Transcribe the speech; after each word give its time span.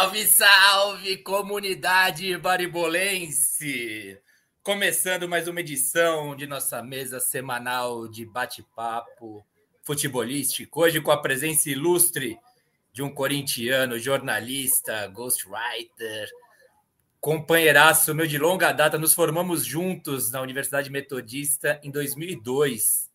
Salve, 0.00 0.26
salve, 0.26 1.16
comunidade 1.18 2.34
baribolense! 2.38 4.18
Começando 4.62 5.28
mais 5.28 5.46
uma 5.46 5.60
edição 5.60 6.34
de 6.34 6.46
nossa 6.46 6.82
mesa 6.82 7.20
semanal 7.20 8.08
de 8.08 8.24
bate-papo 8.24 9.44
futebolístico. 9.82 10.80
Hoje 10.80 11.02
com 11.02 11.10
a 11.10 11.20
presença 11.20 11.68
ilustre 11.68 12.38
de 12.94 13.02
um 13.02 13.12
corintiano, 13.12 13.98
jornalista, 13.98 15.06
ghostwriter, 15.08 16.30
companheiraço 17.20 18.14
meu 18.14 18.26
de 18.26 18.38
longa 18.38 18.72
data. 18.72 18.96
Nos 18.96 19.12
formamos 19.12 19.66
juntos 19.66 20.30
na 20.30 20.40
Universidade 20.40 20.88
Metodista 20.88 21.78
em 21.82 21.90
2002. 21.90 23.10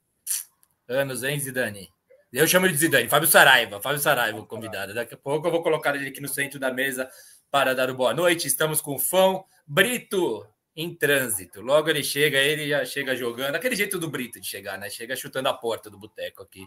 Anos, 0.88 1.24
hein, 1.24 1.40
Zidane? 1.40 1.95
Eu 2.36 2.46
chamo 2.50 2.66
ele 2.66 2.74
de 2.74 2.80
Zidane, 2.80 3.08
Fábio 3.08 3.30
Saraiva, 3.30 3.80
Fábio 3.80 3.98
Saraiva, 3.98 4.46
convidado. 4.46 4.94
Daqui 4.94 5.14
a 5.14 5.18
pouco 5.18 5.48
eu 5.48 5.52
vou 5.52 5.64
colocar 5.64 5.96
ele 5.96 6.10
aqui 6.10 6.20
no 6.20 6.28
centro 6.28 6.60
da 6.60 6.70
mesa 6.70 7.10
para 7.50 7.74
dar 7.74 7.90
o 7.90 7.96
boa 7.96 8.14
noite. 8.14 8.46
Estamos 8.46 8.82
com 8.82 8.96
o 8.96 9.00
Fão 9.00 9.46
Brito 9.66 10.46
em 10.76 10.94
trânsito. 10.94 11.62
Logo 11.62 11.90
ele 11.90 12.04
chega, 12.04 12.38
ele 12.38 12.68
já 12.68 12.84
chega 12.84 13.16
jogando, 13.16 13.56
aquele 13.56 13.74
jeito 13.74 13.98
do 13.98 14.10
Brito 14.10 14.38
de 14.42 14.48
chegar, 14.48 14.78
né? 14.78 14.90
Chega 14.90 15.16
chutando 15.16 15.48
a 15.48 15.54
porta 15.54 15.90
do 15.90 15.98
boteco 15.98 16.44
aqui, 16.44 16.66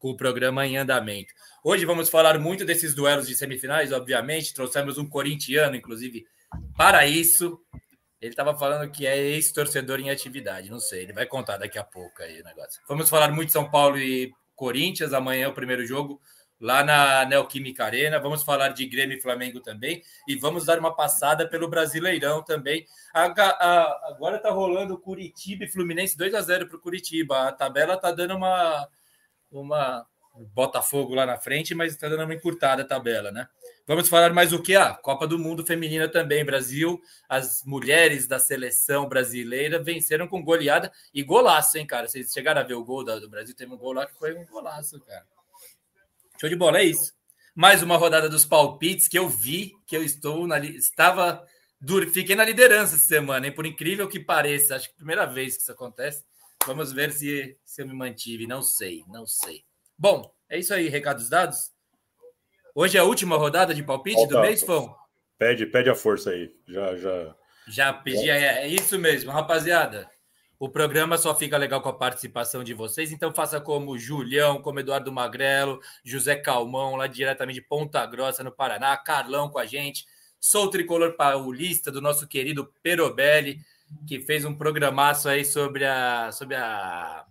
com 0.00 0.10
o 0.10 0.16
programa 0.16 0.66
em 0.66 0.78
andamento. 0.78 1.32
Hoje 1.62 1.84
vamos 1.84 2.08
falar 2.08 2.36
muito 2.40 2.64
desses 2.64 2.92
duelos 2.92 3.28
de 3.28 3.36
semifinais, 3.36 3.92
obviamente. 3.92 4.52
Trouxemos 4.52 4.98
um 4.98 5.08
corintiano, 5.08 5.76
inclusive, 5.76 6.26
para 6.76 7.06
isso. 7.06 7.60
Ele 8.20 8.32
estava 8.32 8.58
falando 8.58 8.90
que 8.90 9.06
é 9.06 9.16
ex-torcedor 9.16 10.00
em 10.00 10.10
atividade, 10.10 10.70
não 10.70 10.80
sei, 10.80 11.02
ele 11.02 11.12
vai 11.12 11.26
contar 11.26 11.56
daqui 11.56 11.78
a 11.78 11.84
pouco 11.84 12.20
aí 12.20 12.40
o 12.40 12.44
negócio. 12.44 12.82
Vamos 12.88 13.08
falar 13.08 13.30
muito 13.30 13.48
de 13.48 13.52
São 13.52 13.70
Paulo 13.70 13.96
e 13.96 14.32
Corinthians, 14.54 15.12
amanhã 15.12 15.44
é 15.44 15.48
o 15.48 15.54
primeiro 15.54 15.86
jogo 15.86 16.20
lá 16.60 16.82
na 16.82 17.24
Neoquímica 17.24 17.84
Arena. 17.84 18.18
Vamos 18.18 18.42
falar 18.42 18.68
de 18.68 18.86
Grêmio 18.86 19.18
e 19.18 19.20
Flamengo 19.20 19.60
também 19.60 20.02
e 20.26 20.36
vamos 20.36 20.64
dar 20.64 20.78
uma 20.78 20.94
passada 20.94 21.48
pelo 21.48 21.68
Brasileirão 21.68 22.42
também. 22.42 22.86
agora 23.12 24.36
está 24.36 24.50
rolando 24.50 24.98
Curitiba 24.98 25.64
e 25.64 25.70
Fluminense 25.70 26.16
2 26.16 26.34
a 26.34 26.40
0 26.40 26.68
para 26.68 26.76
o 26.76 26.80
Curitiba. 26.80 27.48
A 27.48 27.52
tabela 27.52 27.94
está 27.94 28.10
dando 28.10 28.36
uma 28.36 28.88
uma 29.50 30.06
Botafogo 30.52 31.14
lá 31.14 31.24
na 31.24 31.36
frente, 31.36 31.74
mas 31.74 31.92
está 31.92 32.08
dando 32.08 32.24
uma 32.24 32.34
encurtada 32.34 32.82
a 32.82 32.86
tabela, 32.86 33.30
né? 33.30 33.46
Vamos 33.86 34.08
falar 34.08 34.32
mais 34.32 34.52
o 34.52 34.62
que? 34.62 34.74
Ah, 34.74 34.94
Copa 34.94 35.26
do 35.26 35.38
Mundo 35.38 35.64
Feminina 35.64 36.08
também. 36.08 36.42
Brasil, 36.42 36.98
as 37.28 37.62
mulheres 37.64 38.26
da 38.26 38.38
seleção 38.38 39.06
brasileira 39.06 39.82
venceram 39.82 40.26
com 40.26 40.42
goleada 40.42 40.90
e 41.12 41.22
golaço, 41.22 41.76
hein, 41.76 41.86
cara? 41.86 42.08
Vocês 42.08 42.32
chegaram 42.32 42.62
a 42.62 42.64
ver 42.64 42.74
o 42.74 42.84
gol 42.84 43.04
do 43.04 43.28
Brasil? 43.28 43.54
Teve 43.54 43.74
um 43.74 43.76
gol 43.76 43.92
lá 43.92 44.06
que 44.06 44.14
foi 44.14 44.34
um 44.34 44.46
golaço, 44.46 44.98
cara. 45.00 45.26
Show 46.40 46.48
de 46.48 46.56
bola, 46.56 46.78
é 46.78 46.84
isso. 46.84 47.12
Mais 47.54 47.82
uma 47.82 47.98
rodada 47.98 48.28
dos 48.28 48.46
palpites 48.46 49.06
que 49.06 49.18
eu 49.18 49.28
vi, 49.28 49.72
que 49.86 49.96
eu 49.96 50.02
estou 50.02 50.46
na 50.46 50.58
estava 50.58 51.46
fiquei 52.10 52.34
na 52.34 52.44
liderança 52.44 52.96
essa 52.96 53.04
semana, 53.04 53.46
hein? 53.46 53.52
Por 53.52 53.66
incrível 53.66 54.08
que 54.08 54.18
pareça, 54.18 54.76
acho 54.76 54.86
que 54.86 54.92
é 54.92 54.94
a 54.94 54.96
primeira 54.96 55.26
vez 55.26 55.56
que 55.56 55.62
isso 55.62 55.72
acontece. 55.72 56.24
Vamos 56.66 56.92
ver 56.92 57.12
se, 57.12 57.58
se 57.62 57.82
eu 57.82 57.86
me 57.86 57.92
mantive. 57.92 58.46
Não 58.46 58.62
sei, 58.62 59.04
não 59.08 59.26
sei. 59.26 59.62
Bom, 59.96 60.34
é 60.48 60.58
isso 60.58 60.72
aí, 60.72 60.88
recados 60.88 61.28
dados. 61.28 61.73
Hoje 62.76 62.96
é 62.96 63.00
a 63.00 63.04
última 63.04 63.36
rodada 63.36 63.72
de 63.72 63.84
palpite 63.84 64.16
Volta. 64.16 64.34
do 64.34 64.40
mês, 64.40 64.62
Fão? 64.64 64.96
Pede, 65.38 65.64
pede 65.64 65.88
a 65.88 65.94
força 65.94 66.30
aí. 66.30 66.52
Já, 66.66 66.96
já. 66.96 67.34
Já 67.68 67.92
pedi, 67.92 68.28
é, 68.28 68.64
é 68.64 68.66
isso 68.66 68.98
mesmo, 68.98 69.30
rapaziada. 69.30 70.10
O 70.58 70.68
programa 70.68 71.16
só 71.16 71.34
fica 71.36 71.56
legal 71.56 71.80
com 71.80 71.88
a 71.88 71.96
participação 71.96 72.64
de 72.64 72.74
vocês, 72.74 73.12
então 73.12 73.32
faça 73.32 73.60
como 73.60 73.96
Julião, 73.96 74.60
como 74.60 74.80
Eduardo 74.80 75.12
Magrelo, 75.12 75.80
José 76.02 76.34
Calmão, 76.34 76.96
lá 76.96 77.06
diretamente 77.06 77.60
de 77.60 77.66
Ponta 77.66 78.04
Grossa, 78.06 78.42
no 78.42 78.50
Paraná, 78.50 78.96
Carlão 78.96 79.48
com 79.48 79.58
a 79.58 79.66
gente. 79.66 80.04
Sou 80.40 80.64
o 80.64 80.70
tricolor 80.70 81.14
paulista 81.16 81.92
do 81.92 82.00
nosso 82.00 82.26
querido 82.26 82.72
Perobelli, 82.82 83.60
que 84.06 84.20
fez 84.20 84.44
um 84.44 84.54
programaço 84.54 85.28
aí 85.28 85.44
sobre 85.44 85.84
a, 85.84 86.32
sobre 86.32 86.56
a 86.56 87.24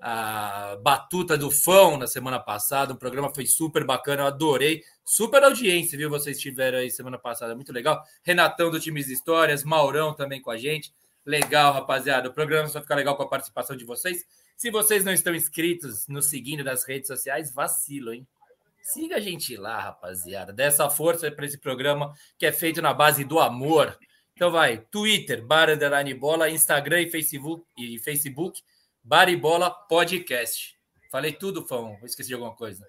a 0.00 0.76
Batuta 0.82 1.36
do 1.36 1.50
Fão 1.50 1.96
na 1.96 2.06
semana 2.06 2.40
passada. 2.40 2.94
O 2.94 2.96
programa 2.96 3.32
foi 3.34 3.46
super 3.46 3.84
bacana, 3.84 4.22
eu 4.22 4.26
adorei. 4.26 4.82
Super 5.04 5.44
audiência, 5.44 5.98
viu? 5.98 6.08
Vocês 6.08 6.40
tiveram 6.40 6.78
aí 6.78 6.90
semana 6.90 7.18
passada, 7.18 7.54
muito 7.54 7.72
legal. 7.72 8.02
Renatão 8.22 8.70
do 8.70 8.80
Times 8.80 9.08
Histórias, 9.08 9.64
Maurão 9.64 10.14
também 10.14 10.40
com 10.40 10.50
a 10.50 10.56
gente. 10.56 10.92
Legal, 11.24 11.72
rapaziada. 11.72 12.28
O 12.28 12.32
programa 12.32 12.68
só 12.68 12.80
fica 12.80 12.94
legal 12.94 13.16
com 13.16 13.22
a 13.22 13.28
participação 13.28 13.76
de 13.76 13.84
vocês. 13.84 14.24
Se 14.56 14.70
vocês 14.70 15.04
não 15.04 15.12
estão 15.12 15.34
inscritos, 15.34 16.06
nos 16.08 16.26
seguindo 16.26 16.64
nas 16.64 16.84
redes 16.84 17.08
sociais, 17.08 17.52
vacilo, 17.52 18.12
hein? 18.12 18.26
Siga 18.82 19.16
a 19.16 19.20
gente 19.20 19.56
lá, 19.56 19.80
rapaziada. 19.80 20.52
Dessa 20.52 20.88
força 20.88 21.30
para 21.30 21.44
esse 21.44 21.58
programa 21.58 22.14
que 22.38 22.46
é 22.46 22.52
feito 22.52 22.80
na 22.80 22.94
base 22.94 23.24
do 23.24 23.38
amor. 23.38 23.96
Então 24.34 24.50
vai, 24.50 24.78
Twitter, 24.78 25.44
Bar 25.44 25.68
Bola, 26.18 26.48
Instagram 26.48 27.02
e 27.02 27.10
Facebook, 27.10 27.62
e 27.76 27.98
Facebook 27.98 28.62
Baribola 29.02 29.70
Podcast. 29.70 30.76
Falei 31.10 31.32
tudo, 31.32 31.66
Fão. 31.66 31.98
Esqueci 32.04 32.28
de 32.28 32.34
alguma 32.34 32.54
coisa. 32.54 32.86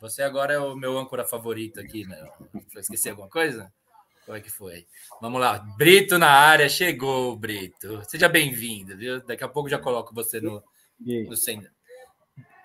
Você 0.00 0.22
agora 0.22 0.54
é 0.54 0.58
o 0.58 0.74
meu 0.74 0.98
âncora 0.98 1.24
favorito 1.24 1.78
aqui, 1.78 2.06
né? 2.06 2.26
Esqueci 2.76 3.10
alguma 3.10 3.28
coisa? 3.28 3.72
Como 4.24 4.36
é 4.36 4.40
que 4.40 4.50
foi? 4.50 4.86
Vamos 5.20 5.40
lá. 5.40 5.58
Brito 5.76 6.18
na 6.18 6.30
área, 6.30 6.68
chegou, 6.68 7.36
Brito. 7.36 8.02
Seja 8.08 8.28
bem-vindo, 8.28 8.96
viu? 8.96 9.20
Daqui 9.24 9.44
a 9.44 9.48
pouco 9.48 9.68
já 9.68 9.78
coloco 9.78 10.14
você 10.14 10.40
no, 10.40 10.62
no 10.98 11.36
centro. 11.36 11.70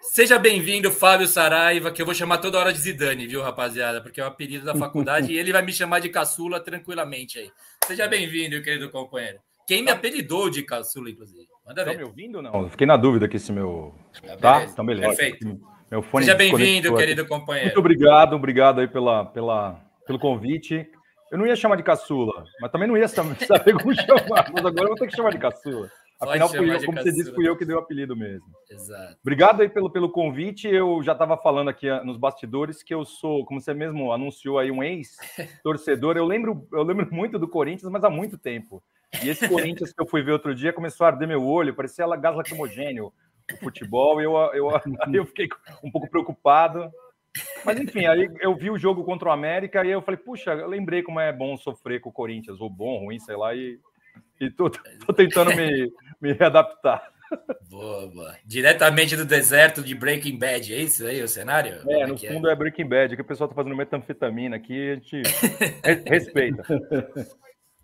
Seja 0.01 0.37
bem-vindo, 0.37 0.91
Fábio 0.91 1.27
Saraiva, 1.27 1.91
que 1.91 2.01
eu 2.01 2.05
vou 2.05 2.13
chamar 2.13 2.37
toda 2.37 2.59
hora 2.59 2.71
de 2.71 2.79
Zidane, 2.79 3.27
viu, 3.27 3.41
rapaziada? 3.41 4.01
Porque 4.01 4.21
é 4.21 4.23
o 4.23 4.27
apelido 4.27 4.63
da 4.63 4.75
faculdade 4.75 5.33
e 5.33 5.37
ele 5.37 5.51
vai 5.51 5.63
me 5.63 5.73
chamar 5.73 5.99
de 5.99 6.09
caçula 6.09 6.59
tranquilamente 6.59 7.39
aí. 7.39 7.51
Seja 7.85 8.07
bem-vindo, 8.07 8.61
querido 8.61 8.89
companheiro. 8.91 9.39
Quem 9.67 9.83
me 9.83 9.89
apelidou 9.89 10.49
de 10.49 10.61
caçula, 10.61 11.09
inclusive. 11.09 11.47
Manda 11.65 11.83
ver. 11.83 11.91
Estão 11.91 12.05
me 12.05 12.09
ouvindo 12.09 12.35
ou 12.35 12.41
não? 12.41 12.69
Fiquei 12.69 12.85
na 12.85 12.95
dúvida 12.95 13.25
aqui 13.25 13.39
se 13.39 13.51
meu. 13.51 13.93
Tá? 14.21 14.37
tá? 14.37 14.63
Então, 14.65 14.85
beleza. 14.85 15.07
Perfeito. 15.07 15.59
Meu 15.89 16.01
fone 16.01 16.25
Seja 16.25 16.37
bem-vindo, 16.37 16.95
querido 16.95 17.25
companheiro. 17.25 17.67
Muito 17.67 17.79
obrigado, 17.79 18.35
obrigado 18.35 18.81
aí 18.81 18.87
pela, 18.87 19.25
pela, 19.25 19.79
pelo 20.05 20.19
convite. 20.19 20.87
Eu 21.31 21.37
não 21.37 21.47
ia 21.47 21.55
chamar 21.55 21.75
de 21.75 21.83
caçula, 21.83 22.45
mas 22.61 22.71
também 22.71 22.87
não 22.87 22.97
ia 22.97 23.07
saber 23.07 23.73
como 23.73 23.93
chamar. 23.95 24.51
Mas 24.53 24.65
agora 24.65 24.83
eu 24.83 24.89
vou 24.89 24.95
ter 24.95 25.07
que 25.07 25.15
chamar 25.15 25.31
de 25.31 25.39
caçula. 25.39 25.89
Afinal, 26.19 26.47
fui 26.47 26.73
eu, 26.73 26.85
como 26.85 26.97
você 26.97 27.11
disse, 27.11 27.33
fui 27.33 27.47
eu 27.47 27.57
que 27.57 27.65
dei 27.65 27.75
o 27.75 27.79
apelido 27.79 28.15
mesmo. 28.15 28.47
Exato. 28.69 29.17
Obrigado 29.21 29.61
aí 29.61 29.69
pelo, 29.69 29.89
pelo 29.89 30.09
convite. 30.09 30.67
Eu 30.67 31.03
já 31.03 31.11
estava 31.11 31.35
falando 31.35 31.69
aqui 31.69 31.89
ah, 31.89 32.03
nos 32.03 32.17
bastidores 32.17 32.81
que 32.81 32.93
eu 32.93 33.03
sou, 33.03 33.45
como 33.45 33.59
você 33.59 33.73
mesmo 33.73 34.13
anunciou 34.13 34.57
aí, 34.57 34.71
um 34.71 34.81
ex-torcedor. 34.81 36.15
Eu 36.15 36.25
lembro, 36.25 36.67
eu 36.71 36.83
lembro 36.83 37.07
muito 37.11 37.37
do 37.37 37.49
Corinthians, 37.49 37.91
mas 37.91 38.03
há 38.03 38.09
muito 38.09 38.37
tempo. 38.37 38.81
E 39.23 39.29
esse 39.29 39.47
Corinthians 39.47 39.93
que 39.93 40.01
eu 40.01 40.07
fui 40.07 40.21
ver 40.21 40.31
outro 40.31 40.53
dia 40.53 40.73
começou 40.73 41.05
a 41.05 41.09
arder 41.09 41.27
meu 41.27 41.45
olho, 41.45 41.75
parecia 41.75 42.05
gás 42.17 42.35
lacrimogênio 42.35 43.13
o 43.53 43.57
futebol, 43.57 44.19
e 44.19 44.25
eu, 44.25 44.33
eu, 44.53 44.69
eu 45.13 45.25
fiquei 45.25 45.47
um 45.83 45.91
pouco 45.91 46.09
preocupado. 46.09 46.91
Mas 47.65 47.79
enfim, 47.79 48.05
aí 48.05 48.29
eu 48.39 48.55
vi 48.55 48.69
o 48.69 48.77
jogo 48.77 49.03
contra 49.03 49.29
o 49.29 49.31
América 49.31 49.83
e 49.85 49.91
eu 49.91 50.01
falei, 50.01 50.17
puxa, 50.17 50.51
eu 50.51 50.67
lembrei 50.67 51.03
como 51.03 51.19
é 51.19 51.33
bom 51.33 51.57
sofrer 51.57 51.99
com 51.99 52.09
o 52.09 52.13
Corinthians, 52.13 52.61
ou 52.61 52.69
bom, 52.69 52.99
ruim, 52.99 53.19
sei 53.19 53.35
lá, 53.35 53.53
e, 53.53 53.77
e 54.39 54.49
tô, 54.49 54.69
tô 54.69 55.13
tentando 55.13 55.53
me, 55.55 55.91
me 56.21 56.31
readaptar. 56.31 57.11
Boa, 57.69 58.07
boa. 58.07 58.35
Diretamente 58.45 59.17
do 59.17 59.25
deserto 59.25 59.81
de 59.81 59.95
Breaking 59.95 60.37
Bad, 60.37 60.73
é 60.73 60.81
isso 60.81 61.05
aí 61.05 61.21
o 61.21 61.27
cenário? 61.27 61.81
É, 61.87 62.01
é 62.01 62.07
no 62.07 62.17
fundo 62.17 62.47
é? 62.47 62.53
é? 62.53 62.55
Breaking 62.55 62.87
Bad, 62.87 63.15
que 63.15 63.21
o 63.21 63.25
pessoal 63.25 63.49
tá 63.49 63.55
fazendo 63.55 63.75
metanfetamina 63.75 64.55
aqui, 64.55 64.91
a 64.91 64.95
gente 64.95 65.21
respeita. 66.07 66.63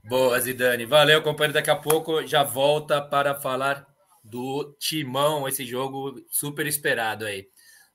Boa, 0.03 0.39
Zidane. 0.39 0.85
Valeu, 0.85 1.21
companheiro. 1.21 1.53
Daqui 1.53 1.69
a 1.69 1.75
pouco 1.75 2.25
já 2.25 2.43
volta 2.43 3.01
para 3.01 3.35
falar 3.35 3.87
do 4.23 4.75
Timão, 4.79 5.47
esse 5.47 5.65
jogo 5.65 6.15
super 6.29 6.65
esperado 6.67 7.25
aí. 7.25 7.47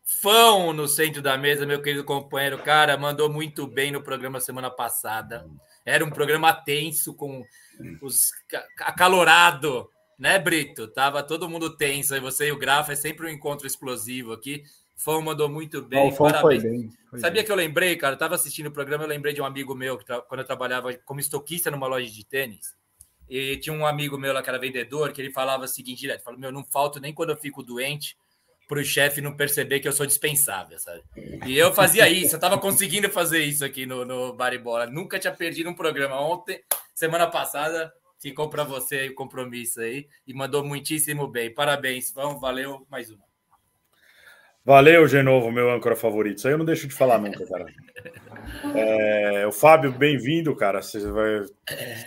Fão 0.05 0.73
no 0.73 0.87
centro 0.87 1.21
da 1.21 1.37
mesa, 1.37 1.67
meu 1.67 1.83
querido 1.83 2.05
companheiro. 2.05 2.59
Cara, 2.59 2.97
mandou 2.97 3.29
muito 3.29 3.67
bem 3.67 3.91
no 3.91 4.03
programa 4.03 4.39
semana 4.39 4.71
passada. 4.71 5.45
Era 5.85 6.05
um 6.05 6.11
programa 6.11 6.53
tenso, 6.53 7.15
com 7.15 7.45
os 8.01 8.31
acalorado, 8.81 9.89
né, 10.19 10.39
Brito? 10.39 10.87
Tava 10.89 11.25
todo 11.25 11.49
mundo 11.49 11.77
tenso. 11.77 12.15
Aí 12.15 12.21
você 12.21 12.49
e 12.49 12.53
o 12.53 12.59
Grafa 12.59 12.93
é 12.93 12.97
sempre 12.97 13.27
um 13.27 13.31
encontro 13.31 13.67
explosivo 13.67 14.33
aqui. 14.33 14.63
Fão 14.97 15.21
mandou 15.21 15.49
muito 15.49 15.83
bem. 15.83 16.09
O 16.09 16.17
Parabéns. 16.17 16.63
Foi 16.63 16.71
bem, 16.71 16.91
foi 17.11 17.21
Sabia 17.21 17.35
bem. 17.43 17.45
que 17.45 17.53
eu 17.53 17.57
lembrei, 17.57 17.97
cara? 17.97 18.15
Eu 18.15 18.19
tava 18.19 18.35
assistindo 18.35 18.69
o 18.69 18.73
programa, 18.73 19.05
eu 19.05 19.09
lembrei 19.09 19.35
de 19.35 19.41
um 19.41 19.45
amigo 19.45 19.75
meu, 19.75 19.99
que 19.99 20.05
quando 20.23 20.41
eu 20.41 20.47
trabalhava 20.47 20.93
como 21.05 21.21
estoquista 21.21 21.71
numa 21.71 21.87
loja 21.87 22.11
de 22.11 22.25
tênis. 22.25 22.75
E 23.29 23.57
tinha 23.59 23.75
um 23.75 23.85
amigo 23.85 24.17
meu 24.17 24.33
lá 24.33 24.43
que 24.43 24.49
era 24.49 24.59
vendedor, 24.59 25.13
que 25.13 25.21
ele 25.21 25.33
falava 25.33 25.65
o 25.65 25.69
seguinte 25.69 26.01
direto: 26.01 26.23
falou, 26.23 26.41
meu, 26.41 26.51
não 26.51 26.65
falto 26.65 26.99
nem 26.99 27.13
quando 27.13 27.31
eu 27.31 27.37
fico 27.37 27.63
doente 27.63 28.17
para 28.67 28.81
o 28.81 28.85
chefe 28.85 29.21
não 29.21 29.37
perceber 29.37 29.81
que 29.81 29.87
eu 29.87 29.93
sou 29.93 30.07
dispensável, 30.07 30.79
sabe? 30.79 31.03
E 31.47 31.57
eu 31.57 31.73
fazia 31.73 32.09
isso, 32.09 32.35
eu 32.35 32.41
tava 32.41 32.59
conseguindo 32.59 33.09
fazer 33.09 33.45
isso 33.45 33.65
aqui 33.65 33.87
no, 33.87 34.05
no 34.05 34.33
Baribola. 34.33 34.87
Nunca 34.87 35.19
tinha 35.19 35.33
perdido 35.33 35.71
um 35.71 35.75
programa. 35.75 36.21
Ontem, 36.21 36.61
semana 36.95 37.29
passada, 37.29 37.93
ficou 38.19 38.49
para 38.49 38.65
você 38.65 39.09
o 39.09 39.15
compromisso 39.15 39.81
aí 39.81 40.09
e 40.27 40.35
mandou 40.35 40.65
muitíssimo 40.65 41.29
bem. 41.29 41.55
Parabéns, 41.55 42.11
vamos, 42.13 42.41
valeu, 42.41 42.85
mais 42.91 43.11
uma. 43.11 43.25
Valeu, 44.67 45.07
Genovo, 45.07 45.53
meu 45.53 45.71
âncora 45.71 45.95
favorito. 45.95 46.39
Isso 46.39 46.49
aí 46.49 46.55
eu 46.55 46.59
não 46.59 46.65
deixo 46.65 46.89
de 46.89 46.95
falar 46.95 47.19
nunca, 47.19 47.47
cara. 47.47 47.67
É, 48.77 49.45
o 49.45 49.51
Fábio, 49.51 49.91
bem-vindo, 49.91 50.55
cara. 50.55 50.81
Você 50.81 51.01
vai. 51.11 51.43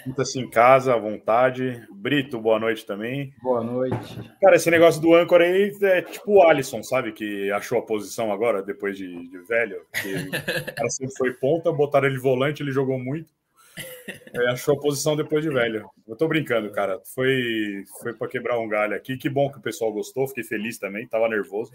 Sinta-se 0.04 0.40
em 0.40 0.50
casa, 0.50 0.94
à 0.94 0.98
vontade. 0.98 1.86
Brito, 1.92 2.40
boa 2.40 2.58
noite 2.58 2.86
também. 2.86 3.34
Boa 3.42 3.62
noite. 3.62 4.18
Cara, 4.42 4.56
esse 4.56 4.72
negócio 4.72 5.02
do 5.02 5.14
âncora 5.14 5.44
aí 5.44 5.76
é 5.82 6.02
tipo 6.02 6.36
o 6.36 6.42
Alisson, 6.42 6.82
sabe? 6.82 7.12
Que 7.12 7.52
achou 7.52 7.80
a 7.80 7.86
posição 7.86 8.32
agora, 8.32 8.64
depois 8.64 8.98
de, 8.98 9.30
de 9.30 9.38
velho. 9.40 9.82
Que 10.02 10.14
o 10.16 10.76
cara 10.76 10.90
sempre 10.90 11.16
foi 11.18 11.34
ponta, 11.34 11.74
botaram 11.74 12.08
ele 12.08 12.20
volante, 12.20 12.64
ele 12.64 12.72
jogou 12.72 12.98
muito. 12.98 13.34
É, 14.34 14.52
achou 14.52 14.76
a 14.76 14.80
posição 14.80 15.16
depois 15.16 15.44
de 15.44 15.50
velho. 15.50 15.90
Eu 16.08 16.16
tô 16.16 16.26
brincando, 16.26 16.72
cara. 16.72 17.02
Foi, 17.14 17.84
foi 18.02 18.14
para 18.14 18.30
quebrar 18.30 18.60
um 18.60 18.68
galho 18.68 18.96
aqui. 18.96 19.18
Que 19.18 19.30
bom 19.30 19.52
que 19.52 19.60
o 19.60 19.62
pessoal 19.62 19.92
gostou, 19.92 20.28
fiquei 20.28 20.44
feliz 20.44 20.78
também, 20.78 21.06
tava 21.06 21.28
nervoso. 21.28 21.72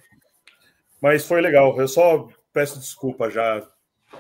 Mas 1.05 1.27
foi 1.27 1.43
legal. 1.43 1.79
Eu 1.79 1.87
só 1.87 2.27
peço 2.51 2.81
desculpa 2.81 3.29
já. 3.29 3.63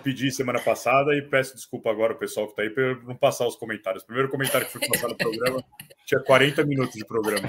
Pedi 0.02 0.30
semana 0.30 0.60
passada 0.60 1.16
e 1.16 1.22
peço 1.22 1.54
desculpa 1.54 1.88
agora 1.88 2.12
ao 2.12 2.18
pessoal 2.18 2.44
que 2.46 2.52
está 2.52 2.62
aí 2.62 2.68
por 2.68 3.02
não 3.04 3.16
passar 3.16 3.46
os 3.46 3.56
comentários. 3.56 4.02
O 4.02 4.06
primeiro 4.06 4.28
comentário 4.28 4.66
que 4.66 4.72
foi 4.74 4.86
passado 4.86 5.12
no 5.12 5.16
programa 5.16 5.64
tinha 6.04 6.20
40 6.20 6.62
minutos 6.66 6.94
de 6.94 7.06
programa. 7.06 7.48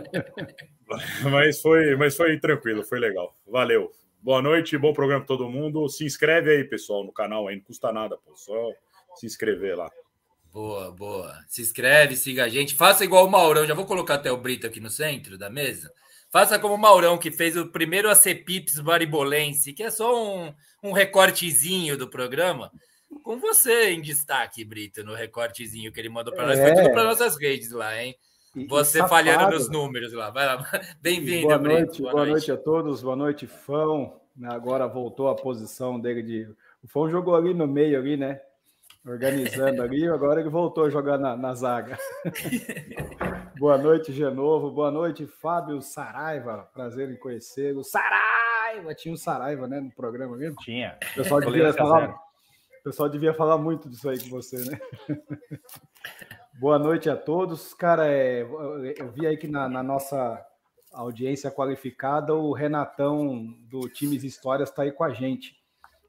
mas, 1.30 1.60
foi, 1.60 1.96
mas 1.96 2.16
foi 2.16 2.38
tranquilo, 2.38 2.82
foi 2.82 2.98
legal. 2.98 3.36
Valeu. 3.46 3.92
Boa 4.22 4.40
noite, 4.40 4.78
bom 4.78 4.94
programa 4.94 5.20
para 5.20 5.36
todo 5.36 5.50
mundo. 5.50 5.86
Se 5.90 6.06
inscreve 6.06 6.50
aí, 6.50 6.64
pessoal, 6.64 7.04
no 7.04 7.12
canal 7.12 7.48
aí, 7.48 7.56
não 7.56 7.62
custa 7.62 7.92
nada, 7.92 8.16
pô. 8.16 8.34
Só 8.36 8.72
se 9.16 9.26
inscrever 9.26 9.76
lá. 9.76 9.90
Boa, 10.50 10.90
boa. 10.92 11.44
Se 11.46 11.60
inscreve, 11.60 12.16
siga 12.16 12.44
a 12.44 12.48
gente. 12.48 12.74
Faça 12.74 13.04
igual 13.04 13.26
o 13.26 13.30
Maurão. 13.30 13.66
Já 13.66 13.74
vou 13.74 13.84
colocar 13.84 14.14
até 14.14 14.32
o 14.32 14.38
Brito 14.38 14.66
aqui 14.66 14.80
no 14.80 14.88
centro 14.88 15.36
da 15.36 15.50
mesa. 15.50 15.92
Faça 16.36 16.58
como 16.58 16.74
o 16.74 16.78
Maurão, 16.78 17.16
que 17.16 17.30
fez 17.30 17.56
o 17.56 17.64
primeiro 17.64 18.10
ACPIPS 18.10 18.80
Baribolense, 18.80 19.72
que 19.72 19.82
é 19.82 19.88
só 19.88 20.22
um, 20.22 20.52
um 20.82 20.92
recortezinho 20.92 21.96
do 21.96 22.10
programa. 22.10 22.70
Com 23.22 23.38
você 23.38 23.92
em 23.92 24.02
destaque, 24.02 24.62
Brito, 24.62 25.02
no 25.02 25.14
recortezinho 25.14 25.90
que 25.90 25.98
ele 25.98 26.10
mandou 26.10 26.34
para 26.34 26.48
nós. 26.48 26.58
É. 26.58 26.62
Foi 26.62 26.74
tudo 26.74 26.92
para 26.92 27.04
nossas 27.04 27.40
redes 27.40 27.70
lá, 27.70 28.02
hein? 28.02 28.14
Você 28.68 29.02
e 29.02 29.08
falhando 29.08 29.50
nos 29.50 29.70
números 29.70 30.12
lá. 30.12 30.28
Vai 30.28 30.44
lá. 30.44 30.62
Bem-vindo, 31.00 31.46
boa 31.46 31.58
Brito. 31.58 31.80
Noite, 31.80 32.02
boa, 32.02 32.12
boa 32.12 32.26
noite. 32.26 32.48
noite 32.48 32.52
a 32.52 32.56
todos. 32.62 33.02
Boa 33.02 33.16
noite, 33.16 33.46
Fão. 33.46 34.20
Agora 34.44 34.86
voltou 34.86 35.28
a 35.28 35.34
posição 35.34 35.98
dele 35.98 36.22
de. 36.22 36.48
O 36.84 36.86
Fão 36.86 37.08
jogou 37.08 37.34
ali 37.34 37.54
no 37.54 37.66
meio, 37.66 37.98
ali, 37.98 38.14
né? 38.14 38.42
Organizando 39.06 39.82
ali, 39.82 40.06
agora 40.08 40.40
ele 40.40 40.50
voltou 40.50 40.84
a 40.84 40.90
jogar 40.90 41.16
na, 41.16 41.36
na 41.36 41.54
zaga. 41.54 41.96
Boa 43.58 43.78
noite, 43.78 44.12
Genovo. 44.12 44.70
Boa 44.70 44.90
noite, 44.90 45.26
Fábio 45.26 45.80
Saraiva. 45.80 46.68
Prazer 46.74 47.10
em 47.10 47.16
conhecê-lo. 47.16 47.84
Saraiva! 47.84 48.94
Tinha 48.94 49.14
o 49.14 49.16
Saraiva, 49.16 49.68
né, 49.68 49.80
no 49.80 49.90
programa 49.92 50.36
mesmo? 50.36 50.56
Tinha. 50.56 50.98
O 51.12 51.14
pessoal 51.14 51.40
devia 51.40 51.72
falar, 51.72 52.18
pessoal 52.86 53.08
devia 53.08 53.32
falar 53.32 53.58
muito 53.58 53.88
disso 53.88 54.08
aí 54.08 54.18
com 54.18 54.28
você, 54.28 54.58
né? 54.58 54.78
Boa 56.60 56.78
noite 56.78 57.08
a 57.08 57.16
todos. 57.16 57.74
Cara, 57.74 58.06
é, 58.06 58.42
eu 58.42 59.10
vi 59.12 59.26
aí 59.26 59.36
que 59.36 59.48
na, 59.48 59.68
na 59.68 59.82
nossa 59.82 60.44
audiência 60.92 61.50
qualificada, 61.50 62.34
o 62.34 62.52
Renatão 62.52 63.54
do 63.68 63.88
Times 63.88 64.24
Histórias 64.24 64.68
está 64.68 64.82
aí 64.82 64.92
com 64.92 65.04
a 65.04 65.12
gente. 65.12 65.56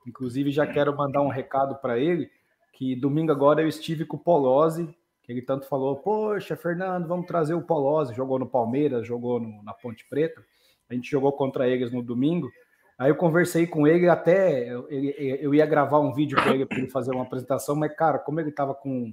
Inclusive, 0.06 0.52
já 0.52 0.66
quero 0.66 0.96
mandar 0.96 1.22
um 1.22 1.30
recado 1.30 1.76
para 1.76 1.98
ele 1.98 2.30
que 2.78 2.96
domingo 2.96 3.32
agora 3.32 3.64
eu 3.64 3.68
estive 3.68 4.06
com 4.06 4.18
o 4.18 4.20
Polozzi, 4.20 4.96
que 5.24 5.32
ele 5.32 5.42
tanto 5.42 5.68
falou, 5.68 5.96
poxa, 5.96 6.56
Fernando, 6.56 7.08
vamos 7.08 7.26
trazer 7.26 7.56
o 7.56 7.62
Polozzi, 7.62 8.14
jogou 8.14 8.38
no 8.38 8.48
Palmeiras, 8.48 9.08
jogou 9.08 9.40
no, 9.40 9.64
na 9.64 9.74
Ponte 9.74 10.08
Preta, 10.08 10.46
a 10.88 10.94
gente 10.94 11.10
jogou 11.10 11.32
contra 11.32 11.68
eles 11.68 11.92
no 11.92 12.04
domingo, 12.04 12.52
aí 12.96 13.10
eu 13.10 13.16
conversei 13.16 13.66
com 13.66 13.88
ele, 13.88 14.08
até 14.08 14.72
eu, 14.72 14.88
eu 14.90 15.56
ia 15.56 15.66
gravar 15.66 16.00
um 16.00 16.14
vídeo 16.14 16.38
com 16.42 16.50
ele 16.52 16.68
para 16.68 16.78
ele 16.78 16.88
fazer 16.88 17.10
uma 17.10 17.24
apresentação, 17.24 17.76
mas 17.76 17.96
cara, 17.96 18.20
como 18.20 18.40
ele 18.40 18.50
estava 18.50 18.76
com 18.76 19.12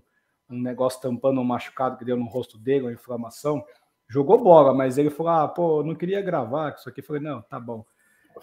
um 0.50 0.62
negócio 0.62 1.00
tampando 1.00 1.40
um 1.40 1.44
machucado 1.44 1.96
que 1.96 2.05
deu 2.05 2.19
no 2.19 2.26
rosto 2.26 2.58
dele, 2.58 2.84
uma 2.84 2.93
inflamação, 2.93 3.64
jogou 4.06 4.44
bola, 4.44 4.75
mas 4.75 4.99
ele 4.99 5.08
falou, 5.08 5.32
ah, 5.32 5.49
pô, 5.49 5.82
não 5.82 5.94
queria 5.94 6.20
gravar 6.20 6.75
isso 6.75 6.87
aqui, 6.87 7.00
eu 7.00 7.05
falei, 7.05 7.22
não, 7.22 7.40
tá 7.40 7.58
bom. 7.58 7.82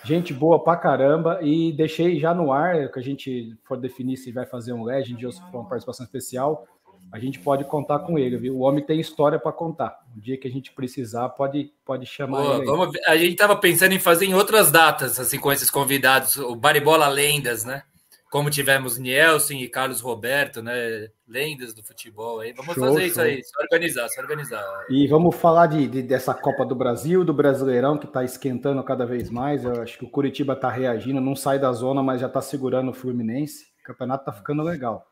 Gente 0.04 0.34
boa 0.34 0.64
pra 0.64 0.76
caramba. 0.76 1.40
E 1.42 1.72
deixei 1.74 2.20
já 2.20 2.34
no 2.34 2.52
ar, 2.52 2.92
que 2.92 3.00
a 3.00 3.04
gente 3.04 3.56
for 3.64 3.78
definir 3.78 4.18
se 4.18 4.32
vai 4.32 4.46
fazer 4.46 4.74
um 4.74 4.84
Legend 4.84 5.26
ou 5.26 5.32
se 5.32 5.42
for 5.52 5.60
uma 5.60 5.70
participação 5.70 6.06
especial, 6.06 6.66
a 7.12 7.20
gente 7.20 7.40
pode 7.40 7.66
contar 7.66 8.00
com 8.00 8.18
ele, 8.18 8.38
viu? 8.38 8.56
O 8.56 8.62
homem 8.62 8.84
tem 8.84 9.00
história 9.00 9.38
para 9.38 9.52
contar. 9.52 10.00
Um 10.16 10.20
dia 10.20 10.38
que 10.38 10.48
a 10.48 10.52
gente 10.52 10.72
precisar, 10.72 11.28
pode, 11.30 11.72
pode 11.86 12.06
chamar 12.06 12.42
Boa, 12.42 12.56
ele. 12.58 12.66
Vamos, 12.66 12.98
a 13.06 13.18
gente 13.18 13.32
estava 13.32 13.56
pensando 13.56 13.94
em 13.94 14.00
fazer 14.00 14.26
em 14.26 14.34
outras 14.34 14.72
datas, 14.72 15.20
assim, 15.20 15.38
com 15.38 15.52
esses 15.52 15.70
convidados, 15.70 16.38
o 16.38 16.56
Baribola 16.56 17.08
Lendas, 17.10 17.66
né? 17.66 17.84
Como 18.32 18.50
tivemos 18.50 18.98
Nielsen 18.98 19.62
e 19.62 19.68
Carlos 19.68 20.00
Roberto, 20.00 20.64
né? 20.64 21.10
Lendas 21.28 21.74
do 21.74 21.84
futebol 21.84 22.40
aí. 22.40 22.54
Vamos 22.54 22.76
show, 22.76 22.86
fazer 22.86 23.00
show. 23.00 23.08
isso 23.08 23.22
aí, 23.22 23.44
se 23.44 23.62
organizar, 23.62 24.08
se 24.08 24.22
organizar. 24.22 24.86
E 24.90 25.06
vamos 25.06 25.36
falar 25.36 25.68
de, 25.68 25.86
de 25.86 26.02
dessa 26.02 26.34
Copa 26.34 26.66
do 26.66 26.74
Brasil, 26.74 27.26
do 27.26 27.34
Brasileirão, 27.34 27.98
que 27.98 28.06
está 28.06 28.24
esquentando 28.24 28.82
cada 28.86 29.06
vez 29.06 29.30
mais. 29.30 29.66
Eu 29.66 29.82
acho 29.82 30.00
que 30.00 30.06
o 30.06 30.10
Curitiba 30.10 30.54
está 30.54 30.70
reagindo, 30.70 31.20
não 31.20 31.36
sai 31.36 31.60
da 31.60 31.74
zona, 31.74 32.02
mas 32.02 32.22
já 32.22 32.28
está 32.28 32.42
segurando 32.42 32.92
o 32.92 32.94
Fluminense. 32.94 33.66
O 33.82 33.84
campeonato 33.84 34.22
está 34.22 34.32
ficando 34.32 34.64
legal. 34.64 35.06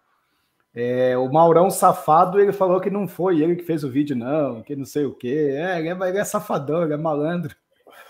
É, 0.73 1.17
o 1.17 1.29
Maurão 1.29 1.69
safado, 1.69 2.39
ele 2.39 2.53
falou 2.53 2.79
que 2.79 2.89
não 2.89 3.05
foi 3.05 3.41
ele 3.41 3.57
que 3.57 3.63
fez 3.63 3.83
o 3.83 3.89
vídeo, 3.89 4.15
não, 4.15 4.63
que 4.63 4.77
não 4.77 4.85
sei 4.85 5.03
o 5.03 5.13
quê. 5.13 5.57
É, 5.57 5.77
ele 5.77 5.89
é, 5.89 6.07
ele 6.07 6.17
é 6.19 6.23
safadão, 6.23 6.83
ele 6.83 6.93
é 6.93 6.97
malandro. 6.97 7.53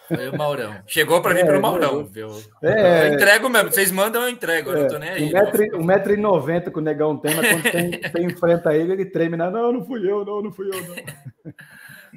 Foi 0.10 0.30
o 0.30 0.38
Maurão. 0.38 0.76
Chegou 0.88 1.22
para 1.22 1.36
mim 1.36 1.42
é, 1.42 1.46
pelo 1.46 1.62
Maurão, 1.62 2.04
viu? 2.04 2.30
É, 2.64 3.08
eu 3.08 3.14
entrego 3.14 3.48
mesmo. 3.48 3.72
Vocês 3.72 3.92
mandam, 3.92 4.24
eu 4.24 4.30
entrego. 4.30 4.72
Eu 4.72 4.78
é, 4.78 4.82
não 4.82 4.88
tô 4.88 4.98
nem 4.98 5.10
aí. 5.10 5.32
1,90m 5.32 6.72
que 6.72 6.80
o 6.80 6.82
negão 6.82 7.16
tem, 7.16 7.36
mas 7.36 7.48
quando 7.48 7.72
tem, 7.72 7.92
tem 8.12 8.26
enfrenta 8.26 8.76
ele, 8.76 8.94
ele 8.94 9.06
treme. 9.06 9.38
Né? 9.38 9.50
Não, 9.50 9.72
não 9.72 9.86
fui 9.86 10.10
eu, 10.10 10.26
não, 10.26 10.42
não 10.42 10.52
fui 10.52 10.68
eu, 10.68 10.82
não. 10.82 11.54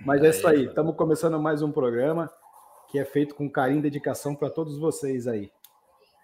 Mas 0.06 0.24
é 0.24 0.30
isso 0.30 0.48
aí. 0.48 0.64
Estamos 0.64 0.96
começando 0.96 1.38
mais 1.38 1.60
um 1.60 1.70
programa 1.70 2.30
que 2.90 2.98
é 2.98 3.04
feito 3.04 3.34
com 3.34 3.48
carinho 3.48 3.80
e 3.80 3.82
dedicação 3.82 4.34
para 4.34 4.48
todos 4.48 4.78
vocês 4.78 5.26
aí. 5.26 5.50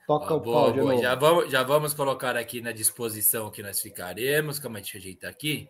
Toca 0.06 0.34
o 0.34 0.40
boa, 0.40 0.72
pau, 0.72 0.75
boa. 0.75 0.96
Já 0.96 1.14
vamos, 1.14 1.50
já 1.50 1.62
vamos 1.62 1.92
colocar 1.92 2.34
aqui 2.34 2.62
na 2.62 2.72
disposição 2.72 3.50
que 3.50 3.62
nós 3.62 3.78
ficaremos. 3.80 4.58
Calma, 4.58 4.78
deixa 4.78 4.96
eu 4.96 5.00
ajeitar 5.00 5.30
aqui. 5.30 5.68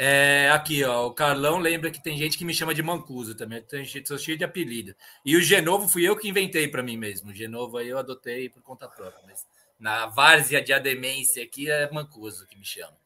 É, 0.00 0.48
aqui, 0.52 0.84
ó, 0.84 1.08
o 1.08 1.12
Carlão 1.12 1.58
lembra 1.58 1.90
que 1.90 2.00
tem 2.00 2.16
gente 2.16 2.38
que 2.38 2.44
me 2.44 2.54
chama 2.54 2.72
de 2.72 2.82
Mancuso 2.82 3.34
também. 3.34 3.60
Tem 3.62 3.84
gente, 3.84 4.16
cheio 4.16 4.38
de 4.38 4.44
apelido. 4.44 4.94
E 5.24 5.36
o 5.36 5.42
Genovo 5.42 5.88
fui 5.88 6.08
eu 6.08 6.16
que 6.16 6.28
inventei 6.28 6.68
para 6.68 6.84
mim 6.84 6.96
mesmo. 6.96 7.30
O 7.30 7.34
Genovo 7.34 7.76
aí 7.78 7.88
eu 7.88 7.98
adotei 7.98 8.48
por 8.48 8.62
conta 8.62 8.88
própria. 8.88 9.20
Mas 9.26 9.44
na 9.78 10.06
várzea 10.06 10.62
de 10.62 10.72
ademência 10.72 11.42
aqui 11.42 11.68
é 11.68 11.90
Mancuso 11.90 12.46
que 12.46 12.56
me 12.56 12.64
chama. 12.64 12.96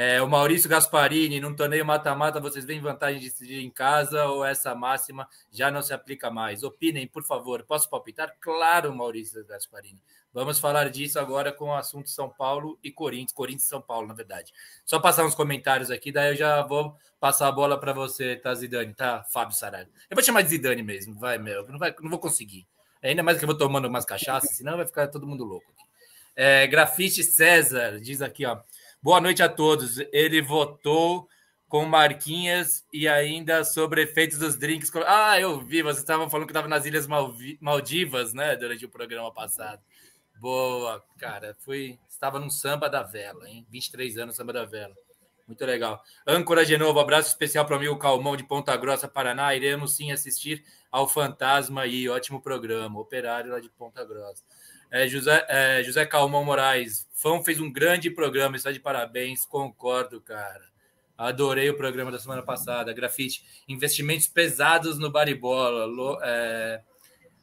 É, 0.00 0.22
o 0.22 0.28
Maurício 0.28 0.70
Gasparini, 0.70 1.40
num 1.40 1.52
torneio 1.52 1.84
mata-mata, 1.84 2.38
vocês 2.38 2.64
veem 2.64 2.80
vantagem 2.80 3.18
de 3.18 3.28
decidir 3.28 3.58
em 3.58 3.68
casa 3.68 4.26
ou 4.26 4.44
essa 4.44 4.72
máxima 4.72 5.28
já 5.50 5.72
não 5.72 5.82
se 5.82 5.92
aplica 5.92 6.30
mais? 6.30 6.62
Opinem, 6.62 7.04
por 7.08 7.24
favor. 7.24 7.64
Posso 7.64 7.90
palpitar? 7.90 8.32
Claro, 8.40 8.94
Maurício 8.94 9.44
Gasparini. 9.44 10.00
Vamos 10.32 10.60
falar 10.60 10.88
disso 10.88 11.18
agora 11.18 11.50
com 11.50 11.70
o 11.70 11.74
assunto 11.74 12.10
São 12.10 12.30
Paulo 12.30 12.78
e 12.80 12.92
Corinthians, 12.92 13.32
Corinthians 13.32 13.64
e 13.64 13.68
São 13.70 13.82
Paulo, 13.82 14.06
na 14.06 14.14
verdade. 14.14 14.52
Só 14.84 15.00
passar 15.00 15.24
uns 15.26 15.34
comentários 15.34 15.90
aqui, 15.90 16.12
daí 16.12 16.30
eu 16.30 16.36
já 16.36 16.62
vou 16.62 16.96
passar 17.18 17.48
a 17.48 17.52
bola 17.52 17.76
para 17.76 17.92
você, 17.92 18.36
tá, 18.36 18.54
Zidane? 18.54 18.94
Tá, 18.94 19.24
Fábio 19.24 19.56
Saraiva. 19.56 19.90
Eu 20.08 20.14
vou 20.14 20.22
chamar 20.22 20.42
de 20.42 20.50
Zidane 20.50 20.84
mesmo, 20.84 21.18
vai, 21.18 21.38
meu. 21.38 21.66
Não, 21.66 21.76
vai, 21.76 21.92
não 22.00 22.10
vou 22.10 22.20
conseguir. 22.20 22.68
Ainda 23.02 23.24
mais 23.24 23.36
que 23.36 23.42
eu 23.42 23.48
vou 23.48 23.58
tomando 23.58 23.88
umas 23.88 24.04
cachaças, 24.04 24.56
senão 24.56 24.76
vai 24.76 24.86
ficar 24.86 25.08
todo 25.08 25.26
mundo 25.26 25.42
louco 25.42 25.66
aqui. 25.72 25.82
É, 26.36 26.68
Grafite 26.68 27.24
César 27.24 27.98
diz 28.00 28.22
aqui, 28.22 28.46
ó. 28.46 28.60
Boa 29.00 29.20
noite 29.20 29.44
a 29.44 29.48
todos. 29.48 29.98
Ele 30.12 30.42
votou 30.42 31.28
com 31.68 31.84
Marquinhas 31.84 32.84
e 32.92 33.06
ainda 33.06 33.62
sobre 33.62 34.02
efeitos 34.02 34.38
dos 34.38 34.56
drinks. 34.56 34.90
Ah, 35.06 35.38
eu 35.38 35.60
vi, 35.60 35.82
vocês 35.82 35.98
estavam 35.98 36.28
falando 36.28 36.46
que 36.46 36.50
estava 36.50 36.66
nas 36.66 36.84
Ilhas 36.84 37.06
Maldivas, 37.60 38.34
né, 38.34 38.56
durante 38.56 38.84
o 38.84 38.88
programa 38.88 39.32
passado. 39.32 39.80
Boa, 40.40 41.00
cara. 41.16 41.56
Fui, 41.60 41.96
estava 42.08 42.40
num 42.40 42.50
samba 42.50 42.90
da 42.90 43.04
vela, 43.04 43.48
hein? 43.48 43.64
23 43.70 44.18
anos 44.18 44.34
samba 44.34 44.52
da 44.52 44.64
vela. 44.64 44.94
Muito 45.46 45.64
legal. 45.64 46.02
Âncora 46.26 46.66
de 46.66 46.76
novo, 46.76 46.98
abraço 46.98 47.28
especial 47.28 47.64
para 47.64 47.74
o 47.74 47.76
amigo 47.76 47.96
Calmão 47.98 48.36
de 48.36 48.42
Ponta 48.42 48.76
Grossa, 48.76 49.06
Paraná. 49.06 49.54
Iremos 49.54 49.94
sim 49.94 50.10
assistir 50.10 50.64
ao 50.90 51.08
Fantasma 51.08 51.82
aí, 51.82 52.08
ótimo 52.08 52.42
programa. 52.42 52.98
Operário 52.98 53.52
lá 53.52 53.60
de 53.60 53.68
Ponta 53.70 54.04
Grossa. 54.04 54.42
É, 54.90 55.06
José, 55.06 55.46
é, 55.48 55.82
José 55.82 56.06
Calmão 56.06 56.44
Moraes, 56.44 57.06
Fão 57.12 57.42
fez 57.42 57.60
um 57.60 57.70
grande 57.70 58.10
programa, 58.10 58.56
está 58.56 58.70
de 58.70 58.80
parabéns, 58.80 59.44
concordo, 59.44 60.20
cara. 60.20 60.68
Adorei 61.18 61.68
o 61.68 61.76
programa 61.76 62.12
da 62.12 62.18
semana 62.20 62.42
passada. 62.42 62.92
Grafite, 62.92 63.42
investimentos 63.68 64.28
pesados 64.28 65.00
no 65.00 65.10
Baribola. 65.10 65.88
É, 66.22 66.80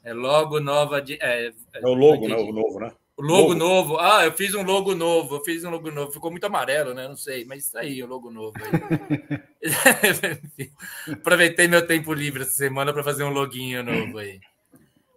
é 0.02 0.14
logo 0.14 0.62
nova. 0.62 1.02
De, 1.02 1.18
é, 1.22 1.52
é 1.74 1.82
o 1.86 1.94
logo, 1.94 2.26
né? 2.26 2.38
O 2.38 2.54
novo, 2.54 2.80
né? 2.80 2.94
O 3.18 3.22
logo, 3.22 3.42
logo, 3.50 3.56
novo. 3.56 3.98
Ah, 4.00 4.24
eu 4.24 4.32
fiz 4.32 4.56
um 4.56 4.64
logo 4.64 4.96
novo. 4.96 5.36
Eu 5.36 5.44
fiz 5.44 5.66
um 5.66 5.70
logo 5.70 5.92
novo. 5.92 6.14
Ficou 6.14 6.32
muito 6.32 6.46
amarelo, 6.46 6.94
né? 6.94 7.06
Não 7.06 7.18
sei, 7.18 7.44
mas 7.44 7.66
isso 7.66 7.78
aí, 7.78 8.02
o 8.02 8.08
logo 8.08 8.32
novo. 8.32 8.54
Aproveitei 11.12 11.68
meu 11.68 11.86
tempo 11.86 12.14
livre 12.14 12.44
essa 12.44 12.54
semana 12.54 12.94
para 12.94 13.04
fazer 13.04 13.26
um 13.26 13.30
loguinho 13.30 13.84
novo 13.84 14.20
aí. 14.20 14.40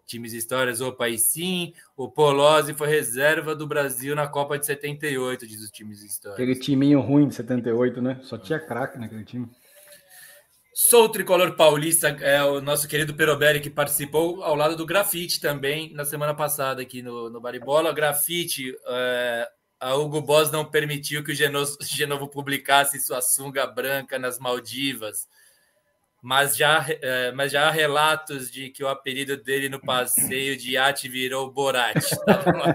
Times 0.09 0.33
Histórias, 0.33 0.81
opa, 0.81 1.05
aí 1.05 1.19
sim. 1.19 1.75
O 1.95 2.09
Polozzi 2.09 2.73
foi 2.73 2.88
reserva 2.88 3.55
do 3.55 3.67
Brasil 3.67 4.17
na 4.17 4.27
Copa 4.27 4.59
de 4.59 4.65
78, 4.65 5.47
diz 5.47 5.62
os 5.62 5.71
Times 5.71 6.03
Histórias. 6.03 6.41
Aquele 6.41 6.59
timinho 6.59 7.00
ruim 7.00 7.29
de 7.29 7.35
78, 7.35 8.00
né? 8.00 8.19
Só 8.23 8.38
tinha 8.38 8.59
craque 8.59 8.99
naquele 8.99 9.23
time. 9.23 9.47
Sou 10.75 11.05
o 11.05 11.09
tricolor 11.09 11.57
paulista, 11.57 12.09
é 12.09 12.43
o 12.43 12.61
nosso 12.61 12.88
querido 12.88 13.12
Peroberi, 13.12 13.61
que 13.61 13.69
participou 13.69 14.43
ao 14.43 14.55
lado 14.55 14.77
do 14.77 14.87
Grafite 14.87 15.41
também 15.41 15.93
na 15.93 16.05
semana 16.05 16.33
passada 16.35 16.81
aqui 16.81 17.03
no, 17.03 17.29
no 17.29 17.41
Baribola. 17.41 17.93
Grafite, 17.93 18.75
é, 18.87 19.49
a 19.79 19.95
Hugo 19.95 20.23
Boss 20.23 20.50
não 20.50 20.65
permitiu 20.65 21.23
que 21.23 21.33
o 21.33 21.35
Genovo, 21.35 21.77
Genovo 21.83 22.29
publicasse 22.29 22.99
sua 22.99 23.21
sunga 23.21 23.67
branca 23.67 24.19
nas 24.19 24.38
Maldivas 24.38 25.29
mas 26.22 26.56
já, 26.56 26.84
é, 26.88 27.32
mas 27.32 27.52
já 27.52 27.68
há 27.68 27.70
relatos 27.70 28.50
de 28.50 28.70
que 28.70 28.82
o 28.82 28.88
apelido 28.88 29.37
dele 29.37 29.68
no 29.68 29.80
passeio 29.80 30.56
de 30.56 30.72
iate 30.72 31.08
virou 31.08 31.50
Borat. 31.50 32.02
Tá 32.25 32.42
boa, 32.42 32.75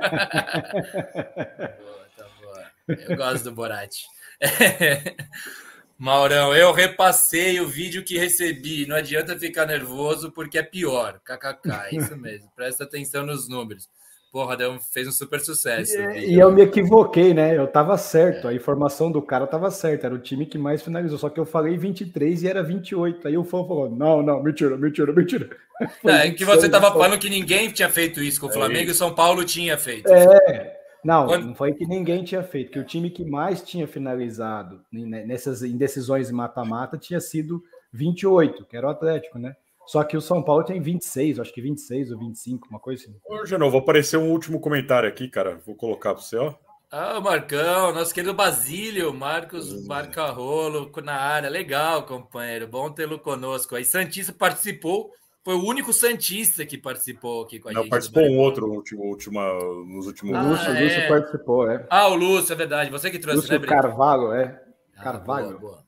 tá 2.15 2.25
boa. 2.41 2.71
Eu 2.87 3.17
gosto 3.17 3.43
do 3.43 3.51
Borat. 3.51 3.95
É. 4.39 5.15
Maurão, 5.97 6.53
eu 6.55 6.73
repassei 6.73 7.61
o 7.61 7.67
vídeo 7.67 8.03
que 8.03 8.17
recebi. 8.17 8.85
Não 8.85 8.95
adianta 8.95 9.37
ficar 9.39 9.65
nervoso 9.65 10.31
porque 10.31 10.57
é 10.57 10.63
pior. 10.63 11.19
KKK, 11.19 11.69
é 11.69 11.95
isso 11.95 12.17
mesmo. 12.17 12.51
Presta 12.55 12.83
atenção 12.83 13.25
nos 13.25 13.47
números 13.47 13.87
porra, 14.33 14.57
deu, 14.57 14.79
fez 14.79 15.07
um 15.07 15.11
super 15.11 15.39
sucesso. 15.39 15.95
E, 15.95 16.31
e, 16.31 16.39
eu 16.39 16.51
me 16.51 16.63
equivoquei, 16.63 17.35
né? 17.35 17.55
Eu 17.55 17.67
tava 17.67 17.95
certo, 17.99 18.47
a 18.47 18.53
informação 18.53 19.11
do 19.11 19.21
cara 19.21 19.45
tava 19.45 19.69
certa, 19.69 20.07
era 20.07 20.15
o 20.15 20.19
time 20.19 20.47
que 20.47 20.57
mais 20.57 20.81
finalizou, 20.81 21.19
só 21.19 21.29
que 21.29 21.39
eu 21.39 21.45
falei 21.45 21.77
23 21.77 22.41
e 22.41 22.47
era 22.47 22.63
28. 22.63 23.27
Aí 23.27 23.37
o 23.37 23.43
fã 23.43 23.63
falou: 23.63 23.91
não, 23.91 24.23
não, 24.23 24.41
mentira, 24.41 24.75
mentira, 24.75 25.13
mentira. 25.13 25.47
É, 26.05 26.29
que 26.31 26.45
você 26.45 26.69
tava 26.69 26.91
falando 26.91 27.17
que 27.17 27.29
ninguém 27.29 27.69
tinha 27.69 27.89
feito 27.89 28.21
isso 28.21 28.39
com 28.39 28.45
o 28.45 28.51
Flamengo 28.51 28.85
é. 28.85 28.87
e 28.89 28.91
o 28.91 28.95
São 28.95 29.13
Paulo 29.13 29.43
tinha 29.43 29.75
feito. 29.77 30.07
É. 30.07 30.77
Não, 31.03 31.25
Quando... 31.25 31.47
não 31.47 31.55
foi 31.55 31.73
que 31.73 31.85
ninguém 31.85 32.23
tinha 32.23 32.43
feito, 32.43 32.71
que 32.71 32.79
o 32.79 32.85
time 32.85 33.09
que 33.09 33.25
mais 33.25 33.61
tinha 33.61 33.87
finalizado 33.87 34.81
nessas 34.91 35.63
indecisões 35.63 36.31
mata-mata 36.31 36.97
tinha 36.97 37.19
sido 37.19 37.61
28, 37.91 38.65
que 38.65 38.77
era 38.77 38.87
o 38.87 38.89
Atlético, 38.91 39.39
né? 39.39 39.55
Só 39.85 40.03
que 40.03 40.15
o 40.15 40.21
São 40.21 40.41
Paulo 40.41 40.63
tem 40.63 40.81
26, 40.81 41.39
acho 41.39 41.53
que 41.53 41.61
26 41.61 42.11
ou 42.11 42.19
25, 42.19 42.67
uma 42.69 42.79
coisa 42.79 43.03
assim. 43.03 43.15
Ô, 43.25 43.45
Genovo, 43.45 43.71
vou 43.71 43.81
aparecer 43.81 44.17
um 44.17 44.31
último 44.31 44.59
comentário 44.59 45.07
aqui, 45.07 45.27
cara. 45.27 45.59
Vou 45.65 45.75
colocar 45.75 46.13
para 46.13 46.23
você, 46.23 46.37
ó. 46.37 46.53
Ah, 46.89 47.17
o 47.17 47.23
Marcão, 47.23 47.91
nosso 47.91 48.13
querido 48.13 48.35
Basílio, 48.35 49.11
Marcos 49.11 49.85
Marca 49.87 50.27
Rolo 50.27 50.91
na 51.03 51.15
área. 51.15 51.49
Legal, 51.49 52.03
companheiro. 52.03 52.67
Bom 52.67 52.91
tê-lo 52.91 53.17
conosco. 53.17 53.75
Aí, 53.75 53.83
Santista 53.83 54.31
participou, 54.31 55.09
foi 55.43 55.55
o 55.55 55.65
único 55.65 55.91
Santista 55.91 56.65
que 56.65 56.77
participou 56.77 57.43
aqui 57.43 57.59
com 57.59 57.69
a 57.69 57.73
Não, 57.73 57.81
gente. 57.81 57.89
participou 57.89 58.23
um 58.23 58.37
outro 58.37 58.67
no 58.67 58.75
último, 58.75 59.03
última, 59.05 59.41
nos 59.85 60.05
últimos. 60.05 60.35
Ah, 60.35 60.41
Lúcio, 60.43 60.71
é. 60.71 60.83
Lúcio 60.83 61.07
participou, 61.07 61.69
é. 61.69 61.85
Ah, 61.89 62.07
o 62.09 62.15
Lúcio, 62.15 62.53
é 62.53 62.55
verdade. 62.55 62.91
Você 62.91 63.09
que 63.09 63.17
trouxe, 63.17 63.37
Lúcio 63.37 63.59
né, 63.59 63.67
Carvalho, 63.67 64.31
é. 64.31 64.63
Ah, 64.95 65.03
Carvalho. 65.03 65.47
Boa, 65.47 65.59
boa. 65.59 65.82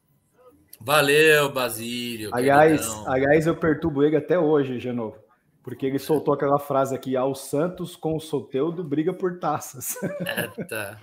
Valeu, 0.86 1.51
Basílio. 1.51 2.30
Aliás, 2.32 2.88
aliás, 3.08 3.48
eu 3.48 3.56
perturbo 3.56 4.04
ele 4.04 4.18
até 4.18 4.38
hoje, 4.38 4.80
Genovo. 4.80 5.18
Porque 5.63 5.84
ele 5.84 5.98
soltou 5.98 6.32
aquela 6.32 6.60
frase 6.60 6.94
aqui: 6.94 7.15
ao 7.15 7.34
Santos 7.34 7.96
com 7.96 8.15
o 8.15 8.20
Soteudo 8.20 8.84
briga 8.84 9.12
por 9.12 9.39
taças. 9.39 9.96
Eita, 10.38 11.01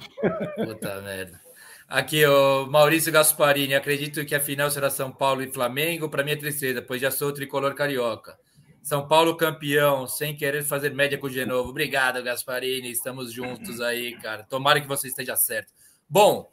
puta 0.54 1.00
merda. 1.00 1.40
Aqui, 1.88 2.24
o 2.24 2.66
Maurício 2.66 3.12
Gasparini. 3.12 3.74
Acredito 3.74 4.24
que 4.24 4.36
a 4.36 4.40
final 4.40 4.70
será 4.70 4.88
São 4.88 5.10
Paulo 5.10 5.42
e 5.42 5.52
Flamengo. 5.52 6.08
Para 6.08 6.22
mim 6.22 6.30
é 6.30 6.36
tristeza, 6.36 6.80
pois 6.80 7.00
já 7.00 7.10
sou 7.10 7.32
tricolor 7.32 7.74
carioca. 7.74 8.38
São 8.84 9.08
Paulo 9.08 9.36
campeão, 9.36 10.06
sem 10.06 10.36
querer 10.36 10.62
fazer 10.62 10.94
média 10.94 11.18
com 11.18 11.26
o 11.26 11.30
Genovo. 11.30 11.70
Obrigado, 11.70 12.22
Gasparini. 12.22 12.92
Estamos 12.92 13.32
juntos 13.32 13.80
aí, 13.80 14.16
cara. 14.20 14.44
Tomara 14.44 14.80
que 14.80 14.86
você 14.86 15.08
esteja 15.08 15.34
certo. 15.34 15.72
Bom, 16.08 16.48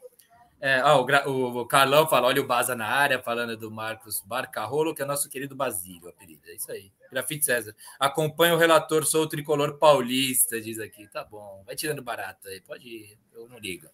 é, 0.60 0.82
ó, 0.84 1.02
o, 1.26 1.60
o, 1.60 1.66
Carlão 1.66 2.06
fala: 2.06 2.26
olha 2.26 2.42
o 2.42 2.46
Baza 2.46 2.74
na 2.74 2.86
área, 2.86 3.22
falando 3.22 3.56
do 3.56 3.70
Marcos 3.70 4.20
Barcarolo, 4.20 4.94
que 4.94 5.00
é 5.00 5.06
nosso 5.06 5.28
querido 5.30 5.56
Basílio, 5.56 6.10
apelido. 6.10 6.42
É 6.46 6.54
isso 6.54 6.70
aí. 6.70 6.92
Grafite 7.10 7.46
César. 7.46 7.74
Acompanha 7.98 8.54
o 8.54 8.58
relator, 8.58 9.06
sou 9.06 9.22
o 9.22 9.26
tricolor 9.26 9.78
paulista, 9.78 10.60
diz 10.60 10.78
aqui. 10.78 11.08
Tá 11.08 11.24
bom, 11.24 11.62
vai 11.64 11.74
tirando 11.74 12.02
barato 12.02 12.46
aí, 12.46 12.60
pode 12.60 12.86
ir, 12.86 13.18
eu 13.32 13.48
não 13.48 13.58
ligo. 13.58 13.88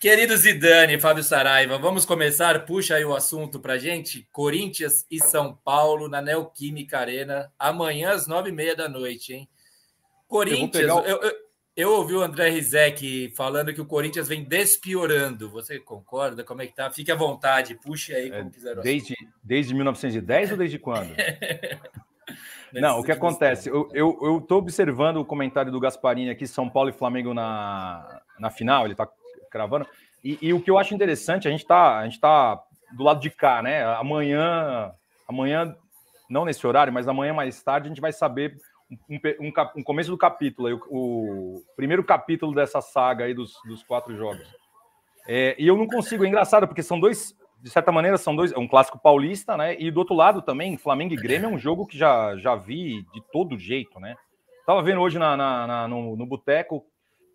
Querido 0.00 0.36
Zidane, 0.36 1.00
Fábio 1.00 1.22
Saraiva, 1.22 1.78
vamos 1.78 2.04
começar? 2.04 2.66
Puxa 2.66 2.96
aí 2.96 3.04
o 3.04 3.14
assunto 3.14 3.60
pra 3.60 3.78
gente. 3.78 4.28
Corinthians 4.30 5.06
e 5.10 5.18
São 5.20 5.54
Paulo 5.54 6.08
na 6.08 6.20
Neoquímica 6.20 6.98
Arena, 6.98 7.50
amanhã 7.58 8.10
às 8.10 8.26
nove 8.26 8.50
e 8.50 8.52
meia 8.52 8.76
da 8.76 8.88
noite, 8.88 9.32
hein? 9.32 9.48
Corinthians, 10.28 10.88
eu, 11.06 11.45
eu, 11.76 11.88
eu 11.88 11.92
eu 11.92 11.92
ouvi 11.92 12.14
o 12.14 12.22
André 12.22 12.48
Rizek 12.48 13.32
falando 13.36 13.72
que 13.72 13.80
o 13.80 13.86
Corinthians 13.86 14.28
vem 14.28 14.42
despiorando. 14.42 15.50
Você 15.50 15.78
concorda? 15.78 16.42
Como 16.42 16.62
é 16.62 16.66
que 16.66 16.74
tá? 16.74 16.90
Fique 16.90 17.12
à 17.12 17.14
vontade, 17.14 17.74
puxe 17.74 18.14
aí 18.14 18.30
como 18.30 18.48
é, 18.48 18.50
quiser. 18.50 18.76
Desde, 18.80 19.14
desde 19.42 19.74
1910 19.74 20.52
ou 20.52 20.56
desde 20.56 20.78
quando? 20.78 21.14
Não, 22.72 23.00
o 23.00 23.04
que 23.04 23.12
acontece? 23.12 23.68
Eu 23.68 24.38
estou 24.38 24.58
observando 24.58 25.18
o 25.18 25.24
comentário 25.24 25.70
do 25.70 25.80
Gasparini 25.80 26.30
aqui, 26.30 26.46
São 26.46 26.68
Paulo 26.68 26.90
e 26.90 26.92
Flamengo 26.92 27.32
na, 27.32 28.20
na 28.38 28.50
final, 28.50 28.84
ele 28.84 28.94
está 28.94 29.08
cravando. 29.50 29.86
E, 30.22 30.38
e, 30.42 30.52
o 30.52 30.60
que 30.60 30.70
eu 30.70 30.76
acho 30.76 30.94
interessante, 30.94 31.46
a 31.46 31.50
gente 31.50 31.62
está 31.62 32.06
tá 32.20 32.62
do 32.92 33.04
lado 33.04 33.20
de 33.20 33.30
cá, 33.30 33.62
né? 33.62 33.84
Amanhã, 33.84 34.92
amanhã, 35.28 35.74
não 36.28 36.44
nesse 36.44 36.66
horário, 36.66 36.92
mas 36.92 37.06
amanhã 37.08 37.32
mais 37.32 37.62
tarde, 37.62 37.86
a 37.86 37.88
gente 37.88 38.00
vai 38.00 38.12
saber 38.12 38.56
um, 38.90 39.18
um, 39.40 39.52
um 39.76 39.82
começo 39.82 40.10
do 40.10 40.18
capítulo, 40.18 40.80
o, 40.88 41.56
o, 41.56 41.62
primeiro 41.74 42.04
capítulo 42.04 42.54
dessa 42.54 42.80
saga 42.80 43.24
aí 43.24 43.34
dos, 43.34 43.54
dos 43.64 43.82
quatro 43.82 44.16
jogos. 44.16 44.46
É, 45.26 45.56
e 45.58 45.66
eu 45.66 45.76
não 45.76 45.86
consigo, 45.86 46.24
é 46.24 46.28
engraçado, 46.28 46.66
porque 46.68 46.82
são 46.82 47.00
dois, 47.00 47.36
de 47.60 47.68
certa 47.70 47.90
maneira, 47.90 48.16
são 48.16 48.36
dois, 48.36 48.52
é 48.52 48.58
um 48.58 48.68
clássico 48.68 48.98
paulista, 48.98 49.56
né? 49.56 49.76
E 49.78 49.90
do 49.90 49.98
outro 49.98 50.14
lado 50.14 50.40
também, 50.40 50.76
Flamengo 50.76 51.14
e 51.14 51.16
Grêmio 51.16 51.48
é 51.48 51.52
um 51.52 51.58
jogo 51.58 51.86
que 51.86 51.98
já, 51.98 52.36
já 52.36 52.54
vi 52.54 53.02
de 53.12 53.20
todo 53.32 53.58
jeito, 53.58 53.98
né? 53.98 54.14
Tava 54.64 54.82
vendo 54.82 55.00
hoje 55.00 55.18
na, 55.18 55.36
na, 55.36 55.66
na 55.66 55.88
no, 55.88 56.16
no 56.16 56.26
Boteco, 56.26 56.84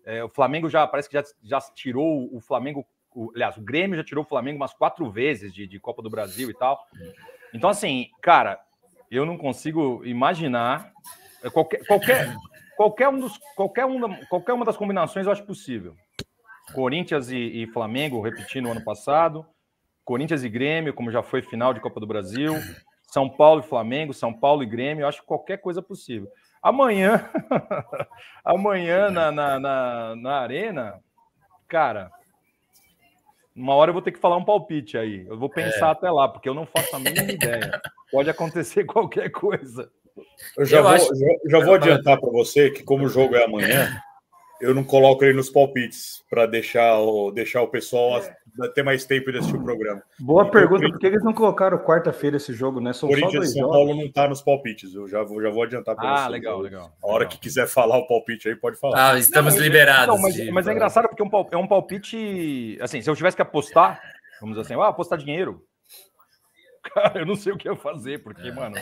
é, 0.04 0.24
o 0.24 0.28
Flamengo 0.28 0.68
já 0.68 0.86
parece 0.86 1.08
que 1.08 1.14
já, 1.14 1.24
já 1.42 1.60
tirou 1.74 2.34
o 2.34 2.40
Flamengo, 2.40 2.86
o, 3.14 3.30
aliás, 3.34 3.56
o 3.56 3.62
Grêmio 3.62 3.96
já 3.96 4.04
tirou 4.04 4.24
o 4.24 4.28
Flamengo 4.28 4.56
umas 4.56 4.72
quatro 4.72 5.10
vezes 5.10 5.52
de, 5.52 5.66
de 5.66 5.78
Copa 5.78 6.02
do 6.02 6.10
Brasil 6.10 6.50
e 6.50 6.54
tal. 6.54 6.82
Então, 7.54 7.68
assim, 7.68 8.08
cara, 8.22 8.58
eu 9.10 9.26
não 9.26 9.36
consigo 9.36 10.02
imaginar 10.04 10.90
qualquer, 11.50 11.86
qualquer, 11.86 12.36
qualquer, 12.76 13.08
um 13.08 13.20
dos, 13.20 13.38
qualquer, 13.56 13.86
um, 13.86 14.14
qualquer 14.26 14.52
uma 14.52 14.64
das 14.64 14.76
combinações 14.76 15.26
eu 15.26 15.32
acho 15.32 15.44
possível. 15.44 15.94
Corinthians 16.74 17.30
e, 17.30 17.36
e 17.36 17.66
Flamengo, 17.68 18.20
repetindo 18.20 18.66
o 18.66 18.70
ano 18.70 18.84
passado. 18.84 19.46
Corinthians 20.04 20.42
e 20.42 20.48
Grêmio, 20.48 20.94
como 20.94 21.10
já 21.10 21.22
foi 21.22 21.42
final 21.42 21.72
de 21.72 21.80
Copa 21.80 22.00
do 22.00 22.06
Brasil. 22.06 22.54
São 23.12 23.28
Paulo 23.28 23.60
e 23.60 23.68
Flamengo, 23.68 24.14
São 24.14 24.32
Paulo 24.32 24.62
e 24.62 24.66
Grêmio, 24.66 25.02
eu 25.02 25.08
acho 25.08 25.22
qualquer 25.24 25.58
coisa 25.58 25.82
possível. 25.82 26.30
Amanhã, 26.62 27.28
amanhã 28.42 29.10
na, 29.10 29.30
na, 29.30 29.60
na, 29.60 30.16
na, 30.16 30.38
Arena, 30.38 30.98
cara, 31.68 32.10
uma 33.54 33.74
hora 33.74 33.90
eu 33.90 33.92
vou 33.92 34.00
ter 34.00 34.12
que 34.12 34.18
falar 34.18 34.38
um 34.38 34.44
palpite 34.44 34.96
aí. 34.96 35.26
Eu 35.26 35.38
vou 35.38 35.50
pensar 35.50 35.88
é. 35.88 35.90
até 35.90 36.10
lá, 36.10 36.26
porque 36.26 36.48
eu 36.48 36.54
não 36.54 36.64
faço 36.64 36.96
a 36.96 36.98
mínima 36.98 37.32
ideia. 37.32 37.82
Pode 38.10 38.30
acontecer 38.30 38.84
qualquer 38.86 39.28
coisa. 39.30 39.90
Eu 40.56 40.64
já 40.64 40.78
eu 40.78 40.82
vou, 40.82 40.92
acho... 40.92 41.14
já, 41.14 41.26
já 41.46 41.64
vou 41.64 41.74
adiantar 41.74 42.20
para 42.20 42.30
você 42.30 42.70
que, 42.70 42.82
como 42.82 43.04
o 43.04 43.08
jogo 43.08 43.34
é 43.36 43.44
amanhã, 43.44 44.02
eu 44.62 44.72
não 44.72 44.84
coloco 44.84 45.24
ele 45.24 45.34
nos 45.34 45.50
palpites 45.50 46.22
para 46.30 46.46
deixar 46.46 46.96
o, 47.00 47.32
deixar 47.32 47.62
o 47.62 47.68
pessoal 47.68 48.18
é. 48.18 48.68
ter 48.68 48.84
mais 48.84 49.04
tempo 49.04 49.32
de 49.32 49.38
assistir 49.38 49.56
o 49.56 49.64
programa. 49.64 50.00
Boa 50.20 50.42
então, 50.42 50.52
pergunta, 50.52 50.88
por 50.88 50.98
que 51.00 51.06
eles 51.08 51.24
não 51.24 51.32
colocaram 51.32 51.76
quarta-feira 51.78 52.36
esse 52.36 52.52
jogo, 52.52 52.80
né? 52.80 52.92
São 52.92 53.08
Corinthians 53.08 53.50
e 53.50 53.52
São 53.54 53.62
jogos. 53.62 53.76
Paulo 53.76 53.96
não 53.96 54.04
está 54.04 54.28
nos 54.28 54.40
palpites, 54.40 54.94
eu 54.94 55.08
já 55.08 55.24
vou, 55.24 55.42
já 55.42 55.50
vou 55.50 55.64
adiantar 55.64 55.96
para 55.96 56.08
ah, 56.08 56.16
você. 56.16 56.24
Ah, 56.24 56.28
legal, 56.28 56.60
legal. 56.60 56.96
A 57.02 57.06
hora 57.08 57.24
legal. 57.24 57.30
que 57.30 57.38
quiser 57.40 57.66
falar 57.66 57.98
o 57.98 58.06
palpite 58.06 58.48
aí, 58.48 58.54
pode 58.54 58.78
falar. 58.78 59.10
Ah, 59.10 59.18
estamos 59.18 59.56
não, 59.56 59.62
liberados. 59.62 60.14
Não, 60.14 60.22
mas, 60.22 60.50
mas 60.50 60.68
é 60.68 60.72
engraçado 60.72 61.08
porque 61.08 61.22
é 61.52 61.58
um 61.58 61.66
palpite. 61.66 62.78
Assim, 62.80 63.02
se 63.02 63.10
eu 63.10 63.16
tivesse 63.16 63.34
que 63.34 63.42
apostar, 63.42 64.00
vamos 64.40 64.56
dizer 64.56 64.72
assim, 64.72 64.80
ah, 64.80 64.88
apostar 64.88 65.18
dinheiro. 65.18 65.60
Cara, 66.94 67.18
eu 67.18 67.26
não 67.26 67.34
sei 67.34 67.52
o 67.52 67.58
que 67.58 67.68
eu 67.68 67.74
fazer, 67.74 68.22
porque, 68.22 68.46
é. 68.46 68.52
mano. 68.52 68.76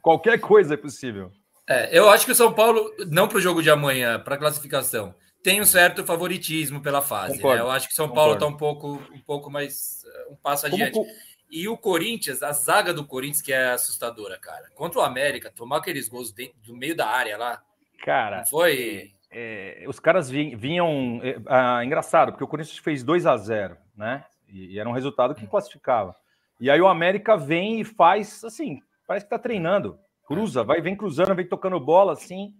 Qualquer 0.00 0.40
coisa 0.40 0.74
é 0.74 0.76
possível. 0.76 1.32
É, 1.68 1.96
eu 1.96 2.08
acho 2.08 2.26
que 2.26 2.32
o 2.32 2.34
São 2.34 2.52
Paulo, 2.52 2.92
não 3.08 3.28
para 3.28 3.38
o 3.38 3.40
jogo 3.40 3.62
de 3.62 3.70
amanhã, 3.70 4.18
para 4.18 4.34
a 4.34 4.38
classificação, 4.38 5.14
tem 5.42 5.60
um 5.60 5.64
certo 5.64 6.04
favoritismo 6.04 6.80
pela 6.80 7.00
fase. 7.00 7.42
Né? 7.42 7.60
Eu 7.60 7.70
acho 7.70 7.86
que 7.86 7.92
o 7.92 7.96
São 7.96 8.10
Paulo 8.10 8.34
está 8.34 8.46
um 8.46 8.56
pouco, 8.56 9.00
um 9.12 9.20
pouco 9.20 9.50
mais. 9.50 10.02
um 10.30 10.36
passo 10.36 10.66
adiante. 10.66 10.92
Como... 10.92 11.06
E 11.50 11.68
o 11.68 11.76
Corinthians, 11.76 12.42
a 12.42 12.52
zaga 12.52 12.92
do 12.92 13.04
Corinthians, 13.04 13.42
que 13.42 13.52
é 13.52 13.70
assustadora, 13.70 14.38
cara. 14.38 14.68
Contra 14.74 15.00
o 15.00 15.02
América, 15.02 15.50
tomar 15.50 15.78
aqueles 15.78 16.08
gols 16.08 16.32
dentro, 16.32 16.56
do 16.60 16.76
meio 16.76 16.94
da 16.94 17.08
área 17.08 17.36
lá. 17.36 17.62
Cara. 18.04 18.44
foi. 18.46 19.12
É, 19.30 19.84
os 19.86 20.00
caras 20.00 20.30
vinham. 20.30 21.20
É, 21.22 21.36
ah, 21.46 21.84
engraçado, 21.84 22.32
porque 22.32 22.44
o 22.44 22.48
Corinthians 22.48 22.78
fez 22.78 23.02
2 23.02 23.26
a 23.26 23.36
0 23.36 23.76
né? 23.96 24.24
E, 24.48 24.74
e 24.74 24.78
era 24.78 24.88
um 24.88 24.92
resultado 24.92 25.34
que 25.34 25.46
classificava. 25.46 26.14
E 26.60 26.70
aí 26.70 26.80
o 26.80 26.88
América 26.88 27.36
vem 27.36 27.80
e 27.80 27.84
faz 27.84 28.44
assim, 28.44 28.80
parece 29.10 29.26
que 29.26 29.34
está 29.34 29.40
treinando. 29.40 29.98
Cruza, 30.24 30.62
vai, 30.62 30.80
vem 30.80 30.94
cruzando, 30.94 31.34
vem 31.34 31.44
tocando 31.44 31.80
bola 31.80 32.12
assim, 32.12 32.54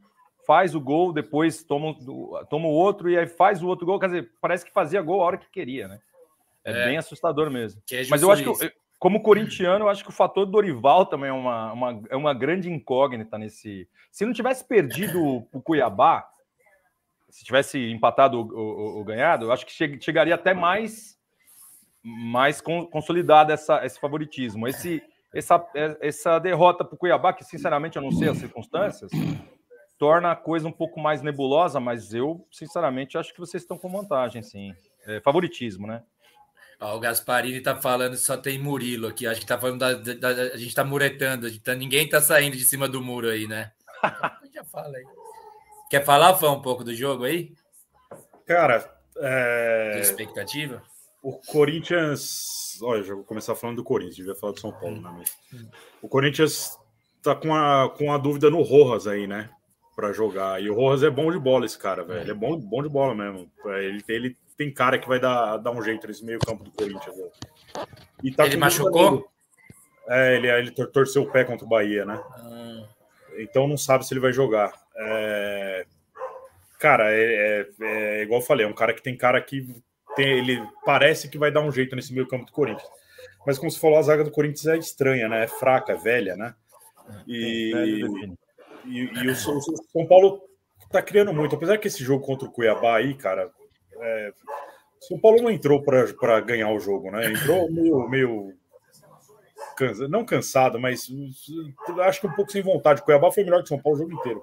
faz 0.44 0.74
o 0.74 0.80
gol, 0.80 1.12
depois 1.12 1.62
toma, 1.62 1.94
toma 2.50 2.66
o 2.66 2.72
outro 2.72 3.08
e 3.08 3.16
aí 3.16 3.28
faz 3.28 3.62
o 3.62 3.68
outro 3.68 3.86
gol. 3.86 4.00
Quer 4.00 4.06
dizer, 4.06 4.32
parece 4.40 4.64
que 4.64 4.72
fazia 4.72 5.00
gol 5.00 5.22
a 5.22 5.26
hora 5.26 5.38
que 5.38 5.48
queria, 5.48 5.86
né? 5.86 6.00
É, 6.64 6.72
é 6.72 6.84
bem 6.86 6.98
assustador 6.98 7.52
mesmo. 7.52 7.80
É 7.92 8.02
Mas 8.10 8.20
eu 8.20 8.32
acho 8.32 8.42
que, 8.42 8.72
como 8.98 9.22
corintiano, 9.22 9.84
eu 9.84 9.88
acho 9.88 10.02
que 10.02 10.10
o 10.10 10.12
fator 10.12 10.44
Dorival 10.44 11.06
também 11.06 11.30
é 11.30 11.32
uma, 11.32 11.72
uma, 11.72 12.02
é 12.10 12.16
uma 12.16 12.34
grande 12.34 12.68
incógnita 12.68 13.38
nesse. 13.38 13.88
Se 14.10 14.26
não 14.26 14.32
tivesse 14.32 14.64
perdido 14.64 15.46
o 15.52 15.62
Cuiabá, 15.62 16.28
se 17.28 17.44
tivesse 17.44 17.78
empatado 17.92 18.40
ou, 18.40 18.96
ou, 18.96 19.04
ganhado, 19.04 19.44
eu 19.44 19.52
acho 19.52 19.64
que 19.64 20.00
chegaria 20.00 20.34
até 20.34 20.52
mais 20.52 21.16
mais 22.02 22.60
consolidado 22.60 23.52
essa, 23.52 23.84
esse 23.84 24.00
favoritismo. 24.00 24.66
Esse, 24.66 25.02
essa, 25.34 25.64
essa 26.00 26.38
derrota 26.38 26.84
para 26.84 26.94
o 26.94 26.98
Cuiabá, 26.98 27.32
que 27.32 27.44
sinceramente 27.44 27.96
eu 27.96 28.02
não 28.02 28.12
sei 28.12 28.28
as 28.28 28.38
circunstâncias, 28.38 29.10
torna 29.98 30.32
a 30.32 30.36
coisa 30.36 30.66
um 30.66 30.72
pouco 30.72 30.98
mais 30.98 31.22
nebulosa, 31.22 31.78
mas 31.78 32.12
eu, 32.14 32.46
sinceramente, 32.50 33.18
acho 33.18 33.32
que 33.32 33.40
vocês 33.40 33.62
estão 33.62 33.78
com 33.78 33.88
vantagem, 33.88 34.42
sim. 34.42 34.74
É, 35.06 35.20
favoritismo, 35.20 35.86
né? 35.86 36.02
Ó, 36.80 36.96
o 36.96 37.00
Gasparini 37.00 37.58
está 37.58 37.76
falando 37.76 38.12
que 38.12 38.18
só 38.18 38.36
tem 38.36 38.58
Murilo 38.58 39.08
aqui. 39.08 39.26
Acho 39.26 39.40
que 39.40 39.44
está 39.44 39.58
falando 39.58 39.80
da, 39.80 39.92
da, 39.92 40.14
da, 40.14 40.42
A 40.42 40.56
gente 40.56 40.68
está 40.68 40.82
muretando. 40.82 41.46
Tá, 41.60 41.74
ninguém 41.74 42.06
está 42.06 42.20
saindo 42.22 42.56
de 42.56 42.64
cima 42.64 42.88
do 42.88 43.02
muro 43.02 43.28
aí, 43.28 43.46
né? 43.46 43.70
Já 44.54 44.64
fala 44.64 44.96
aí. 44.96 45.04
Quer 45.90 46.04
falar, 46.04 46.34
Fã, 46.36 46.50
um 46.52 46.62
pouco 46.62 46.82
do 46.82 46.94
jogo 46.94 47.24
aí? 47.24 47.52
Cara, 48.46 48.90
é... 49.18 49.96
De 49.96 50.00
expectativa? 50.00 50.82
O 51.22 51.32
Corinthians. 51.32 52.78
Olha, 52.82 53.02
já 53.02 53.14
vou 53.14 53.24
começar 53.24 53.54
falando 53.54 53.76
do 53.76 53.84
Corinthians, 53.84 54.16
devia 54.16 54.34
falar 54.34 54.54
do 54.54 54.60
São 54.60 54.72
Paulo, 54.72 55.00
né? 55.00 55.14
Mas... 55.18 55.36
O 56.00 56.08
Corinthians 56.08 56.78
tá 57.22 57.34
com 57.34 57.54
a, 57.54 57.90
com 57.90 58.12
a 58.12 58.18
dúvida 58.18 58.48
no 58.48 58.62
Rojas 58.62 59.06
aí, 59.06 59.26
né? 59.26 59.50
Pra 59.94 60.12
jogar. 60.12 60.62
E 60.62 60.70
o 60.70 60.74
Rojas 60.74 61.02
é 61.02 61.10
bom 61.10 61.30
de 61.30 61.38
bola, 61.38 61.66
esse 61.66 61.78
cara, 61.78 62.02
velho. 62.02 62.20
Ele 62.20 62.30
é 62.30 62.34
bom, 62.34 62.58
bom 62.58 62.82
de 62.82 62.88
bola 62.88 63.14
mesmo. 63.14 63.50
Ele, 63.66 64.02
ele 64.08 64.36
tem 64.56 64.72
cara 64.72 64.98
que 64.98 65.08
vai 65.08 65.20
dar, 65.20 65.58
dar 65.58 65.72
um 65.72 65.82
jeito 65.82 66.06
nesse 66.06 66.24
meio-campo 66.24 66.64
do 66.64 66.70
Corinthians. 66.70 67.14
Velho. 67.14 67.30
E 68.22 68.32
tá 68.32 68.46
ele 68.46 68.56
machucou? 68.56 69.30
É, 70.08 70.36
ele, 70.36 70.48
ele 70.48 70.70
torceu 70.70 71.22
o 71.22 71.30
pé 71.30 71.44
contra 71.44 71.66
o 71.66 71.68
Bahia, 71.68 72.04
né? 72.04 72.18
Ah. 72.18 72.88
Então 73.38 73.68
não 73.68 73.76
sabe 73.76 74.06
se 74.06 74.14
ele 74.14 74.20
vai 74.20 74.32
jogar. 74.32 74.72
É... 74.96 75.86
Cara, 76.78 77.12
é, 77.12 77.22
é, 77.22 77.68
é, 77.80 78.22
igual 78.22 78.40
eu 78.40 78.46
falei, 78.46 78.64
é 78.64 78.68
um 78.68 78.74
cara 78.74 78.94
que 78.94 79.02
tem 79.02 79.14
cara 79.14 79.40
que 79.40 79.66
tem, 80.20 80.38
ele 80.38 80.68
parece 80.84 81.28
que 81.28 81.38
vai 81.38 81.50
dar 81.50 81.62
um 81.62 81.72
jeito 81.72 81.96
nesse 81.96 82.12
meio 82.12 82.28
campo 82.28 82.44
do 82.44 82.52
Corinthians. 82.52 82.88
Mas 83.46 83.58
como 83.58 83.70
você 83.70 83.78
falou, 83.78 83.98
a 83.98 84.02
zaga 84.02 84.22
do 84.22 84.30
Corinthians 84.30 84.66
é 84.66 84.76
estranha, 84.76 85.28
né? 85.28 85.44
É 85.44 85.46
fraca, 85.46 85.92
é 85.92 85.96
velha, 85.96 86.36
né? 86.36 86.54
E, 87.26 87.72
e, 88.84 88.98
e 88.98 89.28
o, 89.28 89.32
o, 89.32 89.34
São 89.34 90.06
Paulo 90.06 90.42
tá 90.90 91.00
criando 91.00 91.32
muito. 91.32 91.56
Apesar 91.56 91.78
que 91.78 91.88
esse 91.88 92.04
jogo 92.04 92.24
contra 92.24 92.46
o 92.46 92.52
Cuiabá 92.52 92.96
aí, 92.96 93.14
cara, 93.14 93.50
é, 93.98 94.32
São 95.00 95.18
Paulo 95.18 95.42
não 95.42 95.50
entrou 95.50 95.82
para 95.82 96.40
ganhar 96.40 96.70
o 96.70 96.78
jogo, 96.78 97.10
né? 97.10 97.32
Entrou 97.32 97.70
meio, 97.72 98.08
meio 98.08 98.54
cansa, 99.76 100.06
não 100.06 100.24
cansado, 100.24 100.78
mas 100.78 101.08
acho 102.02 102.20
que 102.20 102.26
um 102.26 102.34
pouco 102.34 102.52
sem 102.52 102.62
vontade. 102.62 103.00
O 103.00 103.04
Cuiabá 103.04 103.32
foi 103.32 103.42
melhor 103.42 103.58
que 103.58 103.64
o 103.64 103.68
São 103.68 103.80
Paulo 103.80 103.98
o 103.98 104.02
jogo 104.02 104.14
inteiro. 104.20 104.42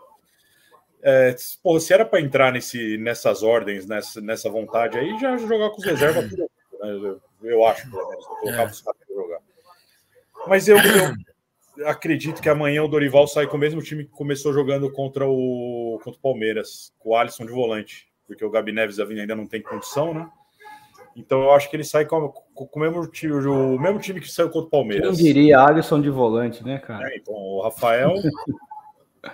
É, 1.01 1.35
porra, 1.61 1.79
se 1.79 1.93
era 1.93 2.05
para 2.05 2.21
entrar 2.21 2.51
nesse, 2.51 2.97
nessas 2.97 3.43
ordens, 3.43 3.85
nessa, 3.85 4.19
nessa 4.19 4.49
vontade 4.49 4.97
aí, 4.97 5.17
já 5.19 5.37
jogar 5.37 5.69
com 5.69 5.77
os 5.77 5.85
reservas, 5.85 6.29
tudo, 6.29 6.49
né? 6.81 7.15
eu 7.43 7.65
acho, 7.65 7.89
pelo 7.89 8.09
menos, 8.09 8.25
colocar 8.25 8.63
é. 8.63 8.65
os 8.65 8.81
caras 8.81 9.01
para 9.05 9.15
jogar. 9.15 9.39
Mas 10.47 10.67
eu, 10.67 10.77
eu, 11.77 11.87
acredito 11.87 12.41
que 12.41 12.49
amanhã 12.49 12.83
o 12.83 12.87
Dorival 12.87 13.27
sai 13.27 13.47
com 13.47 13.57
o 13.57 13.59
mesmo 13.59 13.81
time 13.81 14.05
que 14.05 14.11
começou 14.11 14.53
jogando 14.53 14.91
contra 14.91 15.27
o, 15.27 15.99
contra 16.03 16.17
o 16.17 16.21
Palmeiras, 16.21 16.93
com 16.99 17.09
o 17.09 17.15
Alisson 17.15 17.45
de 17.45 17.51
volante, 17.51 18.07
porque 18.25 18.43
o 18.43 18.49
Gabi 18.49 18.71
Neves 18.71 18.99
ainda 18.99 19.35
não 19.35 19.45
tem 19.45 19.61
condição, 19.61 20.13
né? 20.13 20.29
Então 21.15 21.41
eu 21.41 21.51
acho 21.51 21.69
que 21.69 21.75
ele 21.75 21.83
sai 21.83 22.05
com, 22.05 22.29
com, 22.29 22.67
com 22.67 22.79
o, 22.79 22.83
mesmo 22.83 23.07
time, 23.07 23.33
o 23.33 23.79
mesmo 23.79 23.99
time 23.99 24.21
que 24.21 24.31
saiu 24.31 24.49
contra 24.49 24.67
o 24.67 24.69
Palmeiras. 24.69 25.17
Quem 25.17 25.25
diria 25.25 25.59
Alisson 25.59 25.99
de 25.99 26.11
volante, 26.11 26.63
né, 26.63 26.77
cara? 26.77 27.11
É, 27.11 27.17
então 27.17 27.33
o 27.33 27.61
Rafael, 27.63 28.13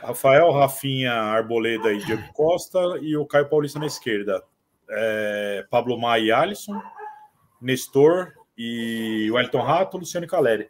Rafael, 0.01 0.51
Rafinha, 0.51 1.13
Arboleda 1.13 1.91
e 1.93 1.99
Diego 1.99 2.33
Costa 2.33 2.79
e 3.01 3.15
o 3.15 3.25
Caio 3.25 3.49
Paulista 3.49 3.79
na 3.79 3.85
esquerda. 3.85 4.43
É, 4.89 5.65
Pablo 5.69 5.99
Maia 5.99 6.21
e 6.21 6.31
Alisson, 6.31 6.81
Nestor 7.61 8.33
e 8.57 9.29
Wellington 9.31 9.61
Rato, 9.61 9.97
Luciano 9.97 10.25
e 10.25 10.29
Caleri. 10.29 10.69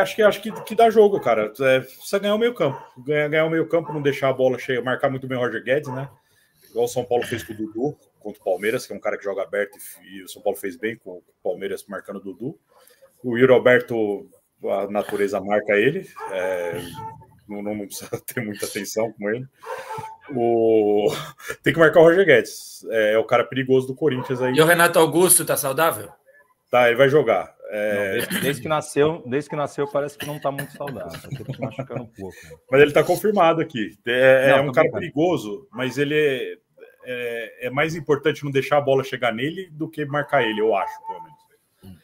acho 0.00 0.16
que 0.16 0.22
acho 0.22 0.42
que, 0.42 0.52
que 0.62 0.74
dá 0.74 0.90
jogo, 0.90 1.20
cara. 1.20 1.52
É, 1.60 1.80
precisa 1.80 2.18
ganhar 2.18 2.34
o 2.34 2.38
meio 2.38 2.54
campo. 2.54 2.82
Ganhar, 2.98 3.28
ganhar 3.28 3.44
o 3.44 3.50
meio 3.50 3.68
campo, 3.68 3.92
não 3.92 4.02
deixar 4.02 4.28
a 4.28 4.32
bola 4.32 4.58
cheia, 4.58 4.82
marcar 4.82 5.08
muito 5.10 5.26
bem 5.26 5.38
o 5.38 5.40
Roger 5.40 5.62
Guedes, 5.62 5.88
né? 5.88 6.08
Igual 6.70 6.84
o 6.84 6.88
São 6.88 7.04
Paulo 7.04 7.24
fez 7.24 7.42
com 7.42 7.52
o 7.52 7.56
Dudu 7.56 7.98
contra 8.20 8.40
o 8.40 8.44
Palmeiras, 8.44 8.86
que 8.86 8.92
é 8.92 8.96
um 8.96 9.00
cara 9.00 9.16
que 9.16 9.24
joga 9.24 9.42
aberto 9.42 9.78
e, 10.02 10.22
o 10.22 10.28
São 10.28 10.42
Paulo 10.42 10.58
fez 10.58 10.76
bem 10.76 10.96
com 10.96 11.12
o 11.12 11.22
Palmeiras 11.42 11.84
marcando 11.86 12.16
o 12.16 12.20
Dudu. 12.20 12.58
O 13.22 13.36
Yuri 13.36 13.52
Alberto, 13.52 14.28
a 14.64 14.86
natureza 14.90 15.40
marca 15.40 15.74
ele. 15.74 16.08
É, 16.30 16.72
não, 17.48 17.62
não 17.62 17.86
precisa 17.86 18.10
ter 18.26 18.40
muita 18.40 18.66
atenção 18.66 19.12
com 19.12 19.30
ele. 19.30 19.46
O... 20.30 21.10
Tem 21.62 21.72
que 21.72 21.78
marcar 21.78 22.00
o 22.00 22.04
Roger 22.04 22.24
Guedes. 22.24 22.84
É, 22.90 23.14
é, 23.14 23.18
o 23.18 23.24
cara 23.24 23.44
perigoso 23.44 23.86
do 23.86 23.94
Corinthians 23.94 24.42
aí. 24.42 24.54
E 24.54 24.60
o 24.60 24.66
Renato 24.66 24.98
Augusto 24.98 25.44
tá 25.44 25.56
saudável? 25.56 26.10
Tá, 26.70 26.88
ele 26.88 26.96
vai 26.96 27.08
jogar. 27.08 27.54
É... 27.70 27.94
Não, 27.94 28.12
desde, 28.12 28.40
desde, 28.40 28.62
que 28.62 28.68
nasceu, 28.68 29.22
desde 29.26 29.50
que 29.50 29.56
nasceu, 29.56 29.86
parece 29.88 30.18
que 30.18 30.26
não 30.26 30.38
tá 30.38 30.50
muito 30.50 30.72
saudável. 30.72 31.10
Tá 31.10 31.58
machucando 31.58 32.02
um 32.02 32.06
pouco. 32.06 32.36
Né? 32.44 32.56
Mas 32.70 32.80
ele 32.82 32.92
tá 32.92 33.02
confirmado 33.02 33.62
aqui. 33.62 33.98
É, 34.06 34.50
é 34.50 34.50
não, 34.50 34.58
é 34.58 34.60
um 34.62 34.72
cara 34.72 34.90
perigoso, 34.90 35.66
mas 35.72 35.96
ele 35.96 36.14
é, 36.14 36.56
é, 37.04 37.66
é, 37.66 37.70
mais 37.70 37.94
importante 37.94 38.44
não 38.44 38.50
deixar 38.50 38.76
a 38.78 38.82
bola 38.82 39.02
chegar 39.02 39.32
nele 39.32 39.70
do 39.70 39.88
que 39.88 40.04
marcar 40.04 40.42
ele, 40.42 40.60
eu 40.60 40.74
acho, 40.76 41.06
pelo 41.06 41.22
menos. 41.22 41.38
Hum. 41.84 41.96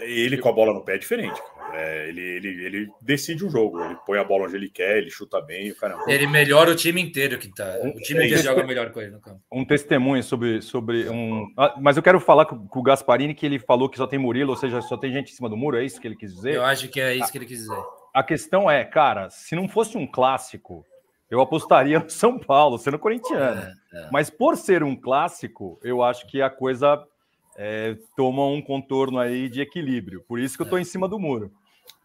Ele 0.00 0.38
com 0.38 0.48
a 0.48 0.52
bola 0.52 0.72
no 0.72 0.84
pé 0.84 0.94
é 0.94 0.98
diferente. 0.98 1.40
É, 1.76 2.08
ele, 2.08 2.20
ele, 2.20 2.64
ele 2.64 2.88
decide 3.00 3.44
o 3.44 3.50
jogo, 3.50 3.82
ele 3.82 3.96
põe 4.06 4.18
a 4.18 4.24
bola 4.24 4.44
onde 4.44 4.54
ele 4.54 4.70
quer, 4.70 4.98
ele 4.98 5.10
chuta 5.10 5.40
bem, 5.40 5.70
o 5.70 5.76
caramba. 5.76 6.04
Ele 6.06 6.26
melhora 6.26 6.70
o 6.70 6.74
time 6.74 7.00
inteiro 7.00 7.38
que 7.38 7.48
tá. 7.48 7.78
O 7.82 8.00
time 8.00 8.20
é, 8.20 8.26
inteiro 8.26 8.42
joga 8.42 8.64
melhor 8.64 8.90
com 8.92 9.00
ele 9.00 9.10
no 9.10 9.20
campo. 9.20 9.40
Um 9.50 9.64
testemunho 9.64 10.22
sobre, 10.22 10.62
sobre 10.62 11.08
um. 11.08 11.52
Ah, 11.56 11.74
mas 11.80 11.96
eu 11.96 12.02
quero 12.02 12.20
falar 12.20 12.46
com, 12.46 12.66
com, 12.66 12.80
o 12.80 12.82
Gasparini 12.82 13.34
que 13.34 13.44
ele 13.44 13.58
falou 13.58 13.88
que 13.88 13.96
só 13.96 14.06
tem 14.06 14.18
Murilo, 14.18 14.50
ou 14.50 14.56
seja, 14.56 14.80
só 14.82 14.96
tem 14.96 15.12
gente 15.12 15.32
em 15.32 15.34
cima 15.34 15.48
do 15.48 15.56
muro, 15.56 15.76
é 15.76 15.84
isso 15.84 16.00
que 16.00 16.06
ele 16.06 16.16
quis 16.16 16.32
dizer? 16.34 16.54
Eu 16.54 16.64
acho 16.64 16.88
que 16.88 17.00
é 17.00 17.14
isso 17.14 17.30
que 17.32 17.38
ele 17.38 17.46
quis 17.46 17.58
dizer. 17.58 17.74
A, 18.14 18.20
a 18.20 18.22
questão 18.22 18.70
é, 18.70 18.84
cara, 18.84 19.28
se 19.30 19.56
não 19.56 19.68
fosse 19.68 19.98
um 19.98 20.06
clássico, 20.06 20.86
eu 21.30 21.40
apostaria 21.40 21.98
no 21.98 22.10
São 22.10 22.38
Paulo, 22.38 22.78
sendo 22.78 22.98
corintiano. 22.98 23.60
É, 23.60 23.98
é. 23.98 24.08
Mas 24.12 24.30
por 24.30 24.56
ser 24.56 24.82
um 24.84 24.94
clássico, 24.94 25.78
eu 25.82 26.02
acho 26.02 26.26
que 26.28 26.40
a 26.40 26.48
coisa 26.48 27.02
é, 27.56 27.96
toma 28.16 28.46
um 28.46 28.60
contorno 28.60 29.18
aí 29.18 29.48
de 29.48 29.60
equilíbrio. 29.60 30.24
Por 30.28 30.38
isso 30.38 30.56
que 30.56 30.62
eu 30.62 30.66
estou 30.66 30.78
em 30.78 30.84
cima 30.84 31.08
do 31.08 31.18
muro. 31.18 31.52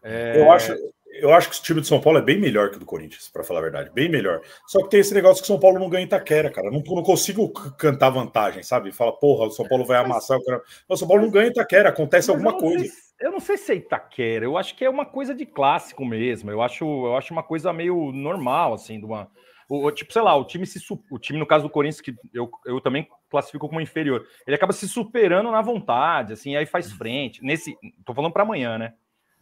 É... 0.02 0.40
Eu, 0.40 0.50
acho, 0.50 0.74
eu 1.20 1.32
acho 1.34 1.50
que 1.50 1.58
o 1.58 1.62
time 1.62 1.80
de 1.80 1.86
São 1.86 2.00
Paulo 2.00 2.18
é 2.18 2.22
bem 2.22 2.38
melhor 2.38 2.70
que 2.70 2.76
o 2.76 2.80
do 2.80 2.86
Corinthians, 2.86 3.28
para 3.28 3.44
falar 3.44 3.60
a 3.60 3.64
verdade. 3.64 3.90
Bem 3.92 4.08
melhor. 4.08 4.40
Só 4.66 4.82
que 4.82 4.90
tem 4.90 5.00
esse 5.00 5.14
negócio 5.14 5.42
que 5.42 5.44
o 5.44 5.52
São 5.52 5.60
Paulo 5.60 5.78
não 5.78 5.88
ganha 5.88 6.04
Itaquera, 6.04 6.50
cara. 6.50 6.70
Não, 6.70 6.82
não 6.84 7.02
consigo 7.02 7.48
cantar 7.76 8.10
vantagem, 8.10 8.62
sabe? 8.62 8.92
Fala, 8.92 9.12
porra, 9.12 9.46
o 9.46 9.50
São 9.50 9.66
Paulo 9.66 9.84
vai 9.84 9.98
amassar 9.98 10.38
o 10.38 10.44
cara. 10.44 10.62
O 10.88 10.96
São 10.96 11.06
Paulo 11.06 11.24
não 11.24 11.30
ganha 11.30 11.48
Itaquera, 11.48 11.88
acontece 11.88 12.30
alguma 12.30 12.56
coisa. 12.56 12.90
Eu 13.20 13.30
não 13.30 13.40
sei 13.40 13.58
se 13.58 13.72
é 13.72 13.74
Itaquera, 13.74 14.46
eu 14.46 14.56
acho 14.56 14.74
que 14.74 14.82
é 14.82 14.88
uma 14.88 15.04
coisa 15.04 15.34
de 15.34 15.44
clássico 15.44 16.06
mesmo. 16.06 16.50
Eu 16.50 16.62
acho, 16.62 16.84
eu 16.84 17.16
acho 17.16 17.34
uma 17.34 17.42
coisa 17.42 17.70
meio 17.70 18.10
normal, 18.12 18.72
assim, 18.72 18.98
de 18.98 19.04
uma. 19.04 19.30
O, 19.68 19.90
tipo, 19.92 20.12
sei 20.12 20.22
lá, 20.22 20.34
o 20.34 20.44
time 20.44 20.66
se 20.66 20.80
o 21.10 21.18
time, 21.18 21.38
no 21.38 21.46
caso 21.46 21.64
do 21.64 21.70
Corinthians, 21.70 22.00
que 22.00 22.14
eu, 22.34 22.50
eu 22.66 22.80
também 22.80 23.06
classifico 23.30 23.68
como 23.68 23.80
inferior, 23.80 24.26
ele 24.44 24.56
acaba 24.56 24.72
se 24.72 24.88
superando 24.88 25.50
na 25.50 25.62
vontade, 25.62 26.32
assim, 26.32 26.56
aí 26.56 26.66
faz 26.66 26.90
frente. 26.90 27.44
Nesse. 27.44 27.76
tô 28.04 28.14
falando 28.14 28.32
para 28.32 28.42
amanhã, 28.42 28.78
né? 28.78 28.94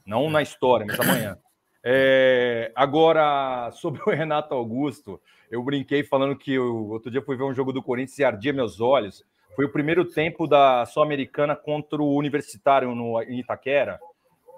Não 0.08 0.30
na 0.30 0.40
história, 0.40 0.86
mas 0.86 0.98
amanhã. 0.98 1.38
É, 1.84 2.72
agora, 2.74 3.70
sobre 3.72 4.00
o 4.04 4.10
Renato 4.10 4.54
Augusto, 4.54 5.20
eu 5.50 5.62
brinquei 5.62 6.02
falando 6.02 6.36
que 6.36 6.54
eu, 6.54 6.88
outro 6.88 7.10
dia 7.10 7.22
fui 7.22 7.36
ver 7.36 7.44
um 7.44 7.54
jogo 7.54 7.72
do 7.72 7.82
Corinthians 7.82 8.18
e 8.18 8.24
ardia 8.24 8.52
meus 8.52 8.80
olhos. 8.80 9.22
Foi 9.54 9.66
o 9.66 9.72
primeiro 9.72 10.04
tempo 10.04 10.46
da 10.46 10.86
Sul-Americana 10.86 11.54
contra 11.54 12.00
o 12.00 12.16
Universitário 12.16 12.94
no, 12.94 13.20
em 13.22 13.40
Itaquera. 13.40 14.00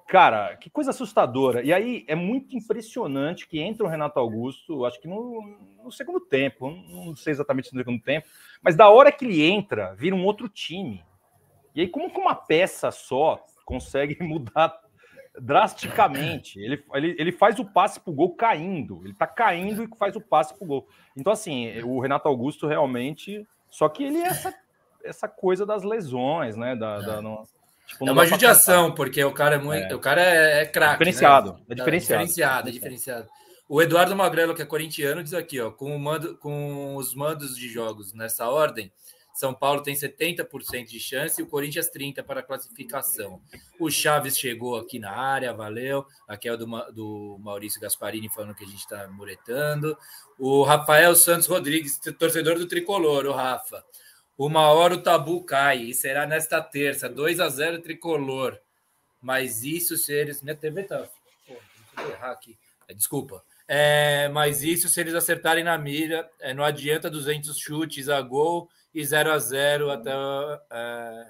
Cara, 0.07 0.57
que 0.57 0.71
coisa 0.71 0.91
assustadora. 0.91 1.63
E 1.63 1.73
aí 1.73 2.05
é 2.09 2.15
muito 2.15 2.57
impressionante 2.57 3.47
que 3.47 3.61
entra 3.61 3.85
o 3.85 3.89
Renato 3.89 4.19
Augusto, 4.19 4.85
acho 4.85 5.01
que 5.01 5.09
no, 5.09 5.43
no 5.83 5.93
segundo 5.93 6.21
tempo, 6.21 6.71
não 6.71 7.15
sei 7.17 7.33
exatamente 7.33 7.73
no 7.73 7.79
segundo 7.79 8.03
tempo, 8.03 8.27
mas 8.63 8.77
da 8.77 8.89
hora 8.89 9.13
que 9.13 9.25
ele 9.25 9.43
entra, 9.43 9.95
vira 9.95 10.15
um 10.15 10.25
outro 10.25 10.49
time. 10.49 11.05
E 11.75 11.83
aí, 11.83 11.89
como 11.89 12.11
que 12.11 12.19
uma 12.19 12.35
peça 12.35 12.91
só 12.91 13.45
consegue 13.65 14.17
mudar 14.23 14.81
drasticamente. 15.41 16.61
Ele, 16.61 16.83
ele, 16.95 17.17
ele 17.19 17.33
faz 17.33 17.59
o 17.59 17.65
passe 17.65 17.99
pro 18.01 18.13
gol 18.13 18.35
caindo. 18.35 19.01
Ele 19.05 19.15
tá 19.15 19.27
caindo 19.27 19.83
e 19.83 19.89
faz 19.97 20.15
o 20.17 20.21
passe 20.21 20.55
pro 20.55 20.67
gol. 20.67 20.89
Então, 21.17 21.33
assim, 21.33 21.81
o 21.83 22.01
Renato 22.01 22.29
Augusto 22.29 22.67
realmente. 22.67 23.47
Só 23.69 23.89
que 23.89 24.05
ele 24.05 24.19
é 24.19 24.27
essa, 24.27 24.55
essa 25.05 25.29
coisa 25.29 25.65
das 25.65 25.83
lesões, 25.83 26.57
né? 26.57 26.77
Da, 26.77 26.99
da 27.01 27.23
no... 27.23 27.43
Tipo, 27.87 28.09
é 28.09 28.13
uma 28.13 28.27
judiação, 28.27 28.95
porque 28.95 29.23
o 29.25 29.33
cara 29.33 29.57
é 29.57 29.59
muito. 29.59 29.93
É. 29.93 29.95
O 29.97 29.99
cara 29.99 30.23
é, 30.23 30.63
é 30.63 30.67
craque. 30.67 31.05
Diferenciado. 31.05 31.55
Né? 31.55 31.59
É 31.71 31.75
diferenciado. 31.75 32.25
Diferenciado, 32.25 32.69
é 32.69 32.73
diferenciado. 32.73 33.29
O 33.69 33.81
Eduardo 33.81 34.17
Magrelo, 34.17 34.55
que 34.55 34.63
é 34.63 34.67
corintiano, 34.67 35.23
diz 35.23 35.33
aqui, 35.33 35.61
ó, 35.61 35.71
com, 35.71 35.97
mando, 35.97 36.37
com 36.39 36.97
os 36.97 37.15
mandos 37.15 37.57
de 37.57 37.69
jogos 37.69 38.13
nessa 38.13 38.49
ordem, 38.49 38.93
São 39.41 39.55
Paulo 39.55 39.83
tem 39.83 39.95
70% 39.95 40.85
de 40.85 41.01
chance 41.01 41.41
e 41.41 41.43
o 41.43 41.47
Corinthians 41.47 41.91
30% 41.91 42.23
para 42.23 42.41
a 42.41 42.43
classificação. 42.43 43.41
O 43.79 43.91
Chaves 43.91 44.39
chegou 44.39 44.77
aqui 44.77 44.99
na 44.99 45.13
área, 45.13 45.51
valeu. 45.55 46.07
Aqui 46.29 46.47
é 46.47 46.53
o 46.53 46.59
do, 46.59 46.67
do 46.93 47.39
Maurício 47.41 47.81
Gasparini 47.81 48.29
falando 48.29 48.55
que 48.55 48.65
a 48.65 48.67
gente 48.67 48.81
está 48.81 49.09
muretando. 49.09 49.97
O 50.39 50.63
Rafael 50.63 51.17
Santos 51.17 51.47
Rodrigues, 51.47 51.99
torcedor 52.19 52.59
do 52.59 52.69
Tricolor, 52.69 53.25
o 53.25 53.33
Rafa. 53.33 53.83
Uma 54.37 54.69
hora 54.69 54.97
o 54.97 55.03
tabu 55.03 55.43
cai 55.43 55.85
e 55.85 55.95
será 55.95 56.27
nesta 56.27 56.61
terça, 56.61 57.09
2 57.09 57.41
a 57.41 57.49
0 57.49 57.81
Tricolor. 57.81 58.59
Mas 59.23 59.65
isso 59.65 59.97
se 59.97 60.13
eles... 60.13 60.43
Minha 60.43 60.55
TV 60.55 60.85
tá... 60.85 61.09
Errar 61.97 62.33
aqui. 62.33 62.59
É, 62.87 62.93
desculpa. 62.93 63.43
É, 63.73 64.29
mas 64.31 64.65
isso, 64.65 64.89
se 64.89 65.01
eles 65.01 65.15
acertarem 65.15 65.63
na 65.63 65.79
mira, 65.79 66.29
é, 66.41 66.53
não 66.53 66.65
adianta 66.65 67.09
200 67.09 67.57
chutes 67.57 68.09
a 68.09 68.21
gol 68.21 68.69
e 68.93 69.05
0 69.05 69.31
a 69.31 69.39
0 69.39 69.93
até 69.93 70.11
é, 70.73 71.27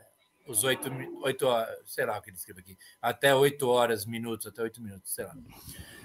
os 0.47 0.65
8, 0.65 0.91
8 1.23 1.47
horas, 1.47 1.79
sei 1.85 2.07
lá 2.07 2.17
o 2.17 2.23
que 2.23 2.31
ele 2.31 2.39
escreve 2.39 2.61
aqui, 2.61 2.79
até 3.03 3.35
8 3.35 3.69
horas, 3.69 4.07
minutos, 4.07 4.47
até 4.47 4.63
8 4.63 4.81
minutos, 4.81 5.13
sei 5.13 5.27
lá. 5.27 5.37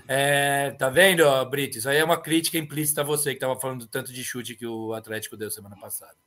É, 0.10 0.72
tá 0.72 0.90
vendo, 0.90 1.24
Brito? 1.46 1.78
Isso 1.78 1.88
aí 1.88 2.00
é 2.00 2.04
uma 2.04 2.20
crítica 2.20 2.58
implícita 2.58 3.00
a 3.00 3.06
você 3.06 3.30
que 3.30 3.38
estava 3.38 3.58
falando 3.58 3.86
do 3.86 3.88
tanto 3.88 4.12
de 4.12 4.22
chute 4.22 4.56
que 4.56 4.68
o 4.68 4.94
Atlético 4.94 5.38
deu 5.38 5.50
semana 5.50 5.78
passada. 5.78 6.18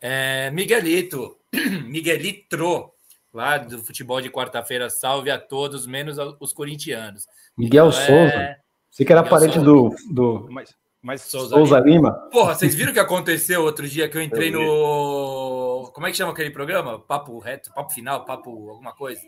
É, 0.00 0.48
Miguelito, 0.52 1.36
Miguelitro, 1.86 2.94
lá 3.34 3.58
do 3.58 3.82
futebol 3.82 4.20
de 4.20 4.30
quarta-feira, 4.30 4.88
salve 4.88 5.28
a 5.28 5.40
todos, 5.40 5.88
menos 5.88 6.18
os 6.38 6.52
corintianos. 6.52 7.26
Miguel 7.58 7.88
então, 7.88 8.06
Souza. 8.06 8.60
Você 8.90 9.04
que 9.04 9.12
era 9.12 9.22
parente 9.22 9.58
do, 9.58 9.94
do 10.10 10.48
mas, 10.50 10.74
mas 11.00 11.22
Souza, 11.22 11.54
Souza 11.54 11.78
Lima. 11.78 11.90
Lima. 11.90 12.12
Porra, 12.30 12.54
vocês 12.54 12.74
viram 12.74 12.90
o 12.90 12.94
que 12.94 13.00
aconteceu 13.00 13.62
outro 13.62 13.88
dia 13.88 14.08
que 14.08 14.18
eu 14.18 14.22
entrei 14.22 14.50
no. 14.50 15.90
Como 15.94 16.06
é 16.06 16.10
que 16.10 16.16
chama 16.16 16.32
aquele 16.32 16.50
programa? 16.50 16.98
Papo 16.98 17.38
reto, 17.38 17.72
papo 17.72 17.92
final, 17.92 18.24
papo 18.24 18.50
alguma 18.68 18.92
coisa. 18.92 19.20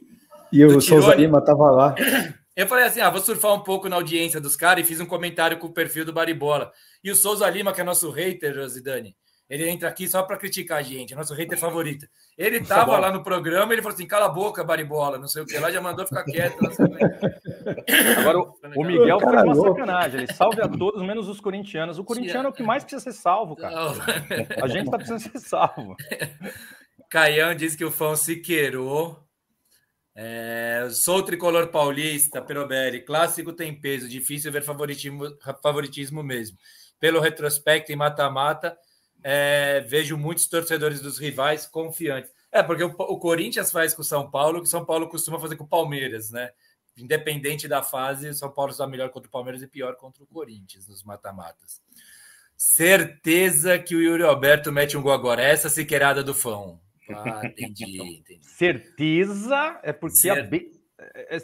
E 0.53 0.65
o 0.65 0.81
Souza 0.81 1.15
Lima 1.15 1.41
tava 1.41 1.71
lá. 1.71 1.95
Eu 2.55 2.67
falei 2.67 2.85
assim: 2.85 3.01
ah, 3.01 3.09
vou 3.09 3.21
surfar 3.21 3.55
um 3.55 3.61
pouco 3.61 3.89
na 3.89 3.97
audiência 3.97 4.41
dos 4.41 4.57
caras 4.57 4.85
e 4.85 4.87
fiz 4.87 5.01
um 5.01 5.07
comentário 5.07 5.59
com 5.59 5.69
o 5.69 5.73
perfil 5.73 6.05
do 6.05 6.13
Baribola. 6.13 6.71
E 7.03 7.11
o 7.11 7.17
Souza 7.17 7.49
Lima, 7.49 7.73
que 7.73 7.81
é 7.81 7.85
nosso 7.85 8.11
hater, 8.11 8.69
Zidane, 8.69 9.17
ele 9.53 9.69
entra 9.69 9.87
aqui 9.87 10.09
só 10.09 10.23
para 10.23 10.39
criticar 10.39 10.79
a 10.79 10.83
gente, 10.83 11.15
nosso 11.15 11.35
hater 11.35 11.59
favorito. 11.59 12.09
Ele 12.39 12.57
estava 12.57 12.99
lá 12.99 13.13
no 13.13 13.23
programa, 13.23 13.75
ele 13.75 13.83
falou 13.83 13.95
assim: 13.95 14.07
cala 14.07 14.25
a 14.25 14.31
boca, 14.31 14.65
baribola, 14.65 15.19
não 15.19 15.29
sei 15.29 15.43
o 15.43 15.47
que 15.47 15.59
lá, 15.59 15.71
já 15.71 15.79
mandou 15.79 16.07
ficar 16.07 16.25
quieto. 16.25 16.57
Agora, 18.19 18.39
o 18.75 18.83
Miguel 18.83 19.21
foi 19.21 19.37
uma 19.37 19.55
sacanagem. 19.55 20.21
Ele 20.21 20.33
salve 20.33 20.63
a 20.63 20.67
todos, 20.67 21.03
menos 21.03 21.29
os 21.29 21.39
corintianos. 21.39 21.99
O 21.99 22.05
corintiano 22.05 22.47
é 22.47 22.51
o 22.51 22.53
que 22.55 22.63
mais 22.63 22.83
precisa 22.83 23.03
ser 23.03 23.13
salvo, 23.13 23.55
cara. 23.55 23.93
A 24.63 24.69
gente 24.69 24.87
está 24.87 24.97
precisando 24.97 25.21
ser 25.21 25.39
salvo. 25.39 25.97
Caião 27.11 27.55
diz 27.55 27.77
que 27.77 27.85
o 27.85 27.93
fã 27.93 28.17
se 28.17 28.37
queirou. 28.37 29.23
É, 30.15 30.89
sou 30.93 31.23
tricolor 31.23 31.69
paulista, 31.69 32.41
Perobelli. 32.41 33.03
Clássico 33.03 33.53
tem 33.53 33.79
peso, 33.79 34.09
difícil 34.09 34.51
ver 34.51 34.63
favoritismo, 34.63 35.27
favoritismo 35.63 36.23
mesmo. 36.23 36.57
Pelo 36.99 37.21
retrospecto 37.21 37.93
em 37.93 37.97
mata-mata 37.97 38.75
é, 39.23 39.81
vejo 39.81 40.17
muitos 40.17 40.47
torcedores 40.47 41.01
dos 41.01 41.19
rivais 41.19 41.67
confiantes. 41.67 42.31
É, 42.51 42.63
porque 42.63 42.85
o, 42.85 42.89
o, 42.89 43.19
Corinthians 43.19 43.71
faz 43.71 43.95
com 43.95 44.03
o 44.03 44.05
São 44.05 44.31
Paulo, 44.31 44.61
que 44.61 44.67
o 44.67 44.71
São 44.71 44.85
Paulo 44.85 45.09
costuma 45.09 45.41
fazer 45.41 45.57
com 45.57 45.65
o 45.65 45.69
Palmeiras, 45.69 46.31
né? 46.31 46.51
Independente 46.97 47.67
da 47.67 47.83
fase, 47.83 48.29
o 48.29 48.35
São 48.35 48.51
Paulo 48.51 48.73
está 48.73 48.87
melhor 48.87 49.09
contra 49.11 49.29
o 49.29 49.33
Palmeiras 49.33 49.63
e 49.63 49.67
pior 49.67 49.97
contra 49.97 50.23
o 50.23 50.27
Corinthians 50.27 50.87
nos 50.87 51.03
mata-matas. 51.03 51.81
Certeza 52.55 53.79
que 53.79 53.97
o 53.97 54.03
Yuri 54.03 54.23
Alberto 54.23 54.71
mete 54.71 54.97
um 54.97 55.03
gol 55.03 55.13
agora. 55.13 55.43
Essa 55.43 55.71
sequerada 55.71 56.23
do 56.23 56.35
fã. 56.35 56.79
Ah, 57.09 57.41
entendi, 57.45 57.99
entendi. 58.21 58.45
Certeza 58.45 59.81
é 59.83 59.93
porque 59.93 60.19
Cer... 60.19 60.39
a, 60.39 60.49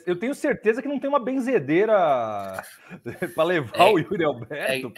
eu 0.07 0.17
tenho 0.19 0.35
certeza 0.35 0.81
que 0.83 0.89
não 0.89 0.99
tem 0.99 1.09
uma 1.09 1.19
benzedeira 1.19 1.95
para 3.35 3.45
levar 3.45 3.79
é, 3.79 3.93
o 3.93 3.99
Yuri 3.99 4.25
Alberto. 4.25 4.93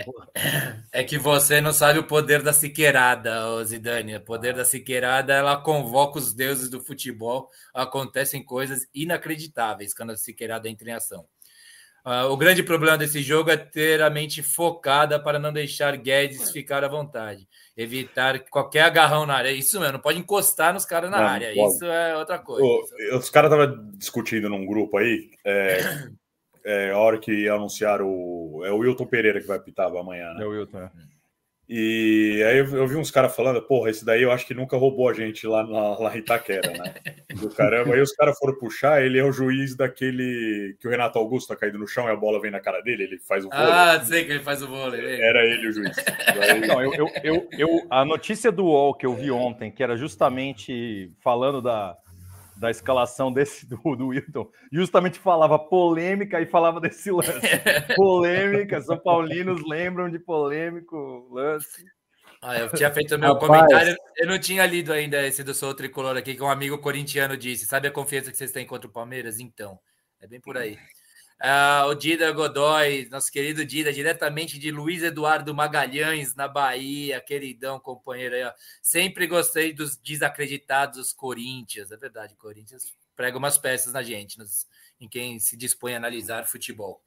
É, 0.92 1.00
é, 1.00 1.04
que 1.04 1.18
você 1.18 1.60
não 1.60 1.72
sabe 1.72 1.98
o 1.98 2.06
poder 2.06 2.42
da 2.42 2.52
Siqueirada, 2.52 3.64
Zidane. 3.64 4.16
O 4.16 4.20
poder 4.20 4.54
da 4.54 4.64
Siqueirada, 4.64 5.32
ela 5.32 5.56
convoca 5.56 6.18
os 6.18 6.32
deuses 6.32 6.68
do 6.68 6.80
futebol. 6.80 7.48
Acontecem 7.72 8.44
coisas 8.44 8.88
inacreditáveis 8.94 9.94
quando 9.94 10.10
a 10.10 10.16
Siqueirada 10.16 10.68
entra 10.68 10.90
em 10.90 10.94
ação. 10.94 11.26
Uh, 12.04 12.30
o 12.30 12.36
grande 12.36 12.62
problema 12.62 12.96
desse 12.96 13.22
jogo 13.22 13.50
é 13.50 13.56
ter 13.56 14.02
a 14.02 14.08
mente 14.08 14.42
focada 14.42 15.20
para 15.20 15.38
não 15.38 15.52
deixar 15.52 15.96
Guedes 15.96 16.50
ficar 16.50 16.82
à 16.82 16.88
vontade. 16.88 17.46
Evitar 17.76 18.40
qualquer 18.50 18.82
agarrão 18.82 19.26
na 19.26 19.34
área. 19.34 19.50
Isso 19.50 19.78
mesmo, 19.78 19.94
não 19.94 20.00
pode 20.00 20.18
encostar 20.18 20.72
nos 20.72 20.86
caras 20.86 21.10
na 21.10 21.18
não, 21.18 21.26
área. 21.26 21.54
Não 21.54 21.68
Isso 21.68 21.84
é 21.84 22.16
outra 22.16 22.38
coisa. 22.38 22.64
O, 22.64 23.18
os 23.18 23.30
caras 23.30 23.52
estavam 23.52 23.90
discutindo 23.92 24.48
num 24.48 24.64
grupo 24.64 24.96
aí. 24.96 25.30
É, 25.44 25.80
é, 26.64 26.90
a 26.90 26.98
hora 26.98 27.18
que 27.18 27.48
anunciaram 27.48 28.06
o. 28.08 28.62
É 28.64 28.70
o 28.70 28.78
Wilton 28.78 29.06
Pereira 29.06 29.40
que 29.40 29.46
vai 29.46 29.60
pitar 29.60 29.86
amanhã, 29.86 30.32
né? 30.34 30.42
É 30.42 30.46
o 30.46 30.50
Wilton, 30.50 30.78
é. 30.78 30.90
E 31.72 32.42
aí 32.42 32.58
eu, 32.58 32.88
vi 32.88 32.96
uns 32.96 33.12
caras 33.12 33.32
falando, 33.32 33.62
porra, 33.62 33.90
esse 33.90 34.04
daí 34.04 34.24
eu 34.24 34.32
acho 34.32 34.44
que 34.44 34.52
nunca 34.52 34.76
roubou 34.76 35.08
a 35.08 35.14
gente 35.14 35.46
lá, 35.46 35.62
lá, 35.62 35.96
lá 36.00 36.16
em 36.16 36.18
Itaquera, 36.18 36.68
né? 36.72 36.94
Do 37.32 37.48
caramba. 37.48 37.94
Aí 37.94 38.00
os 38.00 38.10
caras 38.10 38.36
foram 38.36 38.58
puxar, 38.58 39.04
ele 39.04 39.20
é 39.20 39.24
o 39.24 39.30
juiz 39.30 39.76
daquele 39.76 40.76
que 40.80 40.88
o 40.88 40.90
Renato 40.90 41.16
Augusto 41.16 41.46
tá 41.46 41.54
caído 41.54 41.78
no 41.78 41.86
chão 41.86 42.08
e 42.08 42.10
a 42.10 42.16
bola 42.16 42.40
vem 42.40 42.50
na 42.50 42.58
cara 42.58 42.80
dele, 42.80 43.04
ele 43.04 43.18
faz 43.20 43.44
o 43.44 43.48
vôlei. 43.48 43.66
Ah, 43.68 44.00
sei 44.04 44.24
que 44.24 44.32
ele 44.32 44.40
faz 44.40 44.60
o 44.64 44.66
vôlei. 44.66 45.20
Era 45.22 45.44
ele 45.44 45.68
o 45.68 45.72
juiz. 45.72 45.96
Aí... 46.26 46.66
Não, 46.66 46.82
eu, 46.82 46.92
eu, 46.92 47.08
eu, 47.22 47.48
eu, 47.52 47.86
a 47.88 48.04
notícia 48.04 48.50
do 48.50 48.64
UOL 48.64 48.92
que 48.92 49.06
eu 49.06 49.14
vi 49.14 49.30
ontem, 49.30 49.70
que 49.70 49.80
era 49.80 49.96
justamente 49.96 51.08
falando 51.20 51.62
da, 51.62 51.96
da 52.60 52.70
escalação 52.70 53.32
desse 53.32 53.66
do, 53.66 53.78
do 53.96 54.08
Wilton, 54.08 54.50
justamente 54.70 55.18
falava 55.18 55.58
polêmica 55.58 56.38
e 56.42 56.46
falava 56.46 56.78
desse 56.78 57.10
lance. 57.10 57.30
polêmica, 57.96 58.82
São 58.82 58.98
Paulinos 58.98 59.62
lembram 59.66 60.10
de 60.10 60.18
polêmico 60.18 61.26
lance. 61.32 61.86
Ah, 62.42 62.58
eu 62.58 62.70
tinha 62.72 62.90
feito 62.90 63.14
o 63.14 63.18
meu 63.18 63.32
Rapaz. 63.32 63.46
comentário, 63.46 63.96
eu 64.18 64.26
não 64.26 64.38
tinha 64.38 64.66
lido 64.66 64.92
ainda 64.92 65.26
esse 65.26 65.42
do 65.42 65.54
Sou 65.54 65.74
Tricolor 65.74 66.16
aqui, 66.18 66.34
que 66.34 66.42
um 66.42 66.50
amigo 66.50 66.78
corintiano 66.78 67.34
disse. 67.34 67.64
Sabe 67.64 67.88
a 67.88 67.90
confiança 67.90 68.30
que 68.30 68.36
vocês 68.36 68.52
têm 68.52 68.66
contra 68.66 68.86
o 68.88 68.92
Palmeiras? 68.92 69.40
Então, 69.40 69.78
é 70.20 70.26
bem 70.26 70.40
por 70.40 70.56
aí. 70.58 70.78
Ah, 71.42 71.86
o 71.88 71.94
Dida 71.94 72.30
Godoy, 72.32 73.08
nosso 73.10 73.32
querido 73.32 73.64
Dida, 73.64 73.90
diretamente 73.90 74.58
de 74.58 74.70
Luiz 74.70 75.02
Eduardo 75.02 75.54
Magalhães, 75.54 76.34
na 76.34 76.46
Bahia, 76.46 77.18
queridão 77.18 77.80
companheiro 77.80 78.34
aí, 78.34 78.44
ó. 78.44 78.52
Sempre 78.82 79.26
gostei 79.26 79.72
dos 79.72 79.96
desacreditados 79.96 81.14
Corinthians, 81.14 81.90
é 81.90 81.96
verdade, 81.96 82.36
Corinthians 82.36 82.94
prega 83.16 83.38
umas 83.38 83.56
peças 83.56 83.94
na 83.94 84.02
gente, 84.02 84.38
nos, 84.38 84.66
em 85.00 85.08
quem 85.08 85.38
se 85.38 85.56
dispõe 85.56 85.94
a 85.94 85.96
analisar 85.96 86.46
futebol. 86.46 87.00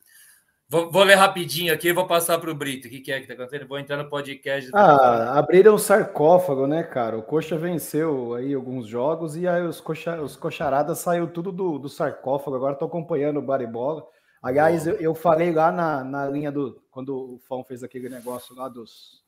Vou, 0.68 0.90
vou 0.90 1.04
ler 1.04 1.16
rapidinho 1.16 1.72
aqui 1.72 1.90
e 1.90 1.94
vou 1.94 2.08
passar 2.08 2.40
para 2.40 2.50
o 2.50 2.56
Brito. 2.56 2.88
O 2.88 2.90
que, 2.90 3.02
que 3.02 3.12
é 3.12 3.18
que 3.18 3.26
está 3.26 3.36
acontecendo? 3.36 3.68
Vou 3.68 3.78
entrar 3.78 3.98
no 3.98 4.10
podcast. 4.10 4.72
Ah, 4.74 5.38
abriram 5.38 5.76
um 5.76 5.78
sarcófago, 5.78 6.66
né, 6.66 6.82
cara? 6.82 7.16
O 7.16 7.22
Coxa 7.22 7.56
venceu 7.56 8.34
aí 8.34 8.56
alguns 8.56 8.88
jogos 8.88 9.36
e 9.36 9.48
aí 9.48 9.62
os, 9.62 9.80
coxa, 9.80 10.20
os 10.20 10.36
coxaradas 10.36 10.98
saiu 10.98 11.28
tudo 11.28 11.52
do, 11.52 11.78
do 11.78 11.90
sarcófago. 11.90 12.56
Agora 12.56 12.74
estou 12.74 12.88
acompanhando 12.88 13.38
o 13.38 13.42
Baribola. 13.44 14.04
Aliás, 14.44 14.86
eu, 14.86 14.96
eu, 14.96 15.16
falei 15.16 15.54
lá 15.54 15.72
na, 15.72 16.04
na 16.04 16.28
linha 16.28 16.52
do. 16.52 16.84
Quando 16.92 17.36
o 17.36 17.40
Fão 17.48 17.64
fez 17.64 17.82
aquele 17.82 18.10
negócio 18.10 18.54
lá 18.54 18.68
dos. 18.68 19.24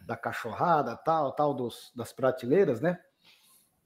Da 0.00 0.16
cachorrada, 0.16 0.96
tal, 0.96 1.30
tal, 1.30 1.54
dos, 1.54 1.92
das 1.94 2.12
prateleiras, 2.12 2.80
né? 2.80 2.98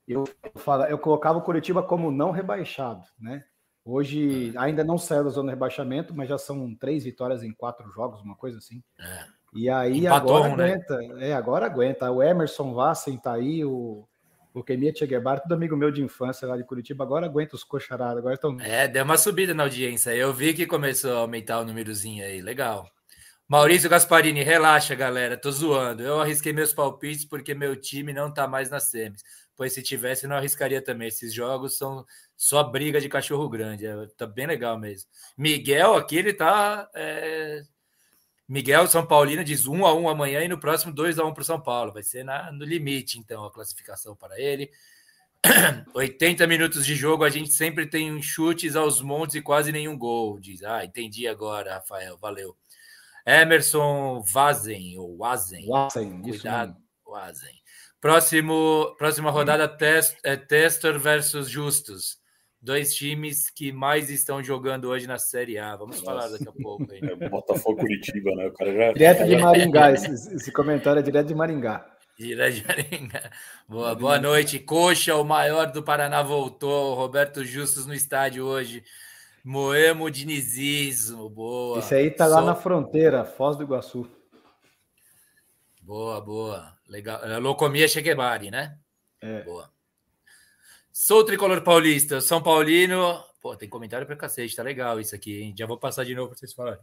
Eu, 0.09 0.25
eu, 0.43 0.59
fala, 0.59 0.89
eu 0.89 0.99
colocava 0.99 1.39
o 1.39 1.43
Curitiba 1.43 1.83
como 1.83 2.11
não 2.11 2.31
rebaixado, 2.31 3.05
né? 3.19 3.45
Hoje 3.85 4.53
ainda 4.57 4.83
não 4.83 4.97
saiu 4.97 5.25
da 5.25 5.31
zona 5.31 5.49
de 5.49 5.55
rebaixamento, 5.55 6.15
mas 6.15 6.29
já 6.29 6.39
são 6.39 6.75
três 6.75 7.05
vitórias 7.05 7.43
em 7.43 7.53
quatro 7.53 7.89
jogos, 7.91 8.23
uma 8.23 8.35
coisa 8.35 8.57
assim. 8.57 8.83
É. 8.99 9.27
E 9.53 9.69
aí 9.69 10.07
Empatou, 10.07 10.37
agora 10.37 10.57
né? 10.57 10.65
aguenta. 10.65 11.25
É, 11.25 11.33
agora 11.35 11.67
aguenta. 11.67 12.11
O 12.11 12.23
Emerson 12.23 12.73
Vassen 12.73 13.19
tá 13.19 13.35
aí, 13.35 13.63
o 13.63 14.09
o 14.59 14.65
Kemia 14.65 14.91
Che 14.95 15.07
Guevara, 15.07 15.41
tudo 15.41 15.55
amigo 15.55 15.77
meu 15.77 15.91
de 15.91 16.03
infância 16.03 16.49
lá 16.49 16.57
de 16.57 16.65
Curitiba, 16.65 17.05
agora 17.05 17.27
aguenta 17.27 17.55
os 17.55 17.63
coxarados, 17.63 18.19
agora 18.19 18.35
estão... 18.37 18.59
É, 18.61 18.89
deu 18.89 19.05
uma 19.05 19.19
subida 19.19 19.53
na 19.53 19.65
audiência, 19.65 20.17
eu 20.17 20.33
vi 20.33 20.55
que 20.55 20.67
começou 20.67 21.13
a 21.13 21.19
aumentar 21.19 21.61
o 21.61 21.65
númerozinho 21.65 22.25
aí, 22.25 22.41
legal. 22.41 22.91
Maurício 23.47 23.91
Gasparini, 23.91 24.43
relaxa, 24.43 24.95
galera, 24.95 25.37
tô 25.37 25.53
zoando. 25.53 26.03
Eu 26.03 26.21
arrisquei 26.21 26.53
meus 26.55 26.73
palpites 26.73 27.25
porque 27.27 27.55
meu 27.55 27.77
time 27.77 28.13
não 28.13 28.33
tá 28.33 28.49
mais 28.49 28.71
nas 28.71 28.85
semis. 28.85 29.23
Pois 29.55 29.73
se 29.73 29.83
tivesse, 29.83 30.27
não 30.27 30.37
arriscaria 30.37 30.83
também. 30.83 31.07
Esses 31.07 31.33
jogos 31.33 31.79
são 31.79 32.05
só 32.37 32.65
briga 32.65 33.01
de 33.01 33.09
cachorro 33.09 33.49
grande. 33.49 33.87
É, 33.87 33.95
tá 34.17 34.27
bem 34.27 34.47
legal 34.47 34.77
mesmo. 34.79 35.09
Miguel 35.39 35.95
aqui, 35.95 36.17
ele 36.17 36.33
tá 36.33 36.91
é, 36.95 37.63
Miguel 38.49 38.87
São 38.87 39.05
Paulino 39.05 39.43
diz 39.43 39.67
1 39.67 39.85
a 39.85 39.95
1 39.95 40.09
amanhã 40.09 40.41
e 40.43 40.49
no 40.49 40.59
próximo 40.59 40.93
2 40.93 41.19
a 41.19 41.25
1 41.25 41.35
para 41.35 41.43
o 41.43 41.45
São 41.45 41.61
Paulo. 41.61 41.93
Vai 41.93 42.03
ser 42.03 42.25
na, 42.25 42.53
no 42.53 42.65
limite, 42.65 43.19
então, 43.19 43.45
a 43.45 43.53
classificação 43.53 44.15
para 44.15 44.41
ele. 44.41 44.71
80 45.95 46.47
minutos 46.47 46.87
de 46.87 46.95
jogo, 46.95 47.25
a 47.25 47.29
gente 47.29 47.53
sempre 47.53 47.87
tem 47.87 48.21
chutes 48.23 48.77
aos 48.77 49.03
montes 49.03 49.37
e 49.37 49.43
quase 49.43 49.73
nenhum 49.73 49.99
gol. 49.99 50.39
Diz, 50.39 50.63
ah, 50.63 50.85
entendi 50.85 51.27
agora, 51.27 51.75
Rafael, 51.75 52.17
valeu. 52.19 52.57
Emerson 53.27 54.23
Vazen, 54.23 54.97
ou 54.99 55.17
Wazen. 55.19 55.67
Wazen, 55.67 56.23
Cuidado, 56.23 56.77
Wazen. 57.05 57.55
Próximo, 58.01 58.95
próxima 58.97 59.31
rodada, 59.31 59.67
test, 59.67 60.17
é 60.23 60.37
Tester 60.37 60.99
versus 60.99 61.49
Justus. 61.49 62.19
Dois 62.61 62.95
times 62.95 63.51
que 63.51 63.71
mais 63.71 64.11
estão 64.11 64.43
jogando 64.43 64.89
hoje 64.89 65.07
na 65.07 65.19
Série 65.19 65.59
A. 65.59 65.77
Vamos 65.77 66.03
Nossa. 66.03 66.05
falar 66.05 66.29
daqui 66.29 66.49
a 66.49 66.53
pouco. 66.53 66.87
Aí. 66.91 67.01
É, 67.21 67.29
Botafogo 67.29 67.81
Curitiba, 67.81 68.35
né? 68.35 68.47
O 68.47 68.53
cara 68.53 68.75
já... 68.75 68.93
Direto 68.93 69.27
de 69.27 69.37
Maringá, 69.37 69.93
esse, 69.93 70.35
esse 70.35 70.51
comentário 70.53 70.99
é 70.99 71.03
direto 71.03 71.29
de 71.29 71.35
Maringá. 71.35 71.87
Direto 72.19 72.55
de 72.55 72.67
Maringá. 72.67 73.31
Boa, 73.69 73.95
boa 73.95 74.19
noite. 74.19 74.59
Coxa, 74.59 75.15
o 75.15 75.25
maior 75.25 75.71
do 75.71 75.83
Paraná, 75.83 76.23
voltou. 76.23 76.95
Roberto 76.95 77.45
Justus 77.45 77.87
no 77.87 77.95
estádio 77.95 78.45
hoje. 78.45 78.83
Moemo 79.45 80.11
Dinizismo, 80.11 81.31
boa. 81.31 81.79
Esse 81.79 81.95
aí 81.95 82.11
tá 82.11 82.27
lá 82.27 82.43
na 82.43 82.57
fronteira, 82.57 83.25
Foz 83.25 83.57
do 83.57 83.63
Iguaçu. 83.63 84.11
Boa, 85.81 86.21
boa. 86.21 86.77
Legal. 86.89 87.25
É, 87.25 87.39
Locomia 87.39 87.87
Cheguebari, 87.87 88.51
né? 88.51 88.77
É. 89.21 89.43
Boa. 89.43 89.71
Sou 90.99 91.23
tricolor 91.23 91.61
paulista, 91.61 92.23
São 92.23 92.43
Paulino. 92.43 93.23
Pô, 93.39 93.55
tem 93.55 93.69
comentário 93.69 94.07
pra 94.07 94.17
cacete, 94.17 94.57
tá 94.57 94.63
legal 94.63 94.99
isso 94.99 95.15
aqui, 95.15 95.43
hein? 95.43 95.55
Já 95.57 95.67
vou 95.67 95.77
passar 95.77 96.05
de 96.05 96.15
novo 96.15 96.31
para 96.31 96.39
vocês 96.39 96.55
falarem. 96.55 96.81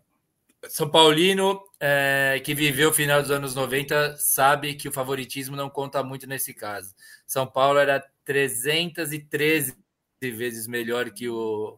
São 0.69 0.87
Paulino, 0.87 1.59
é, 1.79 2.39
que 2.45 2.53
viveu 2.53 2.91
o 2.91 2.93
final 2.93 3.23
dos 3.23 3.31
anos 3.31 3.55
90, 3.55 4.15
sabe 4.17 4.75
que 4.75 4.87
o 4.87 4.91
favoritismo 4.91 5.55
não 5.55 5.67
conta 5.67 6.03
muito 6.03 6.27
nesse 6.27 6.53
caso. 6.53 6.93
São 7.25 7.47
Paulo 7.47 7.79
era 7.79 8.07
313 8.23 9.75
vezes 10.21 10.67
melhor 10.67 11.09
que 11.09 11.27
o, 11.27 11.75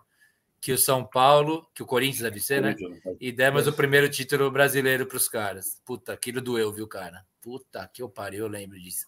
que 0.60 0.74
o 0.74 0.78
São 0.78 1.06
Paulo, 1.06 1.66
que 1.74 1.84
o 1.84 1.86
Corinthians 1.86 2.24
deve 2.24 2.42
ser, 2.42 2.62
né? 2.62 2.76
E 3.18 3.32
demos 3.32 3.66
o 3.66 3.72
primeiro 3.72 4.10
título 4.10 4.52
brasileiro 4.52 5.06
para 5.06 5.18
os 5.18 5.30
caras. 5.30 5.82
Puta, 5.86 6.12
aquilo 6.12 6.42
doeu, 6.42 6.70
viu, 6.74 6.86
cara? 6.86 7.26
Puta 7.42 7.90
que 7.94 8.02
eu 8.02 8.10
parei, 8.10 8.42
eu 8.42 8.50
lembro 8.50 8.78
disso. 8.78 9.06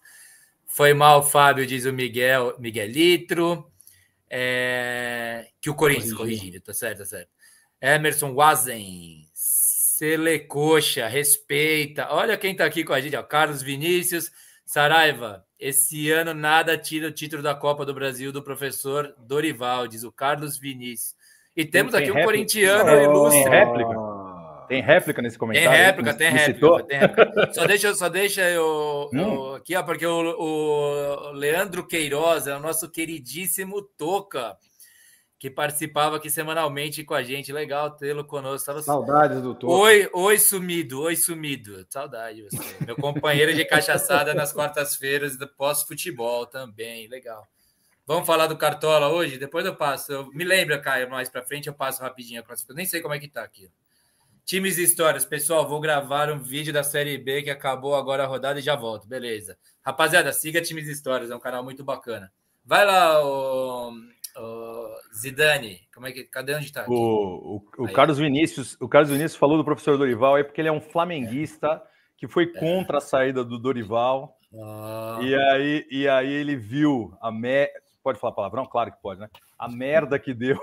Foi 0.67 0.93
mal, 0.93 1.23
Fábio, 1.23 1.65
diz 1.65 1.86
o 1.86 1.93
Miguel, 1.93 2.56
Miguelitro. 2.60 3.71
É, 4.30 5.47
que 5.62 5.69
o 5.69 5.75
Corinthians, 5.75 6.13
corrigindo, 6.13 6.60
tá 6.60 6.73
certo, 6.73 6.99
tá 6.99 7.06
certo. 7.06 7.30
Emerson 7.82 8.34
Wazen, 8.34 9.27
Selecoxa, 9.34 11.08
respeita. 11.08 12.08
Olha 12.12 12.38
quem 12.38 12.56
tá 12.56 12.65
aqui 12.65 12.84
com 12.84 12.93
a 12.93 12.99
gente, 12.99 13.15
ó, 13.15 13.23
Carlos 13.23 13.62
Vinícius, 13.62 14.32
Saraiva. 14.65 15.45
Esse 15.60 16.12
ano 16.12 16.34
nada 16.34 16.77
tira 16.77 17.08
o 17.08 17.12
título 17.12 17.41
da 17.41 17.56
Copa 17.56 17.86
do 17.86 17.93
Brasil 17.93 18.32
do 18.32 18.43
professor 18.43 19.15
Dorival, 19.17 19.88
diz 19.88 20.03
o 20.03 20.12
Carlos 20.12 20.60
Vinícius. 20.60 21.15
E 21.56 21.65
temos 21.65 21.93
tem 21.93 22.03
aqui 22.03 22.12
um 22.12 22.23
corintiano 22.23 22.91
oh, 22.91 23.01
ilustre. 23.01 23.43
Tem 23.43 23.51
réplica. 23.51 24.07
Tem 24.67 24.82
réplica 24.82 25.21
nesse 25.21 25.38
comentário? 25.38 25.69
Tem 25.69 25.86
réplica, 25.86 26.13
tem 26.13 26.32
réplica, 26.32 26.84
tem 26.84 26.99
réplica. 26.99 27.53
Só 27.53 27.65
deixa, 27.67 27.95
só 27.95 28.10
deixa 28.10 28.41
eu, 28.49 29.10
hum. 29.13 29.19
eu 29.19 29.56
aqui, 29.56 29.75
ó, 29.75 29.84
porque 29.84 30.06
o, 30.06 30.12
o, 30.12 31.32
Leandro 31.32 31.88
Queiroz 31.88 32.47
é 32.47 32.56
o 32.56 32.60
nosso 32.60 32.89
queridíssimo 32.89 33.82
Toca, 33.82 34.58
que 35.39 35.49
participava 35.49 36.17
aqui 36.17 36.30
semanalmente 36.30 37.03
com 37.03 37.13
a 37.13 37.23
gente. 37.23 37.53
Legal 37.53 37.91
tê-lo 37.91 38.25
conosco. 38.25 38.65
Tava... 38.65 38.82
Saudades 38.82 39.41
do 39.41 39.56
Toca. 39.56 39.73
Oi, 39.73 40.10
oi, 40.13 40.38
sumido, 40.38 41.01
oi, 41.01 41.15
sumido. 41.15 41.86
Saudade 41.89 42.43
você. 42.43 42.86
Meu 42.86 42.95
companheiro 42.95 43.53
de 43.53 43.63
cachaçada 43.63 44.34
nas 44.34 44.51
quartas-feiras 44.51 45.38
do 45.38 45.47
pós-futebol 45.47 46.45
também. 46.45 47.08
Legal. 47.08 47.47
Vamos 48.06 48.25
falar 48.25 48.47
do 48.47 48.58
Cartola 48.58 49.10
hoje? 49.10 49.38
Depois 49.38 49.65
eu 49.65 49.75
passo. 49.75 50.12
Eu, 50.12 50.27
me 50.32 50.43
lembra, 50.43 50.80
Caio, 50.80 51.10
mais 51.10 51.30
para 51.30 51.43
frente 51.43 51.67
eu 51.67 51.73
passo 51.73 52.01
rapidinho 52.01 52.39
a 52.39 52.43
classificação. 52.43 52.75
Nem 52.75 52.86
sei 52.86 53.01
como 53.01 53.13
é 53.13 53.19
que 53.19 53.27
tá 53.27 53.43
aqui. 53.43 53.69
Times 54.48 54.78
e 54.78 54.84
histórias. 54.84 55.26
Pessoal, 55.26 55.68
vou 55.68 55.82
gravar 55.82 56.32
um 56.32 56.40
vídeo 56.40 56.72
da 56.72 56.82
Série 56.82 57.18
B 57.18 57.44
que 57.44 57.50
acabou 57.50 57.94
agora 57.98 58.24
a 58.24 58.26
rodada 58.26 58.60
e 58.60 58.62
já 58.62 58.78
volto. 58.78 59.06
Beleza. 59.06 59.58
Rapaziada, 59.84 60.32
siga 60.32 60.62
Times 60.62 60.88
e 60.88 60.92
Histórias, 60.92 61.30
é 61.30 61.36
um 61.36 61.40
canal 61.40 61.66
muito 61.66 61.84
bacana. 61.84 62.32
Vai 62.64 62.86
lá, 62.86 63.22
o, 63.26 63.92
o 63.92 64.88
Zidane. 65.14 65.82
Como 65.94 66.08
é 66.08 66.14
que, 66.14 66.24
cadê 66.24 66.56
onde 66.56 66.64
está? 66.64 66.86
O, 66.88 67.62
o, 67.78 67.84
o 67.84 67.92
Carlos 67.92 68.20
Vinícius, 68.20 68.78
o 68.80 68.88
Carlos 68.88 69.12
Vinícius 69.12 69.36
falou 69.36 69.58
do 69.58 69.66
professor 69.66 69.98
Dorival 69.98 70.36
aí 70.36 70.46
porque 70.46 70.62
ele 70.62 70.70
é 70.70 70.72
um 70.72 70.80
flamenguista 70.80 71.84
que 72.16 72.26
foi 72.26 72.46
é. 72.46 72.58
contra 72.58 73.00
a 73.00 73.02
saída 73.02 73.44
do 73.44 73.60
Dorival. 73.60 74.38
Ah. 74.58 75.20
E, 75.24 75.36
aí, 75.36 75.88
e 75.92 76.08
aí 76.08 76.32
ele 76.32 76.56
viu 76.56 77.14
a 77.22 77.30
me... 77.30 77.70
Pode 78.02 78.18
falar 78.18 78.32
palavrão? 78.32 78.66
Claro 78.66 78.94
que 78.94 79.02
pode, 79.02 79.20
né? 79.20 79.30
A 79.60 79.68
merda 79.68 80.18
que 80.18 80.34
deu 80.34 80.58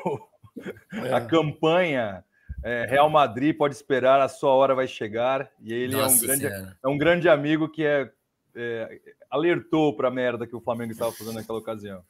é. 1.05 1.12
a 1.12 1.20
campanha 1.20 2.25
é, 2.64 2.87
Real 2.88 3.11
Madrid 3.11 3.55
pode 3.55 3.74
esperar, 3.74 4.20
a 4.20 4.29
sua 4.29 4.50
hora 4.50 4.74
vai 4.74 4.88
chegar. 4.88 5.50
E 5.61 5.72
ele 5.72 5.94
é 5.94 6.07
um, 6.07 6.18
grande, 6.18 6.46
é 6.46 6.88
um 6.88 6.96
grande 6.96 7.29
amigo 7.29 7.68
que 7.68 7.85
é, 7.85 8.11
é 8.57 8.98
alertou 9.31 9.94
para 9.94 10.09
a 10.09 10.11
merda 10.11 10.46
que 10.46 10.57
o 10.57 10.61
Flamengo 10.61 10.92
estava 10.92 11.12
fazendo 11.12 11.35
naquela 11.35 11.59
ocasião. 11.59 12.03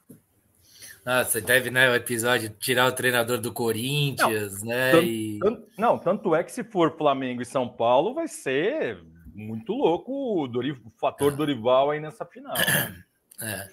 Nossa, 1.04 1.40
deve, 1.40 1.70
né, 1.70 1.90
o 1.90 1.94
episódio 1.94 2.48
tirar 2.48 2.86
o 2.86 2.92
treinador 2.92 3.38
do 3.38 3.52
Corinthians, 3.52 4.62
não, 4.62 4.68
né? 4.68 4.92
Tanto, 4.92 5.04
e... 5.04 5.38
tanto, 5.38 5.68
não, 5.76 5.98
tanto 5.98 6.34
é 6.34 6.42
que 6.42 6.52
se 6.52 6.64
for 6.64 6.96
Flamengo 6.96 7.42
e 7.42 7.46
São 7.46 7.68
Paulo, 7.68 8.14
vai 8.14 8.28
ser 8.28 9.02
muito 9.34 9.72
louco 9.72 10.42
o, 10.42 10.46
Dorival, 10.46 10.82
o 10.86 10.90
fator 10.98 11.32
ah. 11.32 11.36
Dorival 11.36 11.90
aí 11.90 12.00
nessa 12.00 12.24
final. 12.24 12.54
É. 13.42 13.68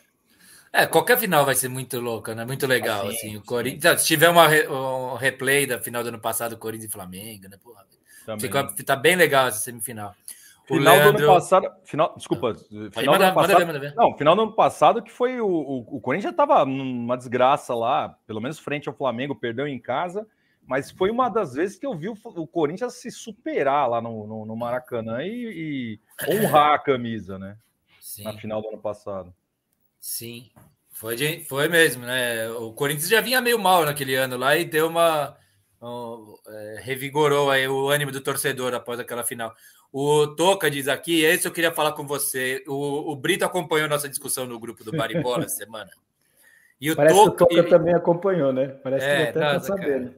É, 0.74 0.86
qualquer 0.86 1.18
final 1.18 1.46
vai 1.46 1.56
ser 1.56 1.68
muito 1.68 2.00
louca, 2.00 2.34
né? 2.34 2.46
Muito 2.46 2.66
legal, 2.66 3.08
assim. 3.08 3.28
assim 3.28 3.38
o 3.38 3.44
Corinthians, 3.44 4.02
se 4.02 4.08
tiver 4.08 4.30
uma, 4.30 4.48
um 4.48 5.16
replay 5.16 5.66
da 5.66 5.80
final 5.80 6.02
do 6.02 6.10
ano 6.10 6.20
passado, 6.20 6.58
Corinthians 6.58 6.90
e 6.90 6.94
Flamengo, 6.94 7.50
né? 7.50 7.58
Porra, 7.62 7.86
fica, 8.40 8.68
tá 8.86 8.96
bem 8.96 9.16
legal 9.16 9.48
essa 9.48 9.60
semifinal. 9.60 10.16
O 10.70 10.76
final 10.76 10.96
Leandro... 10.96 11.18
do 11.18 11.24
ano 11.26 11.34
passado, 11.34 11.70
final, 11.84 12.14
desculpa, 12.16 12.56
final 12.94 13.18
do 13.18 13.24
ano 13.24 13.34
passado, 13.34 13.52
manda 13.52 13.58
ver, 13.58 13.66
manda 13.66 13.80
ver. 13.80 13.96
não, 13.96 14.18
final 14.18 14.36
do 14.36 14.42
ano 14.44 14.54
passado 14.54 15.02
que 15.02 15.12
foi 15.12 15.42
o, 15.42 15.48
o, 15.48 15.98
o 15.98 16.00
Corinthians 16.00 16.32
estava 16.32 16.64
numa 16.66 17.18
desgraça 17.18 17.76
lá, 17.76 18.16
pelo 18.26 18.40
menos 18.40 18.58
frente 18.58 18.88
ao 18.88 18.96
Flamengo, 18.96 19.36
perdeu 19.36 19.68
em 19.68 19.80
casa, 19.80 20.26
mas 20.66 20.90
foi 20.90 21.10
uma 21.10 21.28
das 21.28 21.56
vezes 21.56 21.78
que 21.78 21.86
eu 21.86 21.94
vi 21.98 22.08
o, 22.08 22.18
o 22.24 22.48
Corinthians 22.48 22.94
se 22.94 23.12
superar 23.12 23.90
lá 23.90 24.00
no, 24.02 24.26
no, 24.26 24.46
no 24.46 24.56
Maracanã 24.56 25.22
e, 25.24 26.00
e, 26.30 26.30
honrar 26.30 26.76
a 26.76 26.80
camisa, 26.80 27.38
né? 27.38 27.58
Sim. 28.00 28.24
Na 28.24 28.34
final 28.34 28.62
do 28.62 28.70
ano 28.70 28.78
passado. 28.78 29.34
Sim, 30.02 30.50
foi, 30.90 31.16
de, 31.16 31.46
foi 31.46 31.68
mesmo, 31.68 32.04
né? 32.04 32.50
O 32.50 32.74
Corinthians 32.74 33.08
já 33.08 33.22
vinha 33.22 33.40
meio 33.40 33.60
mal 33.60 33.86
naquele 33.86 34.16
ano 34.16 34.36
lá 34.36 34.58
e 34.58 34.66
deu 34.66 34.88
uma. 34.88 35.38
Um, 35.80 36.36
é, 36.48 36.80
revigorou 36.82 37.50
aí 37.50 37.68
o 37.68 37.90
ânimo 37.90 38.12
do 38.12 38.20
torcedor 38.22 38.74
após 38.74 39.00
aquela 39.00 39.24
final. 39.24 39.54
O 39.92 40.28
Toca 40.28 40.70
diz 40.72 40.88
aqui, 40.88 41.24
esse 41.24 41.48
eu 41.48 41.52
queria 41.52 41.72
falar 41.72 41.94
com 41.94 42.06
você. 42.06 42.64
O, 42.68 43.12
o 43.12 43.16
Brito 43.16 43.46
acompanhou 43.46 43.88
nossa 43.88 44.10
discussão 44.10 44.46
no 44.46 44.60
grupo 44.60 44.84
do 44.84 44.92
Baribola 44.92 45.46
essa 45.46 45.58
semana. 45.58 45.90
E 46.80 46.90
o 46.90 46.96
Parece 46.96 47.16
Toca, 47.16 47.46
que 47.46 47.54
o 47.54 47.58
Toca 47.58 47.70
também 47.70 47.94
acompanhou, 47.94 48.52
né? 48.52 48.68
Parece 48.68 49.06
é, 49.06 49.10
que 49.10 49.22
ele 49.22 49.30
até 49.30 49.40
tá 49.40 49.60
sabendo. 49.60 50.16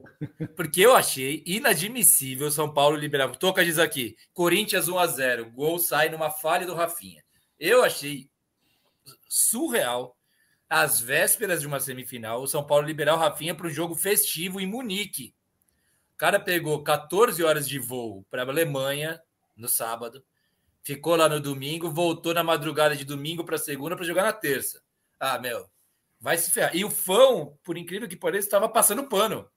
Porque 0.56 0.80
eu 0.80 0.94
achei 0.94 1.42
inadmissível 1.46 2.50
São 2.50 2.72
Paulo 2.72 2.96
liberar. 2.96 3.28
O 3.30 3.36
Toca 3.36 3.62
diz 3.62 3.78
aqui: 3.78 4.16
Corinthians 4.32 4.88
1 4.88 4.98
a 4.98 5.06
0 5.06 5.50
gol 5.50 5.78
sai 5.78 6.08
numa 6.08 6.30
falha 6.30 6.66
do 6.66 6.74
Rafinha. 6.74 7.22
Eu 7.58 7.84
achei 7.84 8.28
surreal. 9.28 10.16
Às 10.68 11.00
vésperas 11.00 11.60
de 11.60 11.66
uma 11.66 11.78
semifinal, 11.78 12.42
o 12.42 12.46
São 12.46 12.66
Paulo 12.66 12.86
liberar 12.86 13.14
o 13.14 13.18
Rafinha 13.18 13.54
para 13.54 13.66
o 13.66 13.70
jogo 13.70 13.94
festivo 13.94 14.60
em 14.60 14.66
Munique. 14.66 15.34
O 16.14 16.16
cara 16.16 16.40
pegou 16.40 16.82
14 16.82 17.42
horas 17.42 17.68
de 17.68 17.78
voo 17.78 18.24
para 18.30 18.42
a 18.42 18.46
Alemanha 18.46 19.20
no 19.56 19.68
sábado, 19.68 20.24
ficou 20.82 21.16
lá 21.16 21.28
no 21.28 21.40
domingo, 21.40 21.90
voltou 21.90 22.32
na 22.34 22.42
madrugada 22.42 22.96
de 22.96 23.04
domingo 23.04 23.44
para 23.44 23.58
segunda 23.58 23.96
para 23.96 24.04
jogar 24.04 24.24
na 24.24 24.32
terça. 24.32 24.82
Ah, 25.18 25.38
meu, 25.38 25.66
vai 26.20 26.38
se 26.38 26.50
ferrar. 26.50 26.74
E 26.74 26.84
o 26.84 26.90
Fão, 26.90 27.58
por 27.62 27.76
incrível 27.76 28.08
que 28.08 28.16
pareça, 28.16 28.46
estava 28.46 28.68
passando 28.68 29.08
pano. 29.08 29.48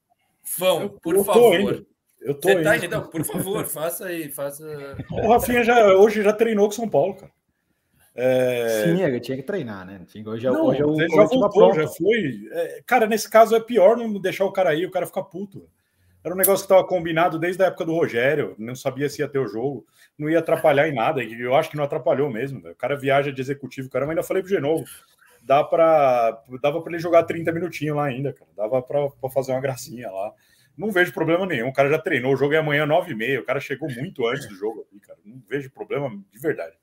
Fão, 0.43 0.89
por 0.89 1.15
eu 1.15 1.23
favor. 1.23 1.86
Eu 2.19 2.34
tô 2.34 2.49
Você 2.49 2.63
tá 2.63 2.77
indo. 2.77 2.89
Não, 2.89 3.08
por 3.08 3.23
favor, 3.23 3.65
faça 3.65 4.06
aí, 4.08 4.30
faça. 4.30 4.65
O 5.12 5.30
Rafinha 5.30 5.63
já, 5.63 5.95
hoje 5.95 6.23
já 6.23 6.34
treinou 6.34 6.65
com 6.65 6.71
São 6.71 6.89
Paulo, 6.89 7.15
cara. 7.15 7.32
É... 8.19 8.84
Sim, 8.84 9.03
ele 9.03 9.19
tinha 9.19 9.38
que 9.38 9.43
treinar, 9.43 9.86
né? 9.86 10.01
Hoje, 10.25 10.47
é 10.47 10.49
não, 10.49 10.65
hoje 10.65 10.82
é 10.82 10.86
o 10.86 10.95
já 10.97 11.23
voltou, 11.25 11.75
já 11.75 11.88
foi. 11.88 12.49
É, 12.51 12.82
cara, 12.84 13.06
nesse 13.06 13.30
caso 13.30 13.56
é 13.56 13.60
pior 13.60 13.95
não 13.95 14.12
deixar 14.19 14.43
o 14.43 14.51
cara 14.51 14.71
aí, 14.71 14.84
o 14.88 14.91
cara 14.91 15.06
ficar 15.06 15.21
puto. 15.21 15.69
Era 16.23 16.34
um 16.34 16.38
negócio 16.38 16.65
que 16.65 16.73
estava 16.73 16.86
combinado 16.86 17.38
desde 17.38 17.62
a 17.62 17.67
época 17.67 17.86
do 17.86 17.93
Rogério, 17.93 18.56
não 18.58 18.75
sabia 18.75 19.08
se 19.08 19.21
ia 19.21 19.30
ter 19.30 19.38
o 19.38 19.47
jogo, 19.47 19.86
não 20.17 20.27
ia 20.27 20.39
atrapalhar 20.39 20.89
em 20.89 20.93
nada, 20.95 21.23
e 21.23 21.39
eu 21.39 21.56
acho 21.56 21.69
que 21.69 21.77
não 21.77 21.84
atrapalhou 21.84 22.27
mesmo. 22.30 22.67
O 22.67 22.75
cara 22.75 22.97
viaja 22.97 23.32
de 23.32 23.39
executivo, 23.39 23.88
cara, 23.88 24.06
mas 24.06 24.10
ainda 24.17 24.27
falei 24.27 24.41
pro 24.41 24.51
Genovo, 24.51 24.84
dá 25.43 25.63
pra, 25.63 26.41
dava 26.60 26.82
para 26.82 26.93
ele 26.93 27.01
jogar 27.01 27.23
30 27.23 27.51
minutinhos 27.51 27.95
lá 27.95 28.06
ainda, 28.06 28.34
cara, 28.34 28.49
dava 28.58 28.82
para 28.82 29.30
fazer 29.30 29.51
uma 29.51 29.62
gracinha 29.62 30.12
lá. 30.12 30.34
Não 30.75 30.91
vejo 30.91 31.13
problema 31.13 31.45
nenhum, 31.45 31.69
o 31.69 31.73
cara 31.73 31.89
já 31.89 31.99
treinou, 31.99 32.34
o 32.34 32.38
jogo 32.38 32.56
é 32.56 32.58
amanhã 32.58 32.86
9h30, 32.86 33.39
o 33.39 33.45
cara 33.45 33.60
chegou 33.60 33.89
muito 33.89 34.27
antes 34.27 34.49
do 34.49 34.56
jogo 34.56 34.82
aqui, 34.82 34.99
cara, 34.99 35.19
não 35.23 35.41
vejo 35.47 35.69
problema 35.69 36.10
de 36.10 36.39
verdade. 36.39 36.75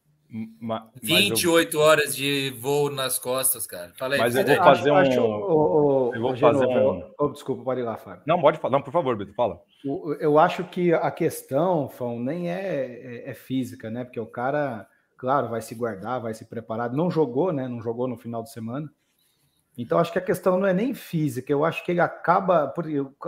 Ma 0.60 0.90
28 1.00 1.76
eu... 1.76 1.80
horas 1.80 2.16
de 2.16 2.50
voo 2.58 2.90
nas 2.90 3.18
costas, 3.18 3.66
cara. 3.66 3.92
Falei, 3.96 4.18
mas 4.18 4.34
eu 4.34 4.44
vou 4.44 4.56
fazer 4.56 4.90
um. 4.90 4.96
Acho, 4.96 5.20
o, 5.20 6.08
o, 6.08 6.14
eu 6.14 6.20
vou 6.20 6.36
fazer 6.36 6.66
um. 6.66 7.32
Desculpa, 7.32 7.62
pode 7.62 7.80
ir 7.80 7.84
lá, 7.84 7.96
Fábio. 7.96 8.22
Não, 8.26 8.40
pode 8.40 8.58
falar. 8.58 8.72
Não, 8.72 8.82
por 8.82 8.92
favor, 8.92 9.16
Beto, 9.16 9.32
fala. 9.34 9.60
Eu 10.18 10.38
acho 10.38 10.64
que 10.64 10.92
a 10.92 11.10
questão, 11.10 11.88
Fão, 11.88 12.18
nem 12.18 12.50
é, 12.50 13.26
é, 13.26 13.30
é, 13.30 13.34
física, 13.34 13.90
né? 13.90 14.02
Porque 14.02 14.18
o 14.18 14.26
cara, 14.26 14.88
claro, 15.16 15.48
vai 15.48 15.62
se 15.62 15.74
guardar, 15.74 16.20
vai 16.20 16.34
se 16.34 16.44
preparar. 16.46 16.92
Não 16.92 17.10
jogou, 17.10 17.52
né? 17.52 17.68
Não 17.68 17.80
jogou 17.80 18.08
no 18.08 18.16
final 18.16 18.42
de 18.42 18.50
semana. 18.50 18.90
Então, 19.76 19.98
acho 19.98 20.12
que 20.12 20.18
a 20.18 20.24
questão 20.24 20.58
não 20.58 20.66
é 20.66 20.72
nem 20.72 20.94
física, 20.94 21.52
eu 21.52 21.64
acho 21.64 21.84
que 21.84 21.90
ele 21.90 22.00
acaba, 22.00 22.72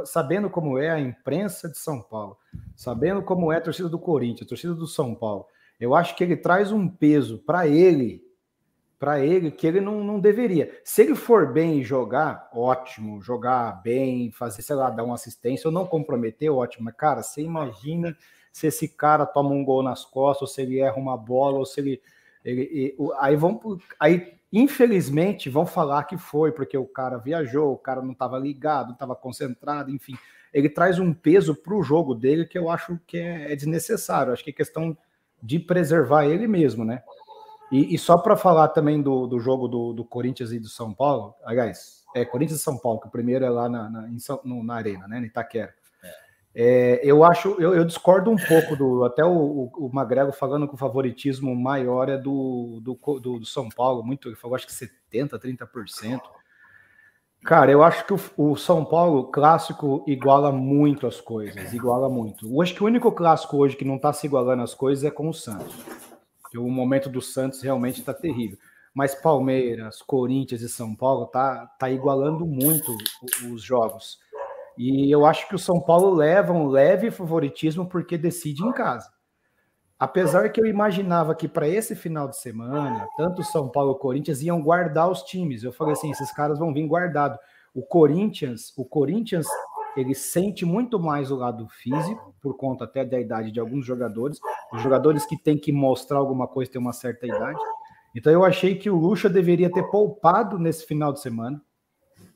sabendo 0.04 0.48
como 0.48 0.78
é 0.78 0.90
a 0.90 1.00
imprensa 1.00 1.68
de 1.68 1.76
São 1.76 2.00
Paulo, 2.00 2.36
sabendo 2.76 3.20
como 3.20 3.52
é 3.52 3.56
a 3.56 3.60
torcida 3.60 3.88
do 3.88 3.98
Corinthians, 3.98 4.46
a 4.46 4.48
torcida 4.48 4.72
do 4.72 4.86
São 4.86 5.12
Paulo, 5.12 5.46
eu 5.78 5.94
acho 5.94 6.16
que 6.16 6.24
ele 6.24 6.36
traz 6.36 6.72
um 6.72 6.88
peso 6.88 7.38
para 7.38 7.66
ele, 7.66 8.24
para 8.98 9.20
ele, 9.20 9.50
que 9.50 9.66
ele 9.66 9.80
não, 9.80 10.02
não 10.02 10.18
deveria. 10.18 10.80
Se 10.82 11.02
ele 11.02 11.14
for 11.14 11.52
bem 11.52 11.80
e 11.80 11.84
jogar, 11.84 12.48
ótimo, 12.52 13.20
jogar 13.20 13.82
bem, 13.82 14.30
fazer, 14.30 14.62
sei 14.62 14.74
lá, 14.74 14.88
dar 14.88 15.04
uma 15.04 15.14
assistência 15.14 15.68
ou 15.68 15.72
não 15.72 15.86
comprometer, 15.86 16.50
ótimo. 16.50 16.86
Mas, 16.86 16.94
cara, 16.96 17.22
você 17.22 17.42
imagina 17.42 18.16
se 18.50 18.66
esse 18.68 18.88
cara 18.88 19.26
toma 19.26 19.50
um 19.50 19.62
gol 19.62 19.82
nas 19.82 20.04
costas, 20.04 20.48
ou 20.48 20.54
se 20.54 20.62
ele 20.62 20.78
erra 20.78 20.96
uma 20.96 21.16
bola, 21.16 21.58
ou 21.58 21.66
se 21.66 21.80
ele. 21.80 22.00
ele, 22.42 22.62
ele 22.62 22.96
aí 23.18 23.36
vão. 23.36 23.60
Aí, 24.00 24.32
infelizmente, 24.50 25.50
vão 25.50 25.66
falar 25.66 26.04
que 26.04 26.16
foi, 26.16 26.52
porque 26.52 26.78
o 26.78 26.86
cara 26.86 27.18
viajou, 27.18 27.74
o 27.74 27.78
cara 27.78 28.00
não 28.00 28.12
estava 28.12 28.38
ligado, 28.38 28.94
estava 28.94 29.14
concentrado, 29.14 29.90
enfim. 29.90 30.16
Ele 30.54 30.70
traz 30.70 30.98
um 30.98 31.12
peso 31.12 31.54
para 31.54 31.74
o 31.74 31.82
jogo 31.82 32.14
dele 32.14 32.46
que 32.46 32.56
eu 32.56 32.70
acho 32.70 32.98
que 33.06 33.18
é, 33.18 33.52
é 33.52 33.56
desnecessário. 33.56 34.32
Acho 34.32 34.42
que 34.42 34.50
é 34.50 34.54
questão 34.54 34.96
de 35.46 35.58
preservar 35.58 36.26
ele 36.26 36.48
mesmo, 36.48 36.84
né? 36.84 37.02
E, 37.70 37.94
e 37.94 37.98
só 37.98 38.18
para 38.18 38.36
falar 38.36 38.68
também 38.68 39.00
do, 39.00 39.26
do 39.26 39.38
jogo 39.38 39.68
do, 39.68 39.92
do, 39.92 40.04
Corinthians 40.04 40.52
e 40.52 40.58
do 40.58 40.68
São 40.68 40.92
Paulo, 40.92 41.34
aliás, 41.44 42.04
é 42.14 42.24
Corinthians 42.24 42.60
e 42.60 42.62
São 42.62 42.78
Paulo, 42.78 43.00
que 43.00 43.08
o 43.08 43.10
primeiro 43.10 43.44
é 43.44 43.50
lá 43.50 43.68
na, 43.68 43.90
na, 43.90 44.08
São, 44.18 44.40
no, 44.44 44.62
na 44.62 44.74
Arena, 44.74 45.06
né? 45.06 45.20
No 45.20 45.26
Itaquera. 45.26 45.74
É, 46.58 47.00
eu 47.04 47.22
acho, 47.22 47.54
eu, 47.60 47.74
eu, 47.74 47.84
discordo 47.84 48.30
um 48.30 48.36
pouco 48.36 48.74
do. 48.74 49.04
Até 49.04 49.22
o, 49.22 49.30
o, 49.30 49.86
o, 49.86 49.90
Magrego 49.92 50.32
falando 50.32 50.66
que 50.66 50.74
o 50.74 50.78
favoritismo 50.78 51.54
maior 51.54 52.08
é 52.08 52.16
do, 52.16 52.80
do, 52.82 53.20
do, 53.20 53.38
do 53.40 53.44
São 53.44 53.68
Paulo, 53.68 54.02
muito, 54.02 54.26
ele 54.28 54.36
falou 54.36 54.56
acho 54.56 54.66
que 54.66 54.72
70%, 54.72 55.38
30%. 55.38 56.20
Cara, 57.46 57.70
eu 57.70 57.80
acho 57.84 58.04
que 58.04 58.12
o, 58.12 58.20
o, 58.36 58.56
São 58.56 58.84
Paulo 58.84 59.30
clássico 59.30 60.02
iguala 60.04 60.50
muito 60.50 61.06
as 61.06 61.20
coisas, 61.20 61.72
iguala 61.72 62.08
muito. 62.08 62.52
Eu 62.52 62.60
acho 62.60 62.74
que 62.74 62.82
o 62.82 62.86
único 62.86 63.12
clássico 63.12 63.56
hoje 63.56 63.76
que 63.76 63.84
não 63.84 63.94
está 63.94 64.12
se 64.12 64.26
igualando 64.26 64.64
as 64.64 64.74
coisas 64.74 65.04
é 65.04 65.12
com 65.12 65.28
o 65.28 65.32
Santos. 65.32 65.72
O 66.56 66.68
momento 66.68 67.08
do 67.08 67.22
Santos 67.22 67.62
realmente 67.62 68.00
está 68.00 68.12
terrível. 68.12 68.58
Mas 68.92 69.14
Palmeiras, 69.14 70.02
Corinthians 70.02 70.60
e 70.60 70.68
São 70.68 70.92
Paulo 70.96 71.26
tá, 71.26 71.66
tá 71.78 71.88
igualando 71.88 72.44
muito 72.44 72.96
os 73.52 73.62
jogos. 73.62 74.18
E 74.76 75.08
eu 75.08 75.24
acho 75.24 75.48
que 75.48 75.54
o 75.54 75.58
São 75.58 75.80
Paulo 75.80 76.14
leva 76.14 76.52
um 76.52 76.66
leve 76.66 77.12
favoritismo 77.12 77.88
porque 77.88 78.18
decide 78.18 78.64
em 78.64 78.72
casa. 78.72 79.08
Apesar 79.98 80.50
que 80.50 80.60
eu 80.60 80.66
imaginava 80.66 81.34
que 81.34 81.48
para 81.48 81.66
esse 81.66 81.96
final 81.96 82.28
de 82.28 82.36
semana, 82.36 83.06
tanto 83.16 83.42
São 83.42 83.68
Paulo 83.68 83.96
e 83.96 83.98
Corinthians 83.98 84.42
iam 84.42 84.60
guardar 84.60 85.10
os 85.10 85.22
times. 85.22 85.62
Eu 85.62 85.72
falei 85.72 85.94
assim, 85.94 86.10
esses 86.10 86.30
caras 86.32 86.58
vão 86.58 86.72
vir 86.72 86.86
guardado. 86.86 87.38
O 87.74 87.82
Corinthians, 87.82 88.74
o 88.76 88.84
Corinthians, 88.84 89.46
ele 89.96 90.14
sente 90.14 90.66
muito 90.66 91.00
mais 91.00 91.30
o 91.30 91.36
lado 91.36 91.66
físico, 91.68 92.34
por 92.42 92.56
conta 92.56 92.84
até 92.84 93.04
da 93.06 93.18
idade 93.18 93.50
de 93.50 93.58
alguns 93.58 93.86
jogadores. 93.86 94.38
Os 94.70 94.82
jogadores 94.82 95.24
que 95.24 95.36
têm 95.36 95.56
que 95.56 95.72
mostrar 95.72 96.18
alguma 96.18 96.46
coisa 96.46 96.70
têm 96.70 96.80
uma 96.80 96.92
certa 96.92 97.26
idade. 97.26 97.58
Então 98.14 98.30
eu 98.30 98.44
achei 98.44 98.74
que 98.74 98.90
o 98.90 98.96
Lucha 98.96 99.30
deveria 99.30 99.72
ter 99.72 99.84
poupado 99.84 100.58
nesse 100.58 100.86
final 100.86 101.10
de 101.10 101.20
semana. 101.20 101.60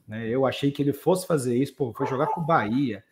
Né? 0.09 0.29
Eu 0.29 0.47
achei 0.47 0.71
que 0.71 0.83
ele 0.83 0.95
fosse 0.95 1.27
fazer 1.27 1.57
isso, 1.57 1.77
pô, 1.77 1.93
foi 1.93 2.07
jogar 2.07 2.29
com 2.29 2.41
o 2.41 2.45
Bahia 2.45 3.05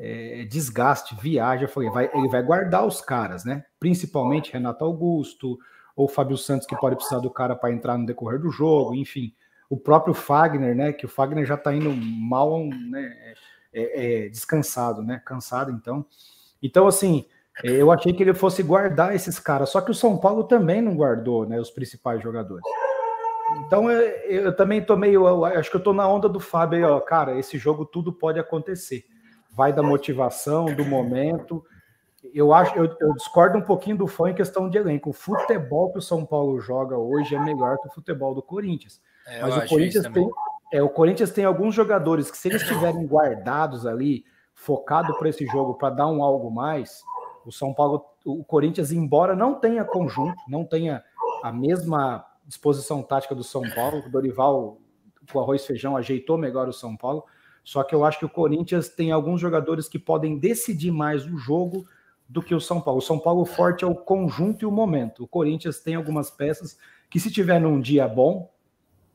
é, 0.00 0.44
desgaste, 0.44 1.14
viagem. 1.14 1.64
Eu 1.64 1.68
falei, 1.68 1.90
vai, 1.90 2.10
ele 2.14 2.28
vai 2.28 2.42
guardar 2.42 2.86
os 2.86 3.02
caras, 3.02 3.44
né? 3.44 3.62
Principalmente 3.80 4.52
Renato 4.52 4.84
Augusto 4.84 5.58
ou 5.96 6.06
Fábio 6.06 6.36
Santos, 6.36 6.66
que 6.66 6.76
pode 6.76 6.94
precisar 6.94 7.18
do 7.18 7.30
cara 7.30 7.56
para 7.56 7.72
entrar 7.72 7.98
no 7.98 8.06
decorrer 8.06 8.38
do 8.38 8.50
jogo, 8.50 8.94
enfim. 8.94 9.34
O 9.68 9.76
próprio 9.76 10.14
Fagner, 10.14 10.76
né? 10.76 10.92
Que 10.92 11.06
o 11.06 11.08
Fagner 11.08 11.44
já 11.44 11.54
está 11.54 11.74
indo 11.74 11.90
mal, 11.92 12.64
né? 12.64 13.34
É, 13.72 14.24
é, 14.24 14.28
descansado, 14.28 15.02
né? 15.02 15.20
Cansado, 15.24 15.72
então. 15.72 16.04
Então, 16.62 16.86
assim, 16.86 17.24
eu 17.64 17.90
achei 17.90 18.12
que 18.12 18.22
ele 18.22 18.34
fosse 18.34 18.62
guardar 18.62 19.14
esses 19.14 19.38
caras, 19.38 19.70
só 19.70 19.80
que 19.80 19.90
o 19.90 19.94
São 19.94 20.18
Paulo 20.18 20.44
também 20.44 20.80
não 20.80 20.94
guardou, 20.94 21.46
né? 21.46 21.58
Os 21.58 21.70
principais 21.70 22.22
jogadores. 22.22 22.64
Então 23.66 23.90
eu, 23.90 24.00
eu 24.44 24.56
também 24.56 24.84
tô 24.84 24.96
meio. 24.96 25.26
Eu 25.26 25.44
acho 25.44 25.70
que 25.70 25.76
eu 25.76 25.82
tô 25.82 25.92
na 25.92 26.06
onda 26.06 26.28
do 26.28 26.38
Fábio 26.38 26.78
aí, 26.78 26.84
ó. 26.84 27.00
Cara, 27.00 27.36
esse 27.38 27.58
jogo 27.58 27.84
tudo 27.84 28.12
pode 28.12 28.38
acontecer 28.38 29.04
vai 29.50 29.72
da 29.72 29.82
motivação, 29.82 30.66
do 30.74 30.84
momento. 30.84 31.64
Eu 32.34 32.52
acho, 32.52 32.76
eu, 32.76 32.84
eu, 33.00 33.14
discordo 33.14 33.56
um 33.56 33.62
pouquinho 33.62 33.96
do 33.96 34.06
fã 34.06 34.30
em 34.30 34.34
questão 34.34 34.68
de 34.68 34.76
elenco. 34.76 35.10
O 35.10 35.12
futebol 35.12 35.90
que 35.90 35.98
o 35.98 36.02
São 36.02 36.24
Paulo 36.24 36.60
joga 36.60 36.96
hoje 36.96 37.34
é 37.34 37.40
melhor 37.40 37.78
que 37.78 37.88
o 37.88 37.90
futebol 37.90 38.34
do 38.34 38.42
Corinthians. 38.42 39.00
É, 39.26 39.40
Mas 39.40 39.56
o 39.56 39.68
Corinthians 39.68 40.06
tem, 40.08 40.30
é, 40.72 40.82
o 40.82 40.88
Corinthians 40.90 41.30
tem 41.30 41.44
alguns 41.44 41.74
jogadores 41.74 42.30
que, 42.30 42.36
se 42.36 42.48
eles 42.48 42.62
estiverem 42.62 43.06
guardados 43.06 43.86
ali, 43.86 44.24
focado 44.54 45.16
para 45.18 45.30
esse 45.30 45.46
jogo, 45.46 45.74
para 45.74 45.94
dar 45.94 46.08
um 46.08 46.22
algo 46.22 46.50
mais, 46.50 47.02
o 47.46 47.50
São 47.50 47.72
Paulo, 47.72 48.04
o 48.24 48.44
Corinthians, 48.44 48.92
embora 48.92 49.34
não 49.34 49.54
tenha 49.54 49.84
conjunto, 49.84 50.36
não 50.46 50.64
tenha 50.64 51.02
a 51.42 51.50
mesma 51.50 52.24
disposição 52.44 53.02
tática 53.02 53.34
do 53.34 53.42
São 53.42 53.62
Paulo, 53.74 54.04
o 54.06 54.10
Dorival 54.10 54.78
com 55.32 55.40
arroz 55.40 55.62
e 55.62 55.66
feijão 55.66 55.96
ajeitou 55.96 56.36
melhor 56.36 56.68
o 56.68 56.72
São 56.72 56.96
Paulo, 56.96 57.24
só 57.64 57.82
que 57.82 57.94
eu 57.94 58.04
acho 58.04 58.18
que 58.18 58.24
o 58.24 58.30
Corinthians 58.30 58.88
tem 58.88 59.12
alguns 59.12 59.40
jogadores 59.40 59.88
que 59.88 59.98
podem 59.98 60.38
decidir 60.38 60.90
mais 60.90 61.24
o 61.24 61.38
jogo 61.38 61.86
do 62.30 62.40
que 62.40 62.54
o 62.54 62.60
São 62.60 62.80
Paulo. 62.80 63.00
O 63.00 63.02
São 63.02 63.18
Paulo 63.18 63.44
forte 63.44 63.84
é 63.84 63.86
o 63.86 63.94
conjunto 63.94 64.62
e 64.62 64.66
o 64.66 64.70
momento. 64.70 65.24
O 65.24 65.28
Corinthians 65.28 65.80
tem 65.80 65.96
algumas 65.96 66.30
peças 66.30 66.78
que, 67.10 67.18
se 67.18 67.30
tiver 67.30 67.60
num 67.60 67.80
dia 67.80 68.06
bom, 68.06 68.48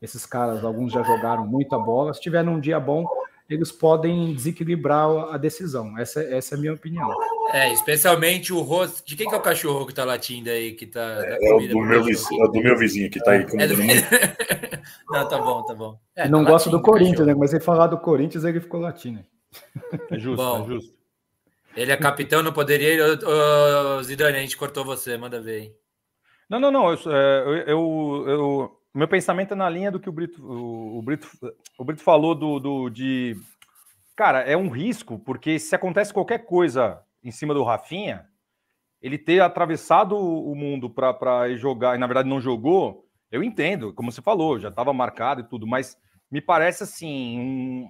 esses 0.01 0.25
caras, 0.25 0.65
alguns 0.65 0.91
já 0.91 1.01
jogaram 1.01 1.47
muita 1.47 1.79
bola, 1.79 2.13
se 2.13 2.19
tiver 2.19 2.43
num 2.43 2.59
dia 2.59 2.77
bom, 2.77 3.05
eles 3.49 3.71
podem 3.71 4.33
desequilibrar 4.33 5.07
a 5.33 5.37
decisão. 5.37 5.97
Essa, 5.97 6.21
essa 6.23 6.55
é 6.55 6.57
a 6.57 6.59
minha 6.59 6.73
opinião. 6.73 7.09
É, 7.53 7.71
especialmente 7.71 8.51
o 8.51 8.59
rosto. 8.59 9.05
De 9.07 9.15
quem 9.15 9.29
que 9.29 9.33
é 9.33 9.37
o 9.37 9.41
cachorro 9.41 9.85
que 9.85 9.93
tá 9.93 10.03
latindo 10.03 10.49
aí? 10.49 10.73
Que 10.73 10.85
tá, 10.85 11.23
é, 11.23 11.37
é, 11.41 11.53
o 11.53 11.67
do 11.69 11.79
meu 11.79 12.03
vizinho, 12.03 12.43
é 12.43 12.47
do 12.47 12.61
meu 12.61 12.77
vizinho 12.77 13.09
que 13.09 13.19
tá 13.23 13.31
aí. 13.31 13.45
É 13.57 13.67
do... 13.67 13.75
Não, 15.09 15.27
tá 15.27 15.37
bom, 15.37 15.63
tá 15.63 15.73
bom. 15.73 15.97
É, 16.15 16.27
não 16.27 16.43
tá 16.43 16.51
gosta 16.51 16.69
do 16.69 16.81
Corinthians, 16.81 17.25
né? 17.25 17.33
Mas 17.33 17.53
ele 17.53 17.63
falar 17.63 17.87
do 17.87 17.97
Corinthians, 17.97 18.43
ele 18.43 18.59
ficou 18.59 18.81
latindo. 18.81 19.23
É 20.11 20.19
justo, 20.19 20.43
bom, 20.43 20.63
é 20.63 20.65
justo. 20.65 20.94
Ele 21.75 21.91
é 21.91 21.97
capitão, 21.97 22.41
não 22.41 22.53
poderia. 22.53 23.03
Ô, 23.05 24.03
Zidane, 24.03 24.37
a 24.37 24.41
gente 24.41 24.57
cortou 24.57 24.85
você, 24.85 25.17
manda 25.17 25.41
ver 25.41 25.61
aí. 25.61 25.75
Não, 26.49 26.59
não, 26.59 26.71
não. 26.71 26.91
Eu, 26.91 26.97
eu, 27.11 27.55
eu, 27.55 28.25
eu 28.27 28.81
meu 28.95 29.09
pensamento 29.09 29.53
é 29.53 29.57
na 29.57 29.69
linha 29.69 29.91
do 29.91 29.99
que 29.99 30.07
o 30.07 30.11
Brito, 30.11 30.41
o, 30.41 30.99
o 30.99 31.01
Brito, 31.01 31.27
o 31.77 31.83
Brito 31.83 32.01
falou 32.01 32.33
do, 32.33 32.59
do, 32.61 32.89
de. 32.89 33.35
Cara, 34.15 34.39
é 34.39 34.55
um 34.55 34.69
risco, 34.69 35.19
porque 35.19 35.59
se 35.59 35.75
acontece 35.75 36.13
qualquer 36.13 36.45
coisa 36.45 37.03
em 37.21 37.29
cima 37.29 37.53
do 37.53 37.63
Rafinha, 37.63 38.25
ele 39.01 39.17
ter 39.17 39.41
atravessado 39.41 40.17
o 40.17 40.55
mundo 40.55 40.89
para 40.89 41.53
jogar, 41.57 41.95
e 41.95 41.99
na 41.99 42.07
verdade 42.07 42.29
não 42.29 42.39
jogou, 42.39 43.05
eu 43.29 43.43
entendo, 43.43 43.93
como 43.93 44.09
você 44.09 44.21
falou, 44.21 44.57
já 44.57 44.69
estava 44.69 44.93
marcado 44.93 45.41
e 45.41 45.43
tudo, 45.43 45.67
mas 45.67 45.97
me 46.31 46.39
parece 46.39 46.83
assim, 46.83 47.37
um, 47.37 47.89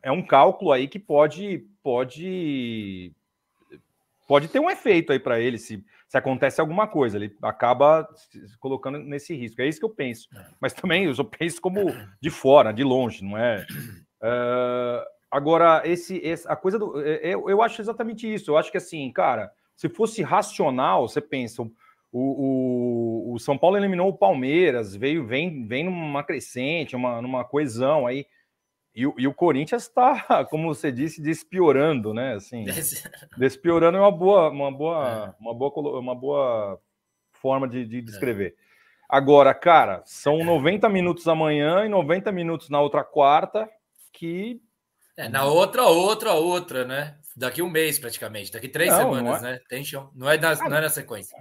é 0.00 0.12
um 0.12 0.22
cálculo 0.22 0.70
aí 0.70 0.86
que 0.86 1.00
pode 1.00 1.66
pode 1.82 3.12
pode 4.26 4.48
ter 4.48 4.58
um 4.58 4.70
efeito 4.70 5.12
aí 5.12 5.18
para 5.18 5.40
ele 5.40 5.58
se, 5.58 5.84
se 6.08 6.18
acontece 6.18 6.60
alguma 6.60 6.86
coisa, 6.86 7.16
ele 7.16 7.34
acaba 7.42 8.08
se 8.14 8.58
colocando 8.58 8.98
nesse 8.98 9.34
risco. 9.34 9.60
É 9.62 9.68
isso 9.68 9.78
que 9.78 9.84
eu 9.84 9.90
penso. 9.90 10.28
É. 10.34 10.46
Mas 10.60 10.72
também 10.72 11.04
eu 11.04 11.14
só 11.14 11.24
penso 11.24 11.60
como 11.60 11.94
de 12.20 12.30
fora, 12.30 12.72
de 12.72 12.82
longe, 12.82 13.24
não 13.24 13.38
é? 13.38 13.64
Uh, 14.20 15.04
agora, 15.30 15.82
esse, 15.84 16.16
esse, 16.18 16.46
a 16.48 16.56
coisa 16.56 16.78
do. 16.78 17.00
É, 17.00 17.20
eu, 17.22 17.48
eu 17.48 17.62
acho 17.62 17.80
exatamente 17.80 18.32
isso. 18.32 18.50
Eu 18.50 18.56
acho 18.56 18.70
que 18.70 18.78
assim, 18.78 19.10
cara, 19.12 19.50
se 19.76 19.88
fosse 19.88 20.22
racional, 20.22 21.08
você 21.08 21.20
pensa. 21.20 21.62
O, 21.62 21.70
o, 22.12 23.34
o 23.34 23.38
São 23.38 23.58
Paulo 23.58 23.76
eliminou 23.76 24.08
o 24.08 24.16
Palmeiras, 24.16 24.96
veio, 24.96 25.26
vem, 25.26 25.66
vem 25.66 25.84
numa 25.84 26.22
crescente, 26.22 26.96
uma, 26.96 27.20
numa 27.20 27.44
coesão 27.44 28.06
aí. 28.06 28.26
E, 28.96 29.02
e, 29.18 29.28
o 29.28 29.34
Corinthians 29.34 29.82
está, 29.82 30.42
como 30.48 30.74
você 30.74 30.90
disse, 30.90 31.20
despiorando, 31.20 32.14
né? 32.14 32.34
Assim, 32.34 32.64
despiorando 33.36 33.98
é 33.98 34.00
uma 34.00 34.10
boa, 34.10 34.48
uma 34.48 34.72
boa, 34.72 35.34
é. 35.38 35.42
uma 35.42 35.54
boa, 35.54 36.00
uma 36.00 36.14
boa 36.14 36.80
forma 37.34 37.68
de, 37.68 37.84
de 37.84 38.00
descrever. 38.00 38.56
É. 38.58 38.66
Agora, 39.06 39.52
cara, 39.52 40.02
são 40.06 40.42
90 40.42 40.88
minutos 40.88 41.28
amanhã 41.28 41.84
e 41.84 41.90
90 41.90 42.32
minutos 42.32 42.70
na 42.70 42.80
outra 42.80 43.04
quarta, 43.04 43.68
que. 44.14 44.62
É, 45.14 45.28
na 45.28 45.44
outra, 45.44 45.84
outra, 45.84 46.32
outra, 46.32 46.84
né? 46.86 47.18
Daqui 47.36 47.60
um 47.60 47.68
mês 47.68 47.98
praticamente, 47.98 48.50
daqui 48.50 48.66
três 48.66 48.90
não, 48.90 48.98
semanas, 48.98 49.42
não 49.42 49.48
é... 49.48 49.52
né? 49.52 49.60
Tem 49.68 49.84
chão. 49.84 50.10
Não 50.14 50.28
é, 50.28 50.38
na, 50.38 50.54
não 50.54 50.76
é 50.76 50.80
na 50.80 50.88
sequência. 50.88 51.36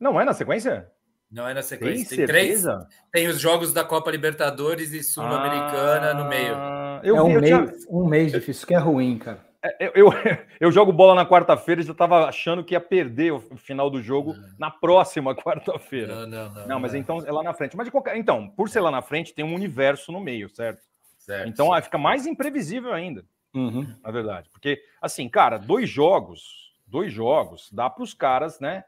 Não 0.00 0.18
é 0.18 0.24
na 0.24 0.32
sequência? 0.32 0.90
Não 1.30 1.46
é 1.46 1.52
na 1.52 1.62
sequência. 1.62 2.08
Tem, 2.08 2.18
tem 2.18 2.26
três. 2.26 2.64
Tem 3.12 3.28
os 3.28 3.38
jogos 3.38 3.74
da 3.74 3.84
Copa 3.84 4.10
Libertadores 4.10 4.92
e 4.92 5.02
Sul-Americana 5.02 6.10
ah, 6.10 6.14
no 6.14 6.28
meio. 6.28 6.54
Eu 7.02 7.16
é 7.16 7.22
um, 7.22 7.28
mês, 7.28 7.44
tinha... 7.44 7.72
um 7.90 8.06
mês 8.06 8.32
difícil, 8.32 8.66
que 8.66 8.74
é 8.74 8.78
ruim, 8.78 9.18
cara. 9.18 9.44
É, 9.62 9.86
eu, 9.86 9.92
eu, 9.94 10.12
eu, 10.60 10.70
jogo 10.70 10.92
bola 10.92 11.14
na 11.14 11.26
quarta-feira 11.26 11.80
e 11.80 11.84
já 11.84 11.92
estava 11.92 12.26
achando 12.26 12.62
que 12.62 12.74
ia 12.74 12.80
perder 12.80 13.32
o 13.32 13.40
final 13.56 13.88
do 13.88 14.02
jogo 14.02 14.34
não. 14.34 14.48
na 14.58 14.70
próxima 14.70 15.34
quarta-feira. 15.34 16.14
Não, 16.14 16.26
não, 16.26 16.54
não. 16.54 16.66
Não, 16.66 16.80
mas 16.80 16.92
não. 16.92 17.00
então 17.00 17.18
é 17.26 17.32
lá 17.32 17.42
na 17.42 17.54
frente. 17.54 17.76
Mas 17.76 17.86
de 17.86 17.90
qualquer. 17.90 18.16
Então, 18.16 18.48
por 18.48 18.68
ser 18.68 18.80
lá 18.80 18.90
na 18.90 19.00
frente, 19.00 19.32
tem 19.32 19.44
um 19.44 19.54
universo 19.54 20.12
no 20.12 20.20
meio, 20.20 20.50
certo? 20.50 20.82
certo 21.18 21.48
então 21.48 21.70
certo. 21.70 21.84
fica 21.84 21.98
mais 21.98 22.26
imprevisível 22.26 22.92
ainda. 22.92 23.24
Uhum. 23.54 23.86
Na 24.02 24.10
verdade. 24.10 24.50
Porque, 24.50 24.82
assim, 25.00 25.28
cara, 25.28 25.56
dois 25.56 25.88
jogos, 25.88 26.74
dois 26.86 27.10
jogos, 27.10 27.70
dá 27.72 27.88
para 27.88 28.02
os 28.02 28.12
caras, 28.12 28.60
né? 28.60 28.84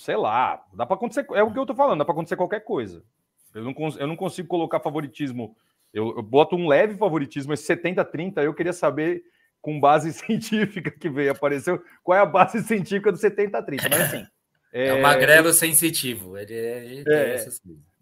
Sei 0.00 0.16
lá, 0.16 0.64
dá 0.72 0.84
para 0.84 0.96
acontecer. 0.96 1.24
É 1.32 1.42
o 1.42 1.52
que 1.52 1.58
eu 1.58 1.66
tô 1.66 1.74
falando, 1.74 2.00
dá 2.00 2.04
para 2.04 2.12
acontecer 2.12 2.36
qualquer 2.36 2.60
coisa. 2.60 3.04
Eu 3.54 3.62
não, 3.62 3.74
eu 3.98 4.06
não 4.08 4.16
consigo 4.16 4.48
colocar 4.48 4.80
favoritismo. 4.80 5.56
Eu, 5.94 6.16
eu 6.16 6.22
boto 6.22 6.56
um 6.56 6.66
leve 6.66 6.96
favoritismo, 6.96 7.54
esse 7.54 7.72
70-30. 7.72 8.42
Eu 8.42 8.52
queria 8.52 8.72
saber 8.72 9.22
com 9.62 9.78
base 9.78 10.12
científica 10.12 10.90
que 10.90 11.08
veio, 11.08 11.30
apareceu. 11.30 11.80
Qual 12.02 12.18
é 12.18 12.20
a 12.20 12.26
base 12.26 12.62
científica 12.64 13.12
do 13.12 13.18
70-30? 13.18 13.88
Mas 13.88 14.00
assim. 14.00 14.26
É, 14.72 14.88
é 14.88 14.94
o 14.94 15.00
magrelo 15.00 15.52
sensitivo. 15.52 16.36
Ele, 16.36 16.52
é, 16.52 16.84
ele 16.84 17.04
é, 17.06 17.46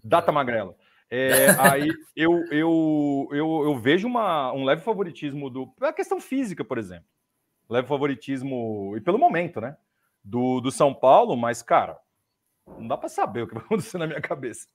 data 0.03 0.33
magrelo. 0.33 0.75
É, 1.11 1.51
aí 1.61 1.89
eu, 2.17 2.43
eu, 2.51 3.29
eu, 3.31 3.63
eu 3.65 3.79
vejo 3.79 4.09
uma, 4.09 4.51
um 4.55 4.65
leve 4.65 4.81
favoritismo 4.81 5.51
do. 5.51 5.71
A 5.83 5.93
questão 5.93 6.19
física, 6.19 6.65
por 6.65 6.79
exemplo. 6.79 7.05
Leve 7.69 7.87
favoritismo, 7.87 8.95
e 8.97 9.01
pelo 9.03 9.19
momento, 9.19 9.61
né? 9.61 9.77
Do, 10.25 10.61
do 10.61 10.71
São 10.71 10.95
Paulo, 10.95 11.37
mas, 11.37 11.63
cara, 11.63 11.99
não 12.67 12.89
dá 12.89 12.97
para 12.97 13.09
saber 13.09 13.43
o 13.43 13.47
que 13.47 13.55
vai 13.55 13.63
acontecer 13.65 13.99
na 13.99 14.07
minha 14.07 14.21
cabeça. 14.21 14.67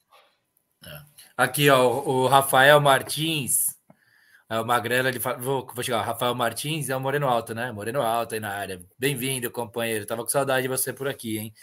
É. 0.85 0.99
Aqui, 1.35 1.69
ó, 1.69 1.87
o 1.87 2.27
Rafael 2.27 2.79
Martins 2.79 3.77
é 4.49 4.59
o 4.59 4.65
Magrela, 4.65 5.09
ele 5.09 5.19
fala, 5.19 5.37
vou, 5.37 5.67
vou 5.73 5.83
chegar, 5.83 6.01
Rafael 6.01 6.33
Martins 6.33 6.89
é 6.89 6.95
o 6.95 6.99
Moreno 7.01 7.27
Alto, 7.27 7.53
né? 7.53 7.71
Moreno 7.71 8.01
Alto 8.01 8.33
aí 8.33 8.39
na 8.39 8.51
área. 8.51 8.79
Bem-vindo, 8.97 9.51
companheiro. 9.51 10.05
Tava 10.05 10.23
com 10.23 10.29
saudade 10.29 10.63
de 10.63 10.67
você 10.69 10.93
por 10.93 11.07
aqui, 11.07 11.37
hein? 11.37 11.53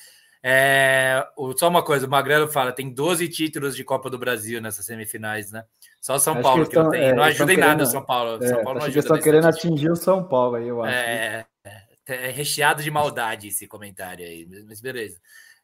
É, 0.46 1.26
o, 1.38 1.56
só 1.56 1.68
uma 1.68 1.82
coisa, 1.82 2.06
o 2.06 2.10
Magrelo 2.10 2.46
fala, 2.46 2.70
tem 2.70 2.92
12 2.92 3.26
títulos 3.30 3.74
de 3.74 3.82
Copa 3.82 4.10
do 4.10 4.18
Brasil 4.18 4.60
nessas 4.60 4.84
semifinais, 4.84 5.50
né? 5.50 5.64
Só 6.02 6.18
São 6.18 6.42
Paulo 6.42 6.64
que, 6.64 6.70
que 6.72 6.76
não 6.76 6.90
tem. 6.90 7.02
É, 7.02 7.14
não 7.14 7.22
ajuda 7.22 7.54
em 7.54 7.56
nada 7.56 7.82
o 7.84 7.86
São 7.86 8.04
Paulo. 8.04 8.44
É, 8.44 8.48
São 8.48 8.62
Paulo 8.62 8.80
não 8.80 8.86
ajuda. 8.86 8.98
estão 9.00 9.18
querendo 9.18 9.46
atingir 9.46 9.90
o 9.90 9.96
São 9.96 10.22
Paulo 10.22 10.56
aí, 10.56 10.68
eu 10.68 10.82
acho. 10.82 10.94
É, 10.94 11.46
é, 11.64 11.82
é, 12.06 12.30
recheado 12.30 12.82
de 12.82 12.90
maldade 12.90 13.48
esse 13.48 13.66
comentário 13.66 14.26
aí, 14.26 14.46
mas 14.68 14.82
beleza. 14.82 15.18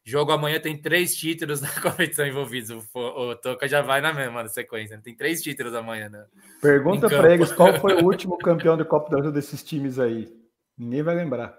Jogo 0.04 0.32
amanhã 0.32 0.58
tem 0.58 0.80
três 0.80 1.14
títulos 1.14 1.60
na 1.62 1.68
competição 1.80 2.26
envolvidos. 2.26 2.70
O, 2.70 2.98
o 2.98 3.36
Toca 3.36 3.68
já 3.68 3.82
vai 3.82 4.00
na 4.00 4.12
mesma 4.12 4.42
na 4.42 4.48
sequência. 4.48 4.96
Né? 4.96 5.02
Tem 5.04 5.14
três 5.14 5.42
títulos 5.42 5.74
amanhã. 5.74 6.08
Né? 6.08 6.24
Pergunta 6.60 7.08
para 7.08 7.34
eles 7.34 7.52
qual 7.52 7.74
foi 7.80 7.94
o 7.94 8.04
último 8.06 8.38
campeão 8.38 8.76
de 8.76 8.84
Copa 8.84 9.08
do 9.08 9.16
Brasil 9.16 9.32
desses 9.32 9.62
times 9.62 9.98
aí. 9.98 10.28
Ninguém 10.76 11.02
vai 11.02 11.14
lembrar. 11.14 11.58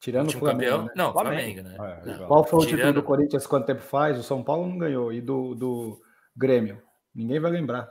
Tirando 0.00 0.32
o, 0.32 0.36
o 0.36 0.38
Flamengo. 0.38 0.70
Campeão? 0.70 0.84
Né? 0.84 0.92
Não, 0.96 1.12
Flamengo, 1.12 1.62
Flamengo 1.62 2.04
né? 2.04 2.22
É, 2.24 2.26
qual 2.26 2.44
foi 2.44 2.58
o 2.58 2.62
Tirando... 2.62 2.76
título 2.78 2.92
do 2.94 3.02
Corinthians 3.04 3.46
quanto 3.46 3.66
tempo 3.66 3.82
faz? 3.82 4.18
O 4.18 4.22
São 4.22 4.42
Paulo 4.42 4.66
não 4.66 4.76
ganhou. 4.76 5.12
E 5.12 5.20
do, 5.20 5.54
do 5.54 6.00
Grêmio? 6.36 6.82
Ninguém 7.14 7.38
vai 7.38 7.52
lembrar. 7.52 7.88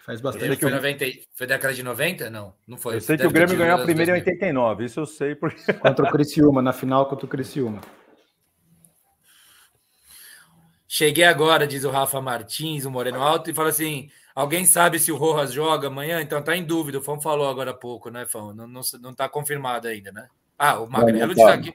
Faz 0.00 0.20
bastante. 0.20 0.58
Foi, 0.58 0.70
90, 0.70 1.04
foi 1.34 1.46
década 1.46 1.74
de 1.74 1.82
90? 1.82 2.30
Não, 2.30 2.54
não 2.66 2.78
foi. 2.78 2.96
Eu 2.96 3.00
sei 3.00 3.16
que 3.16 3.26
o 3.26 3.30
Grêmio 3.30 3.56
ganhou 3.56 3.78
a 3.78 3.84
primeira 3.84 4.12
em 4.12 4.20
89, 4.20 4.84
isso 4.86 4.98
eu 4.98 5.06
sei. 5.06 5.34
Porque... 5.34 5.72
Contra 5.74 6.06
o 6.06 6.10
Criciúma, 6.10 6.62
na 6.62 6.72
final 6.72 7.06
contra 7.06 7.26
o 7.26 7.28
Criciúma. 7.28 7.80
Cheguei 10.94 11.24
agora, 11.24 11.66
diz 11.66 11.84
o 11.84 11.90
Rafa 11.90 12.20
Martins, 12.20 12.84
o 12.84 12.90
Moreno 12.90 13.22
Alto, 13.22 13.48
e 13.48 13.54
fala 13.54 13.70
assim: 13.70 14.10
alguém 14.34 14.66
sabe 14.66 14.98
se 14.98 15.10
o 15.10 15.16
Rojas 15.16 15.50
joga 15.50 15.86
amanhã? 15.88 16.20
Então 16.20 16.42
tá 16.42 16.54
em 16.54 16.62
dúvida. 16.62 16.98
O 16.98 17.02
Fão 17.02 17.18
falou 17.18 17.48
agora 17.48 17.70
há 17.70 17.74
pouco, 17.74 18.10
né, 18.10 18.26
Fão? 18.26 18.52
Não, 18.52 18.66
não, 18.66 18.82
não 19.00 19.14
tá 19.14 19.26
confirmado 19.26 19.88
ainda, 19.88 20.12
né? 20.12 20.28
Ah, 20.58 20.80
o 20.80 20.86
Magrelo 20.86 21.34
disse 21.34 21.48
aqui. 21.48 21.70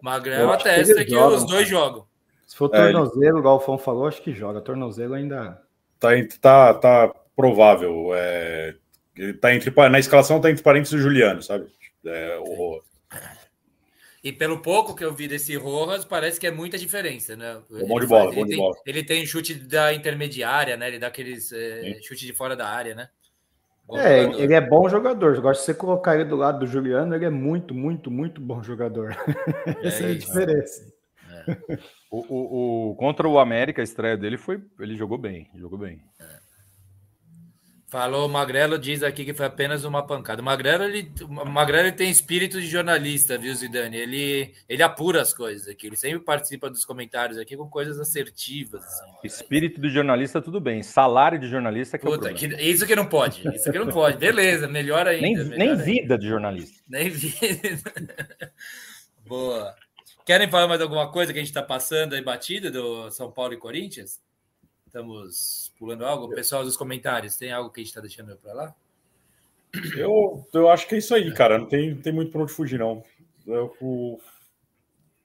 O 0.00 0.04
Magrelo 0.04 0.52
atesta 0.52 1.04
que, 1.04 1.06
que 1.06 1.16
os 1.16 1.44
dois 1.46 1.68
jogam. 1.68 2.06
Se 2.46 2.56
for 2.56 2.70
é, 2.72 2.92
tornozelo, 2.92 3.38
é, 3.38 3.40
igual 3.40 3.56
o 3.56 3.60
Fão 3.60 3.76
falou, 3.76 4.06
acho 4.06 4.22
que 4.22 4.32
joga. 4.32 4.60
Tornozelo 4.60 5.14
ainda. 5.14 5.60
Tá, 5.98 6.10
tá, 6.40 6.74
tá 6.74 7.14
provável. 7.34 8.12
É, 8.14 8.76
ele 9.16 9.34
tá 9.34 9.52
entre, 9.52 9.74
na 9.88 9.98
escalação 9.98 10.40
tá 10.40 10.48
entre 10.48 10.62
parênteses 10.62 10.94
o 10.94 11.02
Juliano, 11.02 11.42
sabe? 11.42 11.66
É, 12.06 12.38
o, 12.40 12.80
e 14.22 14.32
pelo 14.32 14.60
pouco 14.60 14.94
que 14.94 15.02
eu 15.02 15.14
vi 15.14 15.26
desse 15.26 15.56
Rojas, 15.56 16.04
parece 16.04 16.38
que 16.38 16.46
é 16.46 16.50
muita 16.50 16.76
diferença, 16.76 17.34
né? 17.34 17.58
Bom 17.88 17.98
de 17.98 18.06
bola, 18.06 18.30
bom 18.32 18.44
de 18.44 18.56
bola. 18.56 18.76
Ele 18.84 19.02
tem 19.02 19.24
chute 19.24 19.54
da 19.54 19.94
intermediária, 19.94 20.76
né? 20.76 20.88
Ele 20.88 20.98
dá 20.98 21.06
aqueles 21.06 21.50
é, 21.52 21.98
chute 22.02 22.26
de 22.26 22.34
fora 22.34 22.54
da 22.54 22.68
área, 22.68 22.94
né? 22.94 23.08
Bom 23.86 23.96
é, 23.98 24.22
jogador. 24.22 24.42
ele 24.42 24.54
é 24.54 24.60
bom 24.60 24.88
jogador. 24.88 25.34
Eu 25.36 25.42
gosto 25.42 25.60
de 25.60 25.66
você 25.66 25.74
colocar 25.74 26.14
ele 26.14 26.24
do 26.24 26.36
lado 26.36 26.60
do 26.60 26.66
Juliano, 26.66 27.14
ele 27.14 27.24
é 27.24 27.30
muito, 27.30 27.74
muito, 27.74 28.10
muito 28.10 28.40
bom 28.42 28.62
jogador. 28.62 29.16
É 29.82 29.88
Essa 29.88 30.04
é 30.04 30.10
a 30.10 30.18
diferença. 30.18 30.92
É. 31.30 31.78
o, 32.10 32.18
o, 32.18 32.90
o, 32.90 32.94
contra 32.96 33.26
o 33.26 33.38
América, 33.38 33.80
a 33.80 33.84
estreia 33.84 34.18
dele 34.18 34.36
foi. 34.36 34.62
Ele 34.78 34.96
jogou 34.96 35.16
bem, 35.16 35.50
jogou 35.56 35.78
bem. 35.78 36.02
É. 36.20 36.39
Falou, 37.90 38.26
o 38.26 38.28
Magrelo 38.28 38.78
diz 38.78 39.02
aqui 39.02 39.24
que 39.24 39.34
foi 39.34 39.46
apenas 39.46 39.82
uma 39.82 40.06
pancada. 40.06 40.40
O 40.40 40.44
Magrelo, 40.44 40.84
ele, 40.84 41.12
o 41.22 41.44
Magrelo 41.44 41.88
ele 41.88 41.96
tem 41.96 42.08
espírito 42.08 42.60
de 42.60 42.68
jornalista, 42.68 43.36
viu, 43.36 43.52
Zidane? 43.52 43.96
Ele, 43.96 44.54
ele 44.68 44.80
apura 44.80 45.20
as 45.20 45.34
coisas 45.34 45.66
aqui. 45.66 45.88
Ele 45.88 45.96
sempre 45.96 46.20
participa 46.20 46.70
dos 46.70 46.84
comentários 46.84 47.36
aqui 47.36 47.56
com 47.56 47.68
coisas 47.68 47.98
assertivas. 47.98 48.84
Assim. 48.84 49.10
Espírito 49.24 49.80
de 49.80 49.90
jornalista, 49.90 50.40
tudo 50.40 50.60
bem. 50.60 50.84
Salário 50.84 51.36
de 51.36 51.48
jornalista 51.48 51.98
que 51.98 52.06
Puta, 52.06 52.28
é 52.28 52.32
o 52.32 52.34
que, 52.36 52.46
Isso 52.62 52.86
que 52.86 52.94
não 52.94 53.06
pode. 53.06 53.42
Isso 53.48 53.72
que 53.72 53.78
não 53.80 53.88
pode. 53.92 54.18
Beleza, 54.18 54.68
melhor 54.68 55.08
ainda. 55.08 55.26
Nem, 55.26 55.36
melhor 55.36 55.58
nem 55.58 55.70
ainda. 55.70 55.82
vida 55.82 56.16
de 56.16 56.28
jornalista. 56.28 56.80
Nem 56.88 57.10
vida. 57.10 58.52
Boa. 59.26 59.74
Querem 60.24 60.48
falar 60.48 60.68
mais 60.68 60.80
alguma 60.80 61.10
coisa 61.10 61.32
que 61.32 61.40
a 61.40 61.42
gente 61.42 61.50
está 61.50 61.62
passando 61.62 62.14
aí, 62.14 62.22
batida 62.22 62.70
do 62.70 63.10
São 63.10 63.32
Paulo 63.32 63.52
e 63.52 63.56
Corinthians? 63.56 64.20
Estamos 64.86 65.69
pulando 65.80 66.04
algo? 66.04 66.28
Pessoal 66.28 66.62
dos 66.62 66.76
comentários, 66.76 67.36
tem 67.36 67.50
algo 67.50 67.70
que 67.70 67.80
a 67.80 67.82
gente 67.82 67.88
está 67.88 68.02
deixando 68.02 68.36
para 68.36 68.52
lá? 68.52 68.74
Eu, 69.96 70.46
eu 70.52 70.68
acho 70.68 70.86
que 70.86 70.96
é 70.96 70.98
isso 70.98 71.14
aí, 71.14 71.32
cara. 71.32 71.58
Não 71.58 71.66
tem, 71.66 71.96
tem 71.96 72.12
muito 72.12 72.30
para 72.30 72.42
onde 72.42 72.52
fugir, 72.52 72.78
não. 72.78 73.02
Eu, 73.46 73.74
o, 73.80 74.20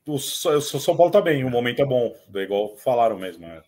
o, 0.07 0.15
o, 0.15 0.19
São 0.19 0.95
Paulo 0.95 1.11
tá 1.11 1.21
bem, 1.21 1.43
o 1.43 1.49
momento 1.49 1.81
é 1.81 1.85
bom, 1.85 2.15
é 2.33 2.39
igual 2.39 2.77
falaram 2.77 3.19
mesmo. 3.19 3.45
Né? 3.45 3.61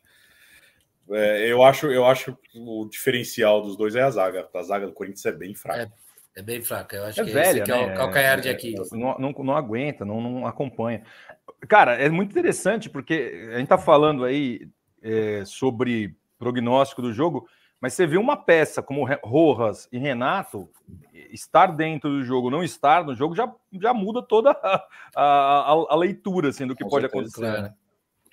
É, 1.09 1.51
eu, 1.51 1.61
acho, 1.61 1.87
eu 1.87 2.05
acho 2.05 2.37
que 2.43 2.57
o 2.57 2.87
diferencial 2.87 3.61
dos 3.61 3.75
dois 3.75 3.95
é 3.95 4.03
a 4.03 4.09
zaga. 4.09 4.47
A 4.53 4.63
zaga 4.63 4.87
do 4.87 4.93
Corinthians 4.93 5.25
é 5.25 5.31
bem 5.33 5.53
fraca. 5.53 5.91
É, 6.35 6.39
é 6.39 6.43
bem 6.43 6.61
fraca. 6.61 6.95
Eu 6.95 7.03
acho 7.03 7.19
é 7.19 7.25
que 7.25 7.31
velha, 7.31 7.63
esse 7.63 7.71
né? 7.71 7.83
é 7.83 7.93
o 7.93 7.97
calcanhar 7.97 8.39
de 8.39 8.47
aqui. 8.47 8.75
Não, 8.93 9.17
não, 9.17 9.31
não 9.31 9.57
aguenta, 9.57 10.05
não, 10.05 10.21
não 10.21 10.47
acompanha. 10.47 11.03
Cara, 11.67 11.95
é 11.95 12.07
muito 12.07 12.31
interessante 12.31 12.89
porque 12.89 13.49
a 13.51 13.57
gente 13.57 13.67
tá 13.67 13.77
falando 13.77 14.23
aí 14.23 14.69
é, 15.01 15.43
sobre 15.43 16.15
prognóstico 16.37 17.01
do 17.01 17.13
jogo, 17.13 17.47
mas 17.79 17.93
você 17.93 18.07
vê 18.07 18.17
uma 18.17 18.35
peça 18.35 18.81
como 18.81 19.07
Rojas 19.23 19.87
e 19.91 19.97
Renato 19.97 20.69
estar 21.31 21.67
dentro 21.67 22.09
do 22.09 22.23
jogo, 22.23 22.49
não 22.49 22.63
estar 22.63 23.03
no 23.03 23.15
jogo, 23.15 23.35
já, 23.35 23.51
já 23.79 23.93
muda 23.93 24.21
toda 24.21 24.51
a, 24.51 24.87
a, 25.15 25.71
a 25.89 25.95
leitura 25.95 26.49
assim, 26.49 26.65
do 26.65 26.75
que 26.75 26.83
Com 26.83 26.89
pode 26.89 27.03
certeza, 27.03 27.23
acontecer. 27.23 27.61
Claro. 27.61 27.73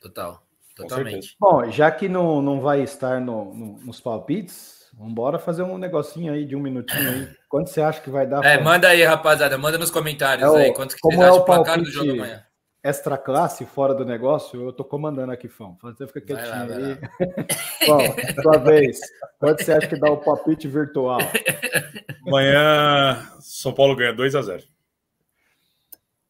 Total, 0.00 0.42
totalmente. 0.74 1.36
Bom, 1.38 1.70
já 1.70 1.90
que 1.90 2.08
não, 2.08 2.40
não 2.40 2.60
vai 2.60 2.82
estar 2.82 3.20
no, 3.20 3.54
no, 3.54 3.78
nos 3.80 4.00
palpites, 4.00 4.90
vamos 4.94 5.12
embora 5.12 5.38
fazer 5.38 5.62
um 5.62 5.78
negocinho 5.78 6.32
aí 6.32 6.46
de 6.46 6.56
um 6.56 6.60
minutinho 6.60 7.08
aí. 7.08 7.28
Quanto 7.48 7.70
você 7.70 7.82
acha 7.82 8.00
que 8.00 8.10
vai 8.10 8.26
dar? 8.26 8.44
É, 8.44 8.56
pra... 8.56 8.64
manda 8.64 8.88
aí, 8.88 9.02
rapaziada, 9.02 9.58
manda 9.58 9.78
nos 9.78 9.90
comentários 9.90 10.46
é 10.46 10.50
o, 10.50 10.56
aí. 10.56 10.72
Quanto 10.72 10.94
que 10.94 11.00
como 11.00 11.22
é 11.22 11.30
o 11.30 11.44
palpite, 11.44 11.80
do 11.80 11.90
jogo 11.90 12.12
amanhã? 12.12 12.44
Extra 12.84 13.16
classe 13.16 13.64
fora 13.64 13.94
do 13.94 14.04
negócio, 14.04 14.62
eu 14.62 14.72
tô 14.72 14.84
comandando 14.84 15.32
aqui, 15.32 15.48
Fão. 15.48 15.78
Você 15.82 16.06
fica 16.06 16.20
quietinho 16.20 16.68
lá, 16.68 16.76
aí. 16.76 17.88
Bom, 17.88 18.42
sua 18.42 18.58
vez. 18.58 19.00
Quanto 19.38 19.64
você 19.64 19.72
acha 19.72 19.88
que 19.88 19.98
dá 19.98 20.10
o 20.10 20.18
palpite 20.18 20.68
virtual? 20.68 21.18
Amanhã, 22.26 23.26
São 23.40 23.72
Paulo 23.72 23.96
ganha 23.96 24.12
2 24.12 24.34
a 24.34 24.42
0 24.42 24.62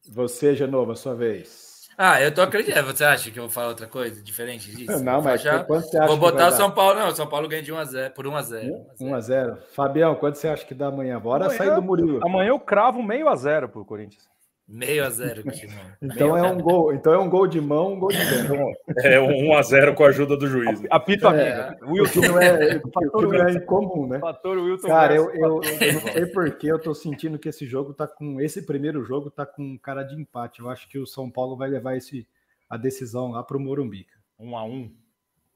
Você, 0.09 0.55
Genova, 0.55 0.95
sua 0.95 1.13
vez. 1.13 1.75
Ah, 1.97 2.21
eu 2.21 2.33
tô 2.33 2.41
acreditando. 2.41 2.87
Você 2.87 3.03
acha 3.03 3.31
que 3.31 3.39
eu 3.39 3.43
vou 3.43 3.51
falar 3.51 3.69
outra 3.69 3.87
coisa 3.87 4.21
diferente 4.21 4.73
disso? 4.73 5.03
Não, 5.03 5.21
mas 5.21 5.41
já... 5.41 5.63
quanto 5.63 5.87
você 5.87 5.97
acha 5.97 6.07
Vou 6.07 6.17
botar 6.17 6.49
o 6.49 6.51
São 6.51 6.71
Paulo, 6.71 6.99
não. 6.99 7.13
São 7.13 7.27
Paulo 7.27 7.47
ganha 7.49 7.63
de 7.63 7.71
1 7.71 7.77
a 7.77 7.85
0 7.85 8.13
por 8.13 8.27
1 8.27 8.35
a 8.35 8.41
0 8.41 8.85
1 8.99 9.15
a 9.15 9.19
0 9.19 9.57
Fabião, 9.73 10.15
quanto 10.15 10.37
você 10.37 10.47
acha 10.47 10.65
que 10.65 10.73
dá 10.73 10.87
amanhã? 10.87 11.19
Bora 11.19 11.45
amanhã, 11.45 11.57
sair 11.57 11.75
do 11.75 11.81
Murilo. 11.81 12.19
Amanhã 12.23 12.49
eu 12.49 12.59
cravo 12.59 13.03
meio 13.03 13.27
a 13.27 13.35
zero 13.35 13.67
pro 13.69 13.85
Corinthians. 13.85 14.34
Meio 14.67 15.05
a 15.05 15.11
zero 15.11 15.47
aqui, 15.47 15.67
então 16.01 16.33
Meio 16.33 16.43
é 16.43 16.51
um 16.51 16.57
gol. 16.59 16.91
Então 16.91 17.13
é 17.13 17.19
um 17.19 17.29
gol 17.29 17.45
de 17.45 17.61
mão, 17.61 17.93
um 17.93 17.99
gol 17.99 18.09
de 18.09 18.47
mão. 18.49 18.73
É 19.03 19.19
um 19.19 19.51
1 19.51 19.57
a 19.57 19.61
0 19.61 19.93
com 19.93 20.03
a 20.03 20.07
ajuda 20.07 20.35
do 20.35 20.47
juiz. 20.47 20.81
Né? 20.81 20.87
Apito 20.89 21.27
amiga. 21.27 21.77
É, 21.79 21.85
Wilton 21.85 22.39
é, 22.39 22.81
o 23.13 23.21
não 23.21 23.47
é 23.47 23.51
incomum, 23.53 24.07
né? 24.07 24.19
Fator 24.19 24.57
Wilton 24.57 24.87
cara, 24.87 25.15
eu, 25.15 25.29
eu, 25.29 25.61
eu, 25.61 25.93
não 25.93 26.11
sei 26.11 26.25
porque 26.25 26.65
eu 26.65 26.79
tô 26.79 26.95
sentindo 26.95 27.37
que 27.37 27.49
esse 27.49 27.67
jogo 27.67 27.93
tá 27.93 28.07
com 28.07 28.41
esse 28.41 28.65
primeiro 28.65 29.03
jogo 29.03 29.29
tá 29.29 29.45
com 29.45 29.77
cara 29.77 30.01
de 30.01 30.19
empate. 30.19 30.61
Eu 30.61 30.69
acho 30.69 30.89
que 30.89 30.97
o 30.97 31.05
São 31.05 31.29
Paulo 31.29 31.55
vai 31.55 31.69
levar 31.69 31.95
esse 31.95 32.27
a 32.67 32.75
decisão 32.75 33.31
lá 33.31 33.43
pro 33.43 33.59
Morumbi. 33.59 34.07
Um 34.39 34.57
a 34.57 34.63
um. 34.65 34.91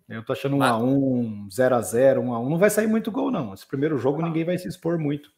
Eu 0.08 0.24
tô 0.24 0.34
achando 0.34 0.56
um 0.56 0.64
a 0.64 0.78
um, 0.78 1.48
0 1.52 1.76
a 1.76 1.82
0 1.82 2.22
um 2.22 2.34
a 2.34 2.40
um. 2.40 2.50
Não 2.50 2.58
vai 2.58 2.70
sair 2.70 2.88
muito 2.88 3.12
gol, 3.12 3.32
não. 3.32 3.56
Esse 3.56 3.66
primeiro 3.66 3.98
jogo 3.98 4.22
ninguém 4.22 4.46
vai 4.46 4.58
se 4.58 4.68
expor 4.68 5.00
muito. 5.00 5.32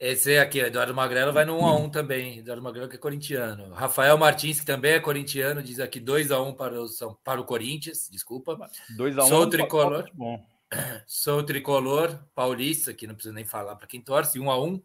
Esse 0.00 0.38
aqui, 0.38 0.60
Eduardo 0.60 0.94
Magrelo, 0.94 1.32
vai 1.32 1.44
no 1.44 1.58
1x1 1.58 1.90
também. 1.90 2.38
Eduardo 2.38 2.62
Magrelo 2.62 2.88
que 2.88 2.94
é 2.94 2.98
corintiano. 2.98 3.74
Rafael 3.74 4.16
Martins, 4.16 4.60
que 4.60 4.66
também 4.66 4.92
é 4.92 5.00
corintiano, 5.00 5.60
diz 5.60 5.80
aqui 5.80 6.00
2x1 6.00 6.54
para 6.54 6.80
o, 6.80 7.14
para 7.24 7.40
o 7.40 7.44
Corinthians, 7.44 8.08
desculpa. 8.10 8.56
2x1. 8.96 9.28
Sou 9.28 9.44
tá 9.44 9.50
tricolor. 9.50 10.08
Bom. 10.14 10.44
Sou 11.06 11.42
tricolor 11.42 12.16
paulista, 12.34 12.94
que 12.94 13.06
não 13.06 13.14
precisa 13.14 13.34
nem 13.34 13.44
falar 13.44 13.74
para 13.74 13.88
quem 13.88 14.00
torce, 14.00 14.38
1x1. 14.38 14.80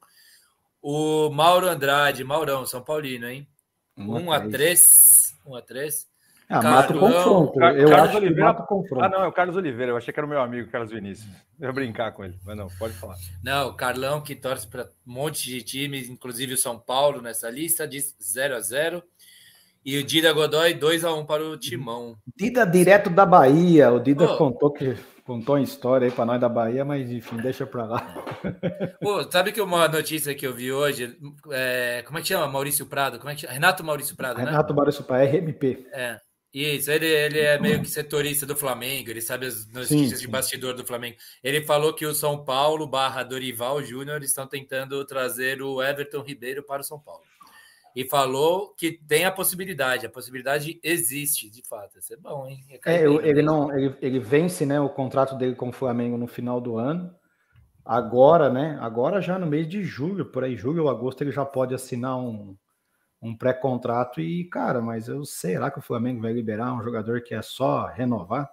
O 0.81 1.29
Mauro 1.29 1.67
Andrade, 1.67 2.23
Maurão, 2.23 2.65
São 2.65 2.81
Paulino, 2.81 3.27
hein? 3.27 3.47
1x3. 3.97 5.35
1x3. 5.45 6.07
Ah, 6.49 6.61
mata 6.61 6.95
o 6.95 6.99
confronto. 6.99 7.59
Eu 7.61 7.89
Carlos 7.89 8.09
acho 8.09 8.17
Oliveira... 8.17 8.35
que 8.35 8.41
mata 8.41 8.63
o 8.63 8.65
confronto. 8.65 9.03
Ah, 9.03 9.09
não, 9.09 9.23
é 9.23 9.27
o 9.27 9.31
Carlos 9.31 9.55
Oliveira. 9.55 9.91
Eu 9.91 9.97
achei 9.97 10.13
que 10.13 10.19
era 10.19 10.27
o 10.27 10.29
meu 10.29 10.41
amigo, 10.41 10.69
Carlos 10.69 10.91
Vinícius. 10.91 11.29
Eu 11.59 11.67
ia 11.67 11.73
brincar 11.73 12.11
com 12.11 12.23
ele, 12.23 12.37
mas 12.45 12.55
não, 12.55 12.67
pode 12.77 12.93
falar. 12.93 13.15
Não, 13.43 13.69
o 13.69 13.73
Carlão, 13.73 14.21
que 14.21 14.35
torce 14.35 14.67
para 14.67 14.83
um 15.07 15.13
monte 15.13 15.49
de 15.49 15.61
times, 15.61 16.09
inclusive 16.09 16.53
o 16.53 16.57
São 16.57 16.77
Paulo 16.77 17.21
nessa 17.21 17.49
lista, 17.49 17.87
diz 17.87 18.15
0 18.21 18.55
a 18.55 18.59
0 18.59 19.03
E 19.85 19.97
o 19.97 20.03
Dida 20.03 20.31
Godoy, 20.33 20.73
2 20.73 21.05
a 21.05 21.13
1 21.13 21.25
para 21.25 21.43
o 21.43 21.57
Timão. 21.57 22.17
Dida 22.35 22.65
direto 22.65 23.09
da 23.09 23.25
Bahia. 23.25 23.91
O 23.91 23.99
Dida 23.99 24.25
oh. 24.25 24.37
contou 24.37 24.71
que 24.71 24.95
contou 25.23 25.55
uma 25.55 25.63
história 25.63 26.05
aí 26.05 26.11
para 26.11 26.25
nós 26.25 26.39
da 26.39 26.49
Bahia, 26.49 26.83
mas 26.83 27.09
enfim, 27.09 27.37
deixa 27.37 27.65
para 27.65 27.85
lá. 27.85 28.25
Pô, 29.01 29.23
sabe 29.31 29.51
que 29.51 29.61
uma 29.61 29.87
notícia 29.87 30.35
que 30.35 30.45
eu 30.45 30.53
vi 30.53 30.71
hoje, 30.71 31.17
é, 31.51 32.03
como 32.05 32.19
é 32.19 32.21
que 32.21 32.27
chama? 32.27 32.47
Maurício 32.47 32.85
Prado? 32.85 33.19
Como 33.19 33.29
é 33.29 33.35
que 33.35 33.41
chama? 33.41 33.53
Renato 33.53 33.83
Maurício 33.83 34.15
Prado, 34.15 34.35
Renato 34.35 34.45
né? 34.45 34.51
Renato 34.51 34.75
Maurício 34.75 35.03
Prado, 35.03 35.23
RMP. 35.23 35.87
É. 35.93 36.19
Isso, 36.53 36.91
ele, 36.91 37.07
ele 37.07 37.39
é 37.39 37.59
meio 37.59 37.81
que 37.81 37.89
setorista 37.89 38.45
do 38.45 38.55
Flamengo, 38.55 39.09
ele 39.09 39.21
sabe 39.21 39.47
as 39.47 39.65
notícias 39.65 39.87
sim, 39.87 40.15
sim. 40.15 40.21
de 40.21 40.27
bastidor 40.27 40.75
do 40.75 40.85
Flamengo. 40.85 41.17
Ele 41.43 41.63
falou 41.63 41.93
que 41.95 42.05
o 42.05 42.13
São 42.13 42.45
Paulo 42.45 42.85
barra 42.85 43.23
Dorival 43.23 43.81
Júnior 43.81 44.21
estão 44.21 44.45
tentando 44.45 45.03
trazer 45.03 45.63
o 45.63 45.81
Everton 45.81 46.21
Ribeiro 46.21 46.61
para 46.61 46.81
o 46.81 46.85
São 46.85 46.99
Paulo. 46.99 47.23
E 47.95 48.07
falou 48.07 48.73
que 48.75 48.91
tem 48.91 49.25
a 49.25 49.31
possibilidade, 49.31 50.05
a 50.05 50.09
possibilidade 50.09 50.79
existe, 50.83 51.49
de 51.49 51.67
fato. 51.67 51.97
Isso 51.97 52.13
é 52.13 52.17
bom, 52.17 52.47
hein? 52.47 52.63
É, 52.85 52.97
é 52.97 53.03
ele, 53.03 53.41
não, 53.41 53.75
ele, 53.75 53.95
ele 53.99 54.19
vence 54.19 54.63
né, 54.63 54.79
o 54.79 54.89
contrato 54.89 55.35
dele 55.35 55.55
com 55.55 55.69
o 55.69 55.73
Flamengo 55.73 56.17
no 56.17 56.27
final 56.27 56.61
do 56.61 56.77
ano. 56.77 57.15
Agora, 57.83 58.49
né? 58.49 58.77
Agora 58.79 59.21
já 59.21 59.39
no 59.39 59.47
mês 59.47 59.67
de 59.67 59.83
julho, 59.83 60.25
por 60.25 60.43
aí, 60.43 60.55
julho 60.55 60.83
ou 60.83 60.89
agosto, 60.89 61.21
ele 61.21 61.31
já 61.31 61.45
pode 61.45 61.73
assinar 61.73 62.17
um, 62.17 62.55
um 63.23 63.35
pré-contrato 63.35 64.19
e, 64.19 64.43
cara, 64.43 64.81
mas 64.81 65.07
eu 65.07 65.23
será 65.23 65.71
que 65.71 65.79
o 65.79 65.81
Flamengo 65.81 66.21
vai 66.21 66.33
liberar 66.33 66.73
um 66.73 66.83
jogador 66.83 67.21
que 67.21 67.33
é 67.33 67.41
só 67.41 67.87
renovar? 67.87 68.51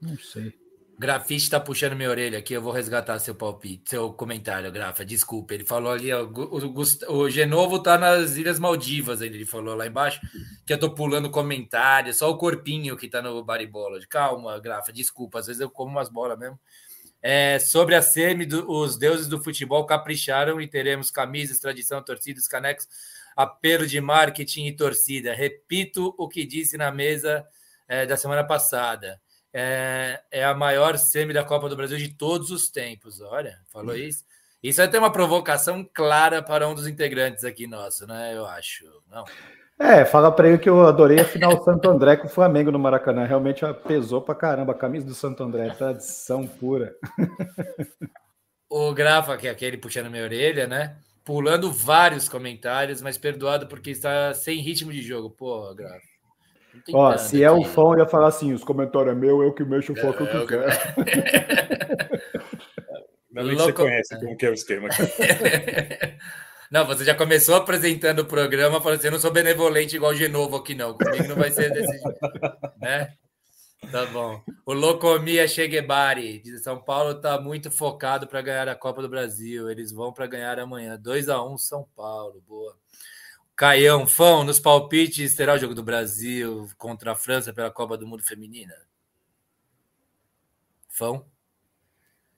Não 0.00 0.16
sei. 0.16 0.54
Grafite 0.98 1.44
está 1.44 1.60
puxando 1.60 1.94
minha 1.94 2.10
orelha 2.10 2.38
aqui, 2.38 2.54
eu 2.54 2.62
vou 2.62 2.72
resgatar 2.72 3.18
seu 3.20 3.34
palpite, 3.34 3.90
seu 3.90 4.12
comentário, 4.12 4.72
Grafa. 4.72 5.04
Desculpa, 5.04 5.54
ele 5.54 5.64
falou 5.64 5.92
ali, 5.92 6.12
ó, 6.12 6.24
o, 6.24 7.12
o 7.12 7.30
Genovo 7.30 7.80
tá 7.80 7.96
nas 7.96 8.36
Ilhas 8.36 8.58
Maldivas, 8.58 9.20
ele 9.20 9.44
falou 9.44 9.76
lá 9.76 9.86
embaixo, 9.86 10.20
que 10.66 10.72
eu 10.72 10.78
tô 10.78 10.92
pulando 10.92 11.30
comentário, 11.30 12.12
só 12.12 12.28
o 12.28 12.36
corpinho 12.36 12.96
que 12.96 13.08
tá 13.08 13.22
no 13.22 13.44
baribola. 13.44 14.00
Calma, 14.08 14.58
Grafa, 14.58 14.92
desculpa, 14.92 15.38
às 15.38 15.46
vezes 15.46 15.60
eu 15.60 15.70
como 15.70 15.92
umas 15.92 16.08
bolas 16.08 16.36
mesmo. 16.36 16.58
É, 17.22 17.58
sobre 17.60 17.94
a 17.94 18.02
semi, 18.02 18.48
os 18.66 18.96
deuses 18.96 19.28
do 19.28 19.42
futebol 19.42 19.84
capricharam 19.86 20.60
e 20.60 20.66
teremos 20.66 21.10
camisas, 21.10 21.60
tradição, 21.60 22.02
torcidas, 22.02 22.48
canecos 22.48 22.88
apelo 23.38 23.86
de 23.86 24.00
marketing 24.00 24.66
e 24.66 24.74
torcida. 24.74 25.32
Repito 25.32 26.12
o 26.18 26.28
que 26.28 26.44
disse 26.44 26.76
na 26.76 26.90
mesa 26.90 27.46
é, 27.86 28.04
da 28.04 28.16
semana 28.16 28.42
passada. 28.42 29.20
É, 29.54 30.20
é, 30.32 30.44
a 30.44 30.52
maior 30.54 30.98
semi 30.98 31.32
da 31.32 31.44
Copa 31.44 31.68
do 31.68 31.76
Brasil 31.76 31.96
de 31.98 32.08
todos 32.08 32.50
os 32.50 32.68
tempos. 32.68 33.20
Olha, 33.20 33.60
falou 33.72 33.94
uhum. 33.94 34.00
isso. 34.00 34.24
Isso 34.60 34.78
vai 34.78 34.88
ter 34.88 34.98
uma 34.98 35.12
provocação 35.12 35.88
clara 35.94 36.42
para 36.42 36.66
um 36.68 36.74
dos 36.74 36.88
integrantes 36.88 37.44
aqui 37.44 37.68
nosso, 37.68 38.08
né? 38.08 38.36
Eu 38.36 38.44
acho. 38.44 38.84
Não. 39.08 39.24
É, 39.78 40.04
fala 40.04 40.32
para 40.32 40.48
ele 40.48 40.58
que 40.58 40.68
eu 40.68 40.84
adorei 40.84 41.20
a 41.20 41.24
final 41.24 41.62
Santo 41.62 41.88
André 41.88 42.16
com 42.16 42.26
o 42.26 42.30
Flamengo 42.30 42.72
no 42.72 42.78
Maracanã. 42.80 43.24
Realmente 43.24 43.64
pesou 43.86 44.20
para 44.20 44.34
caramba. 44.34 44.72
A 44.72 44.74
camisa 44.74 45.06
do 45.06 45.14
Santo 45.14 45.44
André, 45.44 45.70
tradição 45.70 46.44
pura. 46.44 46.92
O 48.68 48.92
Grafa, 48.92 49.36
que 49.36 49.46
é 49.46 49.50
aquele 49.50 49.78
puxando 49.78 50.10
minha 50.10 50.24
orelha, 50.24 50.66
né? 50.66 50.96
Pulando 51.28 51.70
vários 51.70 52.26
comentários, 52.26 53.02
mas 53.02 53.18
perdoado 53.18 53.66
porque 53.66 53.90
está 53.90 54.32
sem 54.32 54.62
ritmo 54.62 54.90
de 54.90 55.02
jogo. 55.02 55.28
Pô, 55.28 55.74
grave. 55.74 56.00
Ó, 56.90 57.18
se 57.18 57.44
é 57.44 57.50
o 57.50 57.62
fã, 57.64 57.82
eu 57.82 57.98
ia 57.98 58.06
falar 58.06 58.28
assim: 58.28 58.54
os 58.54 58.64
comentários 58.64 59.12
é 59.12 59.14
meu, 59.14 59.42
eu 59.42 59.52
que 59.52 59.62
mexo 59.62 59.92
o 59.92 59.96
foco 59.96 60.24
é, 60.24 60.26
que 60.26 60.36
eu 60.36 60.46
quero. 60.46 60.62
Ainda 63.36 63.50
que 63.50 63.56
você 63.56 63.72
conhece 63.74 64.18
como 64.18 64.36
que 64.38 64.46
é 64.46 64.50
o 64.50 64.54
esquema. 64.54 64.88
Não, 66.72 66.86
você 66.86 67.04
já 67.04 67.14
começou 67.14 67.56
apresentando 67.56 68.20
o 68.20 68.26
programa 68.26 68.80
falando 68.80 68.98
assim: 68.98 69.08
eu 69.08 69.12
não 69.12 69.18
sou 69.18 69.30
benevolente 69.30 69.96
igual 69.96 70.12
o 70.12 70.14
Genovo 70.14 70.56
aqui, 70.56 70.74
não. 70.74 70.92
Comigo 70.92 71.26
não 71.26 71.36
vai 71.36 71.50
ser 71.50 71.70
desse 71.70 71.90
jeito. 71.90 72.18
Né? 72.78 73.10
Tá 73.90 74.04
bom. 74.06 74.42
O 74.66 74.72
Locomia 74.72 75.46
Cheguebari 75.46 76.40
de 76.40 76.58
São 76.58 76.80
Paulo 76.80 77.12
está 77.12 77.40
muito 77.40 77.70
focado 77.70 78.26
para 78.26 78.42
ganhar 78.42 78.68
a 78.68 78.74
Copa 78.74 79.00
do 79.00 79.08
Brasil. 79.08 79.70
Eles 79.70 79.92
vão 79.92 80.12
para 80.12 80.26
ganhar 80.26 80.58
amanhã. 80.58 80.98
2 80.98 81.28
a 81.28 81.42
1 81.42 81.56
São 81.56 81.88
Paulo. 81.96 82.42
Boa. 82.46 82.76
Caião, 83.56 84.06
Fão, 84.06 84.44
nos 84.44 84.60
palpites, 84.60 85.34
terá 85.34 85.54
o 85.54 85.58
jogo 85.58 85.74
do 85.74 85.82
Brasil 85.82 86.68
contra 86.76 87.12
a 87.12 87.16
França 87.16 87.52
pela 87.52 87.70
Copa 87.70 87.96
do 87.96 88.06
Mundo 88.06 88.22
Feminina? 88.22 88.74
Fão? 90.88 91.24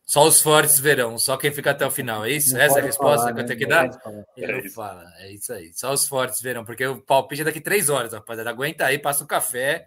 Só 0.02 0.26
os 0.26 0.40
fortes 0.40 0.80
verão, 0.80 1.18
só 1.18 1.36
quem 1.36 1.52
fica 1.52 1.70
até 1.70 1.86
o 1.86 1.90
final. 1.90 2.24
É 2.24 2.30
isso? 2.30 2.54
Não 2.54 2.60
Essa 2.60 2.78
é 2.78 2.82
a 2.82 2.84
resposta 2.84 3.18
falar, 3.18 3.34
que 3.34 3.40
eu 3.40 3.46
tenho 3.46 3.58
né? 3.58 3.64
que 3.64 3.70
dar? 3.70 4.24
Ele 4.36 4.52
é 4.52 4.62
não 4.62 4.70
fala. 4.70 5.04
É 5.18 5.30
isso 5.30 5.52
aí. 5.52 5.72
Só 5.72 5.92
os 5.92 6.08
fortes 6.08 6.40
verão, 6.40 6.64
porque 6.64 6.86
o 6.86 7.00
palpite 7.00 7.42
é 7.42 7.44
daqui 7.44 7.60
três 7.60 7.88
horas, 7.88 8.12
rapaziada. 8.12 8.50
Aguenta 8.50 8.86
aí, 8.86 8.98
passa 8.98 9.22
o 9.22 9.26
café 9.26 9.86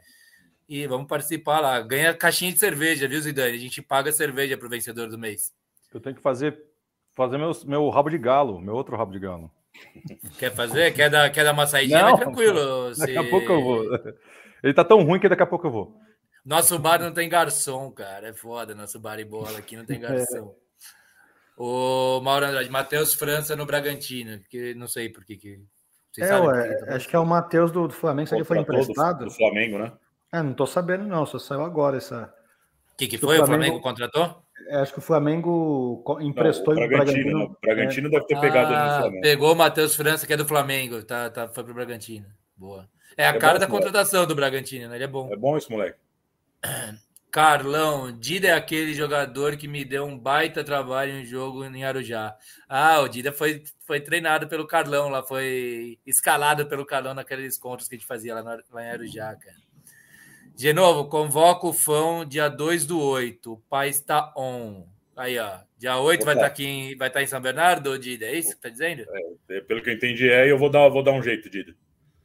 e 0.68 0.88
vamos 0.88 1.08
participar 1.08 1.60
lá. 1.60 1.82
Ganha 1.82 2.14
caixinha 2.14 2.52
de 2.52 2.60
cerveja, 2.60 3.08
viu, 3.08 3.22
Zidane? 3.22 3.56
A 3.56 3.60
gente 3.60 3.82
paga 3.82 4.12
cerveja 4.12 4.58
para 4.58 4.68
o 4.68 4.70
vencedor 4.70 5.10
do 5.10 5.18
mês. 5.18 5.54
Eu 5.94 6.00
tenho 6.00 6.16
que 6.16 6.22
fazer, 6.22 6.58
fazer 7.14 7.38
meu, 7.38 7.52
meu 7.66 7.90
rabo 7.90 8.10
de 8.10 8.18
galo, 8.18 8.60
meu 8.60 8.74
outro 8.74 8.96
rabo 8.96 9.12
de 9.12 9.20
galo. 9.20 9.52
Quer 10.38 10.54
fazer? 10.54 10.94
Quer 10.94 11.10
dar, 11.10 11.30
quer 11.32 11.44
dar 11.44 11.54
uma 11.54 11.68
saidinha? 11.68 12.04
Não, 12.04 12.18
tranquilo. 12.18 12.94
Daqui 12.98 13.14
se... 13.14 13.18
a 13.18 13.30
pouco 13.30 13.52
eu 13.52 13.62
vou. 13.62 13.84
Ele 14.64 14.74
tá 14.74 14.84
tão 14.84 15.04
ruim 15.04 15.20
que 15.20 15.28
daqui 15.28 15.44
a 15.44 15.48
pouco 15.48 15.68
eu 15.68 15.72
vou. 15.72 15.98
Nosso 16.46 16.80
bar 16.80 17.00
não 17.02 17.12
tem 17.12 17.28
garçom, 17.28 17.92
cara. 17.92 18.30
É 18.30 18.34
foda. 18.34 18.74
Nosso 18.74 19.00
bar 19.00 19.20
e 19.20 19.26
bola 19.26 19.58
aqui 19.58 19.76
não 19.76 19.86
tem 19.86 20.00
garçom. 20.00 20.56
É. 20.58 20.64
O 21.58 22.22
Mauro 22.22 22.46
Andrade, 22.46 22.70
Matheus 22.70 23.14
França 23.14 23.56
no 23.56 23.66
Bragantino, 23.66 24.40
que 24.50 24.74
não 24.74 24.88
sei 24.88 25.10
por 25.10 25.24
que. 25.24 25.38
que 25.38 25.62
é, 26.18 26.40
ué, 26.40 26.76
que 26.76 26.90
acho 26.92 27.08
que 27.08 27.16
é 27.16 27.20
o 27.20 27.26
Matheus 27.26 27.72
do, 27.72 27.88
do 27.88 27.94
Flamengo, 27.94 28.34
ele 28.34 28.44
foi 28.44 28.60
emprestado. 28.60 29.20
Do, 29.20 29.26
do 29.26 29.32
Flamengo, 29.32 29.78
né? 29.78 29.92
É, 30.34 30.42
não 30.42 30.56
tô 30.56 30.66
sabendo, 30.66 31.04
não, 31.04 31.28
só 31.28 31.38
saiu 31.38 31.62
agora 31.62 31.98
essa. 31.98 32.34
O 32.94 32.98
que, 32.98 33.08
que 33.08 33.18
foi? 33.20 33.40
O 33.40 33.46
Flamengo, 33.46 33.54
o 33.54 33.82
Flamengo 33.82 33.82
contratou? 33.82 34.44
É, 34.68 34.78
acho 34.78 34.92
que 34.92 34.98
o 34.98 35.02
Flamengo 35.02 36.04
emprestou 36.22 36.74
não, 36.74 36.84
o 36.84 36.88
Bragantino. 36.88 37.20
O 37.20 37.22
Bragantino, 37.22 37.58
Bragantino 37.62 38.08
é. 38.08 38.12
deve 38.12 38.26
ter 38.26 38.40
pegado 38.40 38.74
ah, 38.74 38.96
no 38.96 39.02
Flamengo. 39.02 39.22
Pegou 39.22 39.54
o 39.54 39.56
Matheus 39.56 39.96
França, 39.96 40.26
que 40.26 40.34
é 40.34 40.38
do 40.38 40.46
Flamengo. 40.46 41.04
Tá, 41.04 41.30
tá, 41.30 41.48
foi 41.48 41.64
pro 41.64 41.76
Bragantino. 41.76 42.26
Boa. 42.58 42.90
É 43.16 43.28
a 43.28 43.30
é 43.30 43.38
cara 43.38 43.60
da 43.60 43.68
contratação 43.68 44.22
moleque. 44.22 44.34
do 44.34 44.36
Bragantino, 44.36 44.90
né? 44.90 44.96
Ele 44.96 45.04
é 45.04 45.08
bom. 45.08 45.32
É 45.32 45.36
bom 45.36 45.56
esse 45.56 45.70
moleque. 45.70 46.00
Carlão, 47.30 48.12
Dida 48.12 48.50
é 48.50 48.54
aquele 48.54 48.94
jogador 48.94 49.56
que 49.58 49.68
me 49.68 49.84
deu 49.86 50.06
um 50.06 50.18
baita 50.18 50.64
trabalho 50.64 51.14
em 51.14 51.22
um 51.22 51.26
jogo 51.26 51.64
em 51.64 51.84
Arujá. 51.84 52.36
Ah, 52.70 53.00
o 53.02 53.08
Dida 53.08 53.32
foi, 53.32 53.64
foi 53.88 54.00
treinado 54.00 54.48
pelo 54.48 54.68
Carlão 54.68 55.10
lá, 55.10 55.24
foi 55.24 55.98
escalado 56.06 56.68
pelo 56.68 56.86
Carlão 56.86 57.16
naqueles 57.16 57.58
encontros 57.58 57.88
que 57.88 57.96
a 57.96 57.98
gente 57.98 58.08
fazia 58.08 58.36
lá, 58.36 58.60
lá 58.72 58.84
em 58.84 58.90
Arujá, 58.90 59.36
cara. 59.36 59.63
De 60.56 60.72
novo, 60.72 61.10
convoca 61.10 61.68
o 61.68 61.74
fã 61.74 62.28
dia 62.28 62.48
2 62.48 62.86
do 62.86 63.00
8. 63.00 63.54
O 63.54 63.58
pai 63.58 63.90
está 63.90 64.34
on. 64.38 64.86
Aí, 65.16 65.38
ó. 65.38 65.60
Dia 65.78 65.98
8 65.98 66.24
vai 66.24 66.36
estar 66.36 66.46
tá 66.46 66.52
aqui 66.52 66.66
em, 66.66 66.96
vai 66.96 67.08
estar 67.08 67.20
tá 67.20 67.24
em 67.24 67.28
São 67.28 67.42
Bernardo, 67.42 67.98
Dida? 67.98 68.26
É 68.26 68.38
isso 68.38 68.56
que 68.56 68.62
tá 68.62 68.70
dizendo? 68.70 69.04
É, 69.50 69.62
pelo 69.62 69.82
que 69.82 69.90
eu 69.90 69.94
entendi, 69.94 70.30
é, 70.30 70.50
eu 70.50 70.58
vou 70.58 70.70
dar, 70.70 70.88
vou 70.90 71.04
dar 71.04 71.12
um 71.12 71.22
jeito, 71.22 71.50
Dida. 71.50 71.76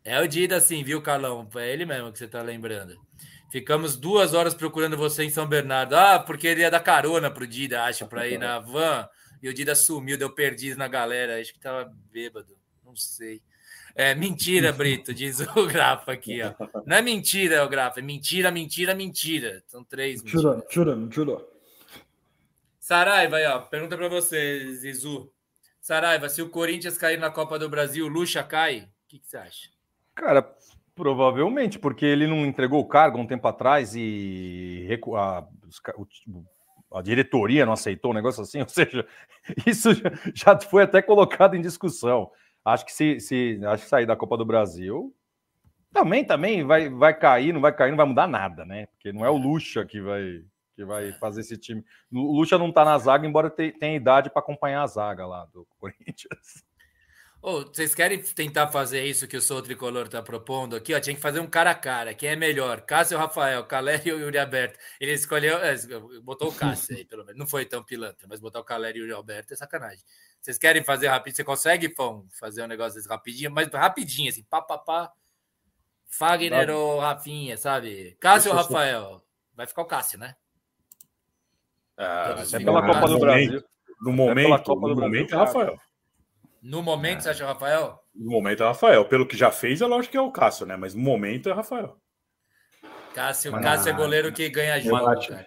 É 0.04 0.20
o 0.20 0.28
Dida, 0.28 0.60
sim, 0.60 0.82
viu, 0.82 1.02
Carlão? 1.02 1.48
É 1.56 1.72
ele 1.72 1.84
mesmo 1.84 2.12
que 2.12 2.18
você 2.18 2.28
tá 2.28 2.40
lembrando. 2.40 2.96
Ficamos 3.50 3.96
duas 3.96 4.34
horas 4.34 4.54
procurando 4.54 4.96
você 4.96 5.24
em 5.24 5.30
São 5.30 5.46
Bernardo. 5.46 5.96
Ah, 5.96 6.18
porque 6.18 6.46
ele 6.46 6.60
ia 6.60 6.70
dar 6.70 6.80
carona 6.80 7.30
pro 7.30 7.46
Dida, 7.46 7.84
acho, 7.84 8.06
para 8.06 8.28
ir 8.28 8.38
na 8.38 8.58
van. 8.60 9.08
E 9.42 9.48
o 9.48 9.54
Dida 9.54 9.74
sumiu, 9.74 10.18
deu 10.18 10.34
perdido 10.34 10.76
na 10.76 10.86
galera. 10.86 11.40
Acho 11.40 11.52
que 11.52 11.60
tava 11.60 11.90
bêbado. 12.12 12.56
Não 12.84 12.94
sei. 12.94 13.42
É 13.98 14.14
mentira, 14.14 14.72
Brito, 14.72 15.12
diz 15.12 15.40
o 15.40 15.66
Grafa 15.66 16.12
aqui, 16.12 16.40
ó. 16.40 16.54
Não 16.86 16.96
é 16.96 17.02
mentira, 17.02 17.64
o 17.64 17.68
Grafa, 17.68 17.98
é 17.98 18.02
mentira, 18.02 18.50
mentira, 18.50 18.94
mentira. 18.94 19.60
São 19.66 19.82
três. 19.82 20.22
Mentira, 20.22 20.56
mentira, 20.56 20.96
mentira. 20.96 21.44
Saraiva, 22.78 23.36
aí, 23.36 23.46
ó, 23.46 23.58
pergunta 23.58 23.96
para 23.96 24.08
você, 24.08 24.72
Zizu. 24.76 25.30
Saraiva, 25.80 26.28
se 26.28 26.40
o 26.40 26.48
Corinthians 26.48 26.96
cair 26.96 27.18
na 27.18 27.30
Copa 27.30 27.58
do 27.58 27.68
Brasil, 27.68 28.06
o 28.06 28.08
Lucha 28.08 28.42
cai? 28.44 28.82
O 28.82 29.08
que, 29.08 29.18
que 29.18 29.26
você 29.26 29.36
acha? 29.36 29.68
Cara, 30.14 30.42
Provavelmente, 30.98 31.78
porque 31.78 32.04
ele 32.04 32.26
não 32.26 32.44
entregou 32.44 32.80
o 32.80 32.88
cargo 32.88 33.18
um 33.18 33.26
tempo 33.26 33.46
atrás 33.46 33.94
e 33.94 34.88
a, 35.14 35.44
a 36.92 37.02
diretoria 37.02 37.64
não 37.64 37.72
aceitou 37.72 38.10
um 38.10 38.14
negócio 38.14 38.42
assim, 38.42 38.58
ou 38.62 38.68
seja, 38.68 39.06
isso 39.64 39.90
já 40.34 40.58
foi 40.58 40.82
até 40.82 41.00
colocado 41.00 41.54
em 41.54 41.60
discussão. 41.60 42.28
Acho 42.64 42.84
que 42.84 42.92
se, 42.92 43.20
se 43.20 43.60
acho 43.64 43.84
que 43.84 43.88
sair 43.88 44.06
da 44.06 44.16
Copa 44.16 44.36
do 44.36 44.44
Brasil 44.44 45.14
também 45.92 46.24
também 46.24 46.64
vai, 46.64 46.88
vai 46.88 47.18
cair, 47.18 47.52
não 47.52 47.60
vai 47.60 47.74
cair, 47.74 47.90
não 47.90 47.96
vai 47.96 48.06
mudar 48.06 48.26
nada, 48.26 48.64
né? 48.64 48.86
Porque 48.86 49.12
não 49.12 49.24
é 49.24 49.30
o 49.30 49.36
Lucha 49.36 49.84
que 49.84 50.00
vai 50.00 50.44
que 50.76 50.84
vai 50.84 51.12
fazer 51.14 51.40
esse 51.40 51.56
time. 51.56 51.84
O 52.12 52.36
Lucha 52.36 52.56
não 52.56 52.70
tá 52.70 52.84
na 52.84 52.96
zaga, 52.98 53.26
embora 53.26 53.50
tenha 53.50 53.96
idade 53.96 54.30
para 54.30 54.38
acompanhar 54.38 54.82
a 54.82 54.86
zaga 54.86 55.26
lá 55.26 55.44
do 55.46 55.66
Corinthians. 55.76 56.62
Oh, 57.42 57.62
vocês 57.62 57.94
querem 57.94 58.20
tentar 58.20 58.68
fazer 58.68 59.04
isso 59.04 59.26
que 59.26 59.36
o 59.36 59.42
Sou 59.42 59.60
Tricolor 59.60 60.06
está 60.06 60.22
propondo 60.22 60.76
aqui? 60.76 60.94
Ó, 60.94 61.00
tinha 61.00 61.14
que 61.14 61.22
fazer 61.22 61.40
um 61.40 61.48
cara 61.48 61.70
a 61.70 61.74
cara. 61.74 62.14
Quem 62.14 62.30
é 62.30 62.36
melhor? 62.36 62.80
Cássio 62.82 63.18
Rafael? 63.18 63.64
Caleri 63.64 64.12
ou 64.12 64.20
Yuri 64.20 64.38
Alberto? 64.38 64.78
Ele 65.00 65.12
escolheu, 65.12 65.56
é, 65.58 65.74
botou 66.20 66.48
o 66.48 66.54
Cássio 66.54 66.96
aí, 66.96 67.04
pelo 67.04 67.24
menos. 67.24 67.38
Não 67.38 67.46
foi 67.46 67.64
tão 67.64 67.82
pilantra, 67.82 68.26
mas 68.28 68.40
botar 68.40 68.60
o 68.60 68.64
Caleri 68.64 68.98
e 68.98 69.02
o 69.02 69.04
Yuri 69.04 69.14
Alberto 69.14 69.54
é 69.54 69.56
sacanagem. 69.56 70.04
Vocês 70.40 70.58
querem 70.58 70.82
fazer 70.82 71.08
rapidinho? 71.08 71.36
Você 71.36 71.44
consegue, 71.44 71.94
Fão, 71.94 72.26
fazer 72.38 72.62
um 72.62 72.66
negócio 72.66 72.94
desse 72.94 73.08
rapidinho? 73.08 73.50
Mas 73.50 73.68
rapidinho, 73.68 74.30
assim, 74.30 74.42
pá, 74.44 74.62
pá, 74.62 74.78
pá. 74.78 75.12
Fagner 76.06 76.70
ou 76.70 77.00
Rafinha, 77.00 77.56
sabe? 77.56 78.16
Cássio 78.18 78.50
ou 78.50 78.56
Rafael? 78.56 79.22
Vai 79.54 79.66
ficar 79.66 79.82
o 79.82 79.86
Cássio, 79.86 80.18
né? 80.18 80.34
Ah, 81.96 82.36
é 82.52 82.58
pela 82.58 82.86
Copa 82.86 83.08
do 83.08 83.18
Brasil. 83.18 83.62
No 84.00 84.12
momento, 84.12 84.74
no 84.74 84.94
momento 84.94 85.34
é 85.34 85.36
Rafael. 85.36 85.78
No 86.62 86.82
momento, 86.82 87.18
é. 87.18 87.20
você 87.22 87.28
acha 87.30 87.46
Rafael? 87.46 87.98
No 88.14 88.30
momento 88.30 88.62
é 88.62 88.66
Rafael. 88.66 89.04
Pelo 89.04 89.26
que 89.26 89.36
já 89.36 89.50
fez, 89.50 89.80
é 89.80 89.86
lógico 89.86 90.12
que 90.12 90.16
é 90.16 90.20
o 90.20 90.30
Cássio, 90.30 90.66
né? 90.66 90.76
Mas 90.76 90.94
no 90.94 91.02
momento 91.02 91.48
é 91.48 91.52
Rafael. 91.52 91.96
Cássio, 93.14 93.52
mas, 93.52 93.62
Cássio 93.62 93.90
é 93.90 93.92
goleiro 93.92 94.32
que 94.32 94.48
ganha 94.48 94.80
jogo. 94.80 95.04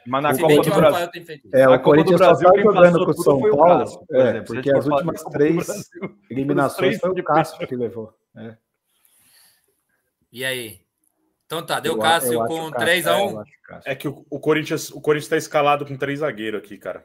Mas 0.07 0.23
na 0.23 0.37
Copa 0.37 0.61
do 0.61 0.75
Brasil. 0.75 1.09
É, 1.53 1.67
o 1.69 1.81
Corinthians 1.81 2.19
só 2.19 2.31
está 2.33 2.61
jogando 2.61 3.05
com 3.05 3.11
o 3.11 3.23
São 3.23 3.41
Paulo. 3.41 3.79
Cássio, 3.79 4.05
é, 4.11 4.41
porque 4.41 4.71
as 4.71 4.85
últimas 4.85 5.23
três 5.23 5.89
eliminações 6.29 6.99
foi 6.99 7.09
o 7.11 7.23
Cássio 7.23 7.67
que 7.67 7.75
levou. 7.75 8.13
É. 8.35 8.55
E 10.31 10.45
aí? 10.45 10.81
Então 11.45 11.65
tá, 11.65 11.79
deu 11.79 11.93
eu, 11.93 11.99
Cássio 11.99 12.33
eu 12.33 12.45
com 12.45 12.71
3x1. 12.71 13.43
É, 13.85 13.91
é, 13.91 13.95
que 13.95 14.07
o, 14.07 14.25
o 14.29 14.39
Corinthians 14.39 14.89
o 14.89 15.01
Corinthians 15.01 15.25
está 15.25 15.37
escalado 15.37 15.85
com 15.85 15.97
três 15.97 16.19
zagueiros 16.19 16.61
aqui, 16.61 16.77
cara. 16.77 17.03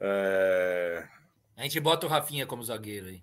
É... 0.00 1.04
A 1.56 1.62
gente 1.62 1.80
bota 1.80 2.06
o 2.06 2.08
Rafinha 2.08 2.46
como 2.46 2.62
zagueiro 2.62 3.06
aí. 3.06 3.22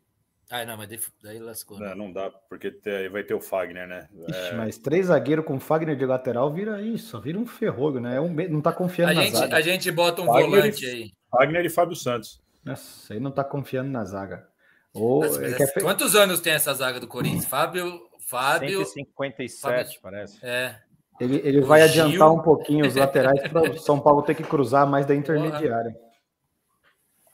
Ah, 0.51 0.65
não, 0.65 0.75
mas 0.75 0.89
daí 1.23 1.39
lascou. 1.39 1.79
Não, 1.79 1.87
né? 1.87 1.95
não 1.95 2.11
dá, 2.11 2.29
porque 2.49 2.69
te, 2.69 3.07
vai 3.07 3.23
ter 3.23 3.33
o 3.33 3.39
Fagner, 3.39 3.87
né? 3.87 4.09
Ixi, 4.27 4.37
é... 4.37 4.53
Mas 4.55 4.77
três 4.77 5.05
zagueiros 5.05 5.45
com 5.45 5.57
Fagner 5.61 5.95
de 5.95 6.05
lateral 6.05 6.51
vira 6.51 6.81
isso, 6.81 7.21
vira 7.21 7.39
um 7.39 7.45
ferrolho, 7.45 8.01
né? 8.01 8.17
É 8.17 8.19
um, 8.19 8.27
não 8.49 8.59
tá 8.59 8.73
confiando 8.73 9.13
a 9.13 9.15
na 9.15 9.21
gente, 9.21 9.37
zaga. 9.37 9.55
A 9.55 9.61
gente 9.61 9.89
bota 9.89 10.21
um 10.21 10.25
Fagner 10.25 10.49
volante 10.49 10.85
e, 10.85 10.89
aí. 10.89 11.11
Fagner 11.31 11.65
e 11.65 11.69
Fábio 11.69 11.95
Santos. 11.95 12.41
Nossa, 12.65 13.13
aí 13.13 13.19
não 13.21 13.31
tá 13.31 13.45
confiando 13.45 13.89
na 13.89 14.03
zaga. 14.03 14.45
Ou, 14.93 15.23
Nossa, 15.23 15.41
é, 15.41 15.51
é 15.51 15.79
Quantos 15.79 16.17
anos 16.17 16.41
tem 16.41 16.51
essa 16.51 16.73
zaga 16.73 16.99
do 16.99 17.07
Corinthians? 17.07 17.45
Fábio. 17.45 18.01
Fábio 18.27 18.85
157, 18.85 19.61
Fábio... 19.61 19.99
parece. 20.01 20.45
É. 20.45 20.75
Ele, 21.19 21.41
ele 21.45 21.61
vai 21.61 21.87
Gil... 21.87 22.03
adiantar 22.03 22.31
um 22.31 22.41
pouquinho 22.41 22.85
os 22.85 22.95
laterais 22.95 23.41
para 23.47 23.71
o 23.71 23.79
São 23.79 23.99
Paulo 23.99 24.21
ter 24.21 24.35
que 24.35 24.43
cruzar 24.43 24.85
mais 24.85 25.05
da 25.05 25.15
intermediária. 25.15 25.95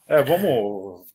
É, 0.08 0.22
vamos. 0.22 1.08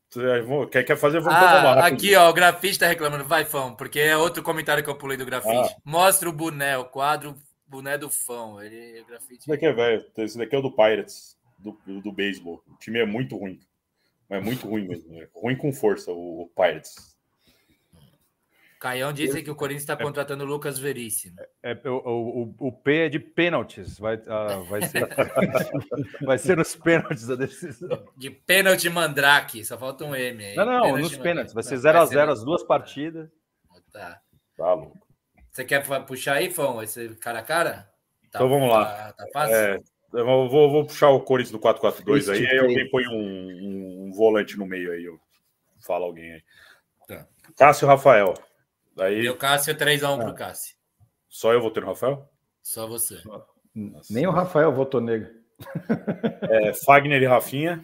Quer, 0.70 0.84
quer 0.84 0.96
fazer? 0.96 1.20
Vamos 1.20 1.38
ah, 1.38 1.86
Aqui, 1.86 2.14
ó, 2.14 2.28
o 2.28 2.32
grafite 2.34 2.78
tá 2.78 2.86
reclamando. 2.86 3.24
Vai, 3.24 3.44
Fão, 3.44 3.74
porque 3.74 3.98
é 3.98 4.16
outro 4.16 4.42
comentário 4.42 4.84
que 4.84 4.90
eu 4.90 4.94
pulei 4.94 5.16
do 5.16 5.24
grafite. 5.24 5.74
Ah. 5.74 5.76
Mostra 5.84 6.28
o 6.28 6.32
boné, 6.32 6.76
o 6.76 6.84
quadro 6.84 7.34
boné 7.66 7.96
do 7.96 8.10
Fão. 8.10 8.62
Ele, 8.62 8.98
é 8.98 9.04
grafite. 9.04 9.40
Esse 9.40 9.48
daqui 9.48 9.64
é 9.64 9.72
velho. 9.72 10.04
Esse 10.18 10.36
daqui 10.36 10.54
é 10.54 10.58
o 10.58 10.62
do 10.62 10.70
Pirates, 10.70 11.36
do, 11.58 11.76
do 12.00 12.12
beisebol. 12.12 12.62
O 12.68 12.76
time 12.76 12.98
é 12.98 13.06
muito 13.06 13.36
ruim. 13.36 13.58
É 14.28 14.38
muito 14.38 14.68
ruim 14.68 14.86
mesmo. 14.86 15.14
É 15.14 15.28
ruim 15.34 15.56
com 15.56 15.72
força, 15.72 16.12
o 16.12 16.50
Pirates. 16.54 17.11
Caião 18.82 19.12
disse 19.12 19.44
que 19.44 19.50
o 19.50 19.54
Corinthians 19.54 19.84
está 19.84 19.92
é. 19.92 19.96
contratando 19.96 20.42
o 20.42 20.46
Lucas 20.46 20.76
Veríssimo. 20.76 21.36
É, 21.62 21.70
é, 21.70 21.88
o, 21.88 22.00
o, 22.04 22.54
o, 22.58 22.72
P 22.72 23.06
é 23.06 23.08
de 23.08 23.20
pênaltis. 23.20 23.96
Vai, 23.96 24.16
uh, 24.16 24.64
vai, 24.68 24.82
ser, 24.82 25.08
vai 26.26 26.36
ser 26.36 26.56
nos 26.56 26.74
pênaltis 26.74 27.30
a 27.30 27.36
decisão. 27.36 28.04
De 28.16 28.28
pênalti 28.28 28.90
mandrake. 28.90 29.64
Só 29.64 29.78
falta 29.78 30.04
um 30.04 30.16
M 30.16 30.44
aí. 30.44 30.56
Não, 30.56 30.64
não, 30.64 30.82
pênalti 30.82 31.02
nos 31.02 31.16
pênaltis. 31.16 31.54
Vai 31.54 31.62
ser 31.62 31.76
0x0 31.76 32.28
as 32.28 32.42
duas 32.42 32.64
partidas. 32.64 33.30
Tá. 33.92 34.20
Tá 34.56 34.74
louco. 34.74 35.06
Você 35.52 35.64
quer 35.64 35.86
puxar 36.04 36.38
aí, 36.38 36.50
Fão? 36.50 36.82
Esse 36.82 37.10
cara 37.20 37.38
a 37.38 37.42
cara? 37.42 37.88
Tá, 38.32 38.40
então 38.40 38.48
vamos 38.48 38.68
lá. 38.68 38.84
Tá, 38.84 39.12
tá 39.12 39.26
fácil? 39.32 39.54
É, 39.54 39.80
eu 40.12 40.24
vou, 40.24 40.70
vou, 40.72 40.86
puxar 40.86 41.10
o 41.10 41.20
Corinthians 41.20 41.52
do 41.52 41.60
4-4-2 41.60 42.32
aí. 42.32 42.44
Aí 42.48 42.58
alguém 42.58 42.90
põe 42.90 43.06
um, 43.06 43.12
um, 43.12 44.06
um, 44.08 44.12
volante 44.12 44.58
no 44.58 44.66
meio 44.66 44.90
aí. 44.90 45.04
Eu 45.04 45.20
falo 45.86 46.04
alguém 46.06 46.32
aí. 46.32 46.42
Tá. 47.06 47.28
Cássio 47.56 47.86
Rafael. 47.86 48.34
Daí... 48.96 49.22
Deu 49.22 49.36
Cássio 49.36 49.74
3x1 49.74 50.20
ah. 50.20 50.24
pro 50.24 50.34
Cássio. 50.34 50.76
Só 51.28 51.52
eu 51.52 51.60
vou 51.60 51.70
ter 51.70 51.82
o 51.82 51.86
Rafael? 51.86 52.28
Só 52.62 52.86
você. 52.86 53.20
Nossa. 53.74 54.12
Nem 54.12 54.26
o 54.26 54.30
Rafael 54.30 54.72
votou 54.72 55.00
nele. 55.00 55.28
É, 56.42 56.74
Fagner 56.74 57.22
e 57.22 57.26
Rafinha. 57.26 57.82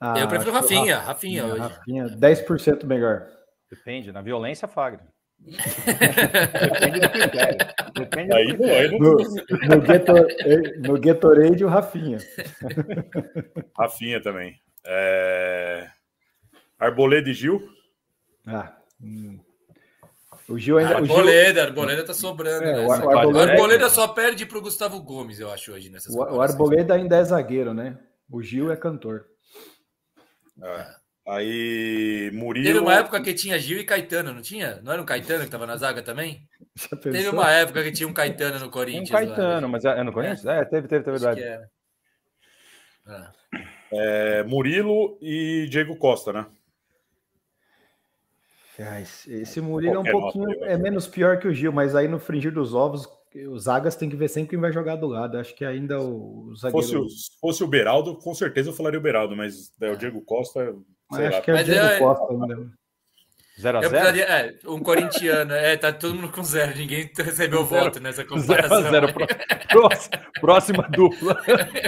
Ah, 0.00 0.18
eu 0.18 0.28
prefiro 0.28 0.52
Rafinha. 0.52 0.98
Rafinha, 0.98 1.46
Rafinha, 1.46 2.04
Rafinha 2.04 2.18
10% 2.18 2.84
melhor. 2.84 3.28
Depende, 3.70 4.12
na 4.12 4.20
violência, 4.22 4.68
Fagner. 4.68 5.06
Depende 5.46 7.00
do 7.00 7.10
critério. 7.10 7.58
Depende 7.94 8.34
aí, 8.34 8.46
do 8.46 8.56
critério. 8.56 8.98
No, 8.98 9.16
no, 9.68 9.82
Gator, 9.82 10.26
no 10.78 11.00
Gatorade, 11.00 11.64
o 11.64 11.68
Rafinha. 11.68 12.18
Rafinha 13.76 14.20
também. 14.20 14.60
É... 14.84 15.88
Arboleda 16.78 17.30
e 17.30 17.34
Gil. 17.34 17.68
Ah, 18.46 18.76
Hum. 19.06 19.38
O 20.48 20.58
Gil 20.58 20.78
ainda. 20.78 20.96
Arboleda, 20.96 21.50
o 21.50 21.54
Gil... 21.54 21.62
Arboleda 21.62 22.04
tá 22.04 22.14
sobrando. 22.14 22.64
É, 22.64 22.72
né? 22.72 22.86
o, 22.86 22.92
Arboleda, 22.92 23.52
Arboleda 23.52 23.90
só 23.90 24.08
perde 24.08 24.46
pro 24.46 24.60
Gustavo 24.60 25.00
Gomes, 25.00 25.40
eu 25.40 25.50
acho, 25.50 25.72
hoje. 25.72 25.90
Nessas 25.90 26.14
o, 26.14 26.18
o 26.18 26.40
Arboleda 26.40 26.94
ainda 26.94 27.16
é 27.16 27.24
zagueiro, 27.24 27.72
né? 27.72 27.98
O 28.30 28.42
Gil 28.42 28.70
é 28.70 28.76
cantor. 28.76 29.26
É. 30.62 30.86
Aí, 31.28 32.30
Murilo. 32.32 32.66
Teve 32.66 32.78
uma 32.78 32.94
época 32.94 33.20
que 33.20 33.34
tinha 33.34 33.58
Gil 33.58 33.80
e 33.80 33.84
Caetano, 33.84 34.32
não 34.32 34.40
tinha? 34.40 34.80
Não 34.82 34.92
era 34.92 35.02
um 35.02 35.06
Caetano 35.06 35.44
que 35.44 35.50
tava 35.50 35.66
na 35.66 35.76
zaga 35.76 36.00
também? 36.00 36.46
Teve 37.02 37.28
uma 37.28 37.50
época 37.50 37.82
que 37.82 37.90
tinha 37.90 38.08
um 38.08 38.12
Caetano 38.12 38.60
no 38.60 38.70
Corinthians. 38.70 39.10
Um 39.10 39.12
Caetano, 39.12 39.66
lá, 39.66 39.68
mas 39.68 39.84
é, 39.84 39.98
é 39.98 40.02
no 40.04 40.12
Corinthians? 40.12 40.46
É, 40.46 40.60
é 40.60 40.64
teve, 40.64 40.86
teve, 40.86 41.04
teve 41.04 41.18
verdade. 41.18 41.42
É. 41.42 41.60
É, 43.92 44.42
Murilo 44.44 45.18
e 45.20 45.66
Diego 45.68 45.96
Costa, 45.96 46.32
né? 46.32 46.46
Esse 49.26 49.60
Murilo 49.60 49.94
é 49.94 49.98
um 49.98 50.04
pouquinho 50.04 50.64
é 50.64 50.76
menos 50.76 51.06
pior 51.06 51.38
que 51.38 51.48
o 51.48 51.54
Gil, 51.54 51.72
mas 51.72 51.94
aí 51.94 52.06
no 52.08 52.18
fringir 52.18 52.52
dos 52.52 52.74
ovos, 52.74 53.08
os 53.50 53.64
zagas 53.64 53.96
tem 53.96 54.08
que 54.08 54.16
ver 54.16 54.28
sempre 54.28 54.50
quem 54.50 54.58
vai 54.58 54.72
jogar 54.72 54.96
do 54.96 55.06
lado. 55.06 55.38
Acho 55.38 55.54
que 55.54 55.64
ainda 55.64 56.00
o, 56.00 56.48
o 56.48 56.56
zagueiro. 56.56 56.86
Fosse 56.86 56.96
o, 56.96 57.06
fosse 57.40 57.64
o 57.64 57.66
Beraldo, 57.66 58.16
com 58.16 58.34
certeza 58.34 58.70
eu 58.70 58.74
falaria 58.74 58.98
o 58.98 59.02
Beraldo, 59.02 59.36
mas 59.36 59.72
é, 59.80 59.90
o 59.90 59.92
é. 59.92 59.96
Diego 59.96 60.20
Costa. 60.22 60.74
Sei 61.12 61.26
acho 61.26 61.36
lá. 61.36 61.42
que 61.42 61.50
é 61.50 61.54
o 61.54 61.64
Diego 61.64 61.86
é... 61.86 61.98
Costa 61.98 62.32
ainda. 62.32 62.70
0 63.58 63.78
a 63.78 63.88
0 63.88 64.18
é, 64.18 64.54
um 64.66 64.80
corintiano, 64.80 65.52
é, 65.54 65.78
tá 65.78 65.90
todo 65.90 66.14
mundo 66.14 66.28
com 66.30 66.44
zero, 66.44 66.76
ninguém 66.76 67.10
recebeu 67.16 67.64
zero, 67.64 67.84
voto 67.84 68.00
nessa 68.00 68.22
comparação. 68.22 68.82
0 68.82 69.06
a 69.06 69.08
0 69.08 69.14
próxima, 69.70 70.22
próxima 70.40 70.88
dupla 70.90 71.40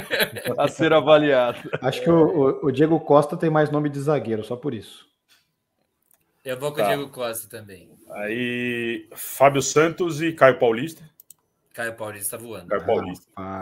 a 0.56 0.66
ser 0.66 0.94
avaliada. 0.94 1.58
Acho 1.82 2.02
que 2.02 2.10
o, 2.10 2.64
o, 2.64 2.72
Diego 2.72 2.98
Costa 3.00 3.36
tem 3.36 3.50
mais 3.50 3.70
nome 3.70 3.90
de 3.90 4.00
zagueiro, 4.00 4.42
só 4.42 4.56
por 4.56 4.72
isso. 4.72 5.06
Eu 6.44 6.58
vou 6.58 6.70
com 6.70 6.78
tá. 6.78 6.84
o 6.84 6.86
Diego 6.86 7.08
Costa 7.10 7.48
também. 7.48 7.90
Aí, 8.10 9.08
Fábio 9.14 9.60
Santos 9.60 10.22
e 10.22 10.32
Caio 10.32 10.58
Paulista. 10.58 11.02
Caio 11.74 11.94
Paulista 11.94 12.36
tá 12.36 12.42
voando. 12.42 12.66
Caio 12.66 12.86
Paulista. 12.86 13.30
Ah, 13.36 13.60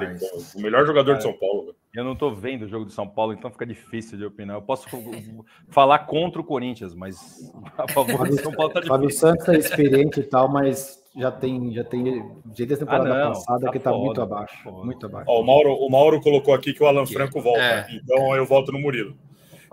o 0.55 0.61
melhor 0.61 0.87
jogador 0.87 1.12
Cara, 1.12 1.18
de 1.18 1.22
São 1.22 1.33
Paulo. 1.35 1.74
Eu 1.95 2.05
não 2.05 2.16
tô 2.16 2.31
vendo 2.35 2.62
o 2.62 2.68
jogo 2.68 2.87
de 2.87 2.93
São 2.93 3.07
Paulo, 3.07 3.33
então 3.33 3.51
fica 3.51 3.66
difícil 3.66 4.16
de 4.16 4.24
opinar. 4.24 4.57
Eu 4.57 4.62
posso 4.62 4.87
falar 5.68 6.01
contra 6.01 6.41
o 6.41 6.45
Corinthians, 6.45 6.95
mas 6.95 7.53
a 7.77 7.87
favor 7.93 8.29
do 8.29 8.41
São 8.41 8.53
Paulo 8.53 8.72
tá 8.72 8.81
difícil. 8.81 8.97
Fábio 8.97 9.11
Santos 9.11 9.49
é 9.49 9.59
experiente 9.59 10.20
e 10.20 10.22
tal, 10.22 10.49
mas 10.49 11.03
já 11.16 11.31
tem, 11.31 11.72
já 11.72 11.85
tem 11.85 12.31
desde 12.45 12.74
a 12.74 12.77
temporada 12.77 13.14
ah, 13.14 13.24
não, 13.24 13.33
passada 13.33 13.66
tá 13.66 13.72
que 13.72 13.79
tá 13.79 13.91
foda, 13.91 14.05
muito 14.05 14.22
abaixo. 14.22 14.64
Tá 14.64 14.70
muito 14.70 15.07
abaixo. 15.07 15.31
Ó, 15.31 15.41
o, 15.41 15.45
Mauro, 15.45 15.74
o 15.74 15.91
Mauro 15.91 16.20
colocou 16.20 16.55
aqui 16.55 16.72
que 16.72 16.83
o 16.83 16.87
Alan 16.87 17.07
Franco 17.07 17.41
volta. 17.41 17.61
É. 17.61 17.87
Então 17.91 18.37
eu 18.37 18.47
volto 18.47 18.70
no 18.70 18.79
Murilo. 18.79 19.16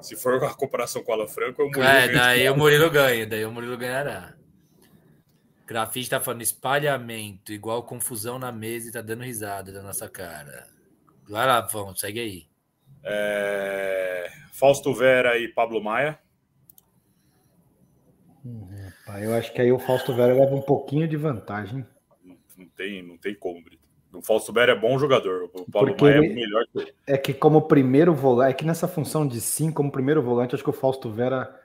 Se 0.03 0.15
for 0.17 0.43
a 0.43 0.53
comparação 0.53 1.01
com 1.01 1.11
o 1.11 1.15
Alan 1.15 1.27
Franco, 1.27 1.63
o 1.63 1.65
Murilo 1.67 1.85
É, 1.85 2.09
daí 2.09 2.49
o 2.49 2.57
Murilo 2.57 2.89
ganha, 2.91 3.25
daí 3.25 3.45
o 3.45 3.51
Murilo 3.51 3.77
ganhará. 3.77 4.35
Grafite 5.65 6.09
tá 6.09 6.19
falando 6.19 6.41
espalhamento, 6.41 7.53
igual 7.53 7.83
confusão 7.83 8.37
na 8.37 8.51
mesa 8.51 8.89
e 8.89 8.91
tá 8.91 9.01
dando 9.01 9.23
risada 9.23 9.71
da 9.71 9.81
nossa 9.81 10.09
cara. 10.09 10.67
Vai 11.27 11.47
lá, 11.47 11.61
vamos, 11.61 12.01
segue 12.01 12.19
aí. 12.19 12.47
É... 13.01 14.29
Fausto 14.51 14.93
Vera 14.93 15.37
e 15.37 15.47
Pablo 15.47 15.81
Maia. 15.81 16.19
Uhum, 18.43 18.91
eu 19.21 19.33
acho 19.35 19.53
que 19.53 19.61
aí 19.61 19.71
o 19.71 19.79
Fausto 19.79 20.13
Vera 20.13 20.33
leva 20.33 20.53
um 20.53 20.61
pouquinho 20.61 21.07
de 21.07 21.15
vantagem. 21.15 21.85
Não, 22.21 22.37
não 22.57 22.67
tem, 22.67 23.01
não 23.01 23.17
tem 23.17 23.33
como, 23.33 23.63
Brito. 23.63 23.82
O 24.13 24.21
Fausto 24.21 24.53
Vera 24.53 24.73
é 24.73 24.79
bom 24.79 24.97
jogador. 24.99 25.49
O 25.53 25.69
Paulo 25.71 25.89
Porque 25.89 26.03
Maia 26.03 26.17
é 26.17 26.33
melhor 26.33 26.65
que 26.71 26.79
ele. 26.79 26.93
É 27.07 27.17
que 27.17 27.33
como 27.33 27.63
primeiro 27.63 28.13
volante, 28.13 28.51
é 28.51 28.53
que 28.53 28.65
nessa 28.65 28.87
função 28.87 29.27
de 29.27 29.41
sim, 29.41 29.71
como 29.71 29.91
primeiro 29.91 30.21
volante, 30.21 30.53
acho 30.53 30.63
que 30.63 30.69
o 30.69 30.73
Fausto 30.73 31.09
Vera 31.09 31.59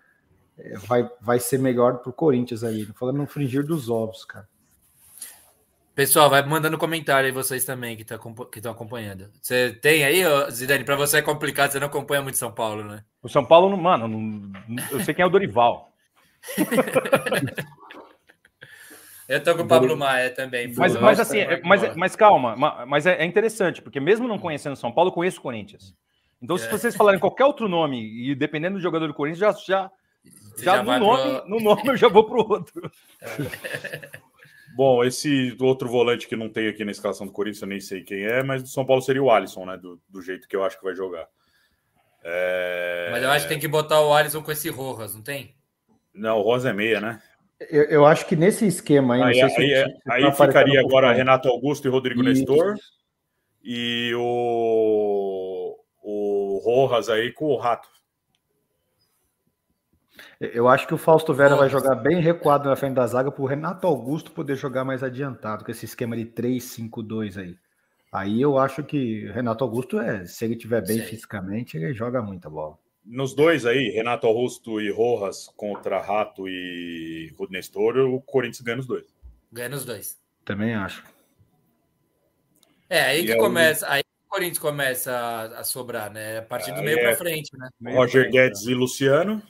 é, 0.58 0.78
vai, 0.78 1.08
vai 1.20 1.38
ser 1.38 1.58
melhor 1.58 1.98
pro 1.98 2.12
Corinthians 2.12 2.64
aí. 2.64 2.86
Falando 2.98 3.18
no 3.18 3.26
fringir 3.26 3.64
dos 3.64 3.90
ovos, 3.90 4.24
cara. 4.24 4.48
Pessoal, 5.94 6.30
vai 6.30 6.46
mandando 6.46 6.78
comentário 6.78 7.26
aí 7.26 7.32
vocês 7.32 7.64
também 7.64 7.96
que 7.96 8.04
tá 8.04 8.18
estão 8.54 8.72
acompanhando. 8.72 9.28
Você 9.42 9.72
tem 9.72 10.04
aí, 10.04 10.22
Zidane, 10.50 10.84
para 10.84 10.96
você 10.96 11.18
é 11.18 11.22
complicado, 11.22 11.72
você 11.72 11.80
não 11.80 11.88
acompanha 11.88 12.22
muito 12.22 12.38
São 12.38 12.52
Paulo, 12.52 12.84
né? 12.84 13.02
O 13.20 13.28
São 13.28 13.44
Paulo, 13.44 13.76
mano, 13.76 14.06
não, 14.06 14.52
eu 14.92 15.00
sei 15.00 15.12
quem 15.12 15.24
é 15.24 15.26
o 15.26 15.30
Dorival. 15.30 15.92
eu 19.28 19.42
tô 19.42 19.54
com 19.54 19.62
o 19.62 19.68
Pablo 19.68 19.96
Maia 19.96 20.30
também. 20.30 20.72
Mas, 20.74 20.96
mas 20.96 21.20
assim, 21.20 21.40
mas, 21.62 21.94
mas 21.94 22.16
calma, 22.16 22.56
mas 22.86 23.06
é, 23.06 23.22
é 23.22 23.24
interessante, 23.24 23.82
porque 23.82 24.00
mesmo 24.00 24.26
não 24.26 24.38
conhecendo 24.38 24.74
São 24.74 24.90
Paulo, 24.90 25.10
eu 25.10 25.14
conheço 25.14 25.38
o 25.38 25.42
Corinthians. 25.42 25.94
Então, 26.40 26.56
se 26.56 26.66
é. 26.66 26.70
vocês 26.70 26.96
falarem 26.96 27.20
qualquer 27.20 27.44
outro 27.44 27.68
nome, 27.68 28.00
e 28.00 28.34
dependendo 28.34 28.76
do 28.76 28.82
jogador 28.82 29.06
do 29.06 29.14
Corinthians, 29.14 29.38
já, 29.38 29.52
já, 29.52 29.90
já, 30.56 30.76
já 30.76 30.82
no, 30.82 30.98
nome, 30.98 31.40
pro... 31.40 31.50
no 31.50 31.60
nome 31.60 31.82
eu 31.88 31.96
já 31.96 32.08
vou 32.08 32.24
pro 32.24 32.48
outro. 32.48 32.90
É. 33.20 34.08
Bom, 34.78 35.02
esse 35.02 35.56
outro 35.60 35.88
volante 35.88 36.28
que 36.28 36.36
não 36.36 36.48
tem 36.48 36.68
aqui 36.68 36.84
na 36.84 36.92
escalação 36.92 37.26
do 37.26 37.32
Corinthians, 37.32 37.62
eu 37.62 37.68
nem 37.68 37.80
sei 37.80 38.04
quem 38.04 38.22
é, 38.22 38.44
mas 38.44 38.62
do 38.62 38.68
São 38.68 38.86
Paulo 38.86 39.02
seria 39.02 39.20
o 39.20 39.28
Alisson, 39.28 39.66
né? 39.66 39.76
Do, 39.76 40.00
do 40.08 40.22
jeito 40.22 40.46
que 40.46 40.54
eu 40.54 40.62
acho 40.62 40.78
que 40.78 40.84
vai 40.84 40.94
jogar. 40.94 41.26
É... 42.22 43.08
Mas 43.10 43.22
eu 43.22 43.30
acho 43.30 43.44
que 43.44 43.48
tem 43.48 43.58
que 43.58 43.66
botar 43.66 44.00
o 44.00 44.14
Alisson 44.14 44.40
com 44.40 44.52
esse 44.52 44.68
Rojas, 44.68 45.16
não 45.16 45.22
tem? 45.22 45.56
Não, 46.14 46.38
o 46.38 46.42
Rosa 46.42 46.70
é 46.70 46.72
meia, 46.72 47.00
né? 47.00 47.20
Eu, 47.60 47.84
eu 47.84 48.06
acho 48.06 48.26
que 48.26 48.36
nesse 48.36 48.66
esquema 48.66 49.16
aí. 49.16 49.22
Aí, 49.22 49.34
se 49.34 49.42
aí, 49.42 49.52
se 49.52 50.00
aí 50.06 50.32
ficaria 50.32 50.80
agora 50.80 51.12
Renato 51.12 51.48
Augusto 51.48 51.88
e 51.88 51.90
Rodrigo 51.90 52.22
Isso. 52.22 52.40
Nestor. 52.40 52.76
E 53.62 54.12
o, 54.16 55.76
o 56.02 56.60
Rojas 56.64 57.08
aí 57.08 57.32
com 57.32 57.46
o 57.46 57.56
Rato. 57.56 57.88
Eu 60.40 60.68
acho 60.68 60.86
que 60.86 60.94
o 60.94 60.98
Fausto 60.98 61.34
Vera 61.34 61.56
vai 61.56 61.68
jogar 61.68 61.96
bem 61.96 62.20
recuado 62.20 62.68
na 62.68 62.76
frente 62.76 62.94
da 62.94 63.06
zaga 63.06 63.30
para 63.30 63.42
o 63.42 63.46
Renato 63.46 63.86
Augusto 63.86 64.30
poder 64.30 64.54
jogar 64.54 64.84
mais 64.84 65.02
adiantado, 65.02 65.64
com 65.64 65.70
esse 65.70 65.84
esquema 65.84 66.16
de 66.16 66.26
3-5-2 66.26 67.38
aí. 67.38 67.56
Aí 68.12 68.40
eu 68.40 68.56
acho 68.56 68.84
que 68.84 69.26
Renato 69.32 69.64
Augusto, 69.64 69.98
é, 69.98 70.24
se 70.24 70.44
ele 70.44 70.56
tiver 70.56 70.80
bem 70.86 71.00
Sim. 71.00 71.06
fisicamente, 71.06 71.76
ele 71.76 71.92
joga 71.92 72.22
muita 72.22 72.48
bola. 72.48 72.78
Nos 73.10 73.34
dois 73.34 73.64
aí, 73.64 73.88
Renato 73.88 74.26
Augusto 74.26 74.82
e 74.82 74.90
Rojas 74.90 75.48
contra 75.56 75.98
Rato 75.98 76.46
e 76.46 77.32
Nestor, 77.48 77.96
o 77.96 78.20
Corinthians 78.20 78.60
ganha 78.60 78.78
os 78.78 78.86
dois. 78.86 79.06
Ganha 79.50 79.74
os 79.74 79.84
dois. 79.84 80.18
Também 80.44 80.74
acho. 80.74 81.02
É, 82.90 83.00
aí 83.00 83.22
e 83.22 83.26
que 83.26 83.32
aí... 83.32 83.38
começa. 83.38 83.90
Aí 83.90 84.02
o 84.26 84.28
Corinthians 84.28 84.58
começa 84.58 85.10
a, 85.10 85.60
a 85.60 85.64
sobrar, 85.64 86.12
né? 86.12 86.38
A 86.38 86.42
partir 86.42 86.72
do 86.72 86.82
meio 86.82 86.98
é... 86.98 87.02
para 87.02 87.16
frente, 87.16 87.50
né? 87.56 87.94
Roger 87.94 88.30
Guedes 88.30 88.66
e 88.66 88.74
Luciano. 88.74 89.42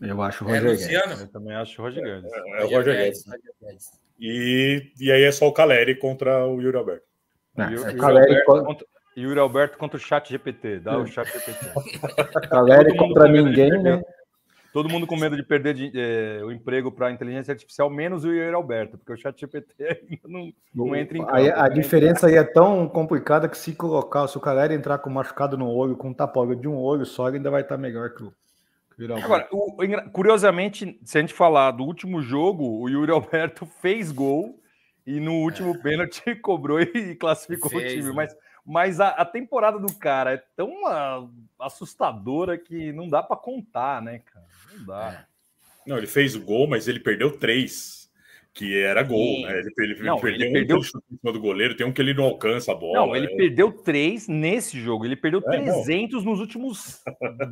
Eu 0.00 0.20
acho 0.22 0.44
o 0.44 0.48
é 0.48 0.58
Roger 0.58 0.70
é 0.70 1.06
Guedes. 1.06 1.20
Eu 1.20 1.28
também 1.28 1.54
acho 1.54 1.80
o 1.80 1.84
Roger 1.84 2.02
Guedes. 2.02 2.32
É, 2.32 2.62
é 2.62 2.64
o 2.64 2.70
Roger 2.70 2.96
Guedes. 2.96 3.24
Guedes. 3.60 3.90
E, 4.18 4.90
e 4.98 5.12
aí 5.12 5.22
é 5.22 5.32
só 5.32 5.46
o 5.46 5.52
Caleri 5.52 5.96
contra 5.96 6.46
o 6.46 6.62
Yuri 6.62 6.78
Alberto. 6.78 7.06
Não, 7.54 7.70
Yuri, 7.70 7.90
é 7.90 7.96
Caleri 7.96 8.42
Alberto 8.46 8.64
contra, 8.64 8.86
Yuri 9.16 9.38
Alberto 9.38 9.78
contra 9.78 9.96
o 9.96 10.00
chat 10.00 10.28
GPT. 10.28 10.80
Dá 10.80 10.98
o 10.98 11.06
chat 11.06 11.26
GPT. 11.26 12.48
Caleri 12.48 12.94
contra 12.96 13.28
ninguém, 13.28 13.70
né? 13.82 14.02
Todo 14.72 14.88
mundo 14.88 15.06
com 15.06 15.16
medo 15.16 15.36
de 15.36 15.42
perder 15.42 15.74
de, 15.74 15.92
é, 15.94 16.42
o 16.42 16.50
emprego 16.50 16.90
para 16.90 17.08
a 17.08 17.12
inteligência 17.12 17.52
artificial, 17.52 17.90
menos 17.90 18.24
o 18.24 18.32
Yuri 18.32 18.54
Alberto, 18.54 18.96
porque 18.96 19.12
o 19.12 19.16
chat 19.16 19.38
GPT 19.38 19.74
ainda 20.10 20.22
não, 20.26 20.52
não 20.74 20.96
entra 20.96 21.18
em 21.18 21.20
campo. 21.20 21.36
A, 21.36 21.64
a 21.64 21.68
diferença 21.68 22.26
aí 22.26 22.36
é 22.36 22.44
tão 22.44 22.88
complicada 22.88 23.48
que 23.48 23.58
se 23.58 23.74
colocar, 23.74 24.26
se 24.28 24.38
o 24.38 24.40
Caleri 24.40 24.74
entrar 24.74 24.96
com 24.98 25.10
machucado 25.10 25.58
no 25.58 25.68
olho, 25.68 25.94
com 25.94 26.14
tapa 26.14 26.40
de 26.56 26.66
um 26.66 26.78
olho 26.78 27.04
só, 27.04 27.26
ainda 27.26 27.50
vai 27.50 27.60
estar 27.60 27.76
melhor 27.76 28.14
que 28.14 28.24
o 28.24 28.32
Agora, 29.10 29.48
o, 29.50 29.76
curiosamente, 30.12 30.98
se 31.04 31.18
a 31.18 31.20
gente 31.20 31.34
falar 31.34 31.70
do 31.72 31.84
último 31.84 32.20
jogo, 32.20 32.64
o 32.64 32.88
Yuri 32.88 33.10
Alberto 33.10 33.66
fez 33.80 34.12
gol 34.12 34.60
e 35.06 35.18
no 35.18 35.34
último 35.34 35.74
é. 35.74 35.78
pênalti 35.78 36.34
cobrou 36.36 36.80
e 36.80 37.14
classificou 37.16 37.70
fez, 37.70 37.84
o 37.84 37.96
time. 37.96 38.08
Né? 38.08 38.12
Mas, 38.14 38.36
mas 38.64 39.00
a, 39.00 39.08
a, 39.08 39.24
temporada 39.24 39.78
do 39.78 39.92
cara 39.94 40.34
é 40.34 40.42
tão 40.56 40.84
uh, 40.84 41.30
assustadora 41.58 42.56
que 42.56 42.92
não 42.92 43.08
dá 43.08 43.22
para 43.22 43.36
contar, 43.36 44.00
né, 44.00 44.20
cara? 44.20 44.46
Não 44.72 44.86
dá. 44.86 45.26
É. 45.28 45.32
Não, 45.86 45.98
ele 45.98 46.06
fez 46.06 46.36
o 46.36 46.40
gol, 46.40 46.68
mas 46.68 46.86
ele 46.86 47.00
perdeu 47.00 47.36
três 47.36 48.02
que 48.54 48.78
era 48.78 49.02
gol, 49.02 49.42
né? 49.42 49.60
Ele, 49.60 49.72
ele, 49.78 50.02
não, 50.02 50.20
perdeu, 50.20 50.46
ele 50.46 50.52
perdeu 50.52 50.76
um 50.76 50.80
em 50.80 51.16
cima 51.16 51.32
do 51.32 51.40
goleiro, 51.40 51.74
tem 51.74 51.86
um 51.86 51.92
que 51.92 52.02
ele 52.02 52.12
não 52.12 52.24
alcança 52.24 52.72
a 52.72 52.74
bola. 52.74 53.06
Não, 53.06 53.16
ele 53.16 53.32
é... 53.32 53.36
perdeu 53.36 53.72
três 53.72 54.28
nesse 54.28 54.78
jogo, 54.78 55.04
ele 55.04 55.16
perdeu 55.16 55.40
é, 55.46 55.62
300 55.62 56.22
não. 56.22 56.32
nos 56.32 56.40
últimos 56.40 57.02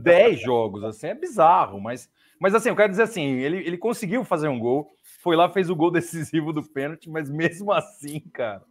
10 0.02 0.40
jogos, 0.42 0.84
assim, 0.84 1.08
é 1.08 1.14
bizarro, 1.14 1.80
mas, 1.80 2.10
mas 2.38 2.54
assim, 2.54 2.68
eu 2.68 2.76
quero 2.76 2.90
dizer 2.90 3.04
assim, 3.04 3.38
ele, 3.38 3.58
ele 3.58 3.78
conseguiu 3.78 4.24
fazer 4.24 4.48
um 4.48 4.58
gol, 4.58 4.92
foi 5.20 5.36
lá, 5.36 5.50
fez 5.50 5.70
o 5.70 5.76
gol 5.76 5.90
decisivo 5.90 6.52
do 6.52 6.62
pênalti, 6.62 7.08
mas 7.08 7.30
mesmo 7.30 7.72
assim, 7.72 8.20
cara, 8.32 8.62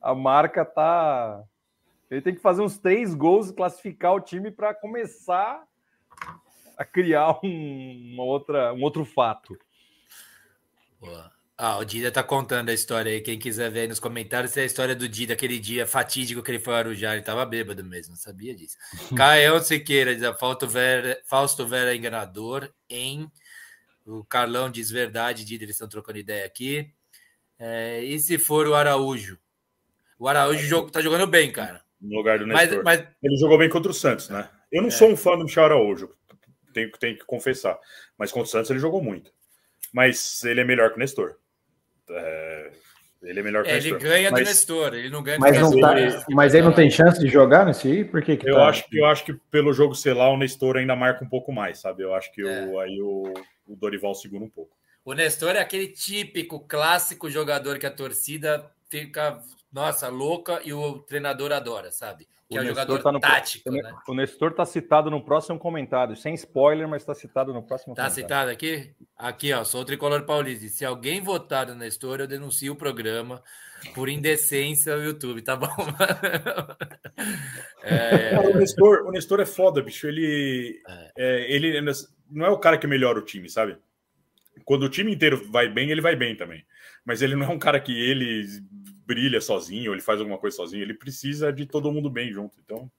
a 0.00 0.14
marca 0.14 0.64
tá... 0.64 1.42
Ele 2.10 2.20
tem 2.20 2.34
que 2.34 2.40
fazer 2.40 2.62
uns 2.62 2.78
três 2.78 3.14
gols, 3.14 3.50
classificar 3.50 4.14
o 4.14 4.20
time 4.20 4.50
para 4.50 4.74
começar 4.74 5.66
a 6.76 6.84
criar 6.84 7.38
um, 7.42 8.12
uma 8.14 8.24
outra, 8.24 8.72
um 8.72 8.82
outro 8.82 9.04
fato. 9.04 9.58
Boa. 11.00 11.36
Ah, 11.58 11.78
o 11.78 11.84
Dida 11.86 12.12
tá 12.12 12.22
contando 12.22 12.68
a 12.68 12.74
história 12.74 13.10
aí. 13.10 13.20
Quem 13.22 13.38
quiser 13.38 13.70
ver 13.70 13.80
aí 13.80 13.88
nos 13.88 13.98
comentários, 13.98 14.54
é 14.58 14.60
a 14.60 14.66
história 14.66 14.94
do 14.94 15.08
Dida, 15.08 15.32
aquele 15.32 15.58
dia 15.58 15.86
fatídico 15.86 16.42
que 16.42 16.50
ele 16.50 16.58
foi 16.58 16.74
ao 16.74 16.80
Arujá. 16.80 17.14
Ele 17.14 17.22
tava 17.22 17.46
bêbado 17.46 17.82
mesmo, 17.82 18.10
não 18.10 18.20
sabia 18.20 18.54
disso. 18.54 18.76
Caio 19.16 19.58
Siqueira 19.60 20.14
diz: 20.14 20.38
Fausto 20.38 20.68
Vera, 20.68 21.18
Fausto 21.24 21.66
Vera 21.66 21.94
é 21.94 21.96
enganador 21.96 22.70
em. 22.90 23.30
O 24.04 24.22
Carlão 24.22 24.70
diz 24.70 24.90
verdade, 24.90 25.44
Dida, 25.44 25.64
eles 25.64 25.76
estão 25.76 25.88
trocando 25.88 26.18
ideia 26.18 26.44
aqui. 26.44 26.92
É, 27.58 28.04
e 28.04 28.20
se 28.20 28.36
for 28.36 28.68
o 28.68 28.74
Araújo? 28.74 29.38
O 30.18 30.28
Araújo 30.28 30.90
tá 30.90 31.00
jogando 31.00 31.26
bem, 31.26 31.50
cara. 31.50 31.85
No 32.00 32.16
lugar 32.16 32.38
do 32.38 32.46
Nestor. 32.46 32.82
Mas, 32.84 32.98
mas... 33.00 33.08
Ele 33.22 33.36
jogou 33.36 33.58
bem 33.58 33.68
contra 33.68 33.90
o 33.90 33.94
Santos, 33.94 34.28
né? 34.28 34.48
Eu 34.70 34.82
não 34.82 34.88
é. 34.88 34.92
sou 34.92 35.08
um 35.08 35.16
fã 35.16 35.36
do 35.36 35.44
Michel 35.44 35.64
Araújo, 35.64 36.10
tenho, 36.72 36.90
tenho 36.92 37.18
que 37.18 37.24
confessar. 37.24 37.78
Mas 38.18 38.30
contra 38.30 38.46
o 38.46 38.50
Santos 38.50 38.70
ele 38.70 38.78
jogou 38.78 39.02
muito. 39.02 39.32
Mas 39.92 40.44
ele 40.44 40.60
é 40.60 40.64
melhor 40.64 40.90
que 40.90 40.96
o 40.96 40.98
Nestor. 40.98 41.36
É, 42.10 42.70
ele 43.22 43.40
é 43.40 43.42
melhor 43.42 43.64
que 43.64 43.70
é, 43.70 43.76
Ele 43.76 43.92
ganha 43.98 44.30
mas, 44.30 44.40
do 44.40 44.46
Nestor, 44.46 44.94
ele 44.94 45.10
não 45.10 45.22
ganha 45.22 45.38
mas, 45.38 45.58
não 45.58 45.80
tá, 45.80 45.94
mas 46.30 46.54
ele 46.54 46.64
não 46.64 46.72
tem 46.72 46.90
chance 46.90 47.18
de 47.18 47.28
jogar 47.28 47.66
nesse 47.66 47.88
aí? 47.88 48.04
Por 48.04 48.22
que, 48.22 48.36
que 48.36 48.48
eu, 48.48 48.54
tá? 48.54 48.68
acho 48.68 48.88
que, 48.88 48.98
eu 48.98 49.06
acho 49.06 49.24
que 49.24 49.34
pelo 49.50 49.72
jogo 49.72 49.94
sei 49.94 50.12
lá, 50.12 50.28
o 50.30 50.36
Nestor 50.36 50.76
ainda 50.76 50.94
marca 50.94 51.24
um 51.24 51.28
pouco 51.28 51.52
mais, 51.52 51.80
sabe? 51.80 52.02
Eu 52.02 52.14
acho 52.14 52.30
que 52.32 52.42
é. 52.42 52.66
o, 52.66 52.78
aí 52.78 53.00
o, 53.00 53.32
o 53.66 53.76
Dorival 53.76 54.14
segura 54.14 54.44
um 54.44 54.48
pouco. 54.48 54.76
O 55.04 55.12
Nestor 55.14 55.56
é 55.56 55.60
aquele 55.60 55.88
típico, 55.88 56.60
clássico 56.60 57.30
jogador 57.30 57.78
que 57.78 57.86
a 57.86 57.90
torcida 57.90 58.70
fica, 58.88 59.40
nossa, 59.72 60.08
louca 60.08 60.60
e 60.64 60.72
o 60.72 61.00
treinador 61.00 61.52
adora, 61.52 61.90
sabe? 61.90 62.28
que 62.48 62.56
o 62.56 62.60
é 62.60 62.62
um 62.62 62.66
jogador 62.66 63.02
tá 63.02 63.10
no, 63.10 63.18
tático. 63.18 63.68
O, 63.68 63.72
né? 63.72 63.94
o 64.06 64.14
Nestor 64.14 64.52
está 64.52 64.64
citado 64.64 65.10
no 65.10 65.24
próximo 65.24 65.58
comentário, 65.58 66.16
sem 66.16 66.32
spoiler, 66.34 66.86
mas 66.86 67.02
está 67.02 67.14
citado 67.14 67.52
no 67.52 67.62
próximo 67.62 67.94
tá 67.94 68.04
comentário. 68.04 68.22
Citado 68.22 68.50
aqui? 68.50 68.94
Aqui, 69.16 69.52
ó, 69.52 69.64
sou 69.64 69.80
o 69.80 69.84
Tricolor 69.84 70.24
Paulista. 70.24 70.68
Se 70.68 70.84
alguém 70.84 71.20
votar 71.20 71.66
no 71.66 71.74
Nestor, 71.74 72.20
eu 72.20 72.26
denuncio 72.26 72.72
o 72.72 72.76
programa 72.76 73.42
por 73.94 74.08
indecência 74.08 74.94
ao 74.94 75.00
YouTube, 75.00 75.42
tá 75.42 75.56
bom? 75.56 75.66
é... 77.82 78.38
o, 78.38 78.56
Nestor, 78.56 79.06
o 79.06 79.10
Nestor 79.10 79.40
é 79.40 79.46
foda, 79.46 79.82
bicho. 79.82 80.06
Ele, 80.06 80.80
é. 80.88 81.12
É, 81.16 81.52
ele 81.52 81.80
não 82.30 82.46
é 82.46 82.50
o 82.50 82.58
cara 82.58 82.78
que 82.78 82.86
melhora 82.86 83.18
o 83.18 83.24
time, 83.24 83.50
sabe? 83.50 83.76
Quando 84.64 84.84
o 84.84 84.88
time 84.88 85.12
inteiro 85.12 85.50
vai 85.50 85.68
bem, 85.68 85.90
ele 85.90 86.00
vai 86.00 86.14
bem 86.14 86.36
também. 86.36 86.64
Mas 87.04 87.22
ele 87.22 87.34
não 87.34 87.46
é 87.46 87.50
um 87.50 87.58
cara 87.58 87.80
que 87.80 87.92
ele 87.92 88.46
brilha 89.06 89.40
sozinho, 89.40 89.92
ele 89.92 90.02
faz 90.02 90.18
alguma 90.18 90.38
coisa 90.38 90.56
sozinho, 90.56 90.82
ele 90.82 90.94
precisa 90.94 91.52
de 91.52 91.66
todo 91.66 91.92
mundo 91.92 92.10
bem 92.10 92.32
junto. 92.32 92.58
Então, 92.64 92.90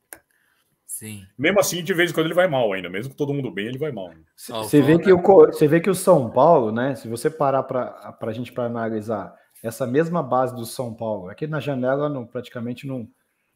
Sim. 0.87 1.27
Mesmo 1.37 1.59
assim, 1.59 1.83
de 1.83 1.93
vez 1.93 2.09
em 2.09 2.13
quando 2.13 2.27
ele 2.27 2.33
vai 2.33 2.47
mal 2.47 2.71
ainda, 2.71 2.89
mesmo 2.89 3.11
com 3.11 3.17
todo 3.17 3.33
mundo 3.33 3.51
bem, 3.51 3.67
ele 3.67 3.77
vai 3.77 3.91
mal. 3.91 4.09
Você 4.35 4.81
vê 4.81 4.97
que 4.97 5.11
o 5.11 5.21
você 5.21 5.67
vê 5.67 5.81
que 5.81 5.89
o 5.89 5.95
São 5.95 6.31
Paulo, 6.31 6.71
né? 6.71 6.95
Se 6.95 7.09
você 7.09 7.29
parar 7.29 7.61
para 7.63 8.17
a 8.19 8.31
gente 8.31 8.53
para 8.53 8.65
analisar 8.65 9.35
essa 9.61 9.85
mesma 9.85 10.23
base 10.23 10.55
do 10.55 10.65
São 10.65 10.93
Paulo, 10.93 11.29
aqui 11.29 11.45
na 11.45 11.59
janela, 11.59 12.07
no, 12.07 12.25
praticamente 12.25 12.87
não, 12.87 13.07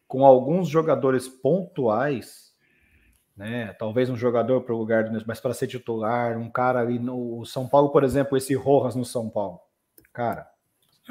com 0.08 0.26
alguns 0.26 0.68
jogadores 0.68 1.30
pontuais, 1.30 2.54
né? 3.36 3.74
Talvez 3.80 4.10
um 4.10 4.16
jogador 4.16 4.62
para 4.62 4.76
o 4.76 4.78
lugar 4.78 5.06
do 5.06 5.26
mas 5.26 5.40
para 5.40 5.54
ser 5.54 5.68
titular, 5.68 6.38
um 6.38 6.52
cara 6.52 6.82
ali 6.82 7.00
no 7.00 7.46
São 7.46 7.68
Paulo, 7.68 7.92
por 7.92 8.04
exemplo, 8.04 8.38
esse 8.38 8.54
Rojas 8.54 8.94
no 8.94 9.06
São 9.06 9.30
Paulo, 9.30 9.60
cara, 10.12 10.51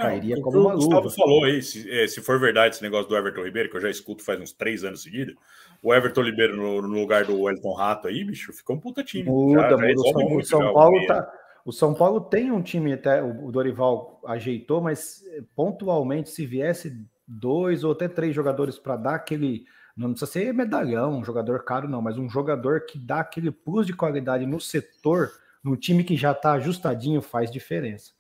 cairia 0.01 0.41
como 0.41 0.59
uma 0.59 0.75
luva. 0.75 0.75
O 0.75 1.03
Gustavo 1.03 1.11
falou 1.11 1.45
aí, 1.45 1.63
se, 1.63 1.91
é, 1.91 2.07
se, 2.07 2.21
for 2.21 2.39
verdade 2.39 2.75
esse 2.75 2.83
negócio 2.83 3.09
do 3.09 3.17
Everton 3.17 3.45
Ribeiro, 3.45 3.71
que 3.71 3.77
eu 3.77 3.81
já 3.81 3.91
escuto 3.91 4.25
faz 4.25 4.41
uns 4.41 4.53
três 4.53 4.85
anos 4.85 5.03
seguidos, 5.03 5.35
o 5.83 5.95
Everton 5.95 6.23
Ribeiro 6.23 6.57
no, 6.57 6.83
no, 6.83 7.01
lugar 7.01 7.25
do 7.25 7.41
Wellington 7.41 7.73
Rato 7.73 8.09
aí, 8.09 8.25
bicho, 8.25 8.53
ficou 8.53 8.77
um 8.77 8.81
puta 8.81 9.03
time. 9.03 9.25
Muda, 9.29 9.71
já, 9.71 9.77
muda. 9.77 9.87
Já 9.87 10.01
o, 10.01 10.43
São, 10.43 10.61
São 10.61 10.73
Paulo 10.75 11.07
tá, 11.07 11.33
o 11.65 11.73
São 11.73 11.95
Paulo 11.95 12.21
tem 12.21 12.51
um 12.51 12.63
time 12.63 12.93
até, 12.93 13.23
o 13.23 13.51
Dorival 13.53 14.21
ajeitou, 14.27 14.81
mas 14.81 15.23
eh, 15.33 15.43
pontualmente, 15.55 16.31
se 16.31 16.47
viesse 16.47 17.07
dois 17.27 17.85
ou 17.85 17.93
até 17.93 18.09
três 18.09 18.35
jogadores 18.35 18.79
para 18.79 18.97
dar 18.97 19.15
aquele. 19.15 19.65
Não 19.97 20.11
precisa 20.11 20.31
ser 20.31 20.55
medalhão, 20.55 21.19
um 21.19 21.25
jogador 21.25 21.63
caro, 21.65 21.89
não, 21.89 22.01
mas 22.01 22.17
um 22.17 22.29
jogador 22.29 22.87
que 22.87 22.99
dá 22.99 23.21
aquele 23.21 23.51
plus 23.51 23.87
de 23.87 23.93
qualidade 23.93 24.47
no 24.47 24.61
setor, 24.61 25.31
no 25.63 25.77
time 25.77 26.03
que 26.03 26.17
já 26.17 26.33
está 26.33 26.53
ajustadinho, 26.53 27.21
faz 27.21 27.51
diferença. 27.51 28.13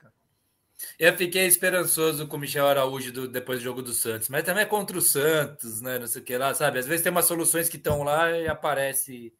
Eu 0.98 1.16
fiquei 1.16 1.46
esperançoso 1.46 2.26
com 2.26 2.36
o 2.36 2.40
Michel 2.40 2.66
Araújo 2.66 3.12
do, 3.12 3.28
depois 3.28 3.58
do 3.58 3.64
jogo 3.64 3.82
do 3.82 3.92
Santos, 3.92 4.28
mas 4.28 4.44
também 4.44 4.62
é 4.62 4.66
contra 4.66 4.96
o 4.96 5.00
Santos, 5.00 5.80
né? 5.80 5.98
Não 5.98 6.06
sei 6.06 6.22
o 6.22 6.24
que 6.24 6.36
lá, 6.36 6.54
sabe? 6.54 6.78
Às 6.78 6.86
vezes 6.86 7.02
tem 7.02 7.12
umas 7.12 7.26
soluções 7.26 7.68
que 7.68 7.76
estão 7.76 8.02
lá 8.02 8.30
e 8.32 8.48
aparece 8.48 9.32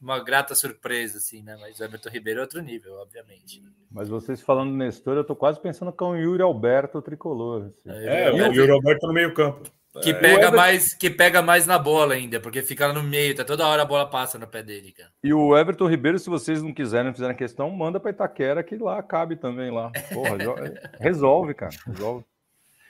uma 0.00 0.22
grata 0.22 0.54
surpresa, 0.54 1.18
assim, 1.18 1.42
né? 1.42 1.56
Mas 1.60 1.80
o 1.80 1.84
Everton 1.84 2.10
Ribeiro 2.10 2.40
é 2.40 2.42
outro 2.42 2.60
nível, 2.60 2.94
obviamente. 2.94 3.62
Mas 3.90 4.08
vocês 4.08 4.42
falando 4.42 4.70
do 4.70 4.76
Nestor, 4.76 5.16
eu 5.16 5.24
tô 5.24 5.34
quase 5.34 5.60
pensando 5.60 5.92
com 5.92 6.10
o 6.10 6.16
Yuri 6.16 6.42
Alberto 6.42 7.00
tricolor. 7.00 7.66
Assim. 7.66 7.90
É, 8.06 8.30
o 8.30 8.52
Yuri 8.52 8.70
Alberto 8.70 9.06
no 9.06 9.12
meio-campo. 9.12 9.70
Que 10.02 10.14
pega, 10.14 10.34
Everton... 10.34 10.56
mais, 10.56 10.94
que 10.94 11.10
pega 11.10 11.42
mais 11.42 11.66
na 11.66 11.78
bola 11.78 12.14
ainda, 12.14 12.40
porque 12.40 12.62
fica 12.62 12.86
lá 12.86 12.92
no 12.92 13.02
meio, 13.02 13.34
tá 13.34 13.44
toda 13.44 13.66
hora 13.66 13.82
a 13.82 13.86
bola 13.86 14.08
passa 14.08 14.38
no 14.38 14.46
pé 14.46 14.62
dele, 14.62 14.92
cara. 14.92 15.10
E 15.22 15.32
o 15.32 15.56
Everton 15.56 15.88
Ribeiro, 15.88 16.18
se 16.18 16.28
vocês 16.28 16.62
não 16.62 16.72
quiserem, 16.72 17.06
não 17.06 17.12
fizerem 17.12 17.36
questão, 17.36 17.70
manda 17.70 18.00
para 18.00 18.10
Itaquera 18.10 18.62
que 18.62 18.76
lá 18.76 19.02
cabe 19.02 19.36
também 19.36 19.70
lá. 19.70 19.90
Porra, 20.12 20.36
resolve, 21.00 21.54
cara, 21.54 21.74
resolve. 21.86 22.24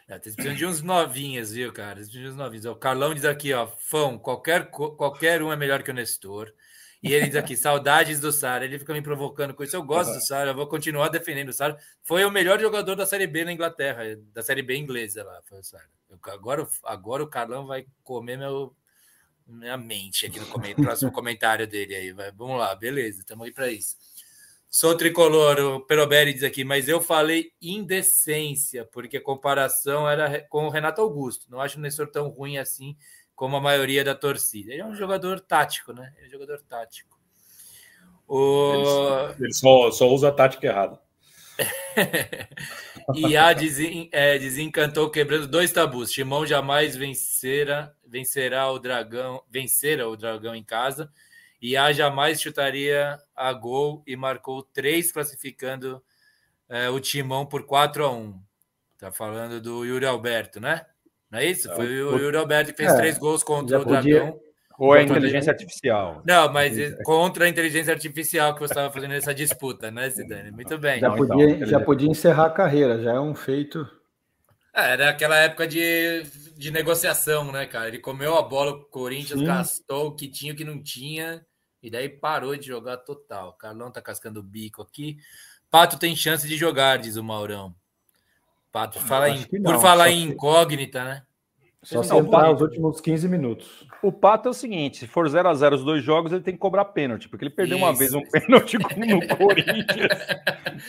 É, 0.09 0.19
precisam 0.19 0.55
de 0.55 0.65
uns 0.65 0.83
novinhos, 0.83 1.53
viu, 1.53 1.73
cara? 1.73 1.99
Eles 1.99 2.09
precisam 2.09 2.29
de 2.29 2.35
uns 2.35 2.37
novinhos. 2.37 2.65
O 2.67 2.77
Carlão 2.77 3.13
diz 3.13 3.25
aqui, 3.25 3.53
ó, 3.53 3.67
fã, 3.67 4.17
qualquer, 4.17 4.71
qualquer 4.71 5.43
um 5.43 5.53
é 5.53 5.57
melhor 5.57 5.83
que 5.83 5.91
o 5.91 5.95
Nestor. 5.95 6.53
E 7.07 7.15
ele 7.15 7.27
diz 7.27 7.37
aqui, 7.37 7.57
saudades 7.57 8.19
do 8.19 8.33
Sara. 8.33 8.65
Ele 8.65 8.79
fica 8.79 8.93
me 8.93 9.01
provocando 9.01 9.55
com 9.55 9.63
isso. 9.63 9.77
Eu 9.77 9.83
gosto 9.83 10.13
do 10.13 10.21
Sara, 10.21 10.51
eu 10.51 10.55
vou 10.55 10.67
continuar 10.67 11.09
defendendo 11.09 11.51
o 11.51 11.53
Sara. 11.53 11.79
Foi 12.03 12.25
o 12.25 12.31
melhor 12.31 12.61
jogador 12.61 12.97
da 12.97 13.07
Série 13.07 13.29
B 13.29 13.45
na 13.45 13.53
Inglaterra, 13.53 14.03
da 14.35 14.43
Série 14.43 14.63
B 14.63 14.77
inglesa 14.77 15.23
lá, 15.23 15.41
foi 15.45 15.61
o 15.61 15.63
Sara. 15.63 15.89
Agora, 16.25 16.67
agora 16.83 17.23
o 17.23 17.29
Carlão 17.29 17.67
vai 17.67 17.87
comer 18.03 18.37
meu, 18.37 18.75
minha 19.47 19.77
mente 19.77 20.27
aqui 20.27 20.41
no 20.41 20.47
próximo 20.83 21.13
comentário 21.13 21.67
dele 21.67 21.95
aí. 21.95 22.13
Vai, 22.13 22.33
vamos 22.33 22.59
lá, 22.59 22.75
beleza, 22.75 23.21
estamos 23.21 23.47
aí 23.47 23.53
para 23.53 23.71
isso. 23.71 23.97
Sou 24.69 24.97
tricolor, 24.97 25.59
o 25.59 25.81
Peroberi 25.81 26.35
diz 26.35 26.43
aqui, 26.43 26.65
mas 26.65 26.89
eu 26.89 27.01
falei 27.01 27.53
indecência, 27.63 28.85
porque 28.85 29.17
a 29.17 29.23
comparação 29.23 30.09
era 30.09 30.41
com 30.49 30.67
o 30.67 30.71
Renato 30.71 31.01
Augusto. 31.01 31.47
Não 31.49 31.61
acho 31.61 31.79
o 31.79 31.81
Nestor 31.81 32.09
tão 32.09 32.29
ruim 32.29 32.59
assim 32.59 32.97
como 33.37 33.55
a 33.55 33.61
maioria 33.61 34.03
da 34.03 34.15
torcida. 34.15 34.73
Ele 34.73 34.81
é 34.81 34.87
um 34.87 34.95
jogador 34.95 35.39
tático, 35.39 35.93
né? 35.93 36.13
Ele 36.17 36.25
é 36.25 36.29
um 36.29 36.31
jogador 36.33 36.61
tático. 36.63 37.21
O... 38.27 38.73
Ele, 39.39 39.53
só, 39.53 39.91
só, 39.93 40.09
usa 40.09 40.31
a 40.31 40.33
tática 40.33 40.67
errada. 40.67 40.99
e 43.15 43.37
a 43.37 43.53
desen, 43.53 44.09
é, 44.11 44.39
desencantou 44.39 45.11
quebrando 45.11 45.47
dois 45.47 45.71
tabus. 45.71 46.11
Timão 46.11 46.47
jamais 46.47 46.97
vencerá, 46.97 47.93
vencerá 48.05 48.73
o 48.73 48.79
dragão, 48.79 49.43
vencerá 49.49 50.09
o 50.09 50.17
dragão 50.17 50.57
em 50.57 50.65
casa. 50.65 51.13
E 51.61 51.77
a 51.77 51.93
jamais 51.93 52.41
chutaria 52.41 53.19
a 53.35 53.53
gol 53.53 54.03
e 54.07 54.17
marcou 54.17 54.63
três, 54.63 55.13
classificando 55.13 56.03
é, 56.69 56.89
o 56.89 56.99
Timão 57.01 57.47
por 57.47 57.65
4 57.65 58.05
a 58.05 58.11
1 58.11 58.41
Tá 58.99 59.13
falando 59.13 59.61
do 59.61 59.85
Yuri 59.85 60.07
Alberto, 60.07 60.59
né? 60.59 60.87
Não 61.31 61.39
é 61.39 61.47
isso? 61.47 61.69
Foi 61.75 62.03
o 62.03 62.19
Yuri 62.19 62.37
Alberto 62.37 62.71
que 62.73 62.77
fez 62.77 62.93
é, 62.93 62.97
três 62.97 63.19
gols 63.19 63.43
contra 63.43 63.81
o 63.81 63.85
podia... 63.85 64.21
Dragão. 64.21 64.47
Ou 64.79 64.93
a 64.93 65.03
inteligência 65.03 65.51
artificial. 65.51 66.23
Não, 66.27 66.53
mas 66.53 66.77
contra 67.03 67.47
a 67.47 67.49
inteligência 67.49 67.95
artificial 67.95 68.53
que 68.53 68.61
você 68.61 68.73
estava 68.73 68.93
fazendo 68.93 69.15
essa 69.15 69.35
disputa, 69.35 69.91
né, 69.91 70.09
Zidane? 70.11 70.51
Muito 70.51 70.77
bem. 70.77 71.01
Já 71.01 71.11
podia, 71.11 71.67
já 71.67 71.81
podia 71.81 72.11
encerrar 72.11 72.47
a 72.47 72.51
carreira, 72.51 73.03
já 73.03 73.15
é 73.15 73.21
um 73.21 73.35
feito. 73.35 73.89
É, 74.75 74.93
era 74.93 75.09
aquela 75.09 75.39
época 75.39 75.67
de, 75.67 76.25
de 76.59 76.71
negociação, 76.71 77.51
né, 77.51 77.65
cara? 77.65 77.89
Ele 77.89 77.99
comeu 77.99 78.37
a 78.37 78.43
bola, 78.43 78.73
o 78.73 78.85
Corinthians 78.85 79.41
Sim. 79.41 79.47
gastou 79.47 80.09
o 80.09 80.15
que 80.15 80.29
tinha 80.29 80.53
o 80.53 80.57
que 80.57 80.65
não 80.65 80.83
tinha, 80.83 81.43
e 81.83 81.91
daí 81.91 82.11
parou 82.11 82.55
de 82.55 82.67
jogar 82.67 82.99
total. 82.99 83.51
O 83.51 83.57
Carlão 83.57 83.91
tá 83.91 84.03
cascando 84.03 84.41
o 84.41 84.43
bico 84.43 84.83
aqui. 84.83 85.17
Pato 85.71 85.99
tem 85.99 86.15
chance 86.15 86.47
de 86.47 86.59
jogar, 86.59 86.99
diz 86.99 87.17
o 87.17 87.25
Maurão. 87.25 87.75
Pato, 88.77 89.01
fala 89.01 89.31
em, 89.31 89.43
por 89.63 89.81
falar 89.81 90.11
em 90.11 90.25
incógnita, 90.25 91.03
né? 91.03 91.23
Só 91.83 92.03
sentar 92.03 92.53
os 92.53 92.61
últimos 92.61 93.01
15 93.01 93.27
minutos. 93.27 93.87
O 94.03 94.13
Pato 94.13 94.49
é 94.49 94.51
o 94.51 94.55
seguinte: 94.55 94.99
se 94.99 95.07
for 95.07 95.27
0 95.27 95.49
a 95.49 95.55
0 95.55 95.77
os 95.77 95.83
dois 95.83 96.05
jogos, 96.05 96.31
ele 96.31 96.43
tem 96.43 96.53
que 96.53 96.61
cobrar 96.61 96.85
pênalti, 96.85 97.27
porque 97.27 97.47
ele 97.47 97.55
perdeu 97.55 97.79
Isso. 97.79 97.87
uma 97.87 97.95
vez 97.95 98.13
um 98.13 98.21
pênalti 98.21 98.77
no 98.77 99.27
Corinthians. 99.35 100.09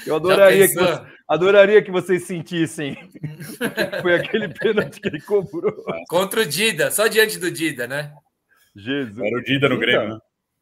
Eu 0.05 0.17
adoraria 0.17 0.67
que, 0.67 0.73
você, 0.73 1.01
adoraria 1.29 1.81
que 1.81 1.91
vocês 1.91 2.23
sentissem 2.23 2.97
foi 4.01 4.15
aquele 4.15 4.49
pênalti 4.49 4.99
que 4.99 5.07
ele 5.07 5.21
cobrou. 5.21 5.71
Contra 6.09 6.41
o 6.41 6.45
Dida, 6.45 6.91
só 6.91 7.07
diante 7.07 7.39
do 7.39 7.49
Dida, 7.49 7.87
né? 7.87 8.11
Jesus. 8.75 9.17
Era 9.17 9.37
o 9.37 9.43
Dida 9.43 9.69
no 9.69 9.77
Grêmio, 9.77 10.09
né? 10.15 10.19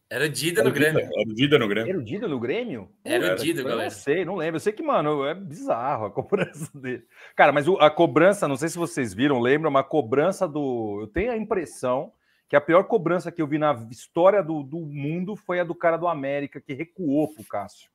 Era 0.09 0.25
o 0.25 0.29
Dida 0.29 0.63
no 0.63 0.71
Grêmio. 0.71 0.99
Era 0.99 1.29
o 1.29 1.33
Dida 1.33 1.57
no 1.57 1.67
Grêmio. 1.67 1.89
Era 1.89 1.99
o 1.99 2.03
Dida 2.03 2.27
no 2.27 2.39
Grêmio? 2.39 2.89
Era 3.03 3.33
o 3.33 3.35
Dida, 3.37 3.63
galera. 3.63 3.83
Não 3.83 3.89
sei, 3.89 4.23
não 4.23 4.35
lembro. 4.35 4.57
Eu 4.57 4.59
sei 4.59 4.71
que, 4.71 4.83
mano, 4.83 5.25
é 5.25 5.33
bizarro 5.33 6.05
a 6.05 6.11
cobrança 6.11 6.69
dele. 6.77 7.03
Cara, 7.35 7.51
mas 7.51 7.65
a 7.79 7.89
cobrança, 7.89 8.47
não 8.47 8.55
sei 8.55 8.69
se 8.69 8.77
vocês 8.77 9.13
viram, 9.13 9.39
lembram, 9.39 9.71
mas 9.71 9.81
a 9.81 9.87
cobrança 9.87 10.47
do. 10.47 10.99
Eu 11.01 11.07
tenho 11.07 11.31
a 11.31 11.37
impressão 11.37 12.11
que 12.47 12.55
a 12.55 12.61
pior 12.61 12.83
cobrança 12.83 13.31
que 13.31 13.41
eu 13.41 13.47
vi 13.47 13.57
na 13.57 13.73
história 13.89 14.43
do, 14.43 14.61
do 14.61 14.77
mundo 14.77 15.35
foi 15.35 15.59
a 15.59 15.63
do 15.63 15.73
cara 15.73 15.97
do 15.97 16.07
América, 16.07 16.61
que 16.61 16.73
recuou 16.73 17.33
pro 17.33 17.43
Cássio. 17.43 17.89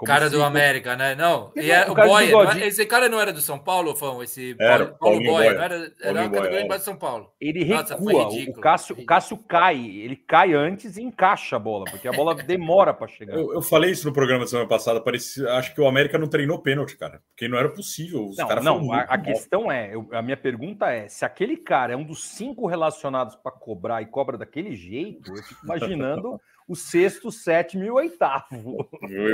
Como 0.00 0.10
cara 0.10 0.30
do 0.30 0.42
América, 0.42 0.96
né? 0.96 1.14
Não, 1.14 1.52
e 1.54 1.70
é, 1.70 1.84
o 1.90 1.94
Boia, 1.94 2.58
é, 2.58 2.66
esse 2.66 2.86
cara 2.86 3.06
não 3.06 3.20
era 3.20 3.34
do 3.34 3.42
São 3.42 3.58
Paulo, 3.58 3.94
Fão? 3.94 4.22
Esse 4.22 4.56
era, 4.58 4.86
Paulo, 4.86 4.98
Paulo 4.98 5.18
Boia, 5.18 5.30
Boia, 5.30 5.54
não 5.54 5.62
era, 5.62 5.92
era 6.00 6.20
uma 6.22 6.30
categoria 6.30 6.62
embaixo 6.62 6.78
de 6.78 6.84
São 6.86 6.96
Paulo. 6.96 7.30
Ele 7.38 7.66
Nossa, 7.66 7.96
recua, 7.96 8.24
ridículo, 8.24 8.56
o, 8.56 8.60
Cássio, 8.62 8.96
o 8.98 9.04
Cássio 9.04 9.36
cai, 9.36 9.76
ele 9.76 10.16
cai 10.16 10.54
antes 10.54 10.96
e 10.96 11.02
encaixa 11.02 11.56
a 11.56 11.58
bola, 11.58 11.84
porque 11.84 12.08
a 12.08 12.12
bola 12.12 12.34
demora 12.34 12.94
para 12.94 13.08
chegar. 13.08 13.34
Eu, 13.36 13.52
eu, 13.52 13.60
falei 13.60 13.90
isso 13.90 14.06
no 14.06 14.14
programa 14.14 14.44
da 14.44 14.46
semana 14.46 14.66
passada, 14.66 15.02
parecia, 15.02 15.52
acho 15.52 15.74
que 15.74 15.80
o 15.82 15.86
América 15.86 16.16
não 16.16 16.28
treinou 16.28 16.58
pênalti, 16.62 16.96
cara, 16.96 17.20
porque 17.28 17.46
não 17.46 17.58
era 17.58 17.68
possível. 17.68 18.24
Os 18.24 18.38
não, 18.38 18.80
não 18.80 18.92
a, 18.94 19.00
a 19.00 19.18
questão 19.18 19.70
é, 19.70 19.94
eu, 19.94 20.08
a 20.12 20.22
minha 20.22 20.36
pergunta 20.38 20.90
é, 20.90 21.08
se 21.08 21.26
aquele 21.26 21.58
cara 21.58 21.92
é 21.92 21.96
um 21.96 22.04
dos 22.04 22.26
cinco 22.26 22.66
relacionados 22.66 23.36
para 23.36 23.52
cobrar 23.52 24.00
e 24.00 24.06
cobra 24.06 24.38
daquele 24.38 24.74
jeito, 24.74 25.30
eu 25.30 25.42
fico 25.42 25.60
imaginando 25.62 26.40
o 26.70 26.76
sexto, 26.76 27.32
sétimo 27.32 27.82
e 27.82 27.90
o 27.90 27.94
oitavo. 27.94 28.88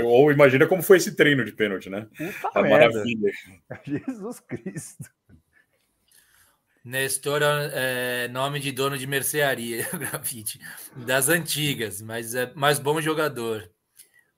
Ou 0.07 0.33
imagina 0.33 0.67
como 0.67 0.83
foi 0.83 0.97
esse 0.97 1.15
treino 1.15 1.45
de 1.45 1.53
pênalti, 1.53 1.91
né? 1.91 2.09
Puta 2.41 2.63
maravilha. 2.63 3.31
Jesus 3.85 4.41
Cristo. 4.41 5.05
Nestor 6.83 7.43
é 7.43 8.27
nome 8.29 8.59
de 8.59 8.73
dono 8.73 8.97
de 8.97 9.07
mercearia, 9.07 9.87
grafite, 9.93 10.59
das 10.97 11.29
antigas, 11.29 12.01
mas 12.01 12.35
é 12.35 12.51
mais 12.55 12.79
bom 12.79 13.03
jogador. 13.03 13.71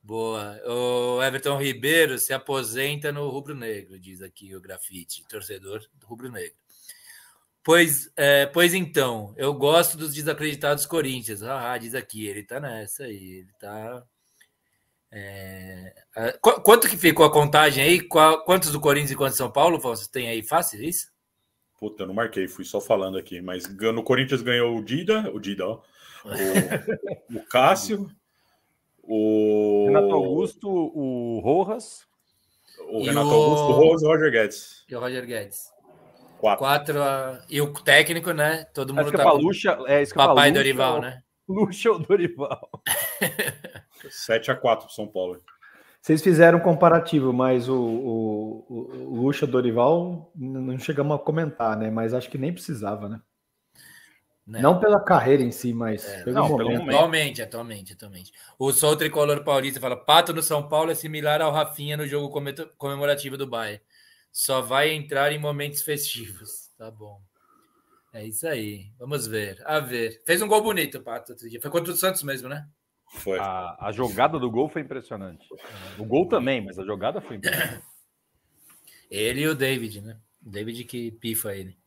Boa. 0.02 0.60
O 0.66 1.22
Everton 1.22 1.56
Ribeiro 1.56 2.18
se 2.18 2.32
aposenta 2.32 3.12
no 3.12 3.28
Rubro 3.28 3.54
Negro, 3.54 3.96
diz 3.96 4.22
aqui 4.22 4.56
o 4.56 4.60
grafite, 4.60 5.22
torcedor 5.28 5.84
do 5.94 6.04
Rubro 6.04 6.32
Negro. 6.32 6.56
Pois, 7.68 8.10
é, 8.16 8.46
pois 8.46 8.72
então, 8.72 9.34
eu 9.36 9.52
gosto 9.52 9.98
dos 9.98 10.14
desacreditados 10.14 10.86
Corinthians. 10.86 11.42
Ah, 11.42 11.76
diz 11.76 11.94
aqui, 11.94 12.26
ele 12.26 12.42
tá 12.42 12.58
nessa 12.58 13.04
aí, 13.04 13.40
ele 13.40 13.52
tá. 13.60 14.02
É... 15.12 15.92
Quanto 16.40 16.88
que 16.88 16.96
ficou 16.96 17.26
a 17.26 17.30
contagem 17.30 17.84
aí? 17.84 18.00
Quantos 18.00 18.72
do 18.72 18.80
Corinthians 18.80 19.10
e 19.10 19.14
quantos 19.14 19.34
do 19.34 19.36
São 19.36 19.52
Paulo? 19.52 19.78
Você 19.80 20.10
tem 20.10 20.28
aí 20.28 20.42
fácil 20.42 20.82
isso? 20.82 21.08
Puta, 21.78 22.04
eu 22.04 22.06
não 22.06 22.14
marquei, 22.14 22.48
fui 22.48 22.64
só 22.64 22.80
falando 22.80 23.18
aqui. 23.18 23.42
Mas 23.42 23.68
no 23.68 24.02
Corinthians 24.02 24.40
ganhou 24.40 24.74
o 24.74 24.82
Dida, 24.82 25.30
o 25.30 25.38
Dida, 25.38 25.66
ó. 25.66 25.82
O, 26.24 27.36
o 27.36 27.46
Cássio, 27.48 28.10
o. 29.02 29.84
Renato 29.88 30.14
Augusto, 30.14 30.70
o 30.70 31.38
Rojas. 31.40 32.06
O 32.88 33.04
Renato 33.04 33.28
o... 33.28 33.32
Augusto, 33.34 33.64
o 33.66 33.72
Rojas 33.72 34.00
e 34.00 34.04
o 34.06 34.08
Roger 34.08 34.32
Guedes. 34.32 34.84
E 34.88 34.96
o 34.96 35.00
Roger 35.00 35.26
Guedes. 35.26 35.77
Quatro. 36.38 36.58
Quatro 36.58 37.00
uh, 37.00 37.42
e 37.50 37.60
o 37.60 37.72
técnico, 37.72 38.30
né? 38.30 38.64
Todo 38.72 38.94
mundo 38.94 39.10
tá. 39.10 39.32
Luxa, 39.32 39.76
é 39.86 40.02
isso 40.02 40.12
que 40.12 40.18
Papai 40.18 40.52
Dorival, 40.52 41.00
né? 41.00 41.22
Luxa 41.48 41.90
ou 41.90 41.98
Dorival? 41.98 42.70
7 44.08 44.50
a 44.52 44.54
4 44.54 44.90
São 44.90 45.08
Paulo. 45.08 45.40
Vocês 46.00 46.22
fizeram 46.22 46.58
um 46.58 46.62
comparativo, 46.62 47.32
mas 47.32 47.68
o, 47.68 47.76
o, 47.76 48.66
o 48.68 49.22
Luxa 49.22 49.46
Dorival 49.46 50.30
não 50.34 50.78
chegamos 50.78 51.16
a 51.16 51.18
comentar, 51.18 51.76
né? 51.76 51.90
Mas 51.90 52.14
acho 52.14 52.30
que 52.30 52.38
nem 52.38 52.52
precisava, 52.52 53.08
né? 53.08 53.20
Não, 54.46 54.60
não 54.60 54.80
pela 54.80 54.98
carreira 54.98 55.42
em 55.42 55.50
si, 55.50 55.74
mas 55.74 56.08
é, 56.08 56.24
não, 56.30 56.48
momento. 56.48 56.78
Pelo 56.78 56.90
atualmente, 56.90 57.42
atualmente, 57.42 57.92
atualmente. 57.92 58.32
O 58.58 58.72
Sol 58.72 58.96
Tricolor 58.96 59.42
Paulista 59.42 59.80
fala: 59.80 59.96
Pato 59.96 60.32
no 60.32 60.42
São 60.42 60.66
Paulo 60.66 60.90
é 60.90 60.94
similar 60.94 61.42
ao 61.42 61.52
Rafinha 61.52 61.96
no 61.96 62.06
jogo 62.06 62.32
comemorativo 62.78 63.36
do 63.36 63.46
Bayern. 63.46 63.82
Só 64.32 64.60
vai 64.60 64.90
entrar 64.90 65.32
em 65.32 65.38
momentos 65.38 65.82
festivos. 65.82 66.70
Tá 66.76 66.90
bom. 66.90 67.20
É 68.12 68.24
isso 68.24 68.46
aí. 68.46 68.90
Vamos 68.98 69.26
ver. 69.26 69.60
A 69.64 69.80
ver. 69.80 70.22
Fez 70.24 70.40
um 70.40 70.48
gol 70.48 70.62
bonito, 70.62 71.00
Pato, 71.00 71.32
outro 71.32 71.48
dia. 71.48 71.60
Foi 71.60 71.70
contra 71.70 71.92
o 71.92 71.96
Santos 71.96 72.22
mesmo, 72.22 72.48
né? 72.48 72.66
Foi. 73.14 73.38
A, 73.38 73.76
a 73.80 73.92
jogada 73.92 74.38
do 74.38 74.50
gol 74.50 74.68
foi 74.68 74.82
impressionante. 74.82 75.46
O 75.98 76.04
gol 76.04 76.26
também, 76.28 76.64
mas 76.64 76.78
a 76.78 76.84
jogada 76.84 77.20
foi 77.20 77.36
impressionante. 77.36 77.84
Ele 79.10 79.40
e 79.42 79.48
o 79.48 79.54
David, 79.54 80.02
né? 80.02 80.18
O 80.44 80.50
David 80.50 80.84
que 80.84 81.10
pifa 81.12 81.54
ele. 81.54 81.78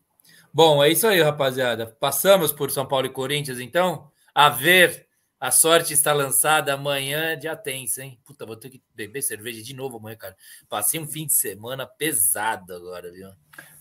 Bom, 0.51 0.83
é 0.83 0.89
isso 0.89 1.05
aí, 1.05 1.21
rapaziada. 1.21 1.85
Passamos 1.85 2.51
por 2.51 2.71
São 2.71 2.85
Paulo 2.85 3.05
e 3.05 3.11
Corinthians, 3.11 3.59
então. 3.59 4.11
A 4.33 4.49
ver, 4.49 5.07
a 5.41 5.49
sorte 5.49 5.91
está 5.91 6.13
lançada 6.13 6.71
amanhã, 6.71 7.35
dia 7.35 7.55
tenso, 7.55 7.99
hein? 7.99 8.19
Puta, 8.23 8.45
vou 8.45 8.55
ter 8.55 8.69
que 8.69 8.79
beber 8.93 9.23
cerveja 9.23 9.63
de 9.63 9.75
novo 9.75 9.97
amanhã, 9.97 10.15
cara. 10.15 10.35
Passei 10.69 10.99
um 10.99 11.07
fim 11.07 11.25
de 11.25 11.33
semana 11.33 11.87
pesado 11.87 12.75
agora, 12.75 13.11
viu? 13.11 13.27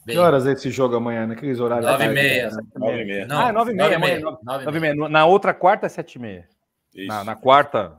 Bem, 0.06 0.16
que 0.16 0.18
horas 0.18 0.46
é 0.46 0.52
esse 0.52 0.70
jogo 0.70 0.96
amanhã? 0.96 1.26
Naqueles 1.26 1.60
horários? 1.60 1.84
Nove 1.84 2.04
e 2.06 2.08
meia. 2.08 2.50
Nove 2.74 3.02
e 3.02 3.04
meia. 3.04 3.26
Não, 3.26 3.38
ah, 3.38 3.52
nove 3.52 3.72
e 3.72 3.74
meia. 3.74 4.20
Nove 4.42 4.78
e 4.78 4.80
meia. 4.80 4.94
Na 5.10 5.26
outra 5.26 5.52
quarta 5.52 5.84
é 5.84 5.90
sete 5.90 6.14
e 6.14 6.18
meia. 6.18 6.48
Na, 7.06 7.24
na, 7.24 7.36
quarta, 7.36 7.94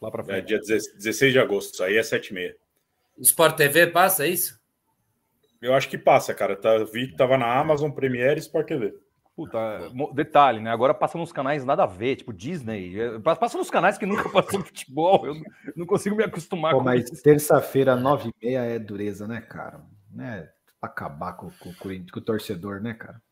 lá 0.00 0.08
para 0.08 0.22
é, 0.22 0.24
frente. 0.24 0.54
É, 0.54 0.58
dia 0.58 0.60
16 0.60 1.32
de 1.32 1.40
agosto, 1.40 1.72
isso 1.72 1.82
aí 1.82 1.96
é 1.96 2.02
sete 2.04 2.28
e 2.28 2.34
meia. 2.34 2.56
Sport 3.18 3.56
TV 3.56 3.88
passa, 3.88 4.26
é 4.26 4.28
isso? 4.28 4.56
Eu 5.60 5.74
acho 5.74 5.88
que 5.88 5.98
passa, 5.98 6.32
cara. 6.32 6.54
Tá, 6.54 6.78
vi 6.84 7.08
que 7.08 7.16
tava 7.16 7.36
na 7.36 7.52
Amazon, 7.52 7.90
Premiere 7.90 8.38
e 8.38 8.42
Sport 8.42 8.68
TV. 8.68 8.94
Puta, 9.34 9.90
detalhe, 10.12 10.60
né? 10.60 10.70
Agora 10.70 10.92
passa 10.92 11.16
nos 11.16 11.32
canais 11.32 11.64
nada 11.64 11.84
a 11.84 11.86
ver, 11.86 12.16
tipo 12.16 12.34
Disney. 12.34 13.00
É, 13.00 13.18
passa 13.18 13.56
nos 13.56 13.70
canais 13.70 13.96
que 13.96 14.04
nunca 14.04 14.28
passou 14.28 14.60
futebol. 14.64 15.26
Eu 15.26 15.34
não 15.74 15.86
consigo 15.86 16.14
me 16.14 16.22
acostumar 16.22 16.72
Pô, 16.72 16.78
com 16.78 16.84
mas 16.84 17.08
terça-feira, 17.22 17.96
nove 17.96 18.28
e 18.28 18.46
meia 18.46 18.60
é 18.60 18.78
dureza, 18.78 19.26
né, 19.26 19.40
cara? 19.40 19.80
Né? 20.10 20.50
Acabar 20.82 21.32
com, 21.32 21.50
com, 21.50 21.72
com, 21.74 21.88
com 21.88 22.18
o 22.18 22.22
torcedor, 22.22 22.82
né, 22.82 22.92
cara? 22.92 23.22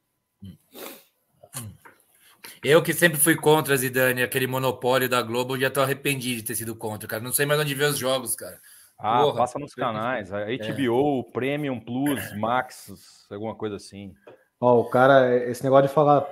Eu 2.63 2.83
que 2.83 2.95
sempre 2.95 3.19
fui 3.19 3.37
contra, 3.37 3.77
Zidane, 3.77 4.23
aquele 4.23 4.47
monopólio 4.47 5.09
da 5.09 5.21
Globo, 5.21 5.59
já 5.59 5.71
tô 5.71 5.83
arrependido 5.83 6.41
de 6.41 6.47
ter 6.47 6.55
sido 6.55 6.75
contra, 6.75 7.09
cara. 7.09 7.23
Não 7.23 7.33
sei 7.33 7.45
mais 7.45 7.61
onde 7.61 7.75
ver 7.75 7.91
os 7.91 7.99
jogos, 7.99 8.35
cara. 8.35 8.59
Ah, 8.99 9.23
Porra, 9.23 9.39
passa 9.39 9.59
nos 9.59 9.75
canais. 9.75 10.33
A 10.33 10.45
HBO, 10.45 11.27
é. 11.27 11.33
Premium 11.33 11.81
Plus, 11.81 12.37
Max, 12.39 13.27
alguma 13.31 13.55
coisa 13.55 13.77
assim. 13.77 14.15
Ó, 14.63 14.81
o 14.81 14.91
cara, 14.91 15.35
esse 15.49 15.65
negócio 15.65 15.89
de 15.89 15.95
falar, 15.95 16.27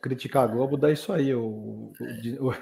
criticar 0.00 0.44
a 0.44 0.46
Globo, 0.46 0.78
dá 0.78 0.90
isso 0.90 1.12
aí. 1.12 1.34
O, 1.34 1.92
o, 2.40 2.54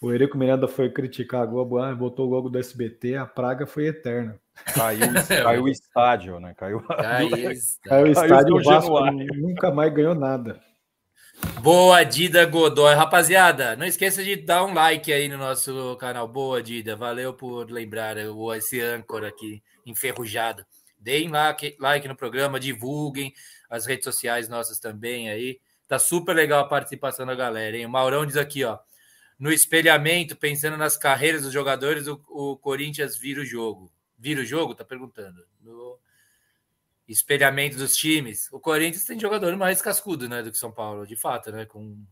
o 0.00 0.10
Eurico 0.10 0.38
Miranda 0.38 0.66
foi 0.66 0.88
criticar 0.90 1.42
a 1.42 1.46
Globo, 1.46 1.78
ah, 1.78 1.94
botou 1.94 2.26
o 2.26 2.30
logo 2.30 2.48
do 2.48 2.58
SBT, 2.58 3.16
a 3.16 3.26
praga 3.26 3.66
foi 3.66 3.88
eterna. 3.88 4.40
Caiu, 4.74 5.00
caiu 5.44 5.64
o 5.64 5.68
estádio, 5.68 6.40
né? 6.40 6.54
Caiu, 6.56 6.80
caiu, 6.80 7.30
caiu 7.84 8.06
o 8.06 8.10
estádio, 8.10 8.56
o 8.56 8.62
Vasco 8.62 8.98
nunca 9.36 9.70
mais 9.70 9.92
ganhou 9.92 10.14
nada. 10.14 10.58
Boa, 11.60 12.02
Dida 12.02 12.46
Godoy. 12.46 12.94
Rapaziada, 12.94 13.76
não 13.76 13.84
esqueça 13.84 14.24
de 14.24 14.36
dar 14.36 14.64
um 14.64 14.72
like 14.72 15.12
aí 15.12 15.28
no 15.28 15.36
nosso 15.36 15.96
canal. 15.96 16.26
Boa, 16.26 16.62
Dida. 16.62 16.96
Valeu 16.96 17.34
por 17.34 17.70
lembrar 17.70 18.16
esse 18.56 18.80
âncora 18.80 19.28
aqui, 19.28 19.62
enferrujado. 19.84 20.64
Deem 20.98 21.28
like, 21.28 21.76
like 21.80 22.06
no 22.06 22.16
programa, 22.16 22.60
divulguem 22.60 23.32
as 23.72 23.86
redes 23.86 24.04
sociais 24.04 24.50
nossas 24.50 24.78
também 24.78 25.30
aí. 25.30 25.58
Tá 25.88 25.98
super 25.98 26.36
legal 26.36 26.60
a 26.60 26.68
participação 26.68 27.24
da 27.24 27.34
galera, 27.34 27.74
hein? 27.74 27.86
O 27.86 27.88
Maurão 27.88 28.26
diz 28.26 28.36
aqui, 28.36 28.62
ó. 28.64 28.78
No 29.38 29.50
espelhamento, 29.50 30.36
pensando 30.36 30.76
nas 30.76 30.98
carreiras 30.98 31.42
dos 31.42 31.52
jogadores, 31.52 32.06
o, 32.06 32.22
o 32.28 32.56
Corinthians 32.58 33.16
vira 33.16 33.40
o 33.40 33.46
jogo. 33.46 33.90
Vira 34.18 34.42
o 34.42 34.44
jogo? 34.44 34.74
Tá 34.74 34.84
perguntando. 34.84 35.42
No 35.62 35.98
espelhamento 37.08 37.78
dos 37.78 37.96
times. 37.96 38.52
O 38.52 38.60
Corinthians 38.60 39.06
tem 39.06 39.18
jogador 39.18 39.56
mais 39.56 39.80
cascudo, 39.80 40.28
né, 40.28 40.42
do 40.42 40.52
que 40.52 40.58
São 40.58 40.70
Paulo, 40.70 41.06
de 41.06 41.16
fato, 41.16 41.50
né? 41.50 41.64
Com, 41.64 42.04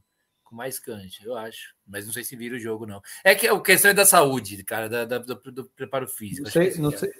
com 0.42 0.56
mais 0.56 0.78
cante, 0.78 1.22
eu 1.22 1.36
acho. 1.36 1.74
Mas 1.86 2.06
não 2.06 2.12
sei 2.14 2.24
se 2.24 2.34
vira 2.36 2.56
o 2.56 2.58
jogo, 2.58 2.86
não. 2.86 3.02
É 3.22 3.34
que 3.34 3.46
a 3.46 3.60
questão 3.60 3.90
é 3.90 3.94
da 3.94 4.06
saúde, 4.06 4.64
cara, 4.64 4.88
da, 4.88 5.04
da 5.04 5.18
do, 5.18 5.34
do, 5.34 5.64
preparo 5.66 6.08
físico. 6.08 6.44
Não 6.44 6.50
sei, 6.50 6.74
não 6.76 6.90
sei. 6.90 7.12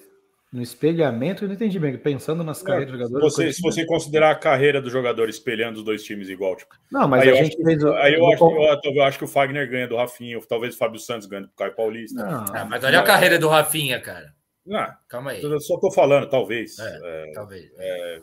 No 0.52 0.60
espelhamento, 0.60 1.44
eu 1.44 1.48
não 1.48 1.54
entendi 1.54 1.78
bem. 1.78 1.96
Pensando 1.96 2.42
nas 2.42 2.60
carreiras 2.60 2.90
dos 2.90 3.00
jogadores. 3.00 3.32
Você, 3.32 3.52
se 3.52 3.62
você 3.62 3.86
considerar 3.86 4.32
a 4.32 4.34
carreira 4.34 4.82
do 4.82 4.90
jogador 4.90 5.28
espelhando 5.28 5.78
os 5.78 5.84
dois 5.84 6.02
times 6.02 6.28
igual, 6.28 6.56
tipo. 6.56 6.74
Não, 6.90 7.06
mas 7.06 7.22
a 7.22 7.34
gente 7.34 7.56
fez. 7.62 7.84
Aí 7.84 8.14
eu, 8.14 8.26
acho, 8.26 8.44
eu, 8.44 8.94
eu, 8.94 9.02
acho 9.04 9.16
que 9.16 9.24
o 9.24 9.28
Fagner 9.28 9.70
ganha 9.70 9.86
do 9.86 9.96
Rafinha, 9.96 10.40
talvez 10.48 10.74
o 10.74 10.78
Fábio 10.78 10.98
Santos 10.98 11.28
ganhe 11.28 11.44
do 11.44 11.50
Caio 11.50 11.76
Paulista. 11.76 12.20
Não, 12.20 12.44
ah, 12.52 12.64
mas 12.64 12.82
olha 12.82 12.98
a 12.98 13.04
carreira 13.04 13.38
do 13.38 13.48
Rafinha, 13.48 14.00
cara. 14.00 14.34
Não, 14.66 14.86
Calma 15.08 15.30
aí. 15.30 15.42
Eu 15.42 15.60
só 15.60 15.78
tô 15.78 15.90
falando, 15.90 16.28
talvez. 16.28 16.78
É, 16.80 17.00
é, 17.02 17.32
talvez. 17.32 17.70
É... 17.78 18.20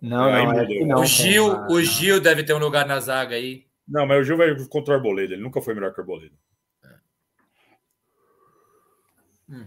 Não, 0.00 0.30
não, 0.30 0.52
é 0.60 0.84
não, 0.84 1.00
O 1.00 1.04
Gil, 1.04 1.46
o 1.68 1.80
Gil 1.82 2.20
deve 2.20 2.42
ter 2.42 2.54
um 2.54 2.58
lugar 2.58 2.86
na 2.86 2.98
zaga 2.98 3.36
aí. 3.36 3.66
Não, 3.86 4.06
mas 4.06 4.20
o 4.20 4.24
Gil 4.24 4.36
vai 4.36 4.54
contra 4.68 4.94
o 4.94 4.96
Arboleda. 4.96 5.34
Ele 5.34 5.42
nunca 5.42 5.60
foi 5.60 5.74
melhor 5.74 5.92
que 5.92 6.00
o 6.00 6.02
Arboleda. 6.02 6.34
Hum. 9.48 9.66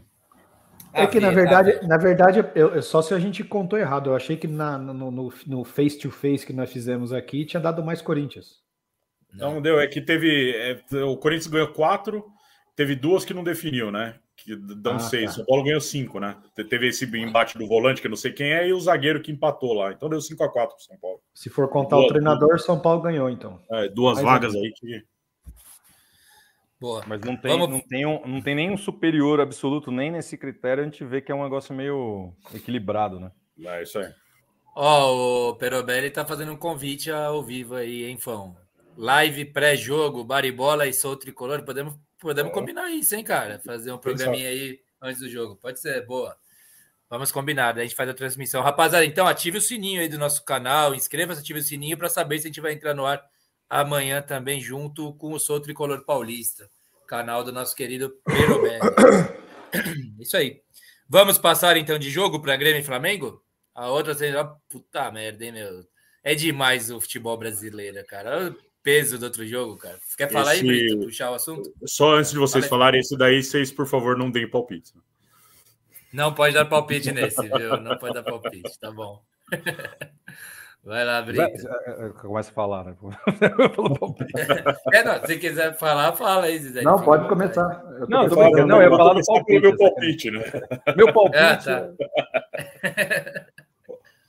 É 0.96 1.08
que, 1.08 1.20
na 1.20 1.30
verdade, 1.30 1.80
na 1.86 1.98
verdade 1.98 2.46
eu, 2.56 2.82
só 2.82 3.02
se 3.02 3.14
a 3.14 3.20
gente 3.20 3.44
contou 3.44 3.78
errado. 3.78 4.10
Eu 4.10 4.16
achei 4.16 4.38
que 4.38 4.48
na, 4.48 4.78
no, 4.78 5.12
no, 5.12 5.34
no 5.46 5.64
face 5.64 6.00
to 6.00 6.10
face 6.10 6.46
que 6.46 6.54
nós 6.54 6.72
fizemos 6.72 7.12
aqui 7.12 7.46
tinha 7.46 7.60
dado 7.60 7.84
mais 7.84 8.02
Corinthians. 8.02 8.64
Não, 9.34 9.56
não 9.56 9.62
deu. 9.62 9.80
É 9.80 9.88
que 9.88 10.00
teve. 10.02 10.56
É, 10.56 11.04
o 11.04 11.18
Corinthians 11.18 11.48
ganhou 11.48 11.68
quatro, 11.68 12.26
teve 12.76 12.96
duas 12.96 13.26
que 13.26 13.34
não 13.34 13.44
definiu, 13.44 13.92
né? 13.92 14.16
Que 14.38 14.56
dão 14.56 14.96
ah, 14.96 15.00
seis. 15.00 15.32
Tá. 15.32 15.32
São 15.38 15.46
Paulo 15.46 15.64
ganhou 15.64 15.82
cinco, 15.82 16.20
né? 16.20 16.38
Teve 16.70 16.88
esse 16.88 17.06
embate 17.18 17.58
do 17.58 17.68
volante, 17.68 18.00
que 18.00 18.08
eu 18.08 18.12
não 18.12 18.18
sei 18.18 18.32
quem 18.32 18.54
é, 18.54 18.68
e 18.68 18.74
o 18.74 18.80
zagueiro 18.80 19.22
que 19.22 19.32
empatou 19.32 19.74
lá. 19.74 19.92
Então 19.92 20.10
deu 20.10 20.22
5 20.22 20.44
a 20.44 20.52
4 20.52 20.76
pro 20.76 20.86
São 20.86 20.98
Paulo. 20.98 21.20
Se 21.34 21.50
for 21.50 21.70
contar 21.70 21.98
o 21.98 22.08
treinador, 22.08 22.60
São 22.60 22.80
Paulo 22.80 23.02
ganhou, 23.02 23.30
então. 23.30 23.62
É, 23.72 23.90
duas 23.90 24.16
Mas 24.16 24.26
vagas 24.26 24.56
é. 24.56 24.58
aí 24.58 24.72
que. 24.74 25.04
Boa. 26.86 27.04
Mas 27.08 27.20
não 27.22 27.36
tem, 27.36 27.52
Vamos... 27.52 27.68
não, 27.68 27.80
tem 27.80 28.06
um, 28.06 28.28
não 28.28 28.42
tem 28.44 28.54
nenhum 28.54 28.78
superior 28.78 29.42
absoluto, 29.42 29.90
nem 29.90 30.12
nesse 30.12 30.38
critério 30.38 30.84
a 30.84 30.86
gente 30.86 31.04
vê 31.04 31.20
que 31.20 31.32
é 31.32 31.36
um 31.36 31.42
negócio 31.42 31.74
meio 31.74 32.32
equilibrado, 32.54 33.20
né? 33.20 33.32
É 33.60 33.82
isso 33.82 33.98
aí. 33.98 34.14
Ó, 34.76 35.10
oh, 35.10 35.50
o 35.50 35.56
Perobelli 35.56 36.12
tá 36.12 36.24
fazendo 36.24 36.52
um 36.52 36.58
convite 36.58 37.10
ao 37.10 37.42
vivo 37.42 37.74
aí, 37.74 38.04
hein, 38.06 38.20
Fão? 38.20 38.56
Live 38.96 39.46
pré-jogo, 39.46 40.24
baribola 40.24 40.86
e 40.86 40.94
sou 40.94 41.16
tricolor. 41.16 41.64
Podemos, 41.64 41.96
podemos 42.20 42.52
é. 42.52 42.54
combinar 42.54 42.92
isso, 42.92 43.16
hein, 43.16 43.24
cara? 43.24 43.60
Fazer 43.66 43.92
um 43.92 43.98
programinha 43.98 44.48
aí 44.48 44.80
antes 45.02 45.22
do 45.22 45.28
jogo. 45.28 45.56
Pode 45.56 45.80
ser, 45.80 46.06
boa. 46.06 46.38
Vamos 47.10 47.32
combinar, 47.32 47.76
a 47.76 47.82
gente 47.82 47.96
faz 47.96 48.08
a 48.12 48.14
transmissão. 48.14 48.62
Rapaziada, 48.62 49.06
então 49.06 49.26
ative 49.26 49.58
o 49.58 49.62
sininho 49.62 50.02
aí 50.02 50.08
do 50.08 50.20
nosso 50.20 50.46
canal, 50.46 50.94
inscreva-se, 50.94 51.42
ative 51.42 51.62
o 51.62 51.64
sininho 51.64 51.98
para 51.98 52.10
saber 52.10 52.38
se 52.38 52.46
a 52.46 52.50
gente 52.50 52.62
vai 52.62 52.74
entrar 52.74 52.94
no 52.94 53.08
ar 53.08 53.24
amanhã 53.68 54.22
também 54.22 54.62
junto 54.62 55.16
com 55.16 55.34
o 55.34 55.40
Sou 55.40 55.60
Tricolor 55.60 56.06
Paulista 56.06 56.70
canal 57.06 57.44
do 57.44 57.52
nosso 57.52 57.76
querido 57.76 58.16
Pedro 58.26 58.64
Isso 60.20 60.36
aí. 60.38 60.62
Vamos 61.08 61.38
passar 61.38 61.78
então 61.78 62.00
de 62.00 62.10
jogo 62.10 62.42
para 62.42 62.56
Grêmio 62.56 62.82
e 62.82 62.84
Flamengo? 62.84 63.42
A 63.74 63.90
outra. 63.90 64.16
Puta 64.70 65.12
merda, 65.12 65.46
hein, 65.46 65.52
meu? 65.52 65.86
É 66.24 66.34
demais 66.34 66.90
o 66.90 67.00
futebol 67.00 67.38
brasileiro, 67.38 68.04
cara. 68.08 68.38
Olha 68.38 68.52
o 68.52 68.56
peso 68.82 69.20
do 69.20 69.26
outro 69.26 69.46
jogo, 69.46 69.78
cara. 69.78 70.00
Quer 70.18 70.32
falar 70.32 70.56
esse... 70.56 70.64
aí, 70.64 70.68
Brito, 70.68 71.06
puxar 71.06 71.32
o 71.32 71.36
assunto? 71.36 71.74
Só 71.86 72.16
antes 72.16 72.32
de 72.32 72.38
vocês 72.38 72.66
Fala 72.66 72.80
falarem 72.80 73.02
isso 73.02 73.18
daí, 73.18 73.44
vocês, 73.44 73.72
por 73.72 73.86
favor, 73.86 74.18
não 74.18 74.32
deem 74.32 74.50
palpite. 74.50 74.94
Não 76.12 76.34
pode 76.34 76.54
dar 76.54 76.66
palpite 76.66 77.12
nesse, 77.12 77.42
viu? 77.42 77.78
Não 77.82 77.98
pode 77.98 78.14
dar 78.14 78.24
palpite, 78.24 78.80
tá 78.80 78.92
bom. 78.92 79.22
Vai 80.86 81.04
lá, 81.04 81.20
Brito. 81.20 81.42
É, 81.42 82.06
é, 82.06 82.10
começa 82.10 82.52
a 82.52 82.54
falar, 82.54 82.86
né? 82.86 82.96
é, 84.94 85.04
não, 85.04 85.26
se 85.26 85.40
quiser 85.40 85.76
falar, 85.80 86.14
fala 86.14 86.46
aí, 86.46 86.60
Zé. 86.60 86.84
Não, 86.84 87.02
pode 87.02 87.28
começar. 87.28 87.84
Eu 88.00 88.08
não, 88.08 88.30
tô 88.30 88.36
falando, 88.36 88.68
não, 88.68 88.78
eu 88.80 88.92
ia 88.92 88.96
falar 88.96 89.16
do 89.16 89.26
palpite. 89.26 89.60
Meu 89.62 89.76
palpite, 89.76 90.30
né? 90.32 90.44
Meu 90.96 91.12
palpite. 91.12 91.38
Ah, 91.40 91.58
tá. 91.58 91.90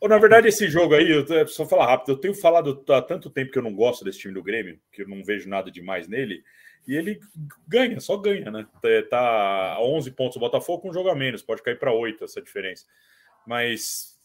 Na 0.09 0.19
verdade, 0.19 0.49
esse 0.49 0.67
jogo 0.69 0.95
aí, 0.95 1.11
eu 1.11 1.47
só 1.49 1.67
falar 1.67 1.89
rápido, 1.89 2.13
eu 2.13 2.17
tenho 2.17 2.35
falado 2.35 2.83
há 2.89 3.03
tanto 3.03 3.29
tempo 3.29 3.53
que 3.53 3.59
eu 3.59 3.63
não 3.63 3.75
gosto 3.75 4.05
desse 4.05 4.21
time 4.21 4.33
do 4.33 4.43
Grêmio, 4.43 4.79
que 4.93 5.03
eu 5.03 5.09
não 5.09 5.23
vejo 5.23 5.51
nada 5.51 5.71
demais 5.71 6.09
nele, 6.09 6.43
e 6.87 6.95
ele 6.95 7.19
ganha, 7.67 7.99
só 8.01 8.17
ganha, 8.17 8.51
né? 8.51 8.67
Tá 9.11 9.75
a 9.75 9.83
11 9.83 10.11
pontos 10.13 10.37
o 10.37 10.41
Botafogo 10.41 10.83
com 10.83 10.91
um 10.91 10.93
jogo 10.93 11.11
a 11.11 11.15
menos, 11.15 11.43
pode 11.43 11.63
cair 11.63 11.79
para 11.79 11.93
8 11.93 12.25
essa 12.25 12.41
diferença. 12.41 12.87
Mas 13.45 14.16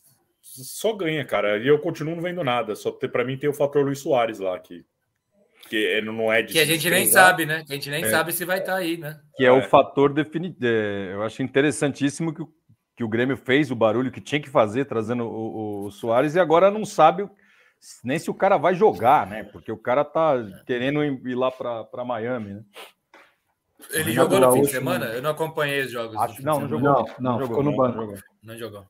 só 0.41 0.93
ganha, 0.93 1.23
cara. 1.23 1.57
E 1.57 1.67
eu 1.67 1.79
continuo 1.79 2.15
não 2.15 2.23
vendo 2.23 2.43
nada. 2.43 2.75
Só 2.75 2.91
para 2.91 3.23
mim 3.23 3.37
tem 3.37 3.49
o 3.49 3.53
fator 3.53 3.85
Luiz 3.85 3.99
Soares 3.99 4.39
lá 4.39 4.59
que 4.59 4.85
que 5.69 6.01
não 6.01 6.33
é 6.33 6.41
de 6.41 6.51
que 6.51 6.59
a 6.59 6.65
gente 6.65 6.89
nem 6.89 7.05
sabe, 7.07 7.45
né? 7.45 7.63
Que 7.65 7.71
a 7.71 7.75
gente 7.75 7.89
nem 7.89 8.03
é. 8.03 8.09
sabe 8.09 8.33
se 8.33 8.43
vai 8.43 8.59
estar 8.59 8.73
tá 8.73 8.77
aí, 8.79 8.97
né? 8.97 9.21
Que 9.35 9.45
é, 9.45 9.47
é. 9.47 9.51
o 9.51 9.61
fator 9.61 10.11
definitivo. 10.11 10.65
É, 10.65 11.13
eu 11.13 11.23
acho 11.23 11.41
interessantíssimo 11.41 12.33
que 12.33 12.41
o, 12.41 12.49
que 12.95 13.03
o 13.03 13.07
Grêmio 13.07 13.37
fez 13.37 13.71
o 13.71 13.75
barulho 13.75 14.11
que 14.11 14.19
tinha 14.19 14.41
que 14.41 14.49
fazer 14.49 14.85
trazendo 14.85 15.23
o, 15.23 15.29
o, 15.29 15.85
o 15.85 15.91
Soares 15.91 16.35
e 16.35 16.39
agora 16.39 16.69
não 16.69 16.83
sabe 16.83 17.29
nem 18.03 18.19
se 18.19 18.29
o 18.29 18.33
cara 18.33 18.57
vai 18.57 18.75
jogar, 18.75 19.25
né? 19.27 19.43
Porque 19.43 19.71
o 19.71 19.77
cara 19.77 20.03
tá 20.03 20.35
querendo 20.65 21.03
ir 21.03 21.35
lá 21.35 21.49
para 21.51 22.05
Miami, 22.05 22.53
né? 22.55 22.63
Ele 23.91 24.11
jogou 24.11 24.39
no 24.39 24.51
fim 24.53 24.61
de 24.61 24.71
semana? 24.71 25.05
Eu 25.07 25.21
não 25.21 25.31
acompanhei 25.31 25.81
os 25.81 25.91
jogos. 25.91 26.15
Acho, 26.15 26.43
não, 26.43 26.59
não 26.59 26.69
jogou. 26.69 26.83
Não, 26.83 26.93
não, 26.93 27.15
não, 27.19 27.39
jogou, 27.39 27.47
ficou 27.47 27.63
no 27.63 27.75
banco. 27.75 28.23
Não 28.43 28.57
jogou. 28.57 28.85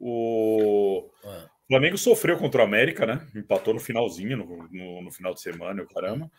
O 0.00 1.10
ah. 1.24 1.46
Flamengo 1.68 1.98
sofreu 1.98 2.38
contra 2.38 2.62
o 2.62 2.64
América, 2.64 3.06
né? 3.06 3.26
Empatou 3.34 3.74
no 3.74 3.80
finalzinho, 3.80 4.36
no, 4.36 4.68
no, 4.70 5.02
no 5.02 5.12
final 5.12 5.34
de 5.34 5.40
semana, 5.40 5.82
o 5.82 5.88
caramba. 5.88 6.30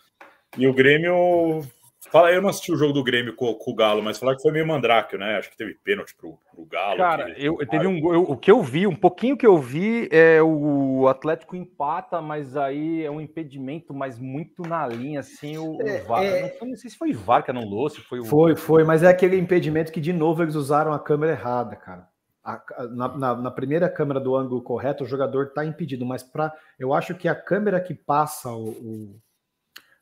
E 0.58 0.68
o 0.68 0.74
Grêmio 0.74 1.64
Fala, 2.12 2.32
eu 2.32 2.42
não 2.42 2.50
assisti 2.50 2.72
o 2.72 2.78
jogo 2.78 2.94
do 2.94 3.04
Grêmio 3.04 3.36
com, 3.36 3.54
com 3.54 3.72
o 3.72 3.76
Galo, 3.76 4.02
mas 4.02 4.18
falar 4.18 4.36
que 4.36 4.42
foi 4.42 4.54
meio 4.54 4.66
mandrake, 4.66 5.18
né? 5.18 5.38
Acho 5.38 5.52
que 5.52 5.58
teve 5.58 5.74
pênalti 5.84 6.16
pro, 6.16 6.40
pro 6.50 6.66
Galo. 6.66 6.98
Cara, 6.98 7.30
eu, 7.38 7.58
teve 7.68 7.86
um 7.86 7.98
eu, 8.14 8.22
o 8.24 8.38
que 8.38 8.50
eu 8.50 8.64
vi, 8.64 8.88
um 8.88 8.96
pouquinho 8.96 9.36
que 9.36 9.46
eu 9.46 9.58
vi 9.58 10.08
é 10.10 10.42
o 10.42 11.10
Atlético 11.10 11.58
empata, 11.58 12.22
mas 12.22 12.56
aí 12.56 13.04
é 13.04 13.12
um 13.12 13.20
impedimento, 13.20 13.94
mas 13.94 14.18
muito 14.18 14.64
na 14.64 14.88
linha, 14.88 15.20
assim, 15.20 15.58
o, 15.58 15.78
é, 15.82 16.02
o 16.02 16.06
VAR. 16.06 16.24
É... 16.24 16.58
Não, 16.62 16.70
não, 16.70 16.78
sei 16.78 16.90
se 16.90 16.98
foi 16.98 17.12
o 17.12 17.20
VAR 17.20 17.44
que 17.44 17.52
anulou, 17.52 17.90
se 17.90 18.00
foi 18.00 18.22
o. 18.22 18.26
Foi, 18.26 18.56
foi, 18.56 18.86
mas 18.86 19.04
é 19.04 19.08
aquele 19.08 19.38
impedimento 19.38 19.92
que, 19.92 20.00
de 20.00 20.14
novo, 20.14 20.42
eles 20.42 20.56
usaram 20.56 20.94
a 20.94 21.00
câmera 21.00 21.34
errada, 21.34 21.76
cara. 21.76 22.08
A, 22.50 22.88
na, 22.88 23.18
na, 23.18 23.36
na, 23.36 23.52
primeira 23.52 23.88
câmera 23.88 24.20
do 24.20 24.36
ângulo 24.36 24.62
correto, 24.62 25.04
o 25.04 25.08
jogador 25.08 25.48
está 25.48 25.64
impedido, 25.64 26.06
mas 26.06 26.24
para 26.24 26.52
eu 26.80 26.94
acho 26.94 27.14
que 27.14 27.28
a 27.28 27.36
câmera 27.36 27.80
que 27.80 27.94
passa 27.94 28.50
o, 28.52 28.70
o 28.70 29.22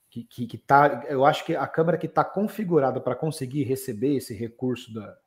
que, 0.09 0.23
que, 0.23 0.47
que 0.47 0.57
tá, 0.57 1.03
eu 1.09 1.25
acho 1.25 1.43
que 1.43 1.55
a 1.55 1.67
câmera 1.67 1.97
que 1.97 2.05
está 2.05 2.23
configurada 2.23 3.01
para 3.01 3.15
conseguir 3.15 3.63
receber 3.63 4.15
esse 4.15 4.33
recurso 4.33 4.93
da, 4.93 5.17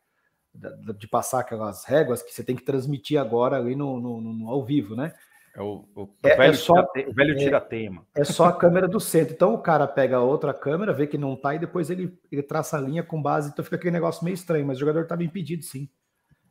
da, 0.54 0.92
de 0.92 1.06
passar 1.06 1.40
aquelas 1.40 1.84
réguas 1.84 2.22
que 2.22 2.32
você 2.32 2.42
tem 2.42 2.56
que 2.56 2.64
transmitir 2.64 3.20
agora 3.20 3.56
ali 3.56 3.76
no, 3.76 4.00
no, 4.00 4.20
no 4.20 4.48
ao 4.48 4.64
vivo, 4.64 4.96
né? 4.96 5.12
É 5.54 5.60
o, 5.60 5.84
o, 5.96 6.08
é, 6.22 6.36
velho, 6.36 6.52
é 6.52 6.54
só, 6.54 6.82
tira, 6.92 7.10
o 7.10 7.12
velho 7.12 7.36
tira-tema. 7.36 8.06
É, 8.14 8.20
é, 8.20 8.24
só 8.24 8.44
a 8.44 8.52
câmera 8.52 8.86
do 8.86 9.00
centro. 9.00 9.34
Então 9.34 9.52
o 9.52 9.58
cara 9.58 9.86
pega 9.86 10.20
outra 10.20 10.54
câmera, 10.54 10.92
vê 10.92 11.06
que 11.06 11.18
não 11.18 11.34
tá, 11.36 11.54
e 11.54 11.58
depois 11.58 11.90
ele, 11.90 12.16
ele 12.30 12.42
traça 12.42 12.76
a 12.78 12.80
linha 12.80 13.02
com 13.02 13.20
base. 13.20 13.50
Então 13.50 13.64
fica 13.64 13.76
aquele 13.76 13.90
negócio 13.90 14.24
meio 14.24 14.34
estranho, 14.34 14.64
mas 14.64 14.76
o 14.76 14.80
jogador 14.80 15.02
estava 15.02 15.24
impedido, 15.24 15.64
sim. 15.64 15.88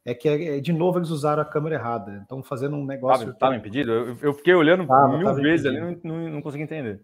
É 0.06 0.14
que 0.14 0.28
é, 0.28 0.60
de 0.60 0.74
novo 0.74 1.00
eles 1.00 1.10
usaram 1.10 1.42
a 1.42 1.46
câmera 1.46 1.76
errada. 1.76 2.22
Então 2.26 2.42
fazendo 2.42 2.76
um 2.76 2.86
negócio. 2.86 3.30
Estava 3.30 3.56
impedido? 3.56 3.92
Eu, 3.92 4.18
eu, 4.22 4.34
fiquei 4.34 4.54
olhando 4.54 4.88
tava, 4.88 5.18
mil 5.18 5.26
tava 5.26 5.42
vezes 5.42 5.66
impedido. 5.66 5.88
ali, 5.88 6.00
não, 6.04 6.18
não, 6.18 6.30
não 6.30 6.42
consegui 6.42 6.64
entender. 6.64 7.02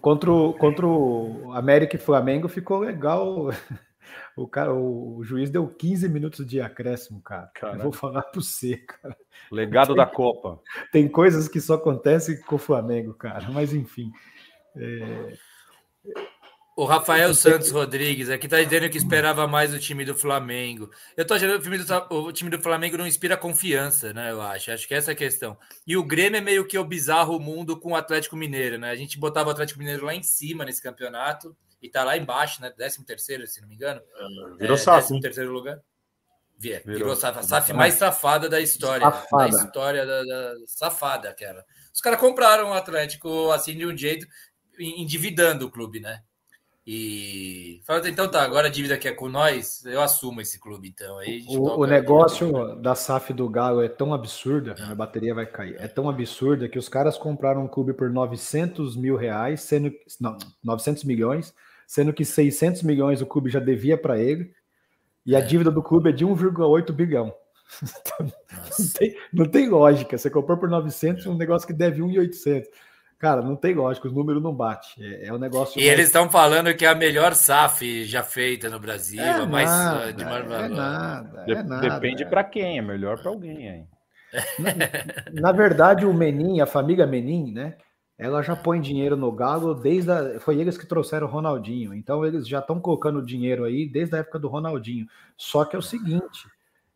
Contra 0.00 0.30
o, 0.30 0.52
contra 0.54 0.86
o 0.86 1.52
América 1.52 1.96
e 1.96 1.98
Flamengo 1.98 2.48
ficou 2.48 2.78
legal. 2.78 3.50
O, 4.36 4.46
cara, 4.46 4.72
o, 4.74 5.24
juiz 5.24 5.48
deu 5.48 5.66
15 5.66 6.08
minutos 6.10 6.46
de 6.46 6.60
acréscimo, 6.60 7.22
cara. 7.22 7.50
Eu 7.72 7.78
vou 7.84 7.92
falar 7.92 8.22
para 8.22 8.40
você, 8.40 8.76
cara. 8.76 9.16
Legado 9.50 9.88
tem, 9.88 9.96
da 9.96 10.06
Copa. 10.06 10.60
Tem 10.92 11.08
coisas 11.08 11.48
que 11.48 11.58
só 11.58 11.74
acontecem 11.74 12.40
com 12.42 12.56
o 12.56 12.58
Flamengo, 12.58 13.14
cara. 13.14 13.50
Mas 13.50 13.72
enfim. 13.72 14.12
É... 14.76 15.32
O 16.76 16.84
Rafael 16.84 17.32
Santos 17.32 17.70
Rodrigues 17.70 18.28
aqui 18.28 18.44
está 18.44 18.62
dizendo 18.62 18.90
que 18.90 18.98
esperava 18.98 19.48
mais 19.48 19.72
o 19.72 19.78
time 19.78 20.04
do 20.04 20.14
Flamengo. 20.14 20.90
Eu 21.16 21.22
estou 21.22 21.34
achando 21.34 21.52
que 21.52 21.60
o 21.60 21.62
time, 21.62 21.78
do, 21.78 22.14
o 22.14 22.32
time 22.32 22.50
do 22.50 22.60
Flamengo 22.60 22.98
não 22.98 23.06
inspira 23.06 23.34
confiança, 23.34 24.12
né? 24.12 24.30
Eu 24.30 24.42
acho. 24.42 24.70
Acho 24.70 24.86
que 24.86 24.92
essa 24.92 25.12
é 25.12 25.14
a 25.14 25.16
questão. 25.16 25.56
E 25.86 25.96
o 25.96 26.04
Grêmio 26.04 26.36
é 26.36 26.42
meio 26.42 26.66
que 26.66 26.76
o 26.76 26.84
bizarro 26.84 27.40
mundo 27.40 27.80
com 27.80 27.92
o 27.92 27.96
Atlético 27.96 28.36
Mineiro, 28.36 28.76
né? 28.76 28.90
A 28.90 28.94
gente 28.94 29.18
botava 29.18 29.48
o 29.48 29.52
Atlético 29.52 29.78
Mineiro 29.78 30.04
lá 30.04 30.14
em 30.14 30.22
cima 30.22 30.66
nesse 30.66 30.82
campeonato 30.82 31.56
e 31.80 31.88
tá 31.88 32.04
lá 32.04 32.14
embaixo, 32.14 32.60
né? 32.60 32.68
13 32.68 33.06
terceiro, 33.06 33.46
se 33.46 33.62
não 33.62 33.68
me 33.68 33.74
engano. 33.74 33.98
É, 33.98 34.56
virou 34.58 34.76
é, 34.76 34.78
SAF. 34.78 35.08
13 35.08 35.22
terceiro 35.22 35.52
lugar. 35.52 35.80
Virou, 36.58 36.82
virou 36.84 37.16
SAF. 37.16 37.38
A 37.38 37.42
SAF 37.42 37.72
mais 37.72 37.94
safada 37.94 38.50
da 38.50 38.60
história. 38.60 39.10
Safada. 39.10 39.48
Da 39.48 39.64
história 39.64 40.04
da, 40.04 40.22
da 40.24 40.54
safada 40.66 41.30
aquela. 41.30 41.64
Os 41.94 42.02
caras 42.02 42.20
compraram 42.20 42.68
o 42.68 42.74
Atlético 42.74 43.50
assim 43.50 43.78
de 43.78 43.86
um 43.86 43.96
jeito, 43.96 44.26
endividando 44.78 45.64
o 45.64 45.70
clube, 45.70 46.00
né? 46.00 46.22
E 46.86 47.80
fala, 47.84 48.08
então 48.08 48.30
tá, 48.30 48.44
agora 48.44 48.68
a 48.68 48.70
dívida 48.70 48.96
que 48.96 49.08
é 49.08 49.12
com 49.12 49.28
nós, 49.28 49.84
eu 49.84 50.00
assumo 50.00 50.40
esse 50.40 50.60
clube, 50.60 50.86
então. 50.86 51.18
Aí 51.18 51.44
o, 51.48 51.80
o 51.80 51.84
negócio 51.84 52.76
da 52.76 52.94
SAF 52.94 53.32
do 53.32 53.48
Galo 53.48 53.82
é 53.82 53.88
tão 53.88 54.14
absurda, 54.14 54.76
a 54.78 54.94
bateria 54.94 55.34
vai 55.34 55.46
cair, 55.46 55.74
é 55.80 55.88
tão 55.88 56.08
absurda 56.08 56.68
que 56.68 56.78
os 56.78 56.88
caras 56.88 57.18
compraram 57.18 57.64
um 57.64 57.68
clube 57.68 57.92
por 57.92 58.08
900 58.08 58.96
mil 58.96 59.16
reais, 59.16 59.62
sendo 59.62 59.92
não, 60.20 60.38
900 60.62 61.02
milhões, 61.02 61.52
sendo 61.88 62.12
que 62.12 62.24
600 62.24 62.84
milhões 62.84 63.20
o 63.20 63.26
clube 63.26 63.50
já 63.50 63.58
devia 63.58 63.98
para 63.98 64.20
ele, 64.20 64.54
e 65.24 65.34
a 65.34 65.40
é. 65.40 65.42
dívida 65.42 65.72
do 65.72 65.82
clube 65.82 66.10
é 66.10 66.12
de 66.12 66.24
1,8 66.24 66.92
bilhão. 66.92 67.34
não, 68.78 68.88
tem, 68.94 69.16
não 69.32 69.44
tem 69.44 69.68
lógica, 69.68 70.16
você 70.16 70.30
comprou 70.30 70.56
por 70.56 70.70
900 70.70 71.26
um 71.26 71.36
negócio 71.36 71.66
que 71.66 71.74
deve 71.74 72.00
1,800. 72.00 72.68
Cara, 73.18 73.40
não 73.40 73.56
tem 73.56 73.74
lógica, 73.74 74.08
os 74.08 74.12
números 74.12 74.42
não 74.42 74.54
batem. 74.54 74.90
É, 74.98 75.28
é 75.28 75.32
um 75.32 75.38
negócio. 75.38 75.80
E 75.80 75.84
mais... 75.84 75.92
eles 75.92 76.06
estão 76.06 76.28
falando 76.28 76.74
que 76.74 76.84
é 76.84 76.88
a 76.88 76.94
melhor 76.94 77.34
SAF 77.34 78.04
já 78.04 78.22
feita 78.22 78.68
no 78.68 78.78
Brasil, 78.78 79.22
é 79.22 79.30
a 79.30 79.46
mais 79.46 79.70
nada, 79.70 80.12
de 80.12 80.24
maior 80.24 80.42
valor. 80.44 80.64
É 80.64 80.68
nada, 80.68 81.44
é 81.48 81.62
nada. 81.62 81.88
Depende 81.88 82.26
para 82.26 82.44
quem, 82.44 82.78
é 82.78 82.82
melhor 82.82 83.18
para 83.18 83.30
alguém 83.30 83.70
aí. 83.70 83.84
Na, 84.58 85.40
na, 85.40 85.52
verdade, 85.52 86.04
o 86.04 86.12
Menin, 86.12 86.60
a 86.60 86.66
família 86.66 87.06
Menin, 87.06 87.52
né? 87.52 87.76
Ela 88.18 88.42
já 88.42 88.56
põe 88.56 88.80
dinheiro 88.80 89.16
no 89.16 89.30
Galo 89.32 89.74
desde 89.74 90.10
a, 90.10 90.40
foi 90.40 90.58
eles 90.58 90.76
que 90.76 90.86
trouxeram 90.86 91.26
o 91.26 91.30
Ronaldinho. 91.30 91.94
Então 91.94 92.24
eles 92.24 92.46
já 92.46 92.58
estão 92.58 92.80
colocando 92.80 93.24
dinheiro 93.24 93.64
aí 93.64 93.86
desde 93.88 94.14
a 94.14 94.18
época 94.18 94.38
do 94.38 94.48
Ronaldinho. 94.48 95.06
Só 95.36 95.64
que 95.64 95.76
é 95.76 95.78
o 95.78 95.82
seguinte, 95.82 96.48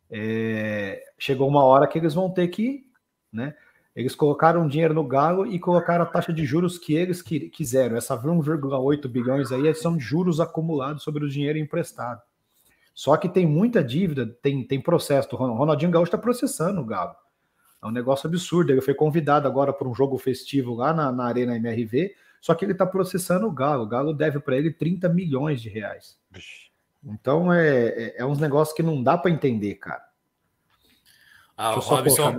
é, 0.09 1.01
chegou 1.17 1.47
uma 1.47 1.63
hora 1.63 1.87
que 1.87 1.97
eles 1.97 2.13
vão 2.13 2.29
ter 2.29 2.47
que, 2.47 2.85
né? 3.31 3.55
Eles 3.95 4.15
colocaram 4.15 4.67
dinheiro 4.67 4.93
no 4.93 5.03
Galo 5.03 5.45
e 5.45 5.59
colocaram 5.59 6.03
a 6.03 6.07
taxa 6.07 6.31
de 6.31 6.45
juros 6.45 6.77
que 6.77 6.95
eles 6.95 7.21
quiseram. 7.21 7.97
Essa 7.97 8.17
1,8 8.17 9.07
bilhões 9.07 9.51
aí 9.51 9.73
são 9.75 9.99
juros 9.99 10.39
acumulados 10.39 11.03
sobre 11.03 11.25
o 11.25 11.29
dinheiro 11.29 11.57
emprestado. 11.59 12.21
Só 12.93 13.17
que 13.17 13.27
tem 13.27 13.45
muita 13.45 13.83
dívida, 13.83 14.27
tem, 14.41 14.63
tem 14.63 14.79
processo. 14.79 15.27
O 15.33 15.37
Ronaldinho 15.37 15.91
Gaúcho 15.91 16.07
está 16.07 16.17
processando 16.17 16.81
o 16.81 16.85
Galo. 16.85 17.15
É 17.83 17.87
um 17.87 17.91
negócio 17.91 18.27
absurdo. 18.27 18.71
Ele 18.71 18.81
foi 18.81 18.93
convidado 18.93 19.47
agora 19.47 19.73
para 19.73 19.87
um 19.87 19.95
jogo 19.95 20.17
festivo 20.17 20.73
lá 20.75 20.93
na, 20.93 21.11
na 21.11 21.25
Arena 21.25 21.55
MRV, 21.55 22.13
só 22.39 22.53
que 22.53 22.63
ele 22.63 22.73
está 22.73 22.85
processando 22.85 23.47
o 23.47 23.51
Galo. 23.51 23.83
O 23.83 23.87
Galo 23.87 24.13
deve 24.13 24.39
para 24.39 24.55
ele 24.55 24.71
30 24.71 25.09
milhões 25.09 25.61
de 25.61 25.69
reais. 25.69 26.17
Então 27.03 27.51
é, 27.51 27.87
é, 27.87 28.15
é 28.19 28.25
uns 28.25 28.39
negócios 28.39 28.75
que 28.75 28.83
não 28.83 29.01
dá 29.01 29.17
para 29.17 29.31
entender, 29.31 29.75
cara. 29.75 30.03
Ah, 31.57 31.75
o 31.75 31.79
Robson, 31.79 32.33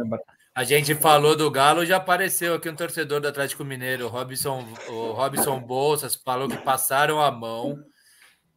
a 0.55 0.65
gente 0.65 0.95
falou 0.95 1.35
do 1.35 1.51
Galo, 1.51 1.87
já 1.87 1.97
apareceu 1.97 2.55
aqui 2.55 2.69
um 2.69 2.77
torcedor 2.77 3.20
do 3.20 3.29
Atlético 3.29 3.65
Mineiro, 3.65 4.07
o 4.07 4.09
Robson, 4.09 4.66
o 4.89 5.12
Robson 5.12 5.59
Bolsas, 5.61 6.15
falou 6.15 6.49
que 6.49 6.59
passaram 6.59 7.20
a 7.20 7.31
mão, 7.31 7.83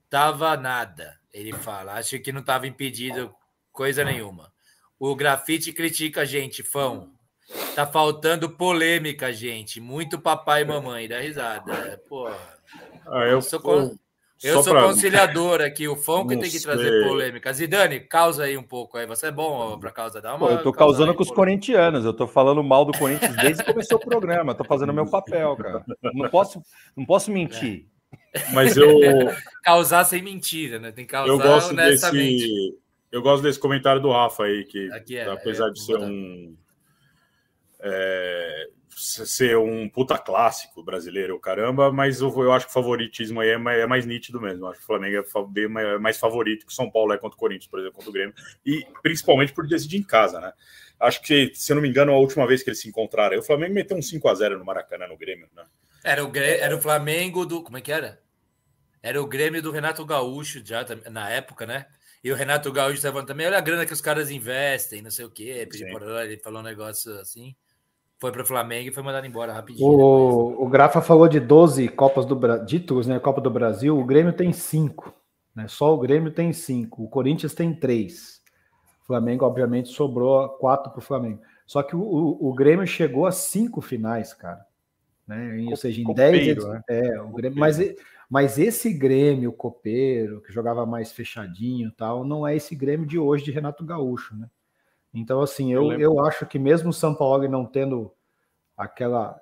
tava 0.09 0.57
nada. 0.57 1.17
Ele 1.33 1.53
fala, 1.53 1.93
acho 1.93 2.19
que 2.19 2.31
não 2.31 2.41
estava 2.41 2.67
impedido 2.67 3.33
coisa 3.71 4.03
nenhuma. 4.03 4.51
O 4.99 5.15
grafite 5.15 5.71
critica 5.71 6.21
a 6.21 6.25
gente, 6.25 6.63
fão. 6.63 7.13
Tá 7.75 7.85
faltando 7.85 8.49
polêmica, 8.49 9.31
gente. 9.31 9.79
Muito 9.79 10.19
papai 10.19 10.63
e 10.63 10.65
mamãe, 10.65 11.07
dá 11.07 11.19
risada. 11.19 12.01
Porra. 12.09 12.37
Ah, 13.05 13.25
eu, 13.25 13.41
sou, 13.41 13.61
eu 13.65 13.99
sou 14.37 14.63
pra... 14.63 14.83
conciliador 14.83 15.61
aqui, 15.61 15.87
o 15.87 15.95
Fão 15.95 16.27
que 16.27 16.37
tem 16.37 16.49
que 16.49 16.59
trazer 16.59 17.07
polêmica. 17.07 17.53
Zidane, 17.53 18.01
causa 18.01 18.43
aí 18.43 18.57
um 18.57 18.63
pouco 18.63 18.97
aí. 18.97 19.05
Você 19.05 19.27
é 19.27 19.31
bom 19.31 19.79
para 19.79 19.91
causa 19.91 20.21
dar 20.21 20.35
uma. 20.35 20.47
Pô, 20.47 20.53
eu 20.53 20.63
tô 20.63 20.73
causando 20.73 21.13
com 21.13 21.23
os 21.23 21.31
corintianos, 21.31 22.05
eu 22.05 22.13
tô 22.13 22.27
falando 22.27 22.63
mal 22.63 22.83
do 22.83 22.97
Corinthians 22.97 23.35
desde 23.37 23.63
que 23.63 23.71
começou 23.71 23.97
o 23.97 24.01
programa. 24.01 24.51
Eu 24.51 24.57
tô 24.57 24.63
fazendo 24.63 24.93
meu 24.93 25.05
papel, 25.05 25.55
cara. 25.55 25.85
Não 26.13 26.29
posso, 26.29 26.61
não 26.95 27.05
posso 27.05 27.31
mentir. 27.31 27.85
É. 28.33 28.51
Mas 28.51 28.75
eu. 28.75 28.99
Causar 29.63 30.03
sem 30.03 30.21
mentira, 30.21 30.79
né? 30.79 30.91
Tem 30.91 31.05
que 31.05 31.11
causar 31.11 31.31
eu 31.31 31.39
gosto 31.39 31.71
honestamente. 31.71 32.47
Desse... 32.47 32.77
Eu 33.11 33.21
gosto 33.21 33.43
desse 33.43 33.57
comentário 33.57 34.01
do 34.01 34.11
Rafa 34.11 34.43
aí, 34.43 34.65
que 34.65 34.89
é, 35.15 35.31
apesar 35.31 35.69
é, 35.69 35.71
de 35.71 35.81
ser 35.81 35.97
um. 35.97 36.55
É, 37.79 38.67
ser 38.95 39.57
um 39.57 39.89
puta 39.89 40.17
clássico 40.17 40.81
brasileiro, 40.81 41.37
caramba, 41.39 41.91
mas 41.91 42.21
eu, 42.21 42.29
eu 42.41 42.53
acho 42.53 42.65
que 42.65 42.71
o 42.71 42.73
favoritismo 42.73 43.41
aí 43.41 43.49
é 43.49 43.57
mais, 43.57 43.79
é 43.79 43.85
mais 43.85 44.05
nítido 44.05 44.39
mesmo. 44.39 44.65
Eu 44.65 44.69
acho 44.69 44.79
que 44.79 44.85
o 44.85 44.87
Flamengo 44.87 45.79
é 45.79 45.99
mais 45.99 46.17
favorito 46.17 46.65
que 46.65 46.71
o 46.71 46.75
São 46.75 46.89
Paulo 46.89 47.11
é 47.11 47.17
contra 47.17 47.35
o 47.35 47.39
Corinthians, 47.39 47.67
por 47.67 47.79
exemplo, 47.79 47.95
contra 47.95 48.09
o 48.09 48.13
Grêmio, 48.13 48.33
e 48.65 48.87
principalmente 49.01 49.53
por 49.53 49.67
decidir 49.67 49.97
em 49.97 50.03
casa, 50.03 50.39
né? 50.39 50.53
Acho 50.97 51.21
que, 51.21 51.51
se 51.53 51.71
eu 51.73 51.75
não 51.75 51.81
me 51.81 51.89
engano, 51.89 52.13
a 52.13 52.17
última 52.17 52.47
vez 52.47 52.63
que 52.63 52.69
eles 52.69 52.79
se 52.79 52.87
encontraram, 52.87 53.37
o 53.37 53.43
Flamengo 53.43 53.73
meteu 53.73 53.97
um 53.97 54.01
5 54.01 54.29
a 54.29 54.33
0 54.33 54.57
no 54.57 54.65
Maracanã, 54.65 55.07
no 55.07 55.17
Grêmio, 55.17 55.49
né? 55.53 55.63
Era 56.01 56.25
o, 56.25 56.31
era 56.37 56.75
o 56.75 56.81
Flamengo 56.81 57.45
do. 57.45 57.61
Como 57.61 57.77
é 57.77 57.81
que 57.81 57.91
era? 57.91 58.21
Era 59.03 59.21
o 59.21 59.27
Grêmio 59.27 59.61
do 59.61 59.71
Renato 59.71 60.05
Gaúcho, 60.05 60.61
já 60.65 60.85
na 61.11 61.29
época, 61.29 61.65
né? 61.65 61.85
E 62.23 62.31
o 62.31 62.35
Renato 62.35 62.71
Gaúcho 62.71 62.95
estava 62.95 63.25
também, 63.25 63.45
olha 63.45 63.57
a 63.57 63.61
grana 63.61 63.85
que 63.85 63.93
os 63.93 64.01
caras 64.01 64.31
investem, 64.31 65.01
não 65.01 65.11
sei 65.11 65.25
o 65.25 65.29
quê. 65.29 65.67
Ele 65.69 66.37
falou 66.37 66.61
um 66.61 66.63
negócio 66.63 67.11
assim 67.19 67.55
foi 68.19 68.31
para 68.31 68.41
o 68.41 68.45
Flamengo 68.45 68.89
e 68.89 68.93
foi 68.93 69.03
mandado 69.03 69.27
embora 69.27 69.53
rapidinho. 69.53 69.87
O, 69.87 70.63
o 70.63 70.69
Grafa 70.69 71.01
falou 71.01 71.27
de 71.27 71.39
12 71.39 71.89
Copas 71.89 72.25
do 72.25 72.39
títulos, 72.65 73.07
né? 73.07 73.19
Copa 73.19 73.41
do 73.41 73.51
Brasil. 73.51 73.97
O 73.97 74.05
Grêmio 74.05 74.33
tem 74.33 74.53
cinco, 74.53 75.13
né? 75.53 75.67
Só 75.67 75.93
o 75.93 75.99
Grêmio 75.99 76.31
tem 76.31 76.53
cinco. 76.53 77.03
O 77.03 77.09
Corinthians 77.09 77.53
tem 77.53 77.73
três. 77.73 78.41
O 79.03 79.05
Flamengo, 79.05 79.45
obviamente, 79.45 79.89
sobrou 79.89 80.49
quatro 80.49 80.91
para 80.91 80.99
o 80.99 81.03
Flamengo. 81.03 81.41
Só 81.65 81.83
que 81.83 81.95
o, 81.95 82.01
o, 82.01 82.49
o, 82.49 82.53
Grêmio 82.53 82.87
chegou 82.87 83.25
a 83.25 83.31
cinco 83.31 83.81
finais, 83.81 84.33
cara. 84.33 84.65
Né? 85.27 85.65
Ou 85.69 85.75
seja, 85.75 86.01
em 86.01 86.13
dez. 86.13 86.63
Né? 86.63 86.81
É, 86.87 87.21
o 87.21 87.29
Grêmio, 87.29 87.59
mas, 87.59 87.77
mas 88.29 88.57
esse 88.57 88.93
Grêmio 88.93 89.51
copeiro, 89.51 90.41
que 90.41 90.53
jogava 90.53 90.85
mais 90.85 91.11
fechadinho 91.11 91.91
tal, 91.91 92.23
não 92.23 92.47
é 92.47 92.55
esse 92.55 92.75
Grêmio 92.75 93.05
de 93.05 93.19
hoje 93.19 93.43
de 93.43 93.51
Renato 93.51 93.83
Gaúcho, 93.83 94.35
né? 94.35 94.47
Então, 95.15 95.41
assim, 95.41 95.71
eu, 95.71 95.93
eu, 95.93 95.99
eu 95.99 96.25
acho 96.25 96.45
que 96.45 96.59
mesmo 96.59 96.89
o 96.89 96.93
São 96.93 97.15
Paulo 97.15 97.47
não 97.47 97.65
tendo 97.65 98.11
aquela, 98.77 99.39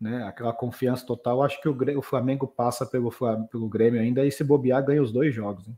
né, 0.00 0.24
aquela 0.24 0.52
confiança 0.52 1.04
total, 1.04 1.42
acho 1.42 1.60
que 1.60 1.68
o, 1.68 1.98
o 1.98 2.02
Flamengo 2.02 2.46
passa 2.46 2.86
pelo, 2.86 3.10
pelo 3.50 3.68
Grêmio 3.68 4.00
ainda 4.00 4.24
e 4.24 4.30
se 4.30 4.44
bobear 4.44 4.84
ganha 4.84 5.02
os 5.02 5.12
dois 5.12 5.34
jogos. 5.34 5.66
Né? 5.66 5.74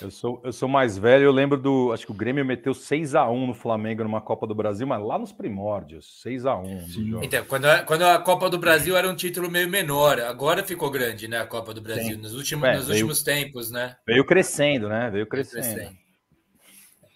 Eu 0.00 0.10
sou, 0.10 0.40
eu 0.44 0.52
sou 0.52 0.68
mais 0.68 0.96
velho, 0.96 1.24
eu 1.24 1.32
lembro 1.32 1.58
do. 1.58 1.92
Acho 1.92 2.06
que 2.06 2.12
o 2.12 2.14
Grêmio 2.14 2.44
meteu 2.44 2.72
6 2.72 3.16
a 3.16 3.28
1 3.28 3.46
no 3.48 3.54
Flamengo 3.54 4.04
numa 4.04 4.20
Copa 4.20 4.46
do 4.46 4.54
Brasil, 4.54 4.86
mas 4.86 5.02
lá 5.02 5.18
nos 5.18 5.32
primórdios, 5.32 6.22
6 6.22 6.46
a 6.46 6.56
1 6.56 7.22
Então, 7.22 7.44
quando 7.46 7.64
a, 7.64 7.82
quando 7.82 8.02
a 8.02 8.18
Copa 8.20 8.48
do 8.48 8.56
Brasil 8.56 8.96
era 8.96 9.08
um 9.08 9.16
título 9.16 9.50
meio 9.50 9.68
menor, 9.68 10.20
agora 10.20 10.62
ficou 10.62 10.90
grande, 10.92 11.26
né? 11.26 11.40
A 11.40 11.46
Copa 11.46 11.74
do 11.74 11.80
Brasil, 11.80 12.14
Sim. 12.14 12.22
nos 12.22 12.34
últimos, 12.34 12.68
é, 12.68 12.76
nos 12.76 12.86
veio, 12.86 12.98
últimos 12.98 13.22
tempos, 13.24 13.72
né? 13.72 13.96
Veio 14.06 14.24
crescendo, 14.24 14.88
né? 14.88 15.10
Veio 15.10 15.26
crescendo. 15.26 15.62
Veio 15.64 15.74
crescendo. 15.74 16.03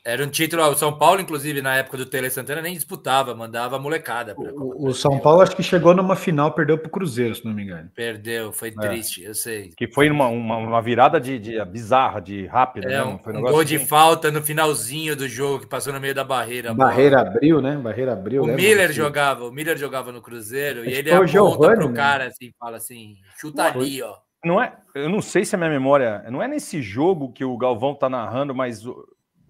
Era 0.09 0.24
um 0.24 0.28
título, 0.28 0.62
o 0.62 0.74
São 0.74 0.90
Paulo, 0.97 1.20
inclusive, 1.20 1.60
na 1.60 1.76
época 1.76 1.98
do 1.98 2.06
Tele 2.06 2.30
Santana, 2.30 2.62
nem 2.62 2.72
disputava, 2.72 3.35
mandava 3.35 3.76
a 3.76 3.78
molecada. 3.78 4.35
O, 4.39 4.89
o, 4.89 4.94
São 4.94 5.18
Paulo 5.18 5.43
acho 5.43 5.55
que 5.55 5.62
chegou 5.62 5.94
numa 5.94 6.16
final, 6.16 6.51
perdeu 6.52 6.78
para 6.78 6.89
o 6.89 6.90
Cruzeiro, 6.90 7.35
se 7.35 7.44
não 7.44 7.52
me 7.52 7.62
engano. 7.62 7.90
Perdeu, 7.94 8.51
foi 8.51 8.68
é. 8.68 8.72
triste, 8.72 9.22
eu 9.22 9.35
sei. 9.35 9.70
Que 9.76 9.86
foi 9.86 10.09
uma, 10.09 10.26
uma, 10.28 10.56
uma 10.56 10.80
virada 10.80 11.20
de, 11.20 11.39
de, 11.39 11.62
bizarra, 11.66 12.20
de 12.22 12.47
rápida. 12.47 12.89
É, 12.90 12.93
né? 12.93 13.05
um, 13.05 13.20
um 13.22 13.43
gol 13.43 13.62
de 13.62 13.78
falta 13.78 14.30
no 14.30 14.43
finalzinho 14.43 15.14
do 15.14 15.28
jogo, 15.28 15.60
que 15.60 15.66
passou 15.66 15.93
no 15.93 16.01
meio 16.01 16.14
da 16.14 16.24
barreira. 16.24 16.72
Barreira 16.72 17.20
abriu, 17.20 17.60
né? 17.60 17.76
Barreira 17.76 18.14
abriu. 18.14 18.44
O 18.44 18.47
Miller 18.47 18.90
jogava, 18.90 19.44
o 19.44 19.52
Miller 19.52 19.76
jogava 19.76 20.10
no 20.10 20.22
Cruzeiro, 20.22 20.86
e 20.86 20.94
ele 20.94 21.12
aponta 21.12 21.74
pro 21.74 21.89
né? 21.90 21.94
cara 21.94 22.24
assim, 22.28 22.51
fala 22.59 22.78
assim, 22.78 23.16
chuta 23.39 23.62
ali, 23.62 24.01
ó. 24.01 24.14
Não 24.43 24.62
é, 24.62 24.72
eu 24.94 25.10
não 25.10 25.20
sei 25.20 25.44
se 25.44 25.55
a 25.55 25.59
minha 25.59 25.68
memória. 25.68 26.24
Não 26.30 26.43
é 26.43 26.48
nesse 26.48 26.80
jogo 26.80 27.30
que 27.30 27.44
o 27.44 27.59
Galvão 27.59 27.94
tá 27.94 28.09
narrando, 28.09 28.55
mas 28.55 28.82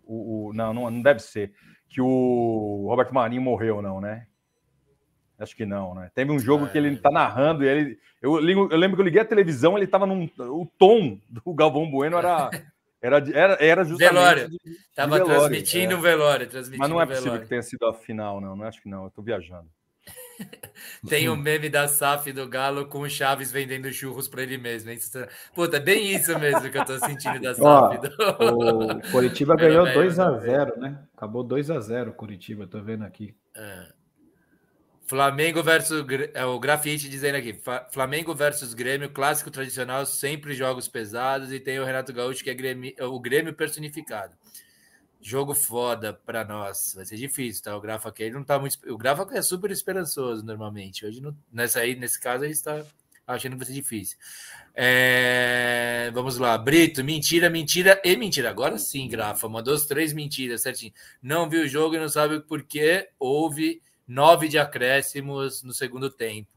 o, 0.09 0.48
o, 0.48 0.52
não, 0.55 0.72
não, 0.72 0.90
não 0.90 1.02
deve 1.02 1.20
ser. 1.20 1.52
Que 1.89 2.01
o 2.01 2.86
Roberto 2.89 3.14
Marinho 3.14 3.43
morreu, 3.43 3.82
não, 3.82 4.01
né? 4.01 4.26
Acho 5.39 5.55
que 5.55 5.64
não, 5.64 5.94
né? 5.94 6.10
Teve 6.14 6.32
um 6.32 6.39
jogo 6.39 6.66
é. 6.66 6.68
que 6.68 6.78
ele 6.78 6.97
tá 6.97 7.10
narrando 7.10 7.62
e 7.62 7.68
ele. 7.68 7.98
Eu, 8.20 8.36
eu, 8.36 8.76
lembro 8.76 8.97
que 8.97 9.02
eu 9.02 9.05
liguei 9.05 9.20
a 9.20 9.24
televisão, 9.24 9.76
ele 9.76 9.86
tava 9.86 10.05
num. 10.05 10.28
O 10.39 10.66
tom 10.78 11.20
do 11.28 11.55
Galvão 11.55 11.89
Bueno 11.89 12.16
era. 12.16 12.51
Era, 13.01 13.18
era, 13.32 13.56
era 13.60 13.85
justamente. 13.85 14.12
Velório. 14.12 14.48
De, 14.48 14.59
tava 14.93 15.18
velório, 15.18 15.39
transmitindo 15.39 15.94
o 15.94 15.98
é. 15.98 16.02
velório. 16.02 16.48
Transmitindo 16.48 16.80
Mas 16.80 16.90
não 16.90 17.01
é 17.01 17.06
possível 17.06 17.40
que 17.40 17.47
tenha 17.47 17.62
sido 17.62 17.86
a 17.86 17.94
final, 17.94 18.40
não. 18.40 18.56
Não 18.56 18.64
acho 18.64 18.82
que 18.82 18.89
não. 18.89 19.05
Eu 19.05 19.10
tô 19.12 19.22
viajando. 19.22 19.68
Tem 21.09 21.28
o 21.28 21.32
um 21.32 21.36
meme 21.36 21.69
da 21.69 21.89
SAF 21.89 22.32
do 22.32 22.48
Galo 22.48 22.86
com 22.86 23.01
o 23.01 23.10
Chaves 23.10 23.51
vendendo 23.51 23.93
churros 23.93 24.28
para 24.28 24.43
ele 24.43 24.59
mesmo. 24.59 24.90
Hein? 24.90 24.98
Puta, 25.55 25.77
é 25.77 25.81
bem 25.81 26.15
isso 26.15 26.39
mesmo 26.39 26.70
que 26.70 26.78
eu 26.78 26.85
tô 26.85 26.98
sentindo 26.98 27.40
da 27.40 27.55
SAF. 27.56 27.62
Ó, 27.65 27.97
do... 27.97 28.98
O 28.98 29.10
Curitiba 29.10 29.56
ganhou 29.56 29.86
2x0, 29.86 30.77
né? 30.77 30.98
Acabou 31.16 31.47
2x0 31.47 32.09
o 32.09 32.12
Curitiba, 32.12 32.66
tô 32.66 32.81
vendo 32.82 33.05
aqui. 33.05 33.35
É. 33.56 33.98
Flamengo 35.09 35.62
versus 35.62 36.05
é, 36.35 36.44
o 36.44 36.60
grafite 36.60 37.09
dizendo 37.09 37.36
aqui: 37.36 37.59
Flamengo 37.90 38.35
versus 38.35 38.74
Grêmio, 38.74 39.09
clássico 39.09 39.51
tradicional, 39.51 40.05
sempre 40.05 40.55
jogos 40.55 40.86
pesados, 40.86 41.51
e 41.51 41.59
tem 41.59 41.78
o 41.78 41.85
Renato 41.85 42.12
Gaúcho, 42.12 42.44
que 42.44 42.51
é 42.51 42.55
Grêmio, 42.55 42.93
o 43.01 43.19
Grêmio 43.19 43.55
personificado. 43.55 44.35
Jogo 45.20 45.55
foda 45.55 46.12
para 46.12 46.45
nós. 46.45 46.95
Vai 46.95 47.05
ser 47.05 47.16
difícil, 47.16 47.62
tá? 47.62 47.77
O 47.77 47.81
Grafa 47.81 48.09
aqui 48.09 48.31
não 48.31 48.45
tá 48.45 48.59
muito. 48.59 48.78
O 48.93 48.97
Grafa 48.97 49.27
é 49.32 49.43
super 49.43 49.70
esperançoso 49.70 50.45
normalmente. 50.45 51.05
Hoje, 51.05 51.20
não... 51.20 51.36
nessa 51.53 51.81
aí, 51.81 51.97
nesse 51.97 52.20
caso, 52.20 52.45
aí 52.45 52.51
está 52.51 52.85
achando 53.27 53.53
que 53.53 53.59
vai 53.59 53.66
ser 53.66 53.73
difícil. 53.73 54.16
É... 54.74 56.11
Vamos 56.15 56.39
lá. 56.39 56.57
Brito, 56.57 57.03
mentira, 57.03 57.51
mentira 57.51 58.01
e 58.05 58.16
mentira. 58.16 58.49
Agora 58.49 58.78
sim, 58.78 59.09
Grafa. 59.09 59.49
Mandou 59.49 59.74
as 59.74 59.86
três 59.86 60.12
mentiras, 60.12 60.62
certinho. 60.62 60.93
Não 61.20 61.51
viu 61.51 61.62
o 61.62 61.69
jogo 61.69 61.97
e 61.97 61.99
não 61.99 62.09
sabe 62.09 62.40
por 62.40 62.62
que 62.62 63.09
houve 63.19 63.82
nove 64.07 64.49
de 64.49 64.59
acréscimos 64.59 65.62
no 65.62 65.74
segundo 65.74 66.11
tempo. 66.11 66.49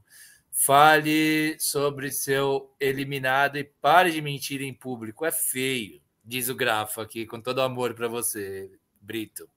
Fale 0.51 1.57
sobre 1.59 2.11
seu 2.11 2.73
eliminado 2.79 3.57
e 3.57 3.63
pare 3.63 4.11
de 4.11 4.21
mentir 4.21 4.61
em 4.61 4.73
público. 4.73 5.25
É 5.25 5.31
feio 5.31 6.00
diz 6.31 6.47
o 6.47 6.55
Grafo 6.55 7.01
aqui, 7.01 7.25
com 7.25 7.41
todo 7.41 7.61
amor 7.61 7.93
para 7.93 8.07
você, 8.07 8.71
Brito. 9.01 9.49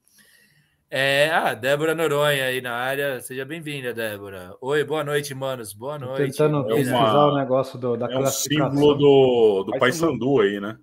É, 0.90 1.30
ah, 1.30 1.54
Débora 1.54 1.94
Noronha 1.94 2.46
aí 2.46 2.60
na 2.60 2.72
área, 2.72 3.20
seja 3.20 3.44
bem-vinda, 3.44 3.94
Débora. 3.94 4.56
Oi, 4.60 4.82
boa 4.82 5.04
noite, 5.04 5.32
manos, 5.36 5.72
boa 5.72 6.00
noite. 6.00 6.16
Tô 6.16 6.24
tentando 6.24 6.72
é 6.72 6.74
pesquisar 6.74 6.96
uma... 6.96 7.26
o 7.26 7.38
negócio 7.38 7.78
do, 7.78 7.96
da 7.96 8.10
é 8.10 8.18
um 8.18 8.26
símbolo 8.26 8.94
do, 8.94 9.64
do 9.70 9.78
Paysandu 9.78 10.40
aí, 10.40 10.58
né? 10.58 10.76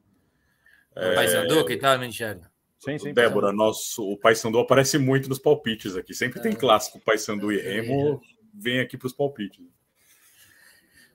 É... 0.95 1.13
Paysandu, 1.13 1.65
quem 1.65 1.77
tá, 1.77 1.97
Michele? 1.97 2.39
Sim, 2.79 2.97
sim. 2.97 3.13
Débora, 3.13 3.51
nosso, 3.51 4.01
o 4.09 4.17
Paysandu 4.17 4.59
aparece 4.59 4.97
muito 4.97 5.27
nos 5.27 5.39
palpites 5.39 5.97
aqui. 5.97 6.13
Sempre 6.13 6.39
é. 6.39 6.43
tem 6.43 6.53
clássico 6.53 7.01
Paysandu 7.01 7.51
e 7.51 7.59
Remo, 7.59 8.21
vem 8.53 8.79
aqui 8.79 8.97
para 8.97 9.07
os 9.07 9.13
palpites. 9.13 9.65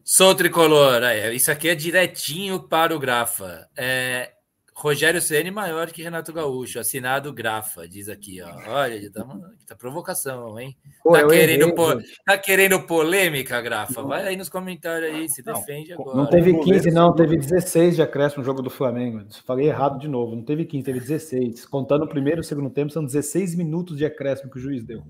Sou 0.05 0.35
tricolor, 0.35 1.03
isso 1.33 1.51
aqui 1.51 1.71
é 1.71 1.75
direitinho 1.75 2.63
para 2.63 2.95
o 2.95 2.99
Grafa. 2.99 3.67
É, 3.75 4.36
Rogério 4.79 5.23
Ceni 5.23 5.51
maior 5.51 5.91
que 5.91 6.03
Renato 6.03 6.35
Gaúcho, 6.35 6.79
assinado 6.79 7.33
Grafa, 7.33 7.89
diz 7.89 8.11
aqui, 8.11 8.43
ó. 8.43 8.49
Olha, 8.71 9.11
tá, 9.11 9.27
tá 9.69 9.75
provocação, 9.75 10.61
hein? 10.61 10.77
Pô, 11.03 11.13
tá, 11.13 11.27
querendo 11.27 11.75
po... 11.75 11.99
tá 12.27 12.37
querendo 12.37 12.83
polêmica, 12.83 13.59
Grafa? 13.63 14.03
Vai 14.03 14.29
aí 14.29 14.37
nos 14.37 14.51
comentários 14.51 15.15
aí, 15.15 15.31
se 15.31 15.43
defende 15.43 15.95
não, 15.95 16.03
agora. 16.03 16.17
Não 16.19 16.27
teve 16.27 16.61
15, 16.61 16.91
não, 16.91 17.15
teve 17.15 17.39
16 17.39 17.97
de 17.97 18.03
acréscimo 18.03 18.43
no 18.43 18.45
jogo 18.45 18.61
do 18.61 18.69
Flamengo. 18.69 19.25
Falei 19.47 19.69
errado 19.69 19.99
de 19.99 20.09
novo, 20.09 20.37
não 20.37 20.45
teve 20.45 20.67
15, 20.67 20.85
teve 20.85 21.01
16. 21.01 21.65
Contando 21.65 22.05
o 22.05 22.09
primeiro 22.09 22.41
e 22.41 22.43
o 22.43 22.45
segundo 22.45 22.69
tempo, 22.69 22.93
são 22.93 23.03
16 23.03 23.55
minutos 23.55 23.97
de 23.97 24.05
acréscimo 24.05 24.51
que 24.51 24.59
o 24.59 24.61
juiz 24.61 24.85
deu. 24.85 25.03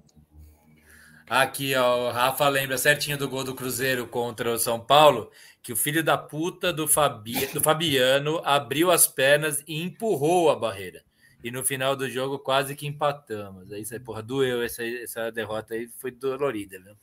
Aqui, 1.29 1.75
ó, 1.75 2.09
o 2.09 2.13
Rafa 2.13 2.49
lembra 2.49 2.79
certinho 2.79 3.19
do 3.19 3.29
gol 3.29 3.43
do 3.43 3.55
Cruzeiro 3.55 4.07
contra 4.07 4.53
o 4.53 4.59
São 4.59 4.79
Paulo 4.79 5.31
que 5.61 5.73
o 5.73 5.77
filho 5.77 6.05
da 6.05 6.17
puta 6.17 6.73
do, 6.73 6.87
Fabi, 6.87 7.47
do 7.53 7.61
Fabiano 7.61 8.41
abriu 8.45 8.89
as 8.89 9.09
pernas 9.09 9.65
e 9.67 9.83
empurrou 9.83 10.49
a 10.49 10.55
barreira. 10.55 11.03
E 11.43 11.51
no 11.51 11.65
final 11.65 11.97
do 11.97 12.09
jogo 12.09 12.39
quase 12.39 12.77
que 12.77 12.87
empatamos. 12.87 13.73
É 13.73 13.79
isso 13.81 13.93
aí, 13.93 13.99
porra, 13.99 14.23
doeu 14.23 14.63
essa, 14.63 14.85
essa 14.85 15.33
derrota 15.33 15.75
aí, 15.75 15.89
foi 15.99 16.13
dolorida, 16.13 16.79
viu? 16.79 16.95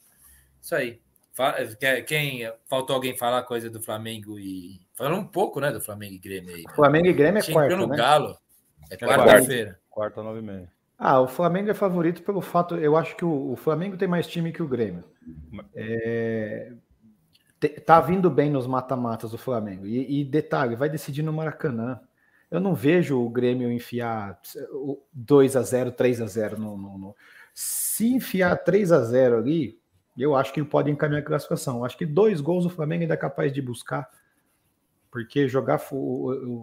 Isso 0.62 0.74
aí. 0.74 1.02
Quem 2.08 2.50
faltou 2.70 2.96
alguém 2.96 3.18
falar 3.18 3.44
coisa 3.44 3.70
do 3.70 3.82
Flamengo 3.82 4.40
e 4.40 4.80
falou 4.94 5.20
um 5.20 5.28
pouco, 5.28 5.60
né, 5.60 5.70
do 5.70 5.82
Flamengo 5.82 6.14
e 6.14 6.20
Grêmio 6.20 6.56
aí. 6.56 6.64
Flamengo 6.74 7.08
e 7.08 7.14
Grêmio 7.14 7.42
é 7.42 7.52
quarta, 7.52 7.76
no 7.76 7.88
né? 7.88 7.98
Galo. 7.98 8.38
É 8.90 8.96
quarta-feira. 8.96 9.78
Quarta, 9.90 10.24
nove 10.24 10.40
e 10.40 10.44
meia. 10.44 10.73
Ah, 11.06 11.20
o 11.20 11.28
Flamengo 11.28 11.70
é 11.70 11.74
favorito 11.74 12.24
pelo 12.24 12.40
fato. 12.40 12.76
Eu 12.78 12.96
acho 12.96 13.18
que 13.18 13.26
o, 13.26 13.52
o 13.52 13.58
Flamengo 13.58 13.98
tem 13.98 14.08
mais 14.08 14.26
time 14.26 14.54
que 14.54 14.64
o 14.64 14.68
Grêmio. 14.70 15.04
É, 15.76 16.72
tá 17.86 18.00
vindo 18.00 18.30
bem 18.30 18.50
nos 18.50 18.66
mata-matas 18.66 19.32
do 19.32 19.38
Flamengo. 19.38 19.86
E, 19.86 20.22
e, 20.22 20.24
detalhe, 20.24 20.78
vai 20.78 20.88
decidir 20.88 21.22
no 21.22 21.34
Maracanã. 21.34 22.00
Eu 22.50 22.62
não 22.62 22.74
vejo 22.74 23.20
o 23.20 23.30
Grêmio 23.30 23.70
enfiar 23.70 24.40
2 25.12 25.58
a 25.58 25.62
0 25.62 25.92
3 25.92 26.22
a 26.22 26.26
0 26.26 26.58
no, 26.58 26.78
no, 26.78 26.98
no. 26.98 27.16
Se 27.54 28.08
enfiar 28.08 28.56
3 28.64 28.94
a 28.94 29.02
0 29.02 29.40
ali, 29.40 29.78
eu 30.18 30.34
acho 30.34 30.54
que 30.54 30.62
ele 30.62 30.70
pode 30.70 30.90
encaminhar 30.90 31.22
a 31.22 31.26
classificação. 31.26 31.84
Acho 31.84 31.98
que 31.98 32.06
dois 32.06 32.40
gols 32.40 32.66
o 32.66 32.70
Flamengo 32.70 33.02
ainda 33.02 33.16
é 33.16 33.18
capaz 33.18 33.52
de 33.52 33.62
buscar. 33.62 34.08
Porque 35.14 35.48
jogar 35.48 35.80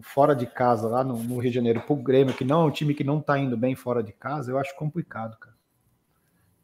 fora 0.02 0.34
de 0.34 0.44
casa 0.44 0.88
lá 0.88 1.04
no, 1.04 1.22
no 1.22 1.38
Rio 1.38 1.52
de 1.52 1.54
Janeiro 1.54 1.82
pro 1.82 1.94
Grêmio, 1.94 2.34
que 2.34 2.42
não 2.42 2.62
é 2.62 2.64
um 2.64 2.70
time 2.72 2.94
que 2.94 3.04
não 3.04 3.20
tá 3.20 3.38
indo 3.38 3.56
bem 3.56 3.76
fora 3.76 4.02
de 4.02 4.12
casa, 4.12 4.50
eu 4.50 4.58
acho 4.58 4.74
complicado, 4.74 5.38
cara. 5.38 5.54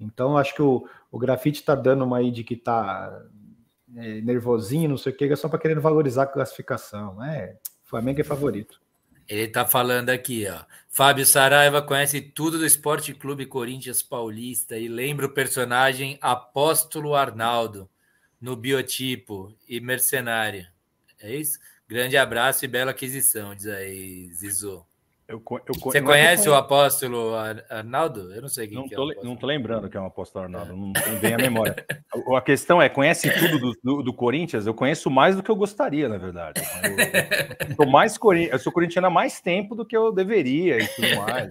Então, 0.01 0.37
acho 0.37 0.53
que 0.53 0.63
o, 0.63 0.85
o 1.13 1.17
Grafite 1.17 1.63
tá 1.63 1.77
dando 1.77 2.03
uma 2.05 2.19
aí 2.19 2.33
de 2.33 2.43
que 2.43 2.57
tá 2.57 3.25
é, 3.95 4.21
nervosinho, 4.21 4.89
não 4.89 4.99
sei 4.99 5.13
o 5.13 5.17
que, 5.17 5.27
é 5.27 5.37
só 5.37 5.49
para 5.49 5.61
querer 5.61 5.79
valorizar 5.79 6.25
a 6.25 6.27
classificação. 6.27 7.23
É, 7.23 7.57
Flamengo 7.85 8.21
é 8.21 8.25
favorito. 8.25 8.81
Ele 9.29 9.47
tá 9.47 9.65
falando 9.65 10.11
aqui, 10.11 10.45
ó. 10.49 10.65
Fábio 10.89 11.25
Saraiva 11.25 11.81
conhece 11.81 12.21
tudo 12.21 12.59
do 12.59 12.67
Esporte 12.67 13.15
Clube 13.15 13.47
Corinthians 13.47 14.03
Paulista 14.03 14.77
e 14.77 14.89
lembra 14.89 15.27
o 15.27 15.33
personagem 15.33 16.19
Apóstolo 16.21 17.15
Arnaldo 17.15 17.89
no 18.41 18.57
biotipo 18.57 19.55
e 19.69 19.79
mercenário. 19.79 20.67
É 21.21 21.33
isso? 21.35 21.59
Grande 21.89 22.17
abraço 22.17 22.65
e 22.65 22.69
bela 22.69 22.91
aquisição, 22.91 23.55
diz 23.55 23.67
aí, 23.67 24.33
Zizu. 24.33 24.85
Eu, 25.29 25.43
eu, 25.67 25.75
Você 25.81 26.01
conhece 26.01 26.49
o 26.49 26.55
apóstolo 26.55 27.35
Arnaldo? 27.69 28.33
Eu 28.33 28.43
não 28.43 28.49
sei 28.49 28.69
quem 28.69 28.77
não 28.77 28.89
que 28.89 28.95
tô, 28.95 29.11
é. 29.11 29.17
Não 29.25 29.35
estou 29.35 29.49
lembrando 29.49 29.89
que 29.89 29.97
é 29.97 30.01
o 30.01 30.05
apóstolo 30.05 30.45
Arnaldo, 30.45 30.73
é. 30.73 30.77
não, 30.77 30.93
não 30.93 31.19
vem 31.21 31.35
a 31.35 31.37
memória. 31.37 31.85
a 32.37 32.41
questão 32.41 32.81
é: 32.81 32.89
conhece 32.89 33.29
tudo 33.33 33.59
do, 33.59 33.77
do, 33.83 34.03
do, 34.05 34.15
Corinthians? 34.15 34.69
Eu 34.69 34.75
conheço 34.75 35.11
mais 35.11 35.35
do 35.35 35.43
que 35.43 35.51
eu 35.51 35.57
gostaria, 35.57 36.09
na 36.09 36.17
verdade. 36.17 36.63
Eu, 37.77 37.85
eu, 37.85 37.91
mais, 37.91 38.17
eu 38.51 38.59
sou 38.61 38.73
corintiano 38.73 39.09
há 39.09 39.11
mais 39.11 39.41
tempo 39.41 39.75
do 39.75 39.85
que 39.85 39.97
eu 39.97 40.13
deveria 40.13 40.79
e 40.79 40.87
tudo 40.87 41.17
mais. 41.17 41.51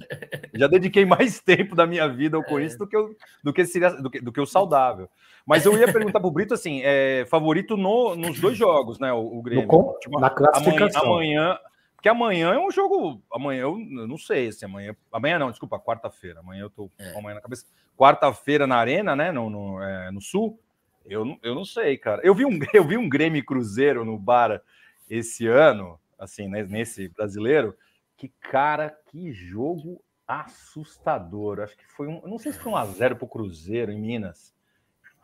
já 0.53 0.67
dediquei 0.67 1.03
mais 1.03 1.41
tempo 1.41 1.75
da 1.75 1.85
minha 1.85 2.07
vida 2.07 2.37
ao 2.37 2.43
é. 2.43 2.45
Corinthians 2.45 2.77
do 2.77 2.87
que, 2.87 2.95
eu, 2.95 3.13
do, 3.43 3.51
que 3.51 3.65
seria, 3.65 3.89
do, 3.89 4.09
que, 4.09 4.21
do 4.21 4.31
que 4.31 4.39
o 4.39 4.45
saudável. 4.45 5.09
Mas 5.45 5.65
eu 5.65 5.77
ia 5.77 5.91
perguntar 5.91 6.21
para 6.21 6.29
o 6.29 6.31
Brito 6.31 6.53
assim: 6.53 6.79
é, 6.81 7.25
favorito 7.27 7.75
no, 7.75 8.15
nos 8.15 8.39
dois 8.39 8.57
jogos, 8.57 8.99
né? 8.99 9.11
O, 9.11 9.39
o 9.39 9.41
Grêmio. 9.41 9.67
No, 9.67 9.97
tipo, 9.99 10.17
na 10.17 10.29
classificação. 10.29 11.03
amanhã, 11.03 11.41
amanhã 11.41 11.59
porque 12.05 12.09
amanhã 12.09 12.53
é 12.53 12.59
um 12.59 12.69
jogo. 12.69 13.19
Amanhã 13.33 13.61
eu, 13.61 13.79
eu 13.79 14.07
não 14.07 14.17
sei 14.17 14.51
se 14.51 14.63
amanhã. 14.63 14.95
Amanhã 15.11 15.39
não, 15.39 15.49
desculpa, 15.49 15.79
quarta-feira. 15.79 16.39
Amanhã 16.39 16.61
eu 16.61 16.69
tô 16.69 16.91
é. 16.99 17.17
amanhã 17.17 17.33
na 17.33 17.41
cabeça. 17.41 17.65
Quarta-feira 17.97 18.67
na 18.67 18.75
Arena, 18.75 19.15
né? 19.15 19.31
No, 19.31 19.49
no, 19.49 19.81
é, 19.81 20.11
no 20.11 20.21
Sul. 20.21 20.59
Eu, 21.03 21.35
eu 21.41 21.55
não 21.55 21.65
sei, 21.65 21.97
cara. 21.97 22.21
Eu 22.23 22.35
vi 22.35 22.45
um, 22.45 22.59
eu 22.75 22.85
vi 22.85 22.95
um 22.95 23.09
Grêmio 23.09 23.43
Cruzeiro 23.43 24.05
no 24.05 24.19
Bar 24.19 24.61
esse 25.09 25.47
ano, 25.47 25.99
assim, 26.19 26.47
né, 26.47 26.61
nesse 26.61 27.07
brasileiro. 27.07 27.75
Que 28.15 28.31
cara, 28.51 28.95
que 29.07 29.33
jogo 29.33 29.99
assustador. 30.27 31.59
Acho 31.59 31.75
que 31.75 31.87
foi 31.87 32.07
um. 32.07 32.21
Não 32.27 32.37
sei 32.37 32.51
se 32.51 32.59
foi 32.59 32.71
um 32.71 32.77
a 32.77 32.85
zero 32.85 33.15
pro 33.15 33.27
Cruzeiro 33.27 33.91
em 33.91 33.99
Minas. 33.99 34.53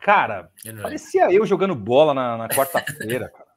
Cara, 0.00 0.50
parecia 0.82 1.32
eu 1.32 1.46
jogando 1.46 1.76
bola 1.76 2.12
na, 2.12 2.36
na 2.36 2.48
quarta-feira, 2.48 3.28
cara. 3.28 3.51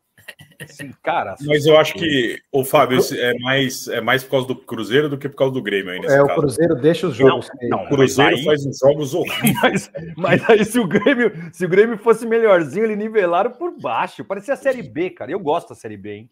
Assim, 0.59 0.91
cara. 1.03 1.35
Mas 1.45 1.65
eu 1.65 1.77
acho 1.77 1.93
que 1.93 2.39
o 2.51 2.63
Fábio 2.63 2.99
é 3.13 3.33
mais, 3.39 3.87
é 3.87 4.01
mais 4.01 4.23
por 4.23 4.31
causa 4.31 4.47
do 4.47 4.55
Cruzeiro 4.55 5.09
do 5.09 5.17
que 5.17 5.27
por 5.27 5.35
causa 5.35 5.53
do 5.53 5.61
Grêmio 5.61 5.91
aí 5.91 5.99
É, 5.99 6.01
caso. 6.01 6.23
o 6.23 6.35
Cruzeiro 6.35 6.75
deixa 6.75 7.07
os 7.07 7.15
jogos. 7.15 7.49
Não, 7.61 7.69
não 7.77 7.85
o 7.85 7.89
Cruzeiro 7.89 8.35
aí, 8.35 8.43
faz 8.43 8.65
uns 8.65 8.77
jogos 8.79 9.13
horríveis. 9.13 9.55
Mas, 9.61 9.91
mas, 10.15 10.49
aí, 10.49 10.65
se 10.65 10.79
o, 10.79 10.87
Grêmio, 10.87 11.31
se 11.51 11.65
o 11.65 11.69
Grêmio 11.69 11.97
fosse 11.97 12.25
melhorzinho, 12.25 12.85
ele 12.85 12.95
nivelaram 12.95 13.51
por 13.51 13.77
baixo. 13.79 14.23
Parecia 14.23 14.53
a 14.53 14.57
Série 14.57 14.83
B, 14.83 15.09
cara. 15.09 15.31
Eu 15.31 15.39
gosto 15.39 15.69
da 15.69 15.75
Série 15.75 15.97
B, 15.97 16.13
hein? 16.13 16.29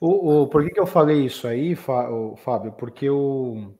o, 0.00 0.42
o, 0.42 0.46
por 0.48 0.64
que, 0.64 0.70
que 0.70 0.80
eu 0.80 0.86
falei 0.86 1.24
isso 1.24 1.46
aí, 1.46 1.74
Fábio? 1.74 2.72
Porque 2.72 3.08
o, 3.08 3.74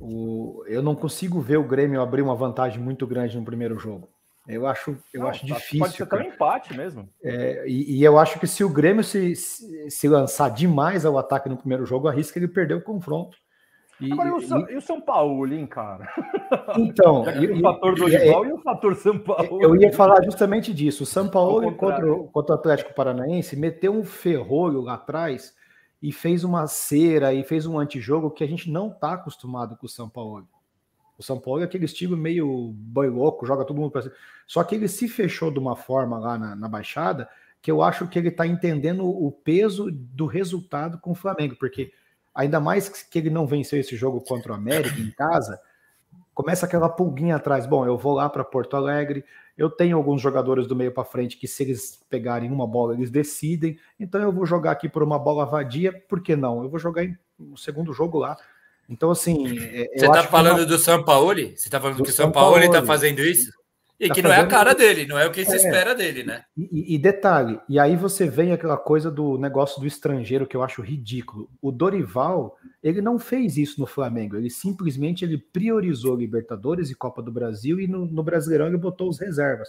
o, 0.00 0.64
eu 0.66 0.82
não 0.82 0.94
consigo 0.94 1.40
ver 1.40 1.58
o 1.58 1.64
Grêmio 1.64 2.00
abrir 2.00 2.22
uma 2.22 2.34
vantagem 2.34 2.80
muito 2.80 3.06
grande 3.06 3.36
no 3.36 3.44
primeiro 3.44 3.78
jogo. 3.78 4.08
Eu 4.46 4.66
acho, 4.66 4.96
eu 5.12 5.20
não, 5.20 5.28
acho 5.28 5.46
difícil. 5.46 5.78
Pode 5.78 5.96
ser 5.96 6.02
até 6.02 6.16
um 6.16 6.22
empate 6.22 6.76
mesmo. 6.76 7.08
É, 7.22 7.64
e, 7.66 7.98
e, 7.98 8.04
eu 8.04 8.18
acho 8.18 8.40
que 8.40 8.46
se 8.46 8.64
o 8.64 8.68
Grêmio 8.68 9.04
se, 9.04 9.36
se, 9.36 10.08
lançar 10.08 10.50
demais 10.50 11.04
ao 11.04 11.16
ataque 11.16 11.48
no 11.48 11.56
primeiro 11.56 11.86
jogo, 11.86 12.08
arrisca 12.08 12.38
ele 12.38 12.48
perder 12.48 12.74
o 12.74 12.82
confronto. 12.82 13.36
E, 14.00 14.12
Agora, 14.12 14.30
e, 14.30 14.32
o, 14.32 14.40
São, 14.40 14.68
e 14.68 14.76
o 14.76 14.80
São 14.80 15.00
Paulo, 15.00 15.46
hein, 15.46 15.64
cara? 15.64 16.08
Então, 16.76 17.22
o 17.56 17.60
fator 17.60 17.94
do 17.94 18.06
rival 18.06 18.44
e 18.44 18.52
o 18.52 18.58
fator 18.58 18.96
São 18.96 19.16
Paulo. 19.16 19.62
Eu 19.62 19.76
ia 19.76 19.92
falar 19.92 20.24
justamente 20.24 20.74
disso. 20.74 21.04
O 21.04 21.06
São 21.06 21.28
Paulo 21.28 21.72
contra, 21.76 22.04
contra 22.32 22.54
o 22.54 22.58
Atlético 22.58 22.94
Paranaense 22.94 23.54
meteu 23.54 23.92
um 23.92 24.02
ferrolho 24.02 24.80
lá 24.80 24.94
atrás 24.94 25.54
e 26.02 26.10
fez 26.10 26.42
uma 26.42 26.66
cera 26.66 27.32
e 27.32 27.44
fez 27.44 27.64
um 27.64 27.78
antijogo 27.78 28.32
que 28.32 28.42
a 28.42 28.46
gente 28.46 28.68
não 28.68 28.88
está 28.88 29.12
acostumado 29.12 29.76
com 29.76 29.86
o 29.86 29.88
São 29.88 30.08
Paulo. 30.08 30.48
O 31.22 31.24
São 31.24 31.38
Paulo 31.38 31.60
é 31.60 31.64
aquele 31.64 31.84
estilo 31.84 32.16
meio 32.16 32.72
boi 32.74 33.08
louco, 33.08 33.46
joga 33.46 33.64
todo 33.64 33.80
mundo 33.80 33.92
para 33.92 34.02
cima. 34.02 34.14
Só 34.44 34.64
que 34.64 34.74
ele 34.74 34.88
se 34.88 35.08
fechou 35.08 35.52
de 35.52 35.58
uma 35.60 35.76
forma 35.76 36.18
lá 36.18 36.36
na, 36.36 36.56
na 36.56 36.68
Baixada 36.68 37.28
que 37.62 37.70
eu 37.70 37.80
acho 37.80 38.08
que 38.08 38.18
ele 38.18 38.26
está 38.26 38.44
entendendo 38.44 39.06
o 39.06 39.30
peso 39.30 39.88
do 39.88 40.26
resultado 40.26 40.98
com 40.98 41.12
o 41.12 41.14
Flamengo, 41.14 41.54
porque 41.54 41.92
ainda 42.34 42.58
mais 42.58 42.88
que 42.88 43.16
ele 43.16 43.30
não 43.30 43.46
venceu 43.46 43.78
esse 43.78 43.94
jogo 43.94 44.20
contra 44.20 44.50
o 44.50 44.56
América 44.56 44.98
em 44.98 45.12
casa, 45.12 45.60
começa 46.34 46.66
aquela 46.66 46.88
pulguinha 46.88 47.36
atrás. 47.36 47.64
Bom, 47.64 47.86
eu 47.86 47.96
vou 47.96 48.14
lá 48.14 48.28
para 48.28 48.42
Porto 48.42 48.76
Alegre, 48.76 49.24
eu 49.56 49.70
tenho 49.70 49.96
alguns 49.96 50.20
jogadores 50.20 50.66
do 50.66 50.74
meio 50.74 50.90
para 50.90 51.04
frente 51.04 51.36
que, 51.36 51.46
se 51.46 51.62
eles 51.62 52.04
pegarem 52.10 52.50
uma 52.50 52.66
bola, 52.66 52.94
eles 52.94 53.12
decidem. 53.12 53.78
Então 54.00 54.20
eu 54.20 54.32
vou 54.32 54.44
jogar 54.44 54.72
aqui 54.72 54.88
por 54.88 55.04
uma 55.04 55.20
bola 55.20 55.46
vadia, 55.46 55.92
por 55.92 56.20
que 56.20 56.34
não? 56.34 56.64
Eu 56.64 56.68
vou 56.68 56.80
jogar 56.80 57.04
em, 57.04 57.16
no 57.38 57.56
segundo 57.56 57.92
jogo 57.92 58.18
lá. 58.18 58.36
Então, 58.88 59.10
assim. 59.10 59.58
É, 59.58 59.90
Você 59.96 60.06
está 60.06 60.22
falando 60.24 60.58
uma... 60.58 60.66
do 60.66 60.78
São 60.78 61.04
Paulo? 61.04 61.34
Você 61.34 61.52
está 61.52 61.80
falando 61.80 61.98
do 61.98 62.04
que 62.04 62.10
o 62.10 62.12
São, 62.12 62.30
Paulo 62.30 62.58
está 62.58 62.82
fazendo 62.82 63.20
isso? 63.20 63.50
E 64.02 64.08
tá 64.08 64.14
que 64.14 64.22
não 64.22 64.32
é 64.32 64.40
a 64.40 64.46
cara 64.48 64.74
dele, 64.74 65.06
não 65.06 65.16
é 65.16 65.28
o 65.28 65.30
que 65.30 65.44
se 65.44 65.52
é. 65.52 65.56
espera 65.56 65.94
dele, 65.94 66.24
né? 66.24 66.44
E, 66.56 66.96
e, 66.96 66.98
detalhe, 66.98 67.60
e 67.68 67.78
aí 67.78 67.94
você 67.94 68.26
vem 68.26 68.52
aquela 68.52 68.76
coisa 68.76 69.12
do 69.12 69.38
negócio 69.38 69.80
do 69.80 69.86
estrangeiro 69.86 70.44
que 70.44 70.56
eu 70.56 70.62
acho 70.62 70.82
ridículo. 70.82 71.48
O 71.60 71.70
Dorival, 71.70 72.58
ele 72.82 73.00
não 73.00 73.16
fez 73.16 73.56
isso 73.56 73.78
no 73.78 73.86
Flamengo, 73.86 74.34
ele 74.34 74.50
simplesmente 74.50 75.24
ele 75.24 75.38
priorizou 75.38 76.16
Libertadores 76.16 76.90
e 76.90 76.96
Copa 76.96 77.22
do 77.22 77.30
Brasil 77.30 77.78
e 77.78 77.86
no, 77.86 78.04
no 78.04 78.24
Brasileirão 78.24 78.66
ele 78.66 78.76
botou 78.76 79.08
os 79.08 79.20
reservas. 79.20 79.68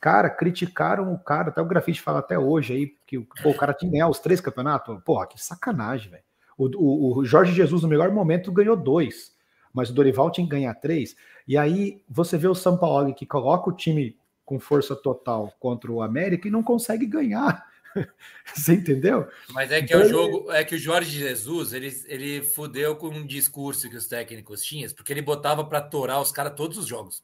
Cara, 0.00 0.30
criticaram 0.30 1.12
o 1.12 1.18
cara, 1.18 1.50
até 1.50 1.60
o 1.60 1.66
grafite 1.66 2.00
fala 2.00 2.20
até 2.20 2.38
hoje 2.38 2.72
aí, 2.72 2.94
que 3.06 3.18
pô, 3.42 3.50
o 3.50 3.56
cara 3.56 3.74
tinha 3.74 3.90
que 3.90 3.92
ganhar 3.92 4.08
os 4.08 4.18
três 4.18 4.40
campeonatos. 4.40 5.02
Porra, 5.04 5.26
que 5.26 5.38
sacanagem, 5.38 6.10
velho. 6.10 6.22
O, 6.56 6.66
o, 6.66 7.18
o, 7.18 7.24
Jorge 7.24 7.52
Jesus, 7.52 7.82
no 7.82 7.88
melhor 7.88 8.10
momento, 8.10 8.52
ganhou 8.52 8.76
dois, 8.76 9.34
mas 9.72 9.90
o 9.90 9.92
Dorival 9.92 10.30
tinha 10.30 10.46
que 10.46 10.50
ganhar 10.50 10.74
três. 10.74 11.16
E 11.46 11.56
aí 11.56 12.02
você 12.08 12.38
vê 12.38 12.48
o 12.48 12.54
São 12.54 12.76
Paulo 12.76 13.14
que 13.14 13.26
coloca 13.26 13.70
o 13.70 13.76
time 13.76 14.16
com 14.44 14.58
força 14.58 14.94
total 14.94 15.52
contra 15.58 15.90
o 15.90 16.00
América 16.00 16.48
e 16.48 16.50
não 16.50 16.62
consegue 16.62 17.04
ganhar. 17.04 17.66
Você 18.54 18.74
entendeu? 18.74 19.26
Mas 19.50 19.72
é 19.72 19.80
que 19.80 19.86
então, 19.86 20.00
é 20.00 20.04
o 20.04 20.08
jogo, 20.08 20.52
é 20.52 20.64
que 20.64 20.74
o 20.74 20.78
Jorge 20.78 21.18
Jesus 21.18 21.72
ele, 21.72 21.92
ele 22.06 22.42
fudeu 22.42 22.94
com 22.94 23.08
um 23.08 23.26
discurso 23.26 23.88
que 23.88 23.96
os 23.96 24.06
técnicos 24.06 24.62
tinham, 24.62 24.90
porque 24.92 25.12
ele 25.12 25.22
botava 25.22 25.64
para 25.64 25.80
torar 25.80 26.20
os 26.20 26.30
caras 26.30 26.54
todos 26.54 26.78
os 26.78 26.86
jogos. 26.86 27.22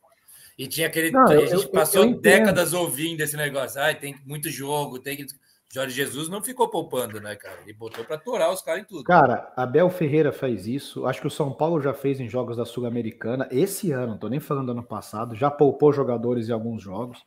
E 0.58 0.66
tinha 0.66 0.86
aquele. 0.86 1.10
Não, 1.10 1.26
a 1.26 1.36
gente 1.46 1.52
eu, 1.52 1.68
passou 1.70 2.04
eu 2.04 2.20
décadas 2.20 2.72
ouvindo 2.72 3.20
esse 3.20 3.36
negócio. 3.36 3.80
Ai, 3.80 3.94
tem 3.94 4.16
muito 4.24 4.50
jogo, 4.50 4.98
tem 4.98 5.16
que. 5.16 5.26
Jorge 5.72 5.96
Jesus 5.96 6.28
não 6.28 6.42
ficou 6.42 6.68
poupando, 6.68 7.18
né, 7.18 7.34
cara? 7.34 7.56
Ele 7.62 7.72
botou 7.72 8.04
para 8.04 8.18
torar 8.18 8.52
os 8.52 8.60
caras 8.60 8.82
em 8.82 8.84
tudo. 8.84 9.04
Cara, 9.04 9.50
Abel 9.56 9.88
Ferreira 9.88 10.30
faz 10.30 10.66
isso. 10.66 11.06
Acho 11.06 11.22
que 11.22 11.26
o 11.26 11.30
São 11.30 11.50
Paulo 11.50 11.80
já 11.80 11.94
fez 11.94 12.20
em 12.20 12.28
jogos 12.28 12.58
da 12.58 12.66
Sul-Americana. 12.66 13.48
Esse 13.50 13.90
ano, 13.90 14.08
não 14.08 14.18
tô 14.18 14.28
nem 14.28 14.38
falando 14.38 14.66
do 14.66 14.72
ano 14.72 14.82
passado, 14.82 15.34
já 15.34 15.50
poupou 15.50 15.90
jogadores 15.90 16.50
em 16.50 16.52
alguns 16.52 16.82
jogos. 16.82 17.24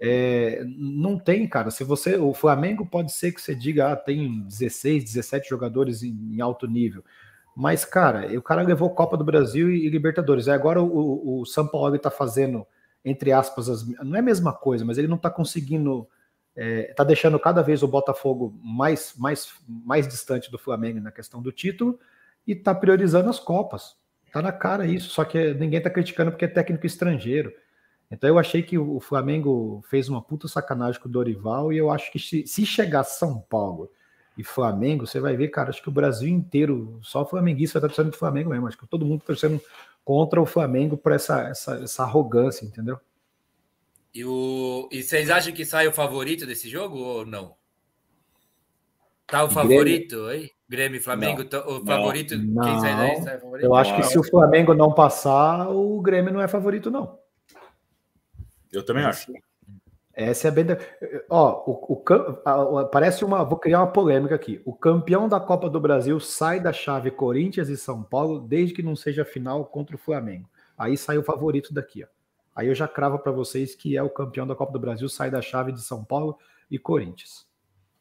É, 0.00 0.64
não 0.66 1.18
tem, 1.18 1.46
cara. 1.46 1.70
Se 1.70 1.84
você. 1.84 2.16
O 2.16 2.32
Flamengo 2.32 2.86
pode 2.86 3.12
ser 3.12 3.32
que 3.32 3.42
você 3.42 3.54
diga, 3.54 3.92
ah, 3.92 3.96
tem 3.96 4.40
16, 4.44 5.04
17 5.04 5.46
jogadores 5.46 6.02
em, 6.02 6.16
em 6.32 6.40
alto 6.40 6.66
nível. 6.66 7.04
Mas, 7.54 7.84
cara, 7.84 8.26
o 8.38 8.42
cara 8.42 8.62
levou 8.62 8.88
Copa 8.94 9.18
do 9.18 9.24
Brasil 9.24 9.70
e, 9.70 9.84
e 9.84 9.90
Libertadores. 9.90 10.48
agora 10.48 10.82
o, 10.82 11.40
o 11.42 11.44
São 11.44 11.68
Paulo 11.68 11.94
está 11.94 12.10
fazendo, 12.10 12.66
entre 13.04 13.32
aspas, 13.32 13.68
as, 13.68 13.86
não 14.02 14.16
é 14.16 14.20
a 14.20 14.22
mesma 14.22 14.54
coisa, 14.54 14.82
mas 14.82 14.96
ele 14.96 15.08
não 15.08 15.16
está 15.16 15.28
conseguindo 15.28 16.08
está 16.56 16.62
é, 16.62 16.94
tá 16.94 17.04
deixando 17.04 17.38
cada 17.38 17.62
vez 17.62 17.82
o 17.82 17.88
Botafogo 17.88 18.58
mais, 18.62 19.14
mais, 19.16 19.52
mais 19.68 20.08
distante 20.08 20.50
do 20.50 20.58
Flamengo 20.58 21.00
na 21.00 21.12
questão 21.12 21.42
do 21.42 21.52
título 21.52 21.98
e 22.46 22.52
está 22.52 22.74
priorizando 22.74 23.28
as 23.28 23.38
Copas. 23.38 23.94
Está 24.26 24.40
na 24.40 24.52
cara 24.52 24.86
isso, 24.86 25.10
só 25.10 25.24
que 25.24 25.52
ninguém 25.54 25.78
está 25.78 25.90
criticando 25.90 26.30
porque 26.30 26.46
é 26.46 26.48
técnico 26.48 26.86
estrangeiro. 26.86 27.52
Então 28.10 28.28
eu 28.28 28.38
achei 28.38 28.62
que 28.62 28.78
o 28.78 29.00
Flamengo 29.00 29.82
fez 29.90 30.08
uma 30.08 30.22
puta 30.22 30.48
sacanagem 30.48 31.00
com 31.00 31.08
o 31.08 31.12
Dorival 31.12 31.72
e 31.72 31.76
eu 31.76 31.90
acho 31.90 32.10
que 32.10 32.18
se, 32.18 32.46
se 32.46 32.64
chegar 32.64 33.04
São 33.04 33.40
Paulo 33.40 33.90
e 34.38 34.44
Flamengo, 34.44 35.06
você 35.06 35.18
vai 35.18 35.36
ver, 35.36 35.48
cara, 35.48 35.70
acho 35.70 35.82
que 35.82 35.88
o 35.88 35.92
Brasil 35.92 36.28
inteiro, 36.28 36.98
só 37.02 37.22
o 37.22 37.26
flamenguista 37.26 37.78
estar 37.78 37.88
torcendo 37.88 38.10
do 38.10 38.16
Flamengo 38.16 38.50
mesmo. 38.50 38.68
Acho 38.68 38.78
que 38.78 38.86
todo 38.86 39.04
mundo 39.04 39.20
está 39.20 39.26
torcendo 39.28 39.60
contra 40.04 40.40
o 40.40 40.46
Flamengo 40.46 40.96
por 40.96 41.12
essa, 41.12 41.48
essa, 41.48 41.76
essa 41.82 42.02
arrogância, 42.02 42.64
entendeu? 42.64 43.00
E, 44.16 44.24
o... 44.24 44.88
e 44.90 45.02
vocês 45.02 45.28
acham 45.28 45.52
que 45.52 45.62
sai 45.62 45.86
o 45.86 45.92
favorito 45.92 46.46
desse 46.46 46.70
jogo 46.70 46.96
ou 46.96 47.26
não? 47.26 47.54
Tá 49.26 49.44
o 49.44 49.50
favorito 49.50 50.24
aí? 50.24 50.50
Grêmio 50.66 50.96
e 50.96 51.02
Flamengo? 51.02 51.44
Não. 51.52 51.76
O 51.76 51.84
favorito? 51.84 52.34
Não. 52.38 52.62
Quem 52.62 52.80
sai 52.80 52.96
daí 52.96 53.22
sai 53.22 53.38
favorito? 53.38 53.66
Eu 53.66 53.74
acho 53.74 53.94
que 53.94 54.02
se 54.04 54.18
o 54.18 54.24
Flamengo 54.24 54.72
não 54.72 54.90
passar, 54.90 55.68
o 55.68 56.00
Grêmio 56.00 56.32
não 56.32 56.40
é 56.40 56.48
favorito, 56.48 56.90
não. 56.90 57.18
Eu 58.72 58.82
também 58.82 59.04
acho. 59.04 59.30
Essa 60.14 60.48
é 60.48 60.50
bem. 60.50 60.64
Ó, 61.28 61.70
o, 61.70 61.92
o, 61.92 62.86
parece 62.86 63.22
uma. 63.22 63.44
Vou 63.44 63.58
criar 63.58 63.80
uma 63.80 63.92
polêmica 63.92 64.34
aqui. 64.34 64.62
O 64.64 64.72
campeão 64.72 65.28
da 65.28 65.38
Copa 65.38 65.68
do 65.68 65.78
Brasil 65.78 66.18
sai 66.20 66.58
da 66.58 66.72
chave 66.72 67.10
Corinthians 67.10 67.68
e 67.68 67.76
São 67.76 68.02
Paulo 68.02 68.40
desde 68.40 68.72
que 68.72 68.82
não 68.82 68.96
seja 68.96 69.26
final 69.26 69.66
contra 69.66 69.94
o 69.94 69.98
Flamengo. 69.98 70.48
Aí 70.78 70.96
sai 70.96 71.18
o 71.18 71.22
favorito 71.22 71.74
daqui, 71.74 72.02
ó. 72.02 72.15
Aí 72.56 72.68
eu 72.68 72.74
já 72.74 72.88
cravo 72.88 73.18
para 73.18 73.30
vocês 73.30 73.74
que 73.74 73.96
é 73.98 74.02
o 74.02 74.08
campeão 74.08 74.46
da 74.46 74.54
Copa 74.54 74.72
do 74.72 74.80
Brasil, 74.80 75.06
sai 75.10 75.30
da 75.30 75.42
chave 75.42 75.72
de 75.72 75.82
São 75.82 76.02
Paulo 76.02 76.38
e 76.70 76.78
Corinthians. 76.78 77.46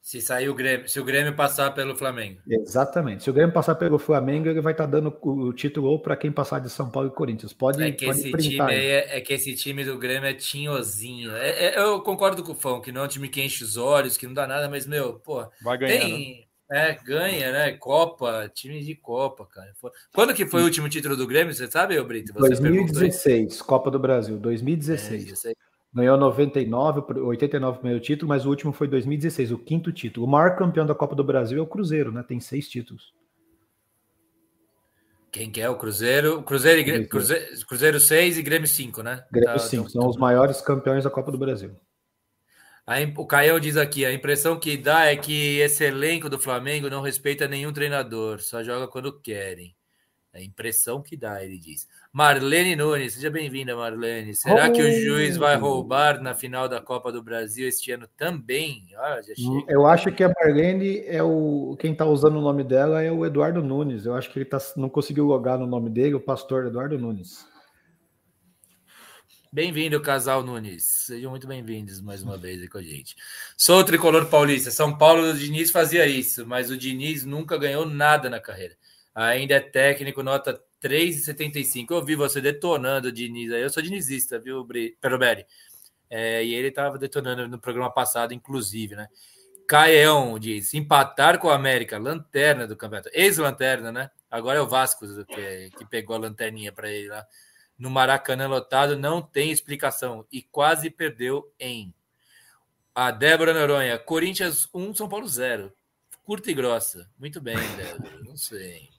Se 0.01 0.21
sair 0.21 0.47
o 0.49 0.53
Grêmio, 0.53 0.87
se 0.87 0.99
o 0.99 1.03
Grêmio 1.03 1.35
passar 1.35 1.73
pelo 1.73 1.95
Flamengo. 1.95 2.39
Exatamente. 2.47 3.23
Se 3.23 3.29
o 3.31 3.33
Grêmio 3.33 3.51
passar 3.51 3.73
pelo 3.73 3.97
Flamengo, 3.97 4.47
ele 4.47 4.61
vai 4.61 4.71
estar 4.71 4.85
tá 4.85 4.91
dando 4.91 5.17
o 5.23 5.51
título 5.51 5.89
ou 5.89 5.99
para 5.99 6.15
quem 6.15 6.31
passar 6.31 6.59
de 6.59 6.69
São 6.69 6.91
Paulo 6.91 7.09
e 7.09 7.11
Corinthians. 7.11 7.53
Pode, 7.53 7.83
é 7.83 7.91
que 7.91 8.05
pode 8.05 8.19
esse 8.19 8.31
time 8.49 8.71
é, 8.71 9.17
é, 9.17 9.21
que 9.21 9.33
esse 9.33 9.55
time 9.55 9.83
do 9.83 9.97
Grêmio 9.97 10.29
é 10.29 10.33
tinhozinho. 10.35 11.35
É, 11.35 11.49
é, 11.49 11.79
eu 11.79 11.99
concordo 12.01 12.43
com 12.43 12.51
o 12.51 12.55
Fão, 12.55 12.79
que 12.79 12.91
não 12.91 13.01
é 13.01 13.05
um 13.05 13.07
time 13.07 13.27
que 13.27 13.41
enche 13.41 13.63
os 13.63 13.77
olhos, 13.77 14.15
que 14.15 14.27
não 14.27 14.33
dá 14.35 14.45
nada, 14.45 14.69
mas, 14.69 14.85
meu, 14.85 15.15
pô, 15.15 15.43
vai 15.63 15.75
ganhar, 15.75 15.99
tem, 15.99 16.37
né? 16.41 16.45
É, 16.71 16.93
ganha, 16.95 17.51
né? 17.51 17.71
Copa, 17.73 18.49
time 18.53 18.81
de 18.83 18.95
Copa, 18.95 19.45
cara. 19.45 19.71
Quando 20.13 20.33
que 20.33 20.45
foi 20.45 20.61
o 20.61 20.65
último 20.65 20.89
título 20.89 21.15
do 21.15 21.27
Grêmio, 21.27 21.53
você 21.53 21.69
sabe, 21.69 22.01
Brito? 22.01 22.33
Você 22.33 22.55
2016, 22.55 23.61
Copa 23.61 23.91
do 23.91 23.99
Brasil, 23.99 24.37
2016. 24.37 25.45
É, 25.45 25.53
Ganhou 25.93 26.17
99, 26.17 27.21
89 27.21 27.77
primeiro 27.79 28.03
título, 28.03 28.27
mas 28.27 28.45
o 28.45 28.49
último 28.49 28.73
foi 28.73 28.85
2016, 28.87 29.51
o 29.51 29.57
quinto 29.57 29.93
título. 29.93 30.25
O 30.25 30.29
maior 30.29 30.57
campeão 30.57 30.85
da 30.85 30.93
Copa 30.93 31.15
do 31.15 31.23
Brasil 31.23 31.57
é 31.57 31.61
o 31.61 31.67
Cruzeiro, 31.67 32.11
né? 32.11 32.21
Tem 32.27 32.39
seis 32.39 32.67
títulos. 32.67 33.13
Quem 35.31 35.51
que 35.51 35.61
é 35.61 35.69
o 35.69 35.77
Cruzeiro? 35.77 36.41
Cruzeiro, 36.43 36.81
e, 36.81 37.05
Cruzeiro, 37.07 37.45
Cruzeiro 37.67 37.99
6 37.99 38.37
e 38.37 38.41
Grêmio 38.41 38.67
5, 38.67 39.03
né? 39.03 39.23
Grêmio 39.31 39.59
5, 39.59 39.83
tá, 39.83 39.89
são 39.89 40.07
os 40.07 40.17
maiores 40.17 40.59
campeões 40.61 41.03
da 41.03 41.09
Copa 41.09 41.31
do 41.31 41.37
Brasil. 41.37 41.75
O 43.17 43.25
Caião 43.25 43.59
diz 43.59 43.77
aqui: 43.77 44.05
a 44.05 44.13
impressão 44.13 44.59
que 44.59 44.77
dá 44.77 45.05
é 45.05 45.15
que 45.15 45.59
esse 45.59 45.83
elenco 45.83 46.29
do 46.29 46.39
Flamengo 46.39 46.89
não 46.89 47.01
respeita 47.01 47.47
nenhum 47.47 47.73
treinador, 47.73 48.39
só 48.41 48.63
joga 48.63 48.87
quando 48.87 49.19
querem. 49.19 49.75
É 50.35 50.39
a 50.39 50.43
impressão 50.43 51.01
que 51.01 51.15
dá, 51.15 51.41
ele 51.41 51.57
diz. 51.57 51.87
Marlene 52.11 52.75
Nunes, 52.75 53.13
seja 53.13 53.29
bem-vinda, 53.29 53.73
Marlene. 53.73 54.35
Será 54.35 54.67
oh. 54.67 54.71
que 54.73 54.81
o 54.81 54.91
juiz 54.91 55.37
vai 55.37 55.55
roubar 55.55 56.21
na 56.21 56.33
final 56.33 56.67
da 56.67 56.81
Copa 56.81 57.09
do 57.09 57.23
Brasil 57.23 57.65
este 57.65 57.93
ano 57.93 58.05
também? 58.17 58.85
Ah, 58.97 59.21
Eu 59.69 59.87
acho 59.87 60.11
que 60.11 60.25
a 60.25 60.31
Marlene 60.37 61.03
é 61.05 61.23
o. 61.23 61.77
Quem 61.79 61.93
está 61.93 62.05
usando 62.05 62.35
o 62.35 62.41
nome 62.41 62.65
dela 62.65 63.01
é 63.01 63.09
o 63.09 63.25
Eduardo 63.25 63.63
Nunes. 63.63 64.05
Eu 64.05 64.13
acho 64.13 64.29
que 64.29 64.37
ele 64.37 64.45
tá... 64.45 64.57
não 64.75 64.89
conseguiu 64.89 65.23
logar 65.23 65.57
no 65.57 65.65
nome 65.65 65.89
dele, 65.89 66.15
o 66.15 66.19
pastor 66.19 66.65
Eduardo 66.65 66.99
Nunes. 66.99 67.47
Bem-vindo, 69.55 70.01
casal 70.01 70.43
Nunes. 70.43 70.83
Sejam 70.83 71.31
muito 71.31 71.47
bem-vindos 71.47 72.01
mais 72.01 72.21
uma 72.21 72.37
vez 72.37 72.61
aí 72.61 72.67
com 72.67 72.77
a 72.77 72.81
gente. 72.81 73.15
Sou 73.55 73.85
tricolor 73.85 74.25
paulista. 74.25 74.69
São 74.69 74.97
Paulo 74.97 75.31
do 75.31 75.39
Diniz 75.39 75.71
fazia 75.71 76.05
isso, 76.05 76.45
mas 76.45 76.69
o 76.69 76.75
Diniz 76.75 77.23
nunca 77.23 77.57
ganhou 77.57 77.85
nada 77.85 78.29
na 78.29 78.37
carreira. 78.37 78.75
Ainda 79.15 79.53
é 79.55 79.61
técnico, 79.61 80.21
nota 80.21 80.61
3,75. 80.83 81.85
Eu 81.91 82.03
vi 82.03 82.17
você 82.17 82.41
detonando 82.41 83.07
o 83.07 83.11
Diniz 83.13 83.49
aí. 83.53 83.61
Eu 83.61 83.69
sou 83.69 83.81
dinizista, 83.81 84.37
viu, 84.37 84.67
Peroberi? 84.99 85.45
É, 86.09 86.43
e 86.43 86.53
ele 86.53 86.67
estava 86.67 86.97
detonando 86.97 87.47
no 87.47 87.57
programa 87.57 87.89
passado, 87.89 88.33
inclusive, 88.33 88.97
né? 88.97 89.07
Caião 89.69 90.37
diz: 90.37 90.73
empatar 90.73 91.39
com 91.39 91.47
a 91.47 91.55
América, 91.55 91.97
lanterna 91.97 92.67
do 92.67 92.75
campeonato. 92.75 93.09
Ex-lanterna, 93.13 93.89
né? 93.89 94.11
Agora 94.29 94.59
é 94.59 94.61
o 94.61 94.67
Vasco 94.67 95.05
que, 95.23 95.69
que 95.77 95.85
pegou 95.85 96.17
a 96.17 96.19
lanterninha 96.19 96.73
para 96.73 96.91
ele 96.91 97.07
lá 97.07 97.25
no 97.77 97.89
Maracanã 97.89 98.47
lotado 98.47 98.97
não 98.97 99.21
tem 99.21 99.51
explicação 99.51 100.25
e 100.31 100.41
quase 100.41 100.89
perdeu 100.89 101.51
em. 101.59 101.93
A 102.93 103.11
Débora 103.11 103.53
Noronha, 103.53 103.99
Corinthians 103.99 104.69
1, 104.73 104.95
São 104.95 105.09
Paulo 105.09 105.27
0. 105.27 105.73
Curta 106.23 106.49
e 106.49 106.53
grossa. 106.53 107.09
Muito 107.19 107.41
bem, 107.41 107.57
Débora. 107.75 108.23
Não 108.23 108.37
sei. 108.37 108.89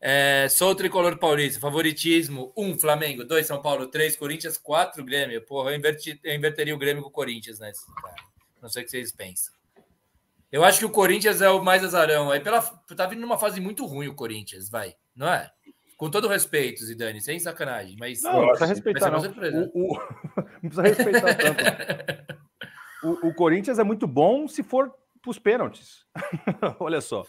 É, 0.00 0.46
sou 0.48 0.70
o 0.70 0.74
tricolor 0.74 1.18
paulista. 1.18 1.58
Favoritismo: 1.58 2.52
1 2.56 2.78
Flamengo, 2.78 3.24
2 3.24 3.46
São 3.46 3.60
Paulo, 3.60 3.88
3 3.88 4.16
Corinthians, 4.16 4.56
4 4.56 5.04
Grêmio. 5.04 5.42
Porra, 5.42 5.72
eu, 5.72 5.76
inverti, 5.76 6.20
eu 6.22 6.34
inverteria 6.34 6.74
o 6.74 6.78
Grêmio 6.78 7.02
com 7.02 7.08
o 7.08 7.12
Corinthians, 7.12 7.58
né? 7.58 7.72
Não 8.62 8.68
sei 8.68 8.82
o 8.82 8.84
que 8.84 8.90
vocês 8.90 9.12
pensam. 9.12 9.54
Eu 10.50 10.64
acho 10.64 10.78
que 10.78 10.84
o 10.84 10.90
Corinthians 10.90 11.42
é 11.42 11.50
o 11.50 11.62
mais 11.62 11.82
azarão. 11.84 12.30
Aí 12.30 12.40
pela, 12.40 12.62
tá 12.62 13.06
vindo 13.06 13.20
numa 13.20 13.38
fase 13.38 13.60
muito 13.60 13.84
ruim 13.84 14.08
o 14.08 14.14
Corinthians, 14.14 14.68
vai, 14.68 14.94
não 15.14 15.28
é? 15.28 15.50
Com 15.96 16.10
todo 16.10 16.28
respeito, 16.28 16.84
Zidane, 16.84 17.20
sem 17.20 17.38
sacanagem, 17.38 17.96
mas. 17.98 18.22
Não, 18.22 18.42
não 18.42 18.48
precisa 18.48 18.66
respeitar, 18.66 19.10
não. 19.10 19.20
O, 19.74 19.94
o... 19.94 19.98
não 20.62 20.70
precisa 20.70 20.82
respeitar 20.82 21.34
tanto. 21.34 22.40
o, 23.02 23.28
o 23.28 23.34
Corinthians 23.34 23.78
é 23.78 23.84
muito 23.84 24.06
bom 24.06 24.46
se 24.46 24.62
for 24.62 24.92
para 25.22 25.30
os 25.30 25.38
pênaltis. 25.38 26.04
Olha 26.78 27.00
só. 27.00 27.24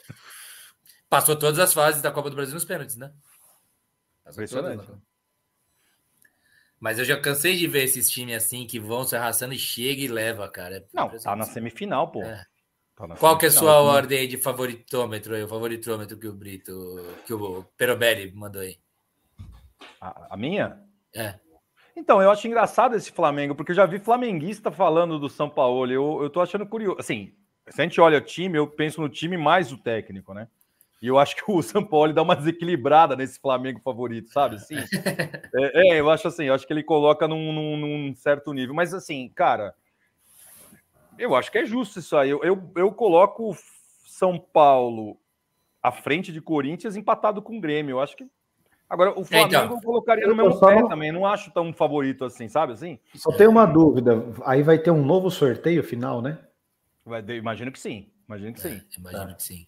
Passou 1.10 1.38
todas 1.38 1.60
as 1.60 1.74
fases 1.74 2.02
da 2.02 2.12
Copa 2.12 2.30
do 2.30 2.36
Brasil 2.36 2.54
nos 2.54 2.66
pênaltis, 2.66 2.98
né? 2.98 3.14
Passou 4.24 4.44
Impressionante. 4.44 4.86
Todas, 4.86 4.96
né? 4.96 5.02
Mas 6.80 7.00
eu 7.00 7.06
já 7.06 7.20
cansei 7.20 7.56
de 7.56 7.66
ver 7.68 7.86
esses 7.86 8.10
times 8.10 8.36
assim 8.36 8.68
que 8.68 8.80
vão 8.80 9.04
se 9.04 9.16
arrastando 9.16 9.54
e 9.54 9.58
chega 9.58 10.02
e 10.02 10.08
leva, 10.08 10.48
cara. 10.50 10.78
É 10.78 10.86
não, 10.94 11.10
tá 11.10 11.36
na 11.36 11.46
semifinal, 11.46 12.12
pô. 12.12 12.22
É. 12.22 12.46
Tá 12.98 13.08
Qual 13.10 13.38
que 13.38 13.46
é 13.46 13.50
a 13.50 13.52
sua 13.52 13.74
né? 13.74 13.78
ordem 13.78 14.28
de 14.28 14.38
favoritômetro 14.38 15.36
aí? 15.36 15.44
O 15.44 15.48
favoritômetro 15.48 16.18
que 16.18 16.28
o 16.28 16.34
Brito, 16.34 16.74
que 17.28 17.34
o 17.34 17.64
Perobelli 17.78 18.32
mandou 18.34 18.60
aí? 18.60 18.80
A, 20.02 20.34
a, 20.34 20.38
minha? 20.38 20.82
É. 21.16 21.36
Então, 21.96 22.20
eu 22.24 22.32
acho 22.32 22.48
engraçado 22.48 22.96
esse 22.96 23.12
Flamengo, 23.12 23.54
porque 23.54 23.72
eu 23.72 23.76
já 23.76 23.86
vi 23.86 24.00
flamenguista 24.00 24.72
falando 24.72 25.20
do 25.20 25.30
São 25.30 25.48
Paulo. 25.48 25.92
Eu, 25.92 26.24
eu 26.24 26.30
tô 26.32 26.42
achando 26.42 26.66
curioso. 26.66 27.00
Assim, 27.00 27.36
se 27.70 27.80
a 27.80 27.84
gente 27.84 28.02
olha 28.02 28.18
o 28.18 28.22
time, 28.22 28.58
eu 28.58 28.66
penso 28.66 29.00
no 29.00 29.10
time 29.10 29.38
mais 29.38 29.72
o 29.72 29.78
técnico, 29.78 30.34
né? 30.34 30.48
E 31.00 31.06
eu 31.06 31.20
acho 31.20 31.36
que 31.36 31.44
o 31.52 31.62
São 31.62 31.84
Paulo 31.84 32.12
dá 32.12 32.24
uma 32.24 32.36
desequilibrada 32.36 33.16
nesse 33.16 33.40
Flamengo 33.40 33.80
favorito, 33.80 34.32
sabe? 34.32 34.56
Assim, 34.56 34.76
é, 35.54 35.94
é, 35.94 36.00
eu 36.00 36.10
acho 36.10 36.28
assim, 36.28 36.46
eu 36.46 36.56
acho 36.56 36.66
que 36.66 36.74
ele 36.74 36.84
coloca 36.84 37.28
num, 37.28 37.54
num, 37.54 37.78
num 37.78 38.16
certo 38.16 38.52
nível. 38.54 38.74
Mas 38.74 38.92
assim, 38.92 39.30
cara, 39.30 39.76
eu 41.18 41.36
acho 41.36 41.52
que 41.52 41.58
é 41.58 41.66
justo 41.66 42.00
isso 42.00 42.16
aí. 42.16 42.30
Eu, 42.30 42.44
eu, 42.44 42.72
eu 42.76 42.92
coloco 42.92 43.56
São 44.06 44.38
Paulo 44.40 45.18
à 45.82 45.92
frente 45.92 46.32
de 46.32 46.42
Corinthians 46.42 46.96
empatado 46.96 47.42
com 47.42 47.58
o 47.58 47.62
Grêmio. 47.62 47.94
Eu 47.94 48.02
acho 48.02 48.16
que. 48.16 48.26
Agora, 48.90 49.12
o 49.20 49.26
Flamengo 49.26 49.50
então, 49.50 49.76
eu 49.76 49.82
colocaria 49.82 50.28
no 50.28 50.36
mesmo 50.36 50.60
pé 50.60 50.82
não... 50.82 50.88
também. 50.88 51.12
Não 51.12 51.26
acho 51.26 51.52
tão 51.52 51.74
favorito 51.74 52.24
assim, 52.24 52.48
sabe 52.48 52.74
assim? 52.74 53.00
Só 53.16 53.32
tenho 53.32 53.50
uma 53.50 53.66
dúvida. 53.66 54.24
Aí 54.46 54.64
vai 54.64 54.80
ter 54.80 54.92
um 54.92 55.04
novo 55.04 55.30
sorteio 55.30 55.84
final, 55.84 56.22
né? 56.22 56.40
Vai, 57.06 57.22
imagino 57.32 57.72
que 57.72 57.80
sim. 57.80 58.10
Imagino 58.28 58.54
que 58.54 58.62
sim. 58.62 58.76
É, 58.76 59.00
imagino 59.00 59.28
tá. 59.28 59.34
que 59.36 59.44
sim. 59.44 59.68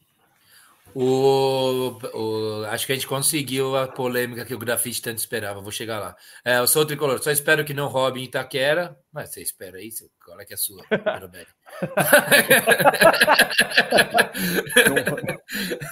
O, 0.95 1.99
o, 2.13 2.65
acho 2.65 2.85
que 2.85 2.91
a 2.91 2.95
gente 2.95 3.07
conseguiu 3.07 3.77
a 3.77 3.87
polêmica 3.87 4.43
que 4.43 4.53
o 4.53 4.59
grafite 4.59 5.01
tanto 5.01 5.17
esperava. 5.19 5.61
Vou 5.61 5.71
chegar 5.71 5.99
lá. 5.99 6.15
É, 6.43 6.57
eu 6.57 6.67
sou 6.67 6.81
o 6.81 6.85
tricolor, 6.85 7.21
só 7.21 7.31
espero 7.31 7.63
que 7.63 7.73
não 7.73 7.87
roube 7.87 8.19
em 8.19 8.23
Itaquera. 8.23 8.97
Mas 9.11 9.29
você 9.29 9.41
espera 9.41 9.81
isso? 9.81 10.09
Qual 10.23 10.39
é 10.39 10.45
que 10.45 10.53
é 10.53 10.55
a 10.55 10.57
sua, 10.57 10.83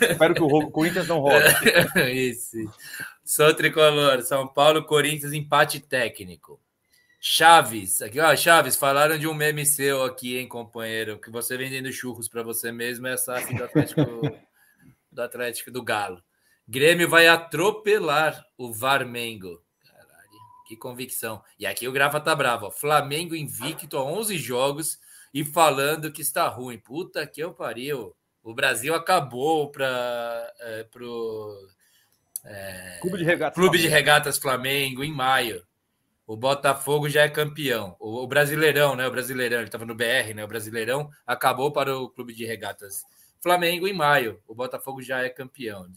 espero 0.01 0.33
que 0.33 0.41
o 0.41 0.71
Corinthians 0.71 1.07
não 1.07 1.19
roube. 1.19 1.45
isso. 2.13 2.57
Sou 3.23 3.53
tricolor, 3.53 4.21
São 4.21 4.47
Paulo, 4.47 4.85
Corinthians, 4.85 5.33
empate 5.33 5.79
técnico. 5.79 6.59
Chaves, 7.19 8.01
aqui, 8.01 8.19
ó, 8.19 8.35
Chaves, 8.35 8.75
falaram 8.75 9.17
de 9.17 9.27
um 9.27 9.33
meme 9.33 9.65
seu 9.65 10.03
aqui, 10.03 10.37
hein, 10.37 10.47
companheiro? 10.47 11.19
Que 11.19 11.31
você 11.31 11.57
vendendo 11.57 11.91
churros 11.91 12.29
para 12.29 12.43
você 12.43 12.71
mesmo 12.71 13.07
é 13.07 13.13
essa 13.13 13.39
do 13.39 13.63
Atlético 13.63 14.01
do 15.17 15.23
Atlético 15.23 15.71
do 15.71 15.83
Galo. 15.83 16.23
Grêmio 16.67 17.09
vai 17.09 17.27
atropelar 17.27 18.45
o 18.57 18.71
Varmengo. 18.71 19.61
Caralho, 19.83 20.39
que 20.67 20.77
convicção. 20.77 21.43
E 21.59 21.65
aqui 21.65 21.87
o 21.87 21.91
Grafa 21.91 22.19
tá 22.19 22.35
bravo. 22.35 22.67
Ó. 22.67 22.71
Flamengo 22.71 23.35
invicto 23.35 23.97
a 23.97 24.03
11 24.03 24.37
jogos 24.37 24.99
e 25.33 25.43
falando 25.43 26.11
que 26.11 26.21
está 26.21 26.47
ruim. 26.47 26.77
Puta 26.77 27.25
que 27.25 27.41
eu 27.41 27.53
pariu. 27.53 28.15
O 28.43 28.53
Brasil 28.53 28.93
acabou 28.93 29.71
para 29.71 30.53
é, 30.59 30.83
pro 30.83 31.67
é, 32.45 32.99
Clube, 33.01 33.17
de 33.17 33.23
Regatas, 33.23 33.55
Clube 33.55 33.77
de 33.77 33.87
Regatas 33.87 34.37
Flamengo 34.37 35.03
em 35.03 35.11
maio. 35.11 35.65
O 36.25 36.35
Botafogo 36.35 37.09
já 37.09 37.23
é 37.23 37.29
campeão. 37.29 37.95
O, 37.99 38.23
o 38.23 38.27
Brasileirão, 38.27 38.95
né? 38.95 39.07
O 39.07 39.11
Brasileirão, 39.11 39.57
ele 39.57 39.67
estava 39.67 39.85
no 39.85 39.95
BR, 39.95 40.33
né? 40.35 40.43
O 40.43 40.47
Brasileirão 40.47 41.09
acabou 41.25 41.71
para 41.71 41.97
o 41.97 42.09
Clube 42.09 42.33
de 42.33 42.45
Regatas 42.45 43.03
Flamengo 43.41 43.87
em 43.87 43.93
maio. 43.93 44.39
O 44.47 44.55
Botafogo 44.55 45.01
já 45.01 45.21
é 45.21 45.29
campeão. 45.29 45.87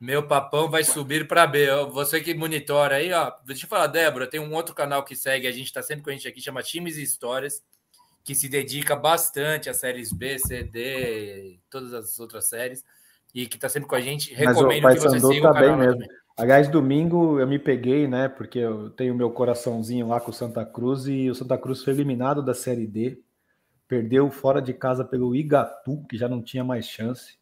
Meu 0.00 0.26
papão 0.26 0.68
vai 0.68 0.82
subir 0.82 1.28
para 1.28 1.46
B. 1.46 1.68
Você 1.92 2.20
que 2.20 2.34
monitora 2.34 2.96
aí, 2.96 3.12
ó. 3.12 3.32
Deixa 3.46 3.66
eu 3.66 3.68
falar, 3.68 3.86
Débora, 3.86 4.26
tem 4.26 4.40
um 4.40 4.52
outro 4.52 4.74
canal 4.74 5.04
que 5.04 5.14
segue, 5.14 5.46
a 5.46 5.52
gente 5.52 5.66
está 5.66 5.82
sempre 5.82 6.02
com 6.02 6.10
a 6.10 6.12
gente 6.12 6.26
aqui, 6.26 6.40
chama 6.40 6.62
Times 6.62 6.96
e 6.96 7.02
Histórias, 7.02 7.62
que 8.24 8.34
se 8.34 8.48
dedica 8.48 8.96
bastante 8.96 9.70
às 9.70 9.76
séries 9.76 10.12
B, 10.12 10.38
C, 10.38 10.64
D, 10.64 11.58
todas 11.70 11.94
as 11.94 12.18
outras 12.18 12.48
séries, 12.48 12.84
e 13.34 13.46
que 13.46 13.56
está 13.56 13.68
sempre 13.68 13.88
com 13.88 13.94
a 13.94 14.00
gente. 14.00 14.34
Recomendo 14.34 14.82
Mas, 14.82 14.94
que 14.94 15.08
você 15.08 15.20
siga 15.20 15.42
tá 15.42 15.50
o 15.50 15.54
canal 15.54 15.78
mesmo. 15.78 16.04
Aliás, 16.36 16.66
domingo 16.66 17.38
eu 17.38 17.46
me 17.46 17.58
peguei, 17.58 18.08
né? 18.08 18.28
Porque 18.28 18.58
eu 18.58 18.90
tenho 18.90 19.14
meu 19.14 19.30
coraçãozinho 19.30 20.08
lá 20.08 20.20
com 20.20 20.30
o 20.30 20.34
Santa 20.34 20.64
Cruz 20.64 21.06
e 21.06 21.30
o 21.30 21.34
Santa 21.34 21.56
Cruz 21.58 21.84
foi 21.84 21.92
eliminado 21.92 22.42
da 22.42 22.54
Série 22.54 22.86
D 22.86 23.22
perdeu 23.92 24.30
fora 24.30 24.62
de 24.62 24.72
casa 24.72 25.04
pelo 25.04 25.36
Igatu, 25.36 26.02
que 26.08 26.16
já 26.16 26.26
não 26.26 26.40
tinha 26.40 26.64
mais 26.64 26.86
chance. 26.86 27.36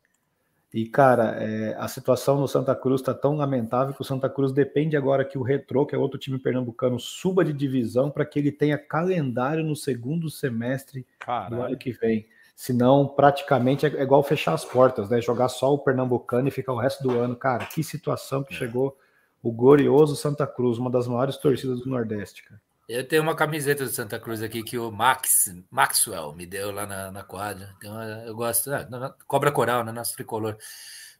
E, 0.75 0.85
cara, 0.85 1.37
é, 1.41 1.77
a 1.79 1.87
situação 1.87 2.41
no 2.41 2.49
Santa 2.49 2.75
Cruz 2.75 3.01
está 3.01 3.15
tão 3.15 3.37
lamentável 3.37 3.95
que 3.95 4.01
o 4.01 4.05
Santa 4.05 4.29
Cruz 4.29 4.51
depende 4.51 4.97
agora 4.97 5.25
que 5.25 5.39
o 5.39 5.43
Retrô, 5.43 5.87
que 5.87 5.95
é 5.95 5.99
outro 5.99 6.19
time 6.19 6.41
pernambucano, 6.41 6.99
suba 6.99 7.45
de 7.45 7.53
divisão 7.53 8.11
para 8.11 8.25
que 8.25 8.37
ele 8.37 8.51
tenha 8.51 8.77
calendário 8.77 9.63
no 9.63 9.77
segundo 9.77 10.29
semestre 10.29 11.07
Caralho. 11.21 11.55
do 11.55 11.63
ano 11.63 11.77
que 11.77 11.93
vem. 11.93 12.27
Senão, 12.57 13.07
praticamente 13.07 13.87
é 13.87 14.03
igual 14.03 14.21
fechar 14.25 14.53
as 14.53 14.65
portas, 14.65 15.09
né? 15.09 15.21
Jogar 15.21 15.51
só 15.51 15.73
o 15.73 15.79
pernambucano 15.79 16.49
e 16.49 16.51
ficar 16.51 16.73
o 16.73 16.81
resto 16.81 17.01
do 17.01 17.17
ano. 17.17 17.37
Cara, 17.37 17.65
que 17.65 17.85
situação 17.85 18.43
que 18.43 18.55
é. 18.55 18.57
chegou 18.57 18.99
o 19.41 19.53
glorioso 19.53 20.17
Santa 20.17 20.49
Cruz, 20.49 20.79
uma 20.79 20.91
das 20.91 21.07
maiores 21.07 21.37
torcidas 21.37 21.79
do 21.79 21.89
Nordeste, 21.89 22.43
cara. 22.43 22.61
Eu 22.93 23.07
tenho 23.07 23.23
uma 23.23 23.37
camiseta 23.37 23.85
do 23.85 23.91
Santa 23.91 24.19
Cruz 24.19 24.43
aqui 24.43 24.65
que 24.65 24.77
o 24.77 24.91
Max, 24.91 25.55
Maxwell 25.71 26.35
me 26.35 26.45
deu 26.45 26.73
lá 26.73 26.85
na, 26.85 27.13
na 27.13 27.23
quadra. 27.23 27.73
Então 27.77 28.03
eu 28.03 28.35
gosto. 28.35 28.69
Ah, 28.75 29.15
cobra 29.29 29.53
coral, 29.53 29.85
né? 29.85 29.93
Nosso 29.93 30.15
tricolor. 30.15 30.59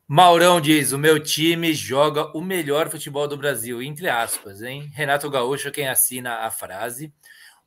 Maurão 0.05 0.61
diz: 0.61 0.91
o 0.91 0.99
meu 0.99 1.23
time 1.23 1.73
joga 1.73 2.37
o 2.37 2.41
melhor 2.41 2.91
futebol 2.91 3.29
do 3.29 3.37
Brasil, 3.37 3.81
entre 3.81 4.09
aspas, 4.09 4.63
hein? 4.63 4.91
Renato 4.93 5.31
Gaúcho, 5.31 5.71
quem 5.71 5.89
assina 5.89 6.39
a 6.39 6.51
frase. 6.51 7.15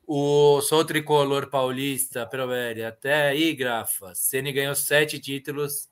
O 0.06 0.60
sou 0.60 0.84
tricolor 0.84 1.48
paulista, 1.48 2.26
Proveri, 2.26 2.84
até 2.84 3.28
aí, 3.28 3.54
Grafa. 3.54 4.14
Ceni 4.14 4.52
ganhou 4.52 4.74
sete 4.74 5.18
títulos, 5.18 5.88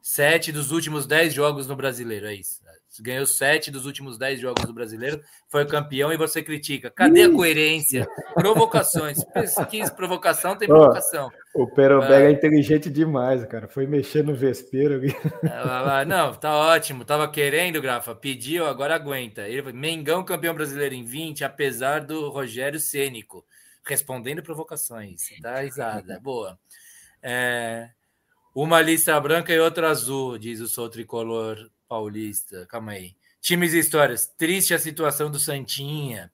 sete 0.00 0.50
dos 0.50 0.70
últimos 0.72 1.06
dez 1.06 1.34
jogos 1.34 1.66
no 1.66 1.76
brasileiro, 1.76 2.26
é 2.26 2.34
isso. 2.36 2.62
Ganhou 2.98 3.24
sete 3.24 3.70
dos 3.70 3.86
últimos 3.86 4.18
dez 4.18 4.40
jogos 4.40 4.64
do 4.64 4.72
brasileiro, 4.72 5.22
foi 5.48 5.64
campeão 5.64 6.12
e 6.12 6.16
você 6.16 6.42
critica. 6.42 6.90
Cadê 6.90 7.22
a 7.22 7.30
coerência? 7.30 8.08
Provocações. 8.34 9.22
Pesquisa, 9.32 9.92
provocação, 9.92 10.56
tem 10.56 10.66
provocação. 10.66 11.30
Oh, 11.54 11.62
o 11.62 11.66
Perobega 11.68 12.26
ah. 12.26 12.28
é 12.28 12.30
inteligente 12.32 12.90
demais, 12.90 13.44
cara. 13.44 13.68
Foi 13.68 13.86
mexer 13.86 14.24
no 14.24 14.34
vespeiro. 14.34 15.00
Ah, 15.44 16.04
não, 16.04 16.34
tá 16.34 16.56
ótimo. 16.56 17.04
Tava 17.04 17.30
querendo, 17.30 17.80
Grafa. 17.80 18.14
Pediu, 18.14 18.66
agora 18.66 18.94
aguenta. 18.94 19.46
Ele, 19.46 19.72
Mengão 19.72 20.24
campeão 20.24 20.54
brasileiro 20.54 20.94
em 20.94 21.04
20, 21.04 21.44
apesar 21.44 22.00
do 22.00 22.30
Rogério 22.30 22.80
Cênico. 22.80 23.44
Respondendo 23.84 24.42
provocações. 24.42 25.22
Dá 25.40 25.60
risada. 25.60 26.18
Boa. 26.20 26.58
É, 27.22 27.90
uma 28.54 28.80
lista 28.80 29.18
branca 29.20 29.52
e 29.52 29.60
outra 29.60 29.90
azul, 29.90 30.38
diz 30.38 30.60
o 30.60 30.68
Sou 30.68 30.88
Tricolor 30.88 31.70
Paulista. 31.90 32.64
Calma 32.68 32.92
aí. 32.92 33.16
Times 33.40 33.72
e 33.74 33.80
histórias. 33.80 34.28
Triste 34.38 34.72
a 34.72 34.78
situação 34.78 35.28
do 35.28 35.40
Santinha. 35.40 36.30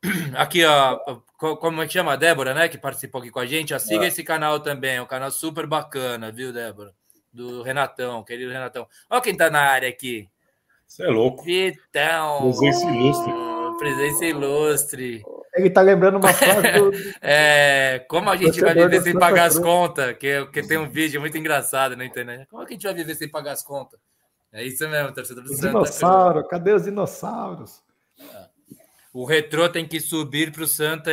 Aqui, 0.36 0.64
ó, 0.64 0.96
como 1.36 1.82
é 1.82 1.86
que 1.88 1.92
chama? 1.92 2.16
Débora, 2.16 2.54
né? 2.54 2.68
Que 2.68 2.78
participou 2.78 3.20
aqui 3.20 3.30
com 3.30 3.40
a 3.40 3.46
gente. 3.46 3.74
Ó, 3.74 3.78
siga 3.78 4.04
é. 4.04 4.08
esse 4.08 4.22
canal 4.22 4.60
também, 4.60 4.96
é 4.96 5.02
um 5.02 5.06
canal 5.06 5.30
super 5.30 5.66
bacana, 5.66 6.30
viu, 6.30 6.52
Débora? 6.52 6.94
Do 7.32 7.62
Renatão, 7.62 8.22
querido 8.22 8.52
Renatão. 8.52 8.86
Olha 9.10 9.20
quem 9.20 9.36
tá 9.36 9.50
na 9.50 9.60
área 9.60 9.88
aqui. 9.88 10.28
Você 10.86 11.02
é 11.02 11.08
louco. 11.08 11.42
Vitão. 11.42 12.42
Presença 12.42 12.86
ilustre. 12.86 13.32
Presença 13.78 14.24
ilustre. 14.24 15.22
Ele 15.54 15.70
tá 15.70 15.80
lembrando 15.80 16.18
uma 16.18 16.32
frase 16.32 16.72
do... 16.72 16.92
é, 17.20 18.04
como 18.08 18.30
a 18.30 18.36
gente 18.36 18.60
vai 18.60 18.74
viver 18.74 19.02
sem 19.02 19.18
pagar 19.18 19.46
as 19.46 19.58
contas? 19.58 20.16
Que, 20.18 20.46
que 20.46 20.62
tem 20.62 20.78
um 20.78 20.88
vídeo 20.88 21.20
muito 21.20 21.36
engraçado 21.36 21.96
na 21.96 22.04
internet. 22.04 22.46
Como 22.46 22.62
é 22.62 22.66
que 22.66 22.74
a 22.74 22.76
gente 22.76 22.84
vai 22.84 22.94
viver 22.94 23.14
sem 23.14 23.28
pagar 23.28 23.52
as 23.52 23.62
contas? 23.62 23.98
É 24.56 24.64
isso 24.64 24.88
mesmo, 24.88 25.12
torcedor 25.12 25.44
do 25.44 25.50
Santa. 25.50 25.66
Dinossauro, 25.68 26.48
cadê 26.48 26.72
os 26.72 26.84
dinossauros? 26.84 27.82
O 29.12 29.26
Retrô 29.26 29.68
tem 29.68 29.86
que 29.86 30.00
subir 30.00 30.50
para 30.50 30.62
o 30.62 30.66
Santa 30.66 31.10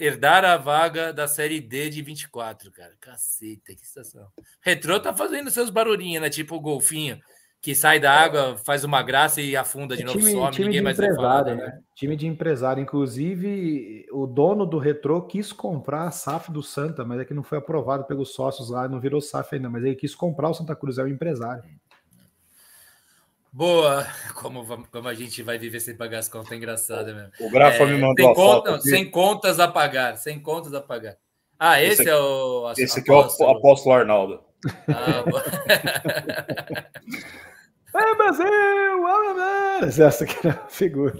herdar 0.00 0.46
a 0.46 0.56
vaga 0.56 1.12
da 1.12 1.28
Série 1.28 1.60
D 1.60 1.90
de 1.90 2.00
24, 2.00 2.72
cara. 2.72 2.94
Caceta, 2.98 3.74
que 3.74 3.86
situação. 3.86 4.26
Retrô 4.62 4.98
tá 4.98 5.12
fazendo 5.12 5.50
seus 5.50 5.68
barulhinhos, 5.68 6.22
né? 6.22 6.30
Tipo 6.30 6.56
o 6.56 6.60
golfinho 6.60 7.20
que 7.60 7.74
sai 7.74 7.98
da 7.98 8.12
água, 8.12 8.56
faz 8.58 8.84
uma 8.84 9.02
graça 9.02 9.42
e 9.42 9.56
afunda 9.56 9.96
de 9.96 10.04
novo, 10.04 10.18
time, 10.18 10.32
some, 10.32 10.50
time 10.52 10.66
ninguém 10.66 10.82
mais 10.82 10.98
empresário, 10.98 11.56
né? 11.56 11.80
Time 11.94 12.16
de 12.16 12.26
empresário. 12.26 12.82
Inclusive, 12.82 14.06
o 14.10 14.26
dono 14.26 14.64
do 14.64 14.78
Retrô 14.78 15.20
quis 15.22 15.52
comprar 15.52 16.04
a 16.04 16.10
SAF 16.10 16.50
do 16.50 16.62
Santa, 16.62 17.04
mas 17.04 17.20
é 17.20 17.24
que 17.24 17.34
não 17.34 17.42
foi 17.42 17.58
aprovado 17.58 18.04
pelos 18.04 18.32
sócios 18.34 18.70
lá, 18.70 18.88
não 18.88 19.00
virou 19.00 19.20
SAF 19.20 19.54
ainda, 19.54 19.68
mas 19.68 19.84
ele 19.84 19.96
quis 19.96 20.14
comprar 20.14 20.48
o 20.48 20.54
Santa 20.54 20.76
Cruz, 20.76 20.96
é 20.96 21.02
o 21.02 21.08
empresário. 21.08 21.64
Boa, 23.56 24.06
como, 24.36 24.86
como 24.92 25.08
a 25.08 25.14
gente 25.14 25.42
vai 25.42 25.56
viver 25.56 25.80
sem 25.80 25.96
pagar 25.96 26.18
as 26.18 26.28
contas, 26.28 26.52
é 26.52 26.56
engraçado 26.56 27.06
mesmo. 27.14 27.30
O 27.40 27.50
Grafa 27.50 27.84
é, 27.84 27.86
me 27.86 27.98
mandou 27.98 28.26
sem, 28.26 28.34
conta, 28.34 28.80
sem 28.82 29.10
contas 29.10 29.58
a 29.58 29.66
pagar, 29.66 30.18
sem 30.18 30.38
contas 30.38 30.74
a 30.74 30.80
pagar. 30.82 31.16
Ah, 31.58 31.82
esse, 31.82 32.02
esse 32.02 32.10
é 32.10 32.16
o. 32.16 32.70
Esse 32.76 33.00
aqui 33.00 33.10
é 33.10 33.14
o 33.14 33.48
apóstolo 33.48 33.94
Arnaldo. 33.94 34.44
Ah, 34.88 35.24
É 37.98 38.14
Brasil! 38.14 38.46
Essa 40.04 40.24
aqui 40.24 40.46
é 40.46 40.50
a 40.50 40.68
figura. 40.68 41.14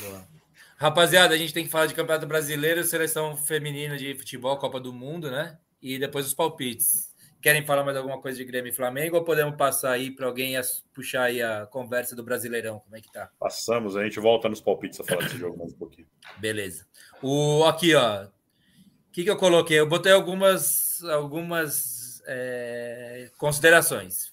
Boa. 0.00 0.28
Rapaziada, 0.76 1.34
a 1.34 1.36
gente 1.36 1.52
tem 1.52 1.64
que 1.64 1.70
falar 1.70 1.86
de 1.86 1.94
Campeonato 1.94 2.28
Brasileiro, 2.28 2.84
seleção 2.84 3.36
feminina 3.36 3.98
de 3.98 4.14
futebol, 4.14 4.56
Copa 4.58 4.78
do 4.78 4.92
Mundo, 4.92 5.28
né? 5.28 5.58
E 5.82 5.98
depois 5.98 6.24
os 6.24 6.34
palpites. 6.34 7.09
Querem 7.40 7.64
falar 7.64 7.82
mais 7.84 7.96
alguma 7.96 8.20
coisa 8.20 8.36
de 8.36 8.44
Grêmio 8.44 8.70
e 8.70 8.74
Flamengo 8.74 9.16
ou 9.16 9.24
podemos 9.24 9.56
passar 9.56 9.92
aí 9.92 10.10
para 10.10 10.26
alguém 10.26 10.54
puxar 10.92 11.22
aí 11.22 11.42
a 11.42 11.66
conversa 11.66 12.14
do 12.14 12.22
Brasileirão? 12.22 12.80
Como 12.80 12.96
é 12.96 13.00
que 13.00 13.10
tá? 13.10 13.30
Passamos, 13.38 13.96
a 13.96 14.04
gente 14.04 14.20
volta 14.20 14.48
nos 14.48 14.60
palpites 14.60 15.00
a 15.00 15.04
falar 15.04 15.22
desse 15.22 15.38
jogo 15.38 15.56
mais 15.58 15.72
um 15.72 15.76
pouquinho. 15.76 16.06
Beleza. 16.36 16.86
O, 17.22 17.64
aqui, 17.64 17.94
ó. 17.94 18.24
O 18.24 18.28
que, 19.10 19.24
que 19.24 19.30
eu 19.30 19.38
coloquei? 19.38 19.80
Eu 19.80 19.88
botei 19.88 20.12
algumas, 20.12 21.02
algumas 21.04 22.22
é, 22.26 23.30
considerações. 23.38 24.32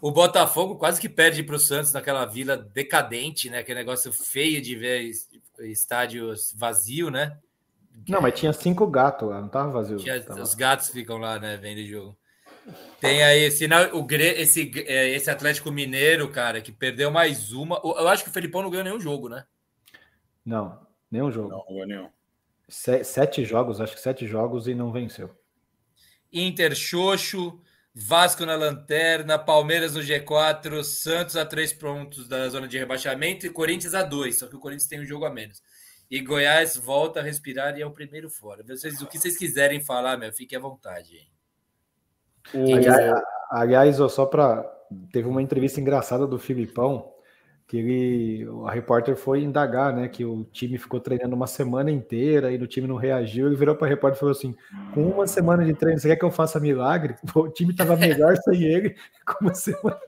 O 0.00 0.12
Botafogo 0.12 0.76
quase 0.76 1.00
que 1.00 1.08
perde 1.08 1.42
para 1.42 1.56
o 1.56 1.58
Santos 1.58 1.92
naquela 1.92 2.24
vila 2.24 2.56
decadente, 2.56 3.50
né? 3.50 3.58
Aquele 3.58 3.80
negócio 3.80 4.12
feio 4.12 4.62
de 4.62 4.76
ver 4.76 5.10
estádios 5.58 6.54
vazio, 6.56 7.10
né? 7.10 7.36
Não, 8.08 8.20
mas 8.20 8.38
tinha 8.38 8.52
cinco 8.52 8.86
gatos 8.86 9.28
lá, 9.28 9.40
não 9.40 9.48
tava 9.48 9.70
vazio. 9.70 9.98
Tinha, 9.98 10.22
tava... 10.22 10.40
Os 10.40 10.54
gatos 10.54 10.88
ficam 10.88 11.18
lá, 11.18 11.38
né, 11.38 11.56
vendo 11.56 11.84
jogo. 11.84 12.16
Tem 13.00 13.22
aí 13.22 13.50
sinal, 13.50 13.94
o, 13.96 14.06
esse, 14.10 14.72
é, 14.86 15.08
esse 15.10 15.30
Atlético 15.30 15.70
Mineiro, 15.70 16.30
cara, 16.30 16.60
que 16.60 16.70
perdeu 16.70 17.10
mais 17.10 17.52
uma. 17.52 17.80
Eu 17.82 18.08
acho 18.08 18.24
que 18.24 18.30
o 18.30 18.32
Felipão 18.32 18.62
não 18.62 18.70
ganhou 18.70 18.84
nenhum 18.84 19.00
jogo, 19.00 19.28
né? 19.28 19.44
Não, 20.44 20.86
nenhum 21.10 21.30
jogo. 21.30 21.48
Não, 21.48 21.58
não 21.58 21.66
ganhou 21.66 21.86
nenhum. 21.86 22.08
Sete 22.68 23.44
jogos, 23.44 23.80
acho 23.80 23.94
que 23.94 24.00
sete 24.00 24.26
jogos 24.26 24.68
e 24.68 24.74
não 24.74 24.92
venceu. 24.92 25.34
Inter 26.32 26.74
Xoxo, 26.74 27.60
Vasco 27.92 28.46
na 28.46 28.54
lanterna, 28.54 29.36
Palmeiras 29.38 29.94
no 29.94 30.00
G4, 30.00 30.84
Santos 30.84 31.36
a 31.36 31.44
três 31.44 31.72
pontos 31.72 32.28
da 32.28 32.48
zona 32.48 32.68
de 32.68 32.78
rebaixamento 32.78 33.44
e 33.44 33.50
Corinthians 33.50 33.94
a 33.94 34.02
dois, 34.02 34.38
só 34.38 34.46
que 34.46 34.54
o 34.54 34.60
Corinthians 34.60 34.88
tem 34.88 35.00
um 35.00 35.04
jogo 35.04 35.24
a 35.24 35.30
menos. 35.30 35.60
E 36.08 36.20
Goiás 36.20 36.76
volta 36.76 37.20
a 37.20 37.22
respirar 37.22 37.76
e 37.76 37.82
é 37.82 37.86
o 37.86 37.90
primeiro 37.90 38.30
fora. 38.30 38.62
Vocês, 38.62 39.00
o 39.00 39.06
que 39.06 39.18
vocês 39.18 39.36
quiserem 39.36 39.80
falar, 39.80 40.16
meu, 40.16 40.32
fiquem 40.32 40.58
à 40.58 40.60
vontade. 40.60 41.16
Hein? 41.16 41.30
Aliás, 42.54 43.22
aliás, 43.50 43.96
só 44.12 44.26
para. 44.26 44.64
Teve 45.12 45.28
uma 45.28 45.40
entrevista 45.40 45.80
engraçada 45.80 46.26
do 46.26 46.38
Filipão 46.38 47.12
que 47.70 47.76
ele, 47.76 48.48
a 48.66 48.72
repórter 48.72 49.14
foi 49.14 49.44
indagar, 49.44 49.94
né, 49.94 50.08
que 50.08 50.24
o 50.24 50.42
time 50.50 50.76
ficou 50.76 50.98
treinando 50.98 51.36
uma 51.36 51.46
semana 51.46 51.88
inteira 51.88 52.50
e 52.50 52.56
o 52.56 52.66
time 52.66 52.88
não 52.88 52.96
reagiu. 52.96 53.46
Ele 53.46 53.54
virou 53.54 53.76
para 53.76 53.86
a 53.86 53.90
repórter 53.90 54.16
e 54.16 54.18
falou 54.18 54.32
assim: 54.32 54.56
com 54.92 55.04
uma 55.04 55.24
semana 55.28 55.64
de 55.64 55.72
treino, 55.74 56.00
você 56.00 56.08
quer 56.08 56.16
que 56.16 56.24
eu 56.24 56.32
faça 56.32 56.58
milagre? 56.58 57.14
O 57.32 57.48
time 57.48 57.70
estava 57.70 57.94
melhor 57.96 58.36
sem 58.38 58.64
ele, 58.64 58.96
com 59.24 59.44
uma 59.44 59.54
semana. 59.54 60.00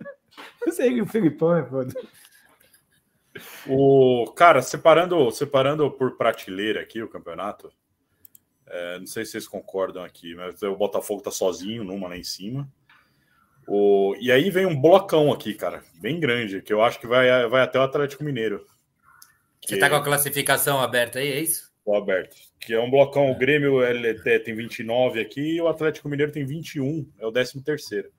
Sem 0.72 1.00
o 1.00 1.06
Filipão 1.06 1.56
é 1.56 1.64
foda. 1.64 1.94
O 3.68 4.32
cara, 4.34 4.60
separando, 4.60 5.30
separando 5.30 5.88
por 5.88 6.16
prateleira 6.16 6.80
aqui 6.80 7.00
o 7.00 7.08
campeonato, 7.08 7.72
é, 8.72 8.98
não 8.98 9.06
sei 9.06 9.24
se 9.24 9.32
vocês 9.32 9.46
concordam 9.46 10.02
aqui, 10.02 10.34
mas 10.34 10.62
o 10.62 10.74
Botafogo 10.74 11.20
tá 11.20 11.30
sozinho 11.30 11.84
numa 11.84 12.08
lá 12.08 12.16
em 12.16 12.24
cima. 12.24 12.66
O, 13.68 14.16
e 14.18 14.32
aí 14.32 14.50
vem 14.50 14.64
um 14.64 14.80
blocão 14.80 15.30
aqui, 15.30 15.52
cara, 15.52 15.84
bem 16.00 16.18
grande, 16.18 16.62
que 16.62 16.72
eu 16.72 16.82
acho 16.82 16.98
que 16.98 17.06
vai, 17.06 17.46
vai 17.48 17.62
até 17.62 17.78
o 17.78 17.82
Atlético 17.82 18.24
Mineiro. 18.24 18.66
Você 19.64 19.78
tá 19.78 19.90
com 19.90 19.96
a 19.96 20.02
classificação 20.02 20.80
aberta 20.80 21.18
aí, 21.18 21.30
é 21.30 21.40
isso? 21.40 21.70
Tô 21.84 21.94
aberto. 21.94 22.34
Que 22.58 22.72
é 22.72 22.80
um 22.80 22.90
blocão, 22.90 23.30
o 23.30 23.38
Grêmio 23.38 23.80
LT 23.80 24.40
tem 24.40 24.54
29 24.54 25.20
aqui 25.20 25.56
e 25.56 25.60
o 25.60 25.68
Atlético 25.68 26.08
Mineiro 26.08 26.32
tem 26.32 26.44
21, 26.44 27.06
é 27.18 27.26
o 27.26 27.30
13 27.30 27.62
terceiro. 27.62 28.10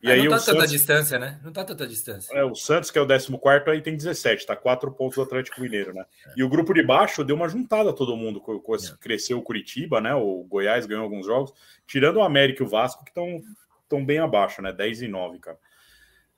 E 0.00 0.10
aí 0.10 0.22
não 0.22 0.30
tá 0.30 0.38
tanta 0.38 0.52
Santos... 0.52 0.70
distância, 0.70 1.18
né? 1.18 1.40
Não 1.42 1.52
tá 1.52 1.64
tanta 1.64 1.86
distância. 1.86 2.32
É, 2.36 2.44
o 2.44 2.54
Santos, 2.54 2.90
que 2.90 2.98
é 2.98 3.02
o 3.02 3.06
14, 3.06 3.70
aí 3.70 3.82
tem 3.82 3.96
17, 3.96 4.46
tá 4.46 4.54
4 4.54 4.92
pontos 4.92 5.16
do 5.16 5.22
Atlético 5.22 5.60
Mineiro, 5.60 5.92
né? 5.92 6.04
É. 6.26 6.32
E 6.36 6.44
o 6.44 6.48
grupo 6.48 6.72
de 6.72 6.82
baixo 6.82 7.24
deu 7.24 7.34
uma 7.34 7.48
juntada 7.48 7.92
todo 7.92 8.16
mundo. 8.16 8.40
É. 8.40 8.96
Cresceu 9.00 9.38
o 9.38 9.42
Curitiba, 9.42 10.00
né? 10.00 10.14
O 10.14 10.44
Goiás 10.44 10.86
ganhou 10.86 11.02
alguns 11.02 11.26
jogos, 11.26 11.52
tirando 11.86 12.16
o 12.16 12.22
América 12.22 12.62
e 12.62 12.66
o 12.66 12.68
Vasco, 12.68 13.04
que 13.04 13.10
estão 13.10 13.42
estão 13.88 14.04
bem 14.04 14.18
abaixo, 14.18 14.60
né? 14.62 14.70
10 14.72 15.02
e 15.02 15.08
9, 15.08 15.38
cara. 15.38 15.58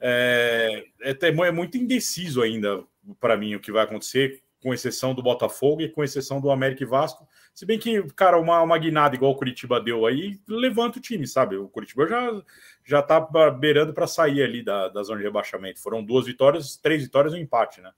É, 0.01 0.85
é, 1.03 1.17
é 1.21 1.51
muito 1.51 1.77
indeciso 1.77 2.41
ainda 2.41 2.83
para 3.21 3.37
mim 3.37 3.55
o 3.55 3.61
que 3.61 3.73
vai 3.73 3.85
acontecer, 3.85 4.41
com 4.63 4.73
exceção 4.73 5.15
do 5.15 5.23
Botafogo 5.23 5.83
e 5.83 5.89
com 5.89 6.05
exceção 6.05 6.41
do 6.41 6.51
América 6.51 6.85
e 6.85 6.87
Vasco. 6.87 7.27
Se 7.55 7.67
bem 7.67 7.79
que, 7.79 8.03
cara, 8.15 8.39
uma, 8.39 8.63
uma 8.63 8.79
guinada 8.79 9.15
igual 9.15 9.33
o 9.33 9.37
Curitiba 9.37 9.81
deu 9.81 10.07
aí, 10.07 10.39
levanta 10.49 10.99
o 10.99 11.03
time, 11.03 11.27
sabe? 11.27 11.57
O 11.57 11.69
Curitiba 11.69 12.07
já, 12.07 12.43
já 12.85 13.03
tá 13.03 13.21
beirando 13.51 13.93
para 13.93 14.07
sair 14.07 14.43
ali 14.43 14.63
da, 14.63 14.89
da 14.89 15.03
zona 15.03 15.19
de 15.19 15.25
rebaixamento. 15.25 15.81
Foram 15.81 16.03
duas 16.03 16.27
vitórias, 16.27 16.77
três 16.77 17.03
vitórias 17.03 17.35
e 17.35 17.37
um 17.37 17.41
empate, 17.41 17.81
né? 17.81 17.91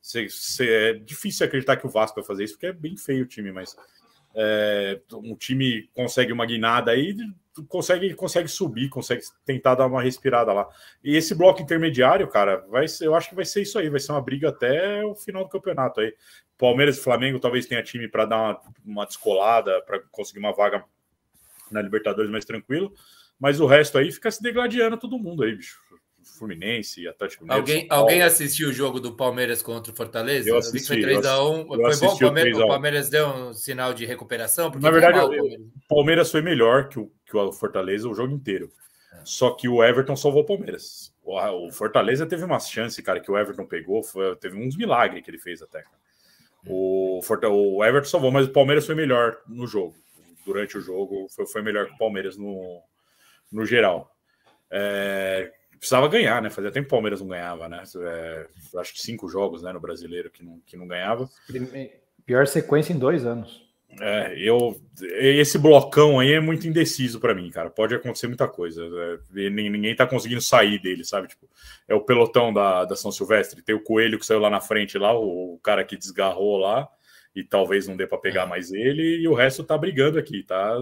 Cê, 0.00 0.28
cê, 0.28 0.68
é 0.70 0.92
difícil 0.94 1.46
acreditar 1.46 1.76
que 1.76 1.86
o 1.86 1.90
Vasco 1.90 2.16
vai 2.16 2.24
fazer 2.24 2.44
isso, 2.44 2.54
porque 2.54 2.66
é 2.66 2.72
bem 2.72 2.96
feio 2.96 3.24
o 3.24 3.28
time, 3.28 3.52
mas 3.52 3.76
é, 4.34 5.00
um 5.12 5.36
time 5.36 5.88
consegue 5.94 6.32
uma 6.32 6.46
guinada 6.46 6.90
aí, 6.90 7.14
consegue, 7.68 8.14
consegue 8.14 8.48
subir, 8.48 8.88
consegue 8.88 9.22
tentar 9.44 9.74
dar 9.74 9.86
uma 9.86 10.02
respirada 10.02 10.52
lá. 10.52 10.68
E 11.04 11.16
esse 11.16 11.34
bloco 11.34 11.62
intermediário, 11.62 12.26
cara, 12.28 12.64
vai 12.68 12.88
ser, 12.88 13.06
eu 13.06 13.14
acho 13.14 13.28
que 13.28 13.34
vai 13.34 13.44
ser 13.44 13.62
isso 13.62 13.78
aí, 13.78 13.90
vai 13.90 14.00
ser 14.00 14.12
uma 14.12 14.22
briga 14.22 14.48
até 14.48 15.04
o 15.04 15.14
final 15.14 15.44
do 15.44 15.50
campeonato 15.50 16.00
aí. 16.00 16.14
Palmeiras 16.62 16.96
e 16.96 17.00
Flamengo 17.00 17.40
talvez 17.40 17.66
tenha 17.66 17.82
time 17.82 18.06
para 18.06 18.24
dar 18.24 18.36
uma, 18.36 18.60
uma 18.84 19.04
descolada, 19.04 19.82
para 19.82 19.98
conseguir 20.12 20.38
uma 20.38 20.52
vaga 20.52 20.84
na 21.72 21.82
Libertadores 21.82 22.30
mais 22.30 22.44
tranquilo, 22.44 22.94
mas 23.36 23.58
o 23.58 23.66
resto 23.66 23.98
aí 23.98 24.12
fica 24.12 24.30
se 24.30 24.40
degladiando 24.40 24.96
todo 24.96 25.18
mundo 25.18 25.42
aí, 25.42 25.56
bicho. 25.56 25.80
Fluminense, 26.38 27.08
Atlético 27.08 27.42
Mineiro. 27.42 27.60
Alguém, 27.60 27.86
alguém 27.90 28.22
assistiu 28.22 28.68
o 28.68 28.72
jogo 28.72 29.00
do 29.00 29.16
Palmeiras 29.16 29.60
contra 29.60 29.92
o 29.92 29.96
Fortaleza? 29.96 30.48
Eu 30.48 30.56
assisti. 30.56 30.86
Foi 30.86 30.98
3x1. 30.98 31.66
Foi 31.66 31.96
bom? 31.96 32.14
O 32.14 32.18
Palmeiras, 32.20 32.58
o 32.58 32.68
Palmeiras, 32.68 33.10
deu 33.10 33.26
um 33.26 33.52
sinal 33.52 33.92
de 33.92 34.06
recuperação? 34.06 34.70
Na 34.80 34.90
verdade, 34.92 35.18
o 35.18 35.68
Palmeiras 35.88 36.30
foi 36.30 36.42
melhor 36.42 36.88
que 36.88 37.00
o, 37.00 37.10
que 37.26 37.36
o 37.36 37.50
Fortaleza 37.50 38.08
o 38.08 38.14
jogo 38.14 38.32
inteiro. 38.32 38.70
Só 39.24 39.50
que 39.50 39.68
o 39.68 39.82
Everton 39.82 40.14
salvou 40.14 40.42
o 40.42 40.46
Palmeiras. 40.46 41.12
O 41.24 41.72
Fortaleza 41.72 42.24
teve 42.24 42.44
uma 42.44 42.60
chance, 42.60 43.02
cara, 43.02 43.18
que 43.18 43.30
o 43.30 43.36
Everton 43.36 43.66
pegou. 43.66 44.04
Foi, 44.04 44.36
teve 44.36 44.56
uns 44.56 44.76
milagres 44.76 45.24
que 45.24 45.30
ele 45.30 45.38
fez 45.38 45.60
até. 45.60 45.82
O, 46.66 47.20
o 47.20 47.84
Everton 47.84 48.08
salvou, 48.08 48.30
mas 48.30 48.46
o 48.46 48.52
Palmeiras 48.52 48.86
foi 48.86 48.94
melhor 48.94 49.36
no 49.46 49.66
jogo. 49.66 49.94
Durante 50.44 50.76
o 50.76 50.80
jogo, 50.80 51.28
foi, 51.30 51.46
foi 51.46 51.62
melhor 51.62 51.86
que 51.86 51.94
o 51.94 51.98
Palmeiras 51.98 52.36
no, 52.36 52.82
no 53.50 53.64
geral. 53.64 54.14
É, 54.70 55.52
precisava 55.78 56.08
ganhar, 56.08 56.40
né? 56.40 56.48
Fazia 56.48 56.70
tempo 56.70 56.86
que 56.86 56.94
o 56.94 56.96
Palmeiras 56.96 57.20
não 57.20 57.28
ganhava, 57.28 57.68
né? 57.68 57.82
É, 57.96 58.46
acho 58.78 58.94
que 58.94 59.02
cinco 59.02 59.28
jogos 59.28 59.62
né, 59.62 59.72
no 59.72 59.80
brasileiro 59.80 60.30
que 60.30 60.44
não, 60.44 60.60
que 60.64 60.76
não 60.76 60.86
ganhava. 60.86 61.28
Pior 62.24 62.46
sequência 62.46 62.92
em 62.92 62.98
dois 62.98 63.26
anos. 63.26 63.71
É, 64.00 64.34
eu 64.38 64.80
esse 65.20 65.58
blocão 65.58 66.20
aí 66.20 66.32
é 66.32 66.40
muito 66.40 66.66
indeciso 66.66 67.18
para 67.18 67.34
mim, 67.34 67.50
cara. 67.50 67.70
Pode 67.70 67.94
acontecer 67.94 68.26
muita 68.28 68.46
coisa. 68.46 68.82
É, 69.34 69.50
ninguém 69.50 69.94
tá 69.96 70.06
conseguindo 70.06 70.40
sair 70.40 70.80
dele, 70.80 71.04
sabe? 71.04 71.28
Tipo, 71.28 71.48
é 71.88 71.94
o 71.94 72.00
pelotão 72.00 72.52
da, 72.52 72.84
da 72.84 72.94
São 72.94 73.10
Silvestre. 73.10 73.62
Tem 73.62 73.74
o 73.74 73.82
coelho 73.82 74.18
que 74.18 74.26
saiu 74.26 74.40
lá 74.40 74.50
na 74.50 74.60
frente, 74.60 74.98
lá, 74.98 75.12
o, 75.12 75.54
o 75.54 75.58
cara 75.62 75.84
que 75.84 75.96
desgarrou 75.96 76.58
lá, 76.58 76.88
e 77.34 77.42
talvez 77.42 77.88
não 77.88 77.96
dê 77.96 78.06
para 78.06 78.18
pegar 78.18 78.46
mais 78.46 78.70
ele, 78.70 79.22
e 79.22 79.26
o 79.26 79.34
resto 79.34 79.64
tá 79.64 79.76
brigando 79.76 80.18
aqui, 80.18 80.42
tá, 80.42 80.76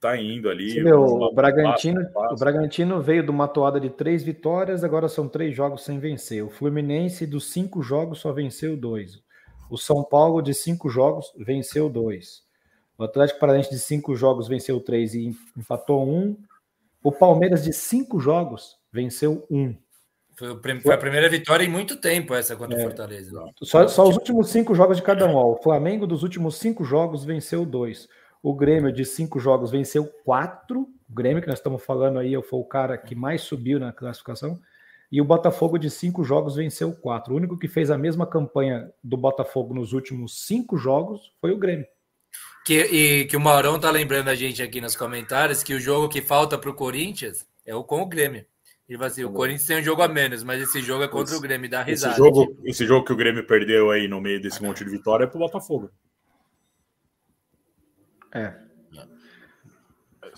tá 0.00 0.16
indo 0.16 0.48
ali. 0.48 0.82
Meu, 0.82 1.02
o, 1.02 1.34
Bragantino, 1.34 2.00
o 2.30 2.36
Bragantino 2.36 3.02
veio 3.02 3.22
de 3.22 3.30
uma 3.30 3.48
toada 3.48 3.80
de 3.80 3.90
três 3.90 4.22
vitórias, 4.22 4.84
agora 4.84 5.08
são 5.08 5.28
três 5.28 5.54
jogos 5.54 5.84
sem 5.84 5.98
vencer. 5.98 6.44
O 6.44 6.50
Fluminense, 6.50 7.26
dos 7.26 7.50
cinco 7.52 7.82
jogos, 7.82 8.20
só 8.20 8.32
venceu 8.32 8.76
dois. 8.76 9.20
O 9.70 9.76
São 9.76 10.02
Paulo, 10.02 10.40
de 10.40 10.54
cinco 10.54 10.88
jogos, 10.88 11.32
venceu 11.36 11.90
dois. 11.90 12.47
O 12.98 13.04
Atlético 13.04 13.38
Paranaense 13.38 13.70
de 13.70 13.78
cinco 13.78 14.16
jogos 14.16 14.48
venceu 14.48 14.80
três 14.80 15.14
e 15.14 15.32
empatou 15.56 16.04
um. 16.04 16.36
O 17.02 17.12
Palmeiras 17.12 17.62
de 17.62 17.72
cinco 17.72 18.18
jogos 18.18 18.76
venceu 18.92 19.46
um. 19.48 19.72
Foi, 20.34 20.50
a 20.92 20.98
primeira 20.98 21.28
vitória 21.28 21.64
em 21.64 21.68
muito 21.68 21.96
tempo 21.96 22.34
essa 22.34 22.56
contra 22.56 22.76
o 22.76 22.80
é. 22.80 22.82
Fortaleza. 22.82 23.40
Só, 23.62 23.86
só, 23.88 24.08
os 24.08 24.16
últimos 24.16 24.50
cinco 24.50 24.74
jogos 24.74 24.96
de 24.96 25.02
cada 25.02 25.26
um. 25.26 25.34
Ó. 25.34 25.52
O 25.52 25.62
Flamengo 25.62 26.06
dos 26.06 26.22
últimos 26.24 26.56
cinco 26.56 26.84
jogos 26.84 27.24
venceu 27.24 27.64
dois. 27.64 28.08
O 28.42 28.54
Grêmio 28.54 28.92
de 28.92 29.04
cinco 29.04 29.38
jogos 29.38 29.70
venceu 29.70 30.04
quatro. 30.24 30.88
O 31.08 31.14
Grêmio 31.14 31.40
que 31.40 31.48
nós 31.48 31.58
estamos 31.58 31.84
falando 31.84 32.18
aí 32.18 32.40
foi 32.42 32.58
o 32.58 32.64
cara 32.64 32.98
que 32.98 33.14
mais 33.14 33.42
subiu 33.42 33.78
na 33.80 33.92
classificação. 33.92 34.60
E 35.10 35.20
o 35.20 35.24
Botafogo 35.24 35.78
de 35.78 35.88
cinco 35.88 36.22
jogos 36.22 36.56
venceu 36.56 36.92
quatro. 36.92 37.32
O 37.32 37.36
único 37.36 37.58
que 37.58 37.66
fez 37.66 37.90
a 37.90 37.98
mesma 37.98 38.26
campanha 38.26 38.92
do 39.02 39.16
Botafogo 39.16 39.74
nos 39.74 39.92
últimos 39.92 40.46
cinco 40.46 40.76
jogos 40.76 41.32
foi 41.40 41.52
o 41.52 41.58
Grêmio. 41.58 41.86
Que, 42.64 42.80
e 42.82 43.24
que 43.26 43.36
o 43.36 43.40
Maurão 43.40 43.78
tá 43.78 43.90
lembrando 43.90 44.28
a 44.28 44.34
gente 44.34 44.62
aqui 44.62 44.80
nos 44.80 44.94
comentários 44.94 45.62
que 45.62 45.72
o 45.74 45.80
jogo 45.80 46.08
que 46.08 46.20
falta 46.20 46.58
para 46.58 46.68
o 46.68 46.74
Corinthians 46.74 47.46
é 47.64 47.74
o 47.74 47.82
com 47.82 48.02
o 48.02 48.06
Grêmio. 48.06 48.44
Ele 48.88 48.98
vai 48.98 49.08
assim, 49.08 49.24
o 49.24 49.32
Corinthians 49.32 49.66
tem 49.66 49.78
um 49.78 49.82
jogo 49.82 50.02
a 50.02 50.08
menos, 50.08 50.42
mas 50.42 50.62
esse 50.62 50.80
jogo 50.80 51.04
é 51.04 51.08
contra 51.08 51.32
esse, 51.32 51.36
o 51.36 51.40
Grêmio, 51.40 51.68
dá 51.68 51.82
risada. 51.82 52.12
Esse 52.12 52.18
jogo, 52.18 52.46
tipo. 52.46 52.68
esse 52.68 52.86
jogo 52.86 53.04
que 53.04 53.12
o 53.12 53.16
Grêmio 53.16 53.46
perdeu 53.46 53.90
aí 53.90 54.08
no 54.08 54.20
meio 54.20 54.40
desse 54.40 54.62
monte 54.62 54.82
de 54.84 54.90
vitória 54.90 55.24
é 55.24 55.26
pro 55.26 55.38
Botafogo. 55.38 55.90
É. 58.34 58.54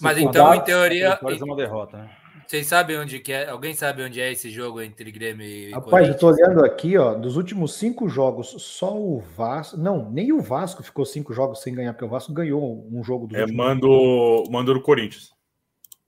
Mas 0.01 0.18
então, 0.18 0.55
em 0.55 0.64
teoria. 0.64 1.18
É 1.20 1.44
uma 1.44 1.56
derrota, 1.56 1.98
né? 1.98 2.16
Vocês 2.51 2.66
sabem 2.66 2.98
onde 2.98 3.20
que 3.20 3.32
é? 3.32 3.48
Alguém 3.48 3.74
sabe 3.74 4.02
onde 4.02 4.20
é 4.20 4.32
esse 4.32 4.51
jogo 4.51 4.81
entre 4.81 5.12
Grêmio 5.12 5.47
e 5.47 5.70
Rapaz, 5.70 6.09
eu 6.09 6.18
tô 6.18 6.32
olhando 6.32 6.64
aqui, 6.64 6.98
ó, 6.98 7.14
dos 7.14 7.36
últimos 7.36 7.74
cinco 7.74 8.09
jogos, 8.09 8.56
só 8.59 8.93
o 8.93 9.20
Vasco, 9.20 9.77
não, 9.77 10.10
nem 10.10 10.32
o 10.32 10.40
Vasco 10.40 10.82
ficou 10.82 11.06
cinco 11.06 11.32
jogos 11.32 11.62
sem 11.62 11.72
ganhar, 11.72 11.93
porque 11.93 12.05
o 12.05 12.09
Vasco 12.09 12.32
ganhou 12.32 12.89
um 12.90 13.05
jogo 13.05 13.28
do 13.28 13.36
É, 13.36 13.47
mando, 13.47 14.43
mando 14.51 14.74
do 14.74 14.82
Corinthians. 14.82 15.32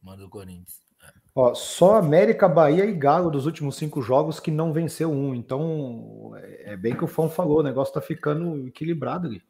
Manda 0.02 0.24
o 0.24 0.28
Corinthians. 0.28 0.80
É. 1.04 1.12
Ó, 1.32 1.54
só 1.54 1.94
América, 1.94 2.48
Bahia 2.48 2.86
e 2.86 2.92
Galo 2.92 3.30
dos 3.30 3.46
últimos 3.46 3.76
cinco 3.76 4.02
jogos 4.02 4.40
que 4.40 4.50
não 4.50 4.72
venceu 4.72 5.12
um. 5.12 5.36
Então, 5.36 6.32
é, 6.38 6.72
é 6.72 6.76
bem 6.76 6.96
que 6.96 7.04
o 7.04 7.06
Fão 7.06 7.30
falou, 7.30 7.60
o 7.60 7.62
negócio 7.62 7.94
tá 7.94 8.00
ficando 8.00 8.66
equilibrado 8.66 9.28
ali. 9.28 9.40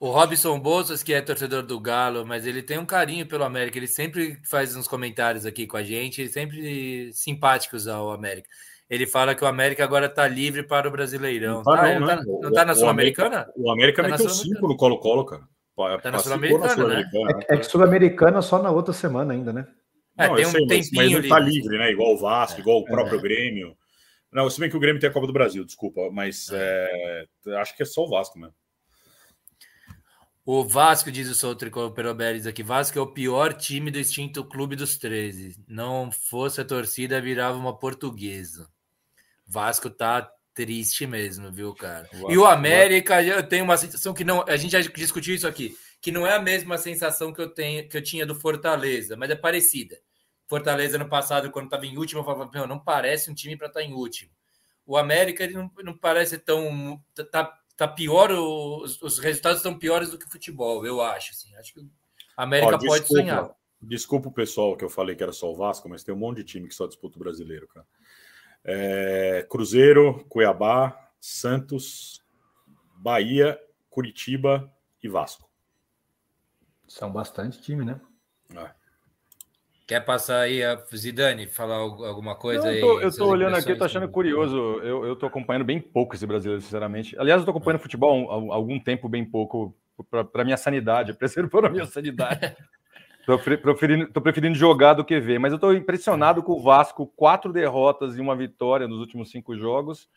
O 0.00 0.10
Robson 0.10 0.58
Bolsas, 0.58 1.02
que 1.02 1.12
é 1.12 1.20
torcedor 1.20 1.62
do 1.62 1.78
Galo, 1.78 2.24
mas 2.24 2.46
ele 2.46 2.62
tem 2.62 2.78
um 2.78 2.86
carinho 2.86 3.26
pelo 3.26 3.44
América. 3.44 3.76
Ele 3.76 3.86
sempre 3.86 4.40
faz 4.48 4.74
uns 4.74 4.88
comentários 4.88 5.44
aqui 5.44 5.66
com 5.66 5.76
a 5.76 5.82
gente, 5.82 6.26
sempre 6.28 7.12
simpáticos 7.12 7.86
ao 7.86 8.10
América. 8.10 8.48
Ele 8.88 9.06
fala 9.06 9.34
que 9.34 9.44
o 9.44 9.46
América 9.46 9.84
agora 9.84 10.06
está 10.06 10.26
livre 10.26 10.62
para 10.62 10.88
o 10.88 10.90
Brasileirão. 10.90 11.56
Não 11.56 11.62
tá, 11.62 12.00
não, 12.00 12.06
tá, 12.06 12.22
não 12.24 12.52
tá 12.52 12.64
na 12.64 12.74
Sul-Americana? 12.74 13.46
O 13.54 13.70
América, 13.70 14.02
meteu 14.02 14.30
cinco 14.30 14.66
no 14.66 14.74
Colo-Colo, 14.74 15.26
cara. 15.26 15.42
Tá 16.02 16.10
na 16.10 16.18
Sul-Americana, 16.18 16.68
Sul 16.70 16.88
né? 16.88 17.10
É, 17.48 17.54
é 17.54 17.58
que 17.58 17.64
Sul-Americana 17.64 18.40
só 18.40 18.60
na 18.62 18.70
outra 18.70 18.94
semana 18.94 19.34
ainda, 19.34 19.52
né? 19.52 19.68
É, 20.16 20.28
não, 20.28 20.34
tem 20.34 20.46
um 20.46 20.50
sei, 20.50 20.66
tempinho 20.66 20.94
mas, 20.94 21.12
mas 21.12 21.22
não 21.22 21.28
tá 21.28 21.38
livre, 21.38 21.76
né? 21.76 21.92
Igual 21.92 22.14
o 22.14 22.18
Vasco, 22.18 22.56
é, 22.58 22.60
igual 22.62 22.78
o 22.78 22.84
próprio 22.86 23.18
é. 23.18 23.22
Grêmio. 23.22 23.76
Não, 24.32 24.48
se 24.48 24.58
bem 24.58 24.70
que 24.70 24.76
o 24.76 24.80
Grêmio 24.80 24.98
tem 24.98 25.10
a 25.10 25.12
Copa 25.12 25.26
do 25.26 25.32
Brasil, 25.32 25.62
desculpa, 25.62 26.08
mas 26.10 26.48
é. 26.50 27.26
É, 27.46 27.56
acho 27.56 27.76
que 27.76 27.82
é 27.82 27.86
só 27.86 28.04
o 28.04 28.08
Vasco 28.08 28.38
mesmo. 28.38 28.54
O 30.52 30.64
Vasco, 30.64 31.12
diz 31.12 31.28
o 31.28 31.34
Sou 31.36 31.54
Tricolor 31.54 31.92
Peroberes 31.92 32.44
aqui, 32.44 32.60
Vasco 32.60 32.98
é 32.98 33.00
o 33.00 33.06
pior 33.06 33.54
time 33.54 33.88
do 33.88 34.00
extinto 34.00 34.44
Clube 34.44 34.74
dos 34.74 34.98
13. 34.98 35.54
Não 35.68 36.10
fosse 36.10 36.60
a 36.60 36.64
torcida, 36.64 37.20
virava 37.20 37.56
uma 37.56 37.78
portuguesa. 37.78 38.68
Vasco 39.46 39.88
tá 39.88 40.28
triste 40.52 41.06
mesmo, 41.06 41.52
viu, 41.52 41.72
cara? 41.72 42.10
E 42.28 42.36
o 42.36 42.44
América, 42.44 43.22
Vasco. 43.22 43.30
eu 43.30 43.48
tenho 43.48 43.62
uma 43.62 43.76
sensação 43.76 44.12
que 44.12 44.24
não. 44.24 44.44
A 44.48 44.56
gente 44.56 44.72
já 44.72 44.80
discutiu 44.80 45.36
isso 45.36 45.46
aqui, 45.46 45.78
que 46.00 46.10
não 46.10 46.26
é 46.26 46.34
a 46.34 46.42
mesma 46.42 46.76
sensação 46.76 47.32
que 47.32 47.40
eu 47.40 47.48
tenho 47.48 47.88
que 47.88 47.96
eu 47.96 48.02
tinha 48.02 48.26
do 48.26 48.34
Fortaleza, 48.34 49.16
mas 49.16 49.30
é 49.30 49.36
parecida. 49.36 50.00
Fortaleza 50.48 50.98
no 50.98 51.08
passado, 51.08 51.52
quando 51.52 51.66
estava 51.66 51.86
em 51.86 51.96
último, 51.96 52.22
eu 52.22 52.24
falava, 52.24 52.66
não 52.66 52.80
parece 52.80 53.30
um 53.30 53.34
time 53.34 53.56
para 53.56 53.68
estar 53.68 53.78
tá 53.78 53.86
em 53.86 53.92
último. 53.92 54.32
O 54.84 54.96
América 54.96 55.44
ele 55.44 55.54
não, 55.54 55.70
não 55.84 55.96
parece 55.96 56.38
tão. 56.38 57.00
Tá, 57.30 57.56
tá 57.80 57.88
pior, 57.88 58.30
os, 58.30 59.00
os 59.00 59.18
resultados 59.18 59.60
estão 59.60 59.78
piores 59.78 60.10
do 60.10 60.18
que 60.18 60.26
o 60.26 60.30
futebol, 60.30 60.84
eu 60.84 61.00
acho. 61.00 61.30
Assim. 61.30 61.56
Acho 61.56 61.72
que 61.72 61.80
a 62.36 62.42
América 62.42 62.74
Ó, 62.74 62.76
desculpa, 62.76 62.98
pode 62.98 63.08
sonhar. 63.08 63.56
Desculpa 63.80 64.28
o 64.28 64.32
pessoal 64.32 64.76
que 64.76 64.84
eu 64.84 64.90
falei 64.90 65.16
que 65.16 65.22
era 65.22 65.32
só 65.32 65.50
o 65.50 65.56
Vasco, 65.56 65.88
mas 65.88 66.04
tem 66.04 66.14
um 66.14 66.18
monte 66.18 66.38
de 66.38 66.44
time 66.44 66.68
que 66.68 66.74
só 66.74 66.86
disputa 66.86 67.16
o 67.16 67.18
brasileiro, 67.18 67.66
cara. 67.68 67.86
É, 68.62 69.46
Cruzeiro, 69.48 70.26
Cuiabá, 70.28 71.10
Santos, 71.18 72.22
Bahia, 72.96 73.58
Curitiba 73.88 74.70
e 75.02 75.08
Vasco. 75.08 75.48
São 76.86 77.10
bastante 77.10 77.62
time, 77.62 77.82
né? 77.82 77.98
É. 78.54 78.74
Quer 79.90 80.04
passar 80.04 80.42
aí 80.42 80.62
a 80.62 80.80
Zidane, 80.94 81.48
falar 81.48 81.78
alguma 81.78 82.36
coisa 82.36 82.62
Não, 82.62 82.72
eu 82.72 82.80
tô, 82.80 82.98
aí? 82.98 83.04
Eu 83.06 83.16
tô 83.16 83.26
olhando 83.26 83.56
aqui, 83.56 83.74
tô 83.74 83.82
achando 83.82 84.08
curioso. 84.08 84.56
Eu, 84.84 85.16
tô 85.16 85.26
acompanhando 85.26 85.64
bem 85.64 85.80
pouco 85.80 86.14
esse 86.14 86.24
brasileiro, 86.24 86.62
sinceramente. 86.62 87.18
Aliás, 87.18 87.40
eu 87.40 87.44
tô 87.44 87.50
acompanhando 87.50 87.80
futebol 87.80 88.52
há 88.52 88.54
algum 88.54 88.78
tempo, 88.78 89.08
bem 89.08 89.24
pouco, 89.24 89.76
para 90.32 90.44
minha 90.44 90.56
sanidade, 90.56 91.12
preservando 91.18 91.66
a 91.66 91.70
minha 91.70 91.86
sanidade. 91.86 92.54
tô, 93.26 93.36
preferindo, 93.36 94.06
tô 94.12 94.20
preferindo 94.20 94.54
jogar 94.54 94.94
do 94.94 95.04
que 95.04 95.18
ver, 95.18 95.40
mas 95.40 95.52
eu 95.52 95.58
tô 95.58 95.72
impressionado 95.72 96.40
com 96.40 96.52
o 96.52 96.62
Vasco, 96.62 97.04
quatro 97.16 97.52
derrotas 97.52 98.16
e 98.16 98.20
uma 98.20 98.36
vitória 98.36 98.86
nos 98.86 99.00
últimos 99.00 99.28
cinco 99.32 99.56
jogos. 99.56 100.08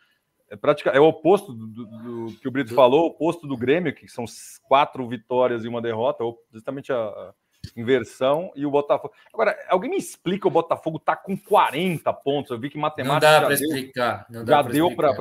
É, 0.52 0.56
praticamente, 0.56 1.00
é 1.00 1.02
o 1.02 1.10
oposto 1.10 1.52
do, 1.52 1.66
do, 1.66 1.86
do 2.28 2.40
que 2.40 2.48
o 2.48 2.52
Brito 2.52 2.76
falou, 2.76 3.06
o 3.06 3.08
oposto 3.08 3.48
do 3.48 3.58
Grêmio, 3.58 3.92
que 3.92 4.08
são 4.08 4.26
quatro 4.62 5.08
vitórias 5.08 5.66
e 5.66 5.68
uma 5.68 5.82
derrota, 5.82 6.24
justamente 6.52 6.94
a 6.94 7.34
inversão 7.76 8.52
e 8.56 8.66
o 8.66 8.72
Botafogo. 8.72 9.14
Agora, 9.34 9.58
alguém 9.70 9.90
me 9.90 9.98
explica 9.98 10.48
o 10.48 10.52
Botafogo 10.52 11.00
tá 11.00 11.16
com 11.16 11.38
40 11.38 12.12
pontos. 12.14 12.52
Eu 12.52 12.60
vi 12.60 12.70
que 12.70 12.78
matemática. 12.78 13.32
Não 13.32 13.40
dá 13.40 13.46
para 13.46 13.54
explicar. 13.54 14.26
Não 14.30 14.46
já 14.46 14.62
deu 14.62 14.96
para. 14.96 15.14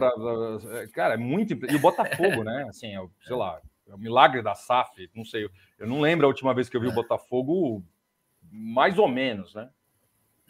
Cara, 0.93 1.15
é 1.15 1.17
muito. 1.17 1.53
E 1.53 1.77
o 1.77 1.81
Botafogo, 1.81 2.45
né? 2.45 2.67
Assim, 2.71 2.97
é, 2.97 3.07
sei 3.27 3.37
lá, 3.37 3.61
é 3.89 3.95
o 3.95 3.99
milagre 3.99 4.43
da 4.43 4.55
SAF. 4.55 5.11
Não 5.15 5.25
sei. 5.25 5.49
Eu 5.79 5.87
não 5.87 6.01
lembro 6.01 6.27
a 6.27 6.29
última 6.29 6.55
vez 6.55 6.69
que 6.69 6.77
eu 6.77 6.81
vi 6.81 6.89
o 6.89 6.95
Botafogo, 6.95 7.83
mais 8.51 8.99
ou 8.99 9.09
menos, 9.09 9.55
né? 9.55 9.69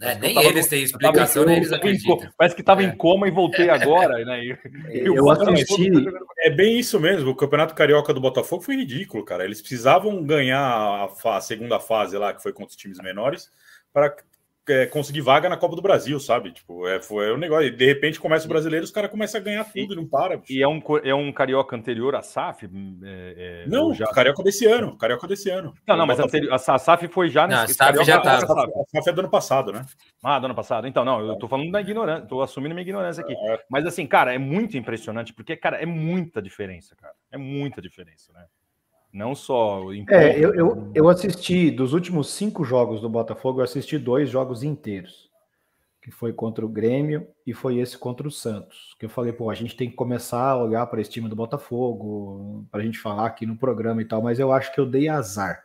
É, 0.00 0.16
nem 0.16 0.36
eles 0.36 0.66
têm 0.66 0.82
explicação, 0.82 1.44
nem 1.44 1.58
eles 1.58 1.72
acreditam. 1.72 2.18
Parece 2.36 2.56
que 2.56 2.62
estava 2.62 2.82
é. 2.82 2.86
em 2.86 2.96
coma 2.96 3.28
e 3.28 3.30
voltei 3.30 3.68
agora. 3.70 4.24
Né? 4.24 4.44
E, 4.44 4.58
eu 5.04 5.30
assisti. 5.30 5.90
É 6.38 6.50
bem 6.50 6.78
isso 6.78 6.98
mesmo. 6.98 7.30
O 7.30 7.36
Campeonato 7.36 7.74
Carioca 7.74 8.12
do 8.12 8.20
Botafogo 8.20 8.62
foi 8.62 8.76
ridículo, 8.76 9.24
cara. 9.24 9.44
Eles 9.44 9.60
precisavam 9.60 10.22
ganhar 10.24 10.60
a, 10.60 11.36
a 11.36 11.40
segunda 11.40 11.78
fase 11.78 12.18
lá, 12.18 12.32
que 12.32 12.42
foi 12.42 12.52
contra 12.52 12.70
os 12.70 12.76
times 12.76 12.98
menores, 12.98 13.50
para 13.92 14.16
é, 14.68 14.86
conseguir 14.86 15.20
vaga 15.20 15.48
na 15.48 15.56
Copa 15.56 15.74
do 15.74 15.82
Brasil, 15.82 16.18
sabe? 16.20 16.52
Tipo, 16.52 16.86
é, 16.86 17.00
foi 17.00 17.32
um 17.32 17.36
negócio. 17.36 17.74
De 17.74 17.84
repente 17.84 18.20
começa 18.20 18.46
o 18.46 18.48
brasileiro, 18.48 18.84
os 18.84 18.90
caras 18.90 19.10
começam 19.10 19.40
a 19.40 19.44
ganhar 19.44 19.64
tudo 19.64 19.92
e, 19.92 19.96
não 19.96 20.06
para. 20.06 20.36
Bicho. 20.36 20.52
E 20.52 20.62
é 20.62 20.68
um, 20.68 20.80
é 21.02 21.14
um 21.14 21.32
carioca 21.32 21.74
anterior 21.74 22.14
à 22.14 22.22
SAF? 22.22 22.66
É, 22.66 23.64
é, 23.64 23.68
não, 23.68 23.92
já... 23.92 24.06
carioca 24.06 24.42
desse 24.42 24.66
ano. 24.66 24.96
Carioca 24.96 25.26
desse 25.26 25.50
ano. 25.50 25.74
Não, 25.86 25.96
não, 25.96 26.06
mas 26.06 26.20
anterior, 26.20 26.52
a 26.52 26.58
SAF 26.58 27.08
foi 27.08 27.28
já 27.28 27.46
nesse. 27.46 27.58
Não, 27.58 27.64
a 27.64 27.92
SAF 27.92 28.04
já 28.04 28.20
tá. 28.20 28.36
A 28.36 28.40
SAF 28.40 29.08
é 29.08 29.12
do 29.12 29.20
ano 29.20 29.30
passado, 29.30 29.72
né? 29.72 29.84
Ah, 30.22 30.38
do 30.38 30.46
ano 30.46 30.54
passado. 30.54 30.86
Então, 30.86 31.04
não, 31.04 31.20
eu 31.20 31.36
tô 31.36 31.48
falando 31.48 31.70
da 31.70 31.80
ignorância, 31.80 32.26
tô 32.26 32.40
assumindo 32.42 32.74
minha 32.74 32.82
ignorância 32.82 33.22
aqui. 33.22 33.34
É. 33.34 33.60
Mas 33.68 33.84
assim, 33.86 34.06
cara, 34.06 34.34
é 34.34 34.38
muito 34.38 34.76
impressionante, 34.76 35.32
porque, 35.32 35.56
cara, 35.56 35.78
é 35.82 35.86
muita 35.86 36.40
diferença, 36.40 36.94
cara. 36.94 37.14
É 37.30 37.36
muita 37.36 37.82
diferença, 37.82 38.32
né? 38.32 38.44
Não 39.12 39.34
só. 39.34 39.92
Em 39.92 40.06
é, 40.08 40.38
eu, 40.38 40.54
eu, 40.54 40.90
eu 40.94 41.08
assisti 41.08 41.70
dos 41.70 41.92
últimos 41.92 42.30
cinco 42.30 42.64
jogos 42.64 43.00
do 43.00 43.08
Botafogo, 43.08 43.60
eu 43.60 43.64
assisti 43.64 43.98
dois 43.98 44.30
jogos 44.30 44.62
inteiros. 44.62 45.30
que 46.02 46.10
foi 46.10 46.32
contra 46.32 46.66
o 46.66 46.68
Grêmio, 46.68 47.28
e 47.46 47.54
foi 47.54 47.78
esse 47.78 47.96
contra 47.96 48.26
o 48.26 48.30
Santos. 48.30 48.96
Que 48.98 49.06
eu 49.06 49.10
falei, 49.10 49.32
pô, 49.32 49.48
a 49.50 49.54
gente 49.54 49.76
tem 49.76 49.88
que 49.88 49.94
começar 49.94 50.42
a 50.42 50.56
olhar 50.56 50.84
para 50.86 51.00
esse 51.00 51.10
time 51.10 51.28
do 51.28 51.36
Botafogo, 51.36 52.66
para 52.72 52.80
a 52.80 52.84
gente 52.84 52.98
falar 52.98 53.26
aqui 53.26 53.46
no 53.46 53.56
programa 53.56 54.02
e 54.02 54.04
tal, 54.04 54.20
mas 54.20 54.40
eu 54.40 54.50
acho 54.50 54.74
que 54.74 54.80
eu 54.80 54.86
dei 54.86 55.08
azar. 55.08 55.62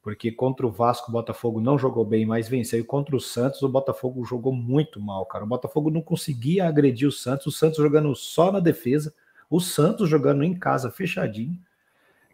Porque 0.00 0.32
contra 0.32 0.66
o 0.66 0.70
Vasco, 0.70 1.10
o 1.10 1.12
Botafogo 1.12 1.60
não 1.60 1.78
jogou 1.78 2.04
bem, 2.04 2.24
mas 2.24 2.48
venceu. 2.48 2.80
E 2.80 2.84
contra 2.84 3.14
o 3.14 3.20
Santos, 3.20 3.60
o 3.62 3.68
Botafogo 3.68 4.24
jogou 4.24 4.54
muito 4.54 4.98
mal, 4.98 5.26
cara. 5.26 5.44
O 5.44 5.48
Botafogo 5.48 5.90
não 5.90 6.00
conseguia 6.00 6.66
agredir 6.66 7.06
o 7.06 7.12
Santos, 7.12 7.46
o 7.46 7.52
Santos 7.52 7.76
jogando 7.76 8.14
só 8.14 8.50
na 8.50 8.60
defesa, 8.60 9.12
o 9.50 9.60
Santos 9.60 10.08
jogando 10.08 10.44
em 10.44 10.58
casa 10.58 10.90
fechadinho. 10.90 11.58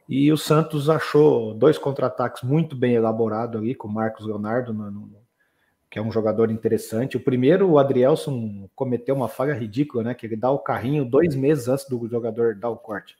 E 0.08 0.30
o 0.30 0.36
Santos 0.36 0.90
achou 0.90 1.54
dois 1.54 1.78
contra-ataques 1.78 2.42
muito 2.42 2.76
bem 2.76 2.94
elaborados 2.94 3.60
ali, 3.60 3.74
com 3.74 3.88
o 3.88 3.92
Marcos 3.92 4.26
Leonardo 4.26 4.72
no, 4.74 4.90
no, 4.90 5.10
que 5.90 5.98
é 5.98 6.02
um 6.02 6.12
jogador 6.12 6.50
interessante. 6.50 7.16
O 7.16 7.20
primeiro, 7.20 7.70
o 7.70 7.78
Adrielson 7.78 8.68
cometeu 8.74 9.14
uma 9.14 9.28
falha 9.28 9.54
ridícula, 9.54 10.02
né? 10.02 10.14
Que 10.14 10.26
ele 10.26 10.36
dá 10.36 10.50
o 10.50 10.58
carrinho 10.58 11.04
dois 11.04 11.34
meses 11.34 11.68
antes 11.68 11.88
do 11.88 12.06
jogador 12.08 12.54
dar 12.54 12.68
o 12.68 12.76
corte. 12.76 13.16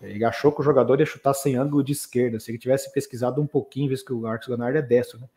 Ele 0.00 0.24
achou 0.24 0.52
que 0.52 0.60
o 0.60 0.64
jogador 0.64 1.00
ia 1.00 1.06
chutar 1.06 1.32
sem 1.34 1.56
ângulo 1.56 1.82
de 1.82 1.92
esquerda. 1.92 2.38
Se 2.38 2.50
ele 2.50 2.58
tivesse 2.58 2.92
pesquisado 2.92 3.40
um 3.40 3.46
pouquinho, 3.46 3.88
visto 3.88 4.06
que 4.06 4.12
o 4.12 4.20
Marcos 4.20 4.48
Leonardo 4.48 4.78
é 4.78 4.82
destro, 4.82 5.18
né? 5.18 5.28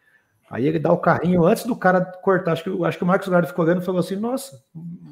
Aí 0.51 0.67
ele 0.67 0.77
dá 0.77 0.91
o 0.91 0.97
carrinho 0.97 1.45
antes 1.45 1.63
do 1.63 1.75
cara 1.75 2.03
cortar. 2.03 2.51
Acho 2.51 2.63
que, 2.65 2.85
acho 2.85 2.97
que 2.97 3.03
o 3.05 3.07
Marcos 3.07 3.27
Leonardo 3.27 3.47
ficou 3.47 3.63
olhando 3.63 3.81
e 3.81 3.85
falou 3.85 4.01
assim: 4.01 4.17
Nossa, 4.17 4.61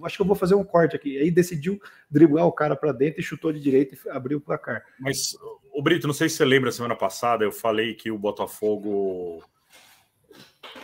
acho 0.04 0.18
que 0.18 0.22
eu 0.22 0.28
vou 0.28 0.36
fazer 0.36 0.54
um 0.54 0.66
corte 0.66 0.98
aqui. 0.98 1.18
Aí 1.18 1.32
decidiu 1.32 1.82
driblar 2.12 2.46
o 2.46 2.52
cara 2.52 2.76
para 2.76 2.92
dentro 2.92 3.22
e 3.22 3.24
chutou 3.24 3.54
de 3.54 3.60
direita 3.62 3.96
e 3.96 4.10
abriu 4.10 4.40
o 4.40 4.42
placar. 4.42 4.84
Mas, 5.00 5.38
o 5.74 5.82
Brito, 5.82 6.08
não 6.08 6.14
sei 6.14 6.28
se 6.28 6.36
você 6.36 6.46
lembra, 6.46 6.74
semana 6.74 6.96
passada 6.96 7.46
eu 7.46 7.54
falei 7.54 7.94
que 7.94 8.12
o 8.12 8.18
Botafogo 8.18 9.42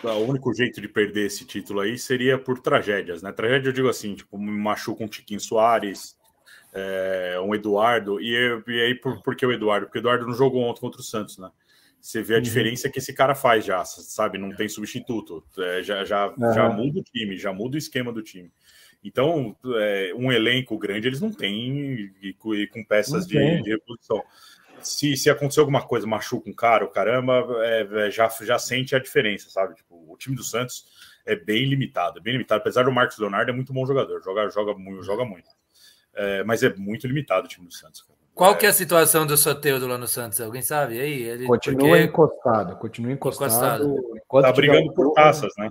o 0.04 0.30
único 0.30 0.54
jeito 0.54 0.80
de 0.80 0.88
perder 0.88 1.26
esse 1.26 1.46
título 1.46 1.80
aí 1.80 1.98
seria 1.98 2.38
por 2.38 2.60
tragédias, 2.60 3.22
né? 3.22 3.32
Tragédia 3.32 3.70
eu 3.70 3.74
digo 3.74 3.90
assim, 3.90 4.16
tipo, 4.16 4.38
machuca 4.38 5.04
um 5.04 5.08
Tiquinho 5.08 5.40
Soares, 5.40 6.16
é, 6.74 7.40
um 7.44 7.56
Eduardo, 7.56 8.22
e, 8.22 8.34
e 8.68 8.82
aí 8.82 8.96
por, 8.96 9.22
por 9.22 9.36
que 9.36 9.46
o 9.46 9.52
Eduardo? 9.52 9.88
Porque 9.88 9.98
o 9.98 10.02
Eduardo 10.02 10.28
não 10.28 10.34
jogou 10.34 10.62
ontem 10.64 10.82
contra 10.82 11.02
o 11.02 11.04
Santos, 11.04 11.38
né? 11.38 11.50
Você 12.06 12.22
vê 12.22 12.36
a 12.36 12.38
uhum. 12.38 12.44
diferença 12.44 12.90
que 12.90 13.00
esse 13.00 13.14
cara 13.14 13.34
faz 13.34 13.66
já, 13.66 13.84
sabe? 13.84 14.38
Não 14.38 14.50
tem 14.56 14.70
substituto, 14.70 15.44
é, 15.58 15.82
já, 15.82 16.06
já, 16.06 16.28
uhum. 16.28 16.54
já 16.54 16.70
muda 16.70 17.00
o 17.00 17.04
time, 17.04 17.38
já 17.38 17.52
muda 17.52 17.76
o 17.76 17.80
esquema 17.80 18.14
do 18.14 18.22
time. 18.22 18.52
Então, 19.04 19.56
é, 19.78 20.14
um 20.16 20.32
elenco 20.32 20.78
grande 20.78 21.08
eles 21.08 21.22
não 21.22 21.32
têm 21.32 22.12
e, 22.22 22.34
com 22.34 22.84
peças 22.84 23.26
de, 23.26 23.62
de 23.62 23.70
reposição 23.72 24.24
se, 24.86 25.18
se 25.18 25.30
acontecer 25.30 25.60
alguma 25.60 25.82
coisa, 25.86 26.06
machuca 26.06 26.50
um 26.50 26.54
cara, 26.54 26.86
o 26.86 26.90
caramba, 26.90 27.46
é, 27.64 28.08
é, 28.08 28.12
já, 28.12 28.30
já 28.42 28.60
sente 28.60 28.96
a 28.96 29.00
diferença, 29.00 29.50
sabe? 29.50 29.76
Tipo, 29.76 29.96
o 30.12 30.16
time 30.18 30.36
do 30.36 30.44
Santos 30.44 30.86
é 31.26 31.36
bem 31.36 31.66
limitado, 31.66 32.20
é 32.20 32.22
bem 32.22 32.34
limitado. 32.34 32.62
Apesar 32.62 32.84
do 32.84 32.92
Marcos 32.92 33.18
Leonardo, 33.18 33.52
é 33.52 33.54
muito 33.54 33.74
bom 33.74 33.86
jogador, 33.86 34.22
joga, 34.22 34.50
joga 34.50 34.74
muito, 34.76 35.04
joga 35.04 35.26
muito. 35.26 35.50
É, 36.14 36.44
mas 36.44 36.64
é 36.64 36.74
muito 36.76 37.08
limitado 37.08 37.46
o 37.46 37.50
time 37.50 37.66
do 37.66 37.74
Santos. 37.74 38.06
Qual 38.36 38.52
é... 38.52 38.56
que 38.56 38.66
é 38.66 38.70
a 38.70 38.74
situação 38.74 39.26
do 39.26 39.38
Soteudo 39.38 39.88
lá 39.88 39.98
no 39.98 40.08
Santos? 40.08 40.42
Alguém 40.42 40.62
sabe? 40.62 41.00
aí, 41.00 41.24
ele... 41.24 41.48
Continua 41.48 41.88
Porque... 41.88 42.04
encostado, 42.04 42.76
continua 42.76 43.12
encostado. 43.14 43.86
encostado. 44.16 44.42
Tá 44.42 44.52
brigando 44.52 44.94
por 44.94 45.14
taças, 45.14 45.54
né? 45.58 45.70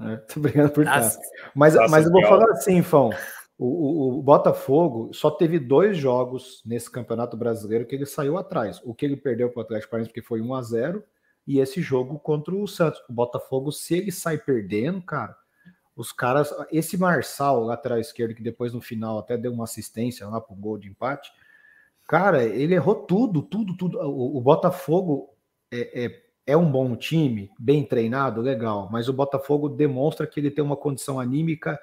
É, 0.00 0.16
tá 0.16 0.34
brigando 0.36 0.70
por 0.70 0.84
taças. 0.84 1.22
Mas, 1.54 1.74
mas 1.88 2.06
eu 2.06 2.12
vou 2.12 2.22
falar 2.22 2.50
assim, 2.50 2.82
Fão. 2.82 3.10
O, 3.56 3.66
o, 3.66 4.18
o, 4.18 4.22
Botafogo 4.22 5.10
só 5.12 5.30
teve 5.30 5.58
dois 5.58 5.96
jogos 5.96 6.62
nesse 6.64 6.90
Campeonato 6.90 7.36
Brasileiro 7.36 7.86
que 7.86 7.94
ele 7.94 8.06
saiu 8.06 8.38
atrás. 8.38 8.80
O 8.84 8.94
que 8.94 9.04
ele 9.04 9.16
perdeu 9.16 9.50
para 9.50 9.60
o 9.60 9.62
Atlético 9.62 9.90
Paranaense 9.90 10.10
porque 10.10 10.26
foi 10.26 10.40
1 10.40 10.54
a 10.54 10.62
0 10.62 11.04
e 11.46 11.60
esse 11.60 11.80
jogo 11.80 12.18
contra 12.18 12.54
o 12.54 12.66
Santos. 12.66 13.00
O 13.08 13.12
Botafogo, 13.12 13.70
se 13.70 13.94
ele 13.96 14.10
sai 14.10 14.38
perdendo, 14.38 15.02
cara, 15.02 15.36
os 15.94 16.10
caras, 16.10 16.54
esse 16.72 16.96
Marçal, 16.96 17.62
lateral 17.62 17.98
esquerdo, 17.98 18.34
que 18.34 18.42
depois 18.42 18.72
no 18.72 18.80
final 18.80 19.18
até 19.18 19.36
deu 19.36 19.52
uma 19.52 19.64
assistência 19.64 20.26
lá 20.26 20.40
para 20.40 20.54
o 20.54 20.56
gol 20.56 20.78
de 20.78 20.88
empate, 20.88 21.30
cara, 22.10 22.42
ele 22.42 22.74
errou 22.74 22.96
tudo, 22.96 23.40
tudo, 23.40 23.76
tudo. 23.76 23.96
O, 24.00 24.38
o 24.38 24.40
Botafogo 24.40 25.30
é, 25.70 26.06
é, 26.06 26.22
é 26.44 26.56
um 26.56 26.68
bom 26.68 26.96
time, 26.96 27.52
bem 27.56 27.84
treinado, 27.84 28.40
legal, 28.40 28.88
mas 28.90 29.08
o 29.08 29.12
Botafogo 29.12 29.68
demonstra 29.68 30.26
que 30.26 30.40
ele 30.40 30.50
tem 30.50 30.64
uma 30.64 30.76
condição 30.76 31.20
anímica 31.20 31.78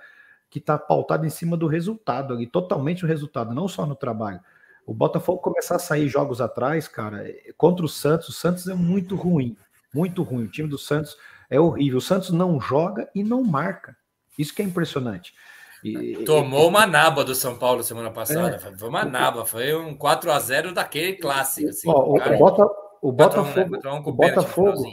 que 0.49 0.59
está 0.59 0.77
pautado 0.77 1.25
em 1.25 1.29
cima 1.29 1.55
do 1.55 1.65
resultado 1.65 2.33
ali, 2.33 2.45
totalmente 2.45 3.05
o 3.05 3.07
resultado, 3.07 3.55
não 3.55 3.69
só 3.69 3.85
no 3.85 3.95
trabalho. 3.95 4.41
O 4.85 4.93
Botafogo 4.93 5.39
começar 5.39 5.77
a 5.77 5.79
sair 5.79 6.09
jogos 6.09 6.41
atrás, 6.41 6.89
cara, 6.89 7.23
contra 7.55 7.85
o 7.85 7.89
Santos, 7.89 8.27
o 8.27 8.33
Santos 8.33 8.67
é 8.67 8.73
muito 8.73 9.15
ruim, 9.15 9.55
muito 9.93 10.23
ruim. 10.23 10.43
O 10.43 10.51
time 10.51 10.67
do 10.67 10.77
Santos 10.77 11.15
é 11.49 11.57
horrível. 11.57 11.99
O 11.99 12.01
Santos 12.01 12.31
não 12.31 12.59
joga 12.59 13.09
e 13.15 13.23
não 13.23 13.45
marca. 13.45 13.95
Isso 14.37 14.53
que 14.53 14.61
é 14.61 14.65
impressionante. 14.65 15.33
E, 15.83 16.23
Tomou 16.25 16.67
uma 16.67 16.85
naba 16.85 17.23
do 17.23 17.35
São 17.35 17.57
Paulo 17.57 17.83
semana 17.83 18.11
passada. 18.11 18.55
É, 18.55 18.77
foi 18.77 18.89
uma 18.89 19.05
naba, 19.05 19.45
foi 19.45 19.75
um 19.75 19.95
4 19.95 20.31
a 20.31 20.39
0 20.39 20.73
daquele 20.73 21.13
clássico. 21.13 21.69
Assim, 21.69 21.89
ó, 21.89 22.13
o, 22.13 22.17
cara, 22.17 22.37
Bota, 22.37 22.67
o 23.01 23.11
Botafogo, 23.11 24.09
o 24.09 24.11
Botafogo 24.11 24.83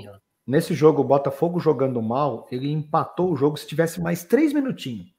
nesse 0.47 0.75
jogo, 0.75 1.01
o 1.01 1.05
Botafogo 1.05 1.59
jogando 1.59 2.03
mal, 2.03 2.47
ele 2.51 2.71
empatou 2.71 3.33
o 3.33 3.37
jogo 3.37 3.57
se 3.57 3.67
tivesse 3.67 4.01
mais 4.01 4.25
três 4.25 4.53
minutinhos 4.53 5.15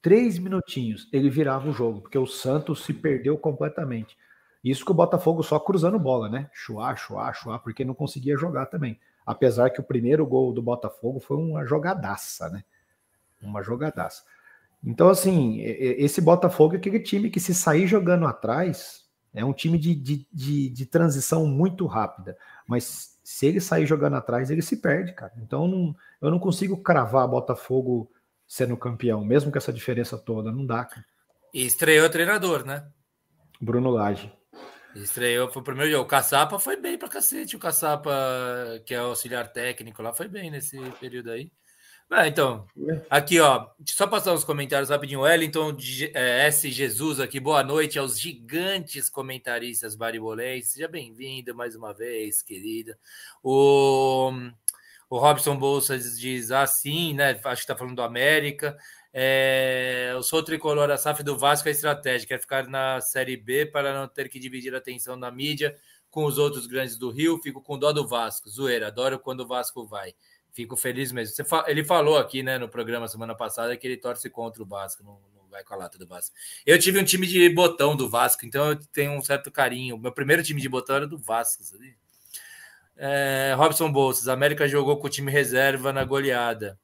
três 0.00 0.38
minutinhos, 0.38 1.08
ele 1.12 1.28
virava 1.28 1.68
o 1.68 1.72
jogo, 1.72 2.02
porque 2.02 2.18
o 2.18 2.26
Santos 2.26 2.84
se 2.84 2.94
perdeu 2.94 3.36
completamente. 3.36 4.16
Isso 4.62 4.84
que 4.84 4.90
o 4.90 4.94
Botafogo 4.94 5.42
só 5.42 5.58
cruzando 5.58 5.98
bola, 5.98 6.28
né? 6.28 6.50
Chuá, 6.52 6.94
chuá, 6.96 7.32
chuá, 7.32 7.58
porque 7.58 7.84
não 7.84 7.94
conseguia 7.94 8.36
jogar 8.36 8.66
também. 8.66 8.98
Apesar 9.24 9.70
que 9.70 9.80
o 9.80 9.84
primeiro 9.84 10.26
gol 10.26 10.52
do 10.52 10.62
Botafogo 10.62 11.20
foi 11.20 11.36
uma 11.36 11.64
jogadaça, 11.64 12.48
né? 12.48 12.64
Uma 13.40 13.62
jogadaça. 13.62 14.24
Então, 14.84 15.08
assim, 15.08 15.60
esse 15.60 16.20
Botafogo 16.20 16.74
é 16.74 16.78
aquele 16.78 17.00
time 17.00 17.30
que, 17.30 17.40
se 17.40 17.54
sair 17.54 17.86
jogando 17.86 18.26
atrás, 18.26 19.04
é 19.34 19.44
um 19.44 19.52
time 19.52 19.78
de, 19.78 19.94
de, 19.94 20.26
de, 20.32 20.70
de 20.70 20.86
transição 20.86 21.46
muito 21.46 21.86
rápida. 21.86 22.36
Mas 22.66 23.18
se 23.22 23.46
ele 23.46 23.60
sair 23.60 23.86
jogando 23.86 24.16
atrás, 24.16 24.50
ele 24.50 24.62
se 24.62 24.76
perde, 24.76 25.12
cara. 25.12 25.32
Então, 25.38 25.66
não, 25.66 25.94
eu 26.20 26.30
não 26.30 26.38
consigo 26.38 26.82
cravar 26.82 27.28
Botafogo 27.28 28.10
sendo 28.46 28.76
campeão, 28.76 29.24
mesmo 29.24 29.52
com 29.52 29.58
essa 29.58 29.72
diferença 29.72 30.16
toda. 30.16 30.50
Não 30.50 30.64
dá, 30.64 30.84
cara. 30.84 31.04
E 31.52 31.66
estreou 31.66 32.06
o 32.06 32.10
treinador, 32.10 32.64
né? 32.64 32.86
Bruno 33.60 33.90
Lage. 33.90 34.32
Estreou, 34.94 35.50
foi 35.50 35.60
o 35.60 35.64
primeiro 35.64 35.90
jogo. 35.90 36.04
O 36.04 36.08
Caçapa 36.08 36.58
foi 36.58 36.76
bem 36.76 36.96
pra 36.96 37.08
cacete. 37.08 37.56
O 37.56 37.58
Caçapa, 37.58 38.10
que 38.86 38.94
é 38.94 38.98
auxiliar 38.98 39.52
técnico 39.52 40.02
lá, 40.02 40.12
foi 40.12 40.28
bem 40.28 40.50
nesse 40.50 40.78
período 41.00 41.30
aí. 41.30 41.52
Ah, 42.10 42.26
então, 42.26 42.66
aqui 43.10 43.38
ó, 43.38 43.68
só 43.86 44.06
passar 44.06 44.32
uns 44.32 44.42
comentários 44.42 44.88
rapidinho. 44.88 45.20
Wellington 45.20 45.76
é, 46.14 46.46
S. 46.46 46.70
Jesus 46.70 47.20
aqui, 47.20 47.38
boa 47.38 47.62
noite 47.62 47.98
aos 47.98 48.18
gigantes 48.18 49.10
comentaristas 49.10 49.94
baribolenses. 49.94 50.72
Seja 50.72 50.88
bem-vindo 50.88 51.54
mais 51.54 51.76
uma 51.76 51.92
vez, 51.92 52.40
querida. 52.40 52.98
O 53.42 54.32
o 55.10 55.18
Robson 55.18 55.56
Bolsas 55.56 56.18
diz 56.18 56.50
assim, 56.50 57.14
né? 57.14 57.30
Acho 57.32 57.40
que 57.42 57.52
está 57.52 57.76
falando 57.76 57.96
do 57.96 58.02
América. 58.02 58.76
É, 59.12 60.10
eu 60.12 60.22
sou 60.22 60.42
tricolor, 60.42 60.90
a 60.90 60.98
SAF 60.98 61.22
do 61.22 61.36
Vasco 61.36 61.68
é 61.68 61.72
estratégica, 61.72 62.34
é 62.34 62.38
ficar 62.38 62.66
na 62.68 63.00
Série 63.00 63.36
B 63.36 63.66
para 63.66 63.94
não 63.94 64.06
ter 64.06 64.28
que 64.28 64.38
dividir 64.38 64.74
a 64.74 64.78
atenção 64.78 65.16
na 65.16 65.30
mídia 65.30 65.76
com 66.10 66.24
os 66.24 66.38
outros 66.38 66.66
grandes 66.66 66.96
do 66.98 67.10
Rio. 67.10 67.38
Fico 67.42 67.62
com 67.62 67.78
dó 67.78 67.92
do 67.92 68.06
Vasco, 68.06 68.48
zoeira, 68.50 68.88
adoro 68.88 69.18
quando 69.18 69.40
o 69.40 69.46
Vasco 69.46 69.86
vai. 69.86 70.14
Fico 70.58 70.76
feliz 70.76 71.12
mesmo. 71.12 71.44
Fa... 71.44 71.66
Ele 71.68 71.84
falou 71.84 72.18
aqui 72.18 72.42
né, 72.42 72.58
no 72.58 72.68
programa 72.68 73.06
semana 73.06 73.32
passada 73.32 73.76
que 73.76 73.86
ele 73.86 73.96
torce 73.96 74.28
contra 74.28 74.60
o 74.60 74.66
Vasco, 74.66 75.04
não, 75.04 75.20
não 75.36 75.48
vai 75.48 75.62
com 75.62 75.72
a 75.72 75.76
lata 75.76 75.96
do 75.96 76.04
Vasco. 76.04 76.34
Eu 76.66 76.76
tive 76.80 76.98
um 76.98 77.04
time 77.04 77.28
de 77.28 77.48
botão 77.48 77.94
do 77.94 78.10
Vasco, 78.10 78.44
então 78.44 78.70
eu 78.70 78.76
tenho 78.92 79.12
um 79.12 79.22
certo 79.22 79.52
carinho. 79.52 79.96
Meu 79.96 80.10
primeiro 80.10 80.42
time 80.42 80.60
de 80.60 80.68
botão 80.68 80.96
era 80.96 81.06
do 81.06 81.16
Vasco, 81.16 81.62
sabe? 81.62 81.96
É, 82.96 83.54
Robson 83.56 83.92
Bolsas, 83.92 84.26
América 84.26 84.66
jogou 84.66 84.96
com 84.96 85.06
o 85.06 85.10
time 85.10 85.30
reserva 85.30 85.92
na 85.92 86.02
goleada. 86.02 86.76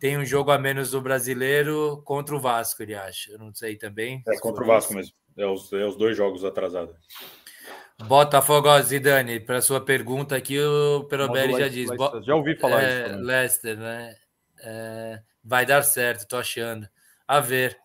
Tem 0.00 0.18
um 0.18 0.24
jogo 0.24 0.50
a 0.50 0.58
menos 0.58 0.90
do 0.90 1.00
brasileiro 1.00 2.02
contra 2.04 2.34
o 2.34 2.40
Vasco, 2.40 2.82
ele 2.82 2.96
acha. 2.96 3.30
Eu 3.30 3.38
não 3.38 3.54
sei 3.54 3.76
também. 3.76 4.24
É 4.26 4.36
contra 4.40 4.64
o 4.64 4.66
Vasco 4.66 4.92
mesmo. 4.92 5.14
É 5.36 5.46
os, 5.46 5.72
é 5.72 5.86
os 5.86 5.96
dois 5.96 6.16
jogos 6.16 6.44
atrasados. 6.44 6.96
Botafogo, 8.06 8.80
Zidane, 8.82 9.40
para 9.40 9.60
sua 9.60 9.80
pergunta 9.80 10.36
aqui, 10.36 10.58
o 10.60 11.04
Perobelli 11.04 11.58
já 11.58 11.68
diz. 11.68 11.90
Leicester, 11.90 12.22
já 12.22 12.34
ouvi 12.34 12.58
falar 12.58 12.82
é, 12.82 13.06
isso. 13.06 13.18
Leicester, 13.18 13.78
né? 13.78 14.16
É, 14.60 15.22
vai 15.42 15.66
dar 15.66 15.82
certo, 15.82 16.26
tô 16.26 16.36
achando. 16.36 16.88
A 17.26 17.40
ver. 17.40 17.76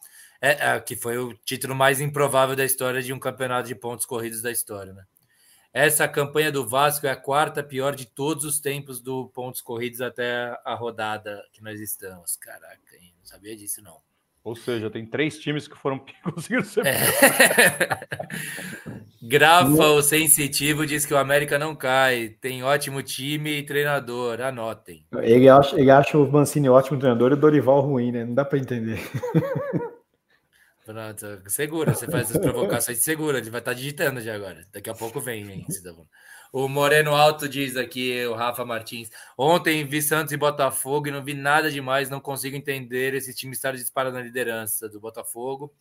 É, 0.41 0.69
é, 0.69 0.79
que 0.79 0.95
foi 0.95 1.17
o 1.17 1.33
título 1.33 1.75
mais 1.75 1.99
improvável 1.99 2.55
da 2.55 2.63
história 2.63 3.01
de 3.01 3.11
um 3.11 3.19
campeonato 3.19 3.67
de 3.67 3.75
pontos 3.75 4.05
corridos 4.05 4.41
da 4.41 4.49
história, 4.49 4.93
né? 4.93 5.03
Essa 5.73 6.07
campanha 6.07 6.51
do 6.51 6.67
Vasco 6.67 7.05
é 7.05 7.11
a 7.11 7.15
quarta 7.15 7.61
pior 7.61 7.93
de 7.93 8.05
todos 8.05 8.43
os 8.43 8.59
tempos 8.59 9.01
do 9.01 9.27
pontos 9.29 9.61
corridos 9.61 10.01
até 10.01 10.57
a 10.65 10.73
rodada 10.73 11.43
que 11.51 11.61
nós 11.61 11.79
estamos. 11.79 12.35
Caraca, 12.37 12.79
não 13.01 13.25
sabia 13.25 13.55
disso 13.55 13.81
não. 13.83 14.01
Ou 14.43 14.55
seja, 14.55 14.89
tem 14.89 15.05
três 15.05 15.37
times 15.37 15.67
que 15.67 15.77
foram 15.77 15.99
que 16.03 16.13
conseguiram 16.23 16.63
ser. 16.63 16.85
É. 16.85 16.97
Grafa, 19.21 19.87
o 19.89 20.01
sensitivo, 20.01 20.85
diz 20.85 21.05
que 21.05 21.13
o 21.13 21.17
América 21.17 21.59
não 21.59 21.75
cai. 21.75 22.29
Tem 22.41 22.63
ótimo 22.63 23.03
time 23.03 23.59
e 23.59 23.63
treinador. 23.63 24.41
Anotem. 24.41 25.05
Ele 25.21 25.49
acha, 25.49 25.79
ele 25.79 25.91
acha 25.91 26.17
o 26.17 26.31
Mancini 26.31 26.69
ótimo 26.69 26.97
treinador 26.97 27.31
e 27.31 27.33
o 27.33 27.37
Dorival 27.37 27.81
ruim, 27.81 28.11
né? 28.11 28.23
Não 28.23 28.33
dá 28.33 28.45
para 28.45 28.57
entender. 28.57 28.99
Pronto, 30.85 31.43
segura. 31.47 31.93
Você 31.93 32.07
faz 32.07 32.31
as 32.31 32.37
provocações 32.41 33.03
segura. 33.03 33.37
Ele 33.37 33.49
vai 33.49 33.59
estar 33.59 33.71
tá 33.71 33.77
digitando 33.77 34.21
já 34.21 34.33
agora. 34.33 34.65
Daqui 34.73 34.89
a 34.89 34.95
pouco 34.95 35.19
vem, 35.19 35.47
hein, 35.47 35.65
O 36.51 36.67
Moreno 36.67 37.15
Alto 37.15 37.47
diz 37.47 37.77
aqui, 37.77 38.26
o 38.26 38.34
Rafa 38.34 38.65
Martins. 38.65 39.09
Ontem 39.38 39.85
vi 39.85 40.01
Santos 40.01 40.34
e 40.34 40.38
Botafogo 40.38 41.07
e 41.07 41.11
não 41.11 41.23
vi 41.23 41.34
nada 41.34 41.69
demais. 41.69 42.09
Não 42.09 42.19
consigo 42.19 42.55
entender 42.55 43.13
esse 43.13 43.34
time 43.34 43.53
estar 43.53 43.73
disparado 43.73 44.15
na 44.15 44.21
liderança 44.21 44.89
do 44.89 44.99
Botafogo. 44.99 45.71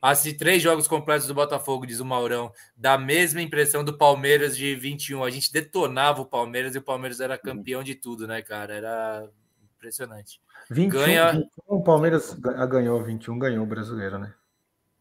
Assim, 0.00 0.32
três 0.32 0.62
jogos 0.62 0.86
completos 0.86 1.26
do 1.26 1.34
Botafogo, 1.34 1.84
diz 1.84 1.98
o 1.98 2.04
Maurão. 2.04 2.52
Dá 2.76 2.94
a 2.94 2.98
mesma 2.98 3.42
impressão 3.42 3.82
do 3.82 3.98
Palmeiras 3.98 4.56
de 4.56 4.76
21. 4.76 5.24
A 5.24 5.30
gente 5.30 5.52
detonava 5.52 6.22
o 6.22 6.26
Palmeiras 6.26 6.76
e 6.76 6.78
o 6.78 6.82
Palmeiras 6.82 7.18
era 7.18 7.36
campeão 7.36 7.82
de 7.82 7.96
tudo, 7.96 8.24
né, 8.24 8.40
cara? 8.40 8.74
Era 8.74 9.28
impressionante. 9.74 10.40
21, 10.70 10.88
Ganha... 10.88 11.32
21, 11.32 11.48
o 11.66 11.82
Palmeiras 11.82 12.34
ganhou 12.70 13.02
21, 13.02 13.38
ganhou 13.38 13.64
o 13.64 13.68
brasileiro, 13.68 14.18
né? 14.18 14.32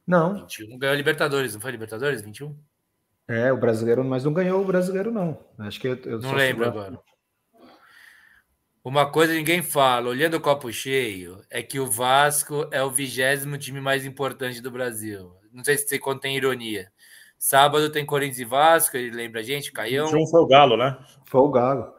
Não. 0.06 0.34
21 0.34 0.80
ganhou 0.80 0.96
Libertadores, 0.96 1.54
não 1.54 1.62
foi 1.62 1.72
Libertadores? 1.72 2.22
21? 2.24 2.58
É, 3.28 3.52
o 3.52 3.58
brasileiro, 3.58 4.04
mas 4.04 4.24
não 4.24 4.32
ganhou 4.32 4.62
o 4.62 4.66
brasileiro, 4.66 5.12
não. 5.12 5.38
Acho 5.60 5.80
que 5.80 5.88
eu, 5.88 5.96
eu 6.06 6.20
não 6.20 6.34
lembro 6.34 6.66
agora. 6.66 6.98
Uma 8.84 9.12
coisa 9.12 9.34
ninguém 9.34 9.62
fala, 9.62 10.08
olhando 10.08 10.36
o 10.36 10.42
copo 10.42 10.72
cheio, 10.72 11.42
é 11.50 11.62
que 11.62 11.78
o 11.78 11.92
Vasco 11.92 12.70
é 12.72 12.82
o 12.82 12.90
vigésimo 12.90 13.58
time 13.58 13.82
mais 13.82 14.06
importante 14.06 14.62
do 14.62 14.72
Brasil. 14.72 15.36
Não 15.52 15.62
sei 15.62 15.78
se 15.78 15.90
você 15.90 16.00
contém 16.00 16.38
ironia. 16.38 16.90
Sábado 17.38 17.92
tem 17.92 18.06
Corinthians 18.06 18.40
e 18.40 18.46
Vasco, 18.46 18.96
ele 18.96 19.12
lembra 19.12 19.42
a 19.42 19.44
gente, 19.44 19.74
Caião. 19.74 20.06
21 20.08 20.28
foi 20.28 20.40
o 20.40 20.48
Galo, 20.48 20.78
né? 20.78 20.98
Foi 21.26 21.42
o 21.42 21.52
Galo. 21.52 21.94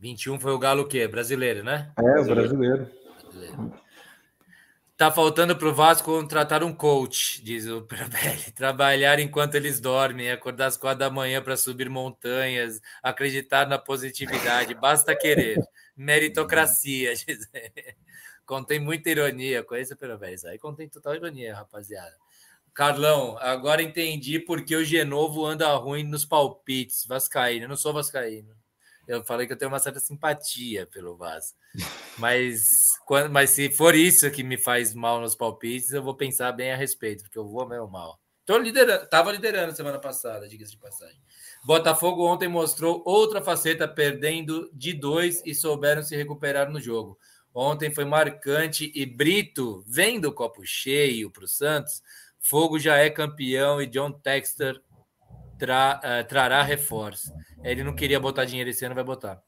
21 0.00 0.40
foi 0.40 0.52
o 0.52 0.58
Galo 0.58 0.82
o 0.82 0.88
quê? 0.88 1.06
Brasileiro, 1.06 1.62
né? 1.62 1.92
É, 1.96 2.20
o 2.20 2.24
brasileiro. 2.24 2.90
brasileiro. 3.22 3.81
Tá 5.02 5.10
faltando 5.10 5.56
para 5.56 5.66
o 5.66 5.74
Vasco 5.74 6.12
contratar 6.12 6.62
um 6.62 6.72
coach, 6.72 7.42
diz 7.42 7.66
o 7.66 7.82
Perabelli. 7.82 8.52
Trabalhar 8.52 9.18
enquanto 9.18 9.56
eles 9.56 9.80
dormem, 9.80 10.30
acordar 10.30 10.66
às 10.66 10.76
quatro 10.76 11.00
da 11.00 11.10
manhã 11.10 11.42
para 11.42 11.56
subir 11.56 11.90
montanhas, 11.90 12.80
acreditar 13.02 13.66
na 13.66 13.80
positividade, 13.80 14.74
basta 14.76 15.16
querer. 15.16 15.58
Meritocracia, 15.96 17.14
diz 17.18 17.50
Contém 18.46 18.78
muita 18.78 19.10
ironia, 19.10 19.64
conheça 19.64 19.94
o 19.94 19.96
Perabelli. 19.96 20.36
Aí 20.46 20.56
contém 20.56 20.88
total 20.88 21.16
ironia, 21.16 21.52
rapaziada. 21.52 22.14
Carlão, 22.72 23.36
agora 23.40 23.82
entendi 23.82 24.38
porque 24.38 24.76
o 24.76 24.84
Genovo 24.84 25.44
anda 25.44 25.66
ruim 25.74 26.04
nos 26.04 26.24
palpites. 26.24 27.04
Vascaíno, 27.06 27.64
eu 27.64 27.68
não 27.68 27.76
sou 27.76 27.92
Vascaíno. 27.92 28.54
Eu 29.06 29.24
falei 29.24 29.46
que 29.46 29.52
eu 29.52 29.56
tenho 29.56 29.70
uma 29.70 29.78
certa 29.78 29.98
simpatia 29.98 30.86
pelo 30.86 31.16
Vasco. 31.16 31.58
Mas, 32.18 32.64
quando, 33.04 33.30
mas 33.30 33.50
se 33.50 33.70
for 33.70 33.94
isso 33.94 34.30
que 34.30 34.42
me 34.42 34.56
faz 34.56 34.94
mal 34.94 35.20
nos 35.20 35.34
palpites, 35.34 35.90
eu 35.90 36.02
vou 36.02 36.14
pensar 36.14 36.52
bem 36.52 36.72
a 36.72 36.76
respeito, 36.76 37.24
porque 37.24 37.38
eu 37.38 37.48
vou 37.48 37.68
mesmo 37.68 37.88
mal. 37.88 38.20
Tô 38.44 38.58
liderando, 38.58 39.08
liderando 39.32 39.74
semana 39.74 39.98
passada, 39.98 40.48
diga-se 40.48 40.72
de 40.72 40.78
passagem. 40.78 41.20
Botafogo 41.64 42.26
ontem 42.26 42.48
mostrou 42.48 43.02
outra 43.04 43.40
faceta, 43.40 43.86
perdendo 43.86 44.68
de 44.72 44.92
dois 44.92 45.42
e 45.44 45.54
souberam 45.54 46.02
se 46.02 46.16
recuperar 46.16 46.70
no 46.70 46.80
jogo. 46.80 47.18
Ontem 47.54 47.92
foi 47.92 48.04
marcante 48.04 48.90
e 48.94 49.06
Brito, 49.06 49.84
vendo 49.86 50.26
o 50.26 50.32
copo 50.32 50.64
cheio 50.64 51.30
para 51.30 51.44
o 51.44 51.48
Santos, 51.48 52.02
Fogo 52.42 52.76
já 52.76 52.96
é 52.96 53.08
campeão 53.08 53.80
e 53.80 53.86
John 53.86 54.10
Texter 54.10 54.82
tra, 55.62 56.00
uh, 56.02 56.26
trará 56.26 56.60
reforço. 56.60 57.32
Ele 57.62 57.84
não 57.84 57.94
queria 57.94 58.18
botar 58.18 58.44
dinheiro 58.44 58.68
esse 58.68 58.84
ano, 58.84 58.96
vai 58.96 59.04
botar. 59.04 59.40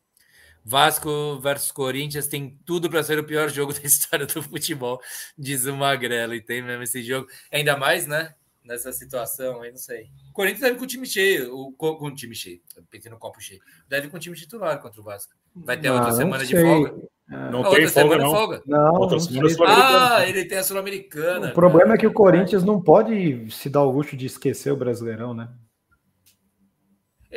Vasco 0.64 1.40
versus 1.40 1.72
Corinthians 1.72 2.28
tem 2.28 2.56
tudo 2.64 2.88
para 2.88 3.02
ser 3.02 3.18
o 3.18 3.24
pior 3.24 3.50
jogo 3.50 3.72
da 3.74 3.80
história 3.80 4.24
do 4.24 4.40
futebol, 4.40 5.00
diz 5.36 5.64
o 5.64 5.74
Magrelo. 5.74 6.32
E 6.32 6.40
tem 6.40 6.62
mesmo 6.62 6.84
esse 6.84 7.02
jogo. 7.02 7.26
Ainda 7.52 7.76
mais, 7.76 8.06
né? 8.06 8.32
Nessa 8.64 8.92
situação 8.92 9.60
aí, 9.60 9.72
não 9.72 9.76
sei. 9.76 10.04
O 10.30 10.32
Corinthians 10.32 10.62
deve 10.62 10.78
com 10.78 10.84
o 10.84 10.86
time 10.86 11.04
cheio, 11.04 11.52
o, 11.52 11.72
com, 11.72 11.96
com 11.96 12.06
o 12.06 12.14
time 12.14 12.34
cheio. 12.34 12.60
Pensei 12.88 13.10
no 13.10 13.18
copo 13.18 13.40
cheio. 13.40 13.60
Deve 13.88 14.08
com 14.08 14.16
o 14.16 14.20
time 14.20 14.36
titular 14.36 14.80
contra 14.80 15.00
o 15.00 15.04
Vasco. 15.04 15.34
Vai 15.52 15.78
ter 15.78 15.90
outra 15.90 16.12
semana 16.12 16.46
de 16.46 16.58
folga. 16.58 16.94
Não 17.28 17.64
ah, 17.64 17.70
tem 17.70 17.88
folga, 17.88 18.18
não. 18.18 18.30
folga? 18.30 18.62
Não, 18.64 18.94
outra 18.94 19.18
não 19.18 19.66
Ah, 19.66 20.26
ele 20.26 20.44
tem 20.44 20.58
a 20.58 20.62
Sul-Americana. 20.62 21.48
O 21.48 21.54
problema 21.54 21.88
cara. 21.88 21.96
é 21.96 22.00
que 22.00 22.06
o 22.06 22.12
Corinthians 22.12 22.62
não 22.62 22.80
pode 22.80 23.50
se 23.50 23.68
dar 23.68 23.82
o 23.82 23.90
luxo 23.90 24.16
de 24.16 24.26
esquecer 24.26 24.70
o 24.70 24.76
Brasileirão, 24.76 25.34
né? 25.34 25.48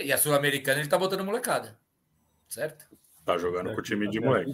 E 0.03 0.11
a 0.11 0.17
Sul-Americana 0.17 0.79
ele 0.79 0.89
tá 0.89 0.97
botando 0.97 1.25
molecada. 1.25 1.77
Certo? 2.47 2.85
Tá 3.25 3.37
jogando 3.37 3.73
com 3.73 3.79
o 3.79 3.83
time 3.83 4.07
de 4.09 4.19
moleque. 4.19 4.53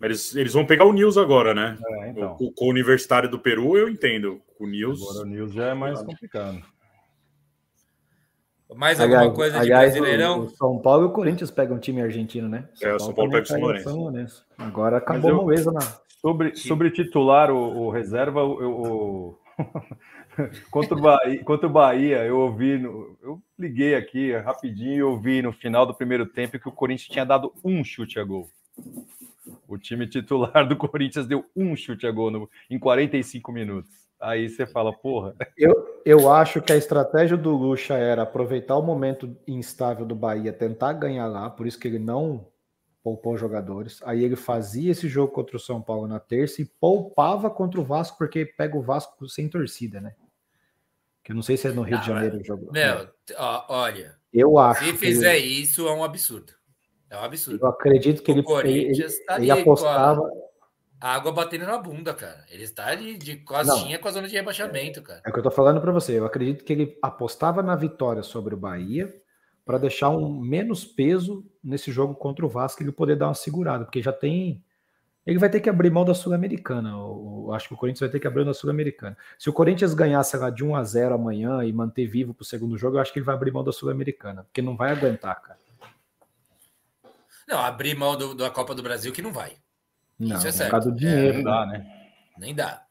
Eles, 0.00 0.34
eles 0.34 0.52
vão 0.52 0.64
pegar 0.64 0.84
o 0.84 0.92
News 0.92 1.18
agora, 1.18 1.52
né? 1.54 1.76
É, 1.84 2.10
então. 2.10 2.36
o, 2.40 2.52
com 2.52 2.66
o 2.66 2.70
Universitário 2.70 3.28
do 3.28 3.38
Peru, 3.38 3.76
eu 3.76 3.88
entendo. 3.88 4.40
O 4.58 4.66
News. 4.66 5.02
Agora 5.02 5.26
o 5.26 5.28
News 5.28 5.52
já 5.52 5.68
é 5.68 5.74
mais 5.74 6.00
complicado. 6.02 6.62
Mais 8.74 9.00
alguma 9.00 9.20
aliás, 9.20 9.36
coisa 9.36 9.52
de 9.54 9.60
aliás, 9.60 9.92
Brasileirão? 9.92 10.40
O, 10.40 10.50
São 10.50 10.78
Paulo 10.78 11.04
e 11.04 11.08
o 11.08 11.12
Corinthians 11.12 11.50
pegam 11.50 11.76
um 11.76 11.80
time 11.80 12.02
argentino, 12.02 12.48
né? 12.48 12.68
São 12.74 12.88
é, 12.88 12.94
o 12.94 13.00
São 13.00 13.14
Paulo 13.14 13.30
pega 13.30 13.44
o 13.44 13.80
São 13.80 13.96
Lourenço. 13.96 14.46
Agora 14.58 14.98
acabou 14.98 15.30
eu, 15.30 15.36
a 15.36 15.42
moleza 15.42 15.72
na. 15.72 15.80
Sobre, 16.20 16.54
sobre 16.56 16.90
titular, 16.90 17.50
o, 17.50 17.86
o 17.86 17.90
reserva, 17.90 18.44
o, 18.44 19.38
contra, 20.70 20.96
o 20.96 21.00
Bahia, 21.00 21.44
contra 21.44 21.66
o 21.66 21.70
Bahia, 21.70 22.24
eu 22.24 22.38
ouvi, 22.38 22.78
no, 22.78 23.16
eu 23.22 23.42
liguei 23.58 23.94
aqui 23.94 24.32
rapidinho 24.36 24.94
e 24.94 25.02
ouvi 25.02 25.42
no 25.42 25.52
final 25.52 25.84
do 25.86 25.94
primeiro 25.94 26.26
tempo 26.26 26.58
que 26.58 26.68
o 26.68 26.72
Corinthians 26.72 27.08
tinha 27.08 27.24
dado 27.24 27.52
um 27.64 27.82
chute 27.82 28.18
a 28.18 28.24
gol. 28.24 28.48
O 29.66 29.76
time 29.76 30.06
titular 30.06 30.66
do 30.66 30.76
Corinthians 30.76 31.26
deu 31.26 31.44
um 31.56 31.74
chute 31.76 32.06
a 32.06 32.10
gol 32.10 32.30
no, 32.30 32.50
em 32.70 32.78
45 32.78 33.52
minutos. 33.52 34.08
Aí 34.20 34.48
você 34.48 34.66
fala, 34.66 34.92
porra. 34.92 35.34
Eu, 35.56 36.02
eu 36.04 36.32
acho 36.32 36.60
que 36.60 36.72
a 36.72 36.76
estratégia 36.76 37.36
do 37.36 37.54
Lucha 37.54 37.94
era 37.94 38.22
aproveitar 38.22 38.76
o 38.76 38.82
momento 38.82 39.36
instável 39.46 40.04
do 40.04 40.14
Bahia, 40.14 40.52
tentar 40.52 40.92
ganhar 40.94 41.26
lá, 41.26 41.48
por 41.48 41.66
isso 41.66 41.78
que 41.78 41.86
ele 41.86 41.98
não 41.98 42.46
poupou 43.02 43.38
jogadores. 43.38 44.00
Aí 44.04 44.24
ele 44.24 44.36
fazia 44.36 44.90
esse 44.90 45.08
jogo 45.08 45.32
contra 45.32 45.56
o 45.56 45.60
São 45.60 45.80
Paulo 45.80 46.08
na 46.08 46.18
terça 46.18 46.60
e 46.60 46.64
poupava 46.64 47.48
contra 47.48 47.80
o 47.80 47.84
Vasco, 47.84 48.18
porque 48.18 48.44
pega 48.44 48.76
o 48.76 48.82
Vasco 48.82 49.28
sem 49.28 49.48
torcida, 49.48 50.00
né? 50.00 50.14
Que 51.28 51.32
eu 51.32 51.36
não 51.36 51.42
sei 51.42 51.58
se 51.58 51.68
é 51.68 51.72
no 51.72 51.82
Rio 51.82 51.96
não, 51.96 52.00
de 52.00 52.06
Janeiro 52.06 52.38
o 52.38 52.42
jogo. 52.42 52.72
Meu, 52.72 53.06
ó, 53.36 53.64
olha. 53.68 54.14
Eu 54.32 54.56
acho. 54.56 54.82
Se 54.82 54.94
fizer 54.94 55.36
ele... 55.36 55.60
isso, 55.60 55.86
é 55.86 55.92
um 55.92 56.02
absurdo. 56.02 56.54
É 57.10 57.18
um 57.18 57.22
absurdo. 57.22 57.62
Eu 57.62 57.68
acredito 57.68 58.22
que 58.22 58.32
o 58.32 58.36
ele, 58.36 58.42
Corinthians 58.42 59.12
ele, 59.12 59.24
tá 59.26 59.36
ele 59.36 59.50
apostava. 59.50 60.22
A 60.98 61.14
água 61.14 61.30
batendo 61.30 61.66
na 61.66 61.76
bunda, 61.76 62.14
cara. 62.14 62.46
Ele 62.50 62.64
está 62.64 62.86
ali 62.86 63.18
de 63.18 63.36
costinha 63.36 63.98
com 63.98 64.08
a 64.08 64.10
zona 64.10 64.26
de 64.26 64.34
rebaixamento, 64.36 65.02
cara. 65.02 65.20
É 65.22 65.28
o 65.28 65.32
que 65.34 65.38
eu 65.38 65.42
tô 65.42 65.50
falando 65.50 65.82
para 65.82 65.92
você. 65.92 66.18
Eu 66.18 66.24
acredito 66.24 66.64
que 66.64 66.72
ele 66.72 66.98
apostava 67.02 67.62
na 67.62 67.76
vitória 67.76 68.22
sobre 68.22 68.54
o 68.54 68.58
Bahia 68.58 69.14
para 69.66 69.76
deixar 69.76 70.08
um 70.08 70.40
menos 70.40 70.86
peso 70.86 71.44
nesse 71.62 71.92
jogo 71.92 72.14
contra 72.14 72.46
o 72.46 72.48
Vasco, 72.48 72.82
ele 72.82 72.90
poder 72.90 73.16
dar 73.16 73.28
uma 73.28 73.34
segurada, 73.34 73.84
porque 73.84 74.00
já 74.00 74.14
tem. 74.14 74.64
Ele 75.28 75.38
vai 75.38 75.50
ter 75.50 75.60
que 75.60 75.68
abrir 75.68 75.90
mão 75.90 76.06
da 76.06 76.14
Sul-Americana. 76.14 76.94
Acho 77.54 77.68
que 77.68 77.74
o 77.74 77.76
Corinthians 77.76 78.00
vai 78.00 78.08
ter 78.08 78.18
que 78.18 78.26
abrir 78.26 78.44
mão 78.44 78.52
da 78.52 78.58
Sul-Americana. 78.58 79.14
Se 79.38 79.50
o 79.50 79.52
Corinthians 79.52 79.92
ganhasse 79.92 80.34
lá 80.38 80.48
de 80.48 80.64
1 80.64 80.74
a 80.74 80.82
0 80.82 81.14
amanhã 81.16 81.62
e 81.62 81.70
manter 81.70 82.06
vivo 82.06 82.32
para 82.32 82.40
o 82.40 82.46
segundo 82.46 82.78
jogo, 82.78 82.96
eu 82.96 83.00
acho 83.02 83.12
que 83.12 83.18
ele 83.18 83.26
vai 83.26 83.34
abrir 83.34 83.52
mão 83.52 83.62
da 83.62 83.70
Sul-Americana, 83.70 84.44
porque 84.44 84.62
não 84.62 84.74
vai 84.74 84.90
aguentar, 84.90 85.38
cara. 85.42 85.58
Não, 87.46 87.58
abrir 87.58 87.94
mão 87.94 88.16
do, 88.16 88.34
da 88.34 88.48
Copa 88.48 88.74
do 88.74 88.82
Brasil 88.82 89.12
que 89.12 89.20
não 89.20 89.30
vai. 89.30 89.52
Não, 90.18 90.38
Isso 90.38 90.48
é 90.48 90.52
certo. 90.52 90.90
do 90.90 90.96
dinheiro. 90.96 91.40
É, 91.40 91.42
dá, 91.42 91.66
né? 91.66 91.86
Nem 92.38 92.54
dá. 92.54 92.82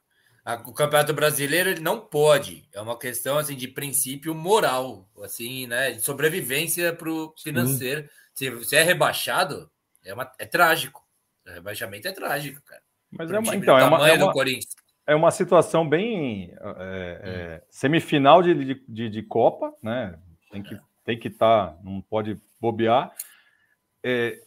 O 0.63 0.73
Campeonato 0.73 1.15
Brasileiro 1.15 1.71
ele 1.71 1.81
não 1.81 1.99
pode. 1.99 2.69
É 2.71 2.79
uma 2.79 2.99
questão 2.99 3.39
assim 3.39 3.55
de 3.55 3.67
princípio 3.67 4.35
moral, 4.35 5.09
assim, 5.23 5.65
né? 5.65 5.93
De 5.93 6.01
sobrevivência 6.01 6.93
para 6.93 7.09
o 7.09 7.33
financeiro. 7.35 8.07
Se 8.35 8.51
você 8.51 8.75
é 8.75 8.83
rebaixado, 8.83 9.71
é, 10.05 10.13
uma, 10.13 10.31
é 10.37 10.45
trágico. 10.45 11.06
O 11.47 11.51
rebaixamento 11.51 12.07
é 12.07 12.11
trágico, 12.11 12.61
cara. 12.65 12.81
Mas 13.11 13.31
é 13.31 13.39
uma, 13.39 13.55
então, 13.55 13.79
é 13.79 13.85
uma, 13.85 14.09
é, 14.09 14.13
uma, 14.13 14.33
é 15.07 15.15
uma 15.15 15.31
situação 15.31 15.87
bem 15.87 16.53
é, 16.59 17.21
é, 17.23 17.57
hum. 17.57 17.67
semifinal 17.69 18.43
de, 18.43 18.75
de, 18.87 19.09
de, 19.09 19.23
Copa, 19.23 19.73
né? 19.81 20.19
Tem 20.51 20.61
que 20.61 20.77
tem 21.07 21.17
que 21.17 21.29
estar, 21.29 21.67
tá, 21.67 21.77
não 21.81 22.01
pode 22.01 22.37
bobear. 22.59 23.13
É, 24.03 24.37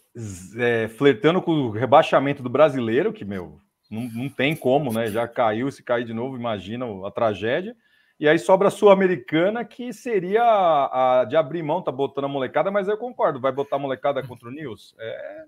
é, 0.58 0.88
flertando 0.88 1.40
com 1.40 1.52
o 1.52 1.70
rebaixamento 1.70 2.42
do 2.42 2.50
brasileiro, 2.50 3.14
que, 3.14 3.24
meu, 3.24 3.58
não, 3.90 4.02
não 4.02 4.28
tem 4.28 4.54
como, 4.54 4.92
né? 4.92 5.06
Já 5.06 5.26
caiu, 5.26 5.70
se 5.70 5.82
cair 5.82 6.04
de 6.04 6.12
novo, 6.12 6.36
imagina 6.36 6.84
a 7.06 7.10
tragédia. 7.10 7.74
E 8.18 8.28
aí 8.28 8.38
sobra 8.38 8.68
a 8.68 8.70
Sul-Americana, 8.70 9.64
que 9.64 9.90
seria 9.94 10.42
a, 10.42 11.20
a, 11.20 11.24
de 11.24 11.34
abrir 11.34 11.62
mão, 11.62 11.80
tá 11.80 11.90
botando 11.90 12.26
a 12.26 12.28
molecada, 12.28 12.70
mas 12.70 12.86
eu 12.86 12.98
concordo, 12.98 13.40
vai 13.40 13.50
botar 13.50 13.76
a 13.76 13.78
molecada 13.78 14.22
contra 14.22 14.46
o 14.46 14.52
News? 14.52 14.94
É, 14.98 15.44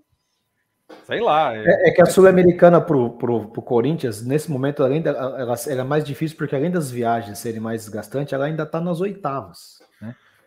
Sei 1.05 1.19
lá. 1.19 1.55
É, 1.55 1.63
é, 1.65 1.89
é 1.89 1.91
que 1.91 2.01
a 2.01 2.05
Sul-Americana 2.05 2.79
pro, 2.79 3.11
pro, 3.11 3.49
pro 3.49 3.61
Corinthians, 3.61 4.25
nesse 4.25 4.49
momento, 4.49 4.83
além 4.83 5.03
ela, 5.05 5.55
ela 5.67 5.81
é 5.81 5.83
mais 5.83 6.03
difícil, 6.03 6.37
porque 6.37 6.55
além 6.55 6.71
das 6.71 6.89
viagens 6.89 7.39
serem 7.39 7.59
mais 7.59 7.81
desgastantes, 7.81 8.33
ela 8.33 8.45
ainda 8.45 8.63
está 8.63 8.79
nas 8.79 9.01
oitavas. 9.01 9.82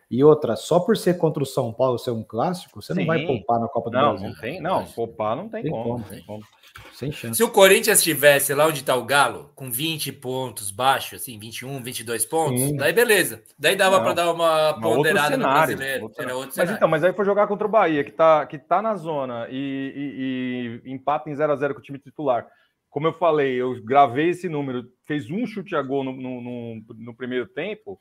E 0.08 0.22
outra, 0.22 0.54
só 0.54 0.78
por 0.78 0.96
ser 0.96 1.18
contra 1.18 1.42
o 1.42 1.46
São 1.46 1.72
Paulo 1.72 1.98
ser 1.98 2.12
um 2.12 2.22
clássico, 2.22 2.80
você 2.80 2.94
Sim. 2.94 3.00
não 3.00 3.06
vai 3.06 3.26
poupar 3.26 3.58
na 3.58 3.66
Copa 3.66 3.90
do 3.90 3.96
não, 3.96 4.10
Brasil. 4.10 4.28
Não, 4.28 4.36
tem, 4.36 4.60
não, 4.60 4.84
poupar 4.84 5.36
não 5.36 5.48
tem, 5.48 5.62
tem 5.62 5.70
como. 5.70 5.84
como. 5.84 6.04
Tem 6.04 6.22
como. 6.22 6.42
Sem 6.92 7.10
chance. 7.10 7.36
Se 7.36 7.42
o 7.42 7.50
Corinthians 7.50 7.98
estivesse 7.98 8.54
lá 8.54 8.66
onde 8.66 8.80
está 8.80 8.94
o 8.94 9.04
Galo, 9.04 9.50
com 9.54 9.70
20 9.70 10.12
pontos 10.12 10.70
baixo, 10.70 11.16
assim, 11.16 11.38
21, 11.38 11.82
22 11.82 12.24
pontos, 12.26 12.60
Sim. 12.60 12.76
daí 12.76 12.92
beleza. 12.92 13.42
Daí 13.58 13.74
dava 13.74 14.00
para 14.00 14.12
dar 14.12 14.32
uma, 14.32 14.78
ponderada 14.80 15.36
no 15.36 15.42
brasileiro. 15.42 16.04
Outro... 16.04 16.22
Era 16.22 16.36
outro 16.36 16.54
mas 16.56 16.70
então, 16.70 16.88
mas 16.88 17.02
aí 17.02 17.12
foi 17.12 17.24
jogar 17.24 17.48
contra 17.48 17.66
o 17.66 17.70
Bahia, 17.70 18.04
que 18.04 18.10
está 18.10 18.46
que 18.46 18.58
tá 18.58 18.80
na 18.80 18.94
zona 18.94 19.48
e, 19.50 20.80
e, 20.84 20.88
e 20.88 20.92
empata 20.92 21.28
em 21.28 21.34
0x0 21.34 21.72
com 21.72 21.80
o 21.80 21.82
time 21.82 21.98
titular. 21.98 22.46
Como 22.90 23.08
eu 23.08 23.12
falei, 23.12 23.54
eu 23.54 23.82
gravei 23.82 24.30
esse 24.30 24.48
número, 24.48 24.84
fez 25.04 25.30
um 25.30 25.46
chute 25.46 25.74
a 25.74 25.82
gol 25.82 26.04
no, 26.04 26.12
no, 26.12 26.40
no, 26.40 26.82
no 26.94 27.14
primeiro 27.14 27.46
tempo, 27.46 28.00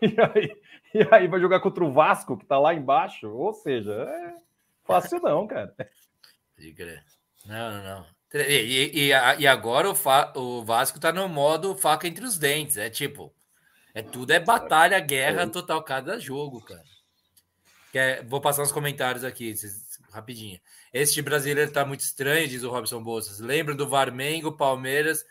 e 0.02 0.14
aí, 0.20 0.56
e 0.94 1.08
aí 1.10 1.28
vai 1.28 1.40
jogar 1.40 1.60
contra 1.60 1.84
o 1.84 1.92
Vasco, 1.92 2.36
que 2.36 2.44
está 2.44 2.58
lá 2.58 2.74
embaixo. 2.74 3.28
Ou 3.28 3.52
seja, 3.52 3.92
é 3.92 4.34
fácil 4.84 5.20
não, 5.20 5.46
cara. 5.46 5.74
Não, 7.44 7.72
não, 7.72 7.82
não. 7.82 8.06
E, 8.34 8.90
e, 8.92 9.08
e 9.08 9.46
agora 9.46 9.88
o, 9.90 9.94
Fa, 9.94 10.32
o 10.36 10.64
Vasco 10.64 10.98
tá 10.98 11.12
no 11.12 11.28
modo 11.28 11.76
faca 11.76 12.06
entre 12.08 12.24
os 12.24 12.38
dentes. 12.38 12.76
É 12.76 12.90
tipo, 12.90 13.32
é 13.94 14.02
tudo 14.02 14.32
é 14.32 14.40
batalha, 14.40 14.98
guerra 15.00 15.42
é. 15.42 15.46
total 15.46 15.82
cada 15.82 16.18
jogo, 16.18 16.60
cara. 16.60 16.84
É, 17.94 18.22
vou 18.24 18.42
passar 18.42 18.62
uns 18.62 18.72
comentários 18.72 19.24
aqui, 19.24 19.54
rapidinho. 20.12 20.60
Este 20.92 21.22
brasileiro 21.22 21.72
tá 21.72 21.82
muito 21.82 22.00
estranho, 22.00 22.46
diz 22.46 22.62
o 22.62 22.70
Robson 22.70 23.02
Bolsas. 23.02 23.40
Lembra 23.40 23.74
do 23.74 23.88
Varmengo, 23.88 24.52
Palmeiras, 24.52 25.24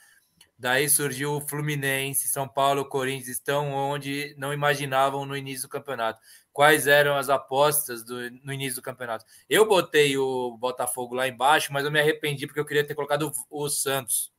daí 0.57 0.89
surgiu 0.89 1.33
o 1.33 1.41
Fluminense, 1.41 2.27
São 2.27 2.47
Paulo, 2.47 2.85
Corinthians 2.85 3.27
estão 3.27 3.71
onde 3.71 4.35
não 4.37 4.53
imaginavam 4.53 5.25
no 5.25 5.35
início 5.35 5.67
do 5.67 5.71
campeonato 5.71 6.19
quais 6.55 6.87
eram 6.87 7.17
as 7.17 7.29
apostas 7.29 8.01
do, 8.01 8.31
no 8.41 8.53
início 8.53 8.77
do 8.77 8.81
campeonato. 8.81 9.25
Eu 9.49 9.67
botei 9.67 10.17
o 10.17 10.55
Botafogo 10.57 11.13
lá 11.13 11.27
embaixo, 11.27 11.73
mas 11.73 11.83
eu 11.83 11.91
me 11.91 11.99
arrependi 11.99 12.47
porque 12.47 12.61
eu 12.61 12.65
queria 12.65 12.87
ter 12.87 12.95
colocado 12.95 13.29
o, 13.49 13.65
o 13.65 13.69
Santos. 13.69 14.31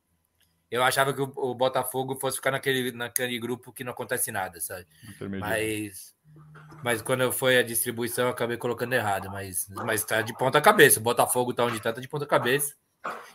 Eu 0.69 0.81
achava 0.83 1.13
que 1.13 1.21
o, 1.21 1.31
o, 1.35 1.53
Botafogo 1.53 2.15
fosse 2.19 2.37
ficar 2.37 2.49
naquele, 2.49 2.91
naquele 2.91 3.37
grupo 3.37 3.71
que 3.71 3.83
não 3.83 3.91
acontece 3.91 4.31
nada, 4.31 4.59
sabe? 4.59 4.87
Mas, 5.39 6.15
mas 6.83 7.03
quando 7.03 7.31
foi 7.31 7.59
a 7.59 7.61
distribuição, 7.61 8.25
eu 8.25 8.31
acabei 8.31 8.57
colocando 8.57 8.93
errado. 8.93 9.29
Mas, 9.29 9.69
mas 9.69 10.03
tá 10.03 10.23
de 10.23 10.35
ponta 10.35 10.59
cabeça. 10.59 10.99
O 10.99 11.03
Botafogo 11.03 11.53
tá 11.53 11.65
onde 11.65 11.79
tá, 11.79 11.93
tá 11.93 12.01
de 12.01 12.07
ponta 12.07 12.25
cabeça. 12.25 12.75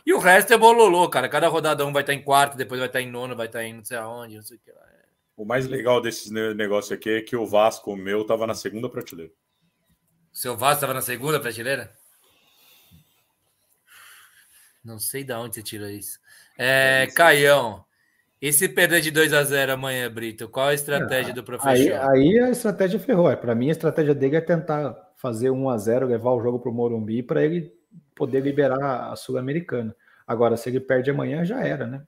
E 0.05 0.13
o 0.13 0.19
resto 0.19 0.53
é 0.53 0.57
bololô, 0.57 1.09
cara. 1.09 1.29
Cada 1.29 1.47
rodada 1.47 1.85
um 1.85 1.93
vai 1.93 2.03
estar 2.03 2.13
tá 2.13 2.19
em 2.19 2.23
quarto, 2.23 2.57
depois 2.57 2.79
vai 2.79 2.87
estar 2.87 2.99
tá 2.99 3.03
em 3.03 3.09
nono, 3.09 3.35
vai 3.35 3.47
estar 3.47 3.59
tá 3.59 3.65
em 3.65 3.73
não 3.73 3.83
sei 3.83 3.97
aonde, 3.97 4.35
não 4.35 4.43
sei 4.43 4.57
o 4.57 4.59
que 4.59 4.71
lá. 4.71 4.81
O 5.35 5.45
mais 5.45 5.67
legal 5.67 5.99
desses 5.99 6.29
negócios 6.29 6.91
aqui 6.91 7.09
é 7.09 7.21
que 7.21 7.35
o 7.35 7.45
Vasco, 7.45 7.91
o 7.91 7.97
meu, 7.97 8.21
estava 8.21 8.45
na 8.45 8.53
segunda 8.53 8.87
prateleira. 8.87 9.31
O 10.31 10.37
seu 10.37 10.55
Vasco 10.55 10.75
estava 10.75 10.93
na 10.93 11.01
segunda 11.01 11.39
prateleira? 11.39 11.91
Não 14.83 14.99
sei 14.99 15.23
de 15.23 15.33
onde 15.33 15.55
você 15.55 15.63
tirou 15.63 15.89
isso. 15.89 16.19
É, 16.57 17.07
Caião, 17.15 17.83
e 18.41 18.51
se 18.51 18.67
perder 18.67 18.99
de 18.99 19.09
2 19.09 19.31
a 19.31 19.43
0 19.43 19.71
amanhã, 19.71 20.11
Brito, 20.11 20.49
qual 20.49 20.67
a 20.67 20.73
estratégia 20.73 21.31
é, 21.31 21.33
do 21.33 21.43
professor? 21.43 21.69
Aí, 21.69 21.91
aí, 21.93 22.39
a 22.39 22.49
estratégia 22.49 22.99
ferrou. 22.99 23.31
É, 23.31 23.35
para 23.35 23.55
mim, 23.55 23.69
a 23.69 23.71
estratégia 23.71 24.13
dele 24.13 24.35
é 24.35 24.41
tentar 24.41 24.93
fazer 25.15 25.49
1 25.49 25.69
a 25.69 25.77
0 25.77 26.07
levar 26.07 26.31
o 26.31 26.41
jogo 26.41 26.59
para 26.59 26.69
o 26.69 26.73
Morumbi 26.73 27.23
para 27.23 27.41
ele 27.41 27.73
poder 28.15 28.41
liberar 28.41 29.11
a 29.11 29.15
Sul-Americana. 29.15 29.95
Agora, 30.25 30.57
se 30.57 30.69
ele 30.69 30.79
perde 30.79 31.11
amanhã, 31.11 31.43
já 31.43 31.61
era, 31.65 31.85
né? 31.85 32.03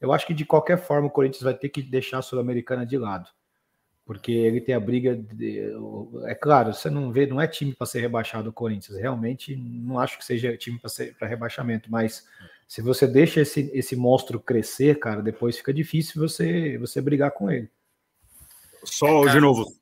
Eu 0.00 0.12
acho 0.12 0.26
que 0.26 0.34
de 0.34 0.44
qualquer 0.44 0.78
forma 0.78 1.08
o 1.08 1.10
Corinthians 1.10 1.42
vai 1.42 1.54
ter 1.54 1.68
que 1.68 1.82
deixar 1.82 2.18
a 2.18 2.22
Sul-Americana 2.22 2.84
de 2.84 2.98
lado. 2.98 3.30
Porque 4.04 4.30
ele 4.30 4.60
tem 4.60 4.74
a 4.74 4.80
briga. 4.80 5.16
De, 5.16 5.72
é 6.26 6.34
claro, 6.34 6.72
você 6.72 6.88
não 6.88 7.10
vê, 7.10 7.26
não 7.26 7.40
é 7.40 7.48
time 7.48 7.74
para 7.74 7.86
ser 7.86 8.00
rebaixado 8.00 8.50
o 8.50 8.52
Corinthians. 8.52 8.98
Realmente 8.98 9.56
não 9.56 9.98
acho 9.98 10.18
que 10.18 10.24
seja 10.24 10.56
time 10.56 10.78
para 11.18 11.26
rebaixamento, 11.26 11.90
mas 11.90 12.24
se 12.68 12.82
você 12.82 13.06
deixa 13.06 13.40
esse, 13.40 13.70
esse 13.72 13.96
monstro 13.96 14.38
crescer, 14.38 14.98
cara, 14.98 15.22
depois 15.22 15.56
fica 15.56 15.72
difícil 15.72 16.20
você, 16.20 16.78
você 16.78 17.00
brigar 17.00 17.32
com 17.32 17.50
ele. 17.50 17.68
Só, 18.84 19.26
de 19.26 19.40
novo, 19.40 19.74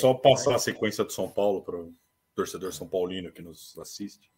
só 0.00 0.14
passar 0.14 0.54
a 0.54 0.58
sequência 0.58 1.04
do 1.04 1.12
São 1.12 1.28
Paulo 1.28 1.62
para 1.62 1.76
o 1.76 1.92
torcedor 2.34 2.72
São 2.72 2.88
Paulino 2.88 3.30
que 3.30 3.42
nos 3.42 3.76
assiste. 3.78 4.30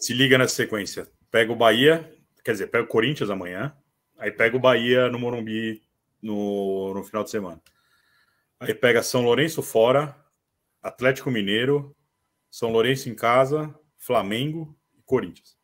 Se 0.00 0.12
liga 0.12 0.38
nessa 0.38 0.54
sequência. 0.54 1.08
Pega 1.30 1.52
o 1.52 1.56
Bahia, 1.56 2.12
quer 2.44 2.52
dizer, 2.52 2.68
pega 2.68 2.84
o 2.84 2.88
Corinthians 2.88 3.30
amanhã, 3.30 3.74
Aí 4.18 4.30
pega 4.30 4.56
o 4.56 4.60
Bahia 4.60 5.08
no 5.10 5.18
Morumbi 5.18 5.82
no, 6.22 6.94
no 6.94 7.04
final 7.04 7.24
de 7.24 7.30
semana. 7.30 7.60
Aí 8.60 8.72
pega 8.74 9.02
São 9.02 9.22
Lourenço 9.22 9.62
fora, 9.62 10.16
Atlético 10.82 11.30
Mineiro, 11.30 11.94
São 12.50 12.70
Lourenço 12.70 13.08
em 13.08 13.14
casa, 13.14 13.74
Flamengo 13.98 14.76
e 14.96 15.02
Corinthians. 15.02 15.58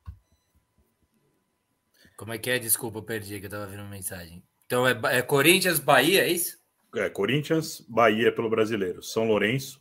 Como 2.17 2.33
é 2.33 2.39
que 2.39 2.51
é? 2.51 2.59
Desculpa, 2.59 2.99
eu 2.99 3.03
perdi 3.03 3.41
que 3.41 3.47
eu 3.47 3.51
tava 3.51 3.67
vendo 3.67 3.81
uma 3.81 3.91
mensagem. 3.91 4.43
Então 4.67 4.87
é, 4.87 4.99
é 5.05 5.23
Corinthians, 5.23 5.79
Bahia, 5.79 6.25
é 6.25 6.29
isso? 6.29 6.59
É, 6.95 7.09
Corinthians, 7.09 7.81
Bahia 7.89 8.31
pelo 8.31 8.51
brasileiro. 8.51 9.03
São 9.03 9.25
Lourenço, 9.25 9.81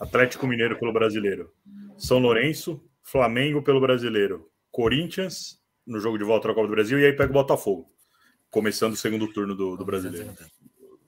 Atlético 0.00 0.46
Mineiro 0.46 0.78
pelo 0.78 0.92
brasileiro. 0.92 1.52
São 1.98 2.18
Lourenço, 2.18 2.82
Flamengo 3.04 3.62
pelo 3.62 3.80
brasileiro. 3.80 4.50
Corinthians 4.72 5.62
no 5.86 6.00
jogo 6.00 6.18
de 6.18 6.24
volta 6.24 6.48
da 6.48 6.54
Copa 6.54 6.66
do 6.66 6.72
Brasil 6.72 6.98
e 6.98 7.06
aí 7.06 7.12
pega 7.12 7.30
o 7.30 7.34
Botafogo 7.34 7.94
começando 8.54 8.92
o 8.92 8.96
segundo 8.96 9.32
turno 9.32 9.54
do, 9.54 9.76
do 9.76 9.84
brasileiro. 9.84 10.32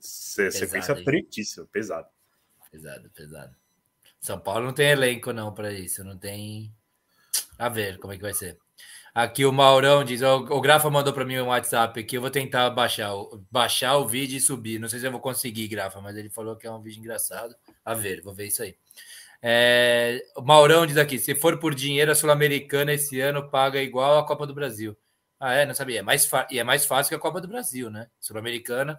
Sequência 0.01 0.95
tretíssima, 1.05 1.65
pesado. 1.71 2.09
Pesado, 2.73 3.09
pesado. 3.11 3.55
São 4.21 4.41
Paulo 4.41 4.67
não 4.67 4.73
tem 4.73 4.91
elenco, 4.91 5.33
não, 5.33 5.55
para 5.55 5.73
isso. 5.73 6.03
Não 6.03 6.19
tem. 6.19 6.75
A 7.57 7.69
ver 7.69 7.99
como 7.99 8.13
é 8.13 8.17
que 8.17 8.23
vai 8.23 8.35
ser. 8.35 8.59
Aqui 9.15 9.45
o 9.45 9.53
Maurão 9.53 10.03
diz: 10.03 10.23
o, 10.23 10.39
o 10.39 10.61
Grafa 10.61 10.91
mandou 10.91 11.13
para 11.13 11.25
mim 11.25 11.39
um 11.39 11.47
WhatsApp 11.47 12.01
aqui. 12.01 12.17
Eu 12.17 12.21
vou 12.21 12.31
tentar 12.31 12.69
baixar, 12.71 13.13
baixar 13.49 13.97
o 13.97 14.09
vídeo 14.09 14.37
e 14.37 14.41
subir. 14.41 14.81
Não 14.81 14.89
sei 14.89 14.99
se 14.99 15.07
eu 15.07 15.13
vou 15.13 15.21
conseguir, 15.21 15.69
Grafa, 15.69 16.01
mas 16.01 16.17
ele 16.17 16.29
falou 16.29 16.57
que 16.57 16.67
é 16.67 16.71
um 16.71 16.83
vídeo 16.83 16.99
engraçado. 16.99 17.55
A 17.85 17.95
ver, 17.95 18.23
vou 18.23 18.35
ver 18.35 18.49
isso 18.49 18.63
aí. 18.63 18.77
É, 19.43 20.23
Maurão 20.43 20.87
diz 20.87 20.97
aqui: 20.97 21.19
se 21.19 21.35
for 21.35 21.59
por 21.59 21.75
dinheiro, 21.75 22.11
a 22.11 22.15
Sul-Americana 22.15 22.93
esse 22.93 23.21
ano 23.21 23.49
paga 23.49 23.81
igual 23.83 24.19
a 24.19 24.27
Copa 24.27 24.47
do 24.47 24.55
Brasil. 24.55 24.97
Ah, 25.39 25.53
é? 25.53 25.67
Não 25.67 25.75
sabia. 25.75 26.01
É 26.01 26.03
mais 26.03 26.29
E 26.51 26.59
é 26.59 26.65
mais 26.65 26.87
fácil 26.87 27.11
que 27.11 27.15
a 27.15 27.19
Copa 27.19 27.41
do 27.41 27.49
Brasil, 27.49 27.91
né? 27.91 28.09
Sul-Americana. 28.21 28.99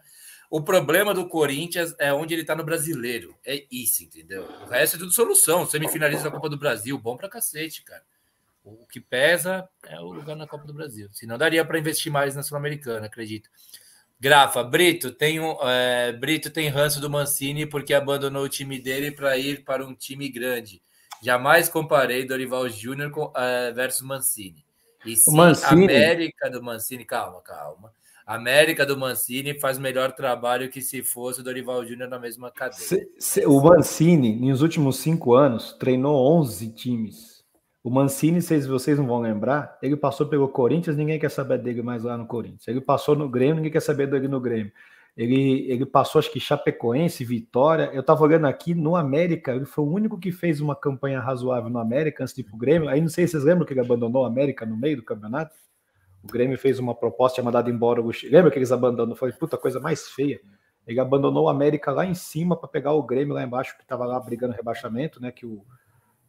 O 0.49 0.61
problema 0.61 1.14
do 1.14 1.27
Corinthians 1.27 1.93
é 1.99 2.14
onde 2.14 2.34
ele 2.34 2.45
tá 2.45 2.55
no 2.55 2.64
brasileiro. 2.64 3.35
É 3.45 3.65
isso, 3.69 4.03
entendeu? 4.03 4.47
O 4.65 4.69
resto 4.69 4.95
é 4.95 4.99
tudo 4.99 5.11
solução. 5.11 5.65
Semifinalista 5.65 6.26
da 6.26 6.31
Copa 6.31 6.49
do 6.49 6.57
Brasil, 6.57 6.97
bom 6.97 7.18
pra 7.18 7.27
cacete, 7.27 7.84
cara. 7.84 8.03
O 8.64 8.85
que 8.85 8.99
pesa 8.99 9.68
é 9.85 9.99
o 9.99 10.11
lugar 10.11 10.35
na 10.35 10.47
Copa 10.47 10.65
do 10.65 10.73
Brasil. 10.73 11.09
Senão 11.11 11.38
daria 11.38 11.65
para 11.65 11.80
investir 11.80 12.11
mais 12.11 12.35
na 12.35 12.43
Sul-Americana, 12.43 13.07
acredito. 13.07 13.49
Grafa, 14.19 14.64
Brito 14.64 15.11
tem 15.11 15.39
é, 15.61 16.11
Brito 16.11 16.49
tem 16.49 16.69
ranço 16.69 16.99
do 16.99 17.10
Mancini 17.10 17.65
porque 17.65 17.94
abandonou 17.94 18.44
o 18.44 18.49
time 18.49 18.80
dele 18.80 19.11
para 19.11 19.38
ir 19.38 19.64
para 19.64 19.85
um 19.85 19.94
time 19.94 20.27
grande. 20.30 20.81
Jamais 21.22 21.69
comparei 21.69 22.26
Dorival 22.26 22.68
Júnior 22.69 23.11
é, 23.35 23.72
versus 23.72 24.02
Mancini. 24.02 24.65
E 25.06 25.15
sim, 25.15 25.35
Mancini... 25.35 25.85
América 25.85 26.49
do 26.49 26.61
Mancini, 26.64 27.06
calma, 27.06 27.41
calma. 27.41 27.91
América 28.26 28.85
do 28.85 28.98
Mancini 28.98 29.57
faz 29.57 29.77
melhor 29.77 30.11
trabalho 30.11 30.69
que 30.69 30.81
se 30.81 31.02
fosse 31.02 31.39
o 31.39 31.44
Dorival 31.44 31.85
Júnior 31.85 32.10
na 32.10 32.19
mesma 32.19 32.52
cadeia. 32.52 32.81
Se, 32.81 33.10
se, 33.18 33.45
o 33.45 33.61
Mancini, 33.61 34.35
nos 34.35 34.61
últimos 34.61 34.98
cinco 34.98 35.34
anos, 35.34 35.73
treinou 35.80 36.38
11 36.39 36.69
times. 36.73 37.36
O 37.88 37.89
Mancini, 37.89 38.41
se 38.41 38.59
vocês 38.68 38.97
não 38.97 39.07
vão 39.07 39.22
lembrar, 39.22 39.77
ele 39.81 39.95
passou 39.95 40.27
pelo 40.27 40.49
Corinthians, 40.49 40.97
ninguém 40.97 41.18
quer 41.18 41.31
saber 41.31 41.57
dele 41.57 41.81
mais 41.81 42.03
lá 42.03 42.18
no 42.18 42.26
Corinthians. 42.26 42.68
Ele 42.68 42.81
passou 42.81 43.15
no 43.15 43.30
Grêmio, 43.30 43.55
ninguém 43.55 43.72
quer 43.72 43.80
saber 43.80 44.07
dele 44.07 44.27
no 44.27 44.41
Grêmio. 44.41 44.73
Ele, 45.15 45.72
ele 45.72 45.85
passou, 45.85 46.19
acho 46.19 46.30
que 46.30 46.38
Chapecoense, 46.38 47.23
Vitória. 47.23 47.89
Eu 47.93 48.01
estava 48.01 48.22
olhando 48.22 48.45
aqui 48.45 48.76
no 48.76 48.97
América, 48.97 49.55
ele 49.55 49.64
foi 49.64 49.85
o 49.85 49.89
único 49.89 50.19
que 50.19 50.34
fez 50.34 50.59
uma 50.59 50.76
campanha 50.76 51.22
razoável 51.22 51.69
no 51.69 51.80
América 51.80 52.23
antes 52.23 52.35
de 52.35 52.41
ir 52.41 52.43
para 52.43 52.55
o 52.55 52.57
Grêmio. 52.57 52.89
Aí 52.89 52.99
não 52.99 53.07
sei 53.07 53.26
se 53.26 53.31
vocês 53.31 53.45
lembram 53.45 53.65
que 53.65 53.72
ele 53.72 53.80
abandonou 53.80 54.23
o 54.23 54.26
América 54.26 54.65
no 54.65 54.76
meio 54.76 54.97
do 54.97 55.03
campeonato. 55.03 55.55
O 56.22 56.27
Grêmio 56.27 56.57
fez 56.57 56.80
uma 56.80 56.93
proposta, 56.93 57.35
tinha 57.35 57.45
mandado 57.45 57.69
embora 57.69 58.01
o. 58.01 58.11
Lembra 58.30 58.51
que 58.51 58.59
eles 58.59 58.73
abandonaram? 58.73 59.15
Foi 59.15 59.31
puta 59.31 59.57
coisa 59.57 59.80
mais 59.80 60.09
feia. 60.09 60.41
Ele 60.85 60.99
abandonou 60.99 61.45
o 61.45 61.49
América 61.49 61.89
lá 61.93 62.05
em 62.05 62.15
cima 62.15 62.57
para 62.57 62.68
pegar 62.68 62.91
o 62.91 63.01
Grêmio 63.01 63.34
lá 63.34 63.43
embaixo, 63.43 63.77
que 63.77 63.84
estava 63.84 64.05
lá 64.05 64.19
brigando 64.19 64.53
rebaixamento, 64.53 65.22
né? 65.22 65.31
Que 65.31 65.45
o, 65.45 65.64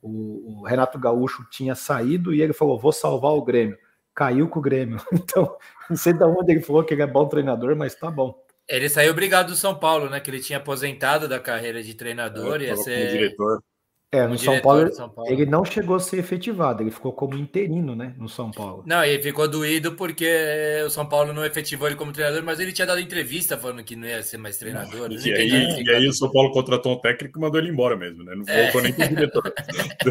o, 0.02 0.60
o, 0.60 0.64
Renato 0.64 0.98
Gaúcho 0.98 1.44
tinha 1.50 1.74
saído 1.74 2.34
e 2.34 2.42
ele 2.42 2.52
falou: 2.52 2.78
vou 2.78 2.92
salvar 2.92 3.32
o 3.32 3.44
Grêmio. 3.44 3.78
Caiu 4.14 4.48
com 4.48 4.58
o 4.58 4.62
Grêmio. 4.62 4.98
Então, 5.12 5.56
não 5.88 5.96
sei 5.96 6.12
de 6.12 6.24
onde 6.24 6.52
ele 6.52 6.60
falou 6.60 6.84
que 6.84 6.94
ele 6.94 7.02
é 7.02 7.06
bom 7.06 7.26
treinador, 7.26 7.76
mas 7.76 7.94
tá 7.94 8.10
bom. 8.10 8.34
Ele 8.68 8.88
saiu 8.88 9.12
obrigado 9.12 9.48
do 9.48 9.56
São 9.56 9.74
Paulo, 9.74 10.10
né? 10.10 10.20
Que 10.20 10.30
ele 10.30 10.40
tinha 10.40 10.58
aposentado 10.58 11.26
da 11.26 11.40
carreira 11.40 11.82
de 11.82 11.94
treinador. 11.94 12.60
É, 12.60 12.64
ia 12.64 12.76
ser... 12.76 13.10
diretor. 13.10 13.62
É, 14.10 14.26
no 14.26 14.38
São 14.38 14.58
Paulo, 14.62 14.90
São 14.94 15.10
Paulo, 15.10 15.30
ele 15.30 15.44
não 15.44 15.66
chegou 15.66 15.94
a 15.94 16.00
ser 16.00 16.18
efetivado, 16.18 16.82
ele 16.82 16.90
ficou 16.90 17.12
como 17.12 17.36
interino, 17.36 17.94
né, 17.94 18.14
no 18.16 18.26
São 18.26 18.50
Paulo. 18.50 18.82
Não, 18.86 19.04
ele 19.04 19.22
ficou 19.22 19.46
doído 19.46 19.92
porque 19.96 20.82
o 20.86 20.88
São 20.88 21.04
Paulo 21.04 21.34
não 21.34 21.44
efetivou 21.44 21.86
ele 21.86 21.96
como 21.96 22.10
treinador, 22.10 22.42
mas 22.42 22.58
ele 22.58 22.72
tinha 22.72 22.86
dado 22.86 23.00
entrevista 23.00 23.58
falando 23.58 23.84
que 23.84 23.94
não 23.94 24.08
ia 24.08 24.22
ser 24.22 24.38
mais 24.38 24.56
treinador. 24.56 25.12
E, 25.12 25.32
aí, 25.34 25.82
e 25.82 25.90
aí, 25.90 26.08
o 26.08 26.12
São 26.14 26.32
Paulo 26.32 26.50
contratou 26.52 26.94
um 26.94 26.98
técnico 26.98 27.38
e 27.38 27.42
mandou 27.42 27.60
ele 27.60 27.68
embora 27.68 27.98
mesmo, 27.98 28.24
né? 28.24 28.34
Não 28.34 28.46
voltou 28.46 28.80
é. 28.80 28.84
nem 28.84 28.92
pro 28.94 29.08
diretor. 29.08 29.54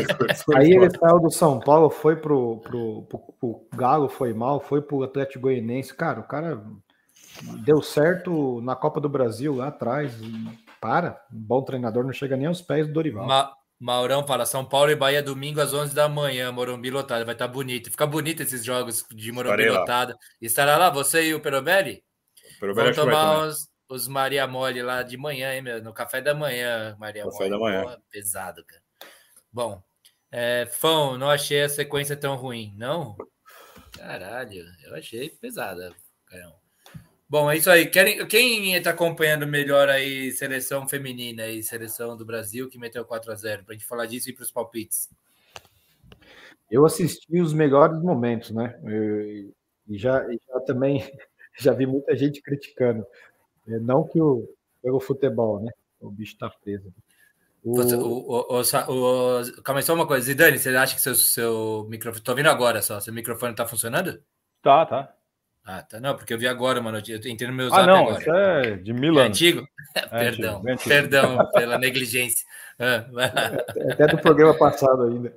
aí 0.56 0.72
ele 0.74 0.90
saiu 0.92 1.20
do 1.20 1.32
São 1.32 1.60
Paulo, 1.60 1.90
foi 1.90 2.16
pro, 2.16 2.58
pro, 2.58 3.02
pro, 3.02 3.20
pro 3.40 3.68
Galo, 3.76 4.10
foi 4.10 4.32
mal, 4.32 4.60
foi 4.60 4.80
pro 4.80 5.02
Atlético 5.02 5.40
Goianiense. 5.40 5.96
Cara, 5.96 6.20
o 6.20 6.28
cara 6.28 6.64
deu 7.64 7.82
certo 7.82 8.62
na 8.62 8.76
Copa 8.76 9.02
do 9.02 9.10
Brasil 9.10 9.56
lá 9.56 9.70
atrás. 9.70 10.14
Para, 10.80 11.20
um 11.34 11.40
bom 11.40 11.64
treinador 11.64 12.04
não 12.04 12.14
chega 12.14 12.38
nem 12.38 12.46
aos 12.46 12.62
pés 12.62 12.86
do 12.86 12.94
Dorival. 12.94 13.26
Ma 13.26 13.58
Maurão 13.80 14.26
fala: 14.26 14.46
São 14.46 14.66
Paulo 14.66 14.92
e 14.92 14.96
Bahia 14.96 15.22
domingo 15.22 15.62
às 15.62 15.74
11 15.74 15.94
da 15.94 16.10
manhã, 16.10 16.52
Morumbi 16.52 16.90
lotado. 16.90 17.26
Vai 17.26 17.36
estar 17.36 17.48
tá 17.48 17.54
bonito. 17.54 17.92
Fica 17.92 18.08
bonito 18.08 18.42
esses 18.42 18.64
jogos 18.64 19.06
de 19.12 19.32
Morumbi 19.32 19.70
lotado. 19.70 20.16
Estará 20.42 20.78
lá 20.78 20.90
você 20.90 21.28
e 21.28 21.34
o 21.34 21.40
Perobelli? 21.40 22.04
Perobelli 22.60 22.94
Vão 22.94 23.06
tomar 23.06 23.48
os, 23.48 23.70
os, 23.90 24.08
Maria 24.08 24.48
Mole 24.48 24.82
lá 24.82 25.04
de 25.04 25.16
manhã, 25.16 25.54
hein, 25.54 25.62
meu? 25.62 25.84
No 25.84 25.94
café 25.94 26.22
da 26.22 26.34
manhã, 26.34 26.96
Maria 27.00 27.24
café 27.24 27.50
Mole. 27.50 27.50
da 27.50 27.60
manhã. 27.60 27.98
pesado, 28.10 28.66
cara. 28.66 28.82
Bom, 29.52 29.82
é, 30.32 30.66
Fão, 30.66 31.18
não 31.18 31.30
achei 31.30 31.64
a 31.64 31.70
sequência 31.70 32.18
tão 32.18 32.36
ruim, 32.36 32.74
não? 32.78 33.16
Caralho, 33.92 34.66
eu 34.84 34.96
achei 34.96 35.30
pesada, 35.30 35.94
Caião. 36.26 36.67
Bom, 37.30 37.52
é 37.52 37.58
isso 37.58 37.70
aí. 37.70 37.88
Querem, 37.88 38.26
quem 38.28 38.76
está 38.76 38.92
acompanhando 38.92 39.46
melhor 39.46 39.90
aí 39.90 40.32
seleção 40.32 40.88
feminina 40.88 41.46
e 41.48 41.62
seleção 41.62 42.16
do 42.16 42.26
Brasil 42.26 42.70
que 42.70 42.80
meteu 42.80 43.04
4 43.04 43.32
a 43.32 43.36
0 43.36 43.66
para 43.66 43.74
a 43.74 43.78
gente 43.78 43.88
falar 43.88 44.06
disso 44.06 44.30
e 44.30 44.34
para 44.34 44.44
os 44.44 44.52
palpites? 44.52 45.10
Eu 46.72 46.86
assisti 46.86 47.42
os 47.42 47.54
melhores 47.54 48.02
momentos, 48.02 48.52
né? 48.52 48.80
E 48.86 49.98
já, 49.98 50.26
já 50.30 50.60
também 50.62 51.04
já 51.60 51.74
vi 51.74 51.86
muita 51.86 52.16
gente 52.16 52.42
criticando. 52.42 53.06
É, 53.68 53.78
não 53.80 54.06
que 54.06 54.22
o 54.22 54.48
pelo 54.82 55.00
futebol, 55.00 55.62
né? 55.62 55.72
O 56.00 56.10
bicho 56.10 56.34
está 56.34 56.50
preso. 56.50 56.94
O... 57.64 57.82
O, 57.82 58.62
o, 58.62 59.42
o, 59.42 59.62
calma 59.64 59.80
aí, 59.80 59.84
só 59.84 59.94
uma 59.94 60.08
coisa. 60.08 60.26
Zidane, 60.26 60.58
você 60.58 60.70
acha 60.70 60.96
que 60.96 61.02
seu, 61.02 61.16
seu 61.16 61.86
microfone. 61.90 62.20
Estou 62.20 62.32
ouvindo 62.32 62.50
agora 62.50 62.82
só. 62.82 63.00
Seu 63.02 63.14
microfone 63.14 63.52
está 63.52 63.66
funcionando? 63.66 64.24
Tá, 64.62 64.86
tá. 64.86 65.17
Ah, 65.70 65.82
tá. 65.82 66.00
Não, 66.00 66.16
porque 66.16 66.34
eu 66.34 66.40
vi 66.40 66.48
agora 66.48 66.82
notícia. 66.82 67.20
Eu 67.22 67.30
entrei 67.30 67.50
no 67.50 67.54
meu 67.54 67.68
ah, 67.68 67.70
zap 67.72 67.82
ah, 67.82 67.86
não, 67.86 68.08
agora. 68.08 68.20
Isso 68.22 68.32
é 68.32 68.78
de 68.78 68.94
mil 68.94 69.20
anos. 69.20 69.22
É 69.22 69.28
antigo? 69.28 69.68
É 69.94 70.02
perdão, 70.08 70.56
antigo, 70.56 70.72
antigo. 70.72 70.90
perdão 70.90 71.50
pela 71.52 71.78
negligência. 71.78 72.48
Ah, 72.80 73.06
é 73.76 73.92
até 73.92 74.08
do 74.08 74.18
programa 74.20 74.54
passado 74.54 75.04
ainda. 75.04 75.34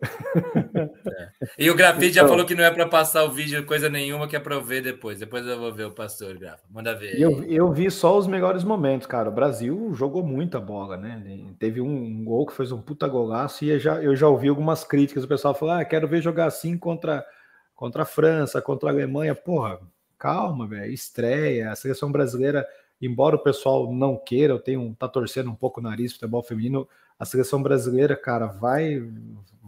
É. 0.77 1.31
E 1.59 1.69
o 1.69 1.75
Grafite 1.75 2.13
então, 2.13 2.23
já 2.23 2.29
falou 2.29 2.45
que 2.45 2.55
não 2.55 2.63
é 2.63 2.71
para 2.71 2.87
passar 2.87 3.25
o 3.25 3.31
vídeo, 3.31 3.67
coisa 3.67 3.89
nenhuma, 3.89 4.29
que 4.29 4.37
é 4.37 4.39
para 4.39 4.55
eu 4.55 4.63
ver 4.63 4.83
depois. 4.83 5.19
Depois 5.19 5.45
eu 5.45 5.59
vou 5.59 5.73
ver 5.73 5.87
o 5.87 5.91
pastor, 5.91 6.39
Grafa. 6.39 6.63
Manda 6.71 6.95
ver. 6.95 7.21
Eu, 7.21 7.43
eu 7.43 7.73
vi 7.73 7.91
só 7.91 8.17
os 8.17 8.29
melhores 8.29 8.63
momentos, 8.63 9.09
cara. 9.09 9.31
O 9.31 9.35
Brasil 9.35 9.93
jogou 9.95 10.23
muita 10.23 10.61
bola, 10.61 10.97
né? 10.97 11.21
Teve 11.59 11.81
um 11.81 12.25
gol 12.25 12.47
que 12.47 12.55
fez 12.55 12.71
um 12.71 12.81
puta 12.81 13.09
golaço 13.09 13.65
e 13.65 13.71
eu 13.71 13.81
já, 13.81 14.01
eu 14.01 14.15
já 14.15 14.29
ouvi 14.29 14.47
algumas 14.47 14.85
críticas. 14.85 15.25
O 15.25 15.29
pessoal 15.29 15.55
falou: 15.55 15.75
ah, 15.75 15.85
quero 15.85 16.07
ver 16.07 16.23
jogar 16.23 16.45
assim 16.45 16.79
contra, 16.79 17.27
contra 17.75 18.05
a 18.05 18.07
França, 18.07 18.63
contra 18.63 18.91
a 18.91 18.93
Alemanha. 18.93 19.35
Porra 19.35 19.81
calma, 20.21 20.67
velho, 20.67 20.93
estreia, 20.93 21.73
a 21.73 21.75
seleção 21.75 22.13
brasileira, 22.13 22.69
embora 23.01 23.37
o 23.37 23.43
pessoal 23.43 23.91
não 23.91 24.19
queira, 24.19 24.53
eu 24.53 24.59
tenho 24.59 24.95
tá 24.99 25.09
torcendo 25.09 25.51
um 25.51 25.55
pouco 25.55 25.81
o 25.81 25.83
nariz 25.83 26.13
futebol 26.13 26.43
feminino, 26.43 26.87
a 27.19 27.25
seleção 27.25 27.63
brasileira, 27.63 28.15
cara, 28.15 28.47
vai 28.47 29.03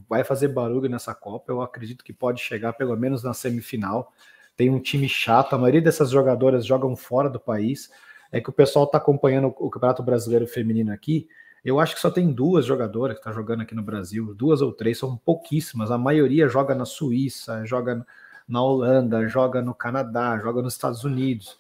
vai 0.09 0.23
fazer 0.25 0.49
barulho 0.49 0.91
nessa 0.91 1.15
Copa. 1.15 1.51
Eu 1.51 1.63
acredito 1.63 2.05
que 2.05 2.13
pode 2.13 2.41
chegar 2.41 2.75
pelo 2.75 2.95
menos 2.97 3.23
na 3.23 3.33
semifinal. 3.33 4.13
Tem 4.55 4.69
um 4.69 4.79
time 4.79 5.09
chato, 5.09 5.55
a 5.55 5.59
maioria 5.59 5.81
dessas 5.81 6.11
jogadoras 6.11 6.67
jogam 6.67 6.95
fora 6.95 7.31
do 7.31 7.41
país. 7.41 7.91
É 8.31 8.39
que 8.39 8.51
o 8.51 8.53
pessoal 8.53 8.87
tá 8.87 8.99
acompanhando 8.99 9.55
o 9.59 9.71
Campeonato 9.71 10.03
Brasileiro 10.03 10.47
Feminino 10.47 10.93
aqui. 10.93 11.29
Eu 11.65 11.81
acho 11.81 11.95
que 11.95 12.01
só 12.01 12.11
tem 12.11 12.31
duas 12.31 12.67
jogadoras 12.67 13.15
que 13.15 13.21
estão 13.21 13.33
tá 13.33 13.39
jogando 13.39 13.63
aqui 13.63 13.75
no 13.75 13.83
Brasil, 13.83 14.35
duas 14.35 14.61
ou 14.61 14.73
três, 14.73 14.99
são 14.99 15.17
pouquíssimas. 15.17 15.91
A 15.91 15.97
maioria 15.97 16.49
joga 16.49 16.75
na 16.75 16.85
Suíça, 16.85 17.65
joga 17.65 18.05
na 18.53 18.63
Holanda, 18.63 19.27
joga 19.27 19.63
no 19.63 19.75
Canadá, 19.75 20.39
joga 20.39 20.61
nos 20.61 20.75
Estados 20.75 21.05
Unidos. 21.05 21.59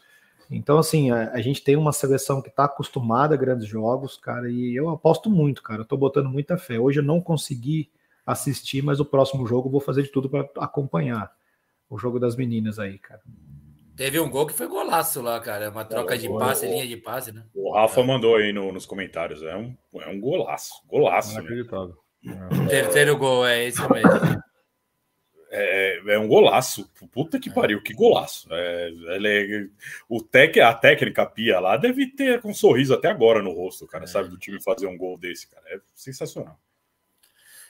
Então, 0.51 0.77
assim, 0.77 1.10
a, 1.10 1.31
a 1.32 1.40
gente 1.40 1.64
tem 1.64 1.74
uma 1.74 1.90
seleção 1.90 2.43
que 2.43 2.51
está 2.51 2.64
acostumada 2.64 3.35
a 3.35 3.39
grandes 3.39 3.66
jogos, 3.66 4.19
cara, 4.19 4.51
e 4.51 4.77
eu 4.77 4.90
aposto 4.90 5.31
muito, 5.31 5.62
cara. 5.62 5.81
Eu 5.81 5.85
tô 5.86 5.97
botando 5.97 6.28
muita 6.28 6.59
fé. 6.59 6.78
Hoje 6.78 7.01
eu 7.01 7.02
não 7.02 7.19
consegui 7.19 7.90
assistir, 8.27 8.82
mas 8.82 9.01
o 9.01 9.06
próximo 9.06 9.47
jogo 9.47 9.69
eu 9.69 9.73
vou 9.73 9.81
fazer 9.81 10.02
de 10.02 10.10
tudo 10.10 10.28
para 10.28 10.47
acompanhar 10.59 11.32
o 11.89 11.98
jogo 11.98 12.20
das 12.20 12.36
meninas 12.36 12.78
aí, 12.78 12.98
cara. 12.98 13.23
Teve 13.97 14.20
um 14.20 14.28
gol 14.28 14.47
que 14.47 14.52
foi 14.52 14.66
golaço 14.66 15.23
lá, 15.23 15.40
cara. 15.40 15.70
Uma 15.70 15.86
troca 15.86 16.14
é, 16.14 16.19
de 16.19 16.28
passe, 16.28 16.66
linha 16.66 16.86
de 16.86 16.98
passe, 16.98 17.32
né? 17.32 17.43
O 17.55 17.73
Rafa 17.73 18.02
mandou 18.02 18.36
aí 18.36 18.52
no, 18.52 18.70
nos 18.70 18.85
comentários. 18.85 19.43
É 19.43 19.56
um, 19.56 19.74
é 19.98 20.09
um 20.09 20.20
golaço. 20.20 20.74
Golaço. 20.86 21.32
Inacreditável. 21.32 21.97
Né? 22.23 22.48
Terceiro 22.69 23.16
gol, 23.16 23.47
é 23.47 23.64
esse 23.64 23.81
mesmo. 23.90 24.10
É, 25.55 26.01
é, 26.15 26.19
um 26.19 26.27
golaço. 26.27 26.91
Puta 27.12 27.39
que 27.39 27.51
pariu, 27.51 27.83
que 27.83 27.93
golaço. 27.93 28.49
É, 28.51 28.91
é, 28.91 29.66
o 30.09 30.23
tec, 30.23 30.57
a 30.57 30.73
técnica 30.73 31.27
Pia 31.27 31.61
lá 31.61 31.77
deve 31.77 32.07
ter 32.07 32.41
com 32.41 32.49
um 32.49 32.55
sorriso 32.55 32.95
até 32.95 33.09
agora 33.11 33.43
no 33.43 33.53
rosto, 33.53 33.87
cara, 33.87 34.05
é. 34.05 34.07
sabe? 34.07 34.31
Do 34.31 34.39
time 34.39 34.62
fazer 34.62 34.87
um 34.87 34.97
gol 34.97 35.19
desse, 35.19 35.47
cara. 35.47 35.62
É 35.69 35.79
sensacional. 35.95 36.59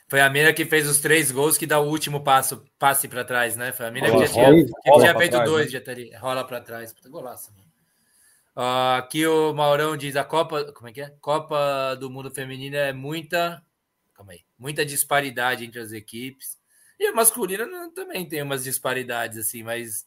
Foi 0.07 0.21
a 0.21 0.29
mina 0.29 0.53
que 0.53 0.63
fez 0.63 0.87
os 0.87 0.99
três 0.99 1.29
gols 1.29 1.57
que 1.57 1.65
dá 1.65 1.79
o 1.79 1.89
último 1.89 2.23
passo, 2.23 2.63
passe 2.79 3.09
para 3.09 3.25
trás, 3.25 3.57
né? 3.57 3.73
Foi 3.73 3.85
a 3.85 3.91
mina 3.91 4.07
rola, 4.07 4.21
que 4.21 4.27
já 4.27 4.33
tinha, 4.33 4.65
que 4.65 4.91
tinha 4.99 5.17
feito 5.17 5.31
trás, 5.31 5.49
dois, 5.49 5.65
né? 5.65 5.71
já 5.71 5.81
teria, 5.81 6.19
rola 6.19 6.45
para 6.45 6.61
trás. 6.61 6.93
Puta 6.93 7.09
golaço, 7.09 7.51
mano. 7.53 7.63
Uh, 8.55 8.97
aqui 8.99 9.27
o 9.27 9.53
Maurão 9.53 9.97
diz 9.97 10.15
a 10.15 10.23
Copa, 10.23 10.71
como 10.71 10.87
é 10.87 10.93
que 10.93 11.01
é? 11.01 11.09
Copa 11.19 11.95
do 11.99 12.09
Mundo 12.09 12.31
Feminino 12.31 12.77
é 12.77 12.93
muita, 12.93 13.61
calma 14.13 14.31
aí, 14.31 14.41
muita 14.57 14.85
disparidade 14.85 15.65
entre 15.65 15.81
as 15.81 15.91
equipes. 15.91 16.62
E 16.99 17.07
a 17.07 17.13
masculina 17.13 17.65
também 17.93 18.27
tem 18.27 18.41
umas 18.41 18.63
disparidades, 18.63 19.37
assim, 19.37 19.63
mas 19.63 20.05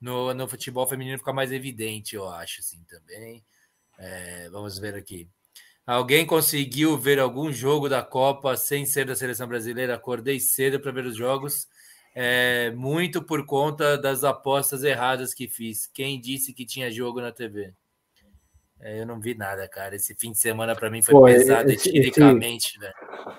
no, 0.00 0.32
no 0.34 0.48
futebol 0.48 0.86
feminino 0.86 1.18
fica 1.18 1.32
mais 1.32 1.52
evidente, 1.52 2.16
eu 2.16 2.28
acho, 2.28 2.60
assim, 2.60 2.82
também. 2.84 3.44
É, 3.98 4.48
vamos 4.50 4.78
ver 4.78 4.94
aqui. 4.94 5.28
Alguém 5.86 6.24
conseguiu 6.24 6.96
ver 6.96 7.18
algum 7.18 7.52
jogo 7.52 7.88
da 7.88 8.02
Copa 8.02 8.56
sem 8.56 8.86
ser 8.86 9.04
da 9.04 9.16
seleção 9.16 9.48
brasileira? 9.48 9.94
Acordei 9.94 10.38
cedo 10.38 10.78
para 10.78 10.92
ver 10.92 11.06
os 11.06 11.16
jogos. 11.16 11.66
É, 12.14 12.70
muito 12.72 13.22
por 13.22 13.44
conta 13.46 13.98
das 13.98 14.22
apostas 14.22 14.84
erradas 14.84 15.34
que 15.34 15.48
fiz. 15.48 15.86
Quem 15.86 16.20
disse 16.20 16.52
que 16.52 16.64
tinha 16.64 16.90
jogo 16.90 17.20
na 17.20 17.32
TV? 17.32 17.74
É, 18.84 19.00
eu 19.00 19.06
não 19.06 19.20
vi 19.20 19.32
nada, 19.32 19.68
cara. 19.68 19.94
Esse 19.94 20.12
fim 20.12 20.32
de 20.32 20.38
semana 20.38 20.74
para 20.74 20.90
mim 20.90 21.00
foi 21.00 21.14
Pô, 21.14 21.24
pesado 21.24 21.70
esse, 21.70 21.96
eticamente, 21.96 22.76
velho. 22.80 22.92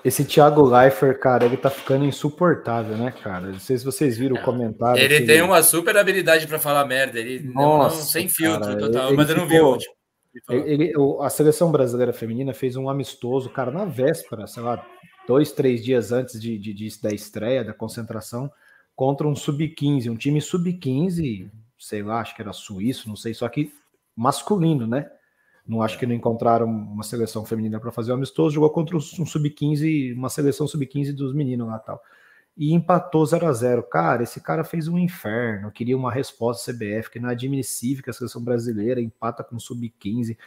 Esse 0.03 0.23
Thiago 0.23 0.63
Leifert, 0.63 1.19
cara, 1.19 1.43
ele 1.43 1.57
tá 1.57 1.69
ficando 1.69 2.05
insuportável, 2.05 2.95
né, 2.95 3.11
cara? 3.11 3.47
Não 3.47 3.59
sei 3.59 3.77
se 3.77 3.83
vocês 3.83 4.17
viram 4.17 4.37
o 4.37 4.41
comentário. 4.41 5.03
Ele 5.03 5.25
tem 5.25 5.35
ele... 5.35 5.41
uma 5.41 5.61
super 5.61 5.97
habilidade 5.97 6.47
para 6.47 6.59
falar 6.59 6.85
merda. 6.85 7.19
Ele 7.19 7.39
Nossa, 7.53 7.97
não, 7.97 8.03
sem 8.03 8.29
filtro 8.29 8.61
cara, 8.61 8.77
total, 8.77 9.07
ele, 9.09 9.17
mas 9.17 9.29
eu 9.29 9.35
não 9.35 9.45
vi 9.45 9.59
o 9.59 9.67
último. 9.67 9.93
Ele, 10.49 10.93
a 11.19 11.29
seleção 11.29 11.69
brasileira 11.71 12.13
feminina 12.13 12.53
fez 12.53 12.77
um 12.77 12.89
amistoso, 12.89 13.49
cara, 13.49 13.69
na 13.69 13.83
véspera, 13.83 14.47
sei 14.47 14.63
lá, 14.63 14.83
dois, 15.27 15.51
três 15.51 15.83
dias 15.83 16.13
antes 16.13 16.39
de, 16.39 16.57
de, 16.57 16.73
de 16.73 17.01
da 17.01 17.11
estreia, 17.13 17.65
da 17.65 17.73
concentração, 17.73 18.49
contra 18.95 19.27
um 19.27 19.35
sub-15, 19.35 20.09
um 20.09 20.15
time 20.15 20.39
sub-15, 20.41 21.51
sei 21.77 22.01
lá, 22.01 22.21
acho 22.21 22.33
que 22.33 22.41
era 22.41 22.53
suíço, 22.53 23.09
não 23.09 23.15
sei, 23.17 23.33
só 23.33 23.47
que 23.49 23.73
masculino, 24.15 24.87
né? 24.87 25.05
Não 25.65 25.81
acho 25.81 25.97
que 25.97 26.05
não 26.05 26.13
encontraram 26.13 26.65
uma 26.65 27.03
seleção 27.03 27.45
feminina 27.45 27.79
para 27.79 27.91
fazer 27.91 28.11
o 28.11 28.15
amistoso. 28.15 28.55
Jogou 28.55 28.69
contra 28.69 28.97
um 28.97 28.99
sub-15, 28.99 30.13
uma 30.13 30.29
seleção 30.29 30.67
sub-15 30.67 31.13
dos 31.13 31.33
meninos 31.33 31.67
lá 31.67 31.79
tal. 31.79 32.01
E 32.55 32.73
empatou 32.73 33.25
0 33.25 33.47
a 33.47 33.53
0 33.53 33.83
Cara, 33.83 34.23
esse 34.23 34.41
cara 34.41 34.63
fez 34.63 34.87
um 34.87 34.99
inferno. 34.99 35.71
Queria 35.71 35.97
uma 35.97 36.11
resposta 36.11 36.71
CBF, 36.71 37.09
que 37.09 37.19
não 37.19 37.29
é 37.29 37.31
admissível 37.31 38.03
que 38.03 38.09
a 38.09 38.13
seleção 38.13 38.43
brasileira 38.43 39.01
empata 39.01 39.43
com 39.43 39.57
sub-15. 39.57 40.37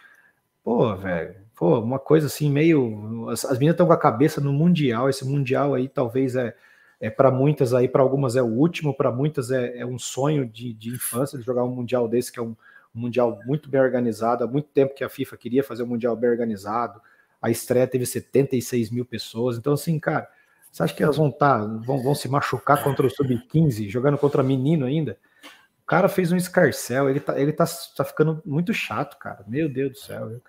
Pô, 0.63 0.95
velho, 0.97 1.35
pô, 1.55 1.81
uma 1.81 1.99
coisa 1.99 2.27
assim, 2.27 2.51
meio. 2.51 3.29
As, 3.31 3.45
as 3.45 3.53
meninas 3.53 3.75
estão 3.75 3.87
com 3.87 3.93
a 3.93 3.99
cabeça 3.99 4.41
no 4.41 4.53
Mundial. 4.53 5.09
Esse 5.09 5.25
Mundial 5.25 5.75
aí 5.75 5.89
talvez 5.89 6.37
é, 6.37 6.55
é 7.01 7.09
para 7.09 7.31
muitas 7.31 7.73
aí, 7.73 7.89
para 7.89 8.03
algumas 8.03 8.37
é 8.37 8.43
o 8.43 8.47
último, 8.47 8.95
para 8.95 9.11
muitas 9.11 9.51
é, 9.51 9.79
é, 9.79 9.87
um 9.87 9.99
sonho 9.99 10.47
de, 10.47 10.73
de 10.75 10.91
infância 10.91 11.39
de 11.39 11.45
jogar 11.45 11.65
um 11.65 11.75
Mundial 11.75 12.09
desse, 12.09 12.33
que 12.33 12.39
é 12.39 12.43
um, 12.43 12.57
um 12.97 13.01
Mundial 13.01 13.39
muito 13.47 13.69
bem 13.69 13.81
organizado. 13.81 14.43
Há 14.43 14.47
muito 14.47 14.69
tempo 14.69 14.95
que 14.95 15.05
a 15.05 15.09
FIFA 15.09 15.37
queria 15.37 15.63
fazer 15.63 15.83
um 15.83 15.87
Mundial 15.87 16.17
bem 16.17 16.31
organizado. 16.31 17.01
A 17.41 17.51
estreia 17.51 17.87
teve 17.87 18.07
76 18.07 18.91
mil 18.91 19.05
pessoas. 19.05 19.59
Então, 19.59 19.75
assim, 19.75 19.99
cara, 19.99 20.29
você 20.73 20.83
acha 20.83 20.95
que 20.95 21.03
elas 21.03 21.17
vão 21.17 21.29
estar, 21.29 21.61
tá, 21.61 21.67
vão, 21.67 22.03
vão 22.03 22.15
se 22.15 22.29
machucar 22.29 22.83
contra 22.83 23.07
o 23.07 23.11
Sub-15, 23.11 23.89
jogando 23.89 24.19
contra 24.19 24.43
menino 24.43 24.87
ainda? 24.87 25.19
O 25.83 25.87
cara 25.87 26.09
fez 26.09 26.33
um 26.33 26.37
escarcel, 26.37 27.09
ele 27.09 27.21
tá, 27.21 27.41
ele 27.41 27.53
tá, 27.53 27.65
tá 27.97 28.05
ficando 28.05 28.43
muito 28.45 28.75
chato, 28.75 29.17
cara. 29.19 29.45
Meu 29.47 29.69
Deus 29.69 29.93
do 29.93 29.99
céu. 29.99 30.41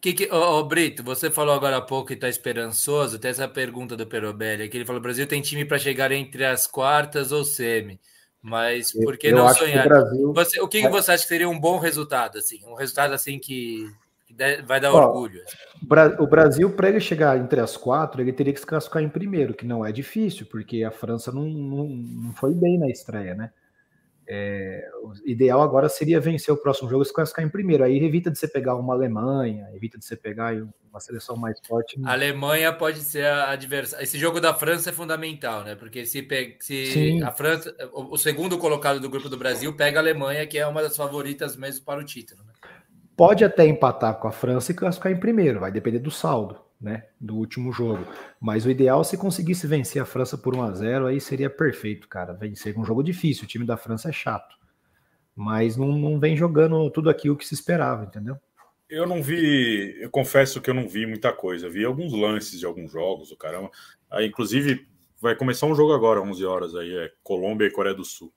Que 0.00 0.12
que, 0.12 0.28
oh, 0.30 0.58
oh, 0.58 0.64
Brito, 0.64 1.02
você 1.02 1.30
falou 1.30 1.54
agora 1.54 1.78
há 1.78 1.80
pouco 1.80 2.08
que 2.08 2.14
está 2.14 2.28
esperançoso. 2.28 3.18
Tem 3.18 3.30
essa 3.30 3.48
pergunta 3.48 3.96
do 3.96 4.06
Perobelli, 4.06 4.68
que 4.68 4.76
ele 4.76 4.84
falou: 4.84 5.00
o 5.00 5.02
Brasil 5.02 5.26
tem 5.26 5.40
time 5.40 5.64
para 5.64 5.78
chegar 5.78 6.12
entre 6.12 6.44
as 6.44 6.66
quartas 6.66 7.32
ou 7.32 7.44
semi. 7.44 7.98
Mas 8.46 8.92
por 8.92 9.16
que 9.16 9.28
eu 9.28 9.36
não 9.36 9.48
sonhar? 9.54 9.88
Brasil... 9.88 10.32
Você, 10.34 10.60
o 10.60 10.68
que, 10.68 10.82
que 10.82 10.88
você 10.90 11.12
acha 11.12 11.22
que 11.22 11.28
seria 11.30 11.48
um 11.48 11.58
bom 11.58 11.78
resultado? 11.78 12.36
Assim, 12.36 12.60
um 12.66 12.74
resultado 12.74 13.14
assim 13.14 13.38
que, 13.38 13.90
que 14.26 14.34
vai 14.66 14.78
dar 14.78 14.92
Ó, 14.92 14.98
orgulho? 14.98 15.42
Assim? 15.42 16.16
O 16.18 16.26
Brasil, 16.26 16.70
para 16.70 16.90
ele 16.90 17.00
chegar 17.00 17.38
entre 17.38 17.58
as 17.58 17.74
quatro, 17.74 18.20
ele 18.20 18.34
teria 18.34 18.52
que 18.52 18.60
se 18.60 18.66
classificar 18.66 19.02
em 19.02 19.08
primeiro, 19.08 19.54
que 19.54 19.64
não 19.64 19.82
é 19.82 19.90
difícil, 19.90 20.44
porque 20.44 20.84
a 20.84 20.90
França 20.90 21.32
não, 21.32 21.44
não, 21.44 21.86
não 21.88 22.32
foi 22.34 22.52
bem 22.52 22.78
na 22.78 22.90
estreia, 22.90 23.34
né? 23.34 23.50
É, 24.26 24.88
o 25.02 25.12
ideal 25.26 25.60
agora 25.60 25.88
seria 25.88 26.18
vencer 26.18 26.52
o 26.52 26.56
próximo 26.56 26.88
jogo 26.88 27.02
e 27.02 27.06
se 27.06 27.12
classificar 27.12 27.44
em 27.44 27.48
primeiro. 27.48 27.84
Aí 27.84 28.02
evita 28.02 28.30
de 28.30 28.38
você 28.38 28.48
pegar 28.48 28.74
uma 28.76 28.94
Alemanha, 28.94 29.68
evita 29.74 29.98
de 29.98 30.04
você 30.04 30.16
pegar 30.16 30.54
uma 30.90 31.00
seleção 31.00 31.36
mais 31.36 31.58
forte. 31.66 32.00
A 32.04 32.12
Alemanha 32.12 32.72
pode 32.72 33.00
ser 33.00 33.26
a 33.26 33.50
adversária. 33.50 34.02
Esse 34.02 34.18
jogo 34.18 34.40
da 34.40 34.54
França 34.54 34.90
é 34.90 34.92
fundamental, 34.92 35.62
né? 35.64 35.74
Porque 35.74 36.06
se, 36.06 36.22
pe... 36.22 36.56
se 36.60 37.22
a 37.22 37.30
França, 37.30 37.74
o 37.92 38.16
segundo 38.16 38.56
colocado 38.56 38.98
do 38.98 39.10
grupo 39.10 39.28
do 39.28 39.36
Brasil 39.36 39.74
pega 39.76 39.98
a 39.98 40.02
Alemanha, 40.02 40.46
que 40.46 40.58
é 40.58 40.66
uma 40.66 40.82
das 40.82 40.96
favoritas 40.96 41.56
mesmo 41.56 41.84
para 41.84 42.00
o 42.00 42.04
título. 42.04 42.42
Né? 42.44 42.52
Pode 43.16 43.44
até 43.44 43.66
empatar 43.66 44.18
com 44.18 44.26
a 44.26 44.32
França 44.32 44.72
e 44.72 44.74
classificar 44.74 45.12
em 45.12 45.20
primeiro, 45.20 45.60
vai 45.60 45.70
depender 45.70 45.98
do 45.98 46.10
saldo 46.10 46.63
né, 46.84 47.06
do 47.18 47.34
último 47.34 47.72
jogo. 47.72 48.06
Mas 48.38 48.66
o 48.66 48.70
ideal, 48.70 49.02
se 49.02 49.16
conseguisse 49.16 49.66
vencer 49.66 50.00
a 50.00 50.04
França 50.04 50.36
por 50.36 50.54
1 50.54 50.62
a 50.62 50.72
0 50.72 51.06
aí 51.06 51.20
seria 51.20 51.48
perfeito, 51.48 52.06
cara. 52.06 52.34
Vencer 52.34 52.78
um 52.78 52.84
jogo 52.84 53.02
difícil. 53.02 53.44
O 53.44 53.48
time 53.48 53.64
da 53.64 53.76
França 53.76 54.10
é 54.10 54.12
chato. 54.12 54.54
Mas 55.34 55.76
não, 55.76 55.88
não 55.98 56.20
vem 56.20 56.36
jogando 56.36 56.88
tudo 56.90 57.08
aquilo 57.08 57.36
que 57.36 57.46
se 57.46 57.54
esperava, 57.54 58.04
entendeu? 58.04 58.36
Eu 58.88 59.06
não 59.06 59.22
vi, 59.22 59.96
eu 59.98 60.10
confesso 60.10 60.60
que 60.60 60.68
eu 60.68 60.74
não 60.74 60.86
vi 60.86 61.06
muita 61.06 61.32
coisa. 61.32 61.70
Vi 61.70 61.84
alguns 61.84 62.12
lances 62.12 62.60
de 62.60 62.66
alguns 62.66 62.92
jogos, 62.92 63.32
o 63.32 63.36
caramba. 63.36 63.70
Aí, 64.10 64.26
inclusive, 64.26 64.86
vai 65.20 65.34
começar 65.34 65.66
um 65.66 65.74
jogo 65.74 65.94
agora, 65.94 66.20
11 66.20 66.44
horas, 66.44 66.74
aí 66.74 66.94
é 66.94 67.10
Colômbia 67.22 67.66
e 67.66 67.70
Coreia 67.70 67.96
do 67.96 68.04
Sul. 68.04 68.32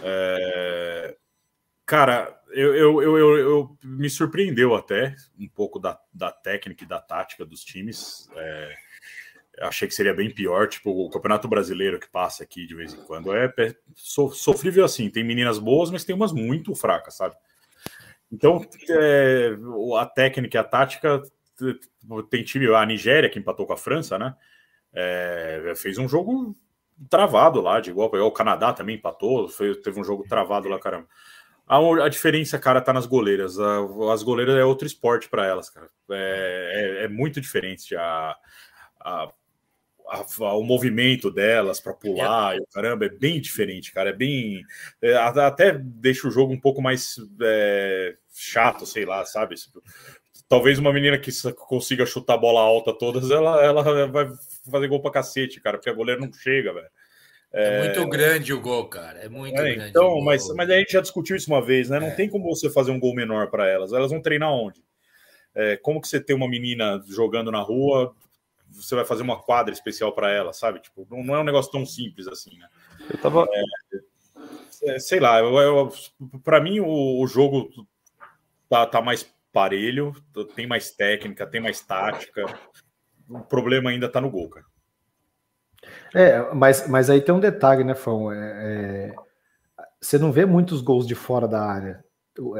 É... 0.00 1.16
Cara, 1.86 2.36
eu, 2.50 2.74
eu, 2.74 3.02
eu, 3.02 3.38
eu, 3.38 3.78
me 3.84 4.10
surpreendeu 4.10 4.74
até 4.74 5.14
um 5.38 5.48
pouco 5.48 5.78
da, 5.78 5.98
da 6.12 6.32
técnica 6.32 6.82
e 6.82 6.88
da 6.88 7.00
tática 7.00 7.46
dos 7.46 7.62
times. 7.62 8.28
É, 8.34 8.74
achei 9.60 9.86
que 9.86 9.94
seria 9.94 10.12
bem 10.12 10.28
pior, 10.28 10.68
tipo 10.68 10.90
o 10.90 11.08
Campeonato 11.08 11.46
Brasileiro 11.46 12.00
que 12.00 12.08
passa 12.08 12.42
aqui 12.42 12.66
de 12.66 12.74
vez 12.74 12.92
em 12.92 13.02
quando. 13.04 13.32
É, 13.32 13.52
é 13.58 13.74
so, 13.94 14.30
sofrível 14.30 14.84
assim, 14.84 15.08
tem 15.08 15.22
meninas 15.22 15.60
boas, 15.60 15.90
mas 15.90 16.04
tem 16.04 16.14
umas 16.14 16.32
muito 16.32 16.74
fracas, 16.74 17.14
sabe? 17.14 17.36
Então, 18.32 18.66
é, 18.90 19.56
a 19.98 20.06
técnica 20.06 20.58
e 20.58 20.60
a 20.60 20.64
tática 20.64 21.22
tem 22.28 22.42
time, 22.42 22.66
a 22.74 22.84
Nigéria 22.84 23.30
que 23.30 23.38
empatou 23.38 23.64
com 23.64 23.72
a 23.72 23.78
França, 23.78 24.18
né? 24.18 24.34
É, 24.92 25.72
fez 25.76 25.98
um 25.98 26.08
jogo 26.08 26.56
travado 27.08 27.60
lá, 27.60 27.80
de 27.80 27.90
igual, 27.90 28.10
o 28.12 28.32
Canadá 28.32 28.72
também 28.72 28.96
empatou, 28.96 29.48
foi, 29.48 29.74
teve 29.76 30.00
um 30.00 30.04
jogo 30.04 30.24
travado 30.26 30.68
lá, 30.68 30.78
caramba. 30.78 31.06
A, 31.66 31.78
a 32.04 32.08
diferença, 32.08 32.58
cara, 32.58 32.80
tá 32.80 32.92
nas 32.92 33.06
goleiras. 33.06 33.58
A, 33.58 33.78
as 34.12 34.22
goleiras 34.22 34.56
é 34.56 34.64
outro 34.64 34.86
esporte 34.86 35.28
para 35.28 35.44
elas, 35.44 35.68
cara. 35.68 35.88
É, 36.10 36.98
é, 37.00 37.04
é, 37.04 37.08
muito 37.08 37.40
diferente 37.40 37.96
a, 37.96 38.36
a, 39.00 39.28
o 40.54 40.62
movimento 40.62 41.30
delas 41.30 41.80
para 41.80 41.92
pular 41.92 42.54
é. 42.54 42.58
e 42.58 42.66
caramba 42.72 43.06
é 43.06 43.08
bem 43.08 43.40
diferente, 43.40 43.92
cara. 43.92 44.10
É 44.10 44.12
bem. 44.12 44.62
É, 45.02 45.16
até 45.16 45.72
deixa 45.76 46.28
o 46.28 46.30
jogo 46.30 46.52
um 46.52 46.60
pouco 46.60 46.80
mais 46.80 47.16
é, 47.42 48.16
chato, 48.32 48.86
sei 48.86 49.04
lá, 49.04 49.24
sabe? 49.24 49.56
Talvez 50.48 50.78
uma 50.78 50.92
menina 50.92 51.18
que 51.18 51.32
consiga 51.52 52.06
chutar 52.06 52.34
a 52.34 52.38
bola 52.38 52.60
alta 52.60 52.96
todas, 52.96 53.28
ela, 53.32 53.60
ela 53.64 54.06
vai 54.06 54.30
fazer 54.70 54.86
gol 54.86 55.02
pra 55.02 55.10
cacete, 55.10 55.60
cara, 55.60 55.76
porque 55.76 55.90
a 55.90 55.94
goleira 55.94 56.20
não 56.20 56.32
chega, 56.32 56.72
velho. 56.72 56.86
É, 57.52 57.78
é 57.78 57.84
muito 57.84 58.08
grande 58.08 58.52
o 58.52 58.60
gol, 58.60 58.86
cara. 58.88 59.18
É 59.18 59.28
muito 59.28 59.58
é, 59.58 59.74
grande. 59.74 59.90
Então, 59.90 60.20
mas, 60.20 60.46
mas 60.54 60.68
a 60.70 60.78
gente 60.78 60.92
já 60.92 61.00
discutiu 61.00 61.36
isso 61.36 61.50
uma 61.50 61.62
vez, 61.62 61.88
né? 61.88 61.98
Não 61.98 62.08
é. 62.08 62.14
tem 62.14 62.28
como 62.28 62.44
você 62.44 62.70
fazer 62.70 62.90
um 62.90 63.00
gol 63.00 63.14
menor 63.14 63.50
para 63.50 63.68
elas. 63.68 63.92
Elas 63.92 64.10
vão 64.10 64.20
treinar 64.20 64.52
onde? 64.52 64.82
É, 65.54 65.76
como 65.76 66.00
que 66.00 66.08
você 66.08 66.20
tem 66.20 66.36
uma 66.36 66.48
menina 66.48 67.02
jogando 67.08 67.50
na 67.50 67.60
rua, 67.60 68.14
você 68.70 68.94
vai 68.94 69.04
fazer 69.04 69.22
uma 69.22 69.40
quadra 69.40 69.72
especial 69.72 70.12
para 70.12 70.30
ela, 70.30 70.52
sabe? 70.52 70.80
Tipo, 70.80 71.06
não, 71.10 71.24
não, 71.24 71.34
é 71.34 71.40
um 71.40 71.44
negócio 71.44 71.72
tão 71.72 71.86
simples 71.86 72.26
assim, 72.26 72.58
né? 72.58 72.68
Eu 73.10 73.18
tava. 73.18 73.46
É, 74.82 74.98
sei 74.98 75.18
lá, 75.18 75.38
eu, 75.38 75.56
eu 75.58 75.92
para 76.44 76.60
mim 76.60 76.80
o, 76.80 77.22
o, 77.22 77.26
jogo 77.26 77.70
tá, 78.68 78.86
tá 78.86 79.00
mais 79.00 79.26
parelho, 79.50 80.14
tem 80.54 80.66
mais 80.66 80.90
técnica, 80.90 81.46
tem 81.46 81.60
mais 81.60 81.80
tática. 81.80 82.44
O 83.28 83.40
problema 83.40 83.90
ainda 83.90 84.08
tá 84.08 84.20
no 84.20 84.30
gol, 84.30 84.50
cara. 84.50 84.66
É, 86.16 86.54
mas, 86.54 86.88
mas 86.88 87.10
aí 87.10 87.20
tem 87.20 87.34
um 87.34 87.40
detalhe, 87.40 87.84
né, 87.84 87.94
Fão? 87.94 88.32
É, 88.32 88.38
é, 88.38 89.14
você 90.00 90.18
não 90.18 90.32
vê 90.32 90.46
muitos 90.46 90.80
gols 90.80 91.06
de 91.06 91.14
fora 91.14 91.46
da 91.46 91.62
área. 91.62 92.02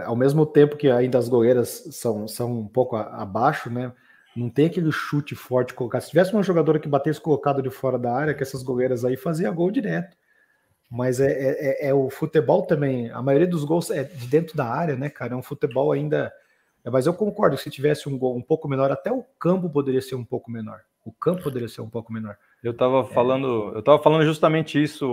Ao 0.04 0.14
mesmo 0.14 0.44
tempo 0.44 0.76
que 0.76 0.90
ainda 0.90 1.16
as 1.16 1.26
goleiras 1.26 1.88
são, 1.92 2.28
são 2.28 2.52
um 2.52 2.68
pouco 2.68 2.96
abaixo, 2.96 3.70
né? 3.70 3.94
Não 4.36 4.50
tem 4.50 4.66
aquele 4.66 4.92
chute 4.92 5.34
forte 5.34 5.72
colocado. 5.72 6.02
Se 6.02 6.10
tivesse 6.10 6.34
uma 6.34 6.42
jogadora 6.42 6.78
que 6.78 6.86
batesse 6.86 7.18
colocado 7.18 7.62
de 7.62 7.70
fora 7.70 7.98
da 7.98 8.14
área, 8.14 8.34
que 8.34 8.42
essas 8.42 8.62
goleiras 8.62 9.06
aí 9.06 9.16
fazia 9.16 9.50
gol 9.50 9.70
direto. 9.70 10.14
Mas 10.90 11.18
é, 11.18 11.32
é, 11.32 11.86
é, 11.86 11.88
é, 11.88 11.94
o 11.94 12.10
futebol 12.10 12.66
também. 12.66 13.10
A 13.10 13.22
maioria 13.22 13.48
dos 13.48 13.64
gols 13.64 13.90
é 13.90 14.04
de 14.04 14.26
dentro 14.26 14.54
da 14.54 14.66
área, 14.66 14.96
né, 14.96 15.08
cara? 15.08 15.32
É 15.32 15.36
um 15.36 15.42
futebol 15.42 15.92
ainda. 15.92 16.30
É, 16.84 16.90
mas 16.90 17.06
eu 17.06 17.14
concordo, 17.14 17.56
se 17.56 17.70
tivesse 17.70 18.06
um 18.06 18.18
gol 18.18 18.36
um 18.36 18.42
pouco 18.42 18.68
menor, 18.68 18.90
até 18.92 19.10
o 19.10 19.24
campo 19.38 19.70
poderia 19.70 20.02
ser 20.02 20.14
um 20.14 20.24
pouco 20.24 20.50
menor. 20.50 20.82
O 21.06 21.12
campo 21.12 21.44
poderia 21.44 21.68
ser 21.68 21.82
um 21.82 21.88
pouco 21.88 22.12
menor. 22.12 22.36
Eu 22.64 22.72
estava 22.72 23.04
falando, 23.04 23.70
eu 23.74 23.78
estava 23.78 24.02
falando 24.02 24.24
justamente 24.24 24.82
isso. 24.82 25.06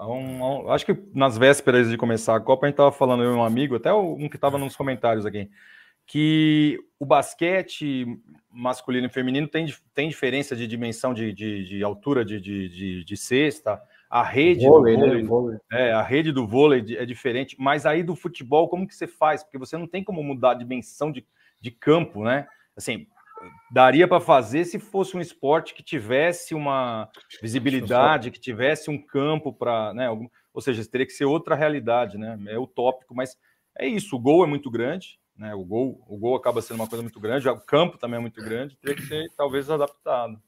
Um, 0.00 0.42
um, 0.42 0.70
acho 0.72 0.84
que 0.84 0.98
nas 1.14 1.38
vésperas 1.38 1.88
de 1.88 1.96
começar 1.96 2.34
a 2.34 2.40
Copa, 2.40 2.66
a 2.66 2.68
gente 2.68 2.74
estava 2.74 2.90
falando, 2.90 3.22
eu 3.22 3.32
e 3.32 3.36
um 3.36 3.44
amigo, 3.44 3.76
até 3.76 3.94
um 3.94 4.28
que 4.28 4.34
estava 4.34 4.58
nos 4.58 4.74
comentários 4.74 5.24
aqui, 5.24 5.48
que 6.04 6.80
o 6.98 7.06
basquete 7.06 8.06
masculino 8.50 9.06
e 9.06 9.10
feminino 9.10 9.46
tem, 9.46 9.72
tem 9.94 10.08
diferença 10.08 10.56
de 10.56 10.66
dimensão 10.66 11.14
de, 11.14 11.32
de, 11.32 11.64
de 11.64 11.84
altura 11.84 12.24
de, 12.24 12.40
de, 12.40 13.04
de, 13.04 13.16
cesta. 13.16 13.80
A 14.10 14.24
rede 14.24 14.66
vôlei, 14.66 14.96
do 14.96 15.00
vôlei, 15.00 15.22
né? 15.22 15.28
vôlei, 15.28 15.58
é, 15.70 15.92
a 15.92 16.02
rede 16.02 16.32
do 16.32 16.44
vôlei 16.44 16.84
é 16.96 17.06
diferente, 17.06 17.54
mas 17.56 17.86
aí 17.86 18.02
do 18.02 18.16
futebol, 18.16 18.68
como 18.68 18.84
que 18.84 18.96
você 18.96 19.06
faz? 19.06 19.44
Porque 19.44 19.58
você 19.58 19.76
não 19.76 19.86
tem 19.86 20.02
como 20.02 20.24
mudar 20.24 20.50
a 20.50 20.54
dimensão 20.54 21.12
de, 21.12 21.24
de 21.60 21.70
campo, 21.70 22.24
né? 22.24 22.48
Assim, 22.76 23.06
daria 23.70 24.06
para 24.08 24.20
fazer 24.20 24.64
se 24.64 24.78
fosse 24.78 25.16
um 25.16 25.20
esporte 25.20 25.74
que 25.74 25.82
tivesse 25.82 26.54
uma 26.54 27.08
visibilidade, 27.42 28.30
que 28.30 28.40
tivesse 28.40 28.90
um 28.90 29.00
campo 29.00 29.52
para, 29.52 29.92
né, 29.94 30.06
algum, 30.06 30.28
ou 30.52 30.60
seja, 30.60 30.84
teria 30.88 31.06
que 31.06 31.12
ser 31.12 31.24
outra 31.24 31.54
realidade, 31.54 32.16
né? 32.16 32.38
É 32.46 32.58
utópico, 32.58 33.14
mas 33.14 33.36
é 33.78 33.86
isso, 33.86 34.16
o 34.16 34.18
gol 34.18 34.44
é 34.44 34.46
muito 34.46 34.70
grande, 34.70 35.18
né? 35.36 35.54
O 35.54 35.64
gol, 35.64 36.02
o 36.08 36.16
gol 36.16 36.34
acaba 36.36 36.62
sendo 36.62 36.80
uma 36.80 36.88
coisa 36.88 37.02
muito 37.02 37.20
grande, 37.20 37.48
o 37.48 37.60
campo 37.60 37.98
também 37.98 38.18
é 38.18 38.20
muito 38.20 38.42
grande, 38.42 38.76
teria 38.76 38.96
que 38.96 39.02
ser 39.02 39.28
talvez 39.36 39.68
adaptado. 39.68 40.40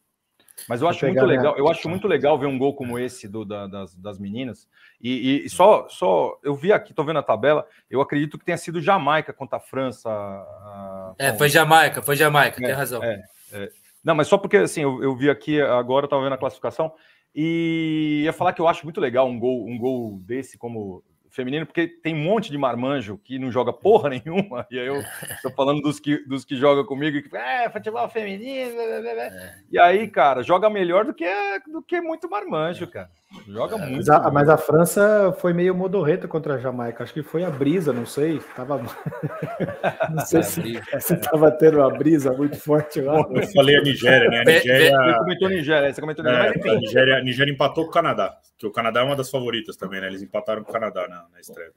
Mas 0.66 0.80
eu 0.80 0.88
acho 0.88 1.06
muito 1.06 1.24
legal, 1.24 1.56
eu 1.56 1.68
acho 1.68 1.88
muito 1.88 2.08
legal 2.08 2.38
ver 2.38 2.46
um 2.46 2.58
gol 2.58 2.74
como 2.74 2.98
esse 2.98 3.28
do, 3.28 3.44
da, 3.44 3.66
das, 3.66 3.94
das 3.94 4.18
meninas. 4.18 4.68
E, 5.00 5.44
e, 5.44 5.50
só, 5.50 5.86
só 5.88 6.38
eu 6.42 6.54
vi 6.54 6.72
aqui, 6.72 6.94
tô 6.94 7.04
vendo 7.04 7.18
a 7.18 7.22
tabela, 7.22 7.66
eu 7.90 8.00
acredito 8.00 8.38
que 8.38 8.44
tenha 8.44 8.56
sido 8.56 8.80
Jamaica 8.80 9.32
contra 9.32 9.58
a 9.58 9.60
França. 9.60 10.10
A... 10.10 11.14
É, 11.18 11.32
foi 11.34 11.48
Jamaica, 11.48 12.02
foi 12.02 12.16
Jamaica, 12.16 12.62
é, 12.62 12.66
tem 12.66 12.74
razão. 12.74 13.02
É, 13.02 13.22
é. 13.52 13.70
Não, 14.02 14.14
mas 14.14 14.26
só 14.26 14.38
porque 14.38 14.56
assim, 14.56 14.82
eu, 14.82 15.02
eu 15.02 15.14
vi 15.14 15.28
aqui 15.28 15.60
agora, 15.60 16.06
eu 16.06 16.08
tava 16.08 16.22
vendo 16.22 16.32
a 16.32 16.38
classificação, 16.38 16.92
e 17.34 18.22
ia 18.24 18.32
falar 18.32 18.52
que 18.52 18.60
eu 18.60 18.66
acho 18.66 18.84
muito 18.84 19.00
legal 19.00 19.28
um 19.28 19.38
gol, 19.38 19.66
um 19.66 19.78
gol 19.78 20.18
desse 20.20 20.56
como 20.56 21.04
feminino, 21.38 21.64
porque 21.64 21.86
tem 21.86 22.16
um 22.16 22.24
monte 22.24 22.50
de 22.50 22.58
marmanjo 22.58 23.16
que 23.22 23.38
não 23.38 23.52
joga 23.52 23.72
porra 23.72 24.10
nenhuma, 24.10 24.66
e 24.70 24.78
aí 24.78 24.88
eu 24.88 25.00
tô 25.40 25.50
falando 25.50 25.80
dos 25.80 26.00
que, 26.00 26.18
dos 26.26 26.44
que 26.44 26.56
jogam 26.56 26.84
comigo, 26.84 27.16
e 27.16 27.22
que 27.22 27.36
é, 27.36 27.70
futebol 27.70 28.08
feminino, 28.08 28.74
blá, 28.74 29.00
blá, 29.00 29.14
blá. 29.14 29.24
É. 29.24 29.54
e 29.70 29.78
aí, 29.78 30.08
cara, 30.08 30.42
joga 30.42 30.68
melhor 30.68 31.04
do 31.04 31.14
que, 31.14 31.26
do 31.72 31.80
que 31.80 32.00
muito 32.00 32.28
marmanjo, 32.28 32.88
cara. 32.88 33.08
Joga 33.46 33.76
é. 33.76 33.78
muito. 33.78 33.96
Mas 33.96 34.08
a, 34.08 34.30
mas 34.30 34.48
a, 34.48 34.56
França 34.56 35.36
foi 35.38 35.52
meio 35.52 35.74
modorreta 35.74 36.26
contra 36.26 36.54
a 36.54 36.58
Jamaica. 36.58 37.04
Acho 37.04 37.12
que 37.12 37.22
foi 37.22 37.44
a 37.44 37.50
brisa, 37.50 37.92
não 37.92 38.06
sei. 38.06 38.40
Tava... 38.56 38.80
não 40.10 40.24
sei 40.24 40.42
se, 40.42 40.80
se 41.00 41.16
tava 41.16 41.50
tendo 41.50 41.78
uma 41.78 41.90
brisa 41.90 42.32
muito 42.32 42.58
forte 42.58 43.00
lá. 43.00 43.20
Eu 43.30 43.46
falei 43.48 43.76
a 43.76 43.82
Nigéria, 43.82 44.30
né? 44.30 44.40
A 44.40 44.44
Nigéria... 44.44 44.90
Você 44.90 45.18
comentou 45.18 45.48
Nigéria, 45.48 45.94
você 45.94 46.00
comentou 46.00 46.24
Nigéria, 46.24 46.46
é, 46.46 46.48
mas 46.48 46.56
enfim. 46.56 46.70
A 46.70 46.80
Nigéria, 46.80 47.16
a 47.16 47.22
Nigéria 47.22 47.52
empatou 47.52 47.84
com 47.84 47.90
o 47.90 47.94
Canadá, 47.94 48.38
que 48.56 48.66
o 48.66 48.72
Canadá 48.72 49.00
é 49.00 49.04
uma 49.04 49.16
das 49.16 49.30
favoritas 49.30 49.76
também, 49.76 50.00
né? 50.00 50.06
Eles 50.06 50.22
empataram 50.22 50.64
com 50.64 50.70
o 50.70 50.72
Canadá 50.72 51.06
na, 51.28 51.34
na 51.34 51.40
estreia. 51.40 51.72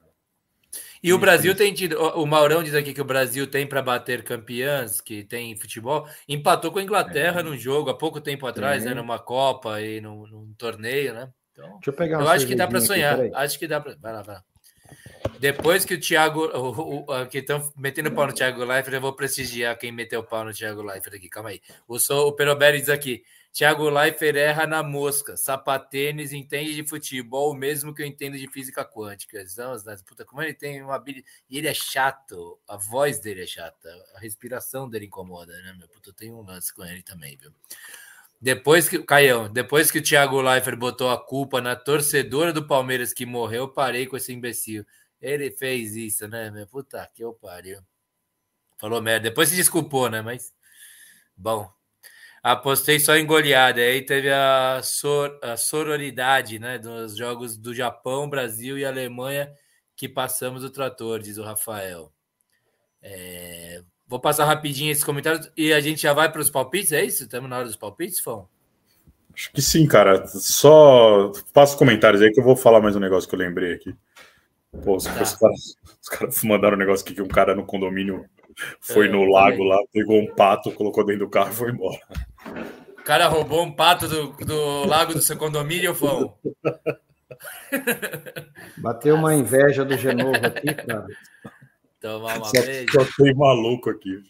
E 1.02 1.12
o 1.12 1.18
Brasil 1.18 1.54
tem 1.54 1.74
tido. 1.74 1.98
O 1.98 2.26
Maurão 2.26 2.62
diz 2.62 2.74
aqui 2.74 2.94
que 2.94 3.00
o 3.00 3.04
Brasil 3.04 3.46
tem 3.46 3.66
para 3.66 3.82
bater 3.82 4.22
campeãs, 4.24 5.00
que 5.00 5.22
tem 5.24 5.54
futebol. 5.56 6.08
Empatou 6.28 6.70
com 6.70 6.78
a 6.78 6.82
Inglaterra 6.82 7.40
é. 7.40 7.42
num 7.42 7.56
jogo 7.56 7.90
há 7.90 7.94
pouco 7.94 8.20
tempo 8.20 8.46
atrás, 8.46 8.84
é. 8.84 8.88
né? 8.88 8.94
Numa 8.94 9.18
Copa 9.18 9.80
e 9.80 10.00
num, 10.00 10.26
num 10.26 10.54
torneio, 10.56 11.12
né? 11.12 11.30
Então, 11.52 11.74
Deixa 11.74 11.90
eu 11.90 11.92
pegar 11.92 12.20
Eu 12.20 12.28
acho 12.28 12.46
que 12.46 12.54
dá 12.54 12.66
para 12.66 12.80
sonhar. 12.80 13.20
Aqui, 13.20 13.34
acho 13.34 13.58
que 13.58 13.66
dá 13.66 13.80
para. 13.80 13.96
Vai 13.96 14.12
lá, 14.12 14.22
vai 14.22 14.34
lá. 14.36 14.44
Depois 15.38 15.84
que 15.84 15.94
o 15.94 16.00
Thiago. 16.00 16.46
O, 16.46 17.04
o, 17.04 17.26
que 17.26 17.38
estão 17.38 17.70
metendo 17.76 18.12
pau 18.12 18.26
no 18.26 18.32
Thiago 18.32 18.64
Leifert, 18.64 18.94
eu 18.94 19.00
vou 19.00 19.12
prestigiar 19.12 19.76
quem 19.76 19.92
meteu 19.92 20.22
pau 20.22 20.44
no 20.44 20.52
Thiago 20.52 20.82
Leifert 20.82 21.16
aqui. 21.16 21.28
Calma 21.28 21.50
aí. 21.50 21.60
O, 21.86 21.96
o 21.96 22.32
Peroberi 22.32 22.80
diz 22.80 22.88
aqui: 22.88 23.22
Thiago 23.52 23.90
Leifert 23.90 24.36
erra 24.36 24.66
na 24.66 24.82
mosca. 24.82 25.36
Sapatênis 25.36 26.32
entende 26.32 26.74
de 26.74 26.88
futebol, 26.88 27.54
mesmo 27.54 27.94
que 27.94 28.00
eu 28.00 28.06
entenda 28.06 28.38
de 28.38 28.48
física 28.48 28.82
quântica. 28.82 29.44
Puta, 30.06 30.24
como 30.24 30.42
ele 30.42 30.54
tem 30.54 30.82
uma 30.82 30.94
habilidade. 30.94 31.30
E 31.50 31.58
ele 31.58 31.68
é 31.68 31.74
chato. 31.74 32.58
A 32.66 32.78
voz 32.78 33.20
dele 33.20 33.42
é 33.42 33.46
chata. 33.46 33.90
A 34.14 34.20
respiração 34.20 34.88
dele 34.88 35.04
incomoda, 35.04 35.52
né, 35.60 35.74
meu? 35.78 35.86
Puta, 35.86 36.08
eu 36.08 36.14
tenho 36.14 36.38
um 36.38 36.42
lance 36.42 36.72
com 36.72 36.82
ele 36.82 37.02
também, 37.02 37.36
viu? 37.36 37.52
Depois 38.40 38.88
que, 38.88 38.98
Caião, 39.02 39.52
depois 39.52 39.90
que 39.90 39.98
o 39.98 40.02
Thiago 40.02 40.40
Leifert 40.40 40.78
botou 40.78 41.10
a 41.10 41.22
culpa 41.22 41.60
na 41.60 41.76
torcedora 41.76 42.54
do 42.54 42.66
Palmeiras 42.66 43.12
que 43.12 43.26
morreu, 43.26 43.64
eu 43.64 43.68
parei 43.68 44.06
com 44.06 44.16
esse 44.16 44.32
imbecil. 44.32 44.84
Ele 45.20 45.50
fez 45.50 45.94
isso, 45.94 46.26
né, 46.26 46.50
meu? 46.50 46.66
Puta 46.66 47.06
que 47.14 47.22
eu 47.22 47.34
pariu. 47.34 47.80
Falou 48.78 49.00
merda. 49.02 49.28
Depois 49.28 49.50
se 49.50 49.56
desculpou, 49.56 50.08
né? 50.08 50.22
Mas. 50.22 50.54
Bom. 51.36 51.70
Apostei 52.42 52.98
só 52.98 53.16
em 53.16 53.24
goleada. 53.24 53.80
Aí 53.80 54.02
teve 54.02 54.30
a, 54.30 54.80
sor, 54.82 55.38
a 55.42 55.56
sororidade, 55.56 56.58
né? 56.58 56.78
Dos 56.78 57.16
jogos 57.16 57.56
do 57.56 57.74
Japão, 57.74 58.28
Brasil 58.28 58.76
e 58.78 58.84
Alemanha 58.84 59.52
que 59.94 60.08
passamos 60.08 60.64
o 60.64 60.70
trator, 60.70 61.20
diz 61.20 61.38
o 61.38 61.44
Rafael. 61.44 62.10
É, 63.00 63.82
Vou 64.12 64.20
passar 64.20 64.44
rapidinho 64.44 64.92
esses 64.92 65.04
comentários 65.04 65.50
e 65.56 65.72
a 65.72 65.80
gente 65.80 66.02
já 66.02 66.12
vai 66.12 66.30
para 66.30 66.42
os 66.42 66.50
palpites, 66.50 66.92
é 66.92 67.02
isso? 67.02 67.22
Estamos 67.22 67.48
na 67.48 67.56
hora 67.56 67.64
dos 67.64 67.76
palpites, 67.76 68.20
Fão? 68.20 68.46
Acho 69.32 69.50
que 69.50 69.62
sim, 69.62 69.86
cara. 69.86 70.26
Só 70.26 71.32
faça 71.54 71.78
comentários 71.78 72.20
aí 72.20 72.30
que 72.30 72.38
eu 72.38 72.44
vou 72.44 72.54
falar 72.54 72.82
mais 72.82 72.94
um 72.94 73.00
negócio 73.00 73.26
que 73.26 73.34
eu 73.34 73.38
lembrei 73.38 73.72
aqui. 73.72 73.94
Pô, 74.84 74.96
os, 74.96 75.04
tá. 75.04 75.14
caras, 75.14 75.76
os 76.02 76.08
caras 76.10 76.42
mandaram 76.44 76.76
um 76.76 76.78
negócio 76.78 77.02
aqui 77.04 77.14
que 77.14 77.22
um 77.22 77.28
cara 77.28 77.54
no 77.54 77.64
condomínio 77.64 78.26
foi 78.80 79.08
é, 79.08 79.10
no 79.10 79.24
lago 79.24 79.64
lá, 79.64 79.78
pegou 79.90 80.20
um 80.20 80.26
pato, 80.34 80.72
colocou 80.72 81.06
dentro 81.06 81.24
do 81.24 81.30
carro 81.30 81.50
e 81.50 81.54
foi 81.54 81.70
embora. 81.70 82.00
O 82.98 83.04
cara 83.04 83.26
roubou 83.26 83.62
um 83.64 83.72
pato 83.72 84.06
do, 84.06 84.32
do 84.44 84.86
lago 84.86 85.12
do 85.12 85.20
seu 85.20 85.36
condomínio, 85.36 85.94
Fão? 85.94 86.38
Bateu 88.78 89.16
uma 89.16 89.34
inveja 89.34 89.84
do 89.84 89.96
Genovo 89.96 90.46
aqui, 90.46 90.72
cara. 90.72 91.06
Tomar 92.00 92.38
uma 92.38 92.50
vez. 92.50 92.90
Só 92.90 93.04
tem 93.16 93.34
maluco 93.34 93.90
aqui. 93.90 94.22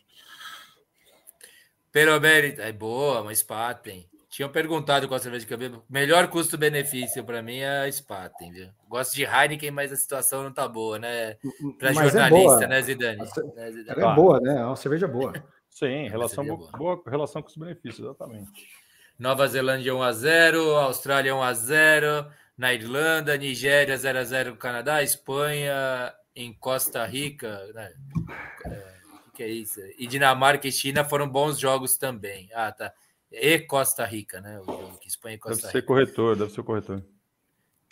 Peroberi, 1.91 2.57
é 2.59 2.73
boa, 2.73 3.21
uma 3.21 3.35
Spaten. 3.35 4.09
Tinham 4.31 4.49
perguntado 4.49 5.07
qual 5.07 5.21
cerveja 5.21 5.47
que 5.47 5.53
eu 5.53 5.59
bebo. 5.59 5.85
Melhor 5.91 6.29
custo-benefício 6.29 7.23
para 7.23 7.43
mim 7.43 7.59
é 7.59 7.81
a 7.83 7.93
Spaten, 7.93 8.51
viu? 8.51 8.69
Gosto 8.89 9.15
de 9.15 9.25
Heineken, 9.25 9.71
mas 9.71 9.93
a 9.93 9.97
situação 9.97 10.43
não 10.43 10.51
tá 10.51 10.67
boa, 10.67 10.99
né? 10.99 11.37
Para 11.79 11.91
é 11.91 11.95
jornalista, 11.95 12.65
é 12.65 12.67
né, 12.67 12.81
Zidane? 12.81 13.19
né, 13.55 13.71
Zidane? 13.71 14.01
É 14.01 14.15
boa, 14.15 14.41
né? 14.41 14.57
É 14.59 14.65
uma 14.65 14.77
cerveja 14.77 15.07
boa. 15.07 15.35
Sim, 15.73 16.07
relação 16.09 16.45
boa. 16.45 16.71
boa. 16.73 17.03
relação 17.07 17.43
custo-benefício, 17.43 18.05
exatamente. 18.05 18.69
Nova 19.19 19.47
Zelândia 19.49 19.93
1x0, 19.93 20.77
Austrália 20.85 21.33
1x0, 21.33 22.31
na 22.57 22.75
Irlanda, 22.75 23.37
Nigéria 23.37 23.97
0x0 23.97 24.57
Canadá, 24.59 25.03
Espanha 25.03 26.13
em 26.37 26.53
Costa 26.53 27.05
Rica, 27.07 27.71
né? 27.75 27.93
É, 28.67 28.95
o 29.27 29.33
que 29.33 29.43
é 29.43 29.49
isso? 29.49 29.81
E 29.99 30.07
Dinamarca 30.07 30.69
e 30.69 30.73
China 30.73 31.05
foram 31.05 31.29
bons 31.29 31.59
jogos 31.59 31.97
também. 31.97 32.51
Ah, 32.55 32.71
tá. 32.71 32.93
E 33.31 33.59
Costa 33.61 34.05
Rica, 34.05 34.41
né? 34.43 34.61
O 34.61 34.65
jogo 34.65 34.99
que 34.99 35.09
Espanha 35.09 35.37
e 35.37 35.39
Costa 35.39 35.57
deve 35.57 35.69
Rica. 35.69 35.81
ser 35.81 35.87
corretor, 35.87 36.37
deve 36.37 36.53
ser 36.53 36.63
corretor. 36.63 37.03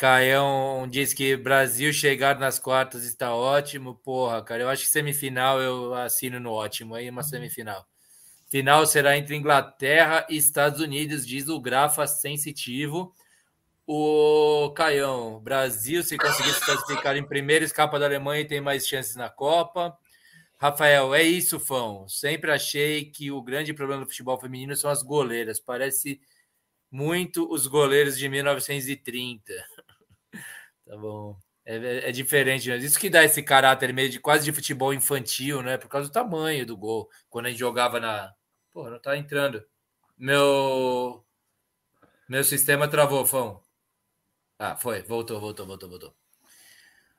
Caião 0.01 0.89
diz 0.89 1.13
que 1.13 1.37
Brasil 1.37 1.93
chegar 1.93 2.39
nas 2.39 2.59
quartas 2.59 3.05
está 3.05 3.35
ótimo. 3.35 3.97
Porra, 3.97 4.43
cara, 4.43 4.63
eu 4.63 4.69
acho 4.71 4.85
que 4.85 4.89
semifinal 4.89 5.61
eu 5.61 5.93
assino 5.93 6.41
no 6.41 6.53
ótimo 6.53 6.95
aí, 6.95 7.11
uma 7.11 7.23
semifinal. 7.23 7.87
Final 8.47 8.87
será 8.87 9.19
entre 9.19 9.37
Inglaterra 9.37 10.27
e 10.31 10.39
Estados 10.39 10.81
Unidos, 10.81 11.27
diz 11.27 11.51
o 11.51 11.61
Grafa 11.61 12.07
Sensitivo. 12.07 13.13
O 13.87 14.73
Caião, 14.75 15.39
Brasil, 15.39 16.03
se 16.03 16.17
conseguir 16.17 16.55
se 16.55 16.65
classificar 16.65 17.15
em 17.19 17.27
primeiro, 17.27 17.67
escapa 17.67 17.99
da 17.99 18.07
Alemanha 18.07 18.41
e 18.41 18.49
tem 18.49 18.59
mais 18.59 18.89
chances 18.89 19.17
na 19.17 19.29
Copa. 19.29 19.95
Rafael, 20.57 21.15
é 21.15 21.23
isso, 21.23 21.61
Fão. 21.61 22.09
Sempre 22.09 22.51
achei 22.51 23.05
que 23.05 23.31
o 23.31 23.43
grande 23.43 23.75
problema 23.75 24.07
do 24.07 24.09
futebol 24.09 24.41
feminino 24.41 24.75
são 24.75 24.91
as 24.91 25.03
goleiras. 25.03 25.61
Parece 25.61 26.19
muito 26.91 27.47
os 27.53 27.67
goleiros 27.67 28.17
de 28.17 28.31
1930. 28.31 29.53
Tá 30.91 30.97
bom. 30.97 31.37
É, 31.65 31.77
é, 31.77 32.09
é 32.09 32.13
diferente, 32.13 32.69
mas 32.69 32.83
isso 32.83 32.99
que 32.99 33.09
dá 33.09 33.25
esse 33.25 33.43
caráter 33.43 33.93
meio 33.93 34.11
de 34.11 34.19
quase 34.19 34.45
de 34.45 34.53
futebol 34.53 34.93
infantil, 34.93 35.63
né? 35.63 35.79
Por 35.79 35.89
causa 35.89 36.09
do 36.09 36.13
tamanho 36.13 36.67
do 36.67 36.77
gol. 36.77 37.09
Quando 37.29 37.47
a 37.47 37.51
gente 37.51 37.59
jogava 37.59 38.01
na. 38.01 38.33
Pô, 38.73 38.91
não 38.91 38.99
tá 38.99 39.17
entrando. 39.17 39.63
Meu. 40.19 41.25
Meu 42.29 42.45
sistema 42.45 42.89
travou, 42.89 43.25
Fão. 43.25 43.61
Ah, 44.59 44.77
foi. 44.77 45.03
Voltou, 45.03 45.41
voltou, 45.41 45.67
voltou, 45.67 45.89
voltou. 45.89 46.15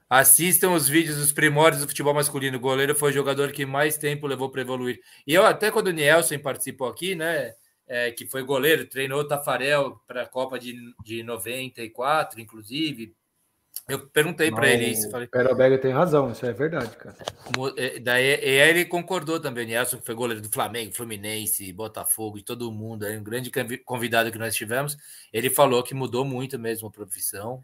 Assistam 0.10 0.72
os 0.72 0.90
vídeos 0.90 1.18
dos 1.18 1.32
primórdios 1.32 1.82
do 1.82 1.88
futebol 1.88 2.14
masculino. 2.14 2.58
O 2.58 2.62
goleiro 2.62 2.94
foi 2.94 3.12
o 3.12 3.14
jogador 3.14 3.52
que 3.54 3.66
mais 3.66 3.98
tempo 3.98 4.28
levou 4.28 4.50
para 4.50 4.62
evoluir. 4.62 5.00
E 5.26 5.34
eu, 5.34 5.46
até 5.46 5.72
quando 5.72 5.88
o 5.88 5.92
Nielsen 5.92 6.40
participou 6.40 6.90
aqui, 6.90 7.16
né? 7.16 7.54
É, 7.88 8.12
que 8.12 8.26
foi 8.26 8.44
goleiro, 8.44 8.88
treinou 8.88 9.22
o 9.22 9.28
Tafarel 9.28 10.02
para 10.08 10.24
a 10.24 10.28
Copa 10.28 10.58
de, 10.60 10.76
de 11.04 11.24
94, 11.24 12.40
inclusive, 12.40 13.14
eu 13.88 14.08
perguntei 14.08 14.52
para 14.52 14.70
ele 14.70 14.86
isso. 14.86 15.10
Falei, 15.10 15.28
Perobega 15.28 15.78
tem 15.78 15.92
razão, 15.92 16.32
isso 16.32 16.46
é 16.46 16.54
verdade, 16.54 16.96
cara. 16.96 17.16
É, 17.76 18.00
daí 18.00 18.26
ele 18.26 18.86
concordou 18.86 19.40
também. 19.40 19.68
Nelson, 19.68 19.98
que 19.98 20.06
foi 20.06 20.16
goleiro 20.16 20.42
do 20.42 20.50
Flamengo, 20.50 20.96
Fluminense, 20.96 21.72
Botafogo 21.74 22.38
e 22.38 22.44
todo 22.44 22.72
mundo, 22.72 23.06
aí, 23.06 23.18
um 23.18 23.24
grande 23.24 23.52
convidado 23.84 24.32
que 24.32 24.38
nós 24.38 24.56
tivemos. 24.56 24.96
Ele 25.34 25.50
falou 25.50 25.84
que 25.84 25.94
mudou 25.94 26.24
muito 26.24 26.58
mesmo 26.58 26.88
a 26.88 26.92
profissão, 26.92 27.62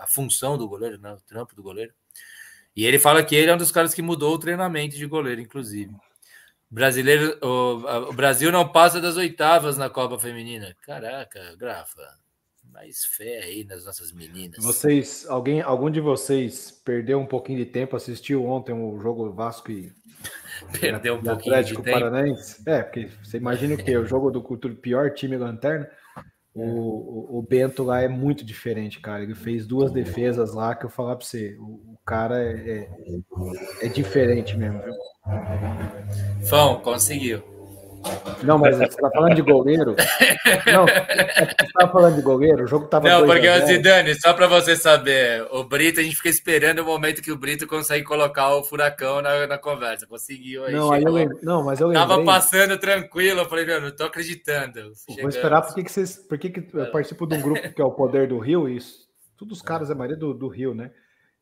a 0.00 0.06
função 0.06 0.56
do 0.58 0.68
goleiro, 0.68 0.98
né, 0.98 1.12
o 1.12 1.20
trampo 1.20 1.54
do 1.54 1.62
goleiro. 1.62 1.92
E 2.76 2.84
ele 2.84 2.98
fala 2.98 3.22
que 3.22 3.34
ele 3.34 3.50
é 3.50 3.54
um 3.54 3.58
dos 3.58 3.72
caras 3.72 3.94
que 3.94 4.02
mudou 4.02 4.34
o 4.34 4.38
treinamento 4.38 4.96
de 4.96 5.06
goleiro, 5.06 5.40
inclusive. 5.40 5.94
Brasileiro, 6.70 7.38
o, 7.40 8.10
o 8.10 8.12
Brasil 8.12 8.50
não 8.50 8.68
passa 8.68 9.00
das 9.00 9.16
oitavas 9.16 9.78
na 9.78 9.88
Copa 9.88 10.18
Feminina. 10.18 10.76
Caraca, 10.82 11.54
Grafa 11.56 12.23
mais 12.74 13.04
fé 13.04 13.38
aí 13.44 13.64
nas 13.64 13.84
nossas 13.84 14.12
meninas. 14.12 14.62
Vocês, 14.62 15.24
alguém, 15.28 15.62
algum 15.62 15.88
de 15.88 16.00
vocês 16.00 16.72
perdeu 16.84 17.20
um 17.20 17.26
pouquinho 17.26 17.60
de 17.60 17.66
tempo, 17.66 17.94
assistiu 17.94 18.44
ontem 18.44 18.72
o 18.72 18.98
jogo 18.98 19.32
Vasco 19.32 19.70
e 19.70 19.92
perdeu 20.80 21.14
um 21.14 21.22
pouquinho 21.22 21.54
Atlético 21.54 21.82
de 21.82 21.90
Paranaense? 21.92 22.62
É, 22.66 22.82
porque 22.82 23.08
você 23.22 23.36
imagina 23.36 23.74
o 23.74 23.78
que 23.78 23.96
o 23.96 24.04
jogo 24.04 24.30
do 24.30 24.42
cultura 24.42 24.74
pior 24.74 25.10
time 25.12 25.36
lanterna. 25.36 25.88
O, 26.52 26.62
o, 26.62 27.38
o, 27.38 27.42
Bento 27.42 27.82
lá 27.82 28.00
é 28.02 28.08
muito 28.08 28.44
diferente, 28.44 29.00
cara. 29.00 29.22
Ele 29.24 29.34
fez 29.34 29.66
duas 29.66 29.90
defesas 29.90 30.54
lá 30.54 30.74
que 30.74 30.86
eu 30.86 30.90
falar 30.90 31.16
para 31.16 31.26
você. 31.26 31.56
O, 31.58 31.94
o 31.94 31.98
cara 32.06 32.40
é, 32.40 32.88
é, 33.80 33.86
é, 33.86 33.88
diferente 33.88 34.56
mesmo, 34.56 34.80
viu? 34.80 34.94
Fão, 36.46 36.80
conseguiu. 36.80 37.53
Não, 38.42 38.58
mas 38.58 38.76
você 38.76 39.00
tá 39.00 39.10
falando 39.10 39.34
de 39.34 39.42
goleiro? 39.42 39.96
Não, 40.70 40.86
você 40.86 41.72
tá 41.72 41.88
falando 41.88 42.16
de 42.16 42.22
goleiro? 42.22 42.64
O 42.64 42.66
jogo 42.66 42.86
tava. 42.86 43.08
Não, 43.08 43.26
porque 43.26 43.48
o 43.48 43.66
Zidane, 43.66 44.14
só 44.20 44.34
para 44.34 44.46
você 44.46 44.76
saber, 44.76 45.46
o 45.50 45.64
Brito, 45.64 46.00
a 46.00 46.02
gente 46.02 46.16
fica 46.16 46.28
esperando 46.28 46.80
o 46.80 46.84
momento 46.84 47.22
que 47.22 47.32
o 47.32 47.36
Brito 47.36 47.66
consegue 47.66 48.04
colocar 48.04 48.54
o 48.54 48.62
furacão 48.62 49.22
na, 49.22 49.46
na 49.46 49.58
conversa. 49.58 50.06
Conseguiu 50.06 50.64
aí. 50.64 50.74
Não, 50.74 50.92
aí 50.92 51.02
eu 51.02 51.12
lembro, 51.12 51.38
não, 51.42 51.64
mas 51.64 51.80
eu 51.80 51.88
lembrei. 51.88 52.06
Tava 52.06 52.24
passando 52.24 52.78
tranquilo, 52.78 53.40
eu 53.40 53.48
falei, 53.48 53.64
meu, 53.64 53.80
não 53.80 53.90
tô 53.90 54.04
acreditando. 54.04 54.92
Vou 55.20 55.28
esperar 55.28 55.62
porque 55.62 55.82
que 55.82 55.90
vocês. 55.90 56.16
Por 56.16 56.38
que, 56.38 56.52
eu 56.72 56.90
participo 56.90 57.26
de 57.26 57.36
um 57.36 57.40
grupo 57.40 57.72
que 57.72 57.80
é 57.80 57.84
o 57.84 57.92
Poder 57.92 58.28
do 58.28 58.38
Rio, 58.38 58.68
e 58.68 58.76
isso, 58.76 59.08
todos 59.36 59.58
os 59.58 59.62
caras, 59.62 59.90
a 59.90 59.94
maioria 59.94 60.16
do, 60.16 60.34
do 60.34 60.48
Rio, 60.48 60.74
né? 60.74 60.90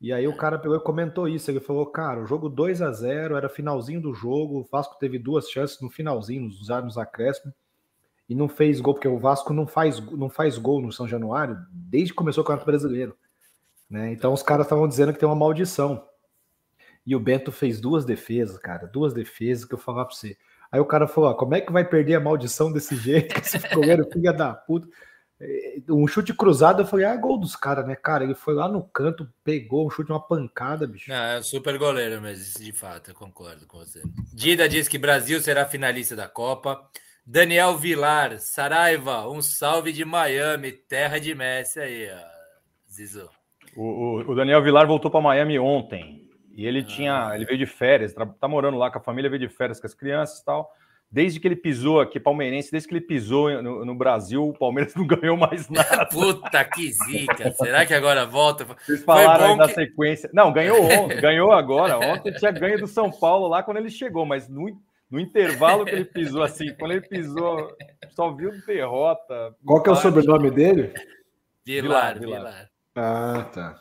E 0.02 0.12
aí 0.12 0.26
o 0.26 0.36
cara 0.36 0.58
pegou 0.58 0.76
e 0.76 0.80
comentou 0.80 1.28
isso. 1.28 1.48
Ele 1.48 1.60
falou, 1.60 1.86
cara, 1.86 2.20
o 2.20 2.26
jogo 2.26 2.48
2 2.48 2.82
a 2.82 2.90
0 2.90 3.36
era 3.36 3.48
finalzinho 3.48 4.00
do 4.00 4.12
jogo. 4.12 4.58
O 4.58 4.64
Vasco 4.64 4.98
teve 4.98 5.16
duas 5.16 5.48
chances 5.48 5.80
no 5.80 5.88
finalzinho, 5.88 6.42
nos, 6.42 6.68
nos 6.68 6.98
acréscimos, 6.98 7.54
e 8.28 8.34
não 8.34 8.48
fez 8.48 8.80
gol, 8.80 8.94
porque 8.94 9.06
o 9.06 9.18
Vasco 9.18 9.52
não 9.52 9.64
faz, 9.64 10.00
não 10.00 10.28
faz 10.28 10.58
gol 10.58 10.82
no 10.82 10.90
São 10.90 11.06
Januário 11.06 11.56
desde 11.70 12.10
que 12.10 12.16
começou 12.16 12.42
o 12.42 12.44
Campeonato 12.44 12.66
Brasileiro. 12.66 13.16
Né? 13.88 14.12
Então 14.12 14.32
os 14.32 14.42
caras 14.42 14.66
estavam 14.66 14.88
dizendo 14.88 15.12
que 15.12 15.20
tem 15.20 15.28
uma 15.28 15.36
maldição. 15.36 16.04
E 17.06 17.14
o 17.14 17.20
Bento 17.20 17.52
fez 17.52 17.80
duas 17.80 18.04
defesas, 18.04 18.58
cara, 18.58 18.86
duas 18.86 19.12
defesas 19.12 19.64
que 19.64 19.74
eu 19.74 19.78
falava 19.78 20.06
pra 20.06 20.16
você. 20.16 20.36
Aí 20.70 20.80
o 20.80 20.86
cara 20.86 21.06
falou: 21.06 21.30
ah, 21.30 21.34
como 21.36 21.54
é 21.54 21.60
que 21.60 21.70
vai 21.70 21.84
perder 21.84 22.14
a 22.14 22.20
maldição 22.20 22.72
desse 22.72 22.96
jeito? 22.96 23.38
Esse 23.38 23.58
goleiro 23.72 24.08
filha 24.10 24.32
da 24.32 24.52
puta. 24.52 24.88
É, 25.44 25.80
um 25.90 26.06
chute 26.06 26.32
cruzado, 26.32 26.82
eu 26.82 26.86
falei, 26.86 27.04
ah, 27.04 27.16
gol 27.16 27.36
dos 27.36 27.56
caras, 27.56 27.84
né, 27.84 27.96
cara? 27.96 28.22
Ele 28.22 28.34
foi 28.34 28.54
lá 28.54 28.68
no 28.68 28.84
canto, 28.84 29.28
pegou 29.42 29.84
um 29.84 29.90
chute, 29.90 30.12
uma 30.12 30.20
pancada, 30.20 30.86
bicho. 30.86 31.10
Não, 31.10 31.16
é 31.16 31.42
super 31.42 31.76
goleiro 31.78 32.22
mesmo, 32.22 32.62
de 32.64 32.72
fato, 32.72 33.10
eu 33.10 33.14
concordo 33.14 33.66
com 33.66 33.78
você. 33.78 34.02
Dida 34.32 34.68
diz 34.68 34.86
que 34.86 34.98
Brasil 34.98 35.40
será 35.40 35.66
finalista 35.66 36.14
da 36.14 36.28
Copa. 36.28 36.88
Daniel 37.26 37.76
Vilar, 37.76 38.38
Saraiva, 38.38 39.28
um 39.28 39.42
salve 39.42 39.92
de 39.92 40.04
Miami, 40.04 40.70
terra 40.70 41.18
de 41.18 41.34
Messi 41.34 41.80
aí, 41.80 42.08
ó. 42.08 42.32
Zizu. 42.88 43.28
O, 43.76 43.82
o, 43.82 44.32
o 44.32 44.34
Daniel 44.34 44.62
Vilar 44.62 44.86
voltou 44.86 45.10
para 45.10 45.20
Miami 45.20 45.58
ontem. 45.58 46.22
E 46.54 46.66
ele 46.66 46.82
tinha, 46.82 47.28
ah. 47.28 47.34
ele 47.34 47.46
veio 47.46 47.58
de 47.58 47.66
férias, 47.66 48.12
tá, 48.12 48.26
tá, 48.26 48.46
morando 48.46 48.76
lá 48.76 48.90
com 48.90 48.98
a 48.98 49.02
família, 49.02 49.30
veio 49.30 49.48
de 49.48 49.54
férias 49.54 49.80
com 49.80 49.86
as 49.86 49.94
crianças 49.94 50.40
e 50.40 50.44
tal. 50.44 50.70
Desde 51.12 51.38
que 51.38 51.46
ele 51.46 51.56
pisou 51.56 52.00
aqui, 52.00 52.18
palmeirense, 52.18 52.72
desde 52.72 52.88
que 52.88 52.94
ele 52.94 53.04
pisou 53.04 53.62
no, 53.62 53.84
no 53.84 53.94
Brasil, 53.94 54.48
o 54.48 54.58
Palmeiras 54.58 54.94
não 54.96 55.06
ganhou 55.06 55.36
mais 55.36 55.68
nada. 55.68 56.06
Puta 56.06 56.64
que 56.64 56.90
zica! 56.90 57.52
Será 57.52 57.84
que 57.84 57.92
agora 57.92 58.24
volta? 58.24 58.64
Vocês 58.64 59.04
falaram 59.04 59.52
aí 59.52 59.58
da 59.58 59.68
que... 59.68 59.74
sequência. 59.74 60.30
Não, 60.32 60.50
ganhou 60.50 60.80
ontem, 60.90 61.20
ganhou 61.20 61.52
agora. 61.52 61.98
Ontem 61.98 62.32
tinha 62.32 62.50
ganho 62.50 62.80
do 62.80 62.86
São 62.86 63.10
Paulo 63.10 63.46
lá 63.46 63.62
quando 63.62 63.76
ele 63.76 63.90
chegou, 63.90 64.24
mas 64.24 64.48
no, 64.48 64.74
no 65.10 65.20
intervalo 65.20 65.84
que 65.84 65.90
ele 65.90 66.06
pisou, 66.06 66.42
assim, 66.42 66.74
quando 66.78 66.92
ele 66.92 67.06
pisou, 67.06 67.76
só 68.12 68.32
viu 68.32 68.50
derrota. 68.66 69.54
Qual 69.66 69.82
que 69.82 69.90
é 69.90 69.92
o 69.92 69.96
sobrenome 69.96 70.50
dele? 70.50 70.94
Vilar, 71.62 72.18
Vilar. 72.18 72.38
Vilar. 72.38 72.70
Ah, 72.96 73.46
tá. 73.52 73.80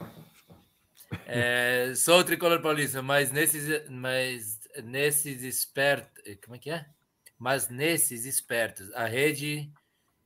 É, 1.26 1.94
sou 1.95 2.26
tricolor 2.26 2.62
paulista, 2.62 3.02
mas 3.02 3.32
nesses, 3.32 3.90
mas 3.90 4.60
nesses 4.84 5.44
espertos. 5.44 6.22
Como 6.44 6.58
é 6.58 6.60
que 6.60 6.70
é? 6.70 6.86
Mas 7.41 7.69
nesses 7.69 8.23
espertos, 8.23 8.93
a 8.93 9.05
rede 9.05 9.68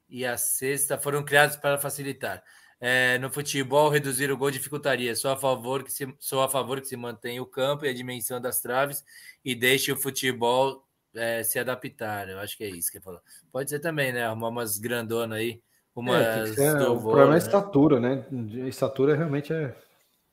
e 0.09 0.25
a 0.25 0.35
cesta 0.35 0.97
foram 0.97 1.23
criados 1.23 1.55
para 1.55 1.77
facilitar. 1.77 2.43
É, 2.77 3.17
no 3.19 3.31
futebol, 3.31 3.89
reduzir 3.89 4.29
o 4.29 4.37
gol 4.37 4.51
dificultaria. 4.51 5.15
Sou 5.15 5.31
a, 5.31 5.37
favor 5.37 5.81
que 5.81 5.93
se, 5.93 6.13
sou 6.19 6.43
a 6.43 6.49
favor 6.49 6.81
que 6.81 6.89
se 6.89 6.97
mantenha 6.97 7.41
o 7.41 7.45
campo 7.45 7.85
e 7.85 7.87
a 7.87 7.93
dimensão 7.93 8.41
das 8.41 8.59
traves 8.59 9.01
e 9.45 9.55
deixe 9.55 9.93
o 9.93 9.95
futebol 9.95 10.85
é, 11.15 11.41
se 11.41 11.57
adaptar. 11.57 12.27
Eu 12.27 12.37
acho 12.39 12.57
que 12.57 12.65
é 12.65 12.69
isso 12.69 12.91
que 12.91 12.97
ele 12.97 13.05
falou. 13.05 13.21
Pode 13.49 13.69
ser 13.69 13.79
também, 13.79 14.11
né? 14.11 14.25
Arrumar 14.25 14.49
umas 14.49 14.77
grandonas 14.77 15.37
aí. 15.37 15.61
Umas 15.95 16.57
é, 16.59 16.73
o 16.89 16.99
problema 16.99 17.21
é 17.21 17.27
a 17.27 17.29
né? 17.29 17.37
estatura, 17.37 17.97
né? 18.01 18.25
A 18.61 18.67
estatura 18.67 19.15
realmente 19.15 19.53
é 19.53 19.73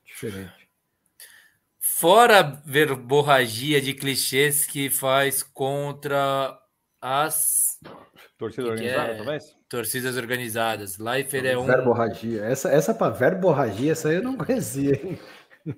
diferente. 0.05 0.69
Fora 1.79 2.43
verborragia 2.67 3.81
de 3.81 3.95
clichês 3.95 4.67
que 4.67 4.91
faz 4.91 5.45
contra 5.45 6.59
as 7.03 7.81
torcidas 8.39 8.71
organizadas, 8.71 9.11
é? 9.11 9.17
talvez? 9.17 9.57
Torcidas 9.69 10.17
organizadas. 10.17 10.99
Leifert 10.99 11.45
é 11.45 11.59
um. 11.59 11.67
Verborragia. 11.67 12.45
Essa, 12.45 12.71
essa 12.71 12.95
para 12.95 13.13
verborragia, 13.13 13.91
essa 13.91 14.09
aí 14.09 14.17
eu 14.17 14.23
não 14.23 14.37
conhecia, 14.37 14.95
hein? 14.95 15.19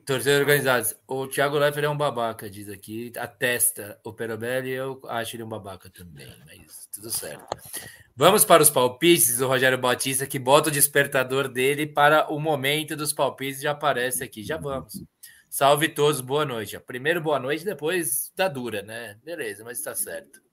Torcidas 0.05 0.41
organizadas. 0.41 0.97
O 1.09 1.27
Thiago 1.27 1.59
Leifert 1.59 1.85
é 1.85 1.89
um 1.89 1.97
babaca, 1.97 2.49
diz 2.49 2.69
aqui. 2.69 3.11
Atesta 3.19 3.99
o 4.05 4.13
Perobelli, 4.13 4.71
eu 4.71 5.01
acho 5.09 5.37
ele 5.37 5.43
um 5.43 5.49
babaca 5.49 5.91
também, 5.91 6.29
mas 6.47 6.89
tudo 6.93 7.11
certo. 7.11 7.47
Vamos 8.15 8.45
para 8.45 8.63
os 8.63 8.71
palpites 8.71 9.39
do 9.39 9.49
Rogério 9.49 9.79
Batista, 9.79 10.27
que 10.27 10.39
bota 10.39 10.69
o 10.69 10.73
despertador 10.73 11.49
dele 11.49 11.87
para 11.87 12.33
o 12.33 12.39
momento 12.39 12.97
dos 12.97 13.13
palpites 13.13 13.63
já 13.63 13.73
aparece 13.73 14.23
aqui. 14.23 14.43
Já 14.43 14.57
vamos. 14.57 15.03
Salve 15.51 15.89
todos, 15.89 16.21
boa 16.21 16.45
noite. 16.45 16.79
Primeiro 16.81 17.21
boa 17.21 17.39
noite, 17.39 17.65
depois 17.65 18.33
da 18.37 18.49
dura, 18.49 18.83
né? 18.83 19.17
Beleza, 19.25 19.65
mas 19.65 19.79
está 19.79 19.95
certo. 19.95 20.44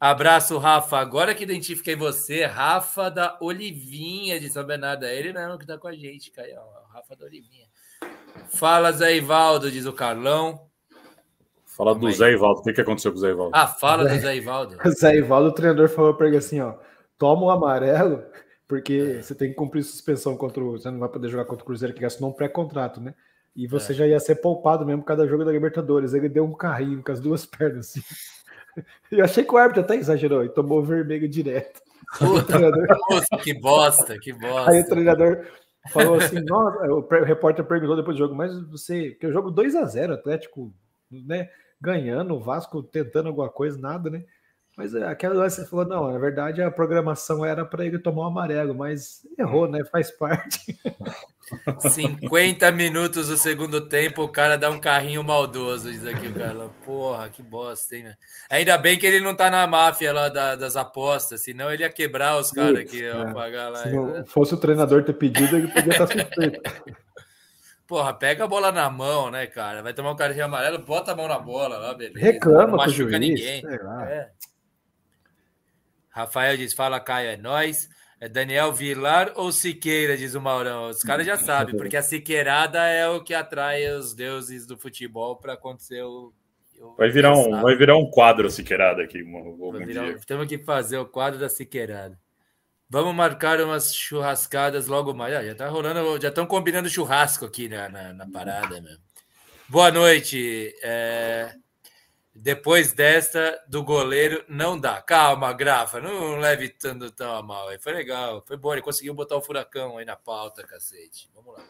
Abraço, 0.00 0.58
Rafa. 0.58 0.96
Agora 0.98 1.34
que 1.34 1.42
identifiquei 1.42 1.96
você, 1.96 2.44
Rafa 2.44 3.10
da 3.10 3.36
Olivinha 3.40 4.38
de 4.38 4.48
São 4.48 4.64
Bernardo. 4.64 5.04
É 5.04 5.18
ele 5.18 5.32
mesmo 5.32 5.58
que 5.58 5.64
está 5.64 5.76
com 5.76 5.88
a 5.88 5.92
gente, 5.92 6.30
Caio. 6.30 6.60
Rafa 6.92 7.16
da 7.16 7.26
Olivinha. 7.26 7.66
Fala, 8.48 8.92
Zé 8.92 9.16
Ivaldo, 9.16 9.70
diz 9.70 9.86
o 9.86 9.92
Carlão. 9.92 10.68
Fala 11.64 11.94
do 11.94 12.10
Zé 12.12 12.32
Ivaldo. 12.32 12.60
O 12.60 12.62
que, 12.62 12.72
que 12.72 12.80
aconteceu 12.80 13.10
com 13.10 13.18
o 13.18 13.20
Zé 13.20 13.30
Ivaldo? 13.30 13.50
Ah, 13.54 13.66
fala 13.66 14.08
do 14.08 14.18
Zé 14.20 14.36
Ivaldo. 14.36 14.76
Zé 14.90 15.16
Ivaldo, 15.16 15.48
o 15.48 15.52
treinador 15.52 15.88
falou 15.88 16.14
para 16.14 16.28
ele 16.28 16.36
assim: 16.36 16.60
ó, 16.60 16.74
toma 17.16 17.46
o 17.46 17.50
amarelo, 17.50 18.24
porque 18.66 19.20
você 19.22 19.34
tem 19.34 19.50
que 19.50 19.54
cumprir 19.54 19.82
suspensão 19.82 20.36
contra 20.36 20.62
o. 20.62 20.72
Você 20.72 20.90
não 20.90 20.98
vai 20.98 21.08
poder 21.08 21.28
jogar 21.28 21.44
contra 21.44 21.62
o 21.62 21.66
Cruzeiro 21.66 21.94
que 21.94 22.00
gastou 22.00 22.28
um 22.28 22.32
pré-contrato, 22.32 23.00
né? 23.00 23.14
E 23.54 23.66
você 23.66 23.92
é. 23.92 23.96
já 23.96 24.06
ia 24.06 24.20
ser 24.20 24.36
poupado 24.36 24.86
mesmo 24.86 25.02
cada 25.02 25.26
jogo 25.26 25.44
da 25.44 25.50
Libertadores. 25.50 26.14
Ele 26.14 26.28
deu 26.28 26.44
um 26.44 26.54
carrinho 26.54 27.02
com 27.02 27.10
as 27.10 27.20
duas 27.20 27.44
pernas 27.46 27.88
assim. 27.88 28.02
Eu 29.10 29.24
achei 29.24 29.44
que 29.44 29.54
o 29.54 29.56
árbitro 29.56 29.82
até 29.82 29.96
exagerou 29.96 30.44
e 30.44 30.48
tomou 30.48 30.82
vermelho 30.82 31.28
direto. 31.28 31.80
treinador... 32.46 32.86
que 33.42 33.54
bosta, 33.54 34.18
que 34.18 34.32
bosta. 34.32 34.70
Aí 34.70 34.80
o 34.80 34.86
treinador 34.86 35.46
falou 35.92 36.16
assim: 36.16 36.40
Nossa, 36.44 36.84
o 36.86 37.06
repórter 37.24 37.64
perguntou 37.64 37.96
depois 37.96 38.16
do 38.16 38.20
jogo, 38.20 38.34
mas 38.34 38.58
você. 38.68 39.10
Que 39.12 39.26
o 39.26 39.32
jogo 39.32 39.50
2 39.50 39.74
a 39.76 39.84
0 39.84 40.14
Atlético, 40.14 40.72
né? 41.10 41.48
Ganhando, 41.80 42.34
o 42.34 42.40
Vasco 42.40 42.82
tentando 42.82 43.28
alguma 43.28 43.48
coisa, 43.48 43.78
nada, 43.78 44.10
né? 44.10 44.24
Mas 44.78 44.94
é, 44.94 45.04
aquela 45.08 45.48
você 45.48 45.66
falou, 45.66 45.84
não, 45.84 46.12
na 46.12 46.18
verdade 46.18 46.62
a 46.62 46.70
programação 46.70 47.44
era 47.44 47.64
para 47.64 47.84
ele 47.84 47.98
tomar 47.98 48.22
o 48.22 48.24
um 48.26 48.28
amarelo, 48.28 48.74
mas 48.76 49.26
errou, 49.36 49.68
né? 49.68 49.84
Faz 49.84 50.08
parte. 50.10 50.78
50 51.80 52.70
minutos 52.72 53.28
do 53.28 53.36
segundo 53.36 53.80
tempo, 53.88 54.22
o 54.22 54.28
cara 54.28 54.56
dá 54.56 54.70
um 54.70 54.80
carrinho 54.80 55.22
maldoso, 55.22 55.90
diz 55.90 56.06
aqui 56.06 56.28
o 56.28 56.34
cara. 56.34 56.68
Porra, 56.84 57.28
que 57.28 57.42
bosta, 57.42 57.96
hein? 57.96 58.06
Ainda 58.50 58.76
bem 58.78 58.98
que 58.98 59.06
ele 59.06 59.20
não 59.20 59.34
tá 59.34 59.50
na 59.50 59.66
máfia 59.66 60.12
lá 60.12 60.28
da, 60.28 60.56
das 60.56 60.76
apostas, 60.76 61.42
senão 61.42 61.72
ele 61.72 61.82
ia 61.82 61.90
quebrar 61.90 62.38
os 62.38 62.50
caras 62.50 62.80
aqui, 62.80 63.04
é. 63.04 63.32
pagar 63.32 63.68
lá. 63.68 63.82
Se 63.82 63.90
não 63.90 64.26
fosse 64.26 64.54
o 64.54 64.58
treinador 64.58 65.04
ter 65.04 65.14
pedido, 65.14 65.56
ele 65.56 65.68
podia 65.68 65.92
estar 65.92 66.06
suspeito. 66.06 66.60
Porra, 67.86 68.12
pega 68.12 68.44
a 68.44 68.46
bola 68.46 68.70
na 68.70 68.90
mão, 68.90 69.30
né, 69.30 69.46
cara? 69.46 69.82
Vai 69.82 69.94
tomar 69.94 70.12
um 70.12 70.16
carrinho 70.16 70.44
amarelo, 70.44 70.78
bota 70.78 71.12
a 71.12 71.16
mão 71.16 71.26
na 71.26 71.38
bola 71.38 71.78
lá, 71.78 71.94
beleza. 71.94 72.18
Reclama 72.18 72.66
não 72.66 72.76
machuca 72.76 73.12
juiz, 73.12 73.18
ninguém. 73.18 73.62
É. 73.66 74.28
Rafael 76.10 76.56
diz: 76.56 76.74
Fala, 76.74 77.00
Caio, 77.00 77.30
é 77.30 77.36
nós. 77.36 77.88
É 78.20 78.28
Daniel 78.28 78.72
Vilar 78.72 79.32
ou 79.36 79.52
Siqueira, 79.52 80.16
diz 80.16 80.34
o 80.34 80.40
Maurão. 80.40 80.88
Os 80.90 81.02
caras 81.02 81.24
já 81.24 81.36
sabem, 81.36 81.76
porque 81.76 81.96
a 81.96 82.02
Siqueirada 82.02 82.80
é 82.86 83.08
o 83.08 83.22
que 83.22 83.32
atrai 83.32 83.88
os 83.92 84.12
deuses 84.12 84.66
do 84.66 84.76
futebol 84.76 85.36
para 85.36 85.52
acontecer 85.52 86.02
o. 86.02 86.32
o 86.80 86.96
vai, 86.96 87.10
virar 87.10 87.36
um, 87.36 87.62
vai 87.62 87.76
virar 87.76 87.96
um 87.96 88.10
quadro 88.10 88.50
Siqueirada 88.50 89.04
aqui. 89.04 89.22
Virar, 89.86 90.18
temos 90.26 90.48
que 90.48 90.58
fazer 90.58 90.98
o 90.98 91.06
quadro 91.06 91.38
da 91.38 91.48
Siqueirada. 91.48 92.18
Vamos 92.90 93.14
marcar 93.14 93.60
umas 93.60 93.94
churrascadas 93.94 94.88
logo 94.88 95.14
mais. 95.14 95.34
Ah, 95.34 95.44
já 95.44 95.54
tá 95.54 95.68
rolando, 95.68 96.20
já 96.20 96.28
estão 96.28 96.46
combinando 96.46 96.88
churrasco 96.88 97.44
aqui 97.44 97.68
na, 97.68 97.88
na, 97.88 98.12
na 98.14 98.26
parada 98.26 98.80
mesmo. 98.80 99.02
Boa 99.68 99.92
noite. 99.92 100.74
É... 100.82 101.54
Depois 102.40 102.92
desta, 102.92 103.60
do 103.66 103.82
goleiro, 103.82 104.44
não 104.48 104.78
dá. 104.78 105.02
Calma, 105.02 105.52
Grafa, 105.52 106.00
não 106.00 106.38
leve 106.38 106.68
tanto 106.68 107.10
tão 107.10 107.34
a 107.34 107.42
mal. 107.42 107.68
Foi 107.80 107.92
legal, 107.92 108.44
foi 108.46 108.56
bom. 108.56 108.72
Ele 108.72 108.80
conseguiu 108.80 109.12
botar 109.12 109.36
o 109.36 109.42
furacão 109.42 109.98
aí 109.98 110.04
na 110.04 110.14
pauta, 110.14 110.64
cacete. 110.64 111.28
Vamos 111.34 111.58
lá. 111.58 111.64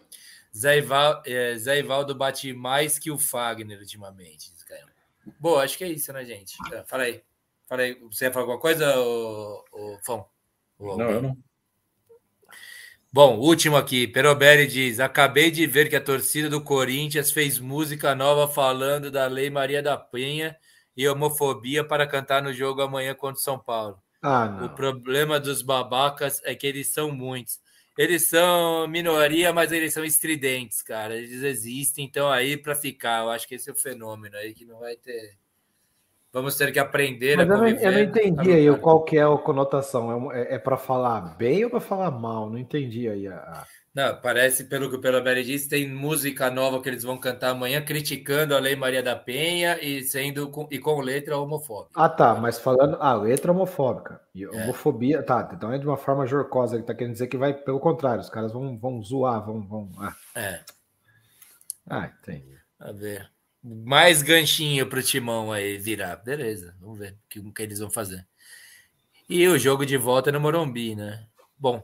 Zé, 0.55 0.77
Ival, 0.77 1.23
é, 1.25 1.57
Zé 1.57 1.79
Ivaldo 1.79 2.15
bate 2.15 2.53
mais 2.53 2.99
que 2.99 3.11
o 3.11 3.19
Fagner 3.19 3.79
ultimamente. 3.79 4.53
Boa, 5.41 5.65
acho 5.65 5.79
que 5.79 5.85
é 5.85 5.89
isso, 5.89 6.13
né, 6.13 6.23
gente? 6.25 6.57
Fala 6.87 7.05
aí. 7.05 7.23
Fala 7.67 7.83
aí. 7.83 7.95
Você 8.11 8.27
ia 8.27 8.33
falar 8.33 8.43
alguma 8.43 8.61
coisa, 8.61 8.99
ô, 8.99 9.65
ô 9.73 9.99
Fão? 10.05 10.29
Não, 10.79 11.11
eu 11.11 11.23
não. 11.23 11.39
Bom, 13.11 13.39
último 13.39 13.77
aqui. 13.77 14.07
Perobelli 14.07 14.67
diz: 14.67 15.01
Acabei 15.01 15.51
de 15.51 15.67
ver 15.67 15.89
que 15.89 15.97
a 15.97 16.01
torcida 16.01 16.49
do 16.51 16.61
Corinthians 16.61 17.31
fez 17.31 17.59
música 17.59 18.15
nova 18.15 18.47
falando 18.47 19.11
da 19.11 19.27
Lei 19.27 19.49
Maria 19.49 19.83
da 19.83 19.97
Penha 19.97 20.57
e 20.95 21.09
homofobia 21.09 21.83
para 21.83 22.07
cantar 22.07 22.43
no 22.43 22.53
jogo 22.53 22.83
amanhã 22.83 23.15
contra 23.15 23.41
o 23.41 23.43
São 23.43 23.59
Paulo. 23.59 23.99
Ah, 24.21 24.61
o 24.65 24.69
problema 24.71 25.41
dos 25.41 25.63
babacas 25.63 26.43
é 26.45 26.55
que 26.55 26.67
eles 26.67 26.89
são 26.89 27.11
muitos. 27.11 27.61
Eles 27.97 28.29
são 28.29 28.87
minoria, 28.87 29.53
mas 29.53 29.73
eles 29.73 29.95
são 29.95 30.05
estridentes, 30.05 30.83
cara. 30.83 31.17
Eles 31.17 31.43
existem, 31.43 32.05
então 32.05 32.31
aí 32.31 32.57
para 32.57 32.75
ficar. 32.75 33.25
Eu 33.25 33.31
acho 33.31 33.49
que 33.49 33.55
esse 33.55 33.71
é 33.71 33.73
o 33.73 33.77
fenômeno 33.77 34.37
aí 34.37 34.53
que 34.53 34.67
não 34.67 34.81
vai 34.81 34.97
ter. 34.97 35.37
Vamos 36.33 36.57
ter 36.57 36.71
que 36.73 36.79
aprender 36.79 37.37
Mas 37.37 37.51
a 37.51 37.55
eu 37.55 37.59
não, 37.59 37.69
eu 37.69 37.93
não 37.93 38.01
entendi 38.01 38.53
aí 38.53 38.79
qual 38.79 39.03
que 39.03 39.17
é 39.17 39.23
a 39.23 39.39
conotação. 39.39 40.31
É, 40.31 40.57
é 40.57 40.59
para 40.59 40.77
falar 40.77 41.37
bem 41.37 41.65
ou 41.65 41.71
para 41.71 41.81
falar 41.81 42.11
mal? 42.11 42.51
Não 42.51 42.59
entendi 42.59 43.09
aí. 43.09 43.27
A... 43.27 43.65
Não, 43.95 44.15
parece, 44.21 44.65
pelo 44.65 44.91
que 44.91 44.97
o 44.97 45.01
Pelobelli 45.01 45.43
disse, 45.43 45.69
tem 45.69 45.89
música 45.89 46.51
nova 46.51 46.83
que 46.83 46.89
eles 46.89 47.03
vão 47.03 47.17
cantar 47.19 47.51
amanhã 47.51 47.83
criticando 47.83 48.55
a 48.55 48.61
Lei 48.61 48.77
Maria 48.77 49.03
da 49.03 49.17
Penha 49.17 49.83
e 49.83 50.05
sendo 50.05 50.51
com, 50.51 50.69
e 50.71 50.79
com 50.79 51.01
letra 51.01 51.39
homofóbica. 51.39 51.93
Ah, 51.95 52.11
tá, 52.11 52.35
mas 52.35 52.59
falando. 52.59 52.99
Ah, 53.01 53.15
letra 53.15 53.51
homofóbica. 53.51 54.21
E 54.35 54.45
é. 54.45 54.49
homofobia. 54.49 55.23
Tá, 55.23 55.51
então 55.53 55.73
é 55.73 55.79
de 55.79 55.87
uma 55.87 55.97
forma 55.97 56.27
jorcosa. 56.27 56.77
Ele 56.77 56.85
tá 56.85 56.95
querendo 56.95 57.15
dizer 57.15 57.29
que 57.29 57.39
vai 57.39 57.55
pelo 57.55 57.81
contrário, 57.81 58.21
os 58.21 58.31
caras 58.31 58.53
vão, 58.53 58.79
vão 58.79 59.03
zoar, 59.03 59.45
vão. 59.45 59.67
vão 59.67 59.91
ah. 59.99 60.15
É. 60.37 60.61
Ah, 61.89 62.11
entendi. 62.21 62.59
A 62.79 62.93
ver. 62.93 63.38
Mais 63.85 64.23
ganchinho 64.23 64.87
para 64.87 65.01
o 65.01 65.03
timão 65.03 65.53
aí 65.53 65.77
virar. 65.77 66.17
Beleza, 66.17 66.75
vamos 66.81 66.99
ver 66.99 67.13
o 67.13 67.17
que, 67.29 67.53
que 67.53 67.63
eles 67.63 67.79
vão 67.79 67.91
fazer. 67.91 68.27
E 69.29 69.47
o 69.47 69.59
jogo 69.59 69.85
de 69.85 69.97
volta 69.97 70.31
é 70.31 70.33
no 70.33 70.41
Morumbi, 70.41 70.95
né? 70.95 71.27
Bom, 71.59 71.83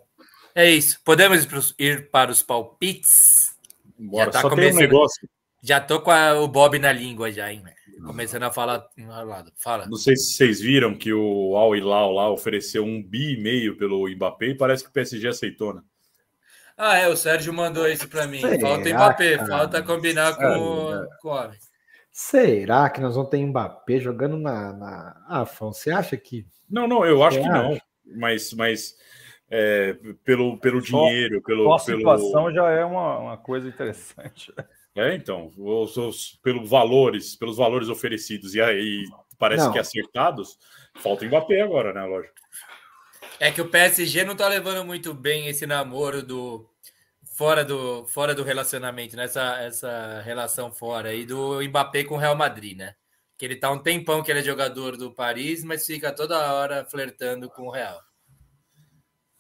é 0.55 0.71
isso. 0.71 0.99
Podemos 1.05 1.75
ir 1.79 2.11
para 2.11 2.31
os 2.31 2.43
palpites? 2.43 3.55
Bora, 3.99 4.27
já 4.27 4.31
tá 4.31 4.41
só 4.41 4.51
começando... 4.51 4.79
tem 4.79 4.87
um 4.87 4.91
negócio. 4.91 5.29
Já 5.63 5.81
tô 5.81 6.01
com 6.01 6.11
a, 6.11 6.41
o 6.41 6.49
Bob 6.49 6.79
na 6.79 6.93
língua 6.93 7.31
já, 7.33 7.53
hein? 7.53 7.63
Começando 8.05 8.43
a 8.43 8.53
falar 8.53 8.87
enrolado. 8.97 9.53
Fala. 9.57 9.87
Não 9.87 9.97
sei 9.97 10.17
se 10.17 10.35
vocês 10.35 10.61
viram 10.61 10.95
que 10.97 11.13
o 11.13 11.57
Al 11.57 11.75
Hilal 11.75 12.13
lá 12.13 12.31
ofereceu 12.31 12.85
um 12.85 13.03
bi 13.03 13.35
e 13.35 13.43
meio 13.43 13.77
pelo 13.77 14.09
Mbappé 14.09 14.49
e 14.49 14.55
parece 14.55 14.85
que 14.85 14.91
o 14.91 14.93
PSG 14.93 15.29
aceitou, 15.29 15.75
né? 15.75 15.83
Ah, 16.77 16.99
é, 16.99 17.09
o 17.09 17.17
Sérgio 17.17 17.53
mandou 17.53 17.89
isso 17.89 18.09
para 18.09 18.27
mim. 18.27 18.41
Será, 18.41 18.59
falta 18.59 18.89
Mbappé, 18.91 19.37
cara? 19.37 19.49
falta 19.49 19.83
combinar 19.83 20.37
com, 20.37 20.45
o, 20.45 21.09
com 21.21 21.29
o 21.29 21.33
homem. 21.33 21.59
Será 22.17 22.89
que 22.91 23.01
nós 23.01 23.17
vamos 23.17 23.29
ter 23.29 23.45
Mbappé 23.45 23.99
jogando 23.99 24.39
na. 24.39 24.73
na... 24.73 25.25
Ah, 25.27 25.41
Afonso, 25.41 25.81
você 25.81 25.91
acha 25.91 26.17
que. 26.17 26.47
Não, 26.71 26.87
não, 26.87 27.05
eu 27.05 27.25
acho 27.25 27.43
que 27.43 27.49
não. 27.49 27.77
Mas, 28.07 28.53
mas 28.53 28.97
é, 29.51 29.97
pelo, 30.23 30.57
pelo 30.59 30.81
só, 30.81 31.07
dinheiro, 31.07 31.43
pelo. 31.43 31.75
a 31.75 31.79
situação 31.81 32.55
já 32.55 32.71
é 32.71 32.85
uma, 32.85 33.19
uma 33.19 33.37
coisa 33.37 33.69
interessante. 33.69 34.53
É, 34.97 35.13
então, 35.13 35.51
os, 35.59 35.97
os, 35.97 36.39
pelos 36.41 36.71
valores, 36.71 37.35
pelos 37.35 37.57
valores 37.57 37.89
oferecidos 37.89 38.55
e 38.55 38.61
aí 38.61 39.03
parece 39.37 39.65
não. 39.65 39.73
que 39.73 39.79
acertados, 39.81 40.57
falta 41.01 41.27
Mbappé 41.27 41.63
agora, 41.63 41.93
né, 41.93 42.05
lógico. 42.05 42.33
É 43.41 43.51
que 43.51 43.61
o 43.61 43.69
PSG 43.69 44.23
não 44.23 44.37
tá 44.37 44.47
levando 44.47 44.85
muito 44.85 45.13
bem 45.13 45.49
esse 45.49 45.67
namoro 45.67 46.23
do 46.23 46.65
fora 47.35 47.65
do 47.65 48.07
fora 48.07 48.33
do 48.33 48.45
relacionamento, 48.45 49.17
nessa 49.17 49.57
né? 49.57 49.67
essa 49.67 50.23
relação 50.25 50.71
fora 50.71 51.09
aí 51.09 51.27
do 51.27 51.61
Mbappé 51.61 52.05
com 52.05 52.15
o 52.15 52.19
Real 52.19 52.37
Madrid, 52.37 52.79
né? 52.79 52.95
Que 53.37 53.45
ele 53.45 53.57
tá 53.57 53.71
um 53.71 53.79
tempão 53.79 54.23
que 54.23 54.31
ele 54.31 54.39
é 54.39 54.45
jogador 54.45 54.97
do 54.97 55.11
Paris, 55.11 55.65
mas 55.65 55.85
fica 55.85 56.13
toda 56.13 56.55
hora 56.55 56.85
flertando 56.85 57.51
com 57.51 57.67
o 57.67 57.71
Real. 57.71 58.01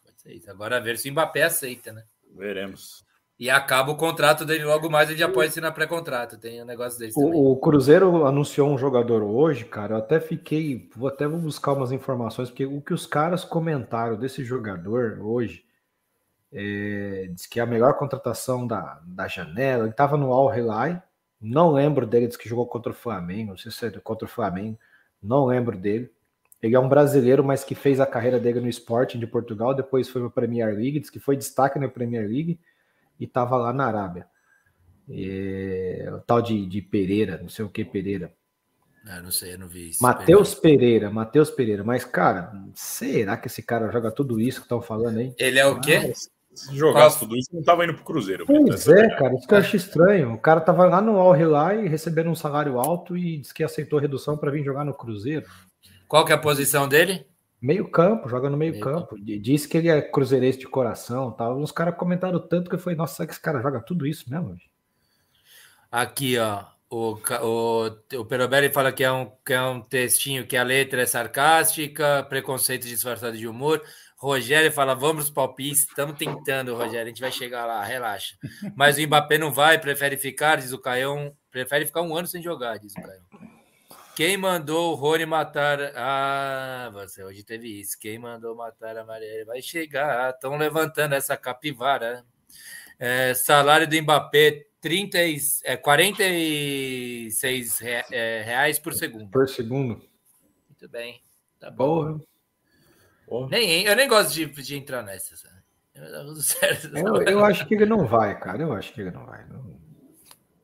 Pode 0.04 0.20
ser 0.20 0.32
isso. 0.32 0.50
Agora 0.50 0.80
ver 0.80 0.98
se 0.98 1.08
o 1.08 1.12
Mbappé 1.12 1.44
aceita, 1.44 1.92
né? 1.92 2.02
Veremos. 2.36 3.04
E 3.38 3.48
acaba 3.48 3.92
o 3.92 3.96
contrato 3.96 4.44
dele 4.44 4.64
logo 4.64 4.90
mais, 4.90 5.08
ele 5.10 5.18
já 5.18 5.28
pode 5.28 5.48
assinar 5.48 5.72
pré-contrato. 5.72 6.36
Tem 6.36 6.62
um 6.62 6.66
negócio 6.66 6.98
desse 6.98 7.14
também. 7.14 7.32
O, 7.32 7.56
Cruzeiro 7.56 8.26
anunciou 8.26 8.68
um 8.68 8.78
jogador 8.78 9.22
hoje, 9.22 9.64
cara. 9.64 9.94
Eu 9.94 9.98
até 9.98 10.18
fiquei. 10.18 10.88
Vou 10.96 11.08
até 11.08 11.28
vou 11.28 11.38
buscar 11.38 11.72
umas 11.72 11.92
informações, 11.92 12.48
porque 12.48 12.66
o 12.66 12.80
que 12.80 12.94
os 12.94 13.06
caras 13.06 13.44
comentaram 13.44 14.16
desse 14.16 14.44
jogador 14.44 15.20
hoje 15.20 15.64
é, 16.56 17.26
diz 17.32 17.46
que 17.46 17.58
é 17.58 17.62
a 17.64 17.66
melhor 17.66 17.94
contratação 17.94 18.64
da, 18.64 19.00
da 19.04 19.26
janela. 19.26 19.82
Ele 19.82 19.90
estava 19.90 20.16
no 20.16 20.32
Al 20.32 20.56
Hilal. 20.56 21.02
Não 21.40 21.72
lembro 21.72 22.06
dele, 22.06 22.28
diz 22.28 22.36
que 22.36 22.48
jogou 22.48 22.66
contra 22.66 22.92
o 22.92 22.94
Flamengo. 22.94 23.50
Não 23.50 23.58
sei 23.58 23.72
se 23.72 23.86
é 23.86 23.90
contra 23.90 24.24
o 24.24 24.30
Flamengo. 24.30 24.78
Não 25.20 25.46
lembro 25.46 25.76
dele. 25.76 26.10
Ele 26.62 26.76
é 26.76 26.80
um 26.80 26.88
brasileiro, 26.88 27.42
mas 27.42 27.64
que 27.64 27.74
fez 27.74 28.00
a 28.00 28.06
carreira 28.06 28.38
dele 28.38 28.60
no 28.60 28.68
Sporting 28.68 29.18
de 29.18 29.26
Portugal. 29.26 29.74
Depois 29.74 30.08
foi 30.08 30.22
para 30.22 30.28
a 30.28 30.32
Premier 30.32 30.72
League. 30.74 31.00
Diz 31.00 31.10
que 31.10 31.18
foi 31.18 31.36
destaque 31.36 31.78
na 31.78 31.88
Premier 31.88 32.26
League 32.26 32.58
e 33.18 33.24
estava 33.24 33.56
lá 33.56 33.72
na 33.72 33.86
Arábia. 33.86 34.26
É, 35.10 36.08
o 36.14 36.20
tal 36.20 36.40
de, 36.40 36.64
de 36.66 36.80
Pereira, 36.80 37.38
não 37.42 37.48
sei 37.48 37.64
o 37.64 37.68
que 37.68 37.84
Pereira. 37.84 38.32
Ah, 39.06 39.20
não 39.20 39.30
sei, 39.30 39.52
eu 39.52 39.58
não 39.58 39.68
vi 39.68 39.90
isso. 39.90 40.02
Matheus 40.02 40.54
Pereira, 40.54 41.10
Matheus 41.10 41.50
Pereira. 41.50 41.84
Mas, 41.84 42.04
cara, 42.04 42.52
será 42.74 43.36
que 43.36 43.48
esse 43.48 43.62
cara 43.62 43.90
joga 43.90 44.10
tudo 44.10 44.40
isso 44.40 44.60
que 44.60 44.64
estão 44.64 44.80
falando 44.80 45.18
aí? 45.18 45.34
Ele 45.36 45.58
é 45.58 45.66
o 45.66 45.78
quê? 45.78 45.96
Ah, 45.96 46.33
se 46.54 46.76
jogasse 46.76 47.18
tudo 47.18 47.36
isso, 47.36 47.48
não 47.52 47.62
tava 47.62 47.84
indo 47.84 47.94
pro 47.94 48.04
Cruzeiro. 48.04 48.46
Pois 48.46 48.88
é, 48.88 49.08
cara, 49.16 49.34
isso 49.34 49.46
que 49.46 49.54
eu 49.54 49.58
acho 49.58 49.76
estranho. 49.76 50.32
O 50.34 50.38
cara 50.38 50.60
tava 50.60 50.86
lá 50.86 51.00
no 51.00 51.18
Al 51.18 51.36
Hilal 51.36 51.82
recebendo 51.82 52.30
um 52.30 52.34
salário 52.34 52.78
alto 52.78 53.16
e 53.16 53.38
disse 53.38 53.52
que 53.52 53.64
aceitou 53.64 53.98
redução 53.98 54.36
para 54.36 54.50
vir 54.50 54.64
jogar 54.64 54.84
no 54.84 54.94
Cruzeiro. 54.94 55.46
Qual 56.08 56.24
que 56.24 56.32
é 56.32 56.34
a 56.34 56.38
posição 56.38 56.88
dele? 56.88 57.26
Meio 57.60 57.88
campo, 57.88 58.28
joga 58.28 58.50
no 58.50 58.56
meio, 58.56 58.72
meio 58.72 58.84
campo. 58.84 59.16
campo. 59.16 59.24
Disse 59.24 59.66
que 59.66 59.78
ele 59.78 59.88
é 59.88 60.02
cruzeirense 60.02 60.58
de 60.58 60.66
coração 60.66 61.32
tal. 61.32 61.58
Uns 61.58 61.72
caras 61.72 61.96
comentaram 61.96 62.38
tanto 62.38 62.68
que 62.68 62.76
eu 62.76 62.78
falei, 62.78 62.96
nossa, 62.96 63.16
será 63.16 63.26
que 63.26 63.32
esse 63.32 63.40
cara 63.40 63.62
joga 63.62 63.80
tudo 63.80 64.06
isso 64.06 64.30
mesmo? 64.30 64.56
Aqui, 65.90 66.38
ó. 66.38 66.64
O, 66.90 67.18
o, 67.42 68.18
o 68.18 68.24
Perobelli 68.24 68.70
fala 68.70 68.92
que 68.92 69.02
é, 69.02 69.10
um, 69.10 69.28
que 69.44 69.52
é 69.52 69.62
um 69.62 69.80
textinho 69.80 70.46
que 70.46 70.56
a 70.56 70.62
letra 70.62 71.02
é 71.02 71.06
sarcástica, 71.06 72.24
preconceito 72.28 72.86
disfarçado 72.86 73.36
de 73.36 73.48
humor. 73.48 73.82
Rogério 74.24 74.72
fala, 74.72 74.94
vamos 74.94 75.28
palpites, 75.28 75.80
estamos 75.80 76.16
tentando, 76.16 76.74
Rogério, 76.74 77.02
a 77.02 77.08
gente 77.08 77.20
vai 77.20 77.30
chegar 77.30 77.66
lá, 77.66 77.84
relaxa. 77.84 78.34
Mas 78.74 78.96
o 78.96 79.02
Mbappé 79.02 79.36
não 79.36 79.52
vai, 79.52 79.78
prefere 79.78 80.16
ficar, 80.16 80.56
diz 80.56 80.72
o 80.72 80.78
Caião, 80.78 81.36
prefere 81.50 81.84
ficar 81.84 82.00
um 82.00 82.16
ano 82.16 82.26
sem 82.26 82.42
jogar, 82.42 82.78
diz 82.78 82.92
o 82.92 83.02
Caião. 83.02 83.22
Quem 84.16 84.38
mandou 84.38 84.92
o 84.92 84.94
Rony 84.94 85.26
matar. 85.26 85.78
Ah, 85.94 86.88
você 86.92 87.22
hoje 87.22 87.42
teve 87.42 87.80
isso. 87.80 87.98
Quem 87.98 88.18
mandou 88.18 88.54
matar 88.54 88.96
a 88.96 89.04
Maria 89.04 89.44
vai 89.44 89.60
chegar. 89.60 90.30
Estão 90.30 90.56
levantando 90.56 91.16
essa 91.16 91.36
capivara. 91.36 92.24
É, 92.96 93.34
salário 93.34 93.88
do 93.88 94.00
Mbappé: 94.00 94.66
30, 94.80 95.18
é, 95.64 95.76
46 95.76 97.82
é, 97.82 98.42
reais 98.46 98.78
por 98.78 98.94
segundo. 98.94 99.28
Por 99.30 99.48
segundo. 99.48 100.00
Muito 100.68 100.88
bem. 100.88 101.20
Tá 101.58 101.68
bom. 101.70 102.04
Porra. 102.04 102.33
Nem, 103.50 103.82
eu 103.84 103.96
nem 103.96 104.08
gosto 104.08 104.32
de, 104.32 104.46
de 104.46 104.76
entrar 104.76 105.02
nessa. 105.02 105.36
Sabe? 105.36 105.54
Eu, 106.94 107.22
eu, 107.22 107.44
acho 107.44 107.64
que 107.66 107.74
ele 107.74 107.86
não 107.86 108.04
vai, 108.04 108.36
cara. 108.36 108.60
Eu 108.60 108.72
acho 108.72 108.92
que 108.92 109.00
ele 109.00 109.12
não 109.12 109.24
vai. 109.24 109.46
Não... 109.46 109.78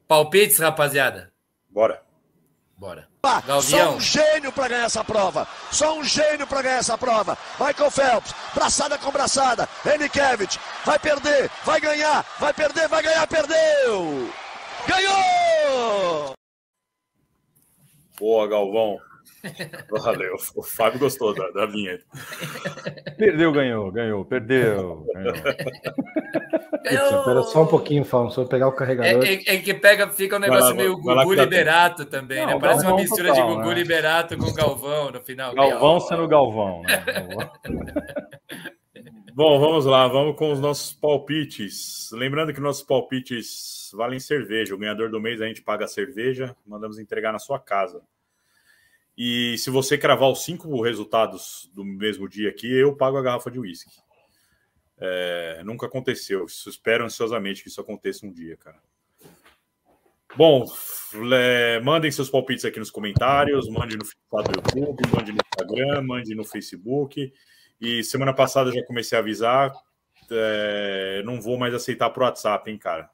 Palpites, 0.09 0.59
rapaziada. 0.59 1.33
Bora. 1.69 2.03
Bora. 2.77 3.07
Galvião. 3.47 3.63
Só 3.63 3.97
um 3.97 4.01
gênio 4.01 4.51
para 4.51 4.69
ganhar 4.69 4.87
essa 4.87 5.05
prova. 5.05 5.47
Só 5.71 5.99
um 5.99 6.03
gênio 6.03 6.47
para 6.47 6.63
ganhar 6.63 6.79
essa 6.79 6.97
prova. 6.97 7.37
Michael 7.61 7.91
Phelps, 7.91 8.35
braçada 8.55 8.99
com 8.99 9.13
braçada. 9.13 9.69
Enikevich, 9.85 10.59
vai 10.85 10.99
perder, 10.99 11.51
vai 11.65 11.81
ganhar, 11.81 12.25
vai 12.41 12.55
perder, 12.55 12.89
vai 12.89 13.03
ganhar, 13.03 13.27
perdeu! 13.27 14.31
Ganhou! 14.89 16.33
Boa, 18.19 18.49
Galvão. 18.49 18.99
Valeu. 19.91 20.37
O 20.55 20.63
Fábio 20.63 21.01
gostou 21.01 21.35
da, 21.35 21.51
da 21.51 21.67
vinheta. 21.67 22.05
Perdeu, 23.17 23.53
ganhou, 23.53 23.91
ganhou, 23.91 24.25
perdeu. 24.25 25.07
Ganhou. 25.15 25.35
Espera 26.85 27.43
só 27.43 27.63
um 27.63 27.67
pouquinho, 27.67 28.05
Fábio, 28.05 28.31
só 28.31 28.45
pegar 28.45 28.69
o 28.69 28.73
carregador. 28.73 29.25
É, 29.25 29.35
é, 29.35 29.55
é, 29.55 29.59
que 29.59 29.75
pega, 29.75 30.09
fica 30.09 30.37
um 30.37 30.41
negócio 30.41 30.71
lá, 30.71 30.75
meio 30.75 30.97
Gugu 30.97 31.35
Liberato 31.35 32.05
tá... 32.05 32.19
também, 32.19 32.39
né? 32.39 32.47
Não, 32.47 32.55
né? 32.55 32.61
Parece 32.61 32.87
uma 32.87 32.97
mistura 32.97 33.29
total, 33.29 33.49
de 33.49 33.55
Gugu 33.55 33.69
né? 33.69 33.75
Liberato 33.75 34.37
com 34.37 34.53
Galvão 34.53 35.11
no 35.11 35.21
final. 35.21 35.55
Galvão 35.55 36.01
sendo 36.01 36.29
Galvão, 36.29 36.83
né? 36.83 37.05
Bom, 39.33 39.59
vamos 39.61 39.87
lá, 39.87 40.09
vamos 40.09 40.37
com 40.37 40.53
os 40.53 40.61
nossos 40.61 40.93
palpites. 40.93 42.11
Lembrando 42.13 42.53
que 42.53 42.61
nossos 42.61 42.83
palpites 42.83 43.91
valem 43.95 44.19
cerveja. 44.19 44.75
O 44.75 44.79
ganhador 44.79 45.09
do 45.11 45.21
mês 45.21 45.41
a 45.41 45.47
gente 45.47 45.63
paga 45.63 45.85
a 45.85 45.89
cerveja, 45.89 46.55
mandamos 46.67 46.99
entregar 46.99 47.33
na 47.33 47.39
sua 47.39 47.59
casa. 47.59 48.03
E 49.23 49.59
se 49.59 49.69
você 49.69 49.99
cravar 49.99 50.31
os 50.31 50.43
cinco 50.43 50.81
resultados 50.81 51.71
do 51.75 51.85
mesmo 51.85 52.27
dia 52.27 52.49
aqui, 52.49 52.73
eu 52.73 52.97
pago 52.97 53.19
a 53.19 53.23
garrafa 53.23 53.51
de 53.51 53.61
uísque. 53.61 53.91
É, 54.99 55.61
nunca 55.63 55.85
aconteceu. 55.85 56.47
Espero 56.47 57.05
ansiosamente 57.05 57.63
que 57.63 57.69
isso 57.69 57.83
aconteça 57.83 58.25
um 58.25 58.33
dia, 58.33 58.57
cara. 58.57 58.79
Bom, 60.35 60.65
é, 61.35 61.79
mandem 61.81 62.11
seus 62.11 62.31
palpites 62.31 62.65
aqui 62.65 62.79
nos 62.79 62.91
comentários, 62.91 63.69
mande 63.69 63.95
no 63.95 64.05
YouTube, 64.75 65.03
mande 65.15 65.33
no 65.33 65.39
Instagram, 65.53 66.01
mande 66.01 66.35
no 66.35 66.43
Facebook. 66.43 67.31
E 67.79 68.03
semana 68.03 68.33
passada 68.33 68.73
já 68.73 68.83
comecei 68.87 69.19
a 69.19 69.21
avisar, 69.21 69.71
é, 70.31 71.23
não 71.27 71.43
vou 71.43 71.59
mais 71.59 71.75
aceitar 71.75 72.09
pro 72.09 72.25
WhatsApp, 72.25 72.71
hein, 72.71 72.79
cara. 72.79 73.11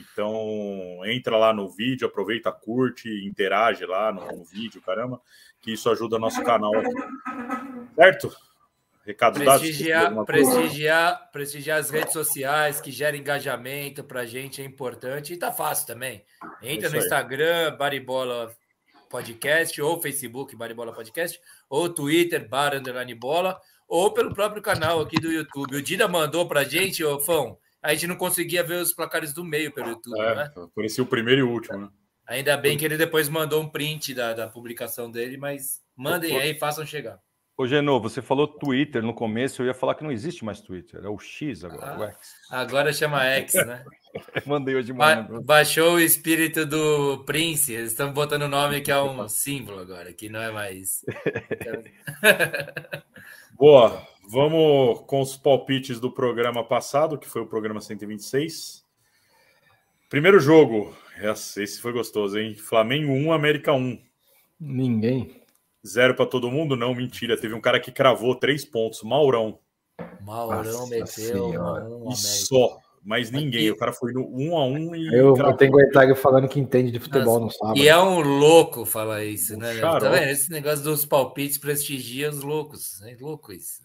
Então, 0.00 1.00
entra 1.04 1.36
lá 1.36 1.52
no 1.52 1.68
vídeo, 1.68 2.06
aproveita, 2.06 2.52
curte, 2.52 3.08
interage 3.26 3.84
lá 3.84 4.12
no, 4.12 4.26
no 4.38 4.44
vídeo, 4.44 4.80
caramba, 4.80 5.20
que 5.60 5.72
isso 5.72 5.90
ajuda 5.90 6.18
nosso 6.18 6.42
canal 6.42 6.74
aqui. 6.74 6.94
Certo? 7.94 8.32
Recado 9.04 9.40
prestigiar, 9.40 10.14
dado, 10.14 10.24
prestigiar, 10.24 11.30
prestigiar 11.32 11.80
as 11.80 11.90
redes 11.90 12.12
sociais 12.12 12.80
que 12.80 12.92
geram 12.92 13.18
engajamento 13.18 14.04
para 14.04 14.20
a 14.20 14.26
gente 14.26 14.62
é 14.62 14.64
importante 14.64 15.32
e 15.32 15.36
tá 15.36 15.50
fácil 15.50 15.88
também. 15.88 16.24
Entra 16.62 16.88
no 16.88 16.96
Instagram, 16.96 17.76
Baribola 17.76 18.54
Podcast, 19.10 19.82
ou 19.82 20.00
Facebook, 20.00 20.54
Baribola 20.54 20.92
Podcast, 20.92 21.40
ou 21.68 21.88
Twitter, 21.88 22.48
Bar 22.48 22.76
Underline 22.76 23.14
Bola, 23.14 23.60
ou 23.88 24.12
pelo 24.14 24.32
próprio 24.32 24.62
canal 24.62 25.00
aqui 25.00 25.20
do 25.20 25.32
YouTube. 25.32 25.76
O 25.76 25.82
Dida 25.82 26.06
mandou 26.06 26.46
para 26.46 26.60
a 26.60 26.64
gente, 26.64 27.02
ô 27.02 27.18
Fão, 27.18 27.58
a 27.82 27.92
gente 27.92 28.06
não 28.06 28.16
conseguia 28.16 28.62
ver 28.62 28.80
os 28.80 28.94
placares 28.94 29.32
do 29.32 29.44
meio 29.44 29.72
pelo 29.72 29.90
YouTube, 29.90 30.20
é, 30.20 30.34
né? 30.34 30.50
Parecia 30.74 31.02
o 31.02 31.06
primeiro 31.06 31.40
e 31.40 31.42
o 31.42 31.50
último, 31.50 31.78
né? 31.78 31.88
Ainda 32.26 32.56
bem 32.56 32.78
que 32.78 32.84
ele 32.84 32.96
depois 32.96 33.28
mandou 33.28 33.60
um 33.60 33.68
print 33.68 34.14
da, 34.14 34.32
da 34.32 34.48
publicação 34.48 35.10
dele, 35.10 35.36
mas 35.36 35.80
mandem 35.96 36.38
aí, 36.38 36.54
façam 36.54 36.86
chegar. 36.86 37.18
Ô, 37.56 37.66
Genô, 37.66 38.00
você 38.00 38.22
falou 38.22 38.46
Twitter 38.46 39.02
no 39.02 39.12
começo, 39.12 39.60
eu 39.60 39.66
ia 39.66 39.74
falar 39.74 39.94
que 39.94 40.02
não 40.02 40.10
existe 40.10 40.44
mais 40.44 40.60
Twitter, 40.60 41.04
é 41.04 41.08
o 41.08 41.18
X 41.18 41.64
agora, 41.64 41.92
ah, 41.92 41.98
o 41.98 42.04
X. 42.04 42.34
Agora 42.50 42.92
chama 42.92 43.24
X, 43.24 43.54
né? 43.54 43.84
Mandei 44.46 44.74
hoje 44.74 44.86
de 44.86 44.92
manhã. 44.94 45.26
Ba 45.28 45.40
baixou 45.40 45.94
o 45.94 46.00
espírito 46.00 46.64
do 46.64 47.24
Prince, 47.24 47.72
eles 47.72 47.90
estão 47.90 48.12
botando 48.12 48.42
o 48.42 48.48
nome 48.48 48.80
que 48.80 48.90
é 48.90 49.00
um 49.00 49.28
símbolo 49.28 49.80
agora, 49.80 50.12
que 50.14 50.30
não 50.30 50.40
é 50.40 50.50
mais. 50.50 51.04
Boa, 53.52 54.02
vamos 54.28 55.00
com 55.06 55.20
os 55.20 55.36
palpites 55.36 56.00
do 56.00 56.10
programa 56.10 56.64
passado, 56.64 57.18
que 57.18 57.28
foi 57.28 57.42
o 57.42 57.46
programa 57.46 57.80
126. 57.80 58.84
Primeiro 60.08 60.38
jogo, 60.38 60.94
esse 61.22 61.80
foi 61.80 61.92
gostoso, 61.92 62.38
hein? 62.38 62.54
Flamengo 62.54 63.12
1, 63.12 63.32
América 63.32 63.72
1. 63.72 63.98
Ninguém. 64.60 65.42
Zero 65.86 66.14
para 66.14 66.26
todo 66.26 66.50
mundo? 66.50 66.76
Não, 66.76 66.94
mentira. 66.94 67.36
Teve 67.36 67.54
um 67.54 67.60
cara 67.60 67.80
que 67.80 67.90
cravou 67.90 68.34
três 68.34 68.64
pontos, 68.64 69.02
Maurão. 69.02 69.58
Maurão 70.20 70.86
Nossa 70.86 70.86
meteu. 70.86 71.52
e 72.10 72.16
só. 72.16 72.78
Mas 73.04 73.32
ninguém. 73.32 73.62
Aqui... 73.62 73.70
O 73.72 73.76
cara 73.76 73.92
foi 73.92 74.12
no 74.12 74.28
1 74.28 74.56
a 74.56 74.64
1 74.64 74.94
e. 74.94 75.06
Eu, 75.08 75.36
eu 75.36 75.56
tenho 75.56 75.72
o 76.12 76.16
falando 76.16 76.48
que 76.48 76.60
entende 76.60 76.92
de 76.92 77.00
futebol 77.00 77.40
Nossa. 77.40 77.44
no 77.44 77.50
sábado. 77.50 77.78
E 77.78 77.88
é 77.88 77.98
um 77.98 78.20
louco 78.20 78.84
falar 78.84 79.24
isso, 79.24 79.56
né? 79.56 79.80
Tá 79.80 79.98
vendo? 79.98 80.16
Esse 80.28 80.50
negócio 80.50 80.84
dos 80.84 81.04
palpites 81.04 81.58
prestigia 81.58 82.30
os 82.30 82.42
loucos. 82.42 83.02
É 83.02 83.16
louco 83.20 83.52
isso. 83.52 83.82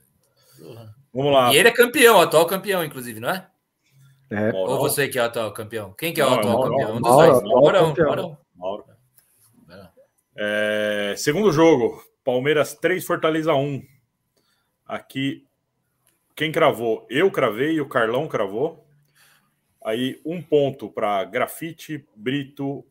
Vamos 1.14 1.34
lá. 1.34 1.54
E 1.54 1.58
ele 1.58 1.70
é 1.70 1.72
campeão, 1.72 2.22
atual 2.22 2.46
campeão, 2.46 2.84
inclusive, 2.84 3.20
não 3.20 3.30
é? 3.30 3.48
É. 4.30 4.52
Ou 4.54 4.78
você 4.78 5.08
que 5.08 5.18
é 5.18 5.22
o 5.22 5.26
atual 5.26 5.52
campeão? 5.54 5.94
Quem 5.94 6.14
que 6.14 6.20
é 6.20 6.26
o 6.26 6.30
não, 6.30 6.38
atual 6.38 6.64
campeão? 6.64 6.96
Um 6.96 7.02
dos 7.02 7.12
dois. 7.12 7.44
Maurão, 7.44 7.94
Maurão. 7.98 8.38
Mauro. 8.56 8.86
É, 10.40 11.16
segundo 11.18 11.52
jogo, 11.52 12.04
Palmeiras 12.24 12.76
3, 12.76 13.04
Fortaleza 13.04 13.56
1. 13.56 13.82
Aqui, 14.86 15.48
quem 16.36 16.52
cravou? 16.52 17.08
Eu 17.10 17.32
cravei 17.32 17.74
e 17.74 17.82
o 17.82 17.90
Carlão 17.90 18.28
cravou. 18.28 18.86
Aí, 19.84 20.22
um 20.24 20.40
ponto 20.40 20.90
para 20.90 21.24
Grafite, 21.24 22.06
Brito, 22.16 22.86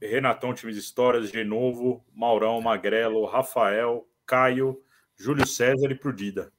Renatão 0.00 0.54
Times 0.54 0.76
Histórias, 0.76 1.32
de 1.32 1.42
novo, 1.42 2.04
Maurão, 2.14 2.60
Magrelo, 2.60 3.24
Rafael, 3.24 4.06
Caio, 4.24 4.80
Júlio 5.16 5.46
César 5.46 5.90
e 5.90 5.94
pro 5.96 6.12
Dida. 6.12 6.52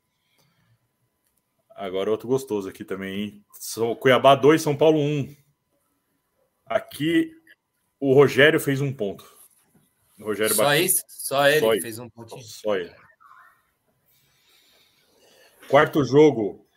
Agora 1.76 2.12
outro 2.12 2.28
gostoso 2.28 2.70
aqui 2.70 2.84
também, 2.84 3.20
hein? 3.20 3.46
São 3.54 3.96
Cuiabá 3.96 4.36
2, 4.36 4.62
São 4.62 4.76
Paulo 4.76 5.00
1. 5.00 5.36
Aqui 6.66 7.32
o 8.00 8.14
Rogério 8.14 8.60
fez 8.60 8.82
um 8.82 8.94
ponto. 8.94 9.26
O 10.20 10.26
Rogério 10.26 10.54
Só 10.54 10.64
Batista. 10.64 10.86
isso? 10.86 11.06
Só 11.08 11.48
ele 11.48 11.60
Só 11.60 11.72
fez 11.82 12.00
um 12.00 12.10
pontinho. 12.10 12.42
Só 12.44 12.76
ele. 12.76 12.94
Quarto 15.68 16.04
jogo. 16.04 16.68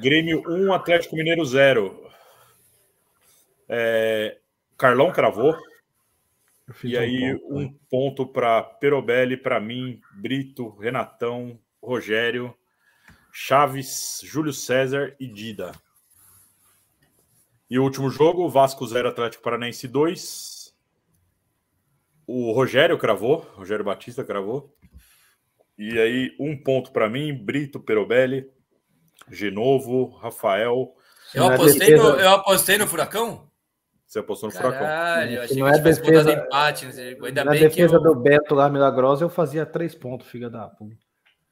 Grêmio 0.00 0.42
1, 0.46 0.72
Atlético 0.72 1.16
Mineiro 1.16 1.44
0. 1.44 2.10
É, 3.68 4.38
Carlão 4.76 5.12
cravou. 5.12 5.56
E 6.82 6.96
aí, 6.96 7.34
um 7.34 7.38
ponto, 7.38 7.56
um 7.56 7.78
ponto 7.90 8.26
para 8.26 8.62
Perobelli, 8.62 9.36
para 9.36 9.60
mim, 9.60 10.00
Brito, 10.14 10.70
Renatão, 10.78 11.58
Rogério, 11.82 12.56
Chaves, 13.36 14.20
Júlio 14.22 14.52
César 14.52 15.16
e 15.18 15.26
Dida. 15.26 15.72
E 17.68 17.76
o 17.80 17.82
último 17.82 18.08
jogo, 18.08 18.48
Vasco 18.48 18.86
0, 18.86 19.08
Atlético 19.08 19.42
Paranaense 19.42 19.88
2. 19.88 20.72
O 22.28 22.52
Rogério 22.52 22.96
cravou, 22.96 23.40
Rogério 23.56 23.84
Batista 23.84 24.22
cravou. 24.22 24.72
E 25.76 25.98
aí, 25.98 26.36
um 26.38 26.56
ponto 26.56 26.92
para 26.92 27.10
mim, 27.10 27.34
Brito, 27.34 27.80
Perobelli, 27.80 28.48
Genovo, 29.28 30.10
Rafael. 30.10 30.94
Eu 31.34 31.46
apostei, 31.46 31.96
no, 31.96 32.10
eu 32.10 32.30
apostei 32.30 32.78
no 32.78 32.86
Furacão? 32.86 33.50
Você 34.06 34.20
apostou 34.20 34.48
no 34.48 34.54
Caralho, 34.54 34.76
Furacão. 34.78 35.32
Eu 35.32 35.42
achei 35.42 35.56
não 35.56 35.66
que 35.66 35.74
é 35.74 35.82
defesa, 35.82 36.32
empate, 36.32 36.86
ainda 36.86 37.44
na 37.44 37.50
bem 37.50 37.60
defesa 37.62 37.96
eu... 37.96 38.00
do 38.00 38.14
Beto 38.14 38.54
lá, 38.54 38.70
milagrosa, 38.70 39.24
eu 39.24 39.28
fazia 39.28 39.66
três 39.66 39.92
pontos, 39.92 40.28
filha 40.28 40.48
da 40.48 40.68
puta. 40.68 41.03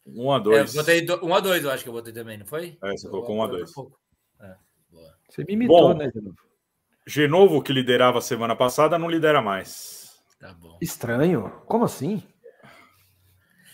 Um 0.07 0.33
a 0.33 0.39
dois. 0.39 0.75
É, 0.75 0.79
botei 0.79 1.05
do, 1.05 1.25
um 1.25 1.35
a 1.35 1.41
dois, 1.41 1.65
eu 1.65 1.71
acho 1.71 1.83
que 1.83 1.89
eu 1.89 1.93
botei 1.93 2.13
também, 2.13 2.37
não 2.39 2.47
foi? 2.47 2.77
É, 2.83 2.91
você 2.93 3.09
colocou 3.09 3.37
um 3.37 3.43
a 3.43 3.47
dois. 3.47 3.71
É, 4.41 4.57
você 5.29 5.45
me 5.45 5.55
imitou, 5.55 5.89
bom, 5.89 5.95
né, 5.95 6.11
Genovo? 6.13 6.37
Genovo, 7.07 7.63
que 7.63 7.73
liderava 7.73 8.21
semana 8.21 8.55
passada, 8.55 8.99
não 8.99 9.09
lidera 9.09 9.41
mais. 9.41 10.23
Tá 10.39 10.53
bom. 10.55 10.77
Estranho. 10.81 11.51
Como 11.67 11.85
assim? 11.85 12.23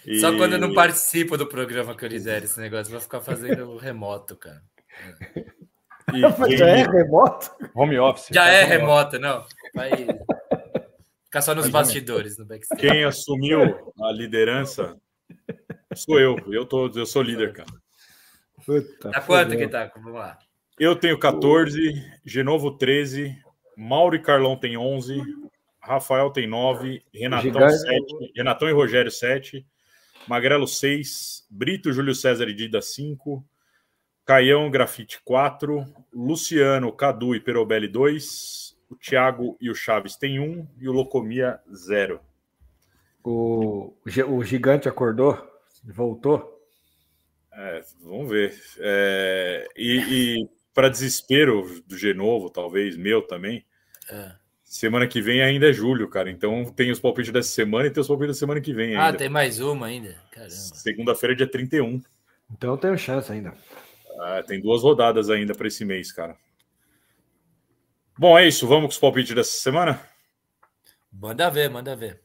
E... 0.06 0.20
Só 0.20 0.34
quando 0.36 0.54
eu 0.54 0.58
não 0.58 0.72
participo 0.72 1.36
do 1.36 1.46
programa 1.46 1.94
que 1.94 2.04
eu 2.04 2.08
lidero 2.08 2.44
esse 2.44 2.58
negócio, 2.60 2.90
vou 2.90 3.00
ficar 3.00 3.20
fazendo 3.20 3.76
remoto, 3.78 4.36
cara. 4.36 4.62
E 6.14 6.56
Já 6.56 6.68
é 6.68 6.82
remoto? 6.84 7.50
Home 7.74 7.98
office. 7.98 8.28
Já 8.30 8.44
tá 8.44 8.50
é 8.50 8.64
remoto, 8.64 9.18
não. 9.18 9.44
Vai 9.74 9.90
ficar 11.24 11.42
só 11.42 11.54
nos 11.54 11.68
bastidores, 11.68 12.38
no 12.38 12.46
backstage. 12.46 12.80
Quem 12.80 13.04
assumiu 13.04 13.92
a 14.00 14.12
liderança 14.12 14.96
sou 15.94 16.18
eu. 16.20 16.36
Eu, 16.48 16.64
tô, 16.64 16.88
eu 16.88 17.06
sou 17.06 17.22
líder, 17.22 17.52
cara. 17.52 17.70
Puta, 18.64 19.10
tá 19.10 19.20
quanto 19.20 19.56
que 19.56 19.68
tá? 19.68 19.90
Vamos 19.94 20.14
lá. 20.14 20.38
Eu 20.78 20.94
tenho 20.94 21.18
14, 21.18 21.92
Genovo 22.24 22.76
13, 22.76 23.36
Mauro 23.76 24.14
e 24.14 24.22
Carlão 24.22 24.56
tem 24.56 24.76
11, 24.76 25.20
Rafael 25.80 26.30
tem 26.30 26.46
9, 26.46 27.02
Renatão 27.12 27.68
7, 27.68 28.32
Renatão 28.36 28.68
e 28.68 28.72
Rogério 28.72 29.10
7, 29.10 29.66
Magrelo 30.28 30.68
6, 30.68 31.46
Brito, 31.50 31.92
Júlio 31.92 32.14
César 32.14 32.48
e 32.48 32.54
Dida 32.54 32.80
5, 32.80 33.44
Caião, 34.24 34.70
Grafite 34.70 35.20
4, 35.24 35.84
Luciano, 36.12 36.92
Cadu 36.92 37.34
e 37.34 37.40
Perobelli 37.40 37.88
2, 37.88 38.76
o 38.90 38.94
Thiago 38.94 39.56
e 39.60 39.70
o 39.70 39.74
Chaves 39.74 40.16
tem 40.16 40.38
1 40.38 40.66
e 40.78 40.88
o 40.88 40.92
Locomia 40.92 41.58
0. 41.74 42.20
O, 43.24 43.94
o 44.28 44.44
gigante 44.44 44.88
acordou? 44.88 45.57
Voltou? 45.88 46.62
É, 47.52 47.82
vamos 48.00 48.30
ver. 48.30 48.54
É, 48.78 49.68
e, 49.76 49.98
e 50.40 50.48
para 50.72 50.88
desespero 50.88 51.82
do 51.86 51.96
Genovo, 51.96 52.50
talvez, 52.50 52.96
meu 52.96 53.22
também, 53.22 53.64
é. 54.10 54.32
Semana 54.68 55.06
que 55.06 55.22
vem 55.22 55.42
ainda 55.42 55.70
é 55.70 55.72
julho, 55.72 56.08
cara. 56.08 56.30
Então 56.30 56.64
tem 56.66 56.90
os 56.90 57.00
palpites 57.00 57.32
dessa 57.32 57.48
semana 57.48 57.86
e 57.86 57.90
tem 57.90 58.02
os 58.02 58.06
palpites 58.06 58.36
da 58.36 58.38
semana 58.38 58.60
que 58.60 58.74
vem 58.74 58.94
ah, 58.94 59.06
ainda. 59.06 59.16
Ah, 59.16 59.18
tem 59.18 59.28
mais 59.28 59.60
uma 59.60 59.86
ainda. 59.86 60.14
Segunda-feira, 60.50 61.34
dia 61.34 61.50
31. 61.50 62.02
Então 62.52 62.72
eu 62.72 62.76
tenho 62.76 62.98
chance 62.98 63.32
ainda. 63.32 63.54
Ah, 64.20 64.42
tem 64.46 64.60
duas 64.60 64.82
rodadas 64.82 65.30
ainda 65.30 65.54
para 65.54 65.68
esse 65.68 65.86
mês, 65.86 66.12
cara. 66.12 66.36
Bom, 68.18 68.38
é 68.38 68.46
isso. 68.46 68.66
Vamos 68.66 68.84
com 68.84 68.92
os 68.92 68.98
palpites 68.98 69.34
dessa 69.34 69.58
semana? 69.58 70.02
Manda 71.10 71.48
ver, 71.48 71.70
manda 71.70 71.96
ver. 71.96 72.20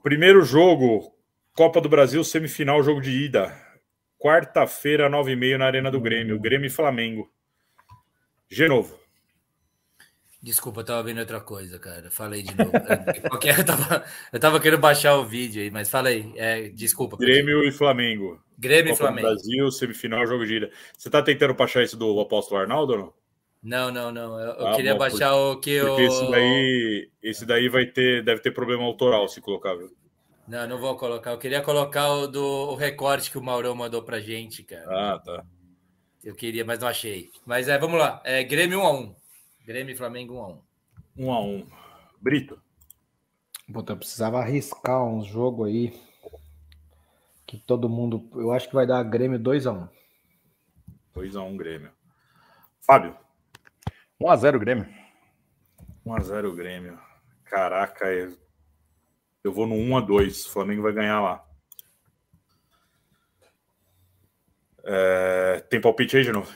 Primeiro 0.00 0.42
jogo, 0.42 1.12
Copa 1.58 1.80
do 1.80 1.88
Brasil, 1.88 2.22
semifinal, 2.22 2.80
jogo 2.84 3.00
de 3.00 3.10
ida. 3.10 3.52
Quarta-feira, 4.16 5.08
nove 5.08 5.32
e 5.32 5.36
meia, 5.36 5.58
na 5.58 5.66
Arena 5.66 5.90
do 5.90 6.00
Grêmio. 6.00 6.38
Grêmio 6.38 6.68
e 6.68 6.70
Flamengo. 6.70 7.28
Genovo. 8.48 8.96
Desculpa, 10.40 10.82
eu 10.82 10.84
tava 10.84 11.02
vendo 11.02 11.18
outra 11.18 11.40
coisa, 11.40 11.76
cara. 11.80 12.12
Falei 12.12 12.44
de 12.44 12.56
novo. 12.56 12.70
eu, 13.42 13.64
tava, 13.64 14.04
eu 14.32 14.38
tava 14.38 14.60
querendo 14.60 14.78
baixar 14.78 15.16
o 15.16 15.24
vídeo 15.24 15.60
aí, 15.60 15.68
mas 15.68 15.90
falei. 15.90 16.32
É, 16.36 16.68
desculpa. 16.68 17.16
Grêmio 17.16 17.64
e 17.64 17.72
Flamengo. 17.72 18.40
Grêmio 18.56 18.92
Copa 18.92 18.94
e 18.94 18.96
Flamengo. 19.06 19.26
Brasil, 19.26 19.70
semifinal, 19.72 20.24
jogo 20.28 20.46
de 20.46 20.58
ida. 20.58 20.70
Você 20.96 21.10
tá 21.10 21.20
tentando 21.22 21.54
baixar 21.54 21.82
isso 21.82 21.96
do 21.96 22.20
Apóstolo 22.20 22.60
Arnaldo 22.60 22.92
ou 22.92 22.98
não? 23.00 23.12
Não, 23.60 23.90
não, 23.90 24.12
não. 24.12 24.38
Eu, 24.38 24.52
eu 24.52 24.66
ah, 24.68 24.76
queria 24.76 24.92
bom, 24.92 25.00
baixar 25.00 25.32
porque, 25.32 25.50
o 25.50 25.56
que 25.58 25.70
eu. 25.70 25.86
Porque 25.88 26.02
esse 26.02 26.30
daí, 26.30 27.10
esse 27.20 27.44
daí 27.44 27.68
vai 27.68 27.84
ter, 27.84 28.22
deve 28.22 28.40
ter 28.42 28.52
problema 28.52 28.84
autoral 28.84 29.26
se 29.26 29.40
colocar, 29.40 29.74
viu? 29.74 29.90
Não, 30.48 30.66
não 30.66 30.78
vou 30.78 30.96
colocar. 30.96 31.32
Eu 31.32 31.38
queria 31.38 31.60
colocar 31.60 32.08
o 32.10 32.26
do 32.26 32.42
o 32.42 32.74
recorte 32.74 33.30
que 33.30 33.36
o 33.36 33.42
Maurão 33.42 33.74
mandou 33.74 34.02
pra 34.02 34.18
gente, 34.18 34.62
cara. 34.62 34.86
Ah, 34.88 35.18
tá. 35.18 35.44
Eu 36.24 36.34
queria, 36.34 36.64
mas 36.64 36.78
não 36.78 36.88
achei. 36.88 37.30
Mas 37.44 37.68
é, 37.68 37.78
vamos 37.78 37.98
lá. 37.98 38.22
É 38.24 38.42
Grêmio 38.42 38.80
1x1. 38.80 39.14
Grêmio 39.66 39.92
e 39.92 39.96
Flamengo 39.96 40.34
1x1. 40.34 40.62
1 41.18 41.32
a 41.32 41.40
1 41.40 41.66
Brito. 42.18 42.60
Puta, 43.70 43.92
eu 43.92 43.98
precisava 43.98 44.38
arriscar 44.38 45.04
uns 45.04 45.26
jogos 45.26 45.68
aí. 45.68 45.92
Que 47.46 47.58
todo 47.58 47.88
mundo. 47.88 48.26
Eu 48.34 48.50
acho 48.50 48.68
que 48.68 48.74
vai 48.74 48.86
dar 48.86 49.02
Grêmio 49.02 49.38
2x1. 49.38 49.86
2x1 51.14 51.56
Grêmio. 51.58 51.92
Fábio. 52.80 53.14
1x0 54.18 54.58
Grêmio. 54.58 54.88
1x0 56.06 56.54
Grêmio. 56.54 56.98
Caraca, 57.44 58.06
eu, 58.06 58.34
eu 59.48 59.52
vou 59.52 59.66
no 59.66 59.74
1x2. 59.74 60.46
O 60.46 60.50
Flamengo 60.50 60.82
vai 60.82 60.92
ganhar 60.92 61.20
lá. 61.20 61.44
É... 64.84 65.64
Tem 65.68 65.80
palpite 65.80 66.16
aí 66.16 66.22
de 66.22 66.32
novo? 66.32 66.50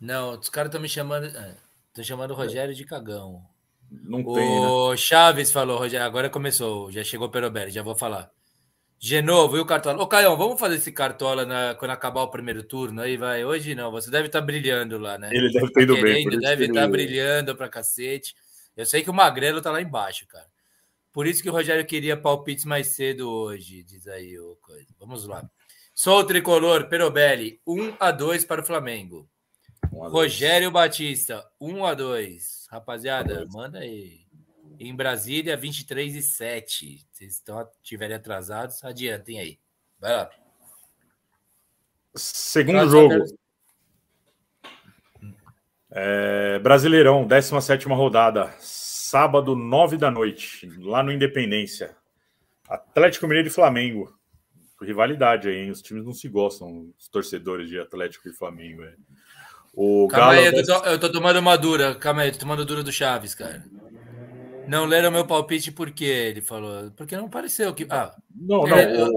Não, 0.00 0.38
os 0.38 0.48
caras 0.48 0.68
estão 0.68 0.80
me 0.80 0.88
chamando. 0.88 1.26
É. 1.26 1.56
Tô 1.92 2.02
chamando 2.02 2.30
o 2.30 2.34
Rogério 2.34 2.74
de 2.74 2.84
cagão. 2.84 3.42
Não 3.90 4.22
tem, 4.22 4.60
né? 4.60 4.66
o 4.66 4.90
né? 4.90 4.96
Chaves 4.96 5.52
falou, 5.52 5.78
Rogério, 5.78 6.06
agora 6.06 6.28
começou, 6.28 6.90
já 6.90 7.04
chegou 7.04 7.28
o 7.28 7.30
Perobelli, 7.30 7.70
já 7.70 7.82
vou 7.82 7.94
falar. 7.94 8.30
Genovo 8.98 9.56
e 9.56 9.60
o 9.60 9.66
Cartola. 9.66 10.02
Ô, 10.02 10.06
Caião, 10.06 10.36
vamos 10.36 10.58
fazer 10.58 10.76
esse 10.76 10.90
Cartola 10.90 11.44
na, 11.44 11.74
quando 11.74 11.90
acabar 11.90 12.22
o 12.22 12.30
primeiro 12.30 12.62
turno 12.62 13.02
aí, 13.02 13.16
vai? 13.16 13.44
Hoje 13.44 13.74
não, 13.74 13.90
você 13.90 14.10
deve 14.10 14.26
estar 14.26 14.40
tá 14.40 14.44
brilhando 14.44 14.98
lá, 14.98 15.18
né? 15.18 15.30
Ele 15.32 15.52
deve 15.52 15.70
ter 15.70 15.82
ido 15.82 15.94
bem. 16.00 16.26
Ele 16.26 16.38
deve 16.38 16.64
estar 16.64 16.80
tá 16.80 16.88
brilhando 16.88 17.54
pra 17.54 17.68
cacete. 17.68 18.34
Eu 18.76 18.86
sei 18.86 19.02
que 19.02 19.10
o 19.10 19.14
Magrelo 19.14 19.60
tá 19.60 19.70
lá 19.70 19.80
embaixo, 19.80 20.26
cara. 20.26 20.46
Por 21.16 21.26
isso 21.26 21.42
que 21.42 21.48
o 21.48 21.52
Rogério 21.52 21.86
queria 21.86 22.14
palpites 22.14 22.66
mais 22.66 22.88
cedo 22.88 23.30
hoje, 23.30 23.82
diz 23.82 24.06
aí 24.06 24.38
o 24.38 24.54
coisa. 24.56 24.86
Vamos 25.00 25.26
lá. 25.26 25.48
Sou 25.94 26.18
o 26.18 26.24
tricolor, 26.24 26.90
Perobelli, 26.90 27.58
1 27.66 27.96
a 27.98 28.10
2 28.10 28.44
para 28.44 28.60
o 28.60 28.64
Flamengo. 28.66 29.26
Rogério 29.90 30.70
Batista, 30.70 31.50
1 31.58 31.86
a 31.86 31.94
2 31.94 32.66
Rapaziada, 32.70 33.46
manda 33.50 33.78
aí. 33.78 34.26
Em 34.78 34.94
Brasília, 34.94 35.56
23 35.56 36.16
e 36.16 36.22
7. 36.22 37.06
Se 37.10 37.24
estão 37.24 37.66
estiverem 37.82 38.16
atrasados, 38.16 38.84
adiantem 38.84 39.38
aí. 39.38 39.58
Vai 39.98 40.16
lá. 40.16 40.30
Segundo 42.14 42.90
jogo. 42.90 43.24
É, 45.90 46.58
Brasileirão, 46.58 47.26
17 47.26 47.88
rodada, 47.88 48.54
sábado, 49.16 49.56
9 49.56 49.96
da 49.96 50.10
noite, 50.10 50.70
lá 50.78 51.02
no 51.02 51.10
Independência. 51.10 51.96
Atlético 52.68 53.26
Mineiro 53.26 53.48
e 53.48 53.50
Flamengo. 53.50 54.14
Rivalidade 54.82 55.48
aí, 55.48 55.56
hein? 55.56 55.70
Os 55.70 55.80
times 55.80 56.04
não 56.04 56.12
se 56.12 56.28
gostam, 56.28 56.90
os 56.98 57.08
torcedores 57.08 57.70
de 57.70 57.80
Atlético 57.80 58.28
e 58.28 58.34
Flamengo. 58.34 58.82
É. 58.84 58.92
O 59.72 60.06
Calma 60.08 60.34
Galo 60.34 60.38
aí, 60.38 60.46
eu 60.54 60.66
tô, 60.66 60.84
eu 60.84 61.00
tô, 61.00 61.10
tomando 61.10 61.38
uma 61.38 61.56
dura. 61.56 61.94
Calma 61.94 62.22
aí, 62.22 62.32
tô 62.32 62.40
tomando 62.40 62.66
dura 62.66 62.82
do 62.82 62.92
Chaves, 62.92 63.34
cara. 63.34 63.64
Não 64.68 64.84
leram 64.84 65.10
meu 65.10 65.26
palpite 65.26 65.72
por 65.72 65.90
quê? 65.92 66.04
Ele 66.04 66.42
falou. 66.42 66.90
Porque 66.90 67.16
não 67.16 67.30
pareceu 67.30 67.72
que. 67.72 67.86
Ah, 67.88 68.14
não, 68.34 68.66
não. 68.66 68.76
É, 68.76 69.08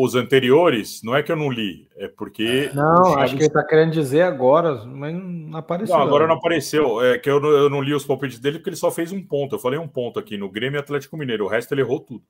os 0.00 0.14
anteriores, 0.14 1.02
não 1.02 1.16
é 1.16 1.24
que 1.24 1.32
eu 1.32 1.34
não 1.34 1.50
li, 1.50 1.88
é 1.96 2.06
porque. 2.06 2.70
Não, 2.72 3.04
Chaves... 3.06 3.16
acho 3.24 3.36
que 3.36 3.42
ele 3.42 3.52
tá 3.52 3.64
querendo 3.64 3.90
dizer 3.90 4.22
agora, 4.22 4.84
mas 4.84 5.12
não 5.12 5.58
apareceu. 5.58 5.96
Não, 5.96 6.04
agora 6.04 6.24
não 6.24 6.36
apareceu. 6.36 7.04
É 7.04 7.18
que 7.18 7.28
eu 7.28 7.40
não, 7.40 7.48
eu 7.48 7.68
não 7.68 7.82
li 7.82 7.92
os 7.92 8.04
palpites 8.04 8.38
dele 8.38 8.58
porque 8.58 8.70
ele 8.70 8.76
só 8.76 8.92
fez 8.92 9.10
um 9.10 9.20
ponto. 9.20 9.56
Eu 9.56 9.58
falei 9.58 9.76
um 9.76 9.88
ponto 9.88 10.20
aqui 10.20 10.36
no 10.36 10.48
Grêmio 10.48 10.78
Atlético 10.78 11.16
Mineiro. 11.16 11.46
O 11.46 11.48
resto 11.48 11.74
ele 11.74 11.80
errou 11.80 11.98
tudo. 11.98 12.22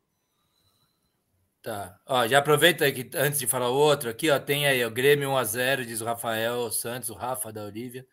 Tá. 1.61 1.99
Ó, 2.07 2.27
já 2.27 2.39
aproveita 2.39 2.91
que 2.91 3.11
antes 3.15 3.39
de 3.39 3.47
falar 3.47 3.69
outro 3.69 4.09
aqui, 4.09 4.31
ó, 4.31 4.39
tem 4.39 4.67
aí 4.67 4.83
o 4.83 4.91
Grêmio 4.91 5.29
1x0, 5.29 5.85
diz 5.85 6.01
o 6.01 6.07
Rafael 6.07 6.71
Santos, 6.71 7.11
o 7.11 7.15
Rafa 7.15 7.53
da 7.53 7.67
Olívia. 7.67 8.07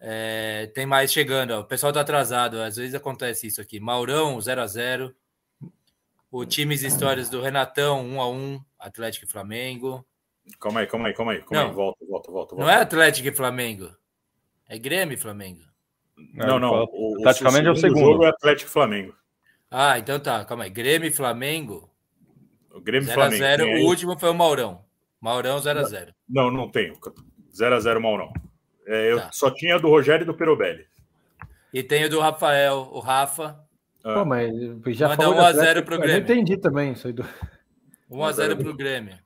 É, 0.00 0.66
tem 0.74 0.86
mais 0.86 1.12
chegando, 1.12 1.52
ó. 1.52 1.60
o 1.60 1.64
pessoal 1.64 1.92
tá 1.92 2.00
atrasado, 2.00 2.60
às 2.60 2.74
vezes 2.74 2.96
acontece 2.96 3.46
isso 3.46 3.60
aqui. 3.60 3.78
Maurão 3.78 4.38
0x0. 4.38 5.14
O 6.30 6.44
Times 6.44 6.82
Histórias 6.82 7.28
do 7.28 7.40
Renatão 7.40 8.04
1x1, 8.04 8.64
Atlético 8.78 9.24
e 9.24 9.28
Flamengo. 9.28 10.04
Calma 10.60 10.80
aí, 10.80 10.86
calma 10.86 11.08
aí, 11.08 11.14
calma 11.14 11.32
aí. 11.32 11.38
Calma 11.42 11.62
não, 11.62 11.70
aí. 11.70 11.74
Volta, 11.74 12.06
volta, 12.06 12.32
volta, 12.32 12.54
volta. 12.54 12.56
Não 12.56 12.70
é 12.70 12.82
Atlético 12.82 13.28
e 13.28 13.32
Flamengo. 13.32 13.90
É 14.68 14.78
Grêmio 14.78 15.14
e 15.14 15.18
Flamengo. 15.18 15.62
Não, 16.34 16.58
não. 16.58 16.84
O, 16.84 17.20
Praticamente 17.22 17.66
é 17.66 17.70
o 17.70 17.76
segundo. 17.76 18.00
jogo 18.00 18.24
é 18.24 18.28
Atlético 18.28 18.70
e 18.70 18.72
Flamengo. 18.72 19.14
Ah, 19.70 19.98
então 19.98 20.18
tá. 20.18 20.44
Calma 20.44 20.64
aí. 20.64 20.70
Grêmio 20.70 21.08
e 21.08 21.12
Flamengo. 21.12 21.90
O 22.72 22.80
Grêmio 22.80 23.06
0 23.06 23.20
Flamengo. 23.20 23.42
0 23.42 23.64
O 23.64 23.86
último 23.86 24.18
foi 24.18 24.30
o 24.30 24.34
Maurão. 24.34 24.84
Maurão 25.20 25.58
0x0. 25.58 26.12
Não, 26.28 26.50
não 26.50 26.70
tenho. 26.70 26.94
0x0 27.52 28.00
Maurão. 28.00 28.32
É, 28.86 29.12
eu 29.12 29.18
tá. 29.18 29.30
só 29.32 29.50
tinha 29.50 29.78
do 29.78 29.88
Rogério 29.88 30.24
e 30.24 30.26
do 30.26 30.34
Perobelli. 30.34 30.86
E 31.72 31.82
tenho 31.82 32.08
do 32.08 32.20
Rafael, 32.20 32.88
o 32.92 33.00
Rafa. 33.00 33.58
Ah. 34.06 34.14
Pô, 34.14 34.24
mas 34.24 34.52
já 34.96 35.08
Manda 35.08 35.24
1x0 35.24 35.84
pro 35.84 35.98
Grêmio. 35.98 36.16
Eu 36.16 36.22
entendi 36.22 36.56
também 36.56 36.92
isso 36.92 37.08
aí. 37.08 37.12
Do... 37.12 37.24
1x0 38.08 38.56
pro 38.62 38.76
Grêmio. 38.76 39.18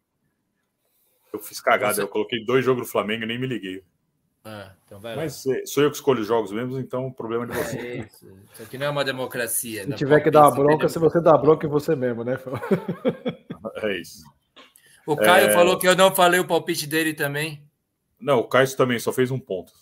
Eu 1.30 1.38
fiz 1.38 1.60
cagada, 1.60 1.92
Você... 1.92 2.02
eu 2.02 2.08
coloquei 2.08 2.42
dois 2.42 2.64
jogos 2.64 2.86
do 2.86 2.90
Flamengo 2.90 3.24
e 3.24 3.26
nem 3.26 3.38
me 3.38 3.46
liguei. 3.46 3.84
Ah, 4.42 4.72
então 4.86 4.98
vai 4.98 5.14
Mas 5.16 5.44
sou 5.66 5.82
eu 5.82 5.90
que 5.90 5.96
escolho 5.96 6.22
os 6.22 6.26
jogos 6.26 6.50
mesmo, 6.50 6.78
então 6.78 7.06
o 7.06 7.12
problema 7.12 7.44
é 7.44 7.48
de 7.48 7.58
você. 7.58 7.76
É 7.76 7.96
isso. 7.96 8.38
isso 8.54 8.62
aqui 8.62 8.78
não 8.78 8.86
é 8.86 8.88
uma 8.90 9.04
democracia. 9.04 9.84
Se 9.84 9.92
tiver 9.92 10.20
que 10.20 10.30
dar 10.30 10.48
uma 10.48 10.50
bronca, 10.50 10.88
se 10.88 10.98
você 10.98 11.20
dá 11.20 11.36
bronca 11.36 11.66
em 11.66 11.70
você 11.70 11.94
mesmo, 11.94 12.24
né? 12.24 12.38
É 13.82 14.00
isso. 14.00 14.24
O 15.06 15.14
Caio 15.14 15.48
é... 15.48 15.52
falou 15.52 15.78
que 15.78 15.86
eu 15.86 15.94
não 15.94 16.14
falei 16.14 16.40
o 16.40 16.46
palpite 16.46 16.86
dele 16.86 17.12
também. 17.12 17.62
Não, 18.18 18.38
o 18.38 18.48
Caio 18.48 18.74
também 18.74 18.98
só 18.98 19.12
fez 19.12 19.30
um 19.30 19.38
ponto. 19.38 19.72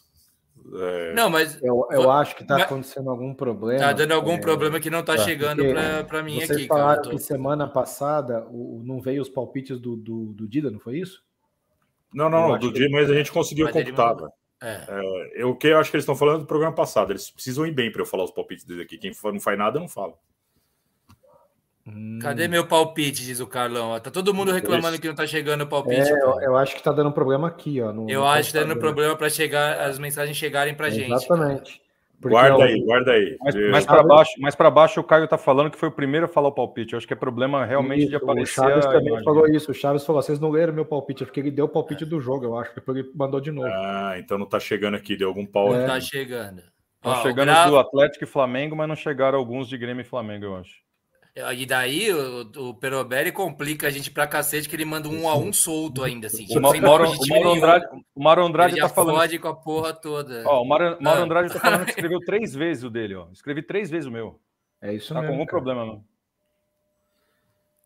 É... 0.74 1.14
Não, 1.14 1.30
mas. 1.30 1.60
Eu, 1.62 1.86
eu 1.90 2.10
acho 2.10 2.36
que 2.36 2.42
está 2.42 2.62
acontecendo 2.62 3.10
algum 3.10 3.34
problema. 3.34 3.80
Está 3.80 3.92
dando 3.92 4.12
algum 4.12 4.32
é... 4.32 4.40
problema 4.40 4.80
que 4.80 4.90
não 4.90 5.00
está 5.00 5.16
tá, 5.16 5.24
chegando 5.24 5.62
para 6.06 6.22
mim 6.22 6.34
vocês 6.34 6.50
aqui. 6.50 6.58
Vocês 6.58 6.66
falaram 6.66 7.02
tô... 7.02 7.10
que 7.10 7.18
semana 7.18 7.66
passada 7.66 8.46
o, 8.50 8.82
não 8.84 9.00
veio 9.00 9.22
os 9.22 9.28
palpites 9.28 9.78
do, 9.78 9.96
do, 9.96 10.32
do 10.32 10.48
Dida, 10.48 10.70
não 10.70 10.80
foi 10.80 10.98
isso? 10.98 11.22
Não, 12.12 12.28
não, 12.28 12.48
não 12.48 12.58
do 12.58 12.72
Dida, 12.72 12.88
mas 12.90 13.10
a 13.10 13.14
gente 13.14 13.32
conseguiu 13.32 13.70
computar. 13.70 14.16
É. 14.60 14.84
É, 14.88 15.42
eu, 15.42 15.50
o 15.50 15.56
que 15.56 15.68
eu 15.68 15.78
acho 15.78 15.90
que 15.90 15.96
eles 15.96 16.02
estão 16.02 16.16
falando 16.16 16.40
do 16.40 16.46
programa 16.46 16.74
passado. 16.74 17.12
Eles 17.12 17.30
precisam 17.30 17.66
ir 17.66 17.72
bem 17.72 17.92
para 17.92 18.02
eu 18.02 18.06
falar 18.06 18.24
os 18.24 18.30
palpites 18.30 18.64
deles 18.64 18.82
aqui. 18.82 18.98
Quem 18.98 19.12
não 19.24 19.40
faz 19.40 19.58
nada, 19.58 19.78
não 19.78 19.88
fala. 19.88 20.14
Cadê 22.20 22.48
meu 22.48 22.66
palpite? 22.66 23.24
Diz 23.24 23.40
o 23.40 23.46
Carlão. 23.46 23.98
Tá 24.00 24.10
todo 24.10 24.34
mundo 24.34 24.52
reclamando 24.52 24.98
que 24.98 25.08
não 25.08 25.14
tá 25.14 25.26
chegando 25.26 25.62
o 25.62 25.66
palpite. 25.66 26.10
É, 26.10 26.12
eu, 26.12 26.40
eu, 26.42 26.56
acho 26.56 26.74
que 26.74 26.82
tá 26.82 26.92
dando 26.92 27.12
problema 27.12 27.48
aqui, 27.48 27.80
ó. 27.80 27.92
No, 27.92 28.08
eu 28.10 28.20
no 28.20 28.26
acho 28.26 28.52
que 28.52 28.58
tá 28.58 28.64
dando 28.64 28.78
problema 28.78 29.16
para 29.16 29.30
chegar 29.30 29.80
as 29.80 29.98
mensagens 29.98 30.36
chegarem 30.36 30.74
para 30.74 30.90
gente. 30.90 31.12
Exatamente. 31.12 31.80
guarda 32.20 32.64
aí, 32.64 32.80
guarda 32.84 33.12
aí. 33.12 33.36
Mais, 33.40 33.54
mais 33.70 33.86
para 33.86 34.02
baixo, 34.02 34.32
mais 34.40 34.54
para 34.54 34.70
baixo 34.70 35.00
o 35.00 35.04
Caio 35.04 35.28
tá 35.28 35.38
falando 35.38 35.70
que 35.70 35.78
foi 35.78 35.88
o 35.88 35.92
primeiro 35.92 36.26
a 36.26 36.28
falar 36.28 36.48
o 36.48 36.52
palpite. 36.52 36.94
Eu 36.94 36.98
acho 36.98 37.06
que 37.06 37.12
é 37.12 37.16
problema 37.16 37.64
realmente 37.64 38.00
isso, 38.00 38.10
de 38.10 38.16
aparecer. 38.16 38.60
O 38.60 38.64
Chaves 38.64 38.86
também 38.86 39.24
falou 39.24 39.46
isso. 39.48 39.70
O 39.70 39.74
Chaves 39.74 40.04
falou: 40.04 40.20
vocês 40.20 40.40
não 40.40 40.50
leram 40.50 40.72
meu 40.72 40.84
palpite, 40.84 41.22
é 41.22 41.26
porque 41.26 41.40
ele 41.40 41.50
deu 41.50 41.66
o 41.66 41.68
palpite 41.68 42.04
do 42.04 42.20
jogo, 42.20 42.44
eu 42.44 42.58
acho. 42.58 42.74
Depois 42.74 42.98
ele 42.98 43.10
mandou 43.14 43.40
de 43.40 43.50
novo. 43.52 43.68
Ah, 43.68 44.14
então 44.18 44.36
não 44.36 44.46
tá 44.46 44.58
chegando 44.58 44.96
aqui, 44.96 45.16
deu 45.16 45.28
algum 45.28 45.46
pau. 45.46 45.70
Não 45.70 45.80
é. 45.80 45.86
tá 45.86 46.00
chegando. 46.00 46.62
Estão 46.96 47.22
chegando 47.22 47.46
gravo... 47.46 47.70
do 47.70 47.78
Atlético 47.78 48.24
e 48.24 48.26
Flamengo, 48.26 48.74
mas 48.74 48.88
não 48.88 48.96
chegaram 48.96 49.38
alguns 49.38 49.68
de 49.68 49.78
Grêmio 49.78 50.00
e 50.00 50.04
Flamengo, 50.04 50.44
eu 50.44 50.56
acho. 50.56 50.87
E 51.54 51.66
daí 51.66 52.12
o, 52.12 52.68
o 52.68 52.74
Perobelli 52.74 53.30
complica 53.30 53.86
a 53.86 53.90
gente 53.90 54.10
pra 54.10 54.26
cacete, 54.26 54.68
que 54.68 54.74
ele 54.74 54.84
manda 54.84 55.08
um 55.08 55.28
a 55.28 55.36
um 55.36 55.52
solto 55.52 56.02
ainda, 56.02 56.26
assim. 56.26 56.46
O, 56.50 56.60
Mauro, 56.60 56.78
o 56.78 57.26
Mauro 57.28 57.50
Andrade, 57.50 57.86
o 58.14 58.22
Mauro 58.22 58.44
Andrade 58.44 58.74
ele 58.74 58.80
tá 58.80 58.88
falando. 58.88 59.16
Pode 59.16 59.38
com 59.38 59.48
a 59.48 59.54
porra 59.54 59.92
toda. 59.92 60.42
Ó, 60.46 60.62
o 60.62 60.64
Mauro, 60.64 60.96
Mauro. 61.00 61.22
Andrade 61.22 61.52
tá 61.52 61.60
falando 61.60 61.84
que 61.84 61.90
escreveu 61.92 62.18
três 62.20 62.54
vezes 62.54 62.82
o 62.82 62.90
dele, 62.90 63.14
ó. 63.14 63.28
Escrevi 63.32 63.62
três 63.62 63.88
vezes 63.88 64.06
o 64.06 64.10
meu. 64.10 64.40
É 64.80 64.92
isso 64.92 65.14
tá 65.14 65.20
mesmo. 65.20 65.28
com 65.28 65.40
algum 65.40 65.46
problema, 65.46 65.84
não. 65.84 66.04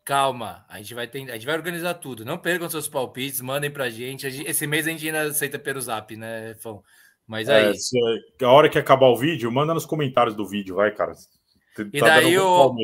Calma, 0.04 0.64
a 0.68 0.78
gente 0.78 0.94
vai 0.94 1.06
ter, 1.06 1.30
a 1.30 1.34
gente 1.34 1.46
vai 1.46 1.54
organizar 1.54 1.94
tudo. 1.94 2.24
Não 2.24 2.38
percam 2.38 2.68
seus 2.68 2.88
palpites, 2.88 3.40
mandem 3.40 3.70
pra 3.70 3.90
gente. 3.90 4.26
Esse 4.26 4.66
mês 4.66 4.86
a 4.86 4.90
gente 4.90 5.06
ainda 5.06 5.22
aceita 5.22 5.58
pelo 5.58 5.80
zap, 5.80 6.16
né, 6.16 6.54
Fão? 6.54 6.82
Mas 7.26 7.48
é, 7.48 7.56
aí. 7.56 7.70
É, 7.70 7.74
se, 7.74 7.98
a 8.42 8.48
hora 8.50 8.68
que 8.68 8.78
acabar 8.78 9.06
o 9.06 9.16
vídeo, 9.16 9.50
manda 9.52 9.74
nos 9.74 9.86
comentários 9.86 10.34
do 10.34 10.46
vídeo, 10.46 10.76
vai, 10.76 10.90
cara. 10.90 11.12
Tá 11.12 11.84
e 11.92 12.00
daí 12.00 12.38
o. 12.38 12.74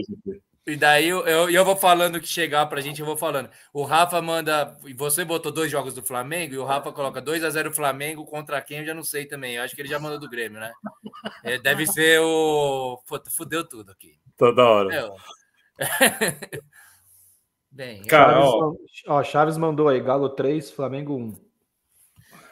E 0.68 0.76
daí 0.76 1.08
eu, 1.08 1.26
eu, 1.26 1.48
eu 1.48 1.64
vou 1.64 1.74
falando 1.74 2.20
que 2.20 2.28
chegar 2.28 2.66
pra 2.66 2.82
gente, 2.82 3.00
eu 3.00 3.06
vou 3.06 3.16
falando. 3.16 3.48
O 3.72 3.84
Rafa 3.84 4.20
manda. 4.20 4.76
Você 4.97 5.24
botou 5.24 5.50
dois 5.50 5.70
jogos 5.70 5.94
do 5.94 6.02
Flamengo 6.02 6.52
e 6.52 6.58
o 6.58 6.64
Rafa 6.64 6.92
coloca 6.92 7.22
2 7.22 7.42
a 7.42 7.48
0 7.48 7.72
Flamengo 7.72 8.26
contra 8.26 8.60
quem 8.60 8.80
eu 8.80 8.84
já 8.84 8.92
não 8.92 9.02
sei 9.02 9.24
também. 9.24 9.55
Eu 9.55 9.62
acho 9.62 9.74
que 9.74 9.80
ele 9.80 9.88
já 9.88 9.98
mandou 9.98 10.18
do 10.18 10.28
Grêmio, 10.28 10.60
né? 10.60 10.70
É, 11.42 11.56
deve 11.56 11.86
ser 11.86 12.20
o. 12.20 13.00
Fudeu 13.34 13.66
tudo 13.66 13.92
aqui. 13.92 14.18
Toda 14.36 14.62
hora. 14.62 14.94
É, 14.94 15.08
Bem, 17.70 18.02
Cara, 18.05 18.32
Chaves, 18.32 18.50
ó... 18.50 18.74
ó, 19.14 19.24
Chaves 19.24 19.56
mandou 19.56 19.88
aí, 19.88 20.00
Galo 20.00 20.28
3, 20.30 20.70
Flamengo 20.70 21.16
1. 21.16 21.34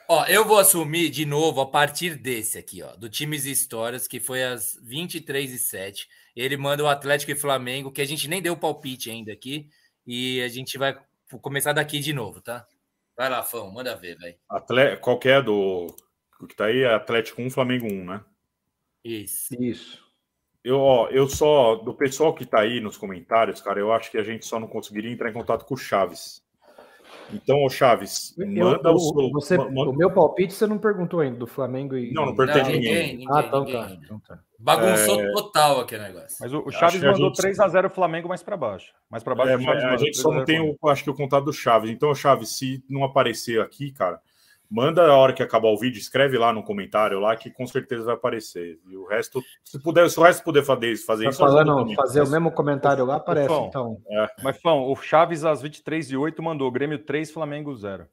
Ó, 0.08 0.24
eu 0.26 0.44
vou 0.44 0.58
assumir 0.58 1.10
de 1.10 1.26
novo 1.26 1.60
a 1.60 1.66
partir 1.66 2.14
desse 2.14 2.56
aqui, 2.56 2.82
ó, 2.82 2.94
do 2.96 3.10
Times 3.10 3.44
e 3.44 3.50
Histórias, 3.50 4.06
que 4.06 4.20
foi 4.20 4.44
às 4.44 4.78
23 4.82 5.52
e 5.52 5.58
07 5.58 6.08
ele 6.36 6.56
manda 6.56 6.84
o 6.84 6.88
Atlético 6.88 7.32
e 7.32 7.34
Flamengo, 7.34 7.90
que 7.90 8.02
a 8.02 8.04
gente 8.04 8.28
nem 8.28 8.42
deu 8.42 8.56
palpite 8.56 9.10
ainda 9.10 9.32
aqui. 9.32 9.68
E 10.06 10.42
a 10.42 10.48
gente 10.48 10.76
vai 10.76 10.96
começar 11.40 11.72
daqui 11.72 11.98
de 11.98 12.12
novo, 12.12 12.40
tá? 12.40 12.66
Vai 13.16 13.30
lá, 13.30 13.42
Fão, 13.42 13.72
manda 13.72 13.96
ver, 13.96 14.18
velho. 14.18 14.36
Atle... 14.48 14.98
Qual 15.00 15.18
que 15.18 15.28
é 15.28 15.40
do. 15.40 15.86
O 16.38 16.46
que 16.46 16.54
tá 16.54 16.66
aí 16.66 16.82
é 16.82 16.94
Atlético 16.94 17.40
1, 17.40 17.50
Flamengo 17.50 17.86
1, 17.86 18.04
né? 18.04 18.20
Isso. 19.02 19.54
Isso. 19.60 20.06
Eu, 20.62 20.78
ó, 20.78 21.08
eu 21.08 21.26
só. 21.26 21.76
Do 21.76 21.94
pessoal 21.94 22.34
que 22.34 22.44
tá 22.44 22.60
aí 22.60 22.80
nos 22.80 22.98
comentários, 22.98 23.62
cara, 23.62 23.80
eu 23.80 23.90
acho 23.90 24.10
que 24.10 24.18
a 24.18 24.22
gente 24.22 24.44
só 24.44 24.60
não 24.60 24.68
conseguiria 24.68 25.10
entrar 25.10 25.30
em 25.30 25.32
contato 25.32 25.64
com 25.64 25.74
o 25.74 25.78
Chaves. 25.78 26.44
Então, 27.32 27.64
o 27.64 27.70
Chaves, 27.70 28.34
manda 28.36 28.90
eu, 28.90 28.94
o 28.94 28.98
seu. 28.98 29.30
Você, 29.30 29.56
manda... 29.56 29.90
O 29.90 29.96
meu 29.96 30.12
palpite 30.12 30.52
você 30.52 30.66
não 30.66 30.78
perguntou 30.78 31.20
ainda 31.20 31.38
do 31.38 31.46
Flamengo 31.46 31.96
e. 31.96 32.12
Não, 32.12 32.26
não 32.26 32.36
perguntei 32.36 32.62
ninguém. 32.64 32.80
ninguém. 32.80 33.16
ninguém. 33.16 33.28
Ah, 33.30 33.44
então, 33.46 33.64
ninguém. 33.64 33.80
Tá, 33.80 33.98
então 34.04 34.20
tá. 34.20 34.40
Bagunçou 34.58 35.20
é... 35.20 35.32
total 35.32 35.80
aquele 35.80 36.04
negócio. 36.04 36.36
Mas 36.40 36.52
o, 36.52 36.60
o 36.60 36.70
Chaves 36.70 37.02
mandou 37.02 37.34
gente... 37.34 37.56
3x0 37.56 37.90
Flamengo 37.90 38.28
mais 38.28 38.42
para 38.42 38.56
baixo. 38.56 38.92
Mais 39.10 39.22
para 39.22 39.34
baixo, 39.34 39.50
é, 39.52 39.84
a 39.84 39.96
gente 39.96 40.16
só 40.16 40.30
não 40.30 40.44
tem, 40.44 40.60
o, 40.60 40.88
acho 40.88 41.04
que, 41.04 41.10
o 41.10 41.14
contato 41.14 41.44
do 41.44 41.52
Chaves. 41.52 41.90
Então, 41.90 42.14
Chaves, 42.14 42.56
se 42.56 42.82
não 42.88 43.04
aparecer 43.04 43.60
aqui, 43.60 43.92
cara, 43.92 44.20
manda 44.70 45.06
a 45.06 45.16
hora 45.16 45.32
que 45.32 45.42
acabar 45.42 45.68
o 45.68 45.78
vídeo, 45.78 45.98
escreve 45.98 46.38
lá 46.38 46.52
no 46.52 46.62
comentário 46.62 47.20
lá 47.20 47.36
que 47.36 47.50
com 47.50 47.66
certeza 47.66 48.04
vai 48.04 48.14
aparecer. 48.14 48.78
E 48.88 48.96
o 48.96 49.06
resto, 49.06 49.42
se 49.64 49.78
puder, 49.78 50.08
se 50.10 50.18
o 50.18 50.22
resto 50.22 50.42
puder 50.42 50.64
fazer, 50.64 50.96
fazer 50.96 51.24
tá 51.24 51.30
isso, 51.30 51.38
falando, 51.38 51.94
fazer 51.94 52.22
o 52.22 52.28
mesmo 52.28 52.50
comentário 52.50 53.04
lá, 53.04 53.16
aparece 53.16 53.48
Fão, 53.48 53.66
então. 53.66 54.00
É. 54.08 54.26
Mas 54.42 54.60
Fão, 54.60 54.90
o 54.90 54.96
Chaves 54.96 55.44
às 55.44 55.62
23 55.62 56.10
e 56.10 56.16
8 56.16 56.42
mandou 56.42 56.70
Grêmio 56.70 56.98
3, 56.98 57.30
Flamengo 57.30 57.74
0. 57.74 58.06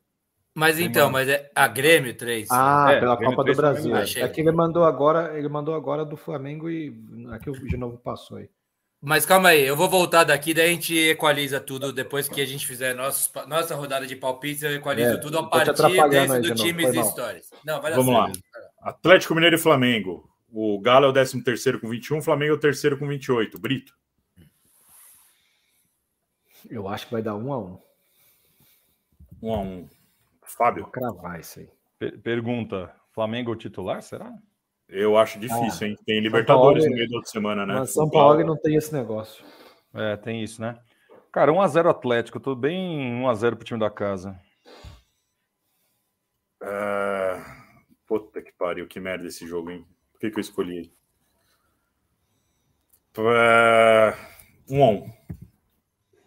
Mas 0.55 0.79
então, 0.79 1.09
mas 1.09 1.27
é 1.27 1.49
a 1.55 1.67
Grêmio 1.67 2.15
3. 2.15 2.47
Ah, 2.51 2.91
é, 2.91 2.99
pela 2.99 3.17
Copa 3.17 3.43
do 3.43 3.55
Brasil. 3.55 3.95
É 3.95 4.27
que 4.27 4.41
ele 4.41 4.51
mandou 4.51 4.83
agora, 4.83 5.37
ele 5.37 5.49
mandou 5.49 5.73
agora 5.73 6.05
do 6.05 6.15
Flamengo 6.15 6.69
e 6.69 6.95
aqui 7.31 7.49
o 7.49 7.53
de 7.53 7.75
novo 7.75 7.97
passou 7.97 8.37
aí. 8.37 8.49
Mas 9.01 9.25
calma 9.25 9.49
aí, 9.49 9.61
eu 9.63 9.75
vou 9.75 9.89
voltar 9.89 10.23
daqui, 10.23 10.53
daí 10.53 10.69
a 10.69 10.73
gente 10.73 10.95
equaliza 10.95 11.59
tudo 11.59 11.91
depois 11.91 12.29
que 12.29 12.39
a 12.39 12.45
gente 12.45 12.65
fizer 12.65 12.95
nosso, 12.95 13.29
nossa 13.49 13.75
rodada 13.75 14.07
de 14.07 14.15
palpites, 14.15 14.63
eu 14.63 14.73
equalizo 14.73 15.15
é, 15.15 15.17
tudo 15.17 15.39
a 15.39 15.43
partir 15.43 15.73
desse 16.09 16.39
do 16.39 16.55
times 16.55 16.93
e 16.93 16.99
histórias. 16.99 17.49
Não, 17.65 17.81
Vamos 17.81 18.13
lá. 18.13 18.31
Atlético 18.81 19.35
Mineiro 19.35 19.57
e 19.57 19.59
Flamengo. 19.59 20.29
O 20.49 20.79
Galo 20.79 21.07
é 21.07 21.09
o 21.09 21.13
13 21.13 21.43
terceiro 21.43 21.81
com 21.81 21.89
21, 21.89 22.19
o 22.19 22.21
Flamengo 22.21 22.53
é 22.53 22.55
o 22.55 22.59
terceiro 22.59 22.97
com 22.97 23.07
28. 23.07 23.59
Brito. 23.59 23.93
Eu 26.69 26.87
acho 26.87 27.07
que 27.07 27.11
vai 27.11 27.21
dar 27.21 27.35
um 27.35 27.51
a 27.51 27.57
um. 27.57 27.77
Um 29.41 29.53
a 29.53 29.59
um. 29.59 29.89
Fábio. 30.53 30.83
Vou 30.83 30.91
cravar 30.91 31.39
isso 31.39 31.59
aí. 31.59 32.11
Pergunta: 32.23 32.93
Flamengo 33.11 33.55
titular, 33.55 34.01
será? 34.01 34.33
Eu 34.89 35.17
acho 35.17 35.39
difícil, 35.39 35.87
ah, 35.87 35.89
hein? 35.89 35.97
Tem 36.05 36.19
Libertadores 36.19 36.83
Paulo, 36.83 36.89
no 36.89 36.95
meio 36.95 37.09
da 37.09 37.15
outra 37.15 37.31
semana, 37.31 37.65
né? 37.65 37.85
São 37.85 38.09
Paulo 38.09 38.43
não 38.43 38.57
tem 38.57 38.75
esse 38.75 38.93
negócio. 38.93 39.43
É, 39.93 40.17
tem 40.17 40.43
isso, 40.43 40.61
né? 40.61 40.77
Cara, 41.31 41.51
1x0 41.51 41.89
Atlético, 41.89 42.37
eu 42.37 42.41
tô 42.41 42.55
bem 42.55 43.21
1x0 43.23 43.55
pro 43.55 43.65
time 43.65 43.79
da 43.79 43.89
casa. 43.89 44.39
Uh, 46.61 47.43
puta 48.05 48.41
que 48.41 48.51
pariu, 48.51 48.87
que 48.87 48.99
merda 48.99 49.27
esse 49.27 49.47
jogo, 49.47 49.71
hein? 49.71 49.85
Por 50.11 50.19
que, 50.19 50.29
que 50.29 50.37
eu 50.37 50.41
escolhi? 50.41 50.93
Uh, 53.17 54.13
1x1. 54.69 55.13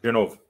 De 0.02 0.12
novo. 0.12 0.45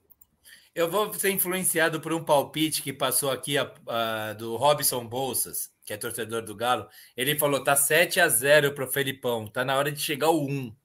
Eu 0.77 0.87
vou 0.87 1.11
ser 1.11 1.31
influenciado 1.31 1.99
por 1.99 2.13
um 2.13 2.23
palpite 2.23 2.83
que 2.83 2.93
passou 2.93 3.31
aqui 3.31 3.57
a, 3.57 3.67
a, 3.87 4.33
do 4.33 4.55
Robson 4.57 5.07
Bolsas, 5.07 5.71
que 5.83 5.91
é 5.91 5.97
torcedor 5.97 6.43
do 6.43 6.55
Galo. 6.55 6.87
Ele 7.17 7.35
falou: 7.35 7.63
tá 7.63 7.75
7 7.75 8.19
a 8.19 8.29
0 8.29 8.73
pro 8.73 8.85
Felipão, 8.85 9.47
tá 9.47 9.65
na 9.65 9.75
hora 9.75 9.91
de 9.91 9.99
chegar 9.99 10.29
o 10.29 10.45
1 10.45 10.75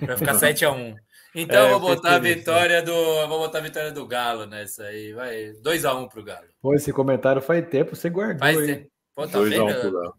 para 0.00 0.16
ficar 0.16 0.34
7 0.34 0.64
a 0.64 0.72
1. 0.72 0.94
Então 1.36 1.66
é, 1.66 1.72
eu 1.72 1.80
vou 1.80 1.96
botar 1.96 2.14
a 2.14 2.18
vitória 2.20 2.80
do, 2.80 2.94
vou 3.26 3.40
botar 3.40 3.58
a 3.58 3.62
vitória 3.62 3.90
do 3.90 4.06
Galo 4.06 4.46
nessa 4.46 4.84
aí, 4.84 5.12
vai 5.12 5.52
2 5.54 5.84
a 5.84 5.92
1 5.92 6.06
pro 6.06 6.22
Galo. 6.22 6.46
Pô, 6.62 6.72
esse 6.74 6.92
comentário 6.92 7.42
faz 7.42 7.68
tempo, 7.68 7.96
você 7.96 8.08
guardou, 8.08 8.38
faz 8.38 8.56
tempo. 8.56 8.88
Pô, 9.16 9.26
tá 9.26 9.40
vendo? 9.40 10.14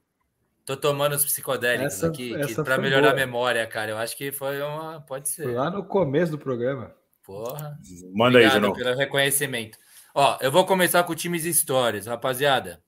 Tô 0.66 0.76
tomando 0.76 1.16
os 1.16 1.24
psicodélicos 1.24 1.94
essa, 1.94 2.08
aqui 2.08 2.36
para 2.66 2.78
melhorar 2.78 3.12
boa. 3.12 3.14
a 3.14 3.16
memória, 3.16 3.66
cara. 3.66 3.92
Eu 3.92 3.98
acho 3.98 4.18
que 4.18 4.34
foi 4.34 4.62
uma, 4.62 5.00
pode 5.00 5.30
ser. 5.30 5.48
Lá 5.48 5.72
no 5.72 5.86
começo 5.86 6.34
do 6.34 6.38
programa. 6.38 6.94
Porra. 7.26 7.78
Manda 8.14 8.38
Obrigado 8.38 8.38
aí, 8.38 8.50
Junão. 8.50 8.74
pelo 8.74 8.96
reconhecimento. 8.96 9.78
Ó, 10.14 10.38
eu 10.42 10.52
vou 10.52 10.66
começar 10.66 11.04
com 11.04 11.16
times 11.16 11.46
e 11.46 11.50
histórias, 11.50 12.06
rapaziada. 12.06 12.82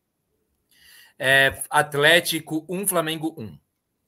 É, 1.20 1.62
Atlético 1.70 2.66
1, 2.70 2.88
Flamengo 2.88 3.36
1. 3.38 3.58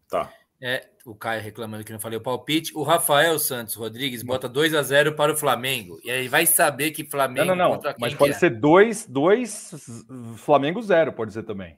Tá. 0.08 0.32
É, 0.62 0.88
o 1.06 1.16
Caio 1.16 1.42
reclamando 1.42 1.84
que 1.84 1.92
não 1.92 2.00
falei 2.00 2.18
o 2.18 2.22
palpite. 2.22 2.72
O 2.76 2.84
Rafael 2.84 3.40
Santos 3.40 3.76
Rodrigues 3.76 4.22
bota 4.22 4.48
2 4.48 4.74
a 4.76 4.84
0 4.84 5.16
para 5.16 5.34
o 5.34 5.38
Flamengo. 5.38 6.00
E 6.04 6.12
aí 6.12 6.28
vai 6.28 6.46
saber 6.46 6.92
que 6.92 7.04
Flamengo 7.04 7.48
não, 7.48 7.56
não, 7.56 7.82
não. 7.82 7.94
Mas 8.00 8.14
pode 8.14 8.34
é. 8.34 8.38
ser 8.38 8.52
2, 8.52 9.08
2 9.08 10.06
Flamengo 10.38 10.82
0, 10.82 11.14
pode 11.14 11.34
ser 11.34 11.44
também. 11.44 11.78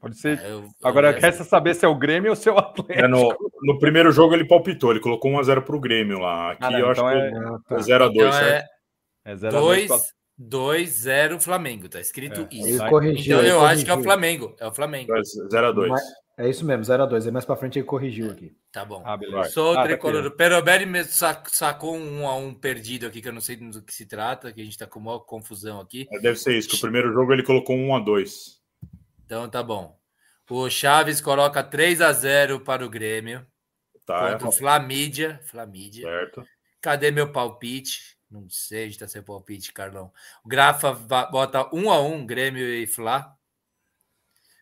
Pode 0.00 0.18
ser. 0.18 0.38
É, 0.40 0.50
eu, 0.50 0.64
Agora, 0.82 1.12
quer 1.12 1.32
saber 1.32 1.74
se 1.74 1.84
é 1.84 1.88
o 1.88 1.94
Grêmio 1.94 2.30
ou 2.30 2.36
se 2.36 2.48
é 2.48 2.52
o 2.52 2.58
Atlético. 2.58 3.04
É 3.04 3.06
no, 3.06 3.36
no, 3.62 3.78
primeiro 3.78 4.10
jogo 4.10 4.34
ele 4.34 4.46
palpitou, 4.46 4.90
ele 4.90 5.00
colocou 5.00 5.30
1x0 5.32 5.60
para 5.60 5.76
o 5.76 5.80
Grêmio 5.80 6.18
lá. 6.18 6.52
Aqui 6.52 6.64
ah, 6.64 6.72
eu 6.72 6.90
então 6.90 7.06
acho 7.06 7.18
é, 7.18 7.30
que 7.30 7.74
é 7.74 7.76
0x2, 7.76 8.10
então 8.14 8.32
certo? 8.32 8.68
É 9.24 9.36
2-0 10.40 11.38
Flamengo, 11.38 11.86
tá 11.86 12.00
escrito 12.00 12.48
é, 12.50 12.54
isso. 12.54 12.86
Corrigiu, 12.88 13.36
então 13.36 13.46
eu 13.46 13.58
corrigiu. 13.58 13.66
acho 13.66 13.84
que 13.84 13.90
é 13.90 13.94
o 13.94 14.02
Flamengo. 14.02 14.56
É 14.58 14.66
o 14.66 14.72
Flamengo. 14.72 15.12
0x2. 15.12 15.98
É 16.38 16.48
isso 16.48 16.64
mesmo, 16.64 16.82
0x2. 16.82 17.28
É 17.28 17.30
mais 17.30 17.44
para 17.44 17.56
frente 17.56 17.78
ele 17.78 17.84
corrigiu 17.84 18.30
aqui. 18.30 18.56
Tá 18.72 18.82
bom. 18.82 19.02
Ah, 19.04 19.18
Sou 19.44 19.76
ah, 19.76 19.82
tricolor. 19.82 20.22
Tá 20.22 20.30
Perobelli 20.30 20.86
me 20.86 21.04
sacou 21.04 21.94
um 21.94 22.26
a 22.26 22.34
um 22.34 22.54
perdido 22.54 23.06
aqui, 23.06 23.20
que 23.20 23.28
eu 23.28 23.34
não 23.34 23.42
sei 23.42 23.56
do 23.56 23.82
que 23.82 23.92
se 23.92 24.06
trata, 24.06 24.50
que 24.50 24.62
a 24.62 24.64
gente 24.64 24.78
tá 24.78 24.86
com 24.86 24.98
uma 24.98 25.20
confusão 25.20 25.78
aqui. 25.78 26.08
É, 26.10 26.18
deve 26.18 26.38
ser 26.38 26.56
isso, 26.56 26.70
que 26.70 26.76
o 26.76 26.80
primeiro 26.80 27.12
jogo 27.12 27.34
ele 27.34 27.42
colocou 27.42 27.76
1 27.76 27.96
a 27.96 28.00
2 28.00 28.59
Então 29.30 29.48
tá 29.48 29.62
bom. 29.62 29.96
O 30.50 30.68
Chaves 30.68 31.20
coloca 31.20 31.62
3 31.62 32.00
a 32.00 32.12
0 32.12 32.62
para 32.62 32.84
o 32.84 32.90
Grêmio. 32.90 33.46
Tá. 34.04 34.32
Contra 34.32 34.48
o 34.48 34.52
Flamídia. 34.52 35.40
Flamídia. 35.44 36.02
Certo. 36.02 36.44
Cadê 36.80 37.12
meu 37.12 37.30
palpite? 37.30 38.18
Não 38.28 38.50
sei, 38.50 38.88
está 38.88 39.06
sem 39.06 39.22
palpite, 39.22 39.72
Carlão. 39.72 40.12
O 40.44 40.48
Grafa 40.48 40.92
bota 40.92 41.72
1 41.72 41.92
a 41.92 42.00
1 42.00 42.26
Grêmio 42.26 42.66
e. 42.66 42.90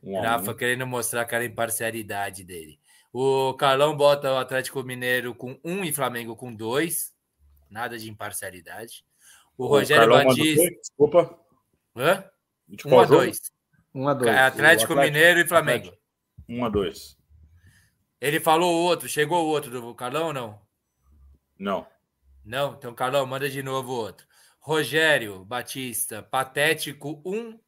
Um 0.03 0.21
Grafa 0.21 0.55
querendo 0.55 0.87
mostrar 0.87 1.23
aquela 1.23 1.47
imparcialidade 1.47 2.45
dele. 2.45 2.79
O 3.11 3.55
Carlão 3.55 3.97
bota 3.97 4.35
o 4.35 4.37
Atlético 4.37 4.83
Mineiro 4.83 5.35
com 5.35 5.59
1 5.65 5.85
e 5.87 5.93
Flamengo 5.95 6.37
com 6.37 6.55
2. 6.55 7.15
Nada 7.71 7.99
de 7.99 8.11
imparcialidade. 8.11 9.03
O, 9.57 9.65
o 9.65 9.69
Rogério 9.69 10.11
Batista. 10.11 10.71
Desculpa. 10.79 11.39
Hã? 11.97 12.23
1 12.85 13.01
a 13.01 13.05
2. 13.07 13.58
1 13.99 14.09
a 14.09 14.15
2 14.15 14.31
Atlético, 14.31 14.93
Atlético 14.93 14.97
Mineiro 14.97 15.41
e 15.41 15.47
Flamengo. 15.47 15.93
1 16.49 16.65
a 16.65 16.69
2 16.69 17.19
Ele 18.21 18.39
falou 18.39 18.73
o 18.73 18.85
outro, 18.85 19.09
chegou 19.09 19.45
o 19.45 19.49
outro 19.49 19.73
do 19.73 19.95
Carlão 19.95 20.29
ou 20.29 20.33
não? 20.33 20.61
Não. 21.59 21.87
Não? 22.45 22.75
Então, 22.75 22.95
Carlão, 22.95 23.27
manda 23.27 23.51
de 23.51 23.61
novo 23.61 23.93
o 23.93 23.97
outro. 23.97 24.25
Rogério 24.61 25.45
Batista, 25.45 26.23
patético 26.23 27.21
1, 27.25 27.59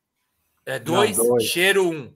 é 0.65 0.78
2, 0.78 1.18
cheiro 1.42 1.91
1. 1.91 2.15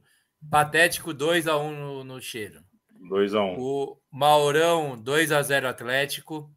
Patético 0.49 1.13
2 1.13 1.49
a 1.49 1.57
1 1.57 1.73
no, 1.73 2.05
no 2.05 2.21
cheiro. 2.21 2.63
2 3.09 3.35
a 3.35 3.43
1. 3.43 3.59
O 3.59 4.01
Maurão 4.13 4.97
2 4.97 5.33
a 5.33 5.43
0 5.43 5.69
Atlético. 5.69 6.49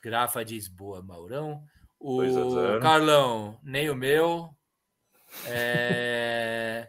Grafa 0.00 0.44
diz 0.44 0.68
boa, 0.68 1.02
Maurão. 1.02 1.64
O 1.98 2.20
Carlão, 2.80 3.58
nem 3.64 3.90
o 3.90 3.96
meu. 3.96 4.56
É... 5.46 6.88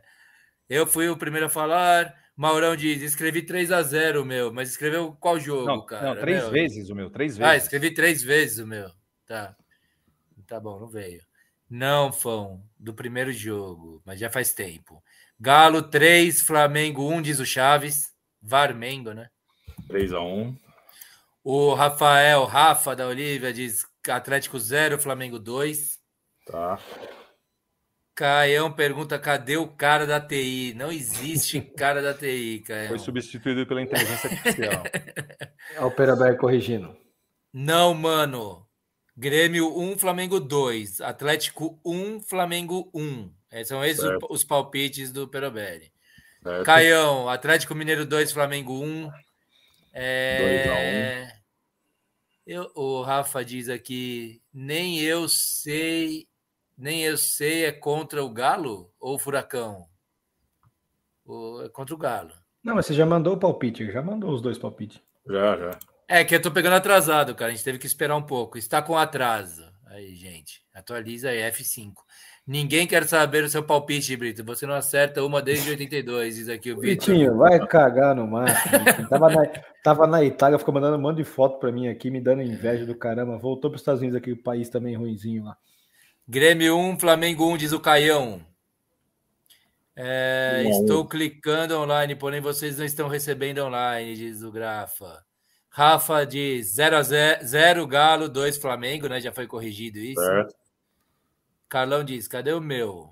Eu 0.70 0.86
fui 0.86 1.10
o 1.10 1.18
primeiro 1.18 1.48
a 1.48 1.50
falar. 1.50 2.16
Maurão 2.36 2.76
diz: 2.76 3.02
escrevi 3.02 3.42
3 3.42 3.72
a 3.72 3.82
0 3.82 4.24
meu, 4.24 4.54
mas 4.54 4.70
escreveu 4.70 5.16
qual 5.20 5.40
jogo, 5.40 5.66
não, 5.66 5.86
cara? 5.86 6.14
Não, 6.14 6.22
três 6.22 6.44
meu? 6.44 6.52
vezes 6.52 6.90
o 6.90 6.96
meu, 6.96 7.10
três 7.10 7.36
ah, 7.36 7.40
vezes. 7.40 7.52
Ah, 7.52 7.58
escrevi 7.58 7.94
três 7.94 8.24
vezes 8.24 8.60
o 8.60 8.68
meu. 8.68 8.90
Tá. 9.26 9.56
Tá 10.48 10.60
bom, 10.60 10.80
não 10.80 10.88
veio. 10.88 11.22
Não, 11.70 12.12
Fão, 12.12 12.64
do 12.80 12.94
primeiro 12.94 13.32
jogo, 13.32 14.02
mas 14.06 14.20
já 14.20 14.30
faz 14.30 14.54
tempo. 14.54 15.04
Galo 15.40 15.84
3, 15.84 16.42
Flamengo 16.42 17.08
1, 17.08 17.22
diz 17.22 17.40
o 17.40 17.46
Chaves. 17.46 18.14
Varmengo, 18.42 19.14
né? 19.14 19.30
3 19.88 20.14
a 20.14 20.22
1 20.22 20.56
O 21.44 21.74
Rafael, 21.74 22.46
Rafa 22.46 22.96
da 22.96 23.06
Olívia, 23.06 23.54
diz 23.54 23.86
Atlético 24.08 24.58
0, 24.58 24.98
Flamengo 24.98 25.38
2. 25.38 26.00
Tá. 26.46 26.80
Caião 28.20 28.70
pergunta: 28.70 29.18
cadê 29.18 29.56
o 29.56 29.66
cara 29.66 30.06
da 30.06 30.20
TI? 30.20 30.74
Não 30.76 30.92
existe 30.92 31.62
cara 31.78 32.02
da 32.02 32.14
TI, 32.14 32.62
Caião. 32.68 32.90
Foi 32.90 33.00
substituído 33.00 33.66
pela 33.66 33.82
inteligência 33.82 34.30
artificial. 34.30 34.84
é 35.74 35.82
o 35.86 35.90
Peraberg 35.90 36.38
corrigindo. 36.38 36.98
Não, 37.54 37.94
mano. 37.94 38.68
Grêmio 39.16 39.74
1, 39.80 39.98
Flamengo 39.98 40.38
2. 40.38 41.00
Atlético 41.00 41.80
1, 41.86 42.20
Flamengo 42.20 42.92
1. 42.94 43.32
Esses 43.54 43.68
são 43.70 43.86
esses 43.86 44.02
certo. 44.02 44.28
os 44.30 44.44
palpites 44.44 45.14
do 45.14 45.26
Perobelli. 45.26 45.90
Caião, 46.66 47.30
Atlético 47.30 47.74
Mineiro 47.74 48.06
2, 48.06 48.34
Flamengo 48.34 48.84
1. 48.84 49.10
É... 49.94 51.24
2 51.24 51.32
a 51.32 51.36
1. 51.36 51.40
Eu, 52.46 52.72
o 52.76 53.02
Rafa 53.02 53.46
diz 53.46 53.70
aqui: 53.70 54.42
nem 54.54 55.00
eu 55.00 55.30
sei 55.30 56.29
nem 56.80 57.04
eu 57.04 57.18
sei 57.18 57.66
é 57.66 57.72
contra 57.72 58.24
o 58.24 58.30
Galo 58.30 58.90
ou 59.00 59.16
o 59.16 59.20
Furacão? 59.20 59.86
Ou 61.26 61.66
é 61.66 61.70
contra 61.70 61.94
o 61.94 61.98
Galo? 61.98 62.32
Não, 62.64 62.76
mas 62.76 62.86
você 62.86 62.94
já 62.94 63.06
mandou 63.06 63.34
o 63.36 63.40
palpite, 63.40 63.92
já 63.92 64.02
mandou 64.02 64.32
os 64.32 64.42
dois 64.42 64.58
palpites. 64.58 65.02
Já, 65.28 65.58
já. 65.58 65.80
É 66.08 66.24
que 66.24 66.34
eu 66.34 66.42
tô 66.42 66.50
pegando 66.50 66.76
atrasado, 66.76 67.36
cara. 67.36 67.52
A 67.52 67.54
gente 67.54 67.64
teve 67.64 67.78
que 67.78 67.86
esperar 67.86 68.16
um 68.16 68.22
pouco. 68.22 68.58
Está 68.58 68.82
com 68.82 68.98
atraso. 68.98 69.64
Aí, 69.88 70.16
gente, 70.16 70.62
atualiza 70.74 71.30
aí, 71.30 71.40
F5. 71.52 71.94
Ninguém 72.48 72.88
quer 72.88 73.04
saber 73.06 73.44
o 73.44 73.50
seu 73.50 73.62
palpite, 73.62 74.16
Brito. 74.16 74.44
Você 74.44 74.66
não 74.66 74.74
acerta 74.74 75.24
uma 75.24 75.42
desde 75.42 75.70
82, 75.70 76.36
diz 76.36 76.50
aqui 76.50 76.72
o 76.72 76.80
Vitor. 76.80 77.08
Vitinho, 77.08 77.38
vai 77.38 77.60
cagar 77.68 78.16
no 78.16 78.26
máximo. 78.26 79.08
tava, 79.08 79.30
na, 79.30 79.48
tava 79.84 80.08
na 80.08 80.24
Itália, 80.24 80.58
ficou 80.58 80.74
mandando 80.74 80.98
um 80.98 81.02
monte 81.02 81.18
de 81.18 81.24
foto 81.24 81.60
para 81.60 81.72
mim 81.72 81.88
aqui, 81.88 82.10
me 82.10 82.20
dando 82.20 82.42
inveja 82.42 82.86
do 82.86 82.96
caramba. 82.96 83.38
Voltou 83.38 83.70
para 83.70 83.76
os 83.76 83.82
Estados 83.82 84.02
Unidos 84.02 84.18
aqui, 84.18 84.32
o 84.32 84.42
país 84.42 84.70
também 84.70 84.96
ruinzinho 84.96 85.44
lá. 85.44 85.58
Grêmio 86.32 86.78
1, 86.78 87.00
Flamengo 87.00 87.52
1, 87.52 87.58
diz 87.58 87.72
o 87.72 87.80
Caião. 87.80 88.40
É, 89.96 90.64
estou 90.70 91.04
clicando 91.08 91.76
online, 91.76 92.16
porém 92.16 92.40
vocês 92.40 92.78
não 92.78 92.86
estão 92.86 93.08
recebendo 93.08 93.64
online, 93.64 94.16
diz 94.16 94.44
o 94.44 94.52
Grafa. 94.52 95.26
Rafa 95.70 96.24
diz 96.28 96.68
0 96.76 96.98
a 96.98 97.02
0, 97.02 97.48
0 97.48 97.88
Galo, 97.88 98.30
2 98.30 98.60
Flamengo, 98.60 99.08
né? 99.08 99.20
Já 99.20 99.32
foi 99.32 99.48
corrigido 99.48 99.98
isso. 99.98 100.22
Certo. 100.22 100.54
Carlão 101.68 102.04
diz: 102.04 102.28
cadê 102.28 102.54
o 102.54 102.62
meu? 102.62 103.10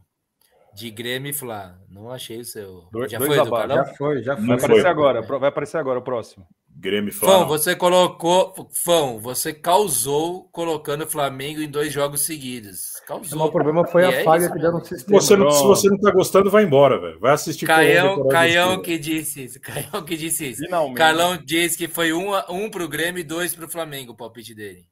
De 0.78 0.92
Grêmio 0.92 1.32
e 1.32 1.34
Flá. 1.34 1.76
Não 1.90 2.12
achei 2.12 2.40
o 2.40 2.46
seu. 2.46 2.88
Dois, 2.92 3.12
já 3.12 3.18
dois 3.18 3.34
foi 3.34 3.44
do 3.44 3.50
Carlão? 3.50 3.78
Já 3.78 3.86
foi, 3.96 4.22
já 4.22 4.38
foi. 4.38 4.46
Vai 4.46 4.58
aparecer 4.58 4.88
agora, 4.88 5.22
vai 5.24 5.50
aparecer 5.50 5.78
agora 5.78 5.98
o 5.98 6.04
próximo. 6.04 6.46
Grêmio 6.70 7.12
Fão, 7.12 7.48
você 7.48 7.76
colocou. 7.76 8.54
Fão, 8.86 9.20
você 9.20 9.52
causou 9.52 10.48
colocando 10.52 11.08
Flamengo 11.08 11.62
em 11.62 11.68
dois 11.68 11.92
jogos 11.92 12.22
seguidos. 12.22 13.02
Causou. 13.08 13.48
O 13.48 13.52
problema 13.52 13.88
foi 13.88 14.06
a 14.06 14.12
é 14.12 14.24
falha 14.24 14.52
que 14.52 14.60
deu 14.60 14.72
no 14.72 14.86
sistema. 14.86 15.20
Você 15.20 15.36
não, 15.36 15.50
se 15.50 15.64
você 15.64 15.90
não 15.90 15.98
tá 15.98 16.12
gostando, 16.12 16.52
vai 16.52 16.64
embora, 16.64 17.02
velho. 17.02 17.20
Vai 17.20 17.34
assistir 17.34 17.66
Caião, 17.66 18.28
Caião 18.28 18.80
que 18.80 19.00
disse 19.00 19.46
isso. 19.46 19.60
Caião 19.60 20.06
que 20.06 20.16
disse 20.16 20.52
isso. 20.52 20.64
Finalmente. 20.64 20.98
Carlão 20.98 21.40
diz 21.44 21.76
que 21.76 21.88
foi 21.88 22.14
um, 22.14 22.36
a, 22.36 22.46
um 22.52 22.70
pro 22.70 22.88
Grêmio 22.88 23.20
e 23.20 23.24
dois 23.24 23.56
pro 23.56 23.68
Flamengo, 23.68 24.12
o 24.12 24.16
palpite 24.16 24.54
dele. 24.54 24.86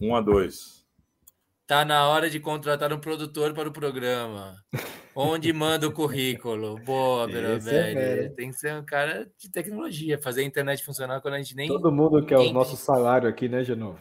Um 0.00 0.14
a 0.14 0.20
dois. 0.20 0.83
Tá 1.66 1.82
na 1.84 2.06
hora 2.08 2.28
de 2.28 2.38
contratar 2.38 2.92
um 2.92 2.98
produtor 2.98 3.54
para 3.54 3.68
o 3.68 3.72
programa. 3.72 4.54
Onde 5.16 5.52
manda 5.52 5.86
o 5.88 5.92
currículo? 5.92 6.78
Boa, 6.84 7.26
Berabelli. 7.26 7.98
É 7.98 8.28
Tem 8.30 8.50
que 8.50 8.58
ser 8.58 8.74
um 8.74 8.84
cara 8.84 9.26
de 9.38 9.50
tecnologia, 9.50 10.20
fazer 10.20 10.42
a 10.42 10.44
internet 10.44 10.84
funcionar 10.84 11.20
quando 11.20 11.34
a 11.34 11.38
gente 11.38 11.56
nem. 11.56 11.68
Todo 11.68 11.90
mundo 11.90 12.24
quer 12.26 12.36
o 12.36 12.52
nosso 12.52 12.76
salário 12.76 13.28
aqui, 13.28 13.48
né, 13.48 13.64
Genovo? 13.64 13.98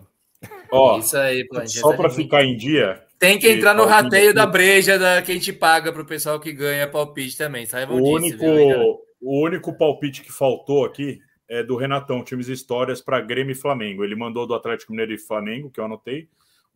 Ó, 0.72 0.98
Isso 0.98 1.16
aí, 1.16 1.48
só 1.68 1.96
para 1.96 2.10
ficar 2.10 2.44
em 2.44 2.58
dia. 2.58 3.02
Tem 3.18 3.40
que 3.40 3.48
entrar 3.48 3.74
no 3.74 3.86
rateio 3.86 4.34
da 4.34 4.46
breja 4.46 5.00
da 5.00 5.22
que 5.22 5.32
a 5.32 5.36
gente 5.36 5.54
paga 5.54 5.94
para 5.94 6.02
o 6.02 6.06
pessoal 6.06 6.40
que 6.42 6.52
ganha 6.52 6.86
palpite 6.86 7.38
também. 7.38 7.66
Saibam 7.66 7.96
o 7.96 8.02
disso, 8.02 8.16
único, 8.16 8.40
viu, 8.40 8.98
o 9.22 9.46
único 9.46 9.78
palpite 9.78 10.22
que 10.22 10.32
faltou 10.32 10.84
aqui 10.84 11.20
é 11.48 11.64
do 11.64 11.78
Renatão, 11.78 12.24
times 12.24 12.50
histórias 12.50 13.02
para 13.02 13.22
Grêmio 13.22 13.54
e 13.54 13.56
Flamengo. 13.56 14.04
Ele 14.04 14.16
mandou 14.16 14.46
do 14.46 14.54
Atlético 14.54 14.92
Mineiro 14.92 15.14
e 15.14 15.18
Flamengo, 15.18 15.70
que 15.70 15.80
eu 15.80 15.86
anotei, 15.86 16.28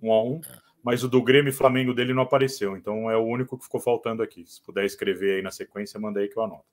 um 0.01 0.13
a 0.13 0.23
um. 0.23 0.39
Mas 0.83 1.03
o 1.03 1.09
do 1.09 1.21
Grêmio 1.21 1.49
e 1.49 1.53
Flamengo 1.53 1.93
dele 1.93 2.13
não 2.13 2.23
apareceu. 2.23 2.77
Então 2.77 3.09
é 3.09 3.17
o 3.17 3.25
único 3.25 3.57
que 3.57 3.65
ficou 3.65 3.79
faltando 3.79 4.23
aqui. 4.23 4.45
Se 4.45 4.61
puder 4.61 4.85
escrever 4.85 5.35
aí 5.35 5.41
na 5.41 5.51
sequência, 5.51 5.99
manda 5.99 6.19
aí 6.19 6.27
que 6.27 6.37
eu 6.37 6.43
anoto. 6.43 6.65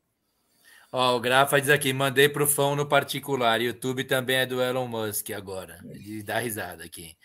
Ó, 0.92 1.16
o 1.16 1.20
Grafa 1.20 1.60
diz 1.60 1.70
aqui: 1.70 1.92
mandei 1.92 2.28
pro 2.28 2.46
fã 2.46 2.76
no 2.76 2.86
particular. 2.86 3.60
YouTube 3.60 4.04
também 4.04 4.36
é 4.36 4.46
do 4.46 4.62
Elon 4.62 4.86
Musk 4.86 5.30
agora. 5.30 5.78
Ele 5.90 6.22
dá 6.22 6.38
risada 6.38 6.84
aqui. 6.84 7.16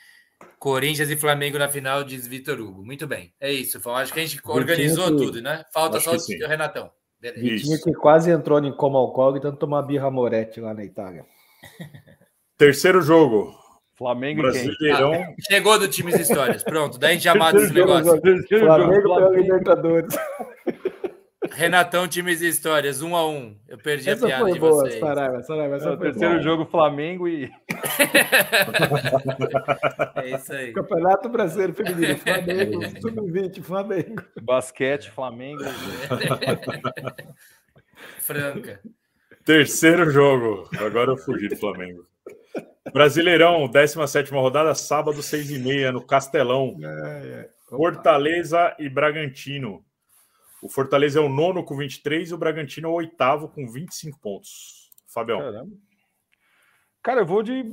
Corinthians 0.58 1.10
e 1.10 1.16
Flamengo 1.16 1.58
na 1.58 1.70
final, 1.70 2.04
diz 2.04 2.26
Vitor 2.26 2.60
Hugo. 2.60 2.84
Muito 2.84 3.06
bem. 3.06 3.34
É 3.40 3.52
isso, 3.52 3.80
Fão. 3.80 3.96
Acho 3.96 4.14
que 4.14 4.20
a 4.20 4.26
gente 4.26 4.42
organizou 4.44 5.12
que... 5.12 5.18
tudo, 5.18 5.42
né? 5.42 5.64
Falta 5.72 5.98
Acho 5.98 6.18
só 6.18 6.34
o 6.34 6.48
Renatão. 6.48 6.92
Vitinho 7.22 7.82
que 7.82 7.92
quase 7.94 8.32
entrou 8.32 8.64
em 8.64 8.76
coma 8.76 8.98
alcoólico 8.98 9.48
e 9.48 9.56
tomar 9.58 9.82
birra 9.82 10.10
Moretti 10.10 10.62
lá 10.62 10.74
na 10.74 10.84
Itália. 10.84 11.26
Terceiro 12.58 13.02
jogo. 13.02 13.54
Flamengo 14.00 14.42
Brasileirão. 14.44 15.14
Ah, 15.14 15.36
chegou 15.42 15.78
do 15.78 15.90
Times 15.90 16.18
Histórias. 16.18 16.64
Pronto, 16.64 16.98
daí 16.98 17.12
a 17.12 17.14
gente 17.16 17.24
já 17.24 17.36
mata 17.36 17.58
esse 17.58 17.74
negócio. 17.74 18.22
Flamengo 18.48 19.02
pela 19.02 19.30
Libertadores. 19.32 20.16
Renatão, 21.52 22.08
times 22.08 22.42
e 22.42 22.48
histórias, 22.48 23.02
um 23.02 23.16
a 23.16 23.28
um. 23.28 23.58
Eu 23.68 23.78
perdi 23.78 24.10
essa 24.10 24.26
a 24.26 24.28
piada 24.28 24.44
foi 24.44 24.54
de 24.54 24.60
boa, 24.60 24.84
vocês. 24.84 25.00
Saraiva, 25.00 25.42
Saraiva, 25.42 25.76
essa 25.76 25.90
é, 25.90 25.92
o 25.92 25.98
terceiro 25.98 26.34
boa. 26.34 26.44
jogo, 26.44 26.66
Flamengo 26.66 27.28
e. 27.28 27.46
é 30.16 30.36
isso 30.36 30.54
aí. 30.54 30.72
Campeonato 30.72 31.28
Brasileiro 31.28 31.74
Feminino, 31.74 32.18
Flamengo, 32.18 32.82
Sub-20, 33.02 33.64
Flamengo. 33.64 34.24
Basquete, 34.42 35.12
Flamengo. 35.12 35.64
Franca. 38.20 38.80
Terceiro 39.44 40.10
jogo. 40.12 40.70
Agora 40.78 41.12
eu 41.12 41.18
fugi 41.18 41.50
do 41.50 41.58
Flamengo. 41.58 42.09
Brasileirão, 42.92 43.68
17 43.68 44.32
rodada, 44.32 44.74
sábado, 44.76 45.20
6h30, 45.20 45.92
no 45.92 46.06
Castelão. 46.06 46.76
É, 46.82 47.28
é. 47.28 47.50
Fortaleza 47.70 48.76
e 48.80 48.90
Bragantino. 48.90 49.86
O 50.62 50.70
Fortaleza 50.70 51.20
é 51.20 51.22
o 51.22 51.30
nono 51.30 51.64
com 51.64 51.78
23 51.78 52.32
e 52.32 52.34
o 52.34 52.38
Bragantino 52.38 52.88
é 52.88 52.92
o 52.92 52.96
oitavo 52.96 53.48
com 53.48 53.70
25 53.70 54.20
pontos. 54.20 54.90
Fabião. 55.08 55.40
Caramba. 55.40 55.72
Cara, 57.02 57.22
eu 57.22 57.26
vou 57.26 57.42
de 57.42 57.64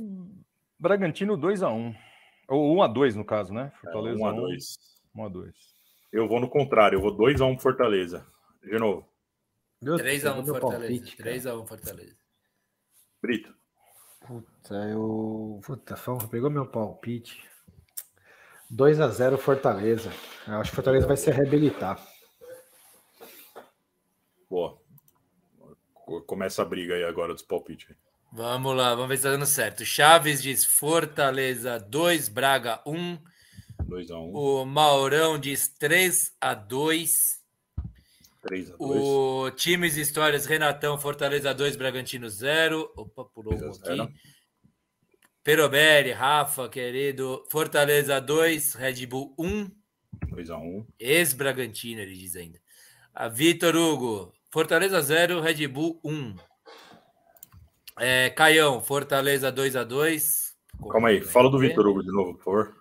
Bragantino 0.79 1.37
2x1. 1.37 1.95
Ou 2.47 2.77
1x2 2.77 3.15
no 3.15 3.25
caso, 3.25 3.53
né? 3.53 3.71
Fortaleza 3.81 4.17
1x2. 4.17 4.77
1x2. 5.15 5.53
Eu 6.13 6.27
vou 6.27 6.39
no 6.39 6.49
contrário, 6.49 6.97
eu 6.97 7.01
vou 7.01 7.15
2x1 7.17 7.53
pro 7.53 7.63
Fortaleza. 7.63 8.25
De 8.63 8.79
novo. 8.79 9.07
3x1 9.83 10.45
Fortaleza. 10.45 11.05
3x1 11.17 11.67
Fortaleza. 11.67 12.17
Brito. 13.21 13.53
Puta, 14.27 14.75
eu. 14.89 15.61
Puta, 15.65 15.95
pegou 16.29 16.49
meu 16.49 16.65
palpite. 16.65 17.47
2x0 18.71 19.37
Fortaleza. 19.37 20.11
Eu 20.45 20.55
acho 20.55 20.69
que 20.69 20.75
Fortaleza 20.75 21.07
vai 21.07 21.15
se 21.15 21.31
reabilitar. 21.31 21.97
Boa. 24.49 24.77
Começa 26.25 26.61
a 26.61 26.65
briga 26.65 26.93
aí 26.93 27.03
agora 27.03 27.33
dos 27.33 27.43
palpites. 27.43 27.95
Vamos 28.31 28.75
lá, 28.75 28.93
vamos 28.93 29.09
ver 29.09 29.17
se 29.17 29.23
tá 29.23 29.31
dando 29.31 29.45
certo. 29.45 29.85
Chaves 29.85 30.41
diz 30.41 30.65
Fortaleza 30.65 31.79
2, 31.79 32.27
Braga 32.27 32.81
1. 32.85 33.17
2 33.85 34.11
a 34.11 34.19
1. 34.19 34.33
O 34.33 34.65
Maurão 34.65 35.39
diz 35.39 35.69
3 35.69 36.35
a 36.39 36.53
2. 36.53 37.36
3 38.47 38.71
a 38.71 38.77
2. 38.77 39.01
O 39.03 39.51
Times 39.51 39.97
Histórias 39.97 40.45
Renatão 40.45 40.97
Fortaleza 40.97 41.53
2, 41.53 41.75
Bragantino 41.75 42.29
0. 42.29 42.91
Opa, 42.95 43.25
pulou 43.25 43.53
um 43.53 43.69
aqui. 43.69 44.13
Peroberi, 45.43 46.11
Rafa, 46.11 46.67
querido. 46.67 47.45
Fortaleza 47.51 48.19
2, 48.19 48.73
Red 48.75 49.05
Bull 49.05 49.35
1. 49.37 49.69
2 50.29 50.49
a 50.49 50.57
1. 50.57 50.87
Ex-Bragantino, 50.99 52.01
ele 52.01 52.15
diz 52.15 52.35
ainda. 52.35 52.59
A 53.13 53.27
Vitor 53.27 53.75
Hugo, 53.75 54.33
Fortaleza 54.49 55.01
0, 55.01 55.41
Red 55.41 55.67
Bull 55.67 55.99
1. 56.03 56.35
É, 57.99 58.29
Caião, 58.29 58.81
Fortaleza 58.81 59.51
2 59.51 59.75
x 59.75 59.87
2 59.87 60.57
Calma 60.91 61.09
aí, 61.09 61.21
fala 61.21 61.49
do 61.49 61.57
Vitor 61.57 61.87
Hugo 61.87 62.03
de 62.03 62.11
novo, 62.11 62.35
por 62.35 62.43
favor. 62.43 62.75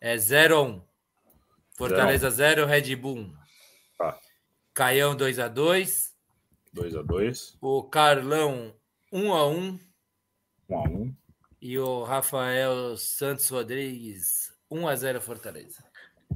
É 0.00 0.16
0 0.16 0.54
x 0.54 0.74
1. 0.74 0.82
Fortaleza 1.76 2.30
0, 2.30 2.66
Red 2.66 2.94
Bull 2.96 3.18
1. 3.18 3.39
Caião 4.80 5.14
2 5.14 5.38
x 5.38 5.52
2 5.52 6.14
2 6.72 6.94
x 6.94 7.06
2 7.06 7.58
O 7.60 7.82
Carlão 7.82 8.72
1 9.12 9.18
x 9.18 9.82
1 10.70 10.74
1 10.74 10.84
x 10.86 10.90
1 10.90 11.14
E 11.60 11.78
o 11.78 12.02
Rafael 12.02 12.96
Santos 12.96 13.46
Rodrigues 13.50 14.50
1 14.70 14.88
x 14.88 15.00
0 15.00 15.20
Fortaleza. 15.20 15.84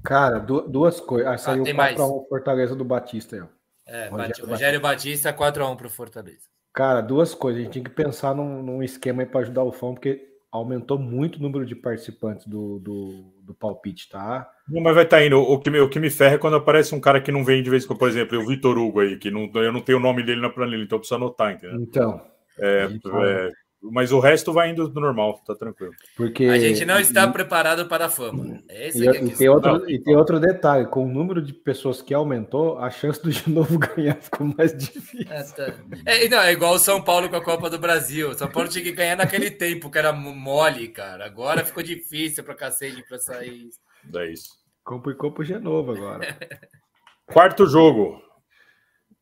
Cara, 0.02 0.40
duas 0.40 1.00
coisas. 1.00 1.32
Ah, 1.32 1.38
saiu 1.38 1.62
ah, 1.62 1.74
4 1.74 1.94
x 1.94 2.00
1 2.02 2.26
Fortaleza 2.28 2.76
do 2.76 2.84
Batista 2.84 3.36
aí, 3.36 3.40
ó. 3.40 3.46
É, 3.86 4.08
Rogério, 4.08 4.46
Rogério 4.46 4.80
Batista, 4.82 5.32
4x1 5.32 5.76
para 5.76 5.86
o 5.86 5.90
Fortaleza. 5.90 6.46
Cara, 6.74 7.00
duas 7.00 7.34
coisas. 7.34 7.62
A 7.62 7.64
gente 7.64 7.72
tem 7.72 7.82
que 7.82 7.90
pensar 7.90 8.34
num, 8.34 8.62
num 8.62 8.82
esquema 8.82 9.22
aí 9.22 9.26
para 9.26 9.40
ajudar 9.40 9.62
o 9.62 9.72
fã, 9.72 9.94
porque 9.94 10.33
aumentou 10.54 10.96
muito 10.96 11.36
o 11.36 11.42
número 11.42 11.66
de 11.66 11.74
participantes 11.74 12.46
do, 12.46 12.78
do, 12.78 13.24
do 13.42 13.54
palpite, 13.54 14.08
tá? 14.08 14.48
Não, 14.68 14.80
mas 14.80 14.94
vai 14.94 15.02
estar 15.02 15.16
tá 15.16 15.24
indo. 15.24 15.36
O 15.36 15.58
que, 15.58 15.68
me, 15.68 15.80
o 15.80 15.88
que 15.88 15.98
me 15.98 16.08
ferra 16.08 16.36
é 16.36 16.38
quando 16.38 16.54
aparece 16.54 16.94
um 16.94 17.00
cara 17.00 17.20
que 17.20 17.32
não 17.32 17.44
vem 17.44 17.60
de 17.60 17.68
vez 17.68 17.82
em 17.82 17.86
quando, 17.88 17.98
por 17.98 18.08
exemplo, 18.08 18.38
o 18.38 18.46
Vitor 18.46 18.78
Hugo 18.78 19.00
aí, 19.00 19.16
que 19.16 19.32
não, 19.32 19.50
eu 19.52 19.72
não 19.72 19.80
tenho 19.80 19.98
o 19.98 20.00
nome 20.00 20.22
dele 20.22 20.40
na 20.40 20.48
planilha, 20.48 20.84
então 20.84 20.94
eu 20.94 21.00
preciso 21.00 21.16
anotar, 21.16 21.54
entendeu? 21.54 21.80
Então. 21.80 22.22
É, 22.56 22.84
é, 22.84 23.52
mas 23.90 24.12
o 24.12 24.20
resto 24.20 24.52
vai 24.52 24.70
indo 24.70 24.88
normal, 24.92 25.40
tá 25.46 25.54
tranquilo. 25.54 25.92
Porque 26.16 26.44
a 26.46 26.58
gente 26.58 26.84
não 26.84 26.98
está 26.98 27.28
preparado 27.28 27.86
para 27.86 28.06
a 28.06 28.08
fama. 28.08 28.62
Esse 28.68 29.04
e, 29.04 29.08
é 29.08 29.24
e, 29.24 29.30
tem 29.30 29.48
outro, 29.48 29.90
e 29.90 29.98
tem 29.98 30.16
outro 30.16 30.40
detalhe: 30.40 30.86
com 30.86 31.04
o 31.04 31.08
número 31.08 31.42
de 31.42 31.52
pessoas 31.52 32.00
que 32.00 32.14
aumentou, 32.14 32.78
a 32.78 32.90
chance 32.90 33.22
do 33.22 33.30
de 33.30 33.50
novo 33.50 33.78
ganhar 33.94 34.16
ficou 34.16 34.46
mais 34.56 34.76
difícil. 34.76 35.26
É, 35.30 35.42
tá. 35.42 35.74
é, 36.06 36.28
não, 36.28 36.40
é 36.40 36.52
igual 36.52 36.74
o 36.74 36.78
São 36.78 37.02
Paulo 37.02 37.28
com 37.28 37.36
a 37.36 37.44
Copa 37.44 37.68
do 37.68 37.78
Brasil. 37.78 38.30
O 38.30 38.34
São 38.34 38.50
Paulo 38.50 38.68
tinha 38.68 38.84
que 38.84 38.92
ganhar 38.92 39.16
naquele 39.16 39.50
tempo, 39.50 39.90
que 39.90 39.98
era 39.98 40.12
mole, 40.12 40.88
cara. 40.88 41.26
Agora 41.26 41.64
ficou 41.64 41.82
difícil 41.82 42.42
para 42.44 42.54
cacete 42.54 43.04
para 43.06 43.18
sair. 43.18 43.68
É 44.14 44.26
isso. 44.30 44.50
Compre 44.82 45.14
e 45.14 45.44
de 45.44 45.58
novo 45.58 45.92
agora. 45.92 46.36
Quarto 47.26 47.66
jogo. 47.66 48.22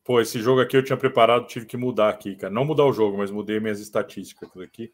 Pô, 0.03 0.19
esse 0.19 0.41
jogo 0.41 0.59
aqui 0.59 0.75
eu 0.75 0.83
tinha 0.83 0.97
preparado, 0.97 1.47
tive 1.47 1.65
que 1.65 1.77
mudar 1.77 2.09
aqui, 2.09 2.35
cara. 2.35 2.53
Não 2.53 2.65
mudar 2.65 2.83
o 2.85 2.91
jogo, 2.91 3.17
mas 3.17 3.31
mudei 3.31 3.59
minhas 3.61 3.79
estatísticas 3.79 4.49
aqui. 4.57 4.91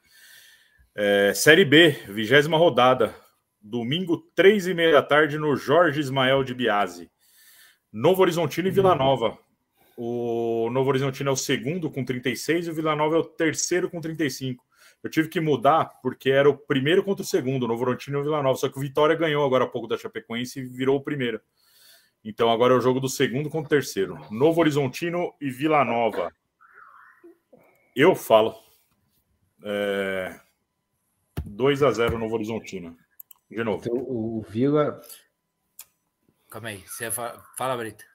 É, 0.94 1.34
Série 1.34 1.66
B, 1.66 1.90
vigésima 2.08 2.58
rodada. 2.58 3.16
Domingo, 3.60 4.18
três 4.36 4.68
e 4.68 4.74
meia 4.74 4.94
da 4.94 5.02
tarde, 5.02 5.38
no 5.38 5.56
Jorge 5.56 6.00
Ismael 6.00 6.44
de 6.44 6.54
Biase. 6.54 7.10
Novo 7.92 8.22
Horizontino 8.22 8.68
e 8.68 8.72
Vila 8.72 8.94
Nova. 8.94 9.36
O 9.98 10.70
Novo 10.72 10.90
Horizontino 10.90 11.30
é 11.30 11.34
o 11.34 11.36
segundo 11.36 11.90
com 11.90 12.06
36 12.06 12.68
e 12.68 12.70
o 12.70 12.74
Vila 12.74 12.96
Nova 12.96 13.16
é 13.16 13.20
o 13.20 13.24
terceiro 13.24 13.90
com 13.90 14.00
35. 14.00 14.64
Eu 15.04 15.10
tive 15.10 15.28
que 15.28 15.42
mudar 15.42 15.86
porque 16.04 16.30
era 16.30 16.48
o 16.48 16.56
primeiro 16.56 17.04
contra 17.04 17.24
o 17.24 17.28
segundo, 17.28 17.68
Novo 17.68 17.82
Horizontino 17.82 18.20
e 18.20 18.24
Vila 18.24 18.44
Nova. 18.44 18.60
Só 18.60 18.70
que 18.70 18.78
o 18.78 18.82
Vitória 18.82 19.16
ganhou 19.16 19.44
agora 19.44 19.64
há 19.64 19.68
pouco 19.68 19.88
da 19.88 19.98
Chapecoense 19.98 20.60
e 20.60 20.66
virou 20.66 20.98
o 20.98 21.04
primeiro. 21.04 21.42
Então 22.24 22.52
agora 22.52 22.74
é 22.74 22.78
o 22.78 22.82
jogo 22.82 23.00
do 23.00 23.10
segundo 23.10 23.50
contra 23.50 23.68
o 23.68 23.70
terceiro. 23.70 24.20
Novo 24.30 24.60
Horizontino 24.60 25.34
e 25.40 25.50
Vila 25.50 25.84
Nova. 25.86 26.32
Eu 27.96 28.16
falo. 28.16 28.56
É... 29.64 30.40
2 31.44 31.84
a 31.84 31.92
0 31.92 32.18
Novo 32.18 32.36
Horizontino. 32.36 32.98
De 33.50 33.64
novo. 33.64 33.82
Então, 33.86 33.98
o 33.98 34.46
Vila. 34.48 35.02
Calma 36.50 36.70
aí. 36.70 36.84
Você 36.86 37.10
fala, 37.10 37.44
fala 37.58 37.78
Brito. 37.78 38.06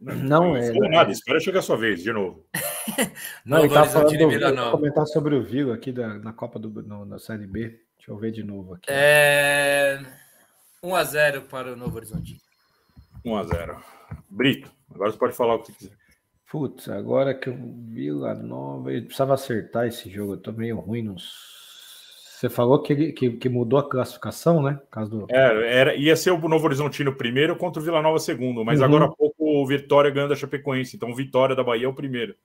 Não, 0.00 0.56
é. 0.56 0.70
Não 0.70 0.88
nada, 0.88 1.10
espera 1.10 1.40
chegar 1.40 1.58
a 1.58 1.62
sua 1.62 1.76
vez, 1.76 2.02
de 2.02 2.12
novo. 2.12 2.46
não, 3.44 3.58
ele 3.58 3.74
tá 3.74 3.84
falando 3.84 4.16
do, 4.16 4.28
Vila 4.28 4.52
Nova. 4.52 4.70
comentar 4.70 5.06
sobre 5.06 5.34
o 5.34 5.42
Vila 5.42 5.74
aqui 5.74 5.90
da, 5.90 6.18
na 6.18 6.32
Copa 6.32 6.58
do 6.58 6.82
no, 6.82 7.04
na 7.04 7.18
Série 7.18 7.46
B. 7.46 7.80
Deixa 7.96 8.12
eu 8.12 8.16
ver 8.16 8.30
de 8.30 8.44
novo 8.44 8.74
aqui. 8.74 8.86
É... 8.88 10.00
1 10.82 10.94
a 10.94 11.04
0 11.04 11.42
para 11.42 11.72
o 11.72 11.76
Novo 11.76 11.96
Horizontino. 11.96 12.43
1 13.24 13.36
a 13.36 13.42
0 13.44 13.76
Brito, 14.28 14.70
agora 14.94 15.10
você 15.10 15.18
pode 15.18 15.34
falar 15.34 15.54
o 15.54 15.58
que 15.60 15.66
você 15.66 15.72
quiser. 15.72 15.96
Putz, 16.50 16.88
agora 16.88 17.34
que 17.34 17.48
eu 17.48 17.56
vi 17.56 18.04
Vila 18.04 18.34
Nova, 18.34 18.92
ele 18.92 19.06
precisava 19.06 19.34
acertar 19.34 19.86
esse 19.86 20.08
jogo. 20.08 20.34
Eu 20.34 20.36
tô 20.36 20.52
meio 20.52 20.78
ruim 20.78 21.02
nos 21.02 21.32
Você 22.38 22.48
falou 22.48 22.80
que, 22.80 23.12
que, 23.12 23.30
que, 23.30 23.48
mudou 23.48 23.78
a 23.78 23.88
classificação, 23.88 24.62
né? 24.62 24.80
Caso 24.90 25.10
do... 25.10 25.26
é, 25.30 25.80
era, 25.80 25.96
ia 25.96 26.14
ser 26.14 26.30
o 26.30 26.48
Novo 26.48 26.64
Horizontino 26.66 27.16
primeiro 27.16 27.56
contra 27.56 27.80
o 27.80 27.84
Vila 27.84 28.00
Nova 28.00 28.18
segundo, 28.20 28.64
mas 28.64 28.78
uhum. 28.78 28.84
agora 28.86 29.04
há 29.06 29.08
pouco 29.08 29.34
o 29.38 29.66
Vitória 29.66 30.10
ganhando 30.10 30.32
a 30.32 30.36
Chapecoense. 30.36 30.94
Então, 30.94 31.14
Vitória 31.14 31.56
da 31.56 31.64
Bahia 31.64 31.86
é 31.86 31.88
o 31.88 31.94
primeiro. 31.94 32.36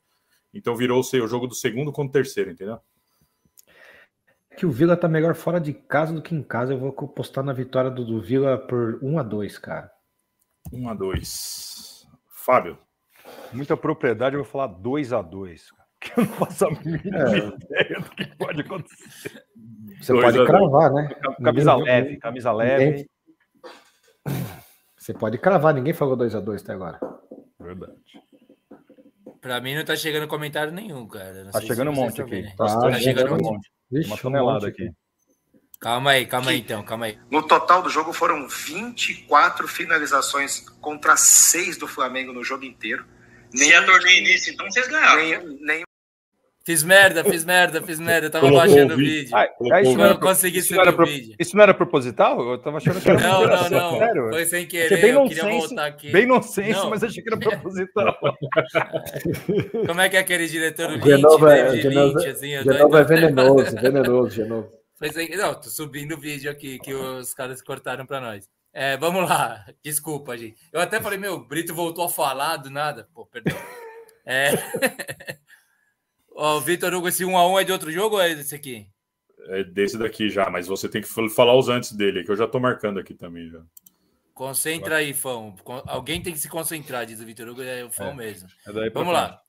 Então 0.53 0.75
virou 0.75 1.01
o 1.01 1.27
jogo 1.27 1.45
do 1.45 1.53
segundo 1.53 1.91
contra 1.91 2.09
o 2.09 2.14
terceiro, 2.14 2.49
entendeu? 2.49 2.80
Que 4.58 4.66
o 4.66 4.72
Vila 4.72 4.98
tá 4.98 5.08
melhor 5.08 5.35
fora 5.35 5.59
de 5.59 5.74
casa 5.74 6.14
do 6.14 6.22
que 6.22 6.33
em 6.33 6.41
casa. 6.41 6.74
Eu 6.74 6.80
vou 6.80 6.91
postar 6.91 7.43
na 7.43 7.53
vitória 7.53 7.91
do, 7.91 8.03
do 8.03 8.19
Vila 8.19 8.58
por 8.58 8.98
1 9.03 9.19
a 9.19 9.24
2 9.24 9.58
cara. 9.59 9.91
1 10.71 10.89
a 10.89 10.93
2 10.93 12.07
Fábio. 12.29 12.77
Muita 13.53 13.77
propriedade, 13.77 14.35
eu 14.35 14.43
vou 14.43 14.51
falar 14.51 14.67
2 14.67 15.13
a 15.13 15.21
2 15.21 15.69
que 15.99 16.11
eu 16.17 16.23
não 16.23 16.33
faço 16.33 16.65
a 16.65 16.71
mínima 16.71 17.17
é. 17.17 17.38
ideia 17.38 17.99
do 17.99 18.09
que 18.11 18.25
pode 18.38 18.61
acontecer. 18.61 19.43
Você 20.01 20.13
pode 20.13 20.45
cravar, 20.45 20.93
né? 20.93 21.09
Camisa 21.43 21.75
ninguém, 21.75 21.85
leve, 21.85 22.17
camisa 22.17 22.51
leve. 22.51 22.85
Ninguém... 22.85 23.09
Você 24.97 25.13
pode 25.13 25.38
cravar, 25.38 25.73
ninguém 25.73 25.93
falou 25.93 26.15
2 26.15 26.35
a 26.35 26.39
2 26.39 26.63
até 26.63 26.73
agora. 26.73 26.99
Verdade. 27.59 27.93
Pra 29.41 29.61
mim 29.61 29.75
não 29.75 29.85
tá 29.85 29.95
chegando 29.95 30.27
comentário 30.27 30.71
nenhum, 30.71 31.07
cara. 31.07 31.45
Não 31.45 31.51
tá 31.51 31.61
chegando 31.61 31.91
um 31.91 31.95
monte 31.95 32.21
aqui. 32.21 32.43
Tá, 32.55 32.79
tá, 32.79 32.93
chegando 32.93 33.33
um 33.33 33.38
monte. 33.38 33.71
Vixe, 33.91 34.09
Uma 34.09 34.17
tonelada 34.17 34.65
um 34.65 34.69
aqui. 34.69 34.91
Calma 35.80 36.11
aí, 36.11 36.25
calma 36.25 36.51
aí 36.51 36.59
então, 36.59 36.83
calma 36.83 37.06
aí. 37.06 37.17
No 37.32 37.41
total 37.41 37.82
do 37.82 37.90
jogo 37.90 38.11
foram 38.11 38.48
24 38.48 39.67
finalizações 39.67 40.59
contra 40.82 41.16
6 41.16 41.77
do 41.77 41.88
Flamengo 41.88 42.33
no 42.33 42.43
jogo 42.43 42.66
inteiro. 42.66 43.06
Nem, 43.53 43.69
Se 43.69 43.74
é 43.74 43.82
torneio 43.82 44.19
início, 44.19 44.53
então 44.53 44.69
vocês 44.69 44.88
ganharam. 44.88 45.22
Nem, 45.22 45.58
nem 45.61 45.83
Fiz 46.66 46.83
merda, 46.83 47.24
fiz 47.24 47.43
merda, 47.45 47.82
fiz 47.82 47.99
merda. 47.99 48.27
Eu 48.27 48.30
tava 48.30 48.45
Colocou 48.45 48.67
baixando 48.67 48.93
o 48.93 48.98
vídeo. 48.98 49.35
Ah, 49.35 49.82
isso 49.82 49.98
não, 49.98 50.09
não 50.09 50.17
consegui 50.17 50.61
subir 50.61 50.88
o 50.88 50.93
pro... 50.93 51.06
vídeo. 51.08 51.33
Isso 51.40 51.56
não 51.56 51.64
era 51.64 51.74
proposital? 51.74 52.40
Eu 52.41 52.59
tava 52.59 52.77
achando 52.77 53.01
que 53.01 53.09
era 53.09 53.19
Não, 53.19 53.48
não, 53.48 53.69
não. 53.69 53.98
Sério? 53.98 54.30
Foi 54.30 54.45
sem 54.45 54.67
querer. 54.67 55.01
Bem 55.01 55.11
eu 55.11 55.27
queria 55.27 55.45
voltar 55.45 55.85
aqui. 55.88 56.11
Bem 56.11 56.27
nonsense, 56.27 56.74
não. 56.74 56.91
mas 56.91 57.03
achei 57.03 57.24
que 57.24 57.33
era 57.33 57.40
proposital. 57.40 58.16
Como 59.88 59.99
é 59.99 60.09
que 60.09 60.17
é 60.17 60.19
aquele 60.19 60.48
diretor 60.48 60.95
do 60.95 61.03
Genova, 61.03 61.58
é, 61.58 61.75
Genova, 61.77 62.19
assim, 62.19 62.49
Genova 62.49 62.99
é 62.99 63.03
venenoso, 63.03 63.75
venenoso, 63.82 64.35
Genova. 64.35 64.78
Sem... 65.13 65.29
Não, 65.29 65.55
tô 65.55 65.69
subindo 65.69 66.15
o 66.15 66.19
vídeo 66.19 66.51
aqui 66.51 66.77
que 66.79 66.93
os 66.93 67.33
caras 67.33 67.61
cortaram 67.61 68.05
pra 68.05 68.19
nós. 68.19 68.49
É, 68.73 68.97
vamos 68.97 69.27
lá. 69.27 69.65
Desculpa, 69.83 70.37
gente. 70.37 70.61
Eu 70.71 70.81
até 70.81 71.01
falei, 71.01 71.17
meu, 71.17 71.35
o 71.35 71.45
Brito 71.45 71.73
voltou 71.73 72.05
a 72.05 72.09
falar 72.09 72.57
do 72.57 72.69
nada. 72.69 73.07
Pô, 73.13 73.25
perdão. 73.25 73.57
É. 74.25 74.51
o 76.29 76.59
Vitor 76.61 76.93
Hugo, 76.93 77.07
esse 77.07 77.23
1x1 77.23 77.61
é 77.61 77.63
de 77.63 77.71
outro 77.71 77.91
jogo 77.91 78.15
ou 78.15 78.21
é 78.21 78.35
desse 78.35 78.53
aqui? 78.53 78.87
É 79.47 79.63
desse 79.63 79.97
daqui 79.97 80.29
já, 80.29 80.49
mas 80.49 80.67
você 80.67 80.87
tem 80.87 81.01
que 81.01 81.07
falar 81.07 81.57
os 81.57 81.69
antes 81.69 81.93
dele, 81.93 82.23
que 82.23 82.31
eu 82.31 82.35
já 82.35 82.47
tô 82.47 82.59
marcando 82.59 82.99
aqui 82.99 83.13
também 83.13 83.49
já. 83.49 83.61
Concentra 84.33 84.97
aí, 84.97 85.13
Fão. 85.13 85.55
Alguém 85.87 86.21
tem 86.21 86.31
que 86.31 86.39
se 86.39 86.47
concentrar, 86.47 87.05
diz 87.05 87.19
o 87.19 87.25
Vitor 87.25 87.47
Hugo, 87.47 87.61
é 87.61 87.83
o 87.83 87.91
Fão 87.91 88.09
é, 88.09 88.15
mesmo. 88.15 88.47
É 88.67 88.89
Vamos 88.91 89.13
lá. 89.13 89.41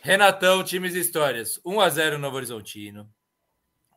Renatão, 0.00 0.62
times 0.62 0.94
e 0.94 1.00
histórias. 1.00 1.60
1x0 1.66 2.16
Novo 2.16 2.36
Horizontino. 2.36 3.10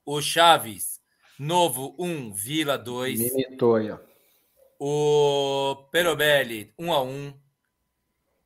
O 0.08 0.22
Chaves, 0.22 1.02
Novo 1.38 1.94
1, 2.00 2.32
Vila 2.32 2.78
2. 2.78 3.20
Minitoia. 3.20 4.00
O 4.80 5.76
Perobelli, 5.92 6.74
1x1. 6.80 7.34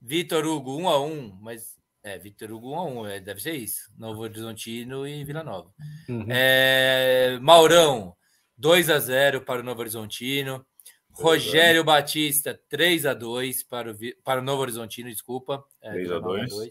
Vitor 0.02 0.44
Hugo, 0.44 0.80
1x1, 0.80 1.38
mas 1.40 1.78
é, 2.04 2.18
Victor 2.18 2.52
Hugo 2.52 2.72
1x1, 2.72 3.10
é, 3.12 3.20
deve 3.20 3.40
ser 3.44 3.54
isso. 3.54 3.92
Novo 3.96 4.24
Horizontino 4.24 5.08
e 5.08 5.24
Vila 5.24 5.44
Nova. 5.44 5.72
Uhum. 6.10 6.26
É, 6.30 7.38
Maurão, 7.40 8.16
2x0 8.60 9.42
para 9.42 9.62
o 9.62 9.64
Novo 9.64 9.82
Horizontino. 9.82 10.66
Rogério 11.12 11.84
Batista, 11.84 12.60
3x2 12.72 13.68
para 13.70 13.92
o, 13.92 13.96
para 14.24 14.42
o 14.42 14.44
Novo 14.44 14.64
Horizontino, 14.64 15.12
desculpa. 15.12 15.64
É, 15.80 15.94
3x2. 15.94 16.70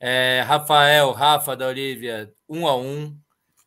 É, 0.00 0.42
Rafael, 0.44 1.12
Rafa 1.12 1.54
da 1.54 1.68
Olívia, 1.68 2.34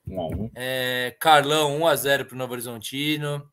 1x1. 0.07 0.35
1x1. 0.35 0.51
É, 0.55 1.15
Carlão, 1.19 1.79
1x0 1.79 2.25
para 2.25 2.35
o 2.35 2.37
Novo 2.37 2.53
Horizontino. 2.53 3.49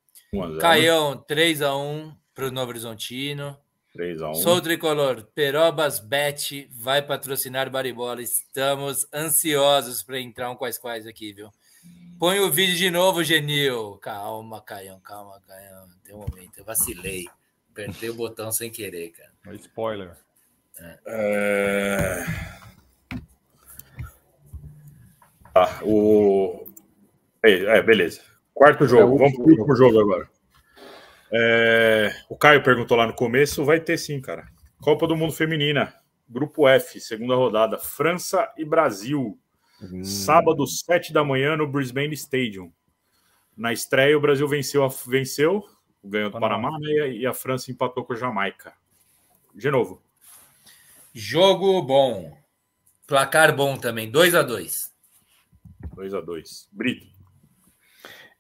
Caião, 0.61 1.25
3x1 1.29 2.17
para 2.35 2.47
o 2.47 2.51
Novo 2.51 2.71
Horizontino. 2.71 3.57
3 3.93 4.23
a 4.23 4.31
1. 4.31 4.35
Sou 4.35 4.61
tricolor. 4.61 5.25
Perobas 5.35 5.99
Bet 5.99 6.69
vai 6.73 7.03
patrocinar 7.03 7.71
Baribola. 7.71 8.23
Estamos 8.23 9.07
ansiosos 9.13 10.03
para 10.03 10.21
entrar 10.21 10.51
um 10.51 10.57
quais 10.57 10.79
quais 10.79 11.07
aqui, 11.07 11.33
viu? 11.33 11.51
Põe 12.19 12.39
o 12.41 12.51
vídeo 12.51 12.77
de 12.77 12.91
novo, 12.91 13.25
Genil. 13.25 13.97
Calma, 13.97 14.61
Caião, 14.61 15.01
calma, 15.01 15.41
Caião. 15.47 15.89
Tem 16.05 16.15
um 16.15 16.19
momento, 16.19 16.59
eu 16.59 16.65
vacilei. 16.65 17.25
Apertei 17.71 18.11
o 18.11 18.15
botão 18.15 18.53
sem 18.53 18.71
querer, 18.71 19.11
cara. 19.11 19.33
É 19.47 19.55
spoiler. 19.55 20.17
É. 20.79 20.99
é... 21.07 22.27
Ah, 25.55 25.81
o. 25.83 26.67
É, 27.43 27.83
beleza. 27.83 28.21
Quarto 28.55 28.87
jogo. 28.87 29.15
É 29.15 29.19
Vamos 29.19 29.35
pro 29.35 29.49
último 29.49 29.77
jogo 29.77 30.01
agora. 30.01 30.29
É, 31.33 32.13
o 32.29 32.37
Caio 32.37 32.63
perguntou 32.63 32.97
lá 32.97 33.07
no 33.07 33.15
começo, 33.15 33.65
vai 33.65 33.81
ter 33.81 33.97
sim, 33.97 34.21
cara. 34.21 34.47
Copa 34.83 35.07
do 35.07 35.17
Mundo 35.17 35.33
Feminina, 35.33 35.95
Grupo 36.29 36.69
F, 36.69 37.01
segunda 37.01 37.35
rodada, 37.35 37.79
França 37.79 38.53
e 38.57 38.65
Brasil. 38.65 39.39
Hum. 39.81 40.05
Sábado, 40.05 40.67
sete 40.67 41.13
da 41.13 41.25
manhã, 41.25 41.57
no 41.57 41.67
Brisbane 41.67 42.15
Stadium. 42.15 42.73
Na 43.57 43.73
estreia, 43.73 44.17
o 44.17 44.21
Brasil 44.21 44.47
venceu, 44.49 44.89
venceu 45.07 45.65
ganhou 46.03 46.31
do 46.31 46.41
Panamá, 46.41 46.71
né, 46.79 47.11
e 47.13 47.27
a 47.27 47.35
França 47.35 47.71
empatou 47.71 48.05
com 48.05 48.15
a 48.15 48.17
Jamaica. 48.17 48.73
De 49.55 49.71
novo. 49.71 50.03
Jogo 51.13 51.83
bom. 51.83 52.37
Placar 53.07 53.55
bom 53.55 53.77
também, 53.77 54.11
2 54.11 54.35
a 54.35 54.43
2 54.43 54.90
2 55.95 56.15
a 56.15 56.21
2 56.21 56.69
Brito. 56.73 57.07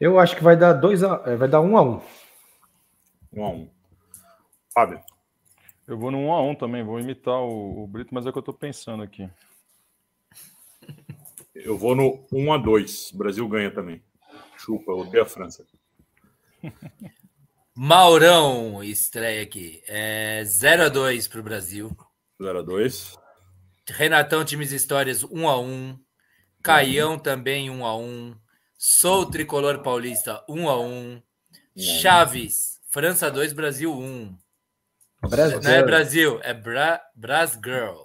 Eu 0.00 0.18
acho 0.18 0.36
que 0.36 0.42
vai 0.42 0.56
dar 0.56 0.72
2 0.72 1.02
a 1.02 1.36
vai 1.36 1.48
dar 1.48 1.60
1 1.60 1.70
um 1.70 1.76
a 1.76 1.82
1 1.82 1.90
um. 1.90 2.00
1 3.32 3.44
a 3.44 3.50
1 3.50 3.70
Fábio. 4.72 5.00
Eu 5.86 5.98
vou 5.98 6.10
no 6.10 6.18
1 6.18 6.32
a 6.32 6.42
1 6.42 6.54
também, 6.54 6.84
vou 6.84 7.00
imitar 7.00 7.40
o, 7.40 7.82
o 7.82 7.86
Brito, 7.86 8.14
mas 8.14 8.24
é 8.24 8.30
o 8.30 8.32
que 8.32 8.38
eu 8.38 8.42
tô 8.42 8.52
pensando 8.52 9.02
aqui. 9.02 9.28
Eu 11.54 11.76
vou 11.76 11.94
no 11.94 12.24
1 12.32 12.52
a 12.52 12.58
2 12.58 13.10
O 13.12 13.18
Brasil 13.18 13.48
ganha 13.48 13.70
também. 13.70 14.02
Chupa, 14.56 14.92
eu 14.92 14.98
odeio 14.98 15.22
a 15.22 15.26
França. 15.26 15.66
Maurão 17.74 18.82
estreia 18.82 19.42
aqui. 19.42 19.82
É 19.86 20.42
0 20.44 20.84
a 20.84 20.88
2 20.88 21.28
para 21.28 21.40
o 21.40 21.42
Brasil. 21.42 21.96
0 22.40 22.58
a 22.58 22.62
2 22.62 23.18
Renatão, 23.88 24.44
times 24.44 24.72
histórias 24.72 25.24
1 25.24 25.48
a 25.48 25.60
1 25.60 25.98
Caião 26.62 27.18
também 27.18 27.70
1 27.70 27.84
a 27.84 27.96
1 27.96 28.34
Sou 28.76 29.26
tricolor 29.26 29.82
paulista 29.82 30.44
1 30.48 30.68
a 30.68 30.80
1 30.80 31.22
Chaves 31.76 32.70
França 32.90 33.30
2, 33.30 33.52
Brasil 33.52 33.92
1. 33.92 34.36
Brasil. 35.28 35.60
Não 35.62 35.70
é 35.70 35.82
Brasil, 35.82 36.40
é 36.42 36.52
Bra 36.52 37.00
Bras 37.14 37.58
Girl. 37.64 38.02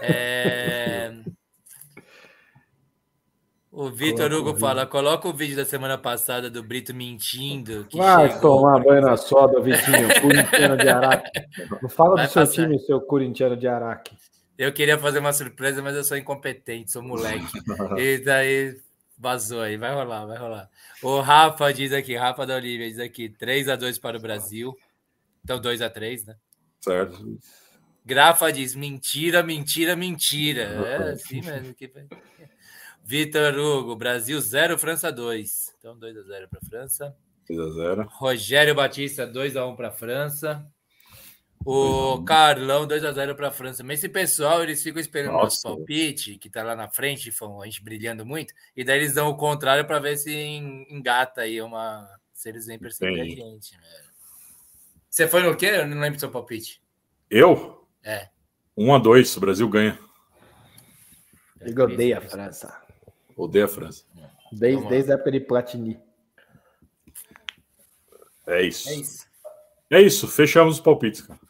É... 0.00 1.12
O 3.72 3.90
Vitor 3.90 4.32
Hugo 4.32 4.56
fala: 4.56 4.86
coloca 4.86 5.28
o 5.28 5.32
vídeo 5.32 5.56
da 5.56 5.64
semana 5.64 5.98
passada 5.98 6.48
do 6.48 6.62
Brito 6.62 6.94
mentindo. 6.94 7.88
Vai 7.92 8.30
chegou... 8.30 8.40
tomar 8.40 8.84
banho 8.84 9.02
na 9.02 9.16
soda, 9.16 9.60
Vitinho, 9.60 10.08
corintiano 10.22 10.76
de 10.76 10.88
Araque. 10.88 11.30
Não 11.82 11.88
fala 11.88 12.14
Vai 12.14 12.26
do 12.26 12.32
seu 12.32 12.42
passar. 12.42 12.54
time, 12.54 12.78
seu 12.78 13.00
corintiano 13.00 13.56
de 13.56 13.66
Araque. 13.66 14.16
Eu 14.58 14.72
queria 14.72 14.98
fazer 14.98 15.20
uma 15.20 15.32
surpresa, 15.32 15.80
mas 15.80 15.94
eu 15.94 16.04
sou 16.04 16.16
incompetente, 16.16 16.90
sou 16.90 17.02
moleque. 17.02 17.46
e 17.96 18.18
daí 18.18 18.76
Vazou 19.20 19.60
aí, 19.62 19.76
vai 19.76 19.92
rolar, 19.92 20.26
vai 20.26 20.38
rolar. 20.38 20.70
O 21.02 21.20
Rafa 21.20 21.72
diz 21.72 21.92
aqui, 21.92 22.14
Rafa 22.14 22.46
da 22.46 22.54
Olivia 22.54 22.88
diz 22.88 23.00
aqui, 23.00 23.28
3 23.28 23.68
a 23.68 23.74
2 23.74 23.98
para 23.98 24.16
o 24.16 24.20
Brasil. 24.20 24.78
Então 25.42 25.60
2 25.60 25.82
a 25.82 25.90
3 25.90 26.26
né? 26.26 26.36
Certo. 26.80 27.38
Grafa 28.04 28.52
diz, 28.52 28.76
mentira, 28.76 29.42
mentira, 29.42 29.96
mentira. 29.96 30.62
É 30.62 31.12
assim 31.12 31.40
mesmo. 31.40 31.74
Que... 31.74 31.90
Vitor 33.02 33.58
Hugo, 33.58 33.96
Brasil 33.96 34.40
0, 34.40 34.78
França 34.78 35.10
2. 35.10 35.74
Então 35.78 35.98
2 35.98 36.16
a 36.16 36.22
0 36.22 36.48
para 36.48 36.60
a 36.62 36.66
França. 36.68 37.16
2 37.48 37.58
a 37.58 37.70
0. 37.70 38.08
Rogério 38.12 38.74
Batista 38.74 39.26
2 39.26 39.56
a 39.56 39.66
1 39.66 39.74
para 39.74 39.88
a 39.88 39.92
França. 39.92 40.64
O 41.70 42.24
Carlão 42.24 42.88
2x0 42.88 43.34
para 43.34 43.48
a 43.48 43.50
França. 43.50 43.84
Mas 43.84 43.98
esse 43.98 44.08
pessoal, 44.08 44.62
eles 44.62 44.82
ficam 44.82 44.98
esperando 44.98 45.34
o 45.34 45.42
nosso 45.42 45.62
palpite, 45.62 46.38
que 46.38 46.48
está 46.48 46.62
lá 46.62 46.74
na 46.74 46.88
frente, 46.88 47.28
a 47.28 47.64
gente 47.66 47.84
brilhando 47.84 48.24
muito, 48.24 48.54
e 48.74 48.82
daí 48.82 49.00
eles 49.00 49.12
dão 49.12 49.28
o 49.28 49.36
contrário 49.36 49.86
para 49.86 49.98
ver 49.98 50.16
se 50.16 50.34
engata 50.34 51.42
aí 51.42 51.60
uma. 51.60 52.08
Se 52.32 52.48
eles 52.48 52.64
vêm 52.64 52.78
perceber 52.78 53.16
Sim. 53.16 53.20
a 53.20 53.24
gente. 53.24 53.76
Né? 53.76 53.82
Você 55.10 55.28
foi 55.28 55.42
no 55.42 55.54
quê? 55.54 55.66
Eu 55.66 55.86
não 55.86 56.00
lembro 56.00 56.16
do 56.16 56.20
seu 56.20 56.30
palpite. 56.30 56.80
Eu? 57.28 57.86
É. 58.02 58.30
1x2, 58.78 59.36
o 59.36 59.40
Brasil 59.40 59.68
ganha. 59.68 59.98
Ele 61.60 61.82
odeia 61.82 62.16
a 62.16 62.22
França. 62.22 62.82
Odeia 63.36 63.66
a 63.66 63.68
França. 63.68 64.06
Desde, 64.50 64.88
desde 64.88 65.12
a 65.12 65.16
época 65.16 65.32
de 65.32 65.40
Platini. 65.40 66.00
É 68.46 68.62
isso. 68.62 68.88
É 68.88 68.94
isso. 68.94 69.26
É 69.90 70.00
isso. 70.00 70.28
Fechamos 70.28 70.76
os 70.76 70.80
palpites, 70.80 71.20
cara. 71.20 71.47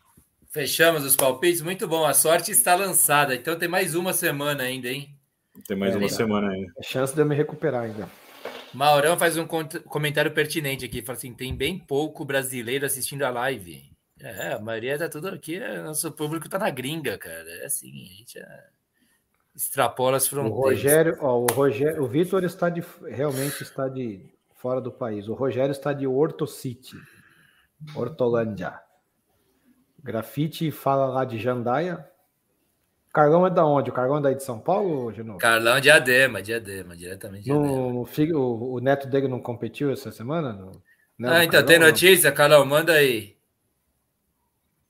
Fechamos 0.59 1.05
os 1.05 1.15
palpites. 1.15 1.63
Muito 1.63 1.87
bom. 1.87 2.05
A 2.05 2.13
sorte 2.13 2.51
está 2.51 2.75
lançada. 2.75 3.33
Então 3.33 3.57
tem 3.57 3.69
mais 3.69 3.95
uma 3.95 4.13
semana 4.13 4.65
ainda, 4.65 4.89
hein? 4.89 5.09
Tem 5.69 5.77
mais 5.77 5.95
é, 5.95 5.99
uma 5.99 6.09
semana 6.09 6.51
ainda. 6.51 6.73
A 6.77 6.83
chance 6.83 7.15
de 7.15 7.21
eu 7.21 7.27
me 7.27 7.37
recuperar 7.37 7.85
ainda. 7.85 8.09
Maurão 8.75 9.17
faz 9.17 9.37
um 9.37 9.47
comentário 9.47 10.33
pertinente 10.33 10.85
aqui. 10.85 11.01
Fala 11.01 11.17
assim: 11.17 11.33
tem 11.33 11.55
bem 11.55 11.79
pouco 11.79 12.25
brasileiro 12.25 12.85
assistindo 12.85 13.23
a 13.23 13.31
live. 13.31 13.89
É, 14.21 14.55
a 14.55 14.59
maioria 14.59 14.99
tá 14.99 15.09
tudo 15.09 15.29
aqui. 15.29 15.55
É, 15.55 15.81
nosso 15.81 16.11
público 16.11 16.49
tá 16.49 16.59
na 16.59 16.71
gringa, 16.71 17.17
cara. 17.17 17.49
É 17.63 17.67
assim, 17.67 17.93
a 17.93 18.17
gente 18.17 18.39
é... 18.41 18.65
extrapola 19.55 20.17
as 20.17 20.27
fronteiras. 20.27 20.59
O 20.59 20.61
Rogério, 20.61 21.19
ó, 21.21 21.39
o 21.39 21.47
Rogério, 21.47 22.03
o 22.03 22.09
Vitor 22.09 22.43
está 22.43 22.69
de 22.69 22.83
realmente 23.07 23.63
está 23.63 23.89
de 23.89 24.29
fora 24.57 24.81
do 24.81 24.91
país. 24.91 25.29
O 25.29 25.35
Rogério 25.35 25.71
está 25.71 25.93
de 25.93 26.05
Horto 26.05 26.49
City, 26.49 26.97
Hortolândia. 27.95 28.88
Grafite 30.09 30.71
fala 30.71 31.05
lá 31.05 31.23
de 31.23 31.39
Jandaia. 31.39 32.03
Carlão 33.13 33.47
é 33.47 33.51
da 33.51 33.67
onde? 33.67 33.91
O 33.91 33.93
Carlão 33.93 34.17
é 34.17 34.23
daí 34.23 34.35
de 34.35 34.43
São 34.43 34.59
Paulo, 34.59 35.13
Genovo? 35.13 35.39
Carlão 35.39 35.77
é 35.77 35.81
de 35.83 35.91
Adema, 35.91 36.43
Diadema, 36.43 36.97
diretamente 36.97 37.45
de 37.45 37.53
no, 37.53 38.07
o, 38.07 38.73
o, 38.73 38.81
neto 38.81 39.07
dele 39.07 39.29
não 39.29 39.39
competiu 39.39 39.93
essa 39.93 40.11
semana? 40.11 40.55
No, 40.55 41.29
ah, 41.29 41.45
então 41.45 41.61
Carlão, 41.61 41.67
tem 41.67 41.79
notícia, 41.79 42.33
Carlão, 42.33 42.65
manda 42.65 42.95
aí. 42.95 43.37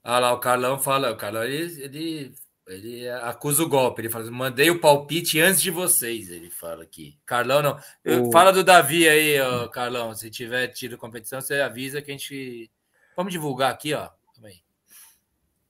Ah 0.04 0.20
lá, 0.20 0.32
o 0.32 0.38
Carlão 0.38 0.78
fala, 0.78 1.10
o 1.10 1.16
Carlão 1.16 1.42
ele, 1.42 1.82
ele, 1.82 2.34
ele 2.68 3.08
acusa 3.08 3.64
o 3.64 3.68
golpe, 3.68 4.02
ele 4.02 4.10
fala, 4.10 4.30
mandei 4.30 4.70
o 4.70 4.80
palpite 4.80 5.40
antes 5.40 5.60
de 5.60 5.72
vocês, 5.72 6.30
ele 6.30 6.48
fala 6.48 6.84
aqui. 6.84 7.18
Carlão 7.26 7.60
não. 7.60 7.76
O... 8.06 8.30
Fala 8.30 8.52
do 8.52 8.62
Davi 8.62 9.08
aí, 9.08 9.40
ó, 9.40 9.66
Carlão, 9.66 10.14
se 10.14 10.30
tiver 10.30 10.68
tido 10.68 10.96
competição, 10.96 11.40
você 11.40 11.60
avisa 11.60 12.00
que 12.00 12.12
a 12.12 12.14
gente. 12.14 12.70
Vamos 13.16 13.32
divulgar 13.32 13.72
aqui, 13.72 13.94
ó. 13.94 14.10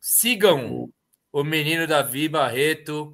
Sigam 0.01 0.93
o 1.33 1.45
menino 1.45 1.87
Davi 1.87 2.29
Barreto 2.29 3.13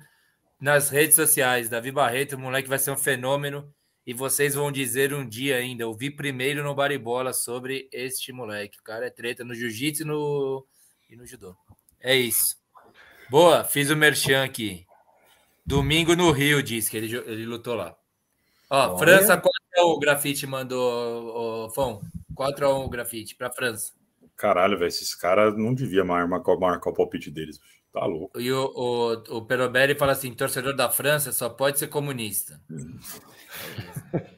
nas 0.61 0.89
redes 0.89 1.17
sociais. 1.17 1.69
Davi 1.69 1.91
Barreto, 1.91 2.37
o 2.37 2.39
moleque 2.39 2.69
vai 2.69 2.79
ser 2.79 2.91
um 2.91 2.97
fenômeno. 2.97 3.73
E 4.07 4.13
vocês 4.13 4.55
vão 4.55 4.71
dizer 4.71 5.15
um 5.15 5.27
dia 5.27 5.57
ainda. 5.57 5.85
Eu 5.85 5.95
vi 5.95 6.11
primeiro 6.11 6.63
no 6.63 6.75
Baribola 6.75 7.33
sobre 7.33 7.89
este 7.91 8.33
moleque. 8.33 8.79
O 8.79 8.83
cara 8.83 9.07
é 9.07 9.11
treta 9.11 9.43
no 9.45 9.55
jiu-jitsu 9.55 10.03
e 10.03 10.07
no, 10.07 10.67
e 11.09 11.17
no 11.17 11.27
judô. 11.27 11.57
É 12.01 12.15
isso. 12.15 12.57
Boa, 13.31 13.65
fiz 13.65 13.89
o 13.91 13.97
merchan 13.97 14.45
aqui. 14.45 14.87
Domingo 15.65 16.15
no 16.15 16.31
Rio, 16.31 16.63
diz 16.63 16.91
que 16.91 16.99
ele, 16.99 17.17
ele 17.17 17.47
lutou 17.47 17.75
lá. 17.75 17.97
Ó, 18.69 18.89
Olha. 18.89 18.99
França 18.99 19.41
4x1 19.41 19.49
o 19.85 19.99
grafite 19.99 20.47
mandou, 20.47 21.67
o 21.67 21.71
Fão. 21.71 22.03
4x1 22.35 22.85
o 22.85 22.89
grafite 22.91 23.35
para 23.35 23.51
França. 23.51 23.93
Caralho, 24.37 24.79
velho, 24.79 24.89
esses 24.89 25.15
caras 25.15 25.57
não 25.57 25.75
deviam 25.75 26.05
marcar, 26.05 26.57
marcar 26.57 26.91
o 26.91 26.95
palpite 26.95 27.31
deles. 27.31 27.61
Tá 27.93 28.05
louco. 28.05 28.41
E 28.41 28.53
o, 28.53 28.73
o, 28.75 29.37
o 29.37 29.47
Perobelli 29.47 29.95
fala 29.95 30.13
assim: 30.13 30.35
torcedor 30.35 30.75
da 30.75 30.91
França 30.91 31.31
só 31.31 31.49
pode 31.49 31.79
ser 31.79 31.87
comunista. 31.87 32.61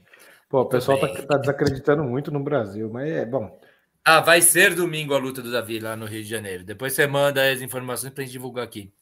Pô, 0.49 0.61
o 0.61 0.67
pessoal 0.67 1.01
tá, 1.01 1.09
tá, 1.09 1.39
desacreditando 1.39 2.05
muito 2.05 2.31
no 2.31 2.39
Brasil, 2.39 2.89
mas 2.89 3.09
é 3.11 3.25
bom. 3.25 3.59
Ah, 4.05 4.21
vai 4.21 4.41
ser 4.41 4.75
domingo 4.75 5.15
a 5.15 5.19
luta 5.19 5.43
do 5.43 5.51
Davi 5.51 5.81
lá 5.81 5.97
no 5.97 6.07
Rio 6.07 6.23
de 6.23 6.29
Janeiro. 6.29 6.63
Depois 6.63 6.93
você 6.93 7.07
manda 7.07 7.51
as 7.51 7.61
informações 7.61 8.13
pra 8.13 8.23
gente 8.23 8.33
divulgar 8.33 8.65
aqui. 8.65 8.93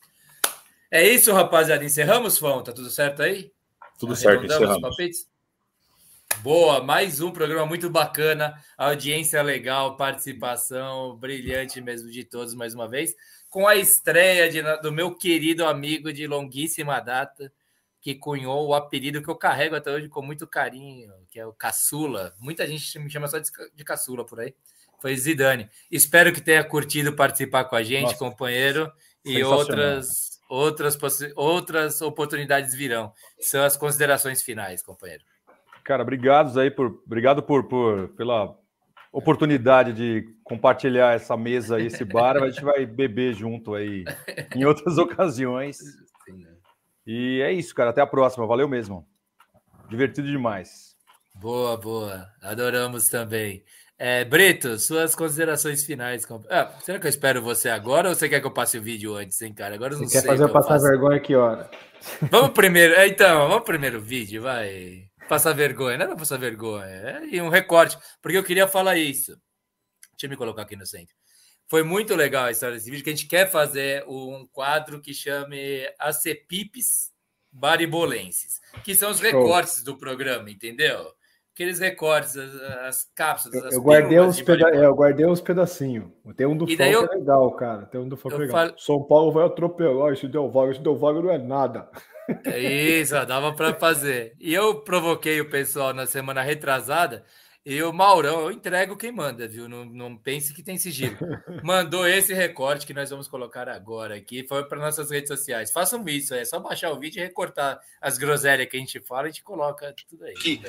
É 0.90 1.06
isso, 1.06 1.32
rapaziada. 1.32 1.84
Encerramos, 1.84 2.38
Fão? 2.38 2.62
Tá 2.62 2.72
tudo 2.72 2.88
certo 2.88 3.22
aí? 3.22 3.52
Tudo 3.98 4.16
certo, 4.16 4.46
encerramos. 4.46 4.80
Palpites? 4.80 5.28
Boa, 6.42 6.82
mais 6.82 7.20
um 7.20 7.30
programa 7.30 7.64
muito 7.66 7.88
bacana, 7.88 8.62
audiência 8.76 9.42
legal, 9.42 9.96
participação 9.96 11.16
brilhante 11.16 11.80
mesmo 11.80 12.10
de 12.10 12.24
todos 12.24 12.54
mais 12.54 12.74
uma 12.74 12.88
vez, 12.88 13.14
com 13.48 13.66
a 13.66 13.76
estreia 13.76 14.50
de, 14.50 14.62
do 14.82 14.92
meu 14.92 15.14
querido 15.14 15.64
amigo 15.64 16.12
de 16.12 16.26
longuíssima 16.26 17.00
data, 17.00 17.52
que 18.00 18.14
cunhou 18.14 18.68
o 18.68 18.74
apelido 18.74 19.22
que 19.22 19.30
eu 19.30 19.36
carrego 19.36 19.76
até 19.76 19.90
hoje 19.90 20.08
com 20.08 20.20
muito 20.20 20.46
carinho, 20.46 21.12
que 21.30 21.40
é 21.40 21.46
o 21.46 21.52
Caçula. 21.52 22.34
Muita 22.38 22.66
gente 22.66 22.98
me 22.98 23.08
chama 23.08 23.26
só 23.26 23.38
de, 23.38 23.50
de 23.74 23.84
Caçula 23.84 24.24
por 24.26 24.40
aí. 24.40 24.54
Foi 25.00 25.16
Zidane. 25.16 25.70
Espero 25.90 26.32
que 26.32 26.40
tenha 26.40 26.62
curtido 26.62 27.14
participar 27.14 27.64
com 27.64 27.76
a 27.76 27.82
gente, 27.82 28.04
Nossa, 28.04 28.18
companheiro, 28.18 28.92
e 29.24 29.42
outras 29.42 30.34
outras 30.48 30.98
outras 31.34 32.02
oportunidades 32.02 32.74
virão. 32.74 33.12
São 33.40 33.64
as 33.64 33.76
considerações 33.76 34.42
finais, 34.42 34.82
companheiro. 34.82 35.24
Cara, 35.84 36.02
obrigado 36.02 36.58
aí 36.58 36.70
por, 36.70 37.02
obrigado 37.04 37.42
por, 37.42 37.64
por 37.68 38.08
pela 38.16 38.56
oportunidade 39.12 39.92
de 39.92 40.26
compartilhar 40.42 41.14
essa 41.14 41.36
mesa 41.36 41.78
e 41.78 41.86
esse 41.86 42.04
bar. 42.04 42.36
A 42.36 42.50
gente 42.50 42.64
vai 42.64 42.84
beber 42.84 43.34
junto 43.34 43.74
aí 43.74 44.04
em 44.56 44.64
outras 44.64 44.98
ocasiões. 44.98 45.78
E 47.06 47.40
é 47.42 47.52
isso, 47.52 47.74
cara. 47.74 47.90
Até 47.90 48.00
a 48.00 48.06
próxima. 48.06 48.46
Valeu 48.46 48.68
mesmo. 48.68 49.06
Divertido 49.88 50.28
demais. 50.28 50.96
Boa, 51.34 51.76
boa. 51.76 52.26
Adoramos 52.42 53.08
também. 53.08 53.62
É, 53.96 54.24
Brito, 54.24 54.78
suas 54.78 55.14
considerações 55.14 55.84
finais. 55.84 56.26
Ah, 56.50 56.72
será 56.80 56.98
que 56.98 57.06
eu 57.06 57.10
espero 57.10 57.40
você 57.40 57.68
agora 57.68 58.08
ou 58.08 58.14
você 58.14 58.28
quer 58.28 58.40
que 58.40 58.46
eu 58.46 58.50
passe 58.50 58.76
o 58.76 58.82
vídeo 58.82 59.14
antes, 59.14 59.40
hein, 59.40 59.54
cara? 59.54 59.74
Agora 59.74 59.94
eu 59.94 59.98
não 59.98 60.06
você 60.06 60.18
sei. 60.18 60.22
Quer 60.22 60.26
fazer 60.26 60.44
eu 60.44 60.48
passar 60.48 60.70
faço. 60.70 60.84
vergonha 60.86 61.20
que 61.20 61.36
hora? 61.36 61.70
Vamos 62.30 62.50
primeiro. 62.50 62.94
É, 62.94 63.06
então, 63.06 63.48
vamos 63.48 63.64
primeiro 63.64 64.00
vídeo, 64.00 64.42
vai. 64.42 65.04
Passar 65.28 65.52
vergonha, 65.52 65.96
não 65.96 66.12
é 66.12 66.16
passar 66.16 66.38
vergonha, 66.38 66.84
é 66.86 67.26
e 67.32 67.40
um 67.40 67.48
recorte, 67.48 67.96
porque 68.20 68.36
eu 68.36 68.44
queria 68.44 68.68
falar 68.68 68.96
isso. 68.96 69.32
Deixa 70.12 70.26
eu 70.26 70.30
me 70.30 70.36
colocar 70.36 70.62
aqui 70.62 70.76
no 70.76 70.86
centro. 70.86 71.14
Foi 71.66 71.82
muito 71.82 72.14
legal 72.14 72.44
a 72.44 72.50
história 72.50 72.74
desse 72.74 72.90
vídeo, 72.90 73.02
que 73.02 73.10
a 73.10 73.14
gente 73.14 73.26
quer 73.26 73.50
fazer 73.50 74.04
um 74.06 74.46
quadro 74.52 75.00
que 75.00 75.14
chame 75.14 75.88
Acepipes 75.98 77.10
Baribolenses, 77.50 78.60
que 78.82 78.94
são 78.94 79.10
os 79.10 79.20
recortes 79.20 79.82
do 79.82 79.96
programa, 79.96 80.50
entendeu? 80.50 81.06
Aqueles 81.54 81.78
recortes, 81.78 82.36
as, 82.36 82.54
as 82.54 83.10
cápsulas. 83.14 83.64
As 83.64 83.74
eu, 83.74 83.80
guardei 83.80 84.20
uns 84.20 84.42
peda 84.42 84.70
é, 84.70 84.84
eu 84.84 84.94
guardei 84.94 85.24
uns 85.24 85.40
pedacinhos. 85.40 86.10
Tem 86.36 86.46
um 86.46 86.56
do 86.56 86.66
Foco 86.66 86.82
eu... 86.82 87.04
é 87.04 87.14
legal, 87.14 87.50
cara. 87.52 87.86
Tem 87.86 88.00
um 88.00 88.08
do 88.08 88.16
Foco 88.16 88.36
legal. 88.36 88.56
Falo... 88.56 88.74
São 88.76 89.02
Paulo 89.04 89.30
vai 89.30 89.46
atropelar, 89.46 90.12
isso 90.12 90.28
deu 90.28 90.50
vaga, 90.50 90.72
isso 90.72 90.82
deu 90.82 90.96
vaga 90.96 91.22
não 91.22 91.30
é 91.30 91.38
nada. 91.38 91.88
É 92.44 92.58
isso, 92.58 93.14
dava 93.26 93.52
para 93.52 93.74
fazer. 93.74 94.34
E 94.38 94.52
eu 94.52 94.80
provoquei 94.80 95.40
o 95.40 95.50
pessoal 95.50 95.92
na 95.92 96.06
semana 96.06 96.42
retrasada. 96.42 97.24
E 97.66 97.82
o 97.82 97.94
Maurão, 97.94 98.42
eu 98.42 98.52
entrego 98.52 98.94
quem 98.94 99.10
manda, 99.10 99.48
viu? 99.48 99.66
Não, 99.66 99.86
não 99.86 100.16
pense 100.18 100.52
que 100.52 100.62
tem 100.62 100.76
sigilo. 100.76 101.16
Mandou 101.64 102.06
esse 102.06 102.34
recorte 102.34 102.86
que 102.86 102.92
nós 102.92 103.08
vamos 103.08 103.26
colocar 103.26 103.70
agora 103.70 104.14
aqui. 104.16 104.46
Foi 104.46 104.64
para 104.68 104.78
nossas 104.78 105.10
redes 105.10 105.28
sociais. 105.28 105.72
Façam 105.72 106.04
isso, 106.06 106.34
é 106.34 106.44
só 106.44 106.60
baixar 106.60 106.90
o 106.90 107.00
vídeo 107.00 107.20
e 107.20 107.24
recortar 107.24 107.80
as 108.02 108.18
groselhas 108.18 108.68
que 108.68 108.76
a 108.76 108.80
gente 108.80 109.00
fala, 109.00 109.22
a 109.22 109.26
gente 109.28 109.42
coloca 109.42 109.94
tudo 110.10 110.24
aí. 110.24 110.34
Que, 110.34 110.60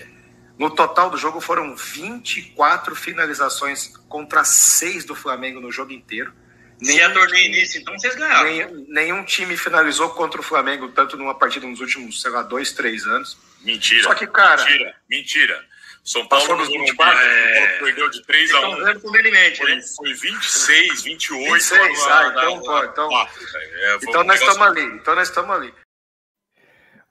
no 0.58 0.74
total 0.74 1.10
do 1.10 1.18
jogo 1.18 1.42
foram 1.42 1.76
24 1.76 2.96
finalizações 2.96 3.88
contra 4.08 4.46
6 4.46 5.04
do 5.04 5.14
Flamengo 5.14 5.60
no 5.60 5.72
jogo 5.72 5.92
inteiro. 5.92 6.34
Se 6.82 7.00
é 7.00 7.10
torneio 7.10 7.46
início, 7.46 7.82
então 7.82 7.98
vocês 7.98 8.16
ganharam. 8.16 8.44
Nenhum, 8.44 8.86
nenhum, 8.90 9.24
time 9.24 9.56
finalizou 9.56 10.10
contra 10.10 10.40
o 10.40 10.44
Flamengo, 10.44 10.90
tanto 10.90 11.16
numa 11.16 11.34
partida 11.34 11.66
nos 11.66 11.80
últimos, 11.80 12.22
sei 12.22 12.32
lá, 12.32 12.42
dois, 12.42 12.74
três 12.74 13.06
anos. 13.06 13.38
Mentira. 13.62 14.04
Só 14.04 14.14
que, 14.14 14.28
cara. 14.28 14.64
Mentira, 14.64 14.96
mentira. 15.10 15.66
São 16.06 16.24
Paulo 16.28 16.58
nos 16.58 16.68
24, 16.68 17.20
é... 17.20 17.80
perdeu 17.80 18.08
de 18.12 18.24
3 18.28 18.54
a 18.54 18.70
1. 18.70 18.78
Estão 18.78 19.02
conveniente, 19.02 19.58
foi, 19.58 19.76
né? 19.76 19.82
Foi 19.98 20.14
26, 20.14 21.02
28. 21.02 21.54
26, 21.54 22.06
ah, 22.06 22.28
então, 22.30 22.62
pô, 22.62 22.84
então, 22.84 23.10
é, 23.12 23.98
então 24.04 24.24
nós 24.24 24.40
estamos 24.40 24.62
ali. 24.62 24.84
Então 24.84 25.16
nós 25.16 25.28
estamos 25.28 25.50
ali. 25.50 25.74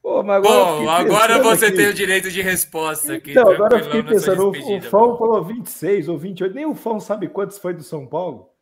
Pô, 0.01 0.21
agora 0.21 0.41
Bom, 0.41 0.89
agora 0.89 1.43
você 1.43 1.67
aqui. 1.67 1.77
tem 1.77 1.89
o 1.89 1.95
direito 1.95 2.31
de 2.31 2.41
resposta 2.41 3.15
aqui. 3.15 3.33
Então, 3.33 3.51
agora 3.51 3.79
eu 3.79 3.85
fiquei 3.85 4.03
pensando, 4.05 4.45
o, 4.45 4.77
o 4.77 4.83
Fão 4.83 5.19
falou 5.19 5.43
26 5.43 6.09
ou 6.09 6.17
28, 6.17 6.55
nem 6.55 6.67
o 6.67 6.75
Fão 6.77 7.01
sabe 7.01 7.27
quantos 7.27 7.59
foi 7.59 7.75
do 7.75 7.83
São 7.83 8.07
Paulo. 8.07 8.54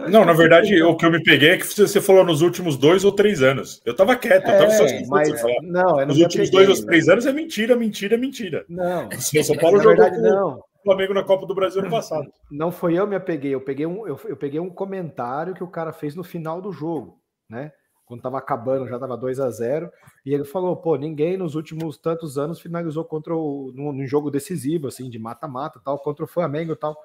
Então, 0.00 0.20
não, 0.20 0.24
na 0.24 0.32
verdade, 0.32 0.82
o 0.82 0.96
que 0.96 1.04
eu 1.04 1.10
me 1.10 1.22
peguei 1.22 1.50
é 1.50 1.56
que 1.56 1.66
você 1.66 2.00
falou 2.00 2.24
nos 2.24 2.42
últimos 2.42 2.76
dois 2.76 3.04
ou 3.04 3.12
três 3.12 3.42
anos. 3.42 3.80
Eu 3.84 3.94
tava 3.94 4.16
quieto, 4.16 4.48
eu 4.48 4.58
tava 4.58 4.72
é, 4.72 4.76
só 4.76 4.84
mas, 5.08 5.42
não, 5.62 6.06
Nos 6.06 6.18
últimos 6.18 6.50
peguei, 6.50 6.66
dois 6.66 6.80
ou 6.80 6.86
três 6.86 7.08
anos 7.08 7.26
é 7.26 7.32
mentira, 7.32 7.76
mentira, 7.76 8.16
mentira. 8.16 8.64
Não. 8.68 9.08
O 9.40 9.44
São 9.44 9.56
Paulo 9.56 9.78
na 9.78 9.82
jogou 9.82 9.96
verdade, 10.04 10.22
não. 10.22 10.58
o 10.58 10.82
Flamengo 10.84 11.14
na 11.14 11.22
Copa 11.22 11.46
do 11.46 11.54
Brasil 11.54 11.82
no 11.82 11.90
passado. 11.90 12.30
Não 12.50 12.70
foi 12.70 12.94
eu 12.94 13.06
me 13.06 13.16
apeguei, 13.16 13.54
eu 13.54 13.60
peguei 13.60 13.86
um, 13.86 14.06
eu, 14.06 14.18
eu 14.24 14.36
peguei 14.36 14.60
um 14.60 14.70
comentário 14.70 15.54
que 15.54 15.62
o 15.62 15.68
cara 15.68 15.92
fez 15.92 16.14
no 16.14 16.24
final 16.24 16.60
do 16.60 16.72
jogo, 16.72 17.18
né? 17.48 17.72
Quando 18.10 18.22
tava 18.22 18.38
acabando, 18.38 18.88
já 18.88 18.98
tava 18.98 19.16
2 19.16 19.38
a 19.38 19.48
0 19.50 19.88
e 20.26 20.34
ele 20.34 20.42
falou: 20.44 20.76
pô, 20.76 20.96
ninguém 20.96 21.36
nos 21.36 21.54
últimos 21.54 21.96
tantos 21.96 22.36
anos 22.36 22.60
finalizou 22.60 23.04
contra 23.04 23.34
o 23.36 23.72
num, 23.72 23.92
num 23.92 24.04
jogo 24.04 24.32
decisivo, 24.32 24.88
assim, 24.88 25.08
de 25.08 25.16
mata-mata, 25.16 25.80
tal, 25.84 25.96
contra 25.96 26.24
o 26.24 26.28
Flamengo 26.28 26.72
e 26.72 26.76
tal. 26.76 26.96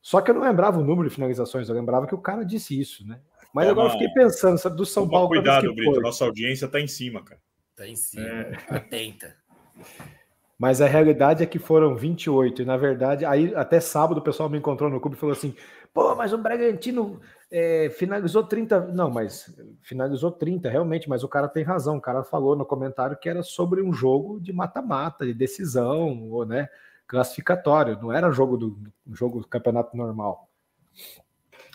Só 0.00 0.20
que 0.20 0.30
eu 0.30 0.34
não 0.34 0.42
lembrava 0.42 0.78
o 0.78 0.84
número 0.84 1.08
de 1.08 1.14
finalizações, 1.14 1.68
eu 1.68 1.74
lembrava 1.74 2.06
que 2.06 2.14
o 2.14 2.20
cara 2.20 2.44
disse 2.44 2.78
isso, 2.78 3.06
né? 3.06 3.20
Mas 3.52 3.66
é 3.66 3.70
agora 3.70 3.88
eu 3.88 3.92
fiquei 3.92 4.08
pensando, 4.08 4.58
sabe, 4.58 4.76
do 4.76 4.86
São 4.86 5.04
Toma 5.04 5.12
Paulo. 5.12 5.28
Cuidado, 5.28 5.74
Brito, 5.74 5.92
foi. 5.92 6.02
nossa 6.02 6.24
audiência 6.24 6.68
tá 6.68 6.80
em 6.80 6.86
cima, 6.86 7.22
cara. 7.22 7.40
Tá 7.74 7.86
em 7.86 7.96
cima, 7.96 8.26
é. 8.26 8.52
atenta. 8.68 9.36
Mas 10.58 10.80
a 10.80 10.88
realidade 10.88 11.42
é 11.42 11.46
que 11.46 11.58
foram 11.58 11.96
28. 11.96 12.62
E 12.62 12.64
na 12.64 12.76
verdade, 12.76 13.24
aí 13.24 13.54
até 13.54 13.78
sábado 13.78 14.18
o 14.18 14.22
pessoal 14.22 14.48
me 14.48 14.58
encontrou 14.58 14.90
no 14.90 15.00
clube 15.00 15.16
e 15.16 15.18
falou 15.18 15.32
assim: 15.32 15.54
pô, 15.94 16.14
mas 16.16 16.32
o 16.32 16.38
Bragantino 16.38 17.20
é, 17.48 17.88
finalizou 17.90 18.42
30. 18.42 18.88
Não, 18.88 19.08
mas 19.08 19.56
finalizou 19.82 20.32
30, 20.32 20.68
realmente, 20.68 21.08
mas 21.08 21.22
o 21.22 21.28
cara 21.28 21.46
tem 21.46 21.62
razão. 21.62 21.96
O 21.98 22.00
cara 22.00 22.24
falou 22.24 22.56
no 22.56 22.66
comentário 22.66 23.16
que 23.16 23.28
era 23.28 23.42
sobre 23.44 23.80
um 23.80 23.92
jogo 23.92 24.40
de 24.40 24.52
mata-mata, 24.52 25.24
de 25.24 25.32
decisão, 25.32 26.28
ou 26.28 26.44
né, 26.44 26.68
classificatório. 27.08 27.98
Não 28.00 28.12
era 28.12 28.30
jogo 28.30 28.56
do 28.56 28.78
jogo 29.12 29.40
do 29.40 29.48
campeonato 29.48 29.96
normal. 29.96 30.48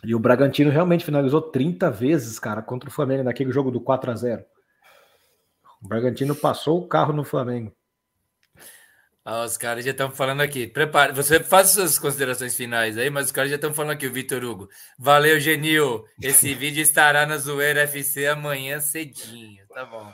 E 0.03 0.13
o 0.13 0.19
Bragantino 0.19 0.69
realmente 0.69 1.03
finalizou 1.03 1.41
30 1.41 1.89
vezes, 1.89 2.37
cara, 2.37 2.61
contra 2.61 2.89
o 2.89 2.91
Flamengo 2.91 3.23
naquele 3.23 3.51
jogo 3.51 3.71
do 3.71 3.81
4 3.81 4.11
a 4.11 4.15
0 4.15 4.45
O 5.81 5.87
Bragantino 5.87 6.35
passou 6.35 6.79
o 6.79 6.87
carro 6.87 7.13
no 7.13 7.23
Flamengo. 7.23 7.73
Ah, 9.25 9.45
os 9.45 9.55
caras 9.55 9.85
já 9.85 9.91
estão 9.91 10.11
falando 10.11 10.41
aqui. 10.41 10.67
Prepare, 10.67 11.13
você 11.13 11.39
faz 11.39 11.69
suas 11.69 11.97
considerações 11.97 12.57
finais 12.57 12.97
aí, 12.97 13.09
mas 13.09 13.27
os 13.27 13.31
caras 13.31 13.49
já 13.49 13.55
estão 13.55 13.73
falando 13.73 13.91
aqui, 13.91 14.05
o 14.05 14.11
Vitor 14.11 14.43
Hugo. 14.43 14.67
Valeu, 14.99 15.39
Genil. 15.39 16.03
Esse 16.21 16.53
vídeo 16.53 16.81
estará 16.81 17.25
na 17.25 17.37
Zoeira 17.37 17.83
FC 17.83 18.27
amanhã 18.27 18.81
cedinho. 18.81 19.65
Tá 19.73 19.85
bom. 19.85 20.13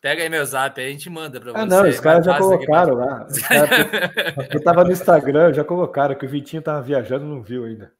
Pega 0.00 0.22
aí 0.22 0.30
meu 0.30 0.44
zap, 0.46 0.80
aí 0.80 0.86
a 0.88 0.90
gente 0.90 1.10
manda 1.10 1.38
para 1.38 1.52
você. 1.52 1.58
Ah, 1.58 1.66
não, 1.66 1.88
os 1.88 2.00
caras 2.00 2.24
já 2.24 2.38
colocaram 2.38 2.94
lá. 2.94 3.26
Cara, 3.46 4.48
eu 4.52 4.62
tava 4.62 4.84
no 4.84 4.92
Instagram, 4.92 5.52
já 5.52 5.62
colocaram 5.62 6.14
que 6.14 6.24
o 6.24 6.28
Vitinho 6.28 6.62
tava 6.62 6.80
viajando 6.80 7.26
não 7.26 7.42
viu 7.42 7.64
ainda. 7.64 7.92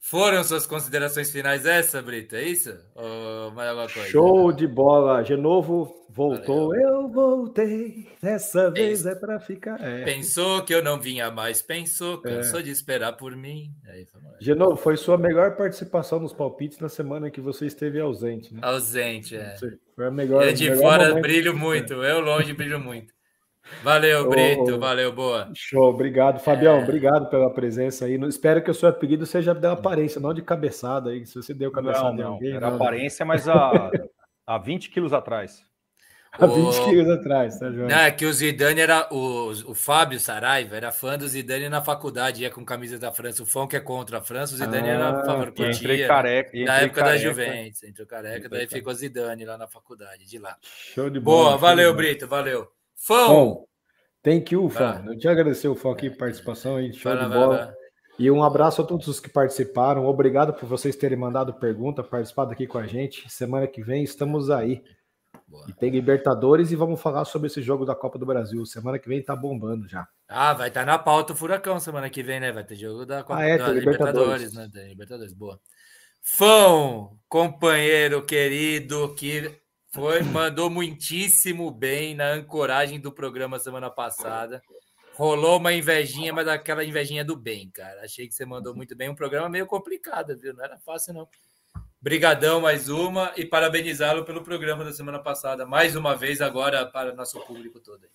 Foram 0.00 0.44
suas 0.44 0.64
considerações 0.66 1.30
finais 1.30 1.66
essa, 1.66 2.00
Brito? 2.00 2.36
É 2.36 2.42
isso? 2.42 2.74
Ou 2.94 3.50
mais 3.50 3.68
alguma 3.68 3.88
coisa? 3.88 4.08
Show 4.08 4.52
de 4.52 4.66
bola. 4.66 5.24
Genovo 5.24 5.92
voltou. 6.18 6.70
Valeu. 6.70 6.88
Eu 6.88 7.08
voltei. 7.08 8.08
Dessa 8.20 8.70
vez 8.72 9.06
é 9.06 9.14
para 9.14 9.38
ficar. 9.38 9.80
É. 9.80 10.04
Pensou 10.04 10.64
que 10.64 10.74
eu 10.74 10.82
não 10.82 11.00
vinha 11.00 11.30
mais. 11.30 11.62
Pensou, 11.62 12.18
cansou 12.18 12.58
é. 12.58 12.62
de 12.64 12.70
esperar 12.70 13.12
por 13.12 13.36
mim. 13.36 13.72
Aí, 13.86 14.04
Genovo, 14.40 14.76
foi 14.76 14.96
sua 14.96 15.16
melhor 15.16 15.56
participação 15.56 16.18
nos 16.18 16.32
palpites 16.32 16.80
na 16.80 16.88
semana 16.88 17.30
que 17.30 17.40
você 17.40 17.66
esteve 17.66 18.00
ausente. 18.00 18.52
Né? 18.52 18.60
Ausente, 18.64 19.36
é. 19.36 19.54
Foi 19.94 20.06
a 20.06 20.10
melhor. 20.10 20.44
Eu 20.44 20.52
de 20.52 20.68
melhor 20.70 20.82
fora 20.82 21.20
brilho 21.20 21.56
muito. 21.56 21.94
Eu 21.94 22.20
longe 22.20 22.52
brilho 22.52 22.80
muito. 22.80 23.14
Valeu, 23.84 24.26
Brito. 24.28 24.76
Valeu, 24.78 25.12
boa. 25.12 25.48
Show, 25.54 25.84
obrigado. 25.84 26.40
Fabião, 26.40 26.78
é... 26.78 26.82
obrigado 26.82 27.30
pela 27.30 27.52
presença 27.52 28.06
aí. 28.06 28.18
Espero 28.26 28.62
que 28.62 28.70
o 28.70 28.74
seu 28.74 28.88
apelido 28.88 29.24
seja 29.24 29.54
da 29.54 29.72
aparência, 29.72 30.20
não 30.20 30.34
de 30.34 30.42
cabeçada 30.42 31.10
aí. 31.10 31.24
Se 31.24 31.36
você 31.36 31.54
deu 31.54 31.70
cabeçada 31.70 32.10
não, 32.10 32.16
não. 32.16 32.32
alguém. 32.32 32.56
Era 32.56 32.70
não. 32.70 32.76
aparência, 32.76 33.24
mas 33.24 33.48
há, 33.48 33.90
há 34.44 34.58
20 34.58 34.90
quilos 34.90 35.12
atrás. 35.12 35.67
Há 36.38 36.46
20 36.46 36.84
quilos 36.84 37.10
atrás, 37.10 37.58
tá, 37.58 37.70
João? 37.70 37.88
Não, 37.88 37.96
é 37.96 38.10
que 38.12 38.24
o 38.24 38.32
Zidane 38.32 38.80
era. 38.80 39.08
O, 39.10 39.50
o 39.70 39.74
Fábio 39.74 40.20
Saraiva 40.20 40.76
era 40.76 40.92
fã 40.92 41.18
do 41.18 41.26
Zidane 41.26 41.68
na 41.68 41.82
faculdade, 41.82 42.42
ia 42.42 42.50
com 42.50 42.64
camisa 42.64 42.98
da 42.98 43.10
França. 43.12 43.42
O 43.42 43.46
fã 43.46 43.66
que 43.66 43.76
é 43.76 43.80
contra 43.80 44.18
a 44.18 44.22
França, 44.22 44.54
o 44.54 44.56
Zidane 44.56 44.88
ah, 44.88 44.92
era 44.92 45.24
favor, 45.24 45.46
curtia. 45.46 45.70
Entrei 45.70 46.06
careca. 46.06 46.50
Na 46.64 46.78
época 46.78 47.02
careca. 47.02 47.02
da 47.02 47.16
Juventus, 47.16 47.82
entrou 47.82 48.06
careca, 48.06 48.48
daí 48.48 48.68
ficou 48.68 48.94
Zidane 48.94 49.44
lá 49.44 49.58
na 49.58 49.66
faculdade, 49.66 50.24
de 50.26 50.38
lá. 50.38 50.56
Show 50.62 51.10
de 51.10 51.18
bola. 51.18 51.48
Boa, 51.48 51.56
valeu, 51.56 51.92
Brito, 51.94 52.28
valeu. 52.28 52.68
Fão! 52.94 53.66
Thank 54.22 54.54
you, 54.54 54.68
Fã. 54.68 55.02
Eu 55.06 55.18
te 55.18 55.26
agradecer 55.26 55.68
o 55.68 55.74
Fã 55.74 55.92
aqui, 55.92 56.08
participação 56.08 56.76
aí, 56.76 56.92
show 56.92 57.12
vai 57.12 57.24
de 57.24 57.34
bola. 57.34 57.56
Vai, 57.56 57.66
vai. 57.66 57.74
E 58.18 58.30
um 58.32 58.42
abraço 58.42 58.82
a 58.82 58.84
todos 58.84 59.06
os 59.06 59.20
que 59.20 59.28
participaram. 59.28 60.06
Obrigado 60.06 60.52
por 60.52 60.68
vocês 60.68 60.96
terem 60.96 61.16
mandado 61.16 61.54
pergunta, 61.54 62.02
participado 62.02 62.50
aqui 62.50 62.66
com 62.66 62.76
a 62.76 62.86
gente. 62.86 63.30
Semana 63.30 63.66
que 63.68 63.80
vem 63.80 64.02
estamos 64.02 64.50
aí. 64.50 64.82
Boa. 65.48 65.64
E 65.66 65.72
tem 65.72 65.90
Libertadores 65.90 66.70
e 66.70 66.76
vamos 66.76 67.00
falar 67.00 67.24
sobre 67.24 67.46
esse 67.46 67.62
jogo 67.62 67.86
da 67.86 67.94
Copa 67.94 68.18
do 68.18 68.26
Brasil. 68.26 68.66
Semana 68.66 68.98
que 68.98 69.08
vem 69.08 69.22
tá 69.22 69.34
bombando 69.34 69.88
já. 69.88 70.06
Ah, 70.28 70.52
vai 70.52 70.68
estar 70.68 70.80
tá 70.80 70.86
na 70.86 70.98
pauta 70.98 71.32
o 71.32 71.36
Furacão 71.36 71.80
semana 71.80 72.10
que 72.10 72.22
vem, 72.22 72.38
né? 72.38 72.52
Vai 72.52 72.64
ter 72.64 72.76
jogo 72.76 73.06
da 73.06 73.22
Copa 73.22 73.40
ah, 73.40 73.44
é, 73.44 73.56
da 73.56 73.68
Libertadores. 73.72 74.52
Libertadores, 74.52 74.52
né? 74.52 74.70
Tem 74.70 74.88
Libertadores, 74.90 75.32
boa. 75.32 75.58
Fã, 76.20 77.08
companheiro 77.28 78.22
querido, 78.26 79.14
que 79.14 79.58
foi, 79.90 80.22
mandou 80.22 80.68
muitíssimo 80.68 81.70
bem 81.70 82.14
na 82.14 82.32
ancoragem 82.32 83.00
do 83.00 83.10
programa 83.10 83.58
semana 83.58 83.88
passada. 83.88 84.60
Rolou 85.14 85.56
uma 85.56 85.72
invejinha, 85.72 86.32
mas 86.32 86.46
aquela 86.46 86.84
invejinha 86.84 87.24
do 87.24 87.34
bem, 87.34 87.70
cara. 87.70 88.02
Achei 88.02 88.28
que 88.28 88.34
você 88.34 88.44
mandou 88.44 88.74
muito 88.76 88.94
bem. 88.94 89.08
Um 89.08 89.14
programa 89.14 89.48
meio 89.48 89.66
complicado, 89.66 90.36
viu? 90.38 90.52
Não 90.52 90.62
era 90.62 90.78
fácil, 90.78 91.14
não. 91.14 91.26
Brigadão 92.00 92.60
mais 92.60 92.88
uma 92.88 93.32
e 93.36 93.44
parabenizá-lo 93.44 94.24
pelo 94.24 94.44
programa 94.44 94.84
da 94.84 94.92
semana 94.92 95.18
passada. 95.18 95.66
Mais 95.66 95.96
uma 95.96 96.14
vez 96.14 96.40
agora 96.40 96.86
para 96.86 97.12
nosso 97.12 97.40
público 97.44 97.80
todo. 97.80 98.06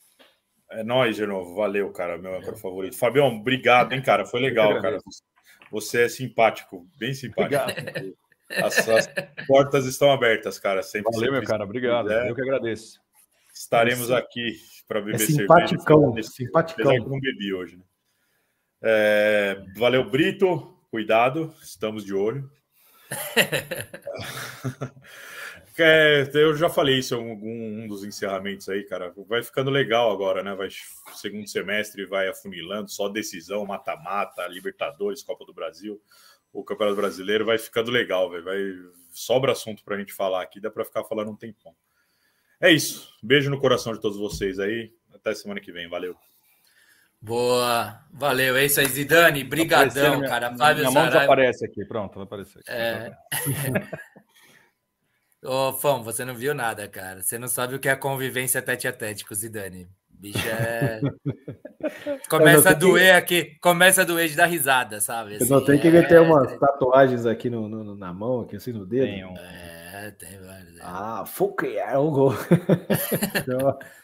É 0.72 0.84
nóis, 0.84 1.18
de 1.18 1.26
novo. 1.26 1.53
Valeu, 1.56 1.92
cara. 1.92 2.18
Meu 2.18 2.36
é. 2.36 2.56
favorito. 2.56 2.98
Fabião, 2.98 3.28
obrigado, 3.28 3.92
hein, 3.92 4.02
cara. 4.02 4.26
Foi 4.26 4.40
legal, 4.40 4.82
cara. 4.82 5.00
Você 5.70 6.03
é 6.03 6.10
simpático, 6.10 6.88
bem 6.98 7.14
simpático. 7.14 7.64
As, 8.50 8.88
as, 8.88 9.10
portas 9.48 9.86
estão 9.86 10.12
abertas, 10.12 10.60
cara. 10.60 10.82
Sempre, 10.82 11.12
Valeu, 11.12 11.20
sempre, 11.20 11.40
meu 11.40 11.44
cara. 11.44 11.64
Obrigado. 11.64 12.12
Eu 12.12 12.36
que 12.36 12.42
agradeço. 12.42 13.00
Estaremos 13.53 14.12
aqui 14.12 14.56
para 14.88 15.02
beber 15.02 15.16
é 15.16 15.26
simpaticão, 15.26 16.06
cerveja. 16.06 16.30
Simpaticão. 16.30 16.86
Apesar 16.92 17.03
que 17.03 17.10
não 17.10 17.20
bebi 17.20 17.53
hoje. 17.53 17.78
Né? 17.78 17.84
É, 18.82 19.64
valeu, 19.76 20.10
Brito. 20.10 20.74
Cuidado. 20.90 21.53
Estamos 21.62 22.06
de 22.06 22.14
olho. 22.14 22.50
É, 25.75 26.30
eu 26.35 26.56
já 26.56 26.69
falei 26.69 27.00
isso 27.00 27.16
em 27.16 27.32
algum 27.32 27.83
um 27.83 27.88
dos 27.88 28.03
encerramentos 28.03 28.69
aí, 28.69 28.83
cara. 28.83 29.11
Vai 29.27 29.42
ficando 29.42 29.72
legal 29.72 30.11
agora, 30.11 30.43
né? 30.43 30.53
Vai 30.53 30.67
segundo 31.16 31.50
semestre 31.50 32.06
vai 32.06 32.27
afunilando, 32.27 32.92
só 32.92 33.09
decisão, 33.09 33.66
mata-mata, 33.66 34.45
Libertadores, 34.45 35.24
Copa 35.24 35.43
do 35.43 35.51
Brasil 35.51 36.00
o 36.53 36.64
Campeonato 36.64 36.95
Brasileiro 36.95 37.43
vai 37.43 37.58
ficando 37.58 37.90
legal, 37.90 38.30
véio. 38.30 38.43
vai 38.43 38.59
sobra 39.11 39.51
assunto 39.51 39.83
para 39.83 39.95
a 39.95 40.00
gente 40.00 40.14
falar 40.14 40.43
aqui, 40.43 40.61
dá 40.61 40.69
para 40.69 40.85
ficar 40.85 41.03
falando 41.03 41.32
um 41.32 41.35
tempão. 41.35 41.75
É 42.61 42.72
isso. 42.72 43.11
Beijo 43.22 43.50
no 43.50 43.59
coração 43.59 43.92
de 43.92 44.00
todos 44.00 44.17
vocês 44.17 44.59
aí. 44.59 44.93
Até 45.14 45.33
semana 45.33 45.59
que 45.59 45.72
vem. 45.72 45.90
Valeu. 45.90 46.16
Boa, 47.24 48.00
valeu. 48.11 48.58
É 48.58 48.66
isso 48.66 48.82
aí, 48.82 48.85
Zidane. 48.85 49.45
Brigadão, 49.45 50.18
minha, 50.18 50.27
cara. 50.27 50.53
Fábio 50.58 50.84
minha 50.84 50.92
mão 50.92 51.08
desaparece 51.08 51.66
aqui. 51.66 51.85
Pronto, 51.85 52.16
vai 52.16 52.26
aparecer. 52.26 52.60
Aqui. 52.60 52.69
É... 52.69 53.14
Ô, 55.48 55.72
Fão, 55.72 56.03
você 56.03 56.26
não 56.26 56.35
viu 56.35 56.53
nada, 56.53 56.85
cara. 56.90 57.22
Você 57.22 57.40
não 57.40 57.48
sabe 57.48 57.76
o 57.76 57.80
que 57.80 57.88
é 57.88 57.92
a 57.92 57.98
convivência 57.98 58.61
tete 58.61 58.90
a 58.90 58.92
tete 58.92 59.24
com 59.24 59.34
o 59.34 59.38
Zidane. 59.38 59.88
Bicho 60.10 60.45
é. 60.50 61.00
Começa 62.30 62.72
a 62.72 62.74
doer 62.74 63.26
que... 63.26 63.40
aqui, 63.40 63.58
começa 63.61 64.02
a 64.02 64.06
doer 64.06 64.27
de 64.27 64.35
dar 64.35 64.45
risada, 64.45 65.00
sabe? 65.00 65.35
Assim, 65.35 65.45
eu 65.45 65.50
não 65.50 65.66
tem 65.66 65.80
que 65.80 65.88
ele 65.88 66.00
é... 66.00 66.03
ter 66.03 66.19
umas 66.19 66.58
tatuagens 66.58 67.26
aqui 67.26 67.50
no, 67.50 67.69
no, 67.69 67.95
na 67.95 68.14
mão, 68.14 68.42
aqui 68.42 68.58
assim 68.58 68.74
no 68.74 68.85
dedo. 68.85 69.06
Tem 69.06 69.26
um. 69.26 69.34
É, 69.38 70.11
tem 70.11 70.38
vários. 70.40 70.77
É. 70.77 70.82
Ah, 70.82 71.24
fuck, 71.26 71.66
é 71.66 71.98
um 71.98 72.11
gol. 72.11 72.34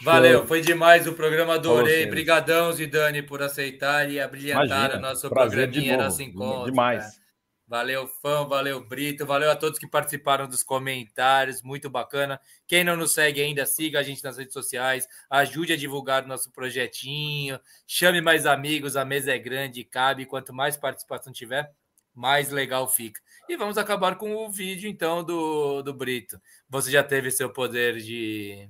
Valeu, 0.00 0.46
foi 0.46 0.60
demais 0.60 1.06
o 1.06 1.12
programa, 1.12 1.54
adorei. 1.54 2.06
Obrigadão, 2.06 2.72
Zidane, 2.72 3.22
por 3.22 3.42
aceitar 3.42 4.10
e 4.10 4.20
abrilhantar 4.20 4.96
o 4.96 5.00
nosso 5.00 5.28
programinha, 5.28 5.96
nosso 5.96 6.22
encontro. 6.22 6.70
Demais. 6.70 7.02
Cara. 7.02 7.28
Valeu, 7.68 8.08
fã, 8.22 8.46
valeu, 8.46 8.82
Brito, 8.82 9.26
valeu 9.26 9.50
a 9.50 9.56
todos 9.56 9.78
que 9.78 9.86
participaram 9.86 10.48
dos 10.48 10.62
comentários, 10.62 11.62
muito 11.62 11.90
bacana. 11.90 12.40
Quem 12.66 12.82
não 12.82 12.96
nos 12.96 13.12
segue 13.12 13.42
ainda, 13.42 13.66
siga 13.66 14.00
a 14.00 14.02
gente 14.02 14.24
nas 14.24 14.38
redes 14.38 14.54
sociais, 14.54 15.06
ajude 15.28 15.74
a 15.74 15.76
divulgar 15.76 16.24
o 16.24 16.28
nosso 16.28 16.50
projetinho, 16.50 17.60
chame 17.86 18.22
mais 18.22 18.46
amigos, 18.46 18.96
a 18.96 19.04
mesa 19.04 19.34
é 19.34 19.38
grande, 19.38 19.84
cabe. 19.84 20.24
Quanto 20.24 20.54
mais 20.54 20.78
participação 20.78 21.30
tiver, 21.30 21.70
mais 22.14 22.50
legal 22.50 22.88
fica. 22.88 23.20
E 23.46 23.54
vamos 23.54 23.76
acabar 23.76 24.16
com 24.16 24.34
o 24.34 24.50
vídeo, 24.50 24.88
então, 24.88 25.22
do, 25.22 25.82
do 25.82 25.92
Brito. 25.92 26.40
Você 26.70 26.90
já 26.90 27.02
teve 27.02 27.30
seu 27.30 27.52
poder 27.52 27.98
de 27.98 28.66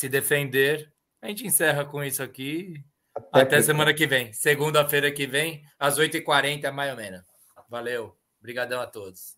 se 0.00 0.08
defender. 0.08 0.92
A 1.22 1.28
gente 1.28 1.46
encerra 1.46 1.84
com 1.84 2.02
isso 2.02 2.22
aqui. 2.22 2.84
Até, 3.14 3.40
Até 3.40 3.62
semana 3.62 3.94
que 3.94 4.06
vem. 4.06 4.32
Segunda-feira 4.32 5.10
que 5.10 5.26
vem, 5.26 5.62
às 5.78 5.98
8h40, 5.98 6.70
mais 6.70 6.90
ou 6.90 6.96
menos. 6.96 7.22
Valeu. 7.68 8.16
Obrigadão 8.38 8.80
a 8.80 8.86
todos. 8.86 9.36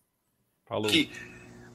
Falou. 0.67 0.89
Que 0.89 1.09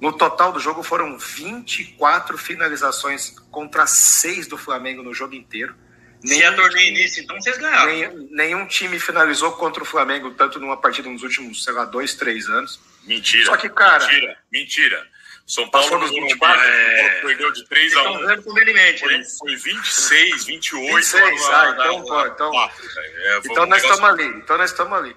no 0.01 0.13
total 0.13 0.53
do 0.53 0.61
jogo 0.61 0.83
foram 0.83 1.19
24 1.19 2.37
finalizações 2.37 3.31
contra 3.51 3.87
6 3.87 4.47
do 4.47 4.59
Flamengo 4.59 5.03
no 5.03 5.15
jogo 5.15 5.35
inteiro. 5.35 5.75
Nenhum, 6.23 6.41
Se 6.41 6.45
é 6.45 6.53
torneio 6.53 6.89
início, 6.89 7.23
então 7.23 7.41
vocês 7.41 7.59
ganharam. 7.59 7.93
Nenhum, 7.93 8.29
nenhum, 8.31 8.67
time 8.67 8.99
finalizou 8.99 9.53
contra 9.53 9.83
o 9.83 9.87
Flamengo, 9.87 10.31
tanto 10.33 10.59
numa 10.59 10.77
partida 10.77 11.09
nos 11.09 11.23
últimos, 11.23 11.63
sei 11.63 11.73
lá, 11.75 11.85
dois, 11.85 12.15
três 12.15 12.49
anos. 12.49 12.81
Mentira. 13.05 13.45
Só 13.45 13.57
que, 13.57 13.69
cara. 13.69 14.07
Mentira, 14.07 14.39
mentira. 14.51 15.09
São 15.47 15.69
Paulo 15.69 15.99
nos 15.99 16.11
24, 16.11 16.63
é... 16.63 17.21
perdeu 17.21 17.53
de 17.53 17.65
3 17.67 17.97
a 17.97 18.03
1. 18.03 18.21
Estão 18.21 18.43
conveniente, 18.43 19.01
foi, 19.01 19.19
né? 19.19 19.25
Foi 19.39 19.57
26, 19.57 20.45
28. 20.47 20.97
26, 20.97 21.45
ah, 21.49 21.71
então, 21.71 22.03
pô, 22.03 22.27
então, 22.27 22.51
4, 22.51 22.87
é, 22.97 23.39
então 23.45 23.67
nós 23.67 23.83
estamos 23.83 24.05
ali. 24.05 24.25
Então 24.25 24.59
nós 24.59 24.71
estamos 24.71 24.99
ali. 24.99 25.17